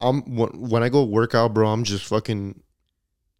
I'm 0.00 0.36
when 0.36 0.48
when 0.70 0.82
I 0.82 0.88
go 0.88 1.04
work 1.04 1.34
out, 1.34 1.54
bro. 1.54 1.68
I'm 1.68 1.84
just 1.84 2.04
fucking 2.04 2.60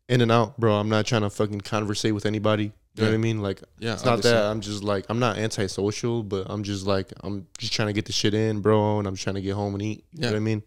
in 0.09 0.21
and 0.21 0.33
out, 0.33 0.59
bro. 0.59 0.75
I'm 0.75 0.89
not 0.89 1.05
trying 1.07 1.23
to 1.23 1.31
fucking 1.31 1.61
conversate 1.63 2.15
with 2.15 2.27
anybody. 2.27 2.73
You 2.95 3.03
know 3.03 3.09
what 3.11 3.15
I 3.15 3.19
mean? 3.19 3.43
Like 3.43 3.63
yeah, 3.79 3.93
it's 3.93 4.07
not 4.07 4.23
that 4.23 4.45
I'm 4.47 4.63
just 4.63 4.83
like 4.83 5.05
I'm 5.11 5.19
not 5.19 5.37
antisocial, 5.37 6.23
but 6.23 6.47
I'm 6.49 6.63
just 6.63 6.87
like 6.87 7.13
I'm 7.23 7.47
just 7.59 7.75
trying 7.75 7.89
to 7.89 7.93
get 7.93 8.07
the 8.07 8.13
shit 8.13 8.33
in, 8.33 8.61
bro, 8.61 8.99
and 8.99 9.07
I'm 9.07 9.17
trying 9.17 9.35
to 9.35 9.43
get 9.43 9.53
home 9.53 9.75
and 9.75 9.83
eat. 9.83 10.05
You 10.15 10.23
know 10.23 10.29
what 10.31 10.37
I 10.37 10.41
mean? 10.41 10.63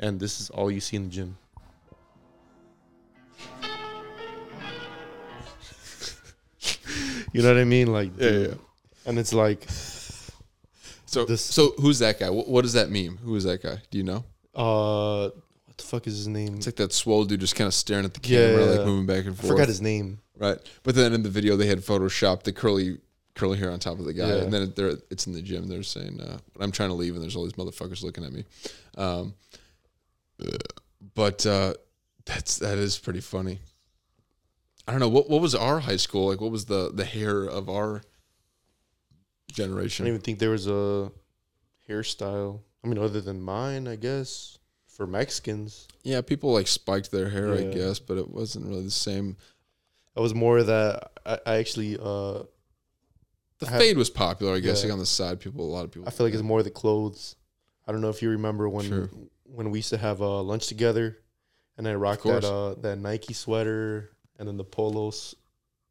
And 0.00 0.18
this 0.18 0.40
is 0.40 0.50
all 0.50 0.70
you 0.72 0.80
see 0.80 0.96
in 0.96 1.04
the 1.04 1.10
gym. 1.10 1.36
you 7.32 7.42
know 7.42 7.52
what 7.52 7.60
I 7.60 7.64
mean? 7.64 7.92
Like, 7.92 8.10
Yeah, 8.18 8.24
yeah, 8.24 8.30
dude. 8.32 8.48
yeah. 8.48 8.54
And 9.06 9.18
it's 9.18 9.32
like, 9.32 9.66
So, 11.10 11.24
This- 11.24 11.40
so 11.44 11.72
who's 11.78 11.98
that 11.98 12.20
guy? 12.20 12.30
What, 12.30 12.46
what 12.48 12.62
does 12.62 12.74
that 12.74 12.88
meme? 12.88 13.16
Who 13.24 13.34
is 13.34 13.42
that 13.44 13.62
guy? 13.62 13.82
Do 13.90 13.98
you 13.98 14.04
know? 14.04 14.24
uh, 14.54 15.30
what 15.66 15.76
the 15.76 15.82
fuck 15.84 16.06
is 16.06 16.16
his 16.16 16.28
name? 16.28 16.54
It's 16.56 16.66
like 16.66 16.76
that 16.76 16.92
swole 16.92 17.24
dude 17.24 17.40
just 17.40 17.56
kind 17.56 17.66
of 17.66 17.74
staring 17.74 18.04
at 18.04 18.14
the 18.14 18.20
camera, 18.20 18.64
yeah. 18.64 18.70
like 18.78 18.86
moving 18.86 19.06
back 19.06 19.24
and 19.26 19.34
forth. 19.36 19.46
I 19.50 19.54
forgot 19.54 19.66
his 19.68 19.80
name. 19.80 20.20
right. 20.38 20.58
But 20.84 20.94
then 20.94 21.12
in 21.12 21.22
the 21.24 21.28
video, 21.28 21.56
they 21.56 21.66
had 21.66 21.78
photoshopped 21.80 22.44
the 22.44 22.52
curly 22.52 22.98
curly 23.34 23.58
hair 23.58 23.70
on 23.72 23.78
top 23.80 23.98
of 23.98 24.04
the 24.04 24.12
guy, 24.12 24.28
Yeah. 24.28 24.42
and 24.42 24.52
then 24.52 24.72
they're 24.76 24.96
it's 25.10 25.26
in 25.26 25.32
the 25.32 25.42
gym. 25.42 25.66
They're 25.68 25.82
saying, 25.82 26.20
uh, 26.20 26.38
"I'm 26.60 26.70
trying 26.72 26.90
to 26.90 26.94
leave," 26.94 27.14
and 27.14 27.22
there's 27.22 27.34
all 27.36 27.44
these 27.44 27.54
motherfuckers 27.54 28.02
looking 28.04 28.24
at 28.24 28.32
me. 28.32 28.44
Um, 28.96 29.34
uh, 30.44 30.56
but 31.14 31.44
uh, 31.46 31.74
that's 32.24 32.58
that 32.58 32.76
is 32.78 32.98
pretty 32.98 33.20
funny. 33.20 33.60
I 34.86 34.92
don't 34.92 35.00
know 35.00 35.08
what 35.08 35.28
what 35.30 35.40
was 35.40 35.54
our 35.54 35.80
high 35.80 35.96
school 35.96 36.28
like. 36.28 36.40
What 36.40 36.50
was 36.52 36.66
the 36.66 36.90
the 36.92 37.04
hair 37.04 37.44
of 37.44 37.68
our 37.68 38.02
I 39.58 40.04
don't 40.06 40.14
even 40.14 40.20
think 40.20 40.38
there 40.38 40.50
was 40.50 40.66
a 40.66 41.10
hairstyle. 41.88 42.60
I 42.84 42.88
mean, 42.88 42.98
other 42.98 43.20
than 43.20 43.40
mine, 43.40 43.86
I 43.88 43.96
guess 43.96 44.58
for 44.86 45.06
Mexicans, 45.06 45.86
yeah, 46.02 46.20
people 46.20 46.52
like 46.52 46.66
spiked 46.66 47.10
their 47.10 47.28
hair, 47.30 47.52
I 47.52 47.64
guess, 47.64 47.98
but 47.98 48.18
it 48.18 48.28
wasn't 48.30 48.66
really 48.66 48.84
the 48.84 48.90
same. 48.90 49.36
I 50.16 50.20
was 50.20 50.34
more 50.34 50.62
that 50.62 51.12
I, 51.24 51.38
I 51.46 51.54
actually 51.56 51.96
uh 51.96 52.42
The 53.58 53.66
I 53.66 53.78
fade 53.78 53.96
was 53.96 54.10
popular, 54.10 54.54
I 54.54 54.60
guess. 54.60 54.80
Yeah. 54.82 54.88
Like 54.88 54.92
on 54.94 54.98
the 54.98 55.06
side, 55.06 55.40
people, 55.40 55.64
a 55.64 55.72
lot 55.72 55.84
of 55.84 55.92
people. 55.92 56.08
I 56.08 56.10
feel 56.10 56.26
like 56.26 56.32
did 56.32 56.38
it's 56.38 56.46
more 56.46 56.62
the 56.62 56.70
clothes. 56.70 57.36
I 57.86 57.92
don't 57.92 58.00
know 58.00 58.08
if 58.10 58.22
you 58.22 58.30
remember 58.30 58.68
when 58.68 58.86
Sure. 58.88 59.10
when 59.44 59.70
we 59.70 59.78
used 59.78 59.90
to 59.90 59.98
have 59.98 60.22
uh, 60.22 60.42
lunch 60.42 60.66
together, 60.68 61.18
and 61.76 61.86
I 61.86 61.94
rocked 61.94 62.24
that 62.24 62.44
uh, 62.44 62.74
that 62.80 62.98
Nike 62.98 63.34
sweater 63.34 64.10
and 64.38 64.48
then 64.48 64.56
the 64.56 64.64
polos, 64.64 65.34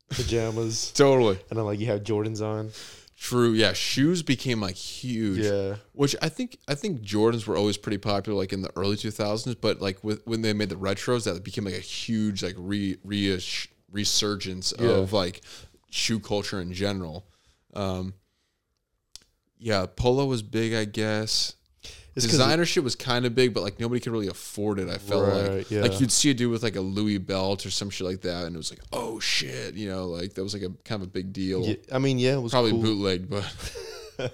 pajamas, 0.10 0.92
totally 0.96 1.38
and 1.50 1.58
then 1.58 1.66
like 1.66 1.80
you 1.80 1.88
have 1.88 2.04
Jordans 2.04 2.42
on. 2.42 2.72
True. 3.20 3.52
Yeah, 3.52 3.74
shoes 3.74 4.24
became 4.24 4.62
like 4.62 4.76
huge. 4.76 5.40
Yeah, 5.46 5.76
Which 5.94 6.16
I 6.22 6.30
think 6.30 6.58
I 6.68 6.76
think 6.76 7.02
Jordans 7.02 7.46
were 7.46 7.58
always 7.58 7.78
pretty 7.78 7.98
popular 7.98 8.38
like 8.40 8.54
in 8.54 8.62
the 8.62 8.72
early 8.76 8.96
2000s, 8.96 9.56
but 9.60 9.82
like 9.82 10.04
with 10.04 10.22
when 10.26 10.42
they 10.42 10.54
made 10.54 10.70
the 10.70 10.76
retros 10.76 11.26
that 11.26 11.44
became 11.44 11.66
like 11.66 11.74
a 11.76 11.80
huge 11.80 12.42
like 12.44 12.56
re, 12.58 12.98
re 13.04 13.40
resurgence 13.92 14.74
Yeah. 14.80 14.88
of 14.90 15.14
like 15.14 15.42
shoe 15.92 16.20
culture 16.20 16.62
in 16.62 16.74
general. 16.74 17.26
Um 17.74 18.14
yeah, 19.58 19.86
polo 19.94 20.26
was 20.26 20.42
big, 20.42 20.74
I 20.74 20.86
guess. 20.86 21.56
Designer 22.28 22.66
shit 22.66 22.84
was 22.84 22.96
kind 22.96 23.26
of 23.26 23.36
big, 23.36 23.54
but 23.54 23.62
like 23.62 23.80
nobody 23.80 24.00
could 24.00 24.12
really 24.12 24.28
afford 24.28 24.80
it. 24.80 24.90
I 24.90 24.98
felt 24.98 25.28
like 25.28 25.70
yeah. 25.72 25.82
like 25.82 26.00
you'd 26.00 26.12
see 26.12 26.32
a 26.32 26.34
dude 26.34 26.52
with 26.52 26.64
like 26.64 26.76
a 26.76 26.82
Louis 26.82 27.18
belt 27.18 27.66
or 27.66 27.72
some 27.72 27.90
shit 27.90 28.06
like 28.08 28.22
that, 28.22 28.46
and 28.46 28.56
it 28.56 28.58
was 28.58 28.72
like, 28.72 28.82
oh 28.92 29.20
shit, 29.20 29.76
you 29.76 29.90
know, 29.90 30.08
like 30.08 30.34
that 30.34 30.44
was 30.44 30.54
like 30.54 30.64
a 30.64 30.70
kind 30.84 31.02
of 31.02 31.08
a 31.08 31.12
big 31.12 31.34
deal. 31.34 31.64
yeah. 31.64 31.76
I 31.92 32.00
mean, 32.00 32.20
yeah, 32.20 32.34
it 32.34 32.42
was 32.42 32.52
Probably 32.52 32.72
cool. 32.72 32.82
bootlegged, 32.82 33.30
but 33.30 33.44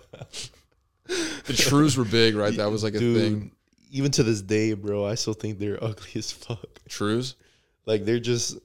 the 1.05 1.53
trues 1.53 1.97
were 1.97 2.05
big, 2.05 2.35
right? 2.35 2.55
That 2.55 2.71
was 2.71 2.83
like 2.83 2.95
a 2.95 2.99
Dude, 2.99 3.21
thing. 3.21 3.51
Even 3.91 4.11
to 4.11 4.23
this 4.23 4.41
day, 4.41 4.73
bro, 4.73 5.05
I 5.05 5.15
still 5.15 5.33
think 5.33 5.59
they're 5.59 5.81
ugly 5.83 6.11
as 6.15 6.31
fuck. 6.31 6.67
Trues. 6.87 7.35
Like 7.85 8.05
they're 8.05 8.19
just. 8.19 8.57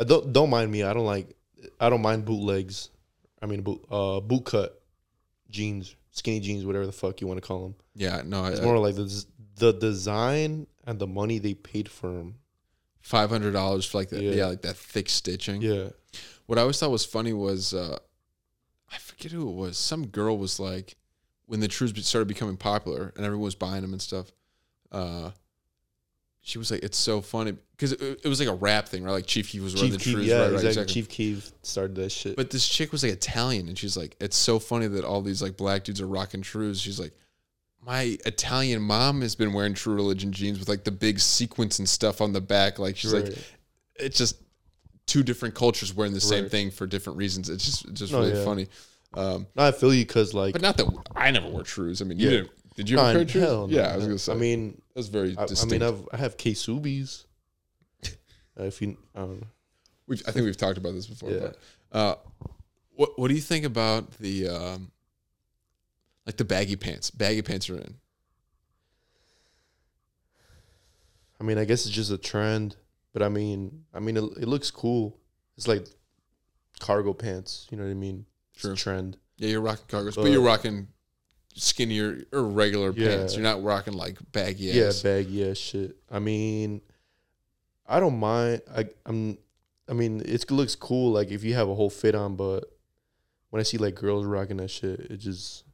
I 0.00 0.04
don't 0.04 0.32
don't 0.32 0.50
mind 0.50 0.70
me. 0.70 0.82
I 0.82 0.92
don't 0.92 1.06
like. 1.06 1.34
I 1.80 1.90
don't 1.90 2.02
mind 2.02 2.24
bootlegs. 2.24 2.90
I 3.42 3.46
mean, 3.46 3.62
boot 3.62 3.84
uh 3.90 4.20
boot 4.20 4.44
cut 4.44 4.80
jeans, 5.50 5.94
skinny 6.18 6.40
jeans, 6.40 6.64
whatever 6.64 6.86
the 6.86 6.92
fuck 6.92 7.20
you 7.20 7.26
want 7.26 7.40
to 7.40 7.46
call 7.46 7.62
them. 7.62 7.74
Yeah, 7.94 8.22
no, 8.24 8.44
I, 8.44 8.50
It's 8.50 8.60
more 8.60 8.78
like 8.78 8.94
the 8.96 9.24
the 9.56 9.72
design 9.72 10.66
and 10.86 10.98
the 10.98 11.06
money 11.06 11.38
they 11.38 11.54
paid 11.54 11.88
for 11.88 12.08
them. 12.12 12.36
five 13.00 13.30
hundred 13.30 13.52
dollars 13.52 13.86
for 13.86 13.98
like 13.98 14.10
that. 14.10 14.22
Yeah. 14.22 14.32
Yeah. 14.32 14.46
like 14.46 14.62
that 14.62 14.76
thick 14.76 15.08
stitching. 15.08 15.62
Yeah, 15.62 15.88
What 16.46 16.58
I 16.58 16.62
always 16.62 16.78
thought 16.78 16.90
was 16.90 17.04
funny 17.04 17.32
was 17.32 17.72
uh, 17.74 17.98
I 18.92 18.98
forget 18.98 19.32
who 19.32 19.48
it 19.48 19.54
was. 19.54 19.76
Some 19.78 20.06
girl 20.06 20.38
was 20.38 20.60
like, 20.60 20.96
when 21.46 21.60
the 21.60 21.68
trues 21.68 21.92
started 22.06 22.28
becoming 22.28 22.56
popular 22.56 23.12
and 23.16 23.24
everyone 23.24 23.44
was 23.44 23.54
buying 23.54 23.82
them 23.82 23.92
and 23.92 24.02
stuff. 24.02 24.30
Uh, 24.92 25.30
she 26.48 26.58
was 26.58 26.70
like, 26.70 26.82
"It's 26.82 26.96
so 26.96 27.20
funny 27.20 27.52
because 27.72 27.92
it, 27.92 28.20
it 28.24 28.28
was 28.28 28.40
like 28.40 28.48
a 28.48 28.54
rap 28.54 28.88
thing, 28.88 29.04
right? 29.04 29.12
Like 29.12 29.26
Chief 29.26 29.48
Keef 29.50 29.62
was 29.62 29.74
wearing 29.74 29.90
Chief 29.90 29.98
the 29.98 30.04
Keef. 30.04 30.14
trues, 30.14 30.26
Yeah, 30.26 30.36
right? 30.44 30.52
right, 30.54 30.64
exactly. 30.64 30.94
Chief 30.94 31.08
Keef 31.08 31.52
started 31.62 31.94
this 31.94 32.12
shit. 32.12 32.36
But 32.36 32.50
this 32.50 32.66
chick 32.66 32.90
was 32.92 33.02
like 33.02 33.12
Italian, 33.12 33.68
and 33.68 33.78
she's 33.78 33.96
like, 33.96 34.16
"It's 34.20 34.36
so 34.36 34.58
funny 34.58 34.86
that 34.86 35.04
all 35.04 35.20
these 35.22 35.42
like 35.42 35.56
black 35.56 35.84
dudes 35.84 36.00
are 36.00 36.06
rocking 36.06 36.40
trues." 36.42 36.80
She's 36.80 36.98
like, 36.98 37.12
"My 37.84 38.16
Italian 38.24 38.80
mom 38.82 39.20
has 39.20 39.34
been 39.34 39.52
wearing 39.52 39.74
True 39.74 39.94
Religion 39.94 40.32
jeans 40.32 40.58
with 40.58 40.68
like 40.68 40.84
the 40.84 40.90
big 40.90 41.20
sequins 41.20 41.78
and 41.78 41.88
stuff 41.88 42.20
on 42.20 42.32
the 42.32 42.40
back." 42.40 42.78
Like 42.78 42.96
she's 42.96 43.12
like, 43.12 43.34
it's 43.96 44.16
just 44.16 44.36
two 45.06 45.22
different 45.22 45.54
cultures 45.54 45.94
wearing 45.94 46.12
the 46.14 46.20
same 46.20 46.48
thing 46.48 46.70
for 46.70 46.86
different 46.86 47.18
reasons. 47.18 47.48
It's 47.50 47.64
just 47.64 47.84
it's 47.88 48.00
just 48.00 48.12
No, 48.12 48.20
really 48.20 48.38
yeah. 48.38 48.44
funny. 48.44 48.68
Um, 49.14 49.46
no, 49.54 49.64
I 49.64 49.72
feel 49.72 49.92
you 49.94 50.04
because 50.06 50.34
like 50.34 50.52
but 50.52 50.62
not 50.62 50.76
that 50.78 50.86
I 51.14 51.30
never 51.30 51.48
wore 51.48 51.62
trues. 51.62 52.00
I 52.00 52.04
mean, 52.06 52.18
you 52.18 52.24
Yeah. 52.24 52.30
didn't. 52.38 52.50
Did 52.76 52.90
you 52.90 52.98
ever 52.98 53.18
wear 53.18 53.24
trues? 53.24 53.42
hell 53.44 53.66
no. 53.66 53.76
Yeah, 53.76 53.92
I 53.92 53.96
was 53.96 54.04
gonna 54.06 54.18
say. 54.18 54.32
I 54.32 54.36
mean, 54.36 54.80
that's 54.98 55.08
very 55.08 55.36
I, 55.38 55.44
I 55.44 55.46
distinct. 55.46 55.70
mean, 55.72 55.82
I've 55.82 56.08
I 56.12 56.16
have 56.16 56.36
Ksubis. 56.36 57.24
uh, 58.04 58.08
if 58.64 58.82
you, 58.82 58.96
I 59.14 59.20
don't 59.20 59.40
know. 59.40 59.46
We've, 60.08 60.22
I 60.26 60.32
think 60.32 60.44
we've 60.44 60.56
talked 60.56 60.76
about 60.76 60.94
this 60.94 61.06
before. 61.06 61.30
Yeah. 61.30 61.50
But, 61.92 61.98
uh, 61.98 62.14
what 62.96 63.16
what 63.16 63.28
do 63.28 63.34
you 63.34 63.40
think 63.40 63.64
about 63.64 64.10
the 64.18 64.48
um, 64.48 64.90
like 66.26 66.36
the 66.36 66.44
baggy 66.44 66.74
pants? 66.74 67.12
Baggy 67.12 67.42
pants 67.42 67.70
are 67.70 67.76
in. 67.76 67.94
I 71.40 71.44
mean, 71.44 71.58
I 71.58 71.64
guess 71.64 71.86
it's 71.86 71.94
just 71.94 72.10
a 72.10 72.18
trend, 72.18 72.74
but 73.12 73.22
I 73.22 73.28
mean, 73.28 73.84
I 73.94 74.00
mean, 74.00 74.16
it, 74.16 74.24
it 74.40 74.48
looks 74.48 74.72
cool. 74.72 75.16
It's 75.56 75.68
like 75.68 75.86
cargo 76.80 77.12
pants. 77.12 77.68
You 77.70 77.76
know 77.76 77.84
what 77.84 77.90
I 77.90 77.94
mean? 77.94 78.26
It's 78.54 78.64
a 78.64 78.74
trend. 78.74 79.16
Yeah, 79.36 79.50
you're 79.50 79.60
rocking 79.60 79.86
cargos, 79.86 80.16
but 80.16 80.22
But- 80.22 80.32
you're 80.32 80.42
rocking 80.42 80.88
skinnier 81.58 82.24
or 82.32 82.42
regular 82.44 82.92
Yeah. 82.92 83.08
pants. 83.08 83.34
You're 83.34 83.42
not 83.42 83.62
rocking 83.62 83.94
like 83.94 84.18
baggy 84.32 84.70
ass, 84.70 84.76
Yeah, 84.76 84.84
ass. 84.86 85.02
baggy 85.02 85.50
ass 85.50 85.56
shit. 85.58 85.96
I 86.10 86.18
mean, 86.18 86.80
I 87.86 88.00
don't 88.00 88.18
mind. 88.18 88.62
I 88.74 88.86
I'm. 89.06 89.38
I 89.88 89.94
mean, 89.94 90.20
it 90.24 90.50
looks 90.50 90.74
cool. 90.74 91.12
Like 91.12 91.30
if 91.30 91.42
you 91.44 91.54
have 91.54 91.68
a 91.68 91.74
whole 91.74 91.88
fit 91.90 92.14
on, 92.14 92.36
but 92.36 92.64
when 93.50 93.60
I 93.60 93.62
see 93.62 93.78
like 93.78 93.94
girls 93.94 94.26
rocking 94.26 94.58
that 94.58 94.68
shit, 94.70 95.00
it 95.00 95.16
just 95.16 95.64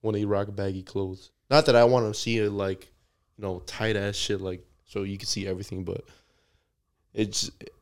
when 0.00 0.14
they 0.14 0.24
rock 0.24 0.48
baggy 0.54 0.82
clothes. 0.82 1.30
Not 1.50 1.66
that 1.66 1.74
I 1.76 1.82
want 1.84 2.06
to 2.14 2.18
see 2.18 2.38
it 2.38 2.50
like, 2.50 2.92
you 3.36 3.42
know, 3.42 3.58
tight 3.66 3.96
ass 3.96 4.14
shit 4.14 4.40
like 4.40 4.64
so 4.86 5.02
you 5.02 5.18
can 5.18 5.26
see 5.26 5.46
everything, 5.48 5.82
but 5.84 6.04
it's 7.12 7.50
it 7.60 7.74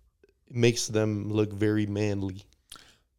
makes 0.51 0.87
them 0.89 1.31
look 1.31 1.53
very 1.53 1.85
manly. 1.87 2.43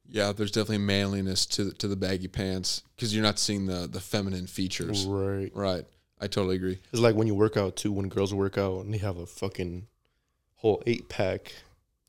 Yeah, 0.09 0.31
there's 0.31 0.51
definitely 0.51 0.79
manliness 0.79 1.45
to 1.47 1.65
the, 1.65 1.71
to 1.73 1.87
the 1.87 1.95
baggy 1.95 2.27
pants 2.27 2.83
because 2.95 3.13
you're 3.13 3.23
not 3.23 3.39
seeing 3.39 3.65
the 3.65 3.87
the 3.87 3.99
feminine 3.99 4.47
features. 4.47 5.05
Right. 5.05 5.51
Right. 5.53 5.85
I 6.21 6.27
totally 6.27 6.55
agree. 6.57 6.79
It's 6.91 7.01
like 7.01 7.15
when 7.15 7.27
you 7.27 7.35
work 7.35 7.55
out 7.57 7.75
too. 7.75 7.91
When 7.91 8.09
girls 8.09 8.33
work 8.33 8.57
out 8.57 8.83
and 8.83 8.93
they 8.93 8.97
have 8.97 9.17
a 9.17 9.25
fucking 9.25 9.87
whole 10.55 10.83
eight 10.85 11.07
pack, 11.07 11.53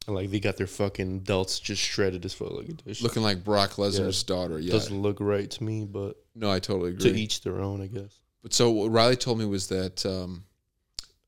and 0.07 0.17
like 0.17 0.31
they 0.31 0.41
got 0.41 0.57
their 0.57 0.67
fucking 0.67 1.21
delts 1.21 1.63
just 1.63 1.81
shredded 1.83 2.25
as 2.25 2.35
fuck. 2.35 2.51
Like, 2.53 3.01
Looking 3.01 3.23
like 3.23 3.45
Brock 3.45 3.73
Lesnar's 3.73 4.23
daughter. 4.25 4.59
Yeah. 4.59 4.73
doesn't 4.73 5.01
look 5.01 5.19
right 5.21 5.49
to 5.51 5.63
me, 5.65 5.85
but 5.85 6.17
No, 6.35 6.51
I 6.51 6.59
totally 6.59 6.91
agree. 6.91 7.13
to 7.13 7.19
each 7.19 7.43
their 7.43 7.61
own, 7.61 7.81
I 7.81 7.87
guess. 7.87 8.19
But 8.43 8.53
so 8.55 8.71
what 8.71 8.91
Riley 8.91 9.17
told 9.17 9.39
me 9.39 9.45
was 9.45 9.69
that 9.69 9.97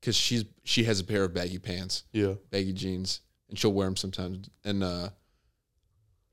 because 0.01 0.15
she's 0.15 0.43
she 0.63 0.83
has 0.83 0.99
a 0.99 1.03
pair 1.03 1.23
of 1.23 1.33
baggy 1.33 1.59
pants, 1.59 2.03
Yeah, 2.11 2.33
baggy 2.49 2.73
jeans, 2.73 3.21
and 3.49 3.57
she'll 3.57 3.71
wear 3.73 3.87
them 3.87 3.95
sometimes. 3.95 4.49
And 4.65 4.83
uh, 4.83 5.09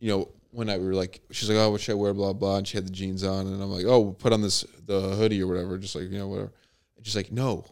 you 0.00 0.10
know, 0.10 0.28
one 0.50 0.66
night 0.66 0.80
we 0.80 0.86
were 0.86 0.94
like, 0.94 1.20
she's 1.30 1.48
like, 1.48 1.58
"Oh, 1.58 1.70
what 1.70 1.80
should 1.80 1.92
I 1.92 1.96
wear?" 1.96 2.12
Blah 2.12 2.32
blah. 2.32 2.56
And 2.56 2.66
she 2.66 2.76
had 2.76 2.86
the 2.86 2.92
jeans 2.92 3.22
on, 3.22 3.46
and 3.46 3.62
I'm 3.62 3.70
like, 3.70 3.84
"Oh, 3.84 4.12
put 4.12 4.32
on 4.32 4.40
this 4.42 4.64
the 4.86 5.00
hoodie 5.00 5.42
or 5.42 5.46
whatever." 5.46 5.78
Just 5.78 5.94
like 5.94 6.10
you 6.10 6.18
know, 6.18 6.28
whatever. 6.28 6.52
And 6.96 7.06
she's 7.06 7.14
like, 7.14 7.30
"No, 7.30 7.64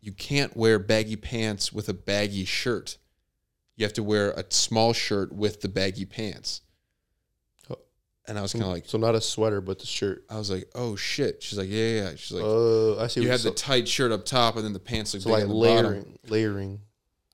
you 0.00 0.12
can't 0.12 0.56
wear 0.56 0.78
baggy 0.78 1.16
pants 1.16 1.72
with 1.72 1.88
a 1.88 1.94
baggy 1.94 2.44
shirt. 2.44 2.98
You 3.76 3.84
have 3.84 3.94
to 3.94 4.04
wear 4.04 4.30
a 4.30 4.44
small 4.50 4.92
shirt 4.92 5.32
with 5.32 5.60
the 5.60 5.68
baggy 5.68 6.04
pants." 6.04 6.60
Oh. 7.68 7.78
And 8.28 8.38
I 8.38 8.42
was 8.42 8.52
kind 8.52 8.64
of 8.64 8.70
like, 8.70 8.86
so 8.86 8.96
not 8.96 9.16
a 9.16 9.20
sweater, 9.20 9.60
but 9.60 9.80
the 9.80 9.86
shirt. 9.86 10.24
I 10.30 10.36
was 10.36 10.50
like, 10.50 10.68
"Oh 10.74 10.94
shit!" 10.94 11.42
She's 11.42 11.58
like, 11.58 11.68
"Yeah, 11.68 11.86
yeah." 11.86 12.02
yeah." 12.02 12.16
She's 12.16 12.32
like, 12.32 12.44
uh, 12.44 13.02
I 13.02 13.06
see. 13.08 13.22
you 13.22 13.30
have 13.30 13.40
so, 13.40 13.50
the 13.50 13.56
tight 13.56 13.88
shirt 13.88 14.12
up 14.12 14.24
top, 14.24 14.54
and 14.54 14.64
then 14.64 14.72
the 14.72 14.78
pants 14.78 15.14
look 15.14 15.24
so 15.24 15.30
like 15.30 15.42
the 15.42 15.48
bottom. 15.48 15.58
layering, 15.58 16.18
layering. 16.28 16.80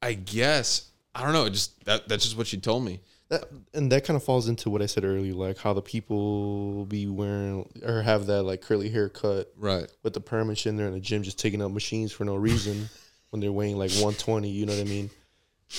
I 0.01 0.15
guess 0.15 0.91
I 1.15 1.25
don't 1.25 1.35
know. 1.35 1.45
It 1.45 1.51
just 1.51 1.85
that 1.85 2.09
that's 2.09 2.25
just 2.25 2.39
what 2.39 2.47
she 2.47 2.57
told 2.57 2.85
me. 2.85 3.01
That 3.31 3.45
and 3.75 3.91
that 3.93 4.05
kind 4.05 4.17
of 4.17 4.23
falls 4.25 4.49
into 4.49 4.69
what 4.71 4.83
I 4.83 4.87
said 4.87 5.05
earlier, 5.05 5.33
like 5.35 5.57
how 5.59 5.73
the 5.73 5.81
people 5.83 6.85
be 6.87 7.07
wearing 7.07 7.69
or 7.85 8.03
have 8.03 8.27
that 8.27 8.43
like 8.43 8.61
curly 8.61 8.89
haircut 8.91 9.53
Right. 9.57 9.87
with 10.03 10.13
the 10.15 10.21
perm 10.21 10.49
and 10.49 10.59
shit 10.59 10.71
in 10.71 10.77
there 10.77 10.89
in 10.89 10.93
the 10.93 11.01
gym, 11.01 11.23
just 11.23 11.39
taking 11.39 11.63
up 11.63 11.71
machines 11.71 12.11
for 12.13 12.25
no 12.25 12.35
reason 12.37 12.89
when 13.31 13.41
they're 13.41 13.53
weighing 13.53 13.77
like 13.79 13.91
120. 13.93 14.51
You 14.51 14.67
know 14.67 14.73
what 14.75 14.81
I 14.81 14.85
mean? 14.91 15.11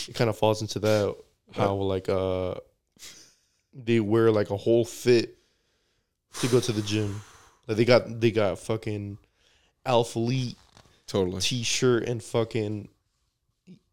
It 0.07 0.15
kind 0.15 0.29
of 0.29 0.37
falls 0.37 0.61
into 0.61 0.79
that 0.79 1.15
how 1.53 1.75
like 1.75 2.07
uh 2.07 2.55
they 3.73 3.99
wear 3.99 4.31
like 4.31 4.49
a 4.49 4.57
whole 4.57 4.85
fit 4.85 5.37
to 6.39 6.47
go 6.47 6.61
to 6.61 6.71
the 6.71 6.81
gym. 6.81 7.21
Like 7.67 7.75
they 7.77 7.85
got 7.85 8.21
they 8.21 8.31
got 8.31 8.59
fucking 8.59 9.17
Alphalete 9.85 10.55
Totally. 11.07 11.41
t-shirt 11.41 12.03
and 12.07 12.23
fucking 12.23 12.87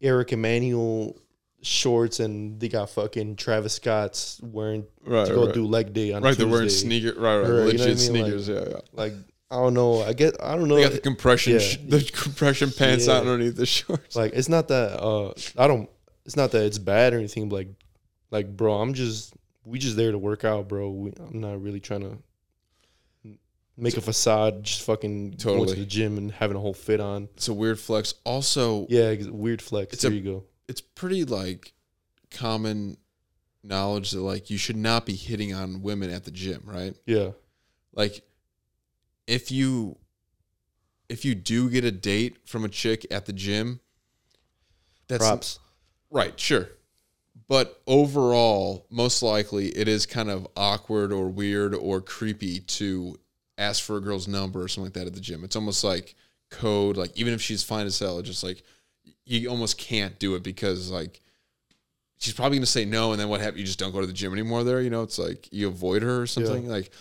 Eric 0.01 0.31
Emanuel 0.31 1.17
shorts, 1.61 2.19
and 2.19 2.59
they 2.59 2.69
got 2.69 2.89
fucking 2.89 3.35
Travis 3.35 3.73
Scott's 3.73 4.39
wearing 4.43 4.85
Right, 5.03 5.27
to 5.27 5.33
go 5.33 5.45
right. 5.45 5.53
do 5.53 5.65
leg 5.65 5.93
day 5.93 6.13
on 6.13 6.21
Right. 6.23 6.37
They're 6.37 6.47
wearing 6.47 6.67
Tuesday. 6.67 6.87
sneaker. 7.01 7.19
Right. 7.19 7.37
Right. 7.39 7.49
Right, 7.49 7.71
you 7.73 7.77
know 7.77 7.83
I 7.83 7.87
mean? 7.87 7.97
sneakers. 7.97 8.47
yeah. 8.47 8.63
Yeah. 8.69 8.79
Like 8.93 9.13
I 9.51 9.55
don't 9.55 9.73
know. 9.73 10.01
I 10.03 10.13
get 10.13 10.35
I 10.41 10.55
don't 10.55 10.67
know. 10.67 10.75
They 10.75 10.83
got 10.83 10.91
the 10.93 10.99
compression. 10.99 11.53
Yeah. 11.53 11.59
sh- 11.59 11.77
the 11.87 12.01
compression 12.13 12.71
pants 12.71 13.07
Yeah. 13.07 13.13
out 13.15 13.21
underneath 13.27 13.55
the 13.55 13.65
shorts. 13.65 14.15
like 14.15 14.33
it's 14.33 14.49
not 14.49 14.67
that 14.69 15.01
uh 15.01 15.33
I 15.57 15.67
don't. 15.67 15.89
It's 16.25 16.35
not 16.35 16.51
that 16.51 16.63
it's 16.65 16.77
bad 16.77 17.13
or 17.13 17.17
anything. 17.17 17.49
But 17.49 17.55
like 17.55 17.67
like 18.31 18.55
bro, 18.57 18.75
I'm 18.79 18.93
just 18.93 19.33
we 19.65 19.79
just 19.79 19.95
there 19.97 20.11
to 20.11 20.17
work 20.17 20.45
out, 20.45 20.67
bro. 20.67 20.89
We, 20.91 21.13
I'm 21.19 21.39
not 21.41 21.61
really 21.61 21.79
trying 21.79 22.01
to 22.01 22.17
make 23.77 23.97
a 23.97 24.01
facade. 24.01 24.63
Just 24.63 24.81
fucking 24.83 25.31
going 25.31 25.37
Totally. 25.37 25.73
to 25.73 25.79
the 25.79 25.85
gym 25.85 26.17
and 26.17 26.31
having 26.31 26.55
a 26.57 26.59
whole 26.59 26.73
fit 26.73 26.99
on. 26.99 27.29
It's 27.35 27.47
a 27.47 27.53
weird 27.53 27.79
flex. 27.79 28.13
Also, 28.25 28.85
Yeah, 28.89 29.13
weird 29.29 29.61
flex. 29.61 29.97
There 30.01 30.11
a- 30.11 30.13
you 30.13 30.21
go. 30.21 30.43
It's 30.69 30.81
pretty 30.81 31.25
like 31.25 31.73
common 32.31 32.95
knowledge 33.63 34.11
that 34.11 34.21
like 34.21 34.49
you 34.49 34.57
should 34.57 34.77
not 34.77 35.05
be 35.05 35.15
hitting 35.15 35.53
on 35.53 35.81
women 35.81 36.11
at 36.11 36.23
the 36.23 36.31
gym, 36.31 36.61
right? 36.63 36.95
Yeah. 37.05 37.31
Like 37.93 38.21
if 39.27 39.51
you 39.51 39.97
if 41.09 41.25
you 41.25 41.33
do 41.33 41.69
get 41.69 41.83
a 41.83 41.91
date 41.91 42.47
from 42.47 42.63
a 42.63 42.69
chick 42.69 43.05
at 43.09 43.25
the 43.25 43.33
gym, 43.33 43.79
that's 45.07 45.25
Props. 45.25 45.59
right, 46.11 46.39
sure. 46.39 46.69
But 47.47 47.81
overall, 47.87 48.85
most 48.91 49.23
likely 49.23 49.69
it 49.69 49.87
is 49.87 50.05
kind 50.05 50.29
of 50.29 50.47
awkward 50.55 51.11
or 51.11 51.29
weird 51.29 51.73
or 51.73 51.99
creepy 51.99 52.59
to 52.59 53.17
ask 53.57 53.83
for 53.83 53.97
a 53.97 54.01
girl's 54.01 54.27
number 54.27 54.61
or 54.61 54.67
something 54.67 54.85
like 54.85 54.93
that 54.93 55.07
at 55.07 55.15
the 55.15 55.19
gym. 55.19 55.43
It's 55.43 55.55
almost 55.55 55.83
like 55.83 56.13
code, 56.51 56.95
like 56.95 57.17
even 57.17 57.33
if 57.33 57.41
she's 57.41 57.63
fine 57.63 57.87
as 57.87 57.97
hell, 57.97 58.19
it's 58.19 58.29
just 58.29 58.43
like 58.43 58.61
you 59.37 59.49
almost 59.49 59.77
can't 59.77 60.17
do 60.19 60.35
it 60.35 60.43
because 60.43 60.89
like 60.91 61.21
she's 62.17 62.33
probably 62.33 62.57
gonna 62.57 62.65
say 62.65 62.85
no, 62.85 63.11
and 63.11 63.19
then 63.21 63.29
what 63.29 63.41
happens? 63.41 63.59
You 63.59 63.65
just 63.65 63.79
don't 63.79 63.91
go 63.91 64.01
to 64.01 64.07
the 64.07 64.13
gym 64.13 64.33
anymore. 64.33 64.63
There, 64.63 64.81
you 64.81 64.89
know, 64.89 65.03
it's 65.03 65.19
like 65.19 65.47
you 65.51 65.67
avoid 65.67 66.01
her 66.01 66.21
or 66.21 66.27
something. 66.27 66.67
Like 66.67 66.91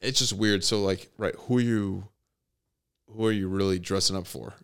it's 0.00 0.18
just 0.18 0.32
weird. 0.32 0.64
So 0.64 0.82
like, 0.82 1.10
right, 1.18 1.34
who 1.36 1.58
are 1.58 1.62
you? 1.62 2.08
Who 3.08 3.26
are 3.26 3.32
you 3.32 3.48
really 3.48 3.78
dressing 3.78 4.16
up 4.16 4.26
for? 4.26 4.54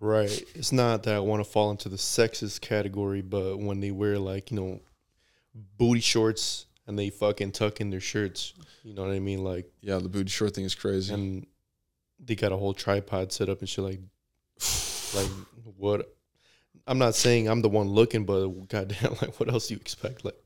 Right. 0.00 0.42
It's 0.54 0.72
not 0.72 1.02
that 1.04 1.14
I 1.14 1.20
want 1.20 1.44
to 1.44 1.48
fall 1.48 1.70
into 1.70 1.88
the 1.88 1.96
sexist 1.98 2.60
category, 2.62 3.20
but 3.20 3.58
when 3.58 3.80
they 3.80 3.90
wear 3.90 4.18
like, 4.18 4.50
you 4.50 4.56
know, 4.58 4.80
booty 5.78 6.00
shorts 6.00 6.66
and 6.86 6.98
they 6.98 7.10
fucking 7.10 7.52
tuck 7.52 7.80
in 7.80 7.90
their 7.90 8.00
shirts, 8.00 8.54
you 8.82 8.94
know 8.94 9.02
what 9.02 9.12
I 9.12 9.20
mean? 9.20 9.44
Like, 9.44 9.70
Yeah, 9.82 9.98
the 9.98 10.08
booty 10.08 10.30
short 10.30 10.54
thing 10.54 10.64
is 10.64 10.74
crazy. 10.74 11.12
and 11.14 11.46
they 12.18 12.34
got 12.34 12.50
a 12.50 12.56
whole 12.56 12.74
tripod 12.74 13.30
set 13.30 13.48
up 13.48 13.60
and 13.60 13.68
shit. 13.68 13.84
Like, 13.84 14.00
like 15.14 15.30
what? 15.76 16.16
I'm 16.86 16.98
not 16.98 17.14
saying 17.14 17.48
I'm 17.48 17.62
the 17.62 17.68
one 17.68 17.88
looking, 17.88 18.24
but 18.24 18.48
goddamn, 18.68 19.12
like, 19.22 19.38
what 19.38 19.50
else 19.50 19.68
do 19.68 19.74
you 19.74 19.80
expect? 19.80 20.24
Like, 20.24 20.36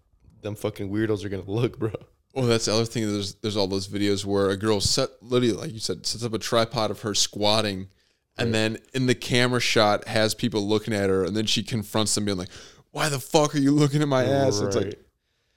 them 0.43 0.55
fucking 0.55 0.91
weirdos 0.91 1.25
are 1.25 1.29
gonna 1.29 1.43
look, 1.47 1.79
bro. 1.79 1.93
Well, 2.35 2.47
that's 2.47 2.65
the 2.67 2.75
other 2.75 2.85
thing. 2.85 3.11
There's 3.11 3.35
there's 3.37 3.57
all 3.57 3.69
those 3.69 3.89
videos 3.89 4.25
where 4.25 4.51
a 4.51 4.57
girl 4.57 4.81
set 4.81 5.11
literally 5.23 5.55
like 5.55 5.73
you 5.73 5.79
said 5.79 6.05
sets 6.05 6.25
up 6.25 6.35
a 6.35 6.39
tripod 6.39 6.91
of 6.91 7.01
her 7.03 7.15
squatting, 7.15 7.89
and 8.37 8.53
then 8.53 8.79
in 8.93 9.07
the 9.07 9.15
camera 9.15 9.61
shot 9.61 10.09
has 10.09 10.35
people 10.35 10.67
looking 10.67 10.93
at 10.93 11.09
her, 11.11 11.25
and 11.25 11.37
then 11.37 11.47
she 11.47 11.63
confronts 11.63 12.15
them 12.15 12.25
being 12.25 12.37
like, 12.37 12.51
"Why 12.91 13.09
the 13.09 13.21
fuck 13.21 13.55
are 13.55 13.59
you 13.59 13.71
looking 13.71 14.03
at 14.03 14.09
my 14.09 14.25
ass?" 14.25 14.61
It's 14.61 14.77
like. 14.77 15.01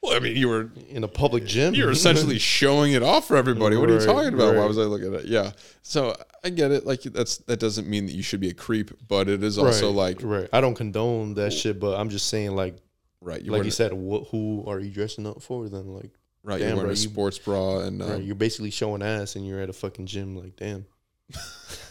Well, 0.03 0.15
I 0.15 0.19
mean, 0.19 0.37
you 0.37 0.47
were 0.47 0.69
in 0.89 1.03
a 1.03 1.07
public 1.07 1.45
gym. 1.45 1.73
you're 1.73 1.91
essentially 1.91 2.37
showing 2.57 2.93
it 2.93 3.03
off 3.03 3.27
for 3.27 3.35
everybody. 3.35 3.75
What 3.77 3.89
are 3.89 3.93
you 3.93 3.99
Right, 3.99 4.05
talking 4.05 4.33
about? 4.33 4.53
Why 4.55 4.61
right. 4.61 4.67
was 4.67 4.77
I 4.77 4.81
looking 4.83 5.13
at 5.13 5.21
it? 5.21 5.25
Yeah. 5.27 5.51
So 5.81 6.15
I 6.43 6.49
get 6.49 6.71
it. 6.71 6.85
Like 6.85 7.01
that's 7.01 7.37
that 7.39 7.59
doesn't 7.59 7.87
mean 7.87 8.05
that 8.05 8.13
you 8.13 8.21
should 8.23 8.39
be 8.39 8.49
a 8.49 8.53
creep, 8.53 8.91
but 9.07 9.27
it 9.27 9.43
is 9.43 9.57
also 9.57 9.91
like 9.91 10.19
right. 10.21 10.47
I 10.53 10.61
don't 10.61 10.75
condone 10.75 11.33
that 11.35 11.51
shit, 11.51 11.79
but 11.79 11.97
I'm 11.99 12.09
just 12.09 12.27
saying, 12.27 12.55
like, 12.55 12.77
right. 13.21 13.41
You 13.41 13.51
like 13.51 13.63
you 13.65 13.71
said, 13.71 13.91
what, 13.93 14.27
who 14.29 14.63
are 14.67 14.79
you 14.79 14.91
dressing 14.91 15.25
up 15.27 15.41
for? 15.41 15.67
Then, 15.67 15.87
like, 15.87 16.11
right. 16.43 16.59
damn, 16.59 16.67
you're 16.69 16.75
wearing 16.77 16.87
bro, 16.87 16.89
a 16.89 16.91
you- 16.91 16.95
sports 16.95 17.39
bra 17.39 17.79
and 17.79 18.01
um, 18.01 18.09
right, 18.11 18.23
you're 18.23 18.35
basically 18.35 18.71
showing 18.71 19.01
ass, 19.01 19.35
and 19.35 19.45
you're 19.47 19.59
at 19.61 19.69
a 19.69 19.73
fucking 19.73 20.05
gym. 20.05 20.35
Like, 20.37 20.55
damn. 20.55 20.85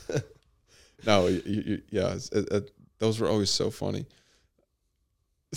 no, 1.06 1.26
you, 1.26 1.42
you, 1.44 1.82
yeah. 1.90 2.06
it's- 2.06 2.30
it- 2.30 2.50
it- 2.52 2.70
those 2.98 3.20
were 3.20 3.28
always 3.28 3.50
so 3.50 3.70
funny. 3.70 4.06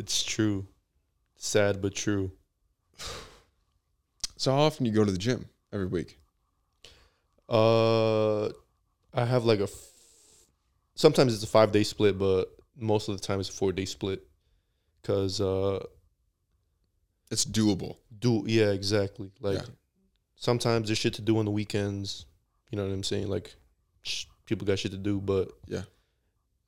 It's 0.00 0.22
true. 0.24 0.66
Sad 1.36 1.80
but 1.82 1.94
true. 1.94 2.32
So 4.38 4.50
how 4.50 4.60
often 4.62 4.84
do 4.84 4.90
you 4.90 4.96
go 4.96 5.04
to 5.04 5.12
the 5.12 5.18
gym 5.18 5.46
every 5.74 5.86
week? 5.86 6.18
Uh, 7.48 8.46
I 9.12 9.24
have 9.26 9.44
like 9.44 9.60
a. 9.60 9.64
F- 9.64 9.90
sometimes 10.94 11.34
it's 11.34 11.42
a 11.42 11.46
five 11.46 11.70
day 11.72 11.82
split, 11.82 12.18
but 12.18 12.46
most 12.76 13.08
of 13.10 13.20
the 13.20 13.26
time 13.26 13.40
it's 13.40 13.50
a 13.50 13.52
four 13.52 13.72
day 13.72 13.84
split. 13.84 14.26
Cause 15.02 15.40
uh, 15.40 15.84
It's 17.30 17.44
doable. 17.44 17.96
do 18.18 18.44
yeah 18.46 18.70
exactly 18.70 19.30
like 19.40 19.58
Yeah. 19.58 19.74
sometimes 20.36 20.88
there's 20.88 20.98
shit 20.98 21.14
to 21.14 21.22
do 21.22 21.36
on 21.38 21.44
the 21.44 21.50
weekends. 21.50 22.24
You 22.70 22.76
know 22.76 22.86
what 22.86 22.92
I'm 22.94 23.02
saying? 23.02 23.28
Like 23.28 23.54
sh- 24.02 24.24
people 24.46 24.66
got 24.66 24.78
shit 24.78 24.92
to 24.92 24.98
do, 24.98 25.20
but 25.20 25.50
Yeah. 25.66 25.82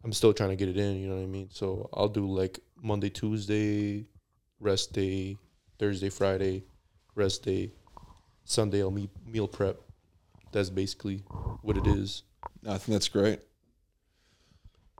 I'm 0.04 0.12
still 0.12 0.32
trying 0.34 0.50
to 0.50 0.56
get 0.56 0.68
it 0.68 0.76
in. 0.76 0.96
You 0.96 1.08
know 1.08 1.14
what 1.16 1.22
I 1.22 1.26
mean? 1.26 1.48
So 1.52 1.88
I'll 1.94 2.08
do 2.08 2.26
like 2.26 2.58
Monday, 2.82 3.08
Tuesday, 3.10 4.04
rest 4.60 4.92
day, 4.92 5.38
Thursday, 5.78 6.10
Friday, 6.10 6.64
rest 7.14 7.44
day, 7.44 7.70
Sunday 8.44 8.82
I'll 8.82 8.90
meet 8.90 9.10
meal 9.26 9.46
prep. 9.48 9.76
That's 10.50 10.68
basically 10.68 11.22
what 11.62 11.76
it 11.78 11.86
is. 11.86 12.24
No, 12.62 12.72
I 12.72 12.78
think 12.78 12.94
that's 12.94 13.08
great. 13.08 13.40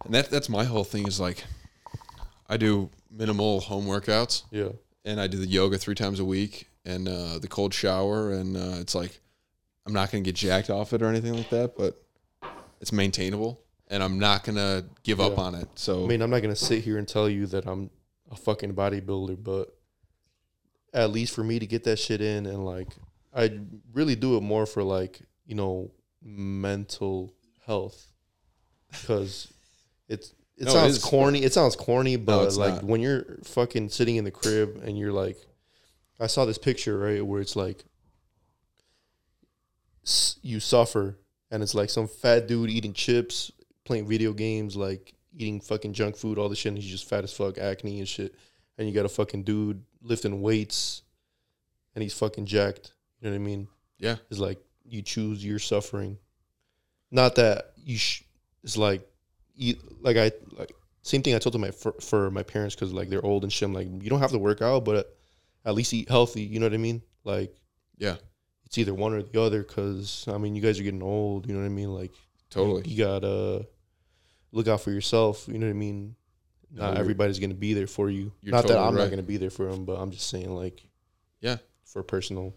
And 0.05 0.15
that 0.15 0.31
that's 0.31 0.49
my 0.49 0.65
whole 0.65 0.85
thing 0.85 1.07
is 1.07 1.21
like 1.21 1.45
I 2.49 2.57
do 2.57 2.91
minimal 3.11 3.61
home 3.61 3.87
workouts 3.87 4.45
Yeah. 4.51 4.71
and 5.05 5.21
I 5.21 5.27
do 5.27 5.39
the 5.39 5.47
yoga 5.47 5.79
three 5.79 5.95
times 5.95 6.19
a 6.21 6.25
week 6.25 6.69
and 6.85 7.07
uh, 7.09 7.39
the 7.39 7.47
cold 7.49 7.73
shower 7.75 8.33
and 8.33 8.57
uh, 8.57 8.77
it's 8.81 8.95
like 8.95 9.21
I'm 9.87 9.93
not 9.93 10.11
gonna 10.11 10.23
get 10.25 10.35
jacked 10.35 10.71
off 10.71 10.93
it 10.93 11.03
or 11.03 11.07
anything 11.07 11.35
like 11.35 11.51
that, 11.51 11.77
but 11.77 12.03
it's 12.81 12.93
maintainable 12.93 13.62
and 13.93 14.03
I'm 14.03 14.19
not 14.19 14.43
gonna 14.43 14.85
give 15.03 15.21
up 15.21 15.39
on 15.39 15.55
it. 15.55 15.69
So 15.75 16.05
I 16.05 16.07
mean, 16.09 16.23
I'm 16.23 16.31
not 16.31 16.41
gonna 16.41 16.57
sit 16.57 16.83
here 16.83 16.97
and 16.97 17.07
tell 17.07 17.29
you 17.29 17.47
that 17.49 17.67
I'm 17.67 17.91
a 18.31 18.37
fucking 18.37 18.75
bodybuilder, 18.75 19.45
but 19.45 19.77
at 20.95 21.11
least 21.11 21.35
for 21.35 21.45
me 21.45 21.59
to 21.59 21.67
get 21.67 21.85
that 21.85 21.99
shit 21.99 22.21
in 22.23 22.47
and 22.47 22.65
like 22.65 22.89
I 23.35 23.61
really 23.93 24.17
do 24.17 24.37
it 24.37 24.41
more 24.43 24.65
for 24.67 24.83
like, 24.83 25.21
you 25.47 25.55
know, 25.55 25.91
mental 26.23 27.35
health. 27.67 28.09
Cause 29.07 29.53
it's 30.09 30.33
it 30.57 30.65
No, 30.65 30.73
sounds 30.73 30.97
is. 30.97 31.05
corny. 31.05 31.43
It 31.45 31.53
sounds 31.53 31.77
corny, 31.77 32.17
but 32.17 32.47
it's 32.47 32.57
like 32.57 32.75
not. 32.77 32.85
when 32.85 33.01
you're 33.03 33.39
fucking 33.45 33.91
sitting 33.91 34.17
in 34.17 34.25
the 34.25 34.31
crib 34.31 34.81
and 34.85 34.99
you're 34.99 35.13
like 35.13 35.37
I 36.19 36.29
saw 36.29 36.45
this 36.47 36.59
picture, 36.59 36.99
right, 36.99 37.25
where 37.25 37.41
it's 37.43 37.57
like 37.57 37.85
you 40.43 40.61
suffer 40.61 41.19
and 41.51 41.63
it's 41.63 41.75
like 41.75 41.91
some 41.91 42.09
fat 42.09 42.49
dude 42.49 42.71
eating 42.71 42.93
chips, 42.93 43.53
playing 43.85 44.07
video 44.07 44.33
games, 44.33 44.77
like 44.77 45.15
eating 45.35 45.61
fucking 45.61 45.93
junk 45.93 46.17
food, 46.17 46.39
all 46.39 46.49
the 46.49 46.57
shit, 46.57 46.73
and 46.73 46.79
he's 46.79 46.91
just 46.91 47.09
fat 47.09 47.25
as 47.25 47.33
fuck, 47.33 47.59
acne 47.59 47.99
and 47.99 48.09
shit. 48.09 48.35
And 48.79 48.89
you 48.89 48.95
got 48.95 49.05
a 49.05 49.09
fucking 49.09 49.43
dude 49.45 49.83
lifting 50.01 50.41
weights 50.41 51.03
and 51.95 52.03
he's 52.03 52.15
fucking 52.15 52.47
jacked. 52.47 52.93
You 53.21 53.29
know 53.29 53.37
what 53.37 53.43
I 53.43 53.45
mean? 53.45 53.69
yeah, 53.99 54.17
It's 54.31 54.41
like 54.41 54.59
you 54.85 55.03
choose 55.03 55.45
your 55.45 55.59
suffering. 55.59 56.19
Not 57.11 57.37
that 57.37 57.73
you 57.77 57.97
sh- 57.99 58.25
it's 58.65 58.77
like 58.77 59.07
you 59.55 59.77
like 60.01 60.17
I 60.17 60.33
like 60.57 60.73
same 61.03 61.23
thing 61.23 61.35
I 61.35 61.39
told 61.39 61.53
to 61.53 61.59
my 61.59 61.71
for, 61.71 61.93
for 62.01 62.31
my 62.31 62.43
parents 62.43 62.75
because 62.75 62.93
like 62.93 63.11
they're 63.11 63.25
old 63.25 63.45
and 63.45 63.53
shit. 63.53 63.67
I'm 63.67 63.75
like 63.75 63.89
you 64.03 64.11
don't 64.11 64.21
have 64.21 64.31
to 64.33 64.39
work 64.39 64.63
out, 64.63 64.85
but 64.85 65.15
at 65.65 65.75
least 65.75 65.93
eat 65.93 66.09
healthy. 66.09 66.43
You 66.43 66.59
know 66.59 66.67
what 66.67 66.75
I 66.75 66.79
mean? 66.79 67.03
Like 67.25 67.55
yeah, 67.99 68.17
it's 68.65 68.79
either 68.79 68.95
one 68.95 69.13
or 69.13 69.23
the 69.23 69.41
other 69.41 69.63
because 69.63 70.25
I 70.27 70.39
mean 70.39 70.57
you 70.57 70.63
guys 70.63 70.81
are 70.81 70.85
getting 70.85 71.03
old. 71.03 71.47
You 71.47 71.55
know 71.55 71.61
what 71.61 71.67
I 71.67 71.71
mean? 71.71 71.93
Like 71.95 72.13
totally. 72.51 72.89
you 72.89 73.05
gotta 73.05 73.67
look 74.53 74.69
out 74.69 74.81
for 74.83 74.91
yourself. 74.91 75.47
You 75.49 75.59
know 75.59 75.67
what 75.67 75.71
I 75.73 75.75
mean? 75.75 76.15
No, 76.75 76.83
Not 76.85 76.99
everybody's 76.99 77.39
gonna 77.39 77.55
be 77.55 77.75
there 77.75 77.87
for 77.87 78.09
you. 78.11 78.33
You're 78.43 78.53
Not 78.53 78.67
that 78.69 78.79
I'm 78.79 78.95
right. 78.95 79.03
not 79.05 79.11
gonna 79.11 79.23
be 79.23 79.37
there 79.37 79.51
for 79.51 79.71
them, 79.71 79.85
but 79.85 79.95
I'm 80.01 80.11
just 80.11 80.29
saying 80.29 80.55
like 80.55 80.83
Yeah. 81.41 81.57
for 81.85 82.03
personal. 82.03 82.55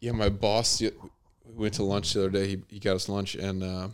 Yeah, 0.00 0.12
my 0.12 0.28
boss 0.28 0.80
we 0.80 0.90
went 1.54 1.74
to 1.74 1.84
lunch 1.84 2.12
the 2.14 2.20
other 2.20 2.30
day. 2.30 2.48
He, 2.48 2.62
he 2.68 2.78
got 2.80 2.96
us 2.96 3.08
lunch, 3.08 3.34
and 3.36 3.62
uh, 3.62 3.88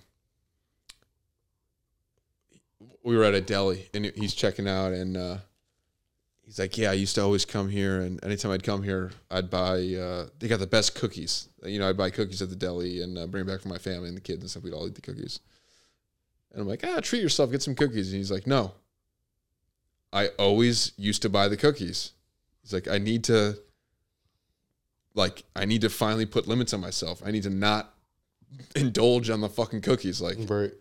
we 3.03 3.17
were 3.17 3.25
at 3.25 3.35
a 3.35 3.41
deli, 3.41 3.89
and 3.95 4.07
he's 4.17 4.35
checking 4.35 4.69
out, 4.69 4.93
and 4.93 5.17
uh, 5.17 5.37
he's 6.45 6.59
like, 6.59 6.77
"Yeah, 6.79 6.91
I 6.91 6.95
used 6.95 7.15
to 7.17 7.23
always 7.23 7.45
come 7.45 7.69
here, 7.69 8.01
and 8.01 8.23
anytime 8.25 8.51
I'd 8.53 8.63
come 8.63 8.83
here, 8.83 9.11
I'd 9.31 9.51
buy. 9.51 9.79
Uh, 9.95 10.29
they 10.39 10.49
got 10.49 10.61
the 10.61 10.67
best 10.67 10.95
cookies. 10.95 11.49
You 11.65 11.79
know, 11.79 11.89
I'd 11.89 11.97
buy 11.97 12.11
cookies 12.11 12.43
at 12.43 12.51
the 12.51 12.57
deli 12.57 13.03
and 13.03 13.19
uh, 13.19 13.27
bring 13.27 13.45
them 13.45 13.55
back 13.55 13.63
for 13.63 13.69
my 13.69 13.79
family 13.79 14.09
and 14.09 14.17
the 14.17 14.21
kids 14.23 14.41
and 14.43 14.51
stuff. 14.51 14.63
We'd 14.63 14.73
all 14.73 14.87
eat 14.87 14.95
the 14.95 15.01
cookies. 15.01 15.41
And 16.59 16.65
I'm 16.65 16.69
like, 16.69 16.83
ah, 16.85 16.99
treat 16.99 17.23
yourself, 17.23 17.53
get 17.53 17.63
some 17.63 17.77
cookies. 17.77 18.09
And 18.13 18.19
he's 18.19 18.33
like, 18.33 18.45
no. 18.45 18.73
I 20.13 20.29
always 20.41 20.91
used 20.97 21.23
to 21.23 21.29
buy 21.29 21.47
the 21.47 21.57
cookies. 21.57 22.15
He's 22.63 22.73
like, 22.73 22.89
I 22.89 22.99
need 22.99 23.23
to 23.25 23.57
like 25.15 25.45
I 25.55 25.67
need 25.67 25.83
to 25.83 25.89
finally 25.89 26.27
put 26.27 26.49
limits 26.49 26.75
on 26.75 26.81
myself. 26.81 27.23
I 27.25 27.31
need 27.31 27.45
to 27.45 27.51
not 27.51 27.95
indulge 28.75 29.31
on 29.31 29.41
the 29.41 29.49
fucking 29.49 29.83
cookies. 29.83 30.21
Like 30.21 30.37
Right. 30.49 30.73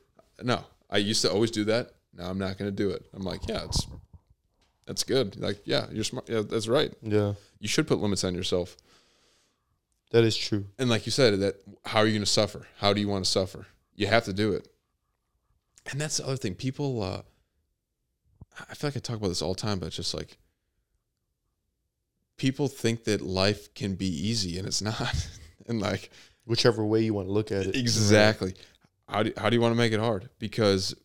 no, 0.41 0.63
I 0.89 0.97
used 0.97 1.21
to 1.21 1.31
always 1.31 1.51
do 1.51 1.63
that. 1.65 1.91
Now 2.11 2.27
I'm 2.27 2.39
not 2.39 2.57
going 2.57 2.71
to 2.71 2.75
do 2.75 2.89
it. 2.89 3.05
I'm 3.13 3.21
like, 3.21 3.47
yeah, 3.47 3.65
it's 3.65 3.85
that's 4.87 5.03
good. 5.03 5.37
Like, 5.37 5.59
yeah, 5.65 5.85
you're 5.91 6.05
smart. 6.05 6.27
Yeah, 6.27 6.41
that's 6.41 6.67
right. 6.67 6.91
Yeah. 7.03 7.33
You 7.59 7.67
should 7.67 7.85
put 7.87 7.99
limits 7.99 8.23
on 8.23 8.33
yourself. 8.33 8.77
That 10.09 10.23
is 10.23 10.35
true. 10.35 10.65
And 10.79 10.89
like 10.89 11.05
you 11.05 11.11
said, 11.11 11.39
that 11.41 11.57
how 11.85 11.99
are 11.99 12.07
you 12.07 12.13
going 12.13 12.23
to 12.25 12.31
suffer? 12.31 12.65
How 12.79 12.93
do 12.93 12.99
you 13.01 13.07
want 13.09 13.25
to 13.25 13.29
suffer? 13.29 13.67
You 13.93 14.07
have 14.07 14.23
to 14.25 14.33
do 14.33 14.53
it. 14.53 14.67
And 15.91 16.01
that's 16.01 16.17
the 16.17 16.25
other 16.25 16.37
thing. 16.37 16.55
People, 16.55 17.01
uh, 17.01 17.21
I 18.69 18.73
feel 18.73 18.89
like 18.89 18.97
I 18.97 18.99
talk 18.99 19.17
about 19.17 19.29
this 19.29 19.41
all 19.41 19.53
the 19.53 19.61
time, 19.61 19.79
but 19.79 19.87
it's 19.87 19.95
just 19.95 20.13
like 20.13 20.37
people 22.37 22.67
think 22.67 23.03
that 23.05 23.21
life 23.21 23.73
can 23.73 23.95
be 23.95 24.07
easy, 24.07 24.57
and 24.57 24.67
it's 24.67 24.81
not. 24.81 25.29
and 25.67 25.79
like 25.79 26.09
Whichever 26.45 26.85
way 26.85 27.01
you 27.01 27.13
want 27.13 27.27
to 27.27 27.31
look 27.31 27.51
at 27.51 27.65
it. 27.65 27.75
exactly, 27.75 28.53
how 29.09 29.23
do 29.23 29.33
how 29.37 29.49
do 29.49 29.55
you 29.55 29.61
want 29.61 29.73
to 29.73 29.77
make 29.77 29.91
it 29.91 29.99
hard? 29.99 30.29
Because 30.39 30.95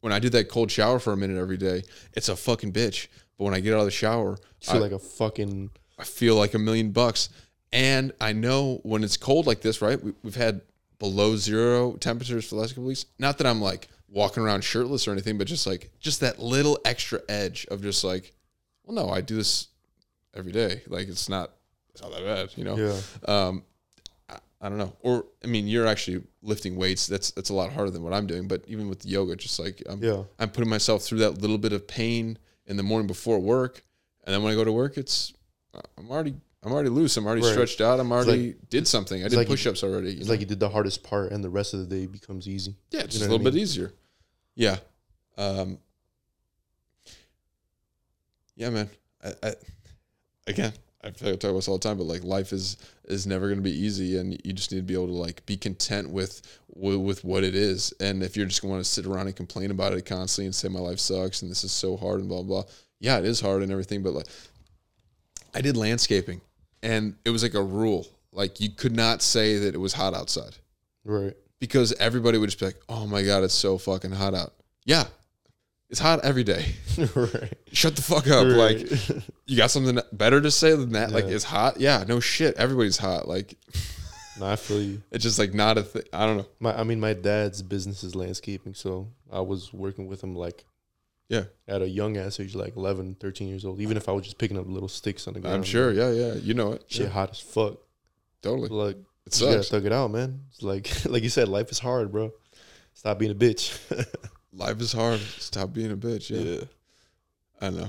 when 0.00 0.12
I 0.12 0.18
do 0.18 0.28
that 0.30 0.48
cold 0.48 0.70
shower 0.70 0.98
for 0.98 1.12
a 1.12 1.16
minute 1.16 1.40
every 1.40 1.56
day, 1.56 1.82
it's 2.14 2.28
a 2.28 2.36
fucking 2.36 2.72
bitch. 2.72 3.08
But 3.38 3.44
when 3.44 3.54
I 3.54 3.60
get 3.60 3.74
out 3.74 3.80
of 3.80 3.84
the 3.86 3.90
shower, 3.90 4.36
I 4.62 4.72
feel 4.72 4.76
I, 4.76 4.86
like 4.86 4.92
a 4.92 4.98
fucking 4.98 5.70
I 5.98 6.04
feel 6.04 6.36
like 6.36 6.54
a 6.54 6.58
million 6.58 6.90
bucks. 6.90 7.30
And 7.72 8.12
I 8.20 8.32
know 8.32 8.80
when 8.82 9.04
it's 9.04 9.16
cold 9.16 9.46
like 9.46 9.60
this, 9.60 9.80
right? 9.80 10.02
We, 10.02 10.12
we've 10.22 10.34
had 10.34 10.60
below 10.98 11.36
zero 11.36 11.92
temperatures 11.92 12.48
for 12.48 12.56
the 12.56 12.60
last 12.60 12.72
couple 12.72 12.84
weeks. 12.84 13.06
Not 13.18 13.38
that 13.38 13.46
I'm 13.46 13.60
like 13.60 13.88
walking 14.10 14.42
around 14.42 14.62
shirtless 14.64 15.06
or 15.06 15.12
anything, 15.12 15.38
but 15.38 15.46
just 15.46 15.66
like 15.66 15.90
just 16.00 16.20
that 16.20 16.38
little 16.38 16.78
extra 16.84 17.20
edge 17.28 17.66
of 17.70 17.80
just 17.82 18.02
like, 18.04 18.32
well, 18.84 18.94
no, 18.94 19.10
I 19.12 19.20
do 19.20 19.36
this 19.36 19.68
every 20.34 20.52
day. 20.52 20.82
Like 20.88 21.08
it's 21.08 21.28
not 21.28 21.52
it's 21.92 22.02
not 22.02 22.12
that 22.12 22.24
bad, 22.24 22.50
you 22.56 22.64
know. 22.64 22.76
yeah. 22.76 22.98
Um, 23.26 23.64
I, 24.28 24.38
I 24.60 24.68
don't 24.68 24.78
know. 24.78 24.94
Or 25.00 25.26
I 25.44 25.46
mean, 25.46 25.66
you're 25.68 25.86
actually 25.86 26.22
lifting 26.42 26.76
weights. 26.76 27.06
That's 27.06 27.30
that's 27.30 27.50
a 27.50 27.54
lot 27.54 27.72
harder 27.72 27.90
than 27.90 28.02
what 28.02 28.12
I'm 28.12 28.26
doing. 28.26 28.48
But 28.48 28.64
even 28.66 28.88
with 28.88 29.06
yoga, 29.06 29.36
just 29.36 29.58
like 29.58 29.82
I'm, 29.88 30.02
Yeah. 30.02 30.22
I'm 30.38 30.50
putting 30.50 30.70
myself 30.70 31.02
through 31.02 31.18
that 31.20 31.40
little 31.40 31.58
bit 31.58 31.72
of 31.72 31.86
pain 31.86 32.38
in 32.66 32.76
the 32.76 32.82
morning 32.82 33.06
before 33.06 33.38
work, 33.40 33.82
and 34.24 34.34
then 34.34 34.42
when 34.42 34.52
I 34.52 34.56
go 34.56 34.64
to 34.64 34.72
work, 34.72 34.96
it's 34.98 35.32
I'm 35.96 36.10
already 36.10 36.34
I'm 36.62 36.72
already 36.72 36.90
loose. 36.90 37.16
I'm 37.16 37.26
already 37.26 37.42
Right. 37.42 37.52
stretched 37.52 37.80
out. 37.80 38.00
I'm 38.00 38.12
already 38.12 38.54
did 38.68 38.86
something. 38.86 39.24
I 39.24 39.28
did 39.28 39.36
like 39.36 39.46
push-ups 39.48 39.82
already. 39.82 40.10
It's 40.12 40.26
know? 40.26 40.32
like 40.32 40.40
you 40.40 40.46
did 40.46 40.60
the 40.60 40.68
hardest 40.68 41.02
part, 41.02 41.32
and 41.32 41.42
the 41.42 41.48
rest 41.48 41.72
of 41.74 41.80
the 41.80 41.86
day 41.86 42.06
becomes 42.06 42.46
easy. 42.48 42.76
yeah, 42.90 43.00
it's 43.00 43.14
you 43.14 43.20
just 43.20 43.28
a 43.30 43.32
little 43.32 43.46
I 43.46 43.50
bit 43.50 43.58
easier. 43.58 43.92
Yeah. 44.60 44.76
Um. 45.38 45.78
Yeah, 48.56 48.68
man. 48.68 48.90
I, 49.24 49.32
I 49.42 49.54
again, 50.46 50.74
I 51.02 51.12
feel 51.12 51.30
like 51.30 51.36
I 51.36 51.38
talk 51.38 51.50
about 51.50 51.56
this 51.56 51.68
all 51.68 51.78
the 51.78 51.88
time, 51.88 51.96
but 51.96 52.04
like 52.04 52.24
life 52.24 52.52
is 52.52 52.76
is 53.04 53.26
never 53.26 53.46
going 53.46 53.56
to 53.56 53.62
be 53.62 53.70
easy, 53.70 54.18
and 54.18 54.38
you 54.44 54.52
just 54.52 54.70
need 54.70 54.80
to 54.80 54.82
be 54.82 54.92
able 54.92 55.06
to 55.06 55.14
like 55.14 55.46
be 55.46 55.56
content 55.56 56.10
with 56.10 56.42
with, 56.74 56.96
with 56.96 57.24
what 57.24 57.42
it 57.42 57.54
is. 57.54 57.94
And 58.00 58.22
if 58.22 58.36
you're 58.36 58.44
just 58.44 58.60
going 58.60 58.78
to 58.78 58.84
sit 58.84 59.06
around 59.06 59.28
and 59.28 59.34
complain 59.34 59.70
about 59.70 59.94
it 59.94 60.04
constantly 60.04 60.44
and 60.44 60.54
say 60.54 60.68
my 60.68 60.78
life 60.78 60.98
sucks 60.98 61.40
and 61.40 61.50
this 61.50 61.64
is 61.64 61.72
so 61.72 61.96
hard 61.96 62.20
and 62.20 62.28
blah 62.28 62.42
blah, 62.42 62.62
blah 62.62 62.70
yeah, 62.98 63.16
it 63.16 63.24
is 63.24 63.40
hard 63.40 63.62
and 63.62 63.72
everything. 63.72 64.02
But 64.02 64.12
like, 64.12 64.26
I 65.54 65.62
did 65.62 65.78
landscaping, 65.78 66.42
and 66.82 67.16
it 67.24 67.30
was 67.30 67.42
like 67.42 67.54
a 67.54 67.62
rule: 67.62 68.06
like 68.30 68.60
you 68.60 68.68
could 68.68 68.94
not 68.94 69.22
say 69.22 69.56
that 69.56 69.74
it 69.74 69.78
was 69.78 69.94
hot 69.94 70.12
outside 70.12 70.56
Right. 71.02 71.34
Because 71.60 71.92
everybody 71.94 72.38
would 72.38 72.46
just 72.48 72.58
be 72.58 72.66
like, 72.66 72.80
"Oh 72.88 73.06
my 73.06 73.22
god, 73.22 73.44
it's 73.44 73.54
so 73.54 73.78
fucking 73.78 74.10
hot 74.12 74.34
out." 74.34 74.54
Yeah, 74.84 75.04
it's 75.88 76.00
hot 76.00 76.24
every 76.24 76.42
day. 76.44 76.74
right. 77.14 77.52
Shut 77.72 77.94
the 77.96 78.02
fuck 78.02 78.26
up. 78.28 78.46
Like, 78.46 78.90
you 79.46 79.56
got 79.56 79.70
something 79.70 79.98
better 80.12 80.40
to 80.40 80.50
say 80.50 80.74
than 80.74 80.92
that? 80.92 81.12
Like, 81.12 81.24
it's 81.26 81.44
hot. 81.44 81.78
Yeah, 81.80 82.04
no 82.08 82.18
shit. 82.20 82.56
Everybody's 82.56 82.98
hot. 82.98 83.28
Like, 83.28 83.56
no, 84.38 84.46
I 84.46 84.56
feel 84.56 84.82
you. 84.82 85.02
it's 85.10 85.22
just 85.22 85.38
like 85.38 85.52
not 85.54 85.76
a 85.78 85.82
thing. 85.82 86.02
I 86.12 86.26
don't 86.26 86.38
know. 86.38 86.46
My, 86.58 86.78
I 86.80 86.82
mean, 86.84 86.98
my 86.98 87.12
dad's 87.12 87.62
business 87.62 88.02
is 88.02 88.14
landscaping, 88.14 88.74
so 88.74 89.08
I 89.30 89.40
was 89.40 89.72
working 89.72 90.06
with 90.08 90.24
him 90.24 90.34
like 90.34 90.64
Yeah, 91.28 91.44
at 91.68 91.82
a 91.82 91.88
young 91.88 92.16
ass 92.16 92.40
age, 92.40 92.54
like 92.54 92.74
11, 92.76 93.16
13 93.20 93.48
years 93.48 93.64
old. 93.66 93.80
Even 93.80 93.96
if 93.98 94.08
I 94.08 94.12
was 94.12 94.24
just 94.24 94.38
picking 94.38 94.58
up 94.58 94.64
little 94.66 94.88
sticks 94.88 95.28
on 95.28 95.34
the 95.34 95.40
ground. 95.40 95.56
I'm 95.56 95.62
sure. 95.62 95.92
Yeah, 95.92 96.10
yeah. 96.10 96.34
You 96.34 96.54
know 96.54 96.72
it. 96.72 96.84
Shit 96.88 97.06
Yeah, 97.06 97.12
hot 97.12 97.30
as 97.32 97.40
fuck. 97.40 97.76
totally. 98.42 98.68
Like, 98.70 98.96
It 99.26 99.38
you 99.40 99.46
gotta 99.46 99.58
sucks. 99.58 99.68
thug 99.70 99.86
it 99.86 99.92
out, 99.92 100.10
man. 100.10 100.40
It's 100.50 100.62
like, 100.62 101.04
like 101.06 101.22
you 101.22 101.28
said, 101.28 101.48
life 101.48 101.70
is 101.70 101.78
hard, 101.78 102.10
bro. 102.12 102.32
Stop 102.94 103.18
being 103.18 103.32
a 103.32 103.34
bitch. 103.34 103.78
Life 104.52 104.80
is 104.80 104.92
hard. 104.92 105.20
Stop 105.20 105.72
being 105.72 105.92
a 105.92 105.96
bitch. 105.96 106.28
Yeah, 106.28 106.64
I 107.60 107.70
know. 107.70 107.88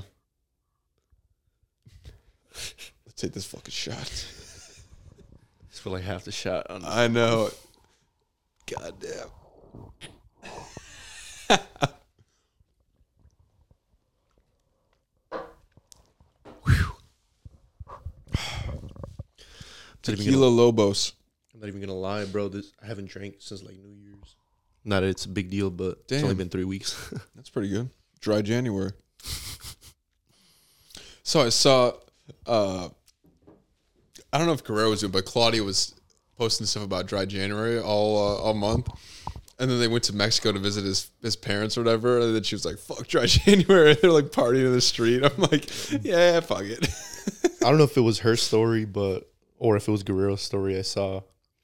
Let's 2.54 3.16
take 3.16 3.34
this 3.34 3.46
fucking 3.46 3.72
shot. 3.72 3.98
Just 3.98 5.82
feel 5.82 5.92
like 5.92 6.04
half 6.04 6.24
the 6.24 6.32
shot 6.32 6.70
on 6.70 6.84
I 6.86 7.08
know. 7.08 7.50
God 8.78 8.94
damn. 9.00 9.28
Tequila 20.04 20.46
Lobos. 20.46 21.14
I'm 21.62 21.68
not 21.68 21.76
even 21.76 21.88
gonna 21.88 22.00
lie, 22.00 22.26
bro. 22.26 22.48
This 22.48 22.74
I 22.82 22.88
haven't 22.88 23.08
drank 23.08 23.36
since 23.38 23.62
like 23.62 23.78
New 23.78 23.94
Year's. 23.94 24.36
Not 24.84 25.02
that 25.02 25.10
it's 25.10 25.26
a 25.26 25.30
big 25.30 25.52
deal, 25.52 25.70
but 25.70 26.00
it's 26.10 26.24
only 26.24 26.34
been 26.34 26.50
three 26.50 26.64
weeks. 26.64 27.14
That's 27.36 27.52
pretty 27.52 27.70
good. 27.70 27.88
Dry 28.20 28.42
January. 28.42 28.94
so 31.22 31.42
I 31.42 31.50
saw, 31.50 31.92
uh, 32.48 32.90
I 34.34 34.38
don't 34.40 34.48
know 34.48 34.54
if 34.54 34.64
Guerrero 34.64 34.90
was 34.90 35.02
doing, 35.02 35.12
but 35.12 35.26
Claudia 35.26 35.64
was 35.64 35.94
posting 36.36 36.66
stuff 36.66 36.84
about 36.84 37.06
Dry 37.06 37.26
January 37.26 37.80
all 37.80 38.18
uh, 38.18 38.42
all 38.42 38.56
month. 38.56 38.90
And 39.60 39.70
then 39.70 39.80
they 39.80 39.88
went 39.88 40.04
to 40.06 40.16
Mexico 40.16 40.52
to 40.52 40.58
visit 40.58 40.84
his 40.84 41.12
his 41.22 41.36
parents 41.36 41.78
or 41.78 41.84
whatever. 41.84 42.22
And 42.22 42.36
then 42.36 42.42
she 42.42 42.56
was 42.56 42.66
like, 42.66 42.80
"Fuck 42.80 43.08
Dry 43.08 43.26
January." 43.28 43.94
They're 44.02 44.10
like 44.10 44.32
partying 44.32 44.66
in 44.66 44.72
the 44.72 44.82
street. 44.82 45.24
I'm 45.24 45.38
like, 45.38 45.70
"Yeah, 46.04 46.40
fuck 46.40 46.64
it." 46.64 46.90
I 47.64 47.70
don't 47.70 47.78
know 47.78 47.84
if 47.84 47.96
it 47.98 48.02
was 48.02 48.18
her 48.20 48.36
story, 48.36 48.86
but 48.86 49.32
or 49.60 49.76
if 49.78 49.88
it 49.88 49.92
was 49.92 50.02
Guerrero's 50.02 50.42
story. 50.42 50.76
I 50.80 50.82
saw 50.82 51.22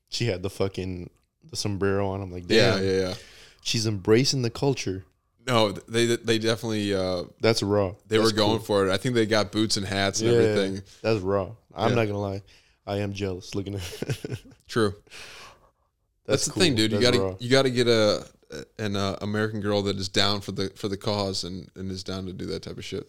she 0.09 0.25
had 0.25 0.41
the 0.43 0.49
fucking 0.49 1.09
the 1.49 1.55
sombrero 1.55 2.09
on. 2.09 2.21
I'm 2.21 2.31
like, 2.31 2.43
yeah, 2.47 2.75
damn, 2.75 2.83
yeah, 2.85 2.91
yeah. 2.91 3.13
she's 3.61 3.85
embracing 3.87 4.41
the 4.41 4.49
culture. 4.49 5.05
No, 5.45 5.71
they 5.71 6.17
they 6.17 6.39
definitely 6.39 6.93
uh, 6.93 7.23
That's 7.39 7.63
raw. 7.63 7.93
they 8.07 8.17
That's 8.17 8.31
were 8.31 8.35
going 8.35 8.57
cool. 8.57 8.65
for 8.65 8.87
it. 8.87 8.91
I 8.91 8.97
think 8.97 9.15
they 9.15 9.25
got 9.25 9.51
boots 9.51 9.77
and 9.77 9.85
hats 9.85 10.19
and 10.21 10.29
Yeah, 10.31 10.37
everything. 10.39 10.81
That's 11.01 11.21
raw. 11.21 11.51
I'm 11.73 11.89
Yeah. 11.91 11.95
not 11.95 12.05
gonna 12.07 12.19
lie. 12.19 12.41
I 12.85 12.97
am 12.97 13.13
jealous 13.13 13.55
looking 13.55 13.75
at. 13.75 14.01
True. 14.67 14.93
That's, 16.25 16.45
the 16.45 16.51
cool. 16.51 16.63
thing, 16.63 16.75
dude. 16.75 16.91
You 16.91 16.99
gotta 16.99 17.19
raw. 17.21 17.35
you 17.39 17.49
gotta 17.49 17.69
get 17.69 17.87
a 17.87 18.25
an 18.79 18.95
uh, 18.97 19.17
American 19.21 19.61
girl 19.61 19.81
that 19.83 19.97
is 19.97 20.09
down 20.09 20.41
for 20.41 20.51
the 20.51 20.69
for 20.75 20.87
the 20.89 20.97
cause 20.97 21.43
and 21.45 21.69
and 21.75 21.89
is 21.91 22.03
down 22.03 22.25
to 22.25 22.33
do 22.33 22.45
that 22.47 22.63
type 22.63 22.77
of 22.77 22.83
shit. 22.83 23.07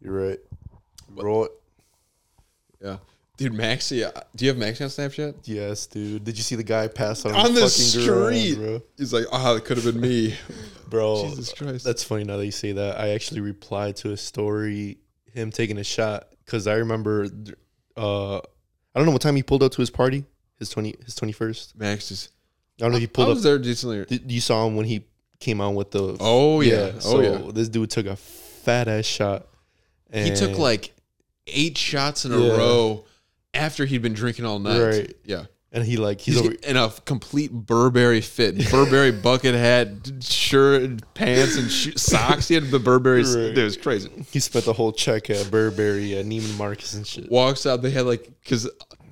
You're 0.00 0.28
right. 0.28 0.38
Raw. 1.10 1.46
Yeah, 2.82 2.96
dude. 3.50 3.54
Maxie, 3.54 4.04
uh, 4.04 4.10
do 4.36 4.44
you 4.44 4.50
have 4.50 4.58
Maxie 4.58 4.84
on 4.84 4.90
Snapchat? 4.90 5.34
Yes, 5.44 5.86
dude. 5.86 6.24
Did 6.24 6.36
you 6.36 6.42
see 6.42 6.54
the 6.56 6.62
guy 6.62 6.88
pass 6.88 7.24
on, 7.24 7.34
On 7.34 7.54
the 7.54 7.68
street, 7.68 8.54
bro? 8.56 8.82
He's 8.96 9.12
like, 9.12 9.26
oh, 9.32 9.56
it 9.56 9.64
could 9.64 9.76
have 9.78 9.86
been 9.92 10.00
me. 10.00 10.36
Bro, 10.88 11.30
Jesus 11.30 11.54
Christ. 11.54 11.86
That's 11.86 12.04
funny 12.04 12.24
now 12.24 12.36
that 12.36 12.44
you 12.44 12.50
say 12.52 12.72
that. 12.72 13.00
I 13.00 13.10
actually 13.10 13.40
replied 13.40 13.96
to 13.96 14.12
a 14.12 14.16
story, 14.18 14.98
him 15.32 15.50
taking 15.50 15.78
a 15.78 15.84
shot, 15.84 16.28
because 16.44 16.66
I 16.66 16.74
remember, 16.74 17.28
uh, 17.96 18.36
I 18.36 18.40
don't 18.96 19.06
know 19.06 19.12
what 19.12 19.22
time 19.22 19.34
he 19.34 19.42
pulled 19.42 19.62
up 19.62 19.72
to 19.72 19.80
his 19.80 19.88
party, 19.88 20.26
his 20.58 20.68
twenty, 20.68 20.94
his 21.02 21.14
twenty 21.14 21.32
first. 21.32 21.78
Maxie's. 21.78 22.28
I 22.78 22.82
don't 22.84 22.90
know 22.90 22.96
if 22.98 23.02
he 23.04 23.06
I 23.06 23.10
pulled 23.10 23.28
was 23.28 23.38
up. 23.38 23.42
there 23.44 23.58
decently. 23.58 24.04
Did, 24.04 24.30
you 24.30 24.42
saw 24.42 24.66
him 24.66 24.76
when 24.76 24.84
he 24.84 25.06
came 25.40 25.62
on 25.62 25.74
with 25.74 25.92
the. 25.92 26.14
Oh 26.20 26.60
yeah. 26.60 26.90
Oh 26.96 26.98
so 27.00 27.20
yeah. 27.22 27.50
this 27.54 27.70
dude 27.70 27.88
took 27.88 28.04
a 28.04 28.16
fat 28.16 28.86
ass 28.86 29.06
shot. 29.06 29.46
And 30.10 30.28
He 30.28 30.34
took 30.36 30.58
like 30.58 30.92
eight 31.46 31.78
shots 31.78 32.26
in 32.26 32.32
a 32.32 32.38
Yeah. 32.38 32.56
row 32.56 33.04
after 33.54 33.84
he'd 33.84 34.02
been 34.02 34.14
drinking 34.14 34.44
all 34.44 34.58
night. 34.58 34.80
Right. 34.80 35.14
Yeah. 35.24 35.44
and 35.72 35.84
he 35.84 35.96
like 35.96 36.20
he's 36.20 36.38
He's 36.38 36.46
over. 36.46 36.56
in 36.64 36.76
a 36.76 36.90
complete 37.04 37.50
Burberry 37.52 38.20
fit, 38.20 38.70
Burberry 38.70 39.10
bucket 39.22 39.54
hat, 39.54 39.88
shirt, 40.22 40.82
and 40.82 41.14
pants, 41.14 41.56
and 41.56 41.70
sho- 41.70 41.92
socks. 41.96 42.48
He 42.48 42.54
had 42.54 42.64
the 42.70 42.78
Burberry. 42.78 43.22
Right. 43.22 43.56
It 43.56 43.62
was 43.62 43.76
crazy. 43.76 44.10
He 44.30 44.38
spent 44.40 44.64
the 44.64 44.72
whole 44.72 44.92
check 44.92 45.30
at 45.30 45.50
Burberry, 45.50 46.16
at 46.16 46.26
Neiman 46.26 46.56
Marcus 46.58 46.94
and 46.94 47.06
shit. 47.06 47.30
Walks 47.30 47.64
out. 47.66 47.82
They 47.82 47.90
had 47.90 48.06
like 48.06 48.28
because 48.42 48.68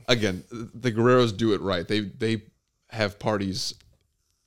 again, 0.09 0.45
the 0.51 0.93
Guerreros 0.93 1.37
do 1.37 1.53
it 1.55 1.61
right. 1.61 1.87
They 1.87 2.01
they 2.01 2.43
have 2.91 3.19
parties 3.19 3.75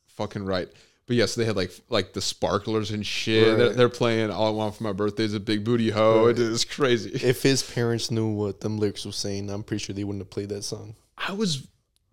fucking 0.08 0.46
right. 0.46 0.70
But 1.06 1.18
yes, 1.18 1.36
they 1.36 1.44
had 1.44 1.56
like 1.58 1.72
like 1.90 2.14
the 2.14 2.22
sparklers 2.22 2.92
and 2.92 3.06
shit. 3.06 3.58
They're, 3.58 3.74
they're 3.74 3.90
playing 3.90 4.32
"All 4.32 4.48
I 4.48 4.52
Want 4.52 4.76
for 4.76 4.84
My 4.84 4.94
Birthday 4.94 5.24
is 5.24 5.34
a 5.34 5.40
Big 5.40 5.64
Booty 5.64 5.90
Hoe." 5.90 6.28
Right. 6.28 6.32
It 6.32 6.40
is 6.40 6.64
crazy. 6.64 7.12
If 7.12 7.44
his 7.44 7.62
parents 7.62 8.10
knew 8.10 8.28
what 8.30 8.62
them 8.62 8.78
lyrics 8.78 9.06
were 9.06 9.12
saying, 9.12 9.50
I'm 9.50 9.64
pretty 9.64 9.84
sure 9.84 9.94
they 9.94 10.06
wouldn't 10.06 10.22
have 10.22 10.30
played 10.30 10.50
that 10.50 10.64
song. 10.64 10.96
I 11.18 11.34
was 11.34 11.68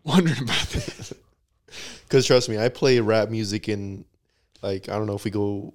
wondering 0.05 0.43
about 0.43 0.69
that. 0.71 1.13
Because 2.03 2.27
trust 2.27 2.49
me, 2.49 2.59
I 2.59 2.69
play 2.69 2.99
rap 2.99 3.31
music 3.31 3.69
in, 3.69 4.05
like, 4.63 4.89
I 4.89 4.99
don't 4.99 5.07
know 5.07 5.15
if 5.15 5.25
we 5.25 5.31
go. 5.31 5.73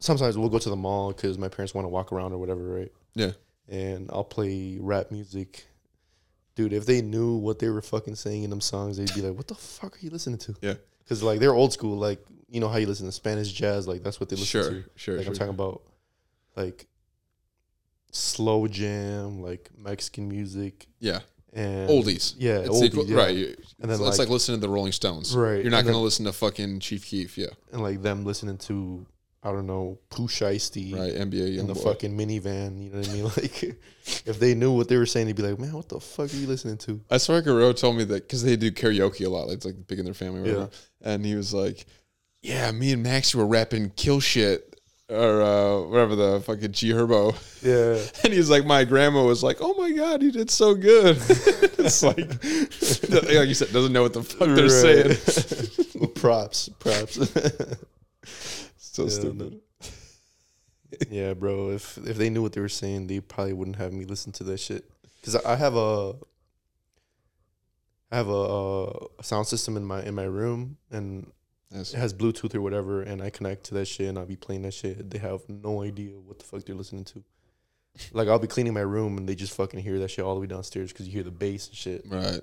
Sometimes 0.00 0.36
we'll 0.36 0.48
go 0.48 0.58
to 0.58 0.68
the 0.68 0.74
mall 0.74 1.12
because 1.12 1.38
my 1.38 1.46
parents 1.46 1.72
want 1.72 1.84
to 1.84 1.88
walk 1.88 2.10
around 2.10 2.32
or 2.32 2.38
whatever, 2.38 2.62
right? 2.62 2.92
Yeah. 3.14 3.30
And 3.68 4.10
I'll 4.12 4.24
play 4.24 4.78
rap 4.80 5.12
music. 5.12 5.66
Dude, 6.56 6.72
if 6.72 6.86
they 6.86 7.02
knew 7.02 7.36
what 7.36 7.60
they 7.60 7.68
were 7.68 7.82
fucking 7.82 8.16
saying 8.16 8.42
in 8.42 8.50
them 8.50 8.60
songs, 8.60 8.96
they'd 8.96 9.14
be 9.14 9.22
like, 9.22 9.36
"What 9.36 9.46
the 9.46 9.54
fuck 9.54 9.94
are 9.94 10.00
you 10.00 10.10
listening 10.10 10.38
to?" 10.38 10.56
Yeah. 10.60 10.74
Because 11.04 11.22
like 11.22 11.38
they're 11.38 11.54
old 11.54 11.72
school, 11.72 11.96
like 11.96 12.18
you 12.50 12.60
know 12.60 12.68
how 12.68 12.78
you 12.78 12.86
listen 12.86 13.06
to 13.06 13.12
Spanish 13.12 13.52
jazz, 13.52 13.86
like 13.86 14.02
that's 14.02 14.18
what 14.20 14.28
they 14.28 14.36
listen 14.36 14.46
Sure, 14.62 14.70
to. 14.70 14.84
sure, 14.96 15.18
Like 15.18 15.26
I'm 15.26 15.34
talking 15.34 15.54
about, 15.54 15.82
like 16.56 16.86
slow 18.12 18.66
jam, 18.66 19.40
like 19.40 19.70
Mexican 19.78 20.28
music, 20.28 20.86
Yeah. 20.98 21.20
and 21.52 21.88
Oldies. 21.88 22.34
Yeah, 22.38 22.58
It's 22.58 22.68
oldies, 22.70 22.84
equal- 22.84 23.06
yeah. 23.06 23.16
right. 23.16 23.36
And 23.36 23.46
then, 23.78 23.90
it's, 23.90 24.00
it's 24.00 24.00
like- 24.00 24.18
like 24.18 24.28
listening 24.28 24.60
to 24.60 24.66
the 24.66 24.72
Rolling 24.72 24.92
Stones. 24.92 25.34
Right, 25.34 25.62
You're 25.62 25.70
not 25.70 25.84
going 25.84 25.94
to 25.94 26.00
listen 26.00 26.24
to 26.26 26.32
fucking 26.32 26.80
Chief 26.80 27.06
Keef. 27.06 27.38
Yeah. 27.38 27.48
and 27.72 27.82
like 27.82 28.02
them 28.02 28.24
listening 28.24 28.58
to 28.58 29.06
I 29.42 29.52
don't 29.52 29.66
know 29.66 29.98
Pooh 30.10 30.26
Shiesty 30.28 30.94
Right. 30.94 31.14
NBA. 31.14 31.56
in 31.58 31.66
the 31.66 31.72
Youngboy. 31.72 31.82
fucking 31.82 32.14
minivan. 32.18 32.84
You 32.84 32.90
know 32.90 32.98
what 32.98 33.08
I 33.08 33.12
mean? 33.12 33.24
Like 33.36 33.80
if 34.26 34.38
they 34.38 34.54
knew 34.54 34.72
what 34.72 34.88
they 34.88 34.98
were 34.98 35.06
saying, 35.06 35.28
they'd 35.28 35.36
be 35.36 35.42
like, 35.42 35.58
"Man, 35.58 35.72
what 35.72 35.88
the 35.88 35.98
fuck 35.98 36.30
are 36.30 36.36
you 36.36 36.46
listening 36.46 36.76
to?" 36.78 37.00
I 37.10 37.16
swear 37.16 37.40
Guerrero 37.40 37.72
told 37.72 37.96
me 37.96 38.04
that 38.04 38.24
because 38.28 38.42
they 38.42 38.56
do 38.56 38.70
karaoke 38.70 39.24
a 39.24 39.30
lot. 39.30 39.46
Like 39.46 39.56
it's 39.58 39.64
like 39.64 39.86
big 39.86 39.98
in 39.98 40.04
their 40.04 40.12
family. 40.14 40.40
Or 40.40 40.42
whatever. 40.42 40.70
And 41.00 41.24
he 41.24 41.36
was 41.36 41.54
like, 41.54 41.86
Yeah, 42.42 42.70
me 42.72 42.92
and 42.92 43.02
Max 43.02 43.34
were 43.34 43.46
rapping 43.46 43.90
"Kill 43.96 44.20
Shit" 44.20 44.66
or 45.08 45.42
uh, 45.42 45.80
whatever 45.88 46.14
the 46.16 46.40
fucking 46.40 46.72
G 46.72 46.90
Herbo, 46.90 47.34
Yeah. 47.62 48.00
and 48.24 48.32
he's 48.32 48.48
like, 48.48 48.64
my 48.64 48.84
grandma 48.84 49.24
was 49.24 49.42
like, 49.42 49.58
"Oh 49.60 49.74
my 49.74 49.90
god, 49.92 50.22
you 50.22 50.32
did 50.32 50.50
so 50.50 50.74
good." 50.74 51.16
it's 51.78 52.02
like, 52.02 52.16
like 53.10 53.48
you 53.48 53.54
said, 53.54 53.72
doesn't 53.72 53.92
know 53.92 54.02
what 54.02 54.12
the 54.14 54.22
fuck 54.22 54.48
they're 54.48 54.68
saying. 54.68 55.16
Well, 56.00 56.08
props, 56.10 56.68
props. 56.78 57.18
so 58.78 59.02
Yeah, 59.04 59.08
stupid. 59.10 59.60
yeah, 61.10 61.34
bro. 61.34 61.70
If 61.72 61.98
if 61.98 62.16
they 62.16 62.30
knew 62.30 62.40
what 62.42 62.52
they 62.52 62.60
were 62.62 62.68
saying, 62.70 63.06
they 63.08 63.20
probably 63.20 63.52
wouldn't 63.52 63.76
have 63.76 63.92
me 63.92 64.04
listen 64.06 64.32
to 64.32 64.44
that 64.44 64.60
shit. 64.60 64.84
Cause 65.24 65.36
I 65.36 65.52
I 65.52 65.56
have 65.56 65.76
a, 65.76 66.14
I 68.10 68.16
have 68.16 68.28
a, 68.28 68.90
a 69.18 69.22
sound 69.22 69.46
system 69.46 69.76
in 69.76 69.84
my 69.84 70.02
in 70.02 70.14
my 70.14 70.24
room, 70.24 70.78
and 70.90 71.30
It 71.72 71.92
has 71.92 72.12
Bluetooth 72.12 72.54
or 72.54 72.60
whatever, 72.60 73.02
and 73.02 73.22
I 73.22 73.30
connect 73.30 73.64
to 73.64 73.74
that 73.74 73.86
shit, 73.86 74.08
and 74.08 74.18
I'll 74.18 74.26
be 74.26 74.36
playing 74.36 74.62
that 74.62 74.74
shit. 74.74 75.08
They 75.08 75.18
have 75.18 75.48
no 75.48 75.82
idea 75.82 76.18
what 76.18 76.40
the 76.40 76.44
fuck 76.44 76.64
they're 76.64 76.74
listening 76.74 77.04
to. 77.04 77.22
Like 78.12 78.28
I'll 78.28 78.38
be 78.40 78.48
cleaning 78.48 78.74
my 78.74 78.80
room, 78.80 79.18
and 79.18 79.28
they 79.28 79.34
just 79.34 79.54
fucking 79.54 79.80
hear 79.80 79.98
that 80.00 80.10
shit 80.10 80.24
all 80.24 80.34
the 80.34 80.40
way 80.40 80.46
downstairs 80.46 80.92
because 80.92 81.06
you 81.06 81.12
hear 81.12 81.22
the 81.22 81.30
bass 81.30 81.68
and 81.68 81.76
shit. 81.76 82.04
Right. 82.08 82.40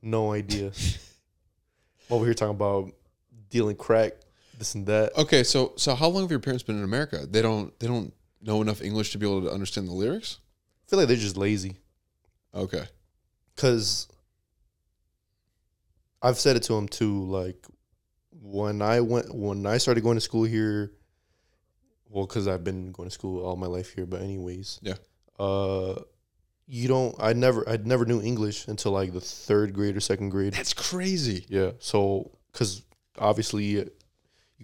No 0.00 0.32
idea. 0.32 0.72
Over 2.10 2.24
here 2.24 2.34
talking 2.34 2.54
about 2.54 2.92
dealing 3.50 3.76
crack, 3.76 4.12
this 4.58 4.74
and 4.74 4.86
that. 4.86 5.16
Okay, 5.18 5.42
so 5.42 5.72
so 5.76 5.94
how 5.94 6.08
long 6.08 6.22
have 6.22 6.30
your 6.30 6.40
parents 6.40 6.62
been 6.62 6.78
in 6.78 6.84
America? 6.84 7.26
They 7.26 7.42
don't 7.42 7.78
they 7.80 7.86
don't 7.86 8.14
know 8.40 8.62
enough 8.62 8.80
English 8.80 9.10
to 9.12 9.18
be 9.18 9.26
able 9.26 9.42
to 9.42 9.50
understand 9.50 9.88
the 9.88 9.92
lyrics. 9.92 10.38
I 10.86 10.90
feel 10.90 10.98
like 10.98 11.08
they're 11.08 11.16
just 11.16 11.36
lazy. 11.36 11.76
Okay. 12.54 12.84
Cause 13.56 14.08
I've 16.22 16.38
said 16.38 16.56
it 16.56 16.62
to 16.64 16.74
them 16.74 16.88
too. 16.88 17.24
Like 17.24 17.66
when 18.42 18.82
I 18.82 19.00
went, 19.00 19.34
when 19.34 19.66
I 19.66 19.78
started 19.78 20.02
going 20.02 20.16
to 20.16 20.20
school 20.20 20.44
here, 20.44 20.92
well, 22.08 22.26
cause 22.26 22.46
I've 22.48 22.64
been 22.64 22.92
going 22.92 23.08
to 23.08 23.12
school 23.14 23.44
all 23.44 23.56
my 23.56 23.66
life 23.66 23.92
here. 23.94 24.06
But 24.06 24.22
anyways, 24.22 24.78
Yeah. 24.82 24.94
Uh, 25.38 26.00
you 26.66 26.88
don't. 26.88 27.14
I 27.20 27.32
never. 27.32 27.68
I 27.68 27.76
never 27.76 28.04
knew 28.04 28.20
English 28.20 28.66
until 28.68 28.92
like 28.92 29.12
the 29.12 29.20
third 29.20 29.72
grade 29.72 29.96
or 29.96 30.00
second 30.00 30.30
grade. 30.30 30.52
That's 30.54 30.72
crazy. 30.72 31.44
Yeah. 31.48 31.72
So, 31.78 32.32
cause 32.52 32.82
obviously 33.18 33.64
you 33.64 33.90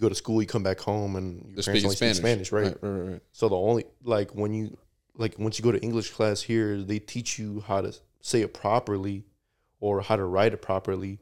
go 0.00 0.08
to 0.08 0.14
school, 0.14 0.40
you 0.40 0.48
come 0.48 0.62
back 0.62 0.80
home, 0.80 1.16
and 1.16 1.44
your 1.46 1.56
They're 1.56 1.64
parents 1.64 1.84
only 1.84 1.96
Spanish. 1.96 2.16
speak 2.16 2.26
Spanish, 2.26 2.52
right? 2.52 2.76
Right, 2.82 2.88
right, 2.88 3.12
right. 3.12 3.20
So 3.32 3.48
the 3.48 3.56
only 3.56 3.84
like 4.02 4.34
when 4.34 4.52
you 4.54 4.76
like 5.14 5.38
once 5.38 5.58
you 5.58 5.62
go 5.62 5.70
to 5.72 5.80
English 5.80 6.10
class 6.10 6.40
here, 6.42 6.80
they 6.82 6.98
teach 6.98 7.38
you 7.38 7.62
how 7.68 7.82
to 7.82 7.94
say 8.20 8.40
it 8.40 8.52
properly 8.54 9.24
or 9.78 10.00
how 10.00 10.16
to 10.16 10.24
write 10.24 10.54
it 10.54 10.62
properly, 10.62 11.20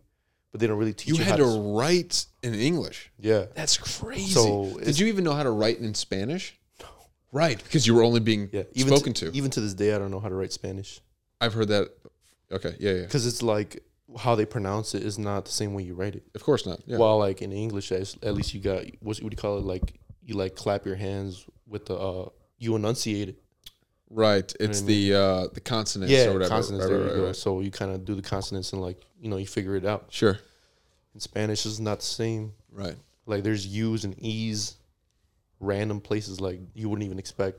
but 0.53 0.61
they 0.61 0.67
don't 0.67 0.79
really 0.79 0.93
teach 0.93 1.09
You 1.09 1.17
you, 1.17 1.25
had 1.25 1.37
to 1.37 1.45
to. 1.45 1.77
write 1.77 2.27
in 2.43 2.55
English. 2.55 3.11
Yeah, 3.19 3.47
That's 3.55 3.77
crazy. 3.79 4.33
So 4.33 4.79
Did 4.83 4.99
you 4.99 5.07
even 5.07 5.25
know 5.25 5.33
how 5.33 5.43
to 5.43 5.51
write 5.51 5.79
in 5.79 5.95
Spanish? 5.95 6.59
No. 6.81 6.89
Right, 7.33 7.63
because 7.63 7.87
you 7.87 7.95
were 7.95 8.03
only 8.03 8.21
being 8.21 8.49
yeah. 8.53 8.65
Even 8.73 8.95
spoken 8.95 9.13
to, 9.15 9.31
to. 9.31 9.37
even 9.37 9.51
to 9.53 9.61
this 9.61 9.75
day, 9.75 9.95
I 9.95 9.99
don't 9.99 10.11
know 10.11 10.21
how 10.21 10.29
to 10.29 10.35
write 10.35 10.53
Spanish 10.53 11.01
I've 11.41 11.55
heard 11.55 11.69
that. 11.69 11.89
Okay, 12.53 12.75
yeah, 12.79 12.93
yeah. 12.93 13.03
because 13.03 13.27
it's 13.27 13.43
like 13.43 13.83
how 14.19 14.35
they 14.35 14.45
pronounce 14.45 14.95
it 14.95 15.03
is 15.05 15.19
not 15.19 15.45
the 15.45 15.53
same 15.53 15.73
way 15.73 15.85
you 15.85 15.95
write 15.95 16.17
it. 16.17 16.25
Of 16.35 16.43
course 16.43 16.67
not. 16.67 16.81
Yeah. 16.85 16.99
While 16.99 17.19
like 17.19 17.43
in 17.43 17.53
English, 17.53 17.93
at 17.93 18.15
at 18.23 18.35
least 18.35 18.53
you 18.55 18.61
got 18.61 18.85
what 19.01 19.17
do 19.19 19.25
you 19.25 19.37
call 19.37 19.59
it? 19.59 19.65
Like 19.65 19.95
you 20.23 20.35
like 20.35 20.57
clap 20.57 20.85
your 20.85 20.97
hands 20.97 21.47
with 21.67 21.87
the 21.87 21.97
uh 21.97 22.29
you 22.59 22.75
enunciate 22.77 23.31
it. 23.31 23.43
Right. 24.11 24.53
It's 24.61 24.83
I 24.83 24.87
the 24.87 25.15
uh 25.15 25.47
the 25.55 25.61
consonants 25.61 26.13
Yeah, 26.13 26.27
or 26.27 26.33
whatever. 26.35 26.49
consonants. 26.51 26.85
Right, 26.87 26.91
there 26.93 26.99
right, 27.07 27.17
you 27.17 27.23
right, 27.23 27.29
go. 27.29 27.33
So 27.33 27.61
you 27.61 27.71
kind 27.71 27.93
of 27.93 28.05
do 28.05 28.15
the 28.15 28.23
consonants 28.23 28.73
and 28.73 28.83
like 28.83 28.99
you 29.21 29.29
know 29.31 29.37
you 29.39 29.47
figure 29.47 29.77
it 29.77 29.85
out. 29.87 30.07
Sure. 30.11 30.39
In 31.15 31.21
Spanish, 31.21 31.65
it's 31.67 31.79
not 31.79 32.01
the 32.01 32.05
same. 32.07 32.53
Right. 32.73 32.97
Like 33.27 33.43
there's 33.43 33.67
U's 33.67 34.05
and 34.05 34.15
E's, 34.19 34.77
random 35.59 36.01
places 36.01 36.41
like 36.41 36.61
you 36.75 36.89
wouldn't 36.89 37.05
even 37.07 37.19
expect. 37.19 37.59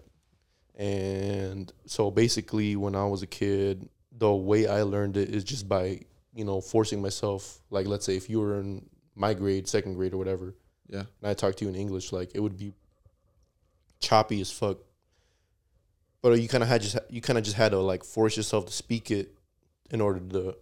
And 0.75 1.71
so 1.85 2.09
basically, 2.11 2.75
when 2.75 2.95
I 2.95 3.05
was 3.05 3.21
a 3.23 3.27
kid, 3.27 3.89
the 4.17 4.33
way 4.33 4.67
I 4.67 4.81
learned 4.83 5.17
it 5.17 5.29
is 5.29 5.43
just 5.43 5.67
by 5.67 6.01
you 6.33 6.45
know 6.45 6.61
forcing 6.61 7.01
myself. 7.01 7.59
Like 7.69 7.87
let's 7.87 8.05
say 8.05 8.15
if 8.15 8.29
you 8.29 8.39
were 8.39 8.59
in 8.59 8.87
my 9.15 9.33
grade, 9.33 9.67
second 9.67 9.95
grade 9.95 10.13
or 10.13 10.17
whatever, 10.17 10.55
Yeah. 10.87 10.99
and 11.21 11.29
I 11.29 11.33
talked 11.33 11.57
to 11.59 11.65
you 11.65 11.69
in 11.69 11.75
English, 11.75 12.11
like 12.13 12.31
it 12.33 12.39
would 12.39 12.57
be 12.57 12.73
choppy 13.99 14.39
as 14.41 14.49
fuck. 14.51 14.77
But 16.21 16.39
you 16.39 16.47
kind 16.47 16.63
of 16.63 16.69
had 16.69 16.81
just 16.81 16.97
you 17.09 17.21
kind 17.21 17.37
of 17.37 17.43
just 17.43 17.57
had 17.57 17.71
to 17.71 17.79
like 17.79 18.03
force 18.03 18.37
yourself 18.37 18.67
to 18.67 18.71
speak 18.71 19.09
it 19.11 19.33
in 19.89 20.01
order 20.01 20.19
to 20.19 20.55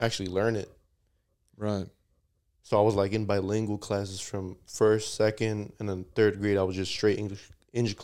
actually 0.00 0.28
learn 0.28 0.56
it. 0.56 0.70
Right. 1.56 1.86
So 2.62 2.78
I 2.78 2.82
was 2.82 2.94
like 2.94 3.12
in 3.12 3.26
bilingual 3.26 3.78
classes 3.78 4.20
from 4.20 4.56
first, 4.66 5.14
second, 5.14 5.72
and 5.78 5.88
then 5.88 6.04
third 6.14 6.40
grade. 6.40 6.56
I 6.56 6.62
was 6.62 6.76
just 6.76 6.90
straight 6.90 7.18
English 7.18 7.50
English, 7.72 7.96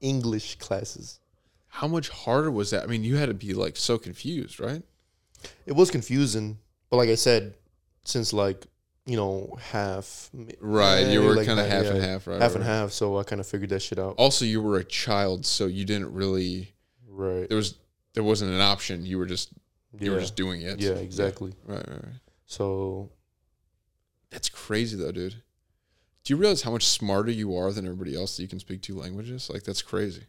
English 0.00 0.56
classes. 0.56 1.20
How 1.68 1.88
much 1.88 2.08
harder 2.08 2.50
was 2.50 2.70
that? 2.70 2.84
I 2.84 2.86
mean, 2.86 3.02
you 3.02 3.16
had 3.16 3.26
to 3.26 3.34
be 3.34 3.54
like 3.54 3.76
so 3.76 3.98
confused, 3.98 4.60
right? 4.60 4.82
It 5.66 5.72
was 5.72 5.90
confusing, 5.90 6.58
but 6.88 6.96
like 6.96 7.08
I 7.08 7.16
said, 7.16 7.54
since 8.04 8.32
like 8.32 8.66
you 9.06 9.16
know 9.16 9.56
half, 9.60 10.30
Right. 10.60 11.02
eh, 11.02 11.12
you 11.12 11.22
were 11.22 11.34
like 11.34 11.46
kind 11.46 11.60
of 11.60 11.66
half 11.68 11.86
and 11.86 12.02
half, 12.02 12.26
right? 12.26 12.40
half 12.40 12.52
right, 12.52 12.56
and 12.56 12.64
right. 12.64 12.72
half. 12.74 12.92
So 12.92 13.18
I 13.18 13.22
kind 13.24 13.40
of 13.40 13.46
figured 13.46 13.70
that 13.70 13.80
shit 13.80 13.98
out. 13.98 14.14
Also, 14.16 14.44
you 14.44 14.62
were 14.62 14.78
a 14.78 14.84
child, 14.84 15.44
so 15.46 15.66
you 15.66 15.84
didn't 15.84 16.12
really 16.12 16.74
Right. 17.08 17.48
there 17.48 17.56
was 17.56 17.76
there 18.14 18.24
wasn't 18.24 18.50
an 18.52 18.60
option. 18.60 19.04
You 19.04 19.18
were 19.18 19.26
just 19.26 19.50
you 19.98 20.10
were 20.10 20.20
just 20.20 20.36
doing 20.36 20.62
it. 20.62 20.80
Yeah. 20.80 20.92
Exactly. 20.92 21.52
Right, 21.64 21.86
right, 21.88 22.02
right. 22.04 22.20
So 22.46 23.10
That's 24.30 24.48
crazy 24.48 24.96
though, 24.96 25.12
dude. 25.12 25.42
Do 26.24 26.32
you 26.32 26.36
realize 26.38 26.62
how 26.62 26.70
much 26.70 26.84
smarter 26.86 27.30
you 27.30 27.54
are 27.56 27.70
than 27.72 27.84
everybody 27.84 28.16
else 28.16 28.36
that 28.36 28.42
you 28.42 28.48
can 28.48 28.58
speak 28.58 28.80
two 28.82 28.96
languages? 28.96 29.50
Like 29.52 29.62
that's 29.64 29.82
crazy. 29.82 30.24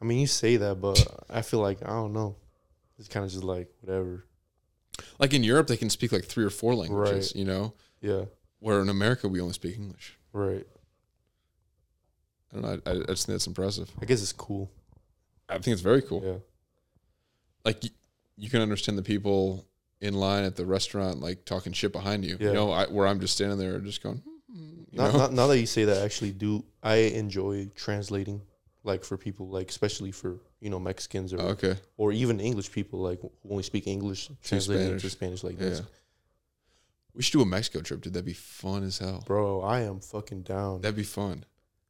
I 0.00 0.04
mean, 0.04 0.20
you 0.20 0.26
say 0.26 0.56
that, 0.56 0.80
but 0.80 1.24
I 1.28 1.42
feel 1.42 1.60
like 1.60 1.82
I 1.82 1.88
don't 1.88 2.12
know. 2.12 2.36
It's 2.98 3.08
kind 3.08 3.24
of 3.26 3.30
just 3.30 3.44
like 3.44 3.68
whatever. 3.80 4.24
Like 5.18 5.32
in 5.34 5.42
Europe, 5.44 5.66
they 5.66 5.76
can 5.76 5.90
speak 5.90 6.12
like 6.12 6.24
three 6.24 6.44
or 6.44 6.50
four 6.50 6.74
languages. 6.74 7.32
Right. 7.34 7.36
You 7.38 7.44
know, 7.44 7.74
Yeah. 8.00 8.24
where 8.60 8.80
in 8.80 8.88
America 8.88 9.28
we 9.28 9.40
only 9.40 9.54
speak 9.54 9.76
English. 9.76 10.16
Right. 10.32 10.66
I 12.52 12.60
don't 12.60 12.62
know. 12.62 12.80
I, 12.86 12.90
I 12.90 12.94
just 13.12 13.26
think 13.26 13.34
that's 13.34 13.46
impressive. 13.46 13.90
I 14.00 14.04
guess 14.06 14.22
it's 14.22 14.32
cool. 14.32 14.70
I 15.48 15.54
think 15.54 15.68
it's 15.74 15.82
very 15.82 16.02
cool. 16.02 16.22
Yeah. 16.24 16.36
Like 17.64 17.84
you, 17.84 17.90
you 18.36 18.50
can 18.50 18.60
understand 18.60 18.96
the 18.98 19.02
people 19.02 19.66
in 20.00 20.14
line 20.14 20.44
at 20.44 20.56
the 20.56 20.64
restaurant 20.64 21.20
like 21.20 21.44
talking 21.44 21.72
shit 21.72 21.92
behind 21.92 22.24
you. 22.24 22.36
Yeah. 22.40 22.48
You 22.48 22.54
know, 22.54 22.70
I, 22.70 22.86
where 22.86 23.06
I'm 23.06 23.20
just 23.20 23.34
standing 23.34 23.58
there 23.58 23.78
just 23.80 24.02
going. 24.02 24.22
"Hmm," 24.50 24.82
Not, 24.92 25.14
not, 25.14 25.32
now 25.32 25.46
that 25.48 25.58
you 25.58 25.66
say 25.66 25.84
that, 25.86 25.98
I 25.98 26.04
actually 26.04 26.32
do. 26.32 26.64
I 26.82 26.96
enjoy 26.96 27.68
translating, 27.74 28.40
like 28.84 29.04
for 29.04 29.16
people, 29.16 29.48
like 29.48 29.68
especially 29.68 30.12
for 30.12 30.38
you 30.60 30.70
know 30.70 30.78
Mexicans 30.80 31.32
or 31.32 31.40
okay. 31.40 31.76
or 31.96 32.12
even 32.12 32.40
English 32.40 32.70
people, 32.72 33.00
like 33.00 33.20
who 33.20 33.30
only 33.50 33.62
speak 33.62 33.86
English, 33.86 34.30
translating 34.42 34.86
into 34.92 35.10
Spanish. 35.10 35.40
Spanish 35.40 35.44
like 35.44 35.54
Yeah. 35.60 35.68
this. 35.70 35.82
We 37.14 37.22
should 37.22 37.32
do 37.32 37.42
a 37.42 37.46
Mexico 37.46 37.80
trip, 37.80 38.00
dude. 38.02 38.12
That'd 38.12 38.24
be 38.26 38.32
fun 38.32 38.84
as 38.84 38.98
hell. 38.98 39.24
Bro, 39.26 39.62
I 39.62 39.80
am 39.80 40.00
fucking 40.00 40.42
down. 40.42 40.82
That'd 40.82 40.96
be 40.96 41.02
fun. 41.02 41.44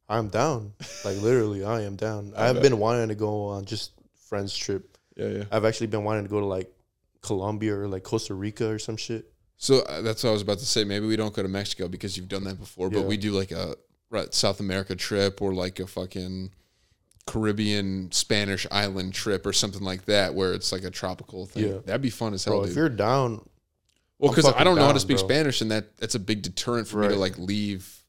I'm 0.07 0.29
down. 0.29 0.73
Like 1.05 1.17
literally, 1.21 1.63
I 1.63 1.81
am 1.81 1.95
down. 1.95 2.33
I 2.35 2.47
I've 2.49 2.55
bet. 2.55 2.63
been 2.63 2.79
wanting 2.79 3.09
to 3.09 3.15
go 3.15 3.45
on 3.45 3.65
just 3.65 3.91
friends 4.27 4.55
trip. 4.55 4.97
Yeah, 5.15 5.27
yeah. 5.27 5.43
I've 5.51 5.65
actually 5.65 5.87
been 5.87 6.03
wanting 6.03 6.23
to 6.23 6.29
go 6.29 6.39
to 6.39 6.45
like 6.45 6.71
Colombia 7.21 7.75
or 7.77 7.87
like 7.87 8.03
Costa 8.03 8.33
Rica 8.33 8.67
or 8.69 8.79
some 8.79 8.97
shit. 8.97 9.31
So 9.57 9.81
uh, 9.81 10.01
that's 10.01 10.23
what 10.23 10.29
I 10.29 10.33
was 10.33 10.41
about 10.41 10.59
to 10.59 10.65
say. 10.65 10.83
Maybe 10.83 11.05
we 11.05 11.15
don't 11.17 11.33
go 11.33 11.43
to 11.43 11.49
Mexico 11.49 11.87
because 11.89 12.15
you've 12.17 12.29
done 12.29 12.45
that 12.45 12.57
before, 12.57 12.89
but 12.89 12.99
Yeah. 12.99 13.05
we 13.05 13.17
do 13.17 13.31
like 13.33 13.51
a 13.51 13.75
right, 14.09 14.33
South 14.33 14.59
America 14.61 14.95
trip 14.95 15.41
or 15.41 15.53
like 15.53 15.79
a 15.79 15.85
fucking 15.85 16.51
Caribbean 17.29 18.11
Spanish 18.11 18.65
island 18.71 19.13
trip 19.13 19.45
or 19.45 19.53
something 19.53 19.83
like 19.83 20.05
that, 20.05 20.33
where 20.33 20.53
it's 20.53 20.71
like 20.71 20.83
a 20.83 20.89
tropical 20.89 21.45
thing. 21.45 21.67
Yeah. 21.67 21.79
That'd 21.85 22.01
be 22.01 22.09
fun 22.09 22.33
as 22.33 22.43
hell, 22.43 22.55
Bro, 22.55 22.61
dude. 22.63 22.71
if 22.71 22.75
you're 22.75 22.89
down, 22.89 23.47
well, 24.17 24.31
because 24.31 24.51
I 24.53 24.63
don't 24.63 24.75
know 24.75 24.85
how 24.85 24.91
to 24.91 24.99
speak 24.99 25.17
bro. 25.17 25.27
Spanish, 25.27 25.61
and 25.61 25.71
that 25.71 25.95
that's 25.97 26.15
a 26.15 26.19
big 26.19 26.41
deterrent 26.41 26.87
for 26.87 26.97
me 26.97 27.09
to 27.09 27.15
like 27.15 27.37
leave 27.37 28.03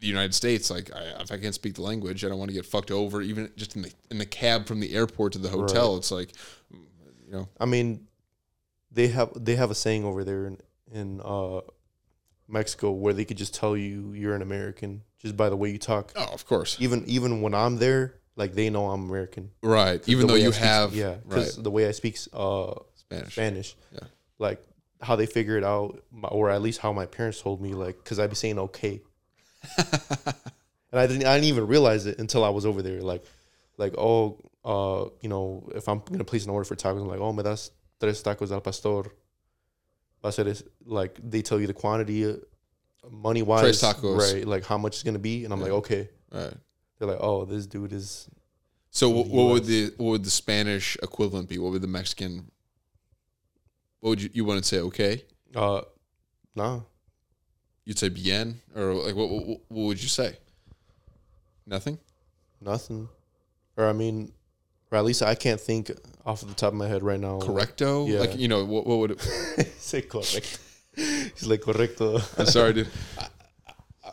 the 0.00 0.06
United 0.06 0.34
States. 0.34 0.70
Like, 0.70 0.90
I, 0.94 1.20
if 1.20 1.30
I 1.30 1.38
can't 1.38 1.54
speak 1.54 1.74
the 1.74 1.82
language, 1.82 2.24
I 2.24 2.28
don't 2.28 2.38
want 2.38 2.50
to 2.50 2.54
get 2.54 2.66
fucked 2.66 2.90
over, 2.90 3.20
even 3.20 3.50
just 3.56 3.76
in 3.76 3.82
the 3.82 3.92
in 4.10 4.18
the 4.18 4.26
cab 4.26 4.66
from 4.66 4.80
the 4.80 4.94
airport 4.94 5.34
to 5.34 5.38
the 5.38 5.48
hotel. 5.48 5.96
It's 5.96 6.10
like, 6.10 6.32
you 6.72 7.32
know, 7.32 7.48
I 7.60 7.66
mean, 7.66 8.06
they 8.90 9.08
have 9.08 9.30
they 9.36 9.56
have 9.56 9.70
a 9.70 9.74
saying 9.74 10.04
over 10.04 10.24
there 10.24 10.46
in 10.46 10.58
in 10.90 11.20
uh, 11.22 11.60
Mexico 12.48 12.90
where 12.90 13.12
they 13.12 13.24
could 13.24 13.36
just 13.36 13.54
tell 13.54 13.76
you 13.76 14.12
you're 14.14 14.34
an 14.34 14.42
American 14.42 15.02
just 15.18 15.36
by 15.36 15.48
the 15.48 15.56
way 15.56 15.70
you 15.70 15.78
talk. 15.78 16.12
oh, 16.16 16.28
of 16.32 16.46
course, 16.46 16.76
Even 16.80 17.04
even 17.06 17.40
when 17.42 17.54
I'm 17.54 17.78
there, 17.78 18.14
like 18.36 18.54
they 18.54 18.70
know 18.70 18.90
I'm 18.90 19.04
American. 19.08 19.50
right. 19.62 20.00
Even 20.08 20.26
though 20.26 20.34
you 20.34 20.52
speak- 20.52 20.64
have 20.64 20.94
yeah, 20.94 21.06
right 21.06 21.28
because 21.28 21.56
the 21.56 21.70
way 21.70 21.88
I 21.88 21.92
speak 21.92 22.16
uh, 22.32 22.74
Spanish. 22.94 23.32
Spanish, 23.32 23.76
Yeah. 23.92 24.00
like 24.38 24.64
how 25.00 25.16
they 25.16 25.26
figure 25.26 25.56
it 25.56 25.64
out, 25.64 26.02
or 26.22 26.50
at 26.50 26.60
least 26.62 26.80
how 26.80 26.92
my 26.92 27.06
parents 27.06 27.40
told 27.40 27.60
me, 27.60 27.74
like 27.74 27.96
because 28.02 28.18
I'd 28.18 28.30
be 28.30 28.36
saying 28.36 28.58
okay, 28.58 29.00
and 29.78 31.00
I 31.00 31.06
didn't 31.06 31.26
I 31.26 31.34
didn't 31.34 31.48
even 31.48 31.66
realize 31.66 32.06
it 32.06 32.18
until 32.18 32.44
I 32.44 32.48
was 32.50 32.64
over 32.66 32.82
there, 32.82 33.00
like 33.02 33.24
like 33.76 33.94
oh 33.98 34.38
uh 34.64 35.08
you 35.20 35.28
know 35.28 35.68
if 35.74 35.88
I'm 35.88 36.00
gonna 36.00 36.24
place 36.24 36.44
an 36.44 36.50
order 36.50 36.64
for 36.64 36.76
tacos, 36.76 37.00
I'm 37.00 37.08
like 37.08 37.20
oh 37.20 37.32
me 37.32 37.42
das 37.42 37.70
tres 38.00 38.22
tacos 38.22 38.50
al 38.52 38.60
pastor, 38.60 39.04
I 40.22 40.30
said 40.30 40.46
it's 40.46 40.62
like 40.84 41.18
they 41.22 41.42
tell 41.42 41.60
you 41.60 41.66
the 41.66 41.74
quantity, 41.74 42.36
money 43.10 43.42
wise, 43.42 43.80
tacos. 43.80 44.18
right? 44.18 44.46
Like 44.46 44.64
how 44.64 44.78
much 44.78 44.94
it's 44.94 45.02
gonna 45.02 45.18
be, 45.18 45.44
and 45.44 45.52
I'm 45.52 45.60
like, 45.60 45.72
okay. 45.72 46.08
Right. 46.30 46.54
They're 46.98 47.08
like, 47.08 47.18
oh, 47.20 47.44
this 47.44 47.66
dude 47.66 47.92
is 47.92 48.28
So 48.90 49.08
what, 49.10 49.28
what 49.28 49.52
would 49.52 49.64
the 49.64 49.92
what 49.96 50.10
would 50.10 50.24
the 50.24 50.30
Spanish 50.30 50.96
equivalent 51.02 51.48
be? 51.48 51.58
What 51.58 51.72
would 51.72 51.82
the 51.82 51.88
Mexican? 51.88 52.50
What 54.00 54.10
would 54.10 54.22
you 54.22 54.30
you 54.32 54.44
want 54.44 54.62
to 54.62 54.68
say? 54.68 54.80
Okay, 54.80 55.24
uh, 55.54 55.82
nah. 56.54 56.80
you'd 57.84 57.98
say 57.98 58.08
bien, 58.08 58.60
or 58.74 58.94
like 58.94 59.14
what 59.14 59.28
what, 59.28 59.46
what 59.46 59.82
would 59.86 60.02
you 60.02 60.08
say? 60.08 60.36
Nothing. 61.66 61.98
Nothing. 62.60 63.08
Or 63.76 63.86
I 63.86 63.92
mean, 63.92 64.32
or 64.90 64.98
at 64.98 65.04
least 65.04 65.22
I 65.22 65.34
can't 65.34 65.60
think 65.60 65.90
off 66.24 66.42
of 66.42 66.48
the 66.48 66.54
top 66.54 66.72
of 66.72 66.78
my 66.78 66.88
head 66.88 67.02
right 67.02 67.20
now. 67.20 67.38
Correcto. 67.38 68.08
Yeah. 68.08 68.20
Like 68.20 68.38
you 68.38 68.48
know 68.48 68.64
what 68.64 68.86
what 68.86 68.98
would? 68.98 69.10
It, 69.12 69.20
Say 69.78 70.02
correct. 70.02 70.60
He's 70.98 71.46
like 71.46 71.60
correcto. 71.62 72.20
I'm 72.38 72.46
sorry, 72.46 72.72
dude. 72.72 72.88
I, 73.18 73.28
I, 74.04 74.12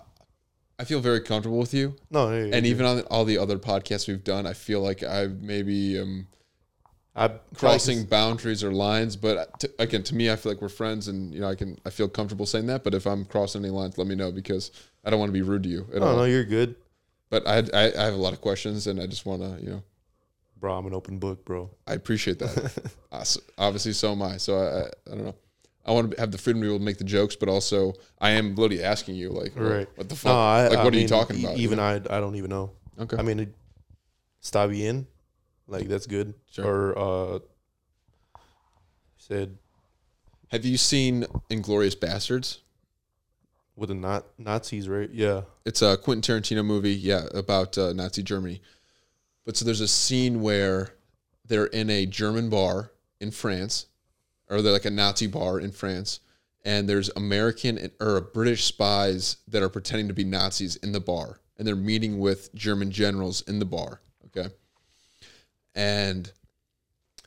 I 0.79 0.83
feel 0.83 0.99
very 0.99 1.21
comfortable 1.21 1.57
with 1.59 1.73
you, 1.73 1.95
No, 2.11 2.29
yeah, 2.31 2.43
and 2.55 2.65
yeah. 2.65 2.71
even 2.71 2.85
on 2.85 2.99
all 3.09 3.25
the 3.25 3.37
other 3.37 3.57
podcasts 3.57 4.07
we've 4.07 4.23
done, 4.23 4.45
I 4.45 4.53
feel 4.53 4.81
like 4.81 5.03
I 5.03 5.27
maybe 5.27 5.97
am 5.99 6.27
I 7.15 7.29
crossing 7.55 8.03
boundaries 8.03 8.63
or 8.63 8.71
lines. 8.71 9.15
But 9.15 9.59
to, 9.61 9.71
again, 9.79 10.03
to 10.03 10.15
me, 10.15 10.29
I 10.29 10.35
feel 10.35 10.51
like 10.51 10.61
we're 10.61 10.69
friends, 10.69 11.07
and 11.07 11.33
you 11.33 11.39
know, 11.41 11.49
I 11.49 11.55
can 11.55 11.77
I 11.85 11.89
feel 11.89 12.07
comfortable 12.09 12.45
saying 12.45 12.67
that. 12.67 12.83
But 12.83 12.93
if 12.93 13.05
I'm 13.07 13.25
crossing 13.25 13.63
any 13.63 13.71
lines, 13.71 13.97
let 13.97 14.05
me 14.07 14.15
know 14.15 14.31
because 14.31 14.71
I 15.03 15.09
don't 15.09 15.19
want 15.19 15.29
to 15.29 15.33
be 15.33 15.41
rude 15.41 15.63
to 15.63 15.69
you 15.69 15.87
at 15.93 16.01
No, 16.01 16.07
all. 16.07 16.15
no, 16.17 16.23
you're 16.25 16.43
good, 16.45 16.75
But 17.29 17.47
I, 17.47 17.59
I 17.73 17.91
I 17.97 18.03
have 18.05 18.13
a 18.13 18.17
lot 18.17 18.33
of 18.33 18.41
questions, 18.41 18.85
and 18.87 18.99
I 19.01 19.07
just 19.07 19.25
want 19.25 19.41
to 19.41 19.63
you 19.63 19.69
know 19.71 19.83
bro. 20.59 20.77
I'm 20.77 20.85
an 20.87 20.93
open 20.93 21.19
book, 21.19 21.45
bro. 21.45 21.69
I 21.87 21.93
appreciate 21.93 22.39
that. 22.39 22.93
uh, 23.11 23.23
so- 23.23 23.41
obviously, 23.57 23.93
so 23.93 24.11
am 24.11 24.21
I. 24.21 24.37
So 24.37 24.57
I, 24.57 24.65
I 24.65 24.83
I 25.13 25.15
don't 25.15 25.25
know. 25.25 25.35
I 25.85 25.91
want 25.91 26.11
to 26.11 26.19
have 26.19 26.31
the 26.31 26.37
freedom 26.37 26.61
to 26.61 26.65
be 26.65 26.69
able 26.71 26.79
to 26.79 26.85
make 26.85 26.97
the 26.97 27.03
jokes, 27.03 27.35
but 27.35 27.47
also 27.47 27.93
I 28.19 28.31
am 28.31 28.55
literally 28.55 28.83
asking 28.83 29.15
you 29.15 29.29
like, 29.29 29.53
Right. 29.55 29.87
what 29.95 30.09
the 30.09 30.15
fuck? 30.15 30.31
No, 30.31 30.39
I, 30.39 30.67
like, 30.67 30.77
I 30.79 30.83
what 30.83 30.93
are 30.93 30.97
you 30.99 31.07
talking 31.07 31.39
about? 31.43 31.57
you 31.57 31.63
Even 31.63 31.77
know? 31.77 31.83
I, 31.83 31.95
I 31.95 32.19
don't 32.19 32.35
even 32.35 32.49
know. 32.49 32.71
okay. 32.99 33.17
I 33.17 33.21
mean, 33.21 33.53
está 34.43 34.67
bien, 34.69 35.05
like 35.67 35.87
that's 35.87 36.07
good. 36.07 36.33
Sure. 36.51 36.65
Or 36.93 37.35
uh, 37.35 37.39
said 39.17 39.57
have 40.49 40.63
you 40.65 40.77
seen 40.77 41.23
Inglourious 41.49 41.95
Basterds? 41.95 42.59
with 43.77 43.89
the 43.89 43.95
not 43.95 44.25
Nazis, 44.37 44.87
right? 44.87 45.09
Yeah. 45.11 45.41
It's 45.65 45.81
a 45.81 45.97
Quentin 45.97 46.21
Tarantino 46.41 46.63
movie, 46.63 46.93
yeah, 46.93 47.25
about 47.33 47.77
uh, 47.77 47.91
Nazi 47.91 48.23
Germany. 48.23 48.61
But 49.45 49.57
so 49.57 49.65
there's 49.65 49.81
a 49.81 49.87
scene 49.87 50.41
where 50.41 50.93
they're 51.45 51.65
in 51.65 51.89
a 51.89 52.05
German 52.05 52.49
bar 52.49 52.91
in 53.19 53.31
France, 53.31 53.87
or 54.49 54.61
they're 54.61 54.73
like 54.73 54.85
a 54.85 54.91
Nazi 54.91 55.27
bar 55.27 55.59
in 55.59 55.71
France, 55.71 56.19
and 56.63 56.87
there's 56.87 57.09
American 57.15 57.91
or 57.99 58.21
British 58.21 58.65
spies 58.65 59.37
that 59.47 59.63
are 59.63 59.69
pretending 59.69 60.07
to 60.07 60.13
be 60.13 60.23
Nazis 60.23 60.75
in 60.77 60.91
the 60.91 60.99
bar, 60.99 61.39
and 61.57 61.67
they're 61.67 61.75
meeting 61.75 62.19
with 62.19 62.53
German 62.55 62.91
generals 62.91 63.41
in 63.41 63.59
the 63.59 63.65
bar. 63.65 64.01
Okay, 64.27 64.49
and 65.73 66.31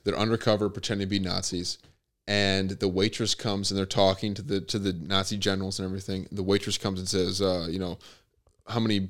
they're 0.04 0.18
undercover 0.18 0.68
pretending 0.68 1.06
to 1.06 1.10
be 1.10 1.18
Nazis. 1.18 1.78
And 2.26 2.70
the 2.70 2.88
waitress 2.88 3.34
comes 3.34 3.70
and 3.70 3.78
they're 3.78 3.86
talking 3.86 4.34
to 4.34 4.42
the 4.42 4.60
to 4.60 4.78
the 4.78 4.92
Nazi 4.92 5.38
generals 5.38 5.78
and 5.78 5.86
everything. 5.86 6.28
The 6.30 6.42
waitress 6.42 6.76
comes 6.76 6.98
and 6.98 7.08
says, 7.08 7.40
uh, 7.40 7.66
you 7.70 7.78
know, 7.78 7.98
how 8.66 8.80
many 8.80 9.08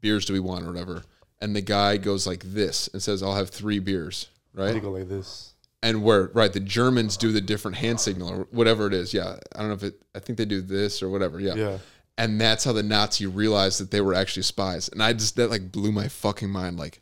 beers 0.00 0.24
do 0.24 0.32
we 0.32 0.40
want 0.40 0.64
or 0.64 0.68
whatever? 0.68 1.02
And 1.40 1.56
the 1.56 1.62
guy 1.62 1.96
goes 1.96 2.26
like 2.26 2.44
this 2.44 2.88
and 2.88 3.02
says, 3.02 3.22
I'll 3.22 3.34
have 3.34 3.50
three 3.50 3.78
beers, 3.78 4.28
right? 4.54 4.80
go 4.80 4.90
like 4.90 5.08
this. 5.08 5.49
And 5.82 6.02
where 6.02 6.30
right, 6.34 6.52
the 6.52 6.60
Germans 6.60 7.16
do 7.16 7.32
the 7.32 7.40
different 7.40 7.78
hand 7.78 8.00
signal 8.00 8.28
or 8.30 8.46
whatever 8.50 8.86
it 8.86 8.92
is. 8.92 9.14
Yeah, 9.14 9.36
I 9.54 9.58
don't 9.60 9.68
know 9.68 9.74
if 9.74 9.82
it. 9.82 10.02
I 10.14 10.18
think 10.18 10.36
they 10.36 10.44
do 10.44 10.60
this 10.60 11.02
or 11.02 11.08
whatever. 11.08 11.40
Yeah. 11.40 11.54
Yeah. 11.54 11.78
And 12.18 12.38
that's 12.38 12.64
how 12.64 12.72
the 12.72 12.82
Nazi 12.82 13.26
realized 13.26 13.80
that 13.80 13.90
they 13.90 14.02
were 14.02 14.12
actually 14.12 14.42
spies. 14.42 14.90
And 14.90 15.02
I 15.02 15.14
just 15.14 15.36
that 15.36 15.48
like 15.48 15.72
blew 15.72 15.90
my 15.90 16.08
fucking 16.08 16.50
mind. 16.50 16.78
Like, 16.78 16.98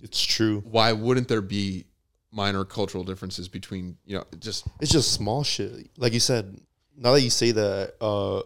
It's 0.00 0.22
true. 0.22 0.62
why 0.64 0.92
wouldn't 0.92 1.28
there 1.28 1.42
be 1.42 1.84
minor 2.32 2.64
cultural 2.64 3.04
differences 3.04 3.46
between 3.46 3.96
you 4.06 4.16
know 4.16 4.24
just 4.40 4.66
It's 4.80 4.90
just 4.90 5.12
small 5.12 5.44
shit. 5.44 5.90
Like 5.98 6.14
you 6.14 6.20
said, 6.20 6.58
now 6.96 7.12
that 7.12 7.20
you 7.20 7.30
say 7.30 7.50
that, 7.52 7.94
uh, 8.00 8.40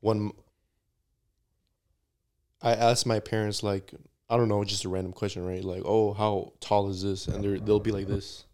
when 0.00 0.30
I 2.62 2.72
asked 2.74 3.06
my 3.06 3.20
parents, 3.20 3.62
like, 3.62 3.92
I 4.28 4.36
don't 4.36 4.48
know, 4.48 4.62
just 4.64 4.84
a 4.84 4.88
random 4.88 5.12
question, 5.12 5.44
right? 5.44 5.64
Like, 5.64 5.82
oh, 5.84 6.12
how 6.12 6.52
tall 6.60 6.90
is 6.90 7.02
this? 7.02 7.26
And 7.26 7.42
they're, 7.42 7.58
they'll 7.58 7.80
be 7.80 7.90
like 7.90 8.06
this. 8.06 8.44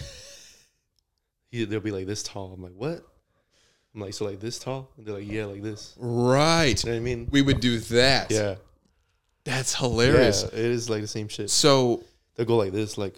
He- 1.50 1.64
They'll 1.64 1.80
be 1.80 1.90
like 1.92 2.06
this 2.06 2.22
tall. 2.22 2.52
I'm 2.52 2.62
like, 2.62 2.74
what? 2.74 3.02
I'm 3.94 4.00
like, 4.00 4.12
so 4.14 4.24
like 4.26 4.40
this 4.40 4.58
tall? 4.58 4.90
And 4.96 5.06
they're 5.06 5.14
like, 5.14 5.30
yeah, 5.30 5.44
like 5.46 5.62
this. 5.62 5.94
right? 5.98 6.82
You 6.84 6.90
know 6.90 6.96
what 6.96 7.00
I 7.00 7.04
mean? 7.04 7.28
We 7.30 7.40
would 7.42 7.60
do 7.60 7.78
that. 7.78 8.30
Yeah. 8.30 8.56
That's 9.44 9.74
hilarious. 9.74 10.42
Yeah, 10.42 10.58
it 10.58 10.64
is 10.66 10.90
like 10.90 11.00
the 11.02 11.06
same 11.08 11.28
shit. 11.28 11.48
So 11.50 12.02
They'll 12.34 12.46
go 12.46 12.56
like 12.56 12.72
this, 12.72 12.98
like. 12.98 13.14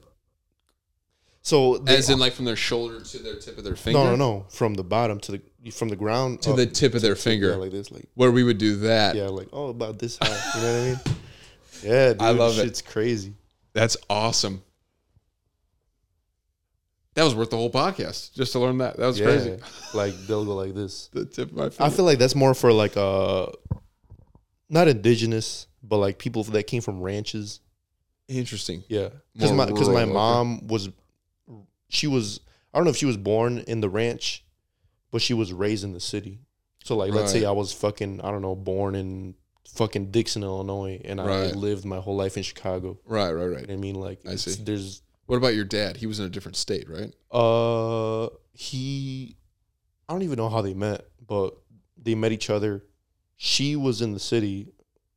So 1.42 1.78
they, 1.78 1.96
as 1.96 2.10
in 2.10 2.18
like 2.18 2.34
from 2.34 2.44
their 2.44 2.54
shoulder 2.56 3.00
to 3.00 3.18
their 3.18 3.36
tip 3.36 3.56
of 3.56 3.64
their 3.64 3.74
finger. 3.76 3.98
no, 3.98 4.10
no, 4.10 4.16
no, 4.16 4.46
from 4.50 4.74
the 4.74 4.84
bottom 4.84 5.18
to 5.20 5.32
the 5.32 5.70
from 5.70 5.88
the 5.88 5.96
ground 5.96 6.42
To 6.42 6.50
up 6.50 6.56
the 6.56 6.66
tip 6.66 6.94
of 6.94 7.00
their 7.02 7.14
to- 7.14 7.20
finger. 7.20 7.50
yeah, 7.50 7.56
like 7.56 7.70
this, 7.72 7.90
like 7.90 8.04
Where 8.14 8.30
we 8.30 8.44
would 8.44 8.58
do 8.58 8.76
that. 8.80 9.16
yeah, 9.16 9.28
like 9.28 9.48
oh, 9.52 9.68
about 9.68 9.98
this 9.98 10.18
high. 10.20 10.28
You 10.28 10.62
know 10.62 10.72
what 10.72 10.80
I 10.80 10.84
mean? 10.90 11.00
Yeah, 11.82 12.12
dude, 12.12 12.22
I 12.22 12.30
love 12.30 12.58
it. 12.58 12.62
Shit's 12.64 12.82
crazy. 12.82 13.34
That's 13.72 13.96
awesome. 14.10 14.62
That 17.18 17.24
was 17.24 17.34
worth 17.34 17.50
the 17.50 17.56
whole 17.56 17.70
podcast 17.70 18.32
just 18.34 18.52
to 18.52 18.60
learn 18.60 18.78
that. 18.78 18.96
That 18.96 19.06
was 19.06 19.18
Yeah, 19.18 19.26
crazy. 19.26 19.56
like 19.92 20.14
they'll 20.28 20.44
go 20.44 20.54
like 20.54 20.72
this. 20.72 21.10
The 21.12 21.24
tip 21.24 21.50
of 21.50 21.56
my 21.56 21.68
finger. 21.68 21.82
I 21.82 21.90
feel 21.90 22.04
like 22.04 22.18
that's 22.18 22.36
more 22.36 22.54
for 22.54 22.72
like 22.72 22.96
uh, 22.96 23.46
not 24.68 24.86
indigenous, 24.86 25.66
but 25.82 25.96
like 25.96 26.18
people 26.18 26.44
that 26.44 26.62
came 26.68 26.80
from 26.80 27.00
ranches. 27.00 27.58
interesting. 28.28 28.84
Yeah, 28.88 29.08
because 29.34 29.50
my 29.52 29.66
because 29.66 29.88
my 29.88 30.04
rural, 30.04 30.10
okay. 30.10 30.12
mom 30.12 30.66
was, 30.68 30.90
she 31.88 32.06
was 32.06 32.38
I 32.72 32.78
don't 32.78 32.84
know 32.84 32.90
if 32.90 32.96
she 32.96 33.06
was 33.06 33.16
born 33.16 33.58
in 33.66 33.80
the 33.80 33.88
ranch, 33.88 34.44
but 35.10 35.20
she 35.20 35.34
was 35.34 35.52
raised 35.52 35.82
in 35.82 35.92
the 35.94 36.00
city. 36.00 36.38
So 36.84 36.96
like, 36.96 37.12
let's 37.12 37.32
say 37.32 37.44
I 37.44 37.50
was 37.50 37.72
fucking 37.72 38.20
I 38.20 38.30
don't 38.30 38.42
know 38.42 38.54
born 38.54 38.94
in 38.94 39.34
fucking 39.74 40.12
Dixon, 40.12 40.42
Illinois, 40.44 41.00
and 41.04 41.20
I 41.20 41.26
Right. 41.26 41.56
lived 41.56 41.84
my 41.84 41.98
whole 41.98 42.16
life 42.16 42.36
in 42.36 42.42
Chicago. 42.44 42.98
Right, 43.04 43.32
right, 43.32 43.42
You 43.42 43.50
know 43.50 43.56
right. 43.56 43.70
I 43.70 43.76
mean, 43.76 43.96
like 43.96 44.20
I 44.24 44.36
see. 44.36 44.62
There's 44.62 45.02
What 45.28 45.36
about 45.36 45.54
your 45.54 45.66
dad? 45.66 45.98
He 45.98 46.06
was 46.06 46.18
in 46.20 46.24
a 46.26 46.30
different 46.30 46.56
state, 46.56 46.88
right? 46.88 47.12
uh 47.30 48.28
he 48.52 49.36
I 50.08 50.14
don't 50.14 50.22
even 50.22 50.38
know 50.38 50.48
how 50.48 50.62
they 50.62 50.72
met, 50.74 51.04
but 51.26 51.54
they 52.02 52.14
met 52.14 52.32
each 52.32 52.48
other. 52.48 52.82
She 53.36 53.76
was 53.76 54.00
in 54.00 54.14
the 54.14 54.18
city. 54.18 54.68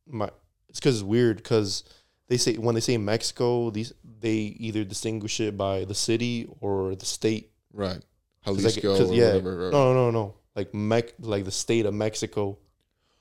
My 0.06 0.28
it's 0.68 0.78
because 0.80 0.96
it's 0.96 1.02
weird 1.02 1.38
because 1.38 1.84
they 2.28 2.36
say 2.36 2.56
when 2.56 2.74
they 2.74 2.82
say 2.82 2.98
Mexico, 2.98 3.70
these 3.70 3.94
they 4.20 4.34
either 4.66 4.84
distinguish 4.84 5.40
it 5.40 5.56
by 5.56 5.84
the 5.86 5.94
city 5.94 6.46
or 6.60 6.94
the 6.94 7.06
state. 7.06 7.50
Right. 7.72 8.00
'Cause, 8.44 8.62
like, 8.62 8.74
Jalisco 8.74 8.98
'cause, 8.98 9.10
or 9.10 9.14
yeah, 9.14 9.26
whatever. 9.28 9.56
right. 9.64 9.72
no, 9.72 9.94
no, 9.94 10.10
no, 10.10 10.10
no, 10.10 10.34
like 10.54 10.74
Mec, 10.74 11.14
like 11.20 11.44
the 11.46 11.50
state 11.50 11.86
of 11.86 11.94
Mexico, 11.94 12.58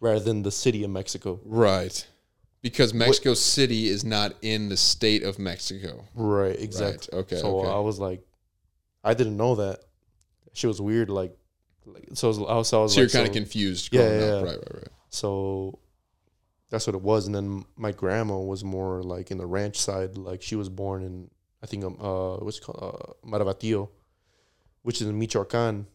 rather 0.02 0.20
than 0.20 0.44
the 0.44 0.52
city 0.52 0.84
of 0.84 0.90
Mexico. 0.90 1.40
Right. 1.46 2.06
Because 2.62 2.94
Mexico 2.94 3.34
City 3.34 3.88
is 3.88 4.04
not 4.06 4.34
in 4.44 4.70
the 4.70 4.78
state 4.78 5.24
of 5.24 5.40
Mexico. 5.40 6.06
Right, 6.14 6.56
exactly. 6.60 7.18
Okay, 7.20 7.38
So 7.38 7.62
okay. 7.62 7.70
I 7.70 7.80
was 7.80 7.98
like, 8.00 8.22
I 9.04 9.14
didn't 9.16 9.36
know 9.38 9.56
that. 9.56 9.80
She 10.54 10.68
was 10.68 10.80
weird. 10.80 11.10
Like, 11.10 11.36
like 11.86 12.10
so 12.14 12.28
I 12.28 12.30
was, 12.30 12.38
I 12.40 12.42
was, 12.56 12.68
so 12.70 12.82
was 12.84 12.96
you're 12.96 13.06
like, 13.06 13.14
kind 13.14 13.26
so- 13.26 13.32
of 13.32 13.36
confused 13.36 13.90
Yeah, 13.92 14.02
yeah, 14.02 14.08
up. 14.08 14.20
yeah. 14.20 14.34
Right, 14.52 14.58
right, 14.58 14.74
right. 14.76 14.88
So 15.10 15.80
that's 16.70 16.86
what 16.86 16.96
it 16.96 17.02
was. 17.02 17.26
And 17.26 17.34
then 17.34 17.66
my 17.78 17.92
grandma 17.92 18.38
was 18.38 18.64
more 18.64 19.02
like 19.02 19.32
in 19.32 19.38
the 19.40 19.46
ranch 19.48 19.78
side. 19.80 20.16
Like 20.18 20.42
she 20.44 20.56
was 20.56 20.70
born 20.70 21.02
in, 21.04 21.32
I 21.64 21.66
think, 21.66 21.84
um, 21.84 21.98
uh, 22.00 22.38
what's 22.38 22.60
it 22.60 22.64
called, 22.64 22.96
uh, 23.24 23.28
Maravatío, 23.28 23.90
which 24.84 25.02
is 25.02 25.08
in 25.08 25.18
Michoacan. 25.18 25.88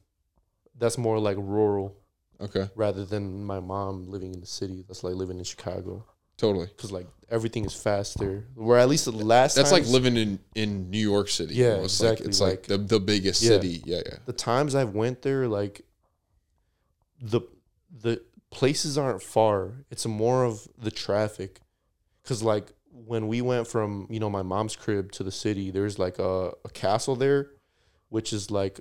That's 0.79 0.99
more 0.99 1.19
like 1.21 1.37
rural 1.39 1.97
Okay. 2.41 2.69
rather 2.75 3.05
than 3.05 3.45
my 3.45 3.61
mom 3.61 4.09
living 4.11 4.35
in 4.35 4.41
the 4.41 4.47
city. 4.47 4.85
That's 4.87 5.05
like 5.05 5.15
living 5.15 5.39
in 5.39 5.45
Chicago. 5.45 6.05
Totally. 6.39 6.67
Cause 6.77 6.93
like 6.93 7.07
everything 7.31 7.65
is 7.65 7.75
faster. 7.75 8.47
Where 8.55 8.79
at 8.79 8.89
least 8.89 9.07
the 9.07 9.11
last 9.13 9.55
That's 9.55 9.73
like 9.73 9.87
living 9.87 10.17
in, 10.17 10.39
in 10.55 10.91
New 10.91 10.99
York 10.99 11.29
City. 11.29 11.55
Yeah, 11.55 11.73
almost. 11.77 12.01
exactly, 12.01 12.25
Like, 12.25 12.29
it's 12.29 12.41
like, 12.41 12.51
like- 12.51 12.63
the, 12.67 12.79
the 12.79 13.01
biggest 13.01 13.43
Yeah. 13.43 13.49
city. 13.49 13.83
Yeah, 13.85 14.01
yeah. 14.05 14.17
the 14.27 14.33
times 14.33 14.75
I've 14.75 14.95
went 14.95 15.23
there, 15.23 15.49
like 15.49 15.83
the 17.21 17.41
the 18.03 18.23
places 18.51 18.99
aren't 18.99 19.23
far. 19.23 19.85
It's 19.91 20.05
more 20.07 20.45
of 20.45 20.67
the 20.79 20.91
traffic. 20.91 21.61
Cause 22.25 22.43
like 22.43 22.73
when 22.91 23.29
we 23.29 23.41
went 23.41 23.67
from 23.67 24.07
you 24.11 24.21
know 24.21 24.29
my 24.31 24.43
mom's 24.43 24.77
crib 24.77 25.13
to 25.13 25.23
the 25.25 25.33
city, 25.33 25.71
there's 25.71 25.99
like 25.99 26.19
a, 26.19 26.53
a 26.65 26.69
castle 26.73 27.17
there, 27.17 27.51
which 28.11 28.33
is 28.33 28.51
like 28.51 28.81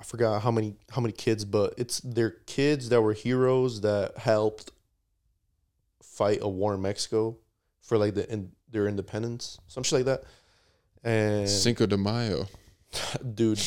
I 0.00 0.04
forgot 0.04 0.42
how 0.42 0.50
many 0.50 0.76
how 0.90 1.00
many 1.00 1.12
kids, 1.12 1.44
but 1.44 1.74
it's 1.78 2.00
they're 2.00 2.36
kids 2.46 2.90
that 2.90 3.00
were 3.00 3.12
heroes 3.14 3.80
that 3.82 4.18
helped 4.18 4.70
fight 6.16 6.38
a 6.42 6.48
war 6.48 6.74
in 6.74 6.82
Mexico 6.82 7.36
for 7.82 7.98
like 7.98 8.14
the 8.14 8.30
in, 8.32 8.50
their 8.70 8.86
independence, 8.88 9.58
some 9.68 9.82
shit 9.82 9.98
like 10.00 10.06
that. 10.06 10.22
And 11.02 11.48
Cinco 11.48 11.86
de 11.86 11.96
Mayo. 11.96 12.46
dude, 13.34 13.60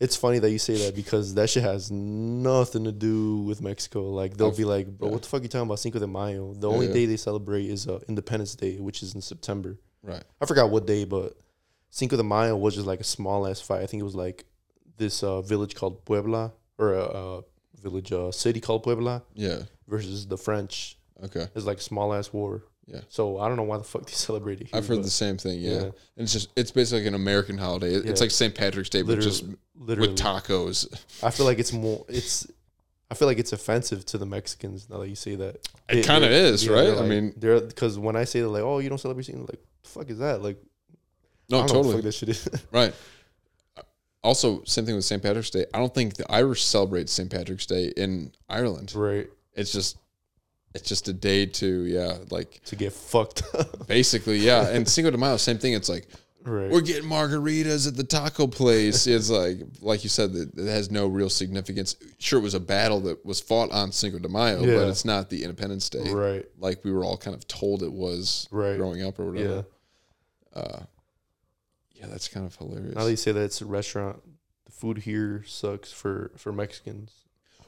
It's 0.00 0.16
funny 0.16 0.38
that 0.40 0.50
you 0.50 0.58
say 0.58 0.76
that 0.86 0.94
because 0.94 1.34
that 1.34 1.48
shit 1.50 1.62
has 1.62 1.90
nothing 1.90 2.84
to 2.84 2.92
do 2.92 3.38
with 3.38 3.62
Mexico. 3.62 4.10
Like 4.10 4.36
they'll 4.36 4.48
I've- 4.48 4.56
be 4.56 4.64
like, 4.64 4.86
"Bro, 4.98 5.08
yeah. 5.08 5.12
what 5.14 5.22
the 5.22 5.28
fuck 5.28 5.42
you 5.42 5.48
talking 5.48 5.66
about 5.66 5.78
Cinco 5.78 5.98
de 5.98 6.06
Mayo?" 6.06 6.52
The 6.54 6.68
only 6.70 6.86
Yeah. 6.88 6.92
day 6.92 7.06
they 7.06 7.16
celebrate 7.16 7.66
is 7.70 7.86
uh, 7.88 8.00
Independence 8.08 8.54
Day, 8.54 8.78
which 8.78 9.02
is 9.02 9.14
in 9.14 9.20
September. 9.22 9.78
Right. 10.02 10.22
I 10.40 10.46
forgot 10.46 10.70
what 10.70 10.86
day, 10.86 11.04
but 11.04 11.34
Cinco 11.90 12.16
de 12.16 12.22
Mayo 12.22 12.56
was 12.56 12.74
just 12.74 12.86
like 12.86 13.00
a 13.00 13.04
small 13.04 13.46
ass 13.46 13.60
fight. 13.60 13.80
I 13.82 13.86
think 13.86 14.00
it 14.00 14.04
was 14.04 14.14
like 14.16 14.44
this 14.96 15.22
uh, 15.22 15.40
village 15.40 15.74
called 15.74 16.04
Puebla 16.04 16.52
or 16.78 16.92
a 16.94 17.04
uh, 17.04 17.40
village 17.80 18.12
uh, 18.12 18.30
city 18.30 18.60
called 18.60 18.82
Puebla 18.82 19.22
Yeah. 19.34 19.62
versus 19.88 20.26
the 20.26 20.36
French. 20.36 20.98
Okay. 21.22 21.46
It's 21.54 21.64
like 21.66 21.80
small 21.80 22.12
ass 22.12 22.32
war. 22.32 22.62
Yeah. 22.86 23.00
So 23.08 23.38
I 23.38 23.48
don't 23.48 23.56
know 23.56 23.62
why 23.62 23.78
the 23.78 23.84
fuck 23.84 24.04
they 24.06 24.12
celebrate 24.14 24.60
it. 24.60 24.66
Here, 24.68 24.76
I've 24.76 24.86
heard 24.86 25.02
the 25.04 25.10
same 25.10 25.36
thing. 25.38 25.60
Yeah. 25.60 25.70
yeah. 25.72 25.78
And 25.84 25.92
it's 26.16 26.32
just 26.32 26.50
it's 26.56 26.70
basically 26.70 27.00
like 27.00 27.08
an 27.08 27.14
American 27.14 27.56
holiday. 27.58 27.94
It's 27.94 28.06
Yeah. 28.06 28.14
like 28.24 28.30
St. 28.30 28.54
Patrick's 28.54 28.88
Day, 28.90 29.02
but 29.02 29.20
just 29.20 29.44
literally. 29.76 30.10
with 30.10 30.18
tacos. 30.18 30.86
I 31.22 31.30
feel 31.30 31.46
like 31.46 31.58
it's 31.58 31.72
more. 31.72 32.04
It's. 32.08 32.46
I 33.10 33.14
feel 33.14 33.28
like 33.28 33.38
it's 33.38 33.52
offensive 33.52 34.04
to 34.06 34.18
the 34.18 34.26
Mexicans 34.26 34.88
now 34.90 34.98
that 34.98 35.08
you 35.08 35.14
say 35.14 35.34
that. 35.36 35.56
It 35.88 36.04
kinda 36.04 36.28
they're- 36.28 36.46
is, 36.52 36.68
right? 36.68 36.84
they're 36.84 36.98
I 36.98 37.06
mean- 37.06 37.34
they're 37.36 37.60
because 37.60 37.98
when 37.98 38.16
I 38.16 38.24
say 38.24 38.40
they're 38.40 38.48
like, 38.48 38.62
oh, 38.62 38.80
you 38.80 38.88
don't 38.88 38.98
celebrate, 38.98 39.24
Cinco," 39.24 39.42
like, 39.42 39.60
the 39.82 39.88
fuck 39.88 40.10
is 40.10 40.18
that? 40.18 40.42
Like, 40.42 40.58
No, 41.50 41.58
I 41.58 41.66
don't 41.66 41.68
know 41.68 41.74
totally. 41.82 41.94
what 41.96 42.02
the 42.04 42.12
fuck 42.12 42.26
that 42.26 42.34
shit 42.34 42.54
is. 42.54 42.62
Right. 42.72 42.94
Also, 44.22 44.64
same 44.64 44.86
thing 44.86 44.94
with 44.96 45.04
St. 45.04 45.22
Patrick's 45.22 45.50
Day. 45.50 45.66
I 45.74 45.78
don't 45.78 45.92
think 45.94 46.14
the 46.14 46.30
Irish 46.32 46.64
celebrate 46.64 47.10
St. 47.10 47.30
Patrick's 47.30 47.66
Day 47.66 47.92
in 47.96 48.32
Ireland. 48.48 48.94
right. 48.94 49.28
It's 49.52 49.70
just 49.70 49.98
it's 50.74 50.88
just 50.88 51.08
a 51.08 51.12
day 51.12 51.46
to 51.46 51.84
yeah, 51.84 52.18
like 52.30 52.60
To 52.64 52.76
get 52.76 52.92
fucked 52.92 53.42
up. 53.54 53.86
basically 53.86 54.38
yeah. 54.38 54.68
And 54.68 54.88
Cinco 54.88 55.10
de 55.10 55.18
Mayo, 55.18 55.36
same 55.36 55.58
thing. 55.58 55.72
It's 55.74 55.88
like 55.88 56.06
right. 56.44 56.70
we're 56.70 56.80
getting 56.80 57.08
margaritas 57.08 57.86
at 57.86 57.96
the 57.96 58.04
taco 58.04 58.46
place. 58.46 59.06
It's 59.14 59.30
like 59.30 59.58
like 59.80 60.02
you 60.02 60.10
said, 60.10 60.32
that 60.32 60.58
it 60.58 60.66
has 60.68 60.90
no 60.90 61.06
real 61.06 61.30
significance. 61.30 61.96
Sure, 62.18 62.40
it 62.40 62.42
was 62.42 62.54
a 62.54 62.60
battle 62.60 63.00
that 63.02 63.24
was 63.24 63.40
fought 63.40 63.70
on 63.70 63.92
Cinco 63.92 64.18
de 64.18 64.28
Mayo, 64.28 64.60
Yeah. 64.64 64.74
but 64.78 64.88
it's 64.88 65.04
not 65.04 65.30
the 65.30 65.42
Independence 65.44 65.88
Day. 65.88 66.10
right. 66.12 66.44
Like 66.58 66.84
we 66.84 66.90
were 66.92 67.04
all 67.04 67.16
kind 67.16 67.36
of 67.36 67.46
told 67.46 67.82
it 67.82 67.92
was 67.92 68.48
Right. 68.50 68.76
growing 68.76 69.02
up 69.04 69.18
or 69.18 69.26
whatever. 69.26 69.48
Yeah. 69.48 69.62
whatever. 70.62 70.86
Yeah, 71.94 72.06
that's 72.06 72.28
kind 72.28 72.44
of 72.46 72.54
hilarious. 72.56 72.94
Now 72.96 73.04
that 73.04 73.10
you 73.10 73.16
say 73.16 73.32
that 73.32 73.42
it's 73.42 73.60
a 73.62 73.66
restaurant, 73.66 74.20
the 74.66 74.72
food 74.72 74.98
here 74.98 75.42
sucks 75.46 75.92
for 75.92 76.32
for 76.36 76.52
Mexicans. 76.52 77.12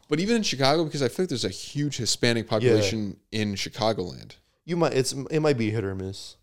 But 0.08 0.20
even 0.20 0.36
in 0.36 0.42
Chicago, 0.42 0.84
because 0.84 1.02
I 1.02 1.08
feel 1.08 1.24
like 1.24 1.30
there's 1.30 1.44
a 1.44 1.48
huge 1.48 1.96
Hispanic 1.96 2.46
population 2.48 3.16
in 3.32 3.54
Chicagoland. 3.54 4.36
You 4.64 4.76
might. 4.76 4.92
It's 4.94 5.12
it 5.12 5.40
might 5.40 5.58
be 5.58 5.70
hit 5.70 5.84
or 5.84 5.94
miss. 5.94 6.36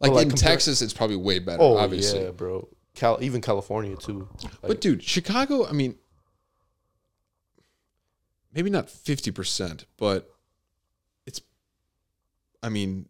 Like, 0.00 0.12
like, 0.12 0.24
in 0.24 0.30
compare- 0.30 0.50
Texas, 0.50 0.82
it's 0.82 0.92
probably 0.92 1.16
way 1.16 1.38
better, 1.38 1.62
Oh 1.62 1.76
obviously. 1.76 2.22
yeah, 2.24 2.30
bro. 2.30 2.68
Cal, 2.94 3.18
even 3.20 3.40
California 3.40 3.96
too. 3.96 4.28
But 4.62 4.80
dude, 4.80 5.02
Chicago, 5.02 5.66
I 5.66 5.72
mean, 5.72 5.96
maybe 8.52 8.70
not 8.70 8.86
50%, 8.88 9.84
but 9.96 10.30
it's, 11.26 11.40
I 12.62 12.68
mean, 12.68 13.06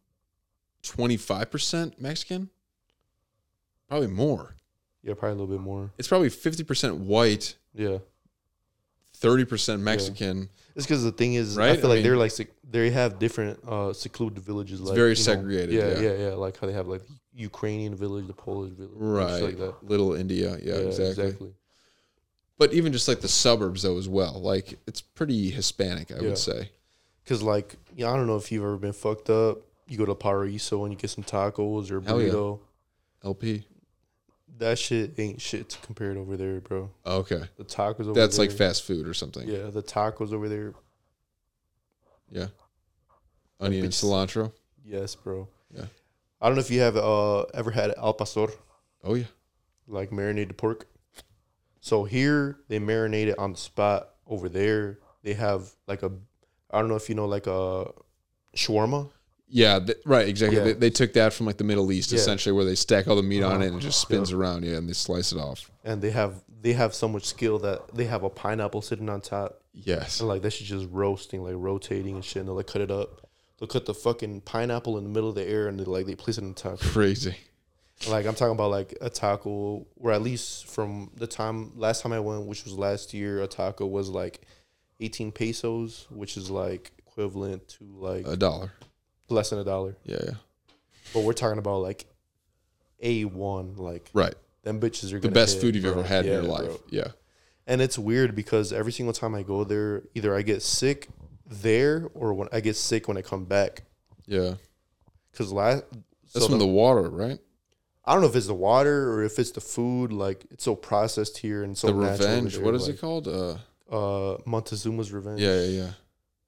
25% 0.82 2.00
Mexican? 2.00 2.50
Probably 3.88 4.08
more. 4.08 4.54
yeah, 5.02 5.14
probably 5.14 5.36
a 5.38 5.40
little 5.42 5.56
bit 5.58 5.62
more. 5.62 5.90
It's 5.98 6.08
probably 6.08 6.30
50% 6.30 6.98
white, 6.98 7.56
Yeah. 7.74 7.98
30% 9.24 9.80
Mexican. 9.80 10.48
It's 10.76 10.86
because 10.86 11.04
the 11.04 11.12
thing 11.12 11.34
is, 11.34 11.56
right? 11.56 11.70
I 11.70 11.76
feel 11.76 11.86
I 11.86 11.88
like 11.88 11.96
mean- 11.98 12.02
they're 12.04 12.16
like 12.16 12.30
sec- 12.30 12.48
they 12.68 12.90
have 12.90 13.18
different 13.18 13.60
uh, 13.66 13.92
secluded 13.92 14.38
villages. 14.42 14.80
like 14.80 14.96
very 14.96 15.10
you 15.10 15.14
know, 15.16 15.22
segregated, 15.22 15.72
Yeah, 15.74 15.88
yeah. 16.00 16.00
yeah, 16.00 16.28
yeah, 16.28 16.34
Like 16.34 16.58
how 16.58 16.66
they 16.66 16.72
have 16.72 16.88
like 16.88 17.02
Ukrainian 17.32 17.94
village, 17.94 18.26
the 18.26 18.32
Polish 18.32 18.72
village, 18.72 18.90
Right. 18.94 19.42
like 19.42 19.58
that. 19.58 19.74
Little 19.82 20.14
India. 20.14 20.58
Yeah, 20.62 20.74
exactly. 20.74 21.24
exactly. 21.26 21.54
But 22.58 22.72
even 22.72 22.92
just 22.92 23.08
like 23.08 23.20
the 23.20 23.28
suburbs, 23.28 23.82
though, 23.82 23.98
as 23.98 24.08
well. 24.08 24.40
Like, 24.40 24.78
it's 24.86 25.00
pretty 25.00 25.50
Hispanic, 25.50 26.10
I 26.12 26.16
Yeah. 26.16 26.22
would 26.22 26.38
say. 26.38 26.70
Because 27.22 27.42
like, 27.42 27.76
yeah, 27.96 28.10
I 28.10 28.16
don't 28.16 28.26
know 28.26 28.36
if 28.36 28.50
you've 28.52 28.62
ever 28.62 28.76
been 28.76 28.92
fucked 28.92 29.30
up. 29.30 29.58
You 29.88 29.98
go 29.98 30.06
to 30.06 30.14
Paraiso 30.14 30.82
and 30.84 30.92
you 30.92 30.98
get 30.98 31.10
some 31.10 31.24
tacos 31.24 31.90
or 31.90 32.00
yeah. 32.00 32.10
burrito. 32.30 32.60
LP. 33.24 33.66
That 34.58 34.78
shit 34.78 35.18
ain't 35.18 35.40
shit 35.40 35.68
to 35.70 35.78
compare 35.80 36.12
it 36.12 36.16
over 36.16 36.36
there, 36.36 36.60
bro. 36.60 36.90
Okay. 37.04 37.42
The 37.56 37.64
tacos 37.64 38.00
over 38.00 38.12
there. 38.12 38.22
That's 38.22 38.36
there. 38.36 38.46
like 38.46 38.56
fast 38.56 38.84
food 38.84 39.06
or 39.08 39.14
something. 39.14 39.48
Yeah, 39.48 39.70
the 39.70 39.82
tacos 39.82 40.32
over 40.32 40.48
there. 40.48 40.74
Yeah. 42.30 42.46
Onion 43.60 43.84
and 43.84 43.92
cilantro. 43.92 44.52
Yes, 44.84 45.14
bro. 45.14 45.48
Yeah. 45.74 45.86
I 46.40 46.46
don't 46.46 46.56
know 46.56 46.60
if 46.60 46.70
you 46.70 46.80
have 46.80 46.96
uh, 46.96 47.42
ever 47.54 47.70
had 47.70 47.94
al 47.96 48.14
pastor. 48.14 48.48
Oh, 49.02 49.14
yeah. 49.14 49.24
like 49.86 50.12
marinated 50.12 50.56
pork. 50.56 50.86
So 51.80 52.04
here 52.04 52.58
they 52.68 52.78
marinate 52.78 53.26
it 53.26 53.38
on 53.38 53.52
the 53.52 53.58
spot. 53.58 54.10
Over 54.26 54.48
there 54.48 54.98
they 55.22 55.34
have 55.34 55.70
like 55.86 56.02
a, 56.02 56.10
I 56.70 56.80
don't 56.80 56.88
know 56.88 56.96
if 56.96 57.08
you 57.08 57.14
know 57.14 57.26
like 57.26 57.46
a 57.46 57.90
shawarma. 58.56 59.10
Yeah, 59.56 59.78
th- 59.78 59.98
right, 60.04 60.28
exactly. 60.28 60.58
Yeah. 60.58 60.64
They, 60.64 60.72
they 60.72 60.90
took 60.90 61.12
that 61.12 61.32
from 61.32 61.46
like 61.46 61.58
the 61.58 61.64
Middle 61.64 61.92
East, 61.92 62.10
Yeah. 62.10 62.18
essentially, 62.18 62.52
where 62.52 62.64
they 62.64 62.74
stack 62.74 63.06
all 63.06 63.14
the 63.14 63.22
meat 63.22 63.44
on 63.44 63.62
it 63.62 63.68
and 63.68 63.76
it 63.76 63.80
just 63.80 64.04
uh-huh. 64.04 64.14
spins 64.16 64.30
Yeah. 64.32 64.36
around, 64.36 64.64
yeah, 64.64 64.76
and 64.78 64.88
they 64.88 64.94
slice 64.94 65.30
it 65.30 65.38
off. 65.38 65.70
and 65.84 66.02
they 66.02 66.10
have 66.10 66.42
they 66.60 66.72
have 66.72 66.92
so 66.94 67.06
much 67.06 67.24
skill 67.24 67.58
that 67.60 67.94
they 67.94 68.06
have 68.06 68.24
a 68.24 68.30
pineapple 68.30 68.82
sitting 68.82 69.08
on 69.08 69.20
top 69.20 69.60
Yes. 69.74 70.18
and 70.20 70.28
like 70.28 70.42
that 70.42 70.50
shit 70.52 70.66
just 70.66 70.88
roasting 70.90 71.42
like 71.44 71.54
rotating 71.56 72.14
and 72.16 72.24
shit 72.24 72.40
and 72.40 72.48
they'll 72.48 72.56
like 72.56 72.66
cut 72.66 72.80
it 72.80 72.90
up 72.90 73.28
they'll 73.58 73.68
cut 73.68 73.84
the 73.86 73.92
fucking 73.94 74.40
pineapple 74.40 74.96
in 74.98 75.04
the 75.04 75.10
middle 75.10 75.28
of 75.28 75.34
the 75.36 75.46
air 75.46 75.68
and 75.68 75.78
they 75.78 75.84
like 75.84 76.06
they 76.06 76.14
place 76.14 76.38
it 76.38 76.42
on 76.44 76.54
top 76.54 76.80
Crazy. 76.80 77.36
like 78.08 78.24
i'm 78.26 78.34
talking 78.34 78.54
about 78.54 78.70
like 78.70 78.96
a 79.02 79.10
taco 79.10 79.86
or 79.96 80.10
at 80.10 80.22
least 80.22 80.66
from 80.66 81.10
the 81.16 81.26
time 81.26 81.70
last 81.76 82.00
time 82.02 82.12
i 82.14 82.18
went 82.20 82.46
which 82.46 82.64
was 82.64 82.72
last 82.72 83.12
year 83.12 83.42
a 83.42 83.46
taco 83.46 83.86
was 83.86 84.08
like 84.08 84.40
18 85.00 85.32
pesos 85.32 86.06
which 86.10 86.36
is 86.38 86.50
like 86.50 86.92
equivalent 87.06 87.68
to 87.68 87.84
like 87.98 88.26
A 88.26 88.36
dollar. 88.36 88.72
Less 89.28 89.50
than 89.50 89.58
a 89.58 89.64
dollar 89.64 89.96
Yeah, 90.04 90.18
yeah. 90.24 90.34
but 91.12 91.20
we're 91.24 91.32
talking 91.32 91.58
about 91.58 91.78
like 91.82 92.06
a1 93.02 93.78
like 93.78 94.10
Right. 94.12 94.34
them 94.62 94.80
bitches 94.80 95.12
are 95.12 95.20
The 95.20 95.28
best 95.28 95.54
hit, 95.54 95.60
food 95.60 95.74
you've 95.74 95.84
bro. 95.84 95.92
ever 95.92 96.02
had 96.02 96.24
Yeah, 96.24 96.38
in 96.38 96.44
your 96.44 96.56
bro. 96.56 96.66
life. 96.66 96.78
Yeah. 96.90 97.08
And 97.66 97.80
it's 97.80 97.98
weird 97.98 98.34
because 98.34 98.72
every 98.72 98.92
single 98.92 99.12
time 99.14 99.34
I 99.34 99.42
go 99.42 99.64
there, 99.64 100.02
either 100.14 100.34
I 100.36 100.42
get 100.42 100.62
sick 100.62 101.08
there 101.46 102.08
or 102.14 102.34
when 102.34 102.48
I 102.52 102.60
get 102.60 102.76
sick 102.76 103.08
when 103.08 103.16
I 103.16 103.22
come 103.22 103.44
back. 103.44 103.84
Yeah. 104.26 104.54
Cause 105.34 105.52
last 105.52 105.84
That's 106.32 106.44
so 106.44 106.48
from 106.50 106.58
the- 106.58 106.66
the 106.66 106.70
water, 106.72 107.08
right? 107.10 107.38
I 108.06 108.12
don't 108.12 108.20
know 108.20 108.28
if 108.28 108.36
it's 108.36 108.46
the 108.46 108.54
water 108.54 109.10
or 109.14 109.22
if 109.24 109.38
it's 109.38 109.50
the 109.52 109.62
food. 109.62 110.12
Like 110.12 110.44
it's 110.50 110.64
so 110.64 110.74
processed 110.76 111.38
here 111.38 111.62
and 111.62 111.76
so 111.76 111.86
the 111.88 111.94
revenge. 111.94 112.58
What 112.58 112.74
is 112.74 112.86
like, 112.86 112.96
it 112.96 113.00
called? 113.00 113.28
Uh 113.28 113.56
Uh, 113.90 114.38
Montezuma's 114.46 115.12
Revenge. 115.12 115.40
yeah, 115.40 115.60
yeah, 115.60 115.82
yeah. 115.82 115.90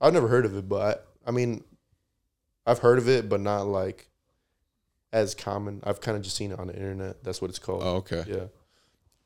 I've 0.00 0.12
never 0.14 0.26
heard 0.28 0.44
of 0.46 0.56
it, 0.56 0.68
but 0.68 1.06
I, 1.24 1.28
I 1.28 1.30
mean, 1.32 1.64
I've 2.66 2.78
heard 2.80 2.98
of 2.98 3.08
it, 3.08 3.28
but 3.28 3.40
not 3.40 3.66
like 3.66 4.08
as 5.12 5.34
common. 5.34 5.80
I've 5.84 6.00
kind 6.00 6.16
of 6.16 6.22
just 6.22 6.36
seen 6.36 6.52
it 6.52 6.58
on 6.58 6.66
the 6.66 6.74
internet. 6.74 7.22
That's 7.22 7.40
what 7.40 7.48
it's 7.50 7.58
called. 7.58 7.82
Oh, 7.84 7.96
okay. 7.96 8.24
Yeah. 8.26 8.46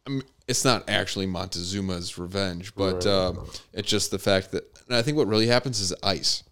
I 0.07 0.11
mean, 0.11 0.23
it's 0.49 0.65
not 0.65 0.89
actually 0.89 1.27
Montezuma's 1.27 2.19
revenge, 2.19 2.75
but 2.75 3.05
Right. 3.05 3.07
um, 3.07 3.49
it's 3.73 3.89
just 3.89 4.11
the 4.11 4.19
fact 4.19 4.51
that 4.53 4.65
and 4.89 4.97
I 4.97 5.03
think 5.03 5.17
what 5.17 5.27
really 5.29 5.47
happens 5.47 5.81
is 5.81 5.95
ice. 6.03 6.43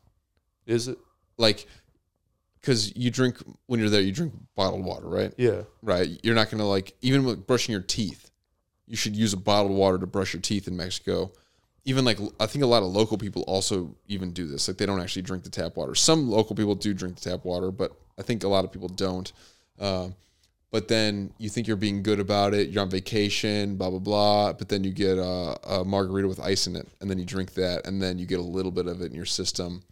Is 0.66 0.88
it? 0.88 0.98
Like 1.36 1.66
because 2.60 2.94
you 2.96 3.10
drink 3.10 3.38
when 3.66 3.80
you're 3.80 3.88
there, 3.90 4.00
you 4.00 4.12
drink 4.12 4.32
bottled 4.56 4.84
water, 4.84 5.08
right? 5.08 5.32
Yeah. 5.36 5.62
right? 5.82 6.08
You're 6.22 6.34
not 6.34 6.50
gonna 6.50 6.68
like 6.68 6.94
even 7.00 7.24
with 7.24 7.46
brushing 7.46 7.72
your 7.72 7.82
teeth. 7.82 8.30
You 8.86 8.96
should 8.96 9.14
use 9.16 9.32
a 9.32 9.36
bottled 9.36 9.76
water 9.76 9.98
to 9.98 10.06
brush 10.06 10.32
your 10.32 10.40
teeth 10.42 10.66
in 10.68 10.76
Mexico. 10.76 11.32
Even 11.88 12.04
like 12.04 12.18
I 12.38 12.46
think 12.46 12.62
a 12.62 12.66
lot 12.66 12.82
of 12.82 12.90
local 12.90 13.16
people 13.16 13.42
also 13.48 13.94
even 14.08 14.32
do 14.32 14.46
this. 14.46 14.68
Like 14.68 14.76
they 14.76 14.84
don't 14.84 15.00
actually 15.00 15.22
drink 15.22 15.42
the 15.42 15.48
tap 15.50 15.76
water. 15.76 15.94
Some 15.94 16.28
local 16.28 16.54
people 16.54 16.74
do 16.74 16.92
drink 16.92 17.16
the 17.18 17.30
tap 17.30 17.46
water, 17.46 17.70
but 17.70 17.92
I 18.18 18.22
think 18.22 18.44
a 18.44 18.48
lot 18.48 18.66
of 18.66 18.70
people 18.70 18.88
don't. 18.88 19.32
Um, 19.80 20.14
but 20.70 20.88
then 20.88 21.32
you 21.38 21.48
think 21.48 21.66
you're 21.66 21.78
being 21.78 22.02
good 22.02 22.20
about 22.20 22.52
it. 22.52 22.68
You're 22.68 22.82
on 22.82 22.90
vacation, 22.90 23.76
blah 23.76 23.88
blah 23.88 24.00
blah. 24.00 24.52
But 24.52 24.68
then 24.68 24.84
you 24.84 24.92
get 24.92 25.16
a, 25.16 25.58
a 25.66 25.84
margarita 25.84 26.28
with 26.28 26.40
ice 26.40 26.66
in 26.66 26.76
it, 26.76 26.86
and 27.00 27.08
then 27.08 27.18
you 27.18 27.24
drink 27.24 27.54
that, 27.54 27.86
and 27.86 28.02
then 28.02 28.18
you 28.18 28.26
get 28.26 28.38
a 28.38 28.42
little 28.42 28.72
bit 28.72 28.86
of 28.86 29.00
it 29.00 29.06
in 29.06 29.14
your 29.14 29.24
system, 29.24 29.82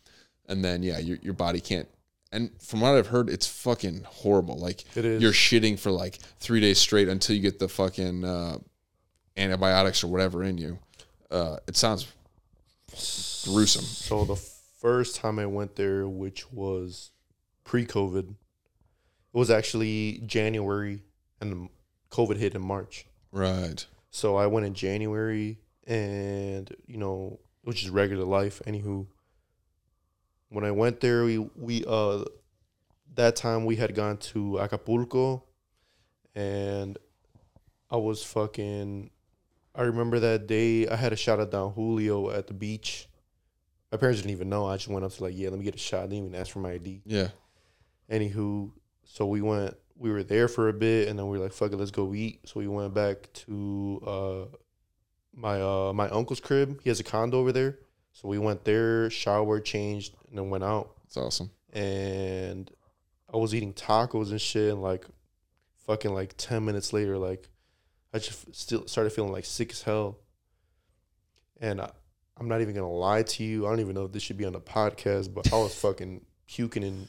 and 0.51 0.63
then 0.63 0.83
yeah, 0.83 0.99
your 0.99 1.17
your 1.23 1.33
body 1.33 1.61
can't. 1.61 1.89
And 2.31 2.51
from 2.61 2.81
what 2.83 2.95
I've 2.95 3.07
heard, 3.07 3.31
it's 3.31 3.47
fucking 3.47 4.03
horrible. 4.05 4.59
Like 4.59 4.85
It 4.95 5.07
is. 5.07 5.23
you're 5.23 5.33
shitting 5.33 5.79
for 5.79 5.91
like 5.91 6.19
three 6.41 6.61
days 6.61 6.79
straight 6.79 7.09
until 7.09 7.35
you 7.37 7.41
get 7.41 7.59
the 7.59 7.69
fucking 7.69 8.25
uh, 8.25 8.59
antibiotics 9.39 10.05
or 10.05 10.09
whatever 10.09 10.43
in 10.43 10.59
you. 10.59 10.79
Uh, 11.31 11.57
it 11.67 11.77
sounds 11.77 12.07
gruesome. 13.45 13.85
So 13.85 14.25
the 14.25 14.37
first 14.37 15.17
time 15.17 15.39
I 15.39 15.47
went 15.47 15.77
there, 15.77 16.07
which 16.09 16.53
was 16.53 17.11
pre-COVID, 17.65 18.31
it 18.31 18.35
was 19.33 19.51
actually 19.51 20.23
January, 20.27 21.03
and 21.41 21.69
COVID 22.11 22.37
hit 22.37 22.55
in 22.55 22.63
March. 22.63 23.07
Right. 23.33 23.85
So 24.11 24.37
I 24.37 24.47
went 24.47 24.67
in 24.67 24.75
January, 24.75 25.59
and 25.87 26.75
you 26.87 26.97
know, 26.97 27.41
it 27.63 27.67
was 27.67 27.77
just 27.77 27.93
regular 27.93 28.25
life. 28.25 28.63
Anywho, 28.67 29.07
when 30.49 30.65
I 30.65 30.71
went 30.71 31.01
there, 31.01 31.25
we 31.25 31.39
we 31.39 31.85
uh, 31.87 32.25
that 33.15 33.37
time 33.37 33.65
we 33.65 33.77
had 33.77 33.95
gone 33.95 34.17
to 34.19 34.61
Acapulco, 34.61 35.45
and 36.35 36.97
I 37.91 37.97
was 37.97 38.23
fucking. 38.23 39.11
I 39.77 39.83
remember 39.83 40.19
that 40.21 40.47
day 40.47 40.89
I 40.89 40.97
had 40.97 41.13
a 41.13 41.17
shot 41.17 41.39
at 41.39 41.51
Don 41.51 41.73
Julio 41.73 42.31
at 42.31 42.47
the 42.47 42.55
beach. 42.55 43.09
My 43.93 43.99
parents 43.99 44.21
didn't 44.21 44.33
even 44.33 44.49
know. 44.49 44.67
I 44.67 44.77
just 44.77 44.89
went 44.89 45.05
up 45.05 45.13
to 45.13 45.23
like, 45.23 45.35
yeah, 45.37 45.51
let 45.51 45.59
me 45.59 45.65
get 45.65 45.75
a 45.75 45.79
shot. 45.79 46.01
I 46.01 46.07
didn't 46.07 46.27
even 46.27 46.35
ask 46.35 46.51
for 46.51 46.61
my 46.61 46.73
ID. 46.73 47.03
Yeah. 47.05 47.29
Anywho, 48.11 48.73
so 49.05 49.27
we 49.27 49.43
went. 49.43 49.77
We 49.99 50.11
were 50.11 50.23
there 50.23 50.49
for 50.49 50.69
a 50.69 50.73
bit, 50.73 51.09
and 51.09 51.19
then 51.19 51.27
we 51.29 51.39
were 51.39 51.45
like, 51.45 51.55
"Fuck 51.55 51.73
it, 51.73 51.77
let's 51.77 51.91
go 51.91 52.13
eat." 52.15 52.41
So 52.47 52.61
we 52.61 52.69
went 52.69 52.93
back 52.93 53.33
to 53.33 54.03
uh, 54.07 54.57
my 55.35 55.61
uh, 55.61 55.93
my 55.95 56.09
uncle's 56.11 56.41
crib. 56.41 56.81
He 56.83 56.91
has 56.91 57.01
a 57.01 57.05
condo 57.05 57.39
over 57.39 57.51
there. 57.51 57.79
So 58.13 58.29
we 58.29 58.39
went 58.39 58.65
there, 58.65 59.11
showered, 59.11 59.65
changed, 59.65 60.15
and 60.29 60.39
then 60.39 60.51
went 60.51 60.65
out. 60.65 60.91
It's 61.07 61.17
awesome. 61.17 61.51
And 61.73 62.71
I 63.33 63.37
was 63.39 63.55
eating 63.55 63.73
tacos 63.73 64.31
and 64.31 64.41
shit, 64.41 64.73
and 64.73 64.83
like, 64.83 65.07
fucking 65.87 66.13
like 66.13 66.35
ten 66.37 66.65
minutes 66.65 66.93
later, 66.93 67.19
like, 67.19 67.49
I 68.15 68.19
just 68.19 68.55
still 68.55 68.87
started 68.87 69.11
feeling 69.11 69.33
like 69.33 69.45
sick 69.45 69.73
as 69.73 69.83
hell. 69.83 70.19
And 71.61 71.81
I, 71.81 71.91
I'm 72.39 72.49
not 72.49 72.61
even 72.61 72.75
gonna 72.75 72.91
lie 72.91 73.23
to 73.23 73.45
you. 73.45 73.67
I 73.67 73.71
don't 73.71 73.81
even 73.81 73.95
know 73.95 74.05
if 74.05 74.13
this 74.13 74.23
should 74.23 74.37
be 74.37 74.45
on 74.45 74.53
the 74.53 74.61
podcast, 74.61 75.33
but 75.33 75.53
I 75.53 75.57
was 75.57 75.75
fucking 75.81 76.25
puking 76.47 76.85
and 76.85 77.07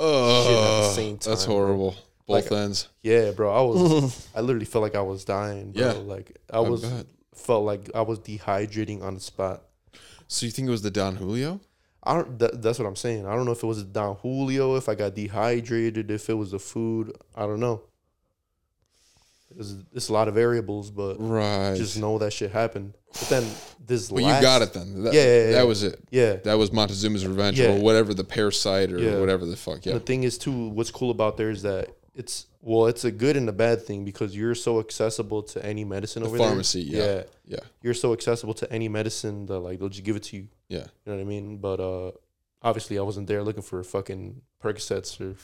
Oh, 0.00 0.44
shit 0.44 0.52
at 0.52 0.88
the 0.88 0.92
same 0.94 1.14
that's 1.16 1.44
time, 1.44 1.54
bro. 1.54 1.54
horrible. 1.66 1.90
Both 2.28 2.50
Like, 2.50 2.52
ends. 2.52 2.88
Yeah, 3.02 3.32
bro. 3.32 3.50
I 3.52 3.60
was. 3.62 4.28
I 4.34 4.40
literally 4.40 4.66
felt 4.66 4.82
like 4.82 4.94
I 4.94 5.00
was 5.02 5.24
dying. 5.24 5.72
Bro. 5.72 5.82
Yeah. 5.82 5.92
like 5.92 6.36
I 6.52 6.60
was 6.60 6.84
bet. 6.84 7.06
felt 7.34 7.64
like 7.64 7.90
I 7.94 8.02
was 8.02 8.20
dehydrating 8.20 9.02
on 9.02 9.14
the 9.14 9.20
spot. 9.20 9.64
So 10.28 10.46
you 10.46 10.52
think 10.52 10.68
it 10.68 10.70
was 10.70 10.82
the 10.82 10.90
Don 10.90 11.16
Julio? 11.16 11.60
I 12.04 12.14
don't. 12.14 12.38
That, 12.38 12.62
that's 12.62 12.78
what 12.78 12.86
I'm 12.86 12.94
saying. 12.96 13.26
I 13.26 13.34
don't 13.34 13.44
know 13.46 13.52
if 13.52 13.62
it 13.62 13.66
was 13.66 13.78
the 13.78 13.90
Don 13.90 14.14
Julio, 14.16 14.76
if 14.76 14.88
I 14.88 14.94
got 14.94 15.14
dehydrated, 15.16 16.10
if 16.12 16.28
it 16.30 16.34
was 16.34 16.52
the 16.52 16.58
food. 16.60 17.16
I 17.34 17.46
don't 17.46 17.60
know. 17.60 17.82
It's, 19.56 19.74
it's 19.94 20.08
a 20.08 20.12
lot 20.12 20.28
of 20.28 20.34
variables, 20.34 20.90
but 20.90 21.16
Right. 21.18 21.74
just 21.76 21.98
know 21.98 22.18
that 22.18 22.32
shit 22.32 22.50
happened. 22.50 22.94
But 23.12 23.28
then 23.28 23.46
this. 23.84 24.10
Well, 24.10 24.22
last, 24.24 24.36
you 24.36 24.42
got 24.42 24.62
it 24.62 24.72
then. 24.74 25.02
That, 25.04 25.14
Yeah, 25.14 25.24
yeah, 25.24 25.44
yeah. 25.46 25.52
That 25.52 25.66
was 25.66 25.82
it. 25.82 25.98
Yeah. 26.10 26.34
That 26.44 26.54
was 26.58 26.70
Montezuma's 26.70 27.26
revenge 27.26 27.58
Yeah. 27.58 27.74
or 27.74 27.80
whatever 27.80 28.12
the 28.14 28.24
parasite 28.24 28.92
or 28.92 28.98
Yeah. 28.98 29.18
whatever 29.18 29.46
the 29.46 29.56
fuck. 29.56 29.86
Yeah. 29.86 29.94
The 29.94 30.00
thing 30.00 30.24
is 30.24 30.36
too, 30.38 30.68
what's 30.68 30.90
cool 30.90 31.10
about 31.10 31.36
there 31.38 31.50
is 31.50 31.62
that 31.62 31.88
it's 32.14 32.46
well, 32.60 32.86
it's 32.86 33.04
a 33.04 33.10
good 33.12 33.36
and 33.36 33.48
a 33.48 33.52
bad 33.52 33.82
thing 33.82 34.04
because 34.04 34.36
you're 34.36 34.54
so 34.54 34.80
accessible 34.80 35.42
to 35.44 35.64
any 35.64 35.84
medicine 35.84 36.22
The 36.24 36.28
over 36.28 36.38
pharmacy. 36.38 36.90
there. 36.90 37.00
Yeah. 37.00 37.14
yeah, 37.46 37.56
Yeah. 37.56 37.60
you're 37.82 37.94
so 37.94 38.12
accessible 38.12 38.52
to 38.54 38.70
any 38.72 38.88
medicine 38.88 39.46
that 39.46 39.60
like 39.60 39.78
they'll 39.78 39.88
just 39.88 40.04
give 40.04 40.16
it 40.16 40.24
to 40.24 40.36
you. 40.36 40.48
Yeah. 40.68 40.78
You 40.78 40.84
know 41.06 41.14
what 41.14 41.20
I 41.20 41.24
mean? 41.24 41.56
But 41.58 41.80
uh 41.80 42.10
obviously 42.60 42.98
I 42.98 43.02
wasn't 43.02 43.28
there 43.28 43.42
looking 43.42 43.62
for 43.62 43.82
fucking 43.82 44.42
Percocets 44.62 45.20
or 45.20 45.36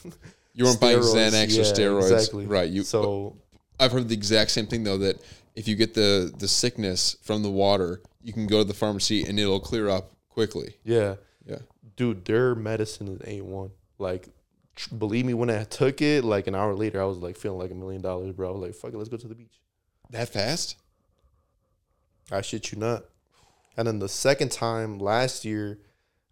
You 0.53 0.65
weren't 0.65 0.79
buying. 0.79 0.99
Xanax 0.99 1.57
or 1.57 1.63
steroids. 1.63 2.11
Exactly. 2.11 2.45
Right. 2.45 2.69
You 2.69 2.83
so 2.83 3.37
I've 3.79 3.91
heard 3.91 4.07
the 4.07 4.13
exact 4.15 4.51
same 4.51 4.67
thing 4.67 4.83
though 4.83 4.97
that 4.99 5.21
if 5.55 5.67
you 5.67 5.75
get 5.75 5.93
the 5.93 6.33
the 6.37 6.47
sickness 6.47 7.17
from 7.21 7.43
the 7.43 7.51
water, 7.51 8.01
you 8.21 8.33
can 8.33 8.47
go 8.47 8.59
to 8.59 8.63
the 8.63 8.73
pharmacy 8.73 9.23
and 9.23 9.39
it'll 9.39 9.59
clear 9.59 9.89
up 9.89 10.11
quickly. 10.29 10.75
yeah. 10.83 11.15
Yeah. 11.45 11.59
Dude, 11.95 12.25
their 12.25 12.55
medicine 12.55 13.07
is 13.07 13.21
A 13.25 13.41
one. 13.41 13.69
Like 13.99 14.29
tr- 14.75 14.95
believe 14.95 15.25
me, 15.25 15.33
when 15.33 15.49
I 15.49 15.63
took 15.63 16.01
it, 16.01 16.23
like 16.25 16.47
an 16.47 16.55
hour 16.55 16.73
later, 16.73 16.99
I 17.01 17.05
was 17.05 17.19
like 17.19 17.37
feeling 17.37 17.59
like 17.59 17.71
a 17.71 17.75
million 17.75 18.01
dollars, 18.01 18.33
bro. 18.33 18.49
I 18.49 18.51
was 18.51 18.61
like, 18.61 18.75
fuck 18.75 18.93
it, 18.93 18.97
let's 18.97 19.09
go 19.09 19.17
to 19.17 19.27
the 19.27 19.35
beach. 19.35 19.61
That 20.09 20.29
fast? 20.29 20.75
I 22.31 22.41
shit 22.41 22.71
you 22.71 22.79
not. 22.79 23.05
And 23.77 23.87
then 23.87 23.99
the 23.99 24.09
second 24.09 24.51
time 24.51 24.97
last 24.99 25.45
year, 25.45 25.79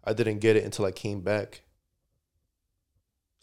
I 0.02 0.12
didn't 0.12 0.40
get 0.40 0.56
it 0.56 0.64
until 0.64 0.84
I 0.84 0.90
came 0.90 1.20
back. 1.20 1.62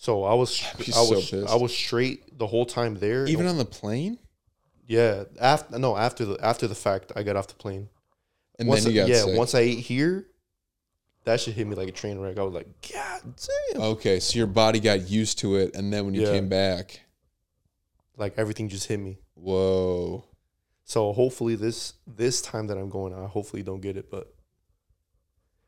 So 0.01 0.23
I 0.23 0.33
was 0.33 0.59
I 0.95 1.01
was 1.01 1.30
so. 1.30 1.45
I 1.47 1.53
was 1.55 1.71
straight 1.77 2.39
the 2.39 2.47
whole 2.47 2.65
time 2.65 2.95
there. 2.95 3.27
Even 3.27 3.45
on 3.45 3.59
the 3.59 3.65
plane? 3.65 4.17
yeah, 4.88 5.25
after 5.39 5.77
no 5.77 5.95
after 5.95 6.25
the 6.25 6.43
after 6.43 6.67
the 6.67 6.73
fact, 6.73 7.11
I 7.15 7.21
got 7.21 7.35
off 7.35 7.47
the 7.47 7.53
plane. 7.53 7.88
And 8.57 8.67
once 8.67 8.83
then 8.83 8.93
you 8.93 9.01
got 9.01 9.09
yeah, 9.09 9.25
sick. 9.25 9.38
once 9.38 9.53
I 9.53 9.59
ate 9.59 9.77
here, 9.77 10.25
that 11.25 11.39
should 11.39 11.53
hit 11.53 11.67
me 11.67 11.75
like 11.75 11.88
a 11.88 11.91
train 11.91 12.17
wreck. 12.17 12.39
I 12.39 12.41
was 12.43 12.53
like, 12.55 12.67
God 12.91 13.21
damn! 13.73 13.81
Okay, 13.93 14.19
so 14.19 14.38
your 14.38 14.47
body 14.47 14.80
got 14.80 15.07
used 15.07 15.38
to 15.39 15.55
it 15.57 15.75
and 15.75 15.93
then 15.93 16.05
when 16.05 16.15
you 16.15 16.23
Yeah. 16.23 16.31
came 16.31 16.49
back, 16.49 17.01
Like 18.17 18.33
everything 18.38 18.69
just 18.69 18.88
hit 18.88 18.99
me. 18.99 19.19
whoa. 19.35 20.25
So 20.83 21.13
hopefully 21.13 21.53
this 21.55 21.93
this 22.07 22.41
time 22.41 22.65
that 22.67 22.77
I'm 22.80 22.89
going, 22.89 23.13
I 23.13 23.27
hopefully 23.27 23.61
don't 23.61 23.81
get 23.81 23.97
it. 23.97 24.09
But 24.09 24.33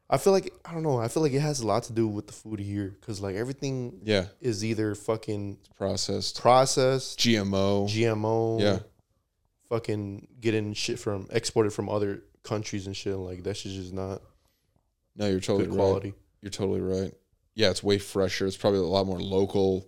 I 0.09 0.17
feel 0.17 0.33
like 0.33 0.53
I 0.65 0.73
don't 0.73 0.83
know. 0.83 0.99
I 0.99 1.07
feel 1.07 1.23
like 1.23 1.31
it 1.33 1.39
has 1.39 1.61
a 1.61 1.67
lot 1.67 1.83
to 1.83 1.93
do 1.93 2.07
with 2.07 2.27
the 2.27 2.33
food 2.33 2.59
here 2.59 2.95
because 2.99 3.19
like 3.21 3.35
everything 3.35 4.01
Yeah. 4.03 4.27
is 4.41 4.63
either 4.63 4.93
fucking 4.95 5.57
Processed. 5.77 6.39
processed, 6.39 7.19
GMO. 7.19 7.87
GMO, 7.87 8.59
Yeah. 8.61 8.79
fucking 9.69 10.27
getting 10.39 10.73
shit 10.73 10.99
from 10.99 11.27
exported 11.31 11.71
from 11.73 11.89
other 11.89 12.23
countries 12.43 12.85
and 12.85 12.95
shit. 12.95 13.15
Like 13.15 13.43
that 13.43 13.55
shit's 13.57 13.75
just 13.75 13.93
not 13.93 14.21
No, 15.15 15.27
you're 15.29 15.39
totally 15.39 15.67
good 15.69 16.03
right. 16.03 16.13
You're 16.41 16.49
totally 16.51 16.81
right. 16.81 17.13
Yeah, 17.55 17.69
it's 17.69 17.83
way 17.83 17.97
fresher. 17.99 18.45
It's 18.45 18.57
probably 18.57 18.79
a 18.79 18.83
lot 18.83 19.05
more 19.07 19.21
local. 19.21 19.85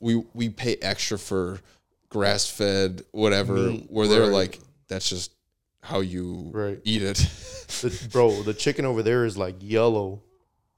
We 0.00 0.16
we 0.34 0.48
pay 0.48 0.76
extra 0.76 1.18
for 1.18 1.60
grass 2.08 2.48
fed 2.48 3.02
whatever. 3.12 3.54
Meat, 3.54 3.86
where 3.90 4.08
they're 4.08 4.22
right. 4.22 4.32
like, 4.32 4.60
that's 4.88 5.08
just 5.08 5.32
how 5.82 6.00
you 6.00 6.50
Right. 6.52 6.80
eat 6.84 7.02
it. 7.02 7.16
The, 7.80 8.08
bro, 8.12 8.42
the 8.42 8.52
chicken 8.54 8.84
over 8.84 9.02
there 9.02 9.24
is 9.24 9.38
like 9.38 9.56
yellow 9.60 10.22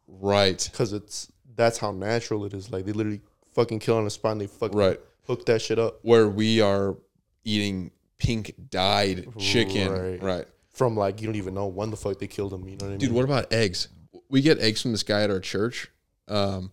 right. 0.06 0.68
because 0.70 0.92
it's 0.92 1.30
that's 1.56 1.78
how 1.78 1.90
natural 1.90 2.44
it 2.44 2.54
is. 2.54 2.70
Like 2.70 2.84
they 2.84 2.92
literally 2.92 3.20
fucking 3.54 3.78
kill 3.80 3.96
on 3.96 4.04
the 4.04 4.10
spot 4.10 4.32
and 4.32 4.40
they 4.40 4.46
fucking 4.46 4.76
Right. 4.78 5.00
hook 5.26 5.44
that 5.46 5.60
shit 5.62 5.78
up 5.78 5.98
Where 6.02 6.28
we 6.28 6.60
are 6.60 6.96
eating 7.44 7.90
pink 8.18 8.54
dyed 8.70 9.28
chicken. 9.38 9.90
Right. 9.92 10.22
Right. 10.22 10.46
from 10.70 10.96
like 10.96 11.20
you 11.20 11.26
don't 11.26 11.36
even 11.36 11.54
know 11.54 11.66
when 11.66 11.90
the 11.90 11.96
fuck 11.96 12.18
they 12.18 12.26
killed 12.28 12.52
them. 12.52 12.68
You 12.68 12.76
know 12.76 12.84
what 12.84 12.86
I 12.86 12.88
mean? 12.90 12.98
Dude, 12.98 13.12
what 13.12 13.24
about 13.24 13.52
eggs? 13.52 13.88
We 14.28 14.40
get 14.40 14.58
eggs 14.60 14.80
from 14.82 14.92
this 14.92 15.02
guy 15.02 15.22
at 15.22 15.30
our 15.30 15.40
church. 15.40 15.90
Um, 16.28 16.70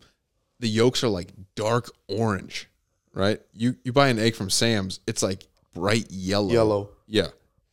the 0.60 0.70
yolks 0.70 1.04
are 1.04 1.10
like 1.10 1.30
dark 1.56 1.90
orange, 2.08 2.70
right? 3.14 3.42
You 3.54 3.76
you 3.84 3.92
buy 3.92 4.10
an 4.10 4.20
egg 4.20 4.36
from 4.36 4.50
Sam's, 4.50 5.00
it's 5.08 5.24
like 5.24 5.46
bright 5.74 6.10
yellow. 6.12 6.52
Yellow. 6.52 6.90
Yeah. 7.08 7.28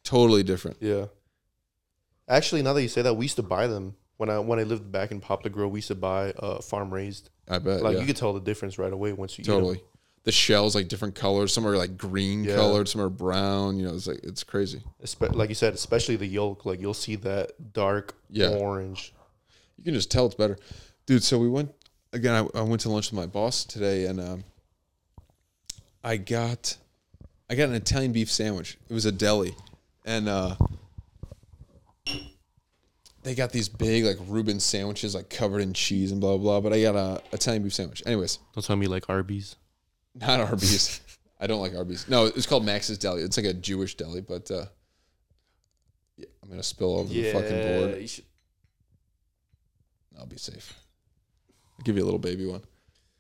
Totally 0.07 0.45
different. 0.45 0.77
Yeah. 0.81 1.07
Actually, 2.29 2.63
now 2.63 2.73
that 2.73 2.83
you 2.83 2.89
say 2.89 3.03
that, 3.03 3.15
we 3.15 3.25
used 3.25 3.37
to 3.37 3.43
buy 3.43 3.67
them 3.67 3.97
when 4.19 4.31
I 4.31 4.39
when 4.39 4.59
I 4.61 4.63
lived 4.63 4.91
back 4.91 5.11
in 5.11 5.21
Poplar 5.21 5.51
Grove. 5.51 5.73
We 5.73 5.79
used 5.79 5.89
to 5.89 5.97
buy 5.97 6.31
uh, 6.39 6.61
farm 6.61 6.95
raised. 6.95 7.31
I 7.49 7.59
bet. 7.59 7.83
Like 7.83 7.95
yeah. 7.95 8.01
you 8.01 8.07
could 8.07 8.17
tell 8.17 8.33
the 8.33 8.41
difference 8.41 8.79
right 8.79 8.93
away 8.93 9.13
once 9.13 9.37
you 9.37 9.45
totally. 9.45 9.83
The 10.23 10.33
shells 10.33 10.75
like 10.75 10.89
different 10.89 11.17
colors. 11.17 11.53
Some 11.53 11.67
are 11.67 11.77
like 11.77 11.97
green 11.97 12.45
Yeah. 12.45 12.55
colored, 12.55 12.89
some 12.89 13.01
are 13.01 13.09
brown. 13.09 13.79
You 13.79 13.87
know, 13.87 13.95
it's 13.95 14.07
like 14.07 14.21
it's 14.23 14.45
crazy. 14.45 14.83
Espe- 15.05 15.35
like 15.35 15.49
you 15.49 15.55
said, 15.57 15.75
especially 15.75 16.17
the 16.17 16.27
yolk. 16.27 16.65
Like 16.65 16.81
you'll 16.81 16.95
see 16.95 17.17
that 17.17 17.73
dark 17.73 18.15
Yeah. 18.31 18.51
orange. 18.51 19.13
You 19.77 19.85
can 19.85 19.95
just 19.95 20.11
tell 20.11 20.27
it's 20.27 20.35
better, 20.37 20.57
dude. 21.07 21.25
So 21.25 21.39
we 21.39 21.49
went 21.49 21.73
again. 22.13 22.49
I, 22.55 22.59
I 22.59 22.63
went 22.63 22.81
to 22.83 22.91
lunch 22.91 23.11
with 23.11 23.19
my 23.19 23.27
boss 23.27 23.65
today, 23.65 24.07
and 24.07 24.21
um, 24.21 24.45
I 26.03 26.17
got 26.17 26.77
I 27.51 27.55
got 27.55 27.69
an 27.69 27.75
Italian 27.75 28.13
beef 28.13 28.31
sandwich. 28.31 28.79
It 28.89 28.95
was 28.95 29.05
a 29.05 29.13
deli, 29.13 29.55
and 30.07 30.29
uh, 30.29 30.55
they 33.23 33.35
got 33.35 33.51
these 33.53 33.69
big 33.69 34.05
like 34.05 34.17
Reuben 34.29 34.61
sandwiches, 34.61 35.15
like 35.15 35.29
covered 35.29 35.61
in 35.61 35.73
cheese 35.73 36.13
and 36.13 36.21
blah 36.21 36.37
blah. 36.37 36.61
blah 36.61 36.71
but 36.71 36.73
I 36.77 36.81
got 36.83 36.95
a 36.97 37.23
Italian 37.33 37.63
beef 37.63 37.75
sandwich. 37.75 38.03
Anyways, 38.07 38.39
Don't 38.55 38.65
tell 38.65 38.77
me 38.77 38.87
like 38.87 39.09
Arby's. 39.11 39.57
not 40.15 40.41
Arby's. 40.49 41.01
I 41.41 41.47
don't 41.47 41.61
like 41.61 41.75
Arby's. 41.75 42.09
No, 42.09 42.27
it's 42.27 42.47
called 42.47 42.65
Max's 42.65 42.99
Deli. 42.99 43.23
It's 43.23 43.37
like 43.37 43.47
a 43.47 43.53
Jewish 43.53 43.97
deli, 43.97 44.21
but 44.23 44.51
uh, 44.51 44.67
yeah, 46.17 46.27
I'm 46.43 46.49
gonna 46.49 46.63
spill 46.63 46.97
over 46.99 47.13
the 47.13 47.33
fucking 47.33 47.63
board. 47.91 48.01
you 48.01 48.07
should- 48.09 48.25
I'll 50.19 50.25
be 50.27 50.39
safe. 50.39 50.73
I'll 51.79 51.85
give 51.85 51.97
you 51.97 52.03
a 52.03 52.07
little 52.07 52.19
baby 52.19 52.47
one. 52.47 52.63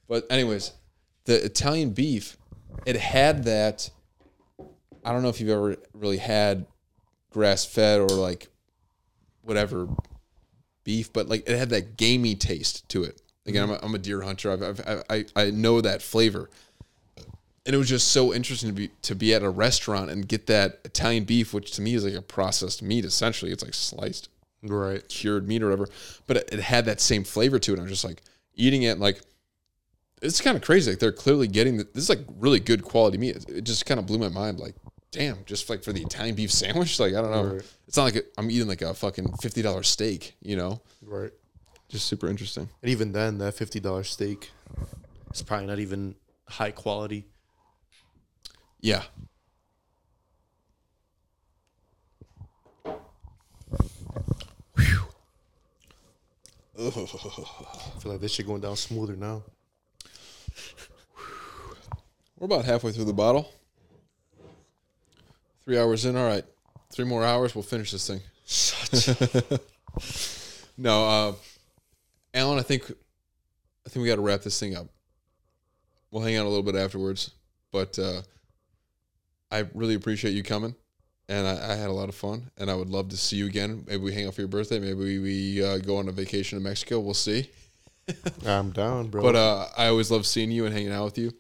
But 0.08 0.26
anyways, 0.30 0.72
the 1.26 1.44
Italian 1.44 1.90
beef, 1.90 2.38
it 2.86 2.96
had 2.96 3.44
that. 3.44 3.90
I 5.04 5.12
don't 5.12 5.22
know 5.22 5.28
if 5.28 5.38
you've 5.40 5.50
ever 5.50 5.76
really 5.92 6.16
had 6.16 6.64
grass 7.36 7.66
fed 7.66 8.00
or 8.00 8.08
like 8.08 8.48
whatever 9.42 9.86
beef, 10.84 11.12
but 11.12 11.28
like 11.28 11.46
it 11.46 11.58
had 11.58 11.68
that 11.68 11.98
gamey 11.98 12.34
taste 12.34 12.88
to 12.88 13.04
it. 13.04 13.20
Again, 13.44 13.64
I'm 13.64 13.70
a, 13.72 13.78
I'm 13.82 13.94
a 13.94 13.98
deer 13.98 14.22
hunter. 14.22 14.50
I've, 14.50 14.62
I've, 14.62 15.04
I 15.10 15.24
I 15.36 15.50
know 15.50 15.82
that 15.82 16.00
flavor, 16.00 16.48
and 17.66 17.74
it 17.74 17.76
was 17.76 17.90
just 17.90 18.08
so 18.08 18.32
interesting 18.32 18.70
to 18.70 18.74
be 18.74 18.88
to 19.02 19.14
be 19.14 19.34
at 19.34 19.42
a 19.42 19.50
restaurant 19.50 20.10
and 20.10 20.26
get 20.26 20.46
that 20.46 20.80
Italian 20.86 21.24
beef, 21.24 21.52
which 21.52 21.72
to 21.72 21.82
me 21.82 21.92
is 21.92 22.06
like 22.06 22.14
a 22.14 22.22
processed 22.22 22.82
meat. 22.82 23.04
Essentially, 23.04 23.52
it's 23.52 23.62
like 23.62 23.74
sliced 23.74 24.30
Right. 24.62 25.06
cured 25.08 25.46
meat 25.46 25.62
or 25.62 25.66
whatever, 25.66 25.88
but 26.26 26.38
it, 26.38 26.48
it 26.54 26.60
had 26.60 26.86
that 26.86 27.02
same 27.02 27.22
flavor 27.22 27.58
to 27.58 27.74
it. 27.74 27.78
I 27.78 27.82
was 27.82 27.90
just 27.90 28.04
like 28.04 28.22
eating 28.54 28.82
it, 28.82 28.98
like 28.98 29.20
it's 30.22 30.40
kind 30.40 30.56
of 30.56 30.62
crazy. 30.62 30.90
Like 30.90 31.00
they're 31.00 31.12
clearly 31.12 31.46
getting 31.46 31.76
the, 31.76 31.84
this 31.92 32.04
is 32.04 32.08
like 32.08 32.24
really 32.38 32.60
good 32.60 32.82
quality 32.82 33.18
meat. 33.18 33.36
It, 33.36 33.48
it 33.58 33.64
just 33.64 33.84
kind 33.84 34.00
of 34.00 34.06
blew 34.06 34.18
my 34.18 34.30
mind. 34.30 34.58
Like, 34.58 34.74
damn, 35.16 35.38
just 35.46 35.70
like 35.70 35.82
for 35.82 35.94
the 35.94 36.02
Italian 36.02 36.34
beef 36.34 36.52
sandwich, 36.52 37.00
like 37.00 37.14
I 37.14 37.22
don't 37.22 37.30
know. 37.30 37.54
Right. 37.54 37.62
It's 37.88 37.96
not 37.96 38.04
like 38.04 38.26
I'm 38.36 38.50
eating 38.50 38.68
like 38.68 38.82
a 38.82 38.92
fucking 38.92 39.36
fifty 39.40 39.62
dollar 39.62 39.82
steak, 39.82 40.36
you 40.42 40.56
know? 40.56 40.82
Right. 41.02 41.32
Just 41.88 42.06
super 42.06 42.28
interesting. 42.28 42.68
And 42.82 42.90
even 42.90 43.12
then, 43.12 43.38
that 43.38 43.54
fifty 43.54 43.80
dollar 43.80 44.04
steak, 44.04 44.50
it's 45.30 45.40
probably 45.40 45.66
not 45.66 45.78
even 45.78 46.16
high 46.46 46.70
quality. 46.70 47.26
Yeah. 48.80 49.02
I 56.78 56.90
feel 56.90 58.12
like 58.12 58.20
this 58.20 58.32
shit 58.32 58.46
going 58.46 58.60
down 58.60 58.76
smoother 58.76 59.16
now. 59.16 59.42
We're 62.38 62.44
about 62.44 62.66
halfway 62.66 62.92
through 62.92 63.06
the 63.06 63.14
bottle. 63.14 63.50
Three 65.66 65.78
hours 65.78 66.04
in. 66.04 66.16
All 66.16 66.26
right. 66.26 66.44
Three 66.92 67.04
more 67.04 67.24
hours. 67.24 67.54
We'll 67.54 67.64
finish 67.64 67.90
this 67.90 68.06
thing. 68.06 68.20
no, 70.78 71.08
uh, 71.08 71.32
Alan. 72.32 72.60
I 72.60 72.62
think 72.62 72.84
I 73.84 73.88
think 73.88 74.02
we 74.02 74.08
got 74.08 74.16
to 74.16 74.22
wrap 74.22 74.42
this 74.42 74.60
thing 74.60 74.76
up. 74.76 74.86
We'll 76.12 76.22
hang 76.22 76.36
out 76.36 76.46
a 76.46 76.48
little 76.48 76.62
bit 76.62 76.76
afterwards, 76.76 77.32
but 77.72 77.98
uh, 77.98 78.22
I 79.50 79.66
really 79.74 79.94
appreciate 79.94 80.34
you 80.34 80.44
coming, 80.44 80.76
and 81.28 81.48
I, 81.48 81.72
I 81.72 81.74
had 81.74 81.90
a 81.90 81.92
lot 81.92 82.08
of 82.08 82.14
fun, 82.14 82.48
and 82.56 82.70
I 82.70 82.76
would 82.76 82.88
love 82.88 83.08
to 83.08 83.16
see 83.16 83.36
you 83.36 83.46
again. 83.46 83.84
Maybe 83.88 84.04
we 84.04 84.14
hang 84.14 84.28
out 84.28 84.34
for 84.34 84.42
your 84.42 84.48
birthday. 84.48 84.78
Maybe 84.78 84.94
we, 84.94 85.18
we 85.18 85.64
uh, 85.64 85.78
go 85.78 85.96
on 85.96 86.08
a 86.08 86.12
vacation 86.12 86.58
to 86.58 86.62
Mexico. 86.62 87.00
We'll 87.00 87.14
see. 87.14 87.50
I'm 88.46 88.70
down, 88.70 89.08
bro. 89.08 89.20
But 89.20 89.34
uh, 89.34 89.66
I 89.76 89.88
always 89.88 90.12
love 90.12 90.26
seeing 90.26 90.52
you 90.52 90.64
and 90.64 90.72
hanging 90.72 90.92
out 90.92 91.06
with 91.06 91.18
you. 91.18 91.32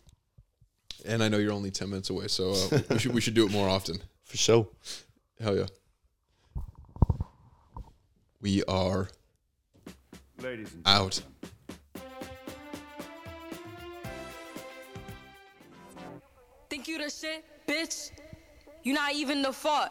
And 1.04 1.22
I 1.22 1.28
know 1.28 1.38
you're 1.38 1.52
only 1.52 1.70
ten 1.70 1.90
minutes 1.90 2.10
away, 2.10 2.26
so 2.26 2.50
uh, 2.50 2.80
we 2.90 2.98
should 2.98 3.14
we 3.14 3.20
should 3.20 3.34
do 3.34 3.46
it 3.46 3.52
more 3.52 3.68
often. 3.68 3.98
For 4.26 4.36
sure. 4.36 4.68
Hell 5.40 5.56
yeah. 5.56 5.66
We 8.40 8.62
are 8.64 9.08
Ladies 10.42 10.74
and 10.74 10.82
out. 10.84 11.22
Think 16.68 16.88
you 16.88 16.98
the 16.98 17.08
shit, 17.08 17.44
bitch? 17.66 18.10
You 18.82 18.92
not 18.92 19.14
even 19.14 19.40
the 19.40 19.52
fault. 19.52 19.90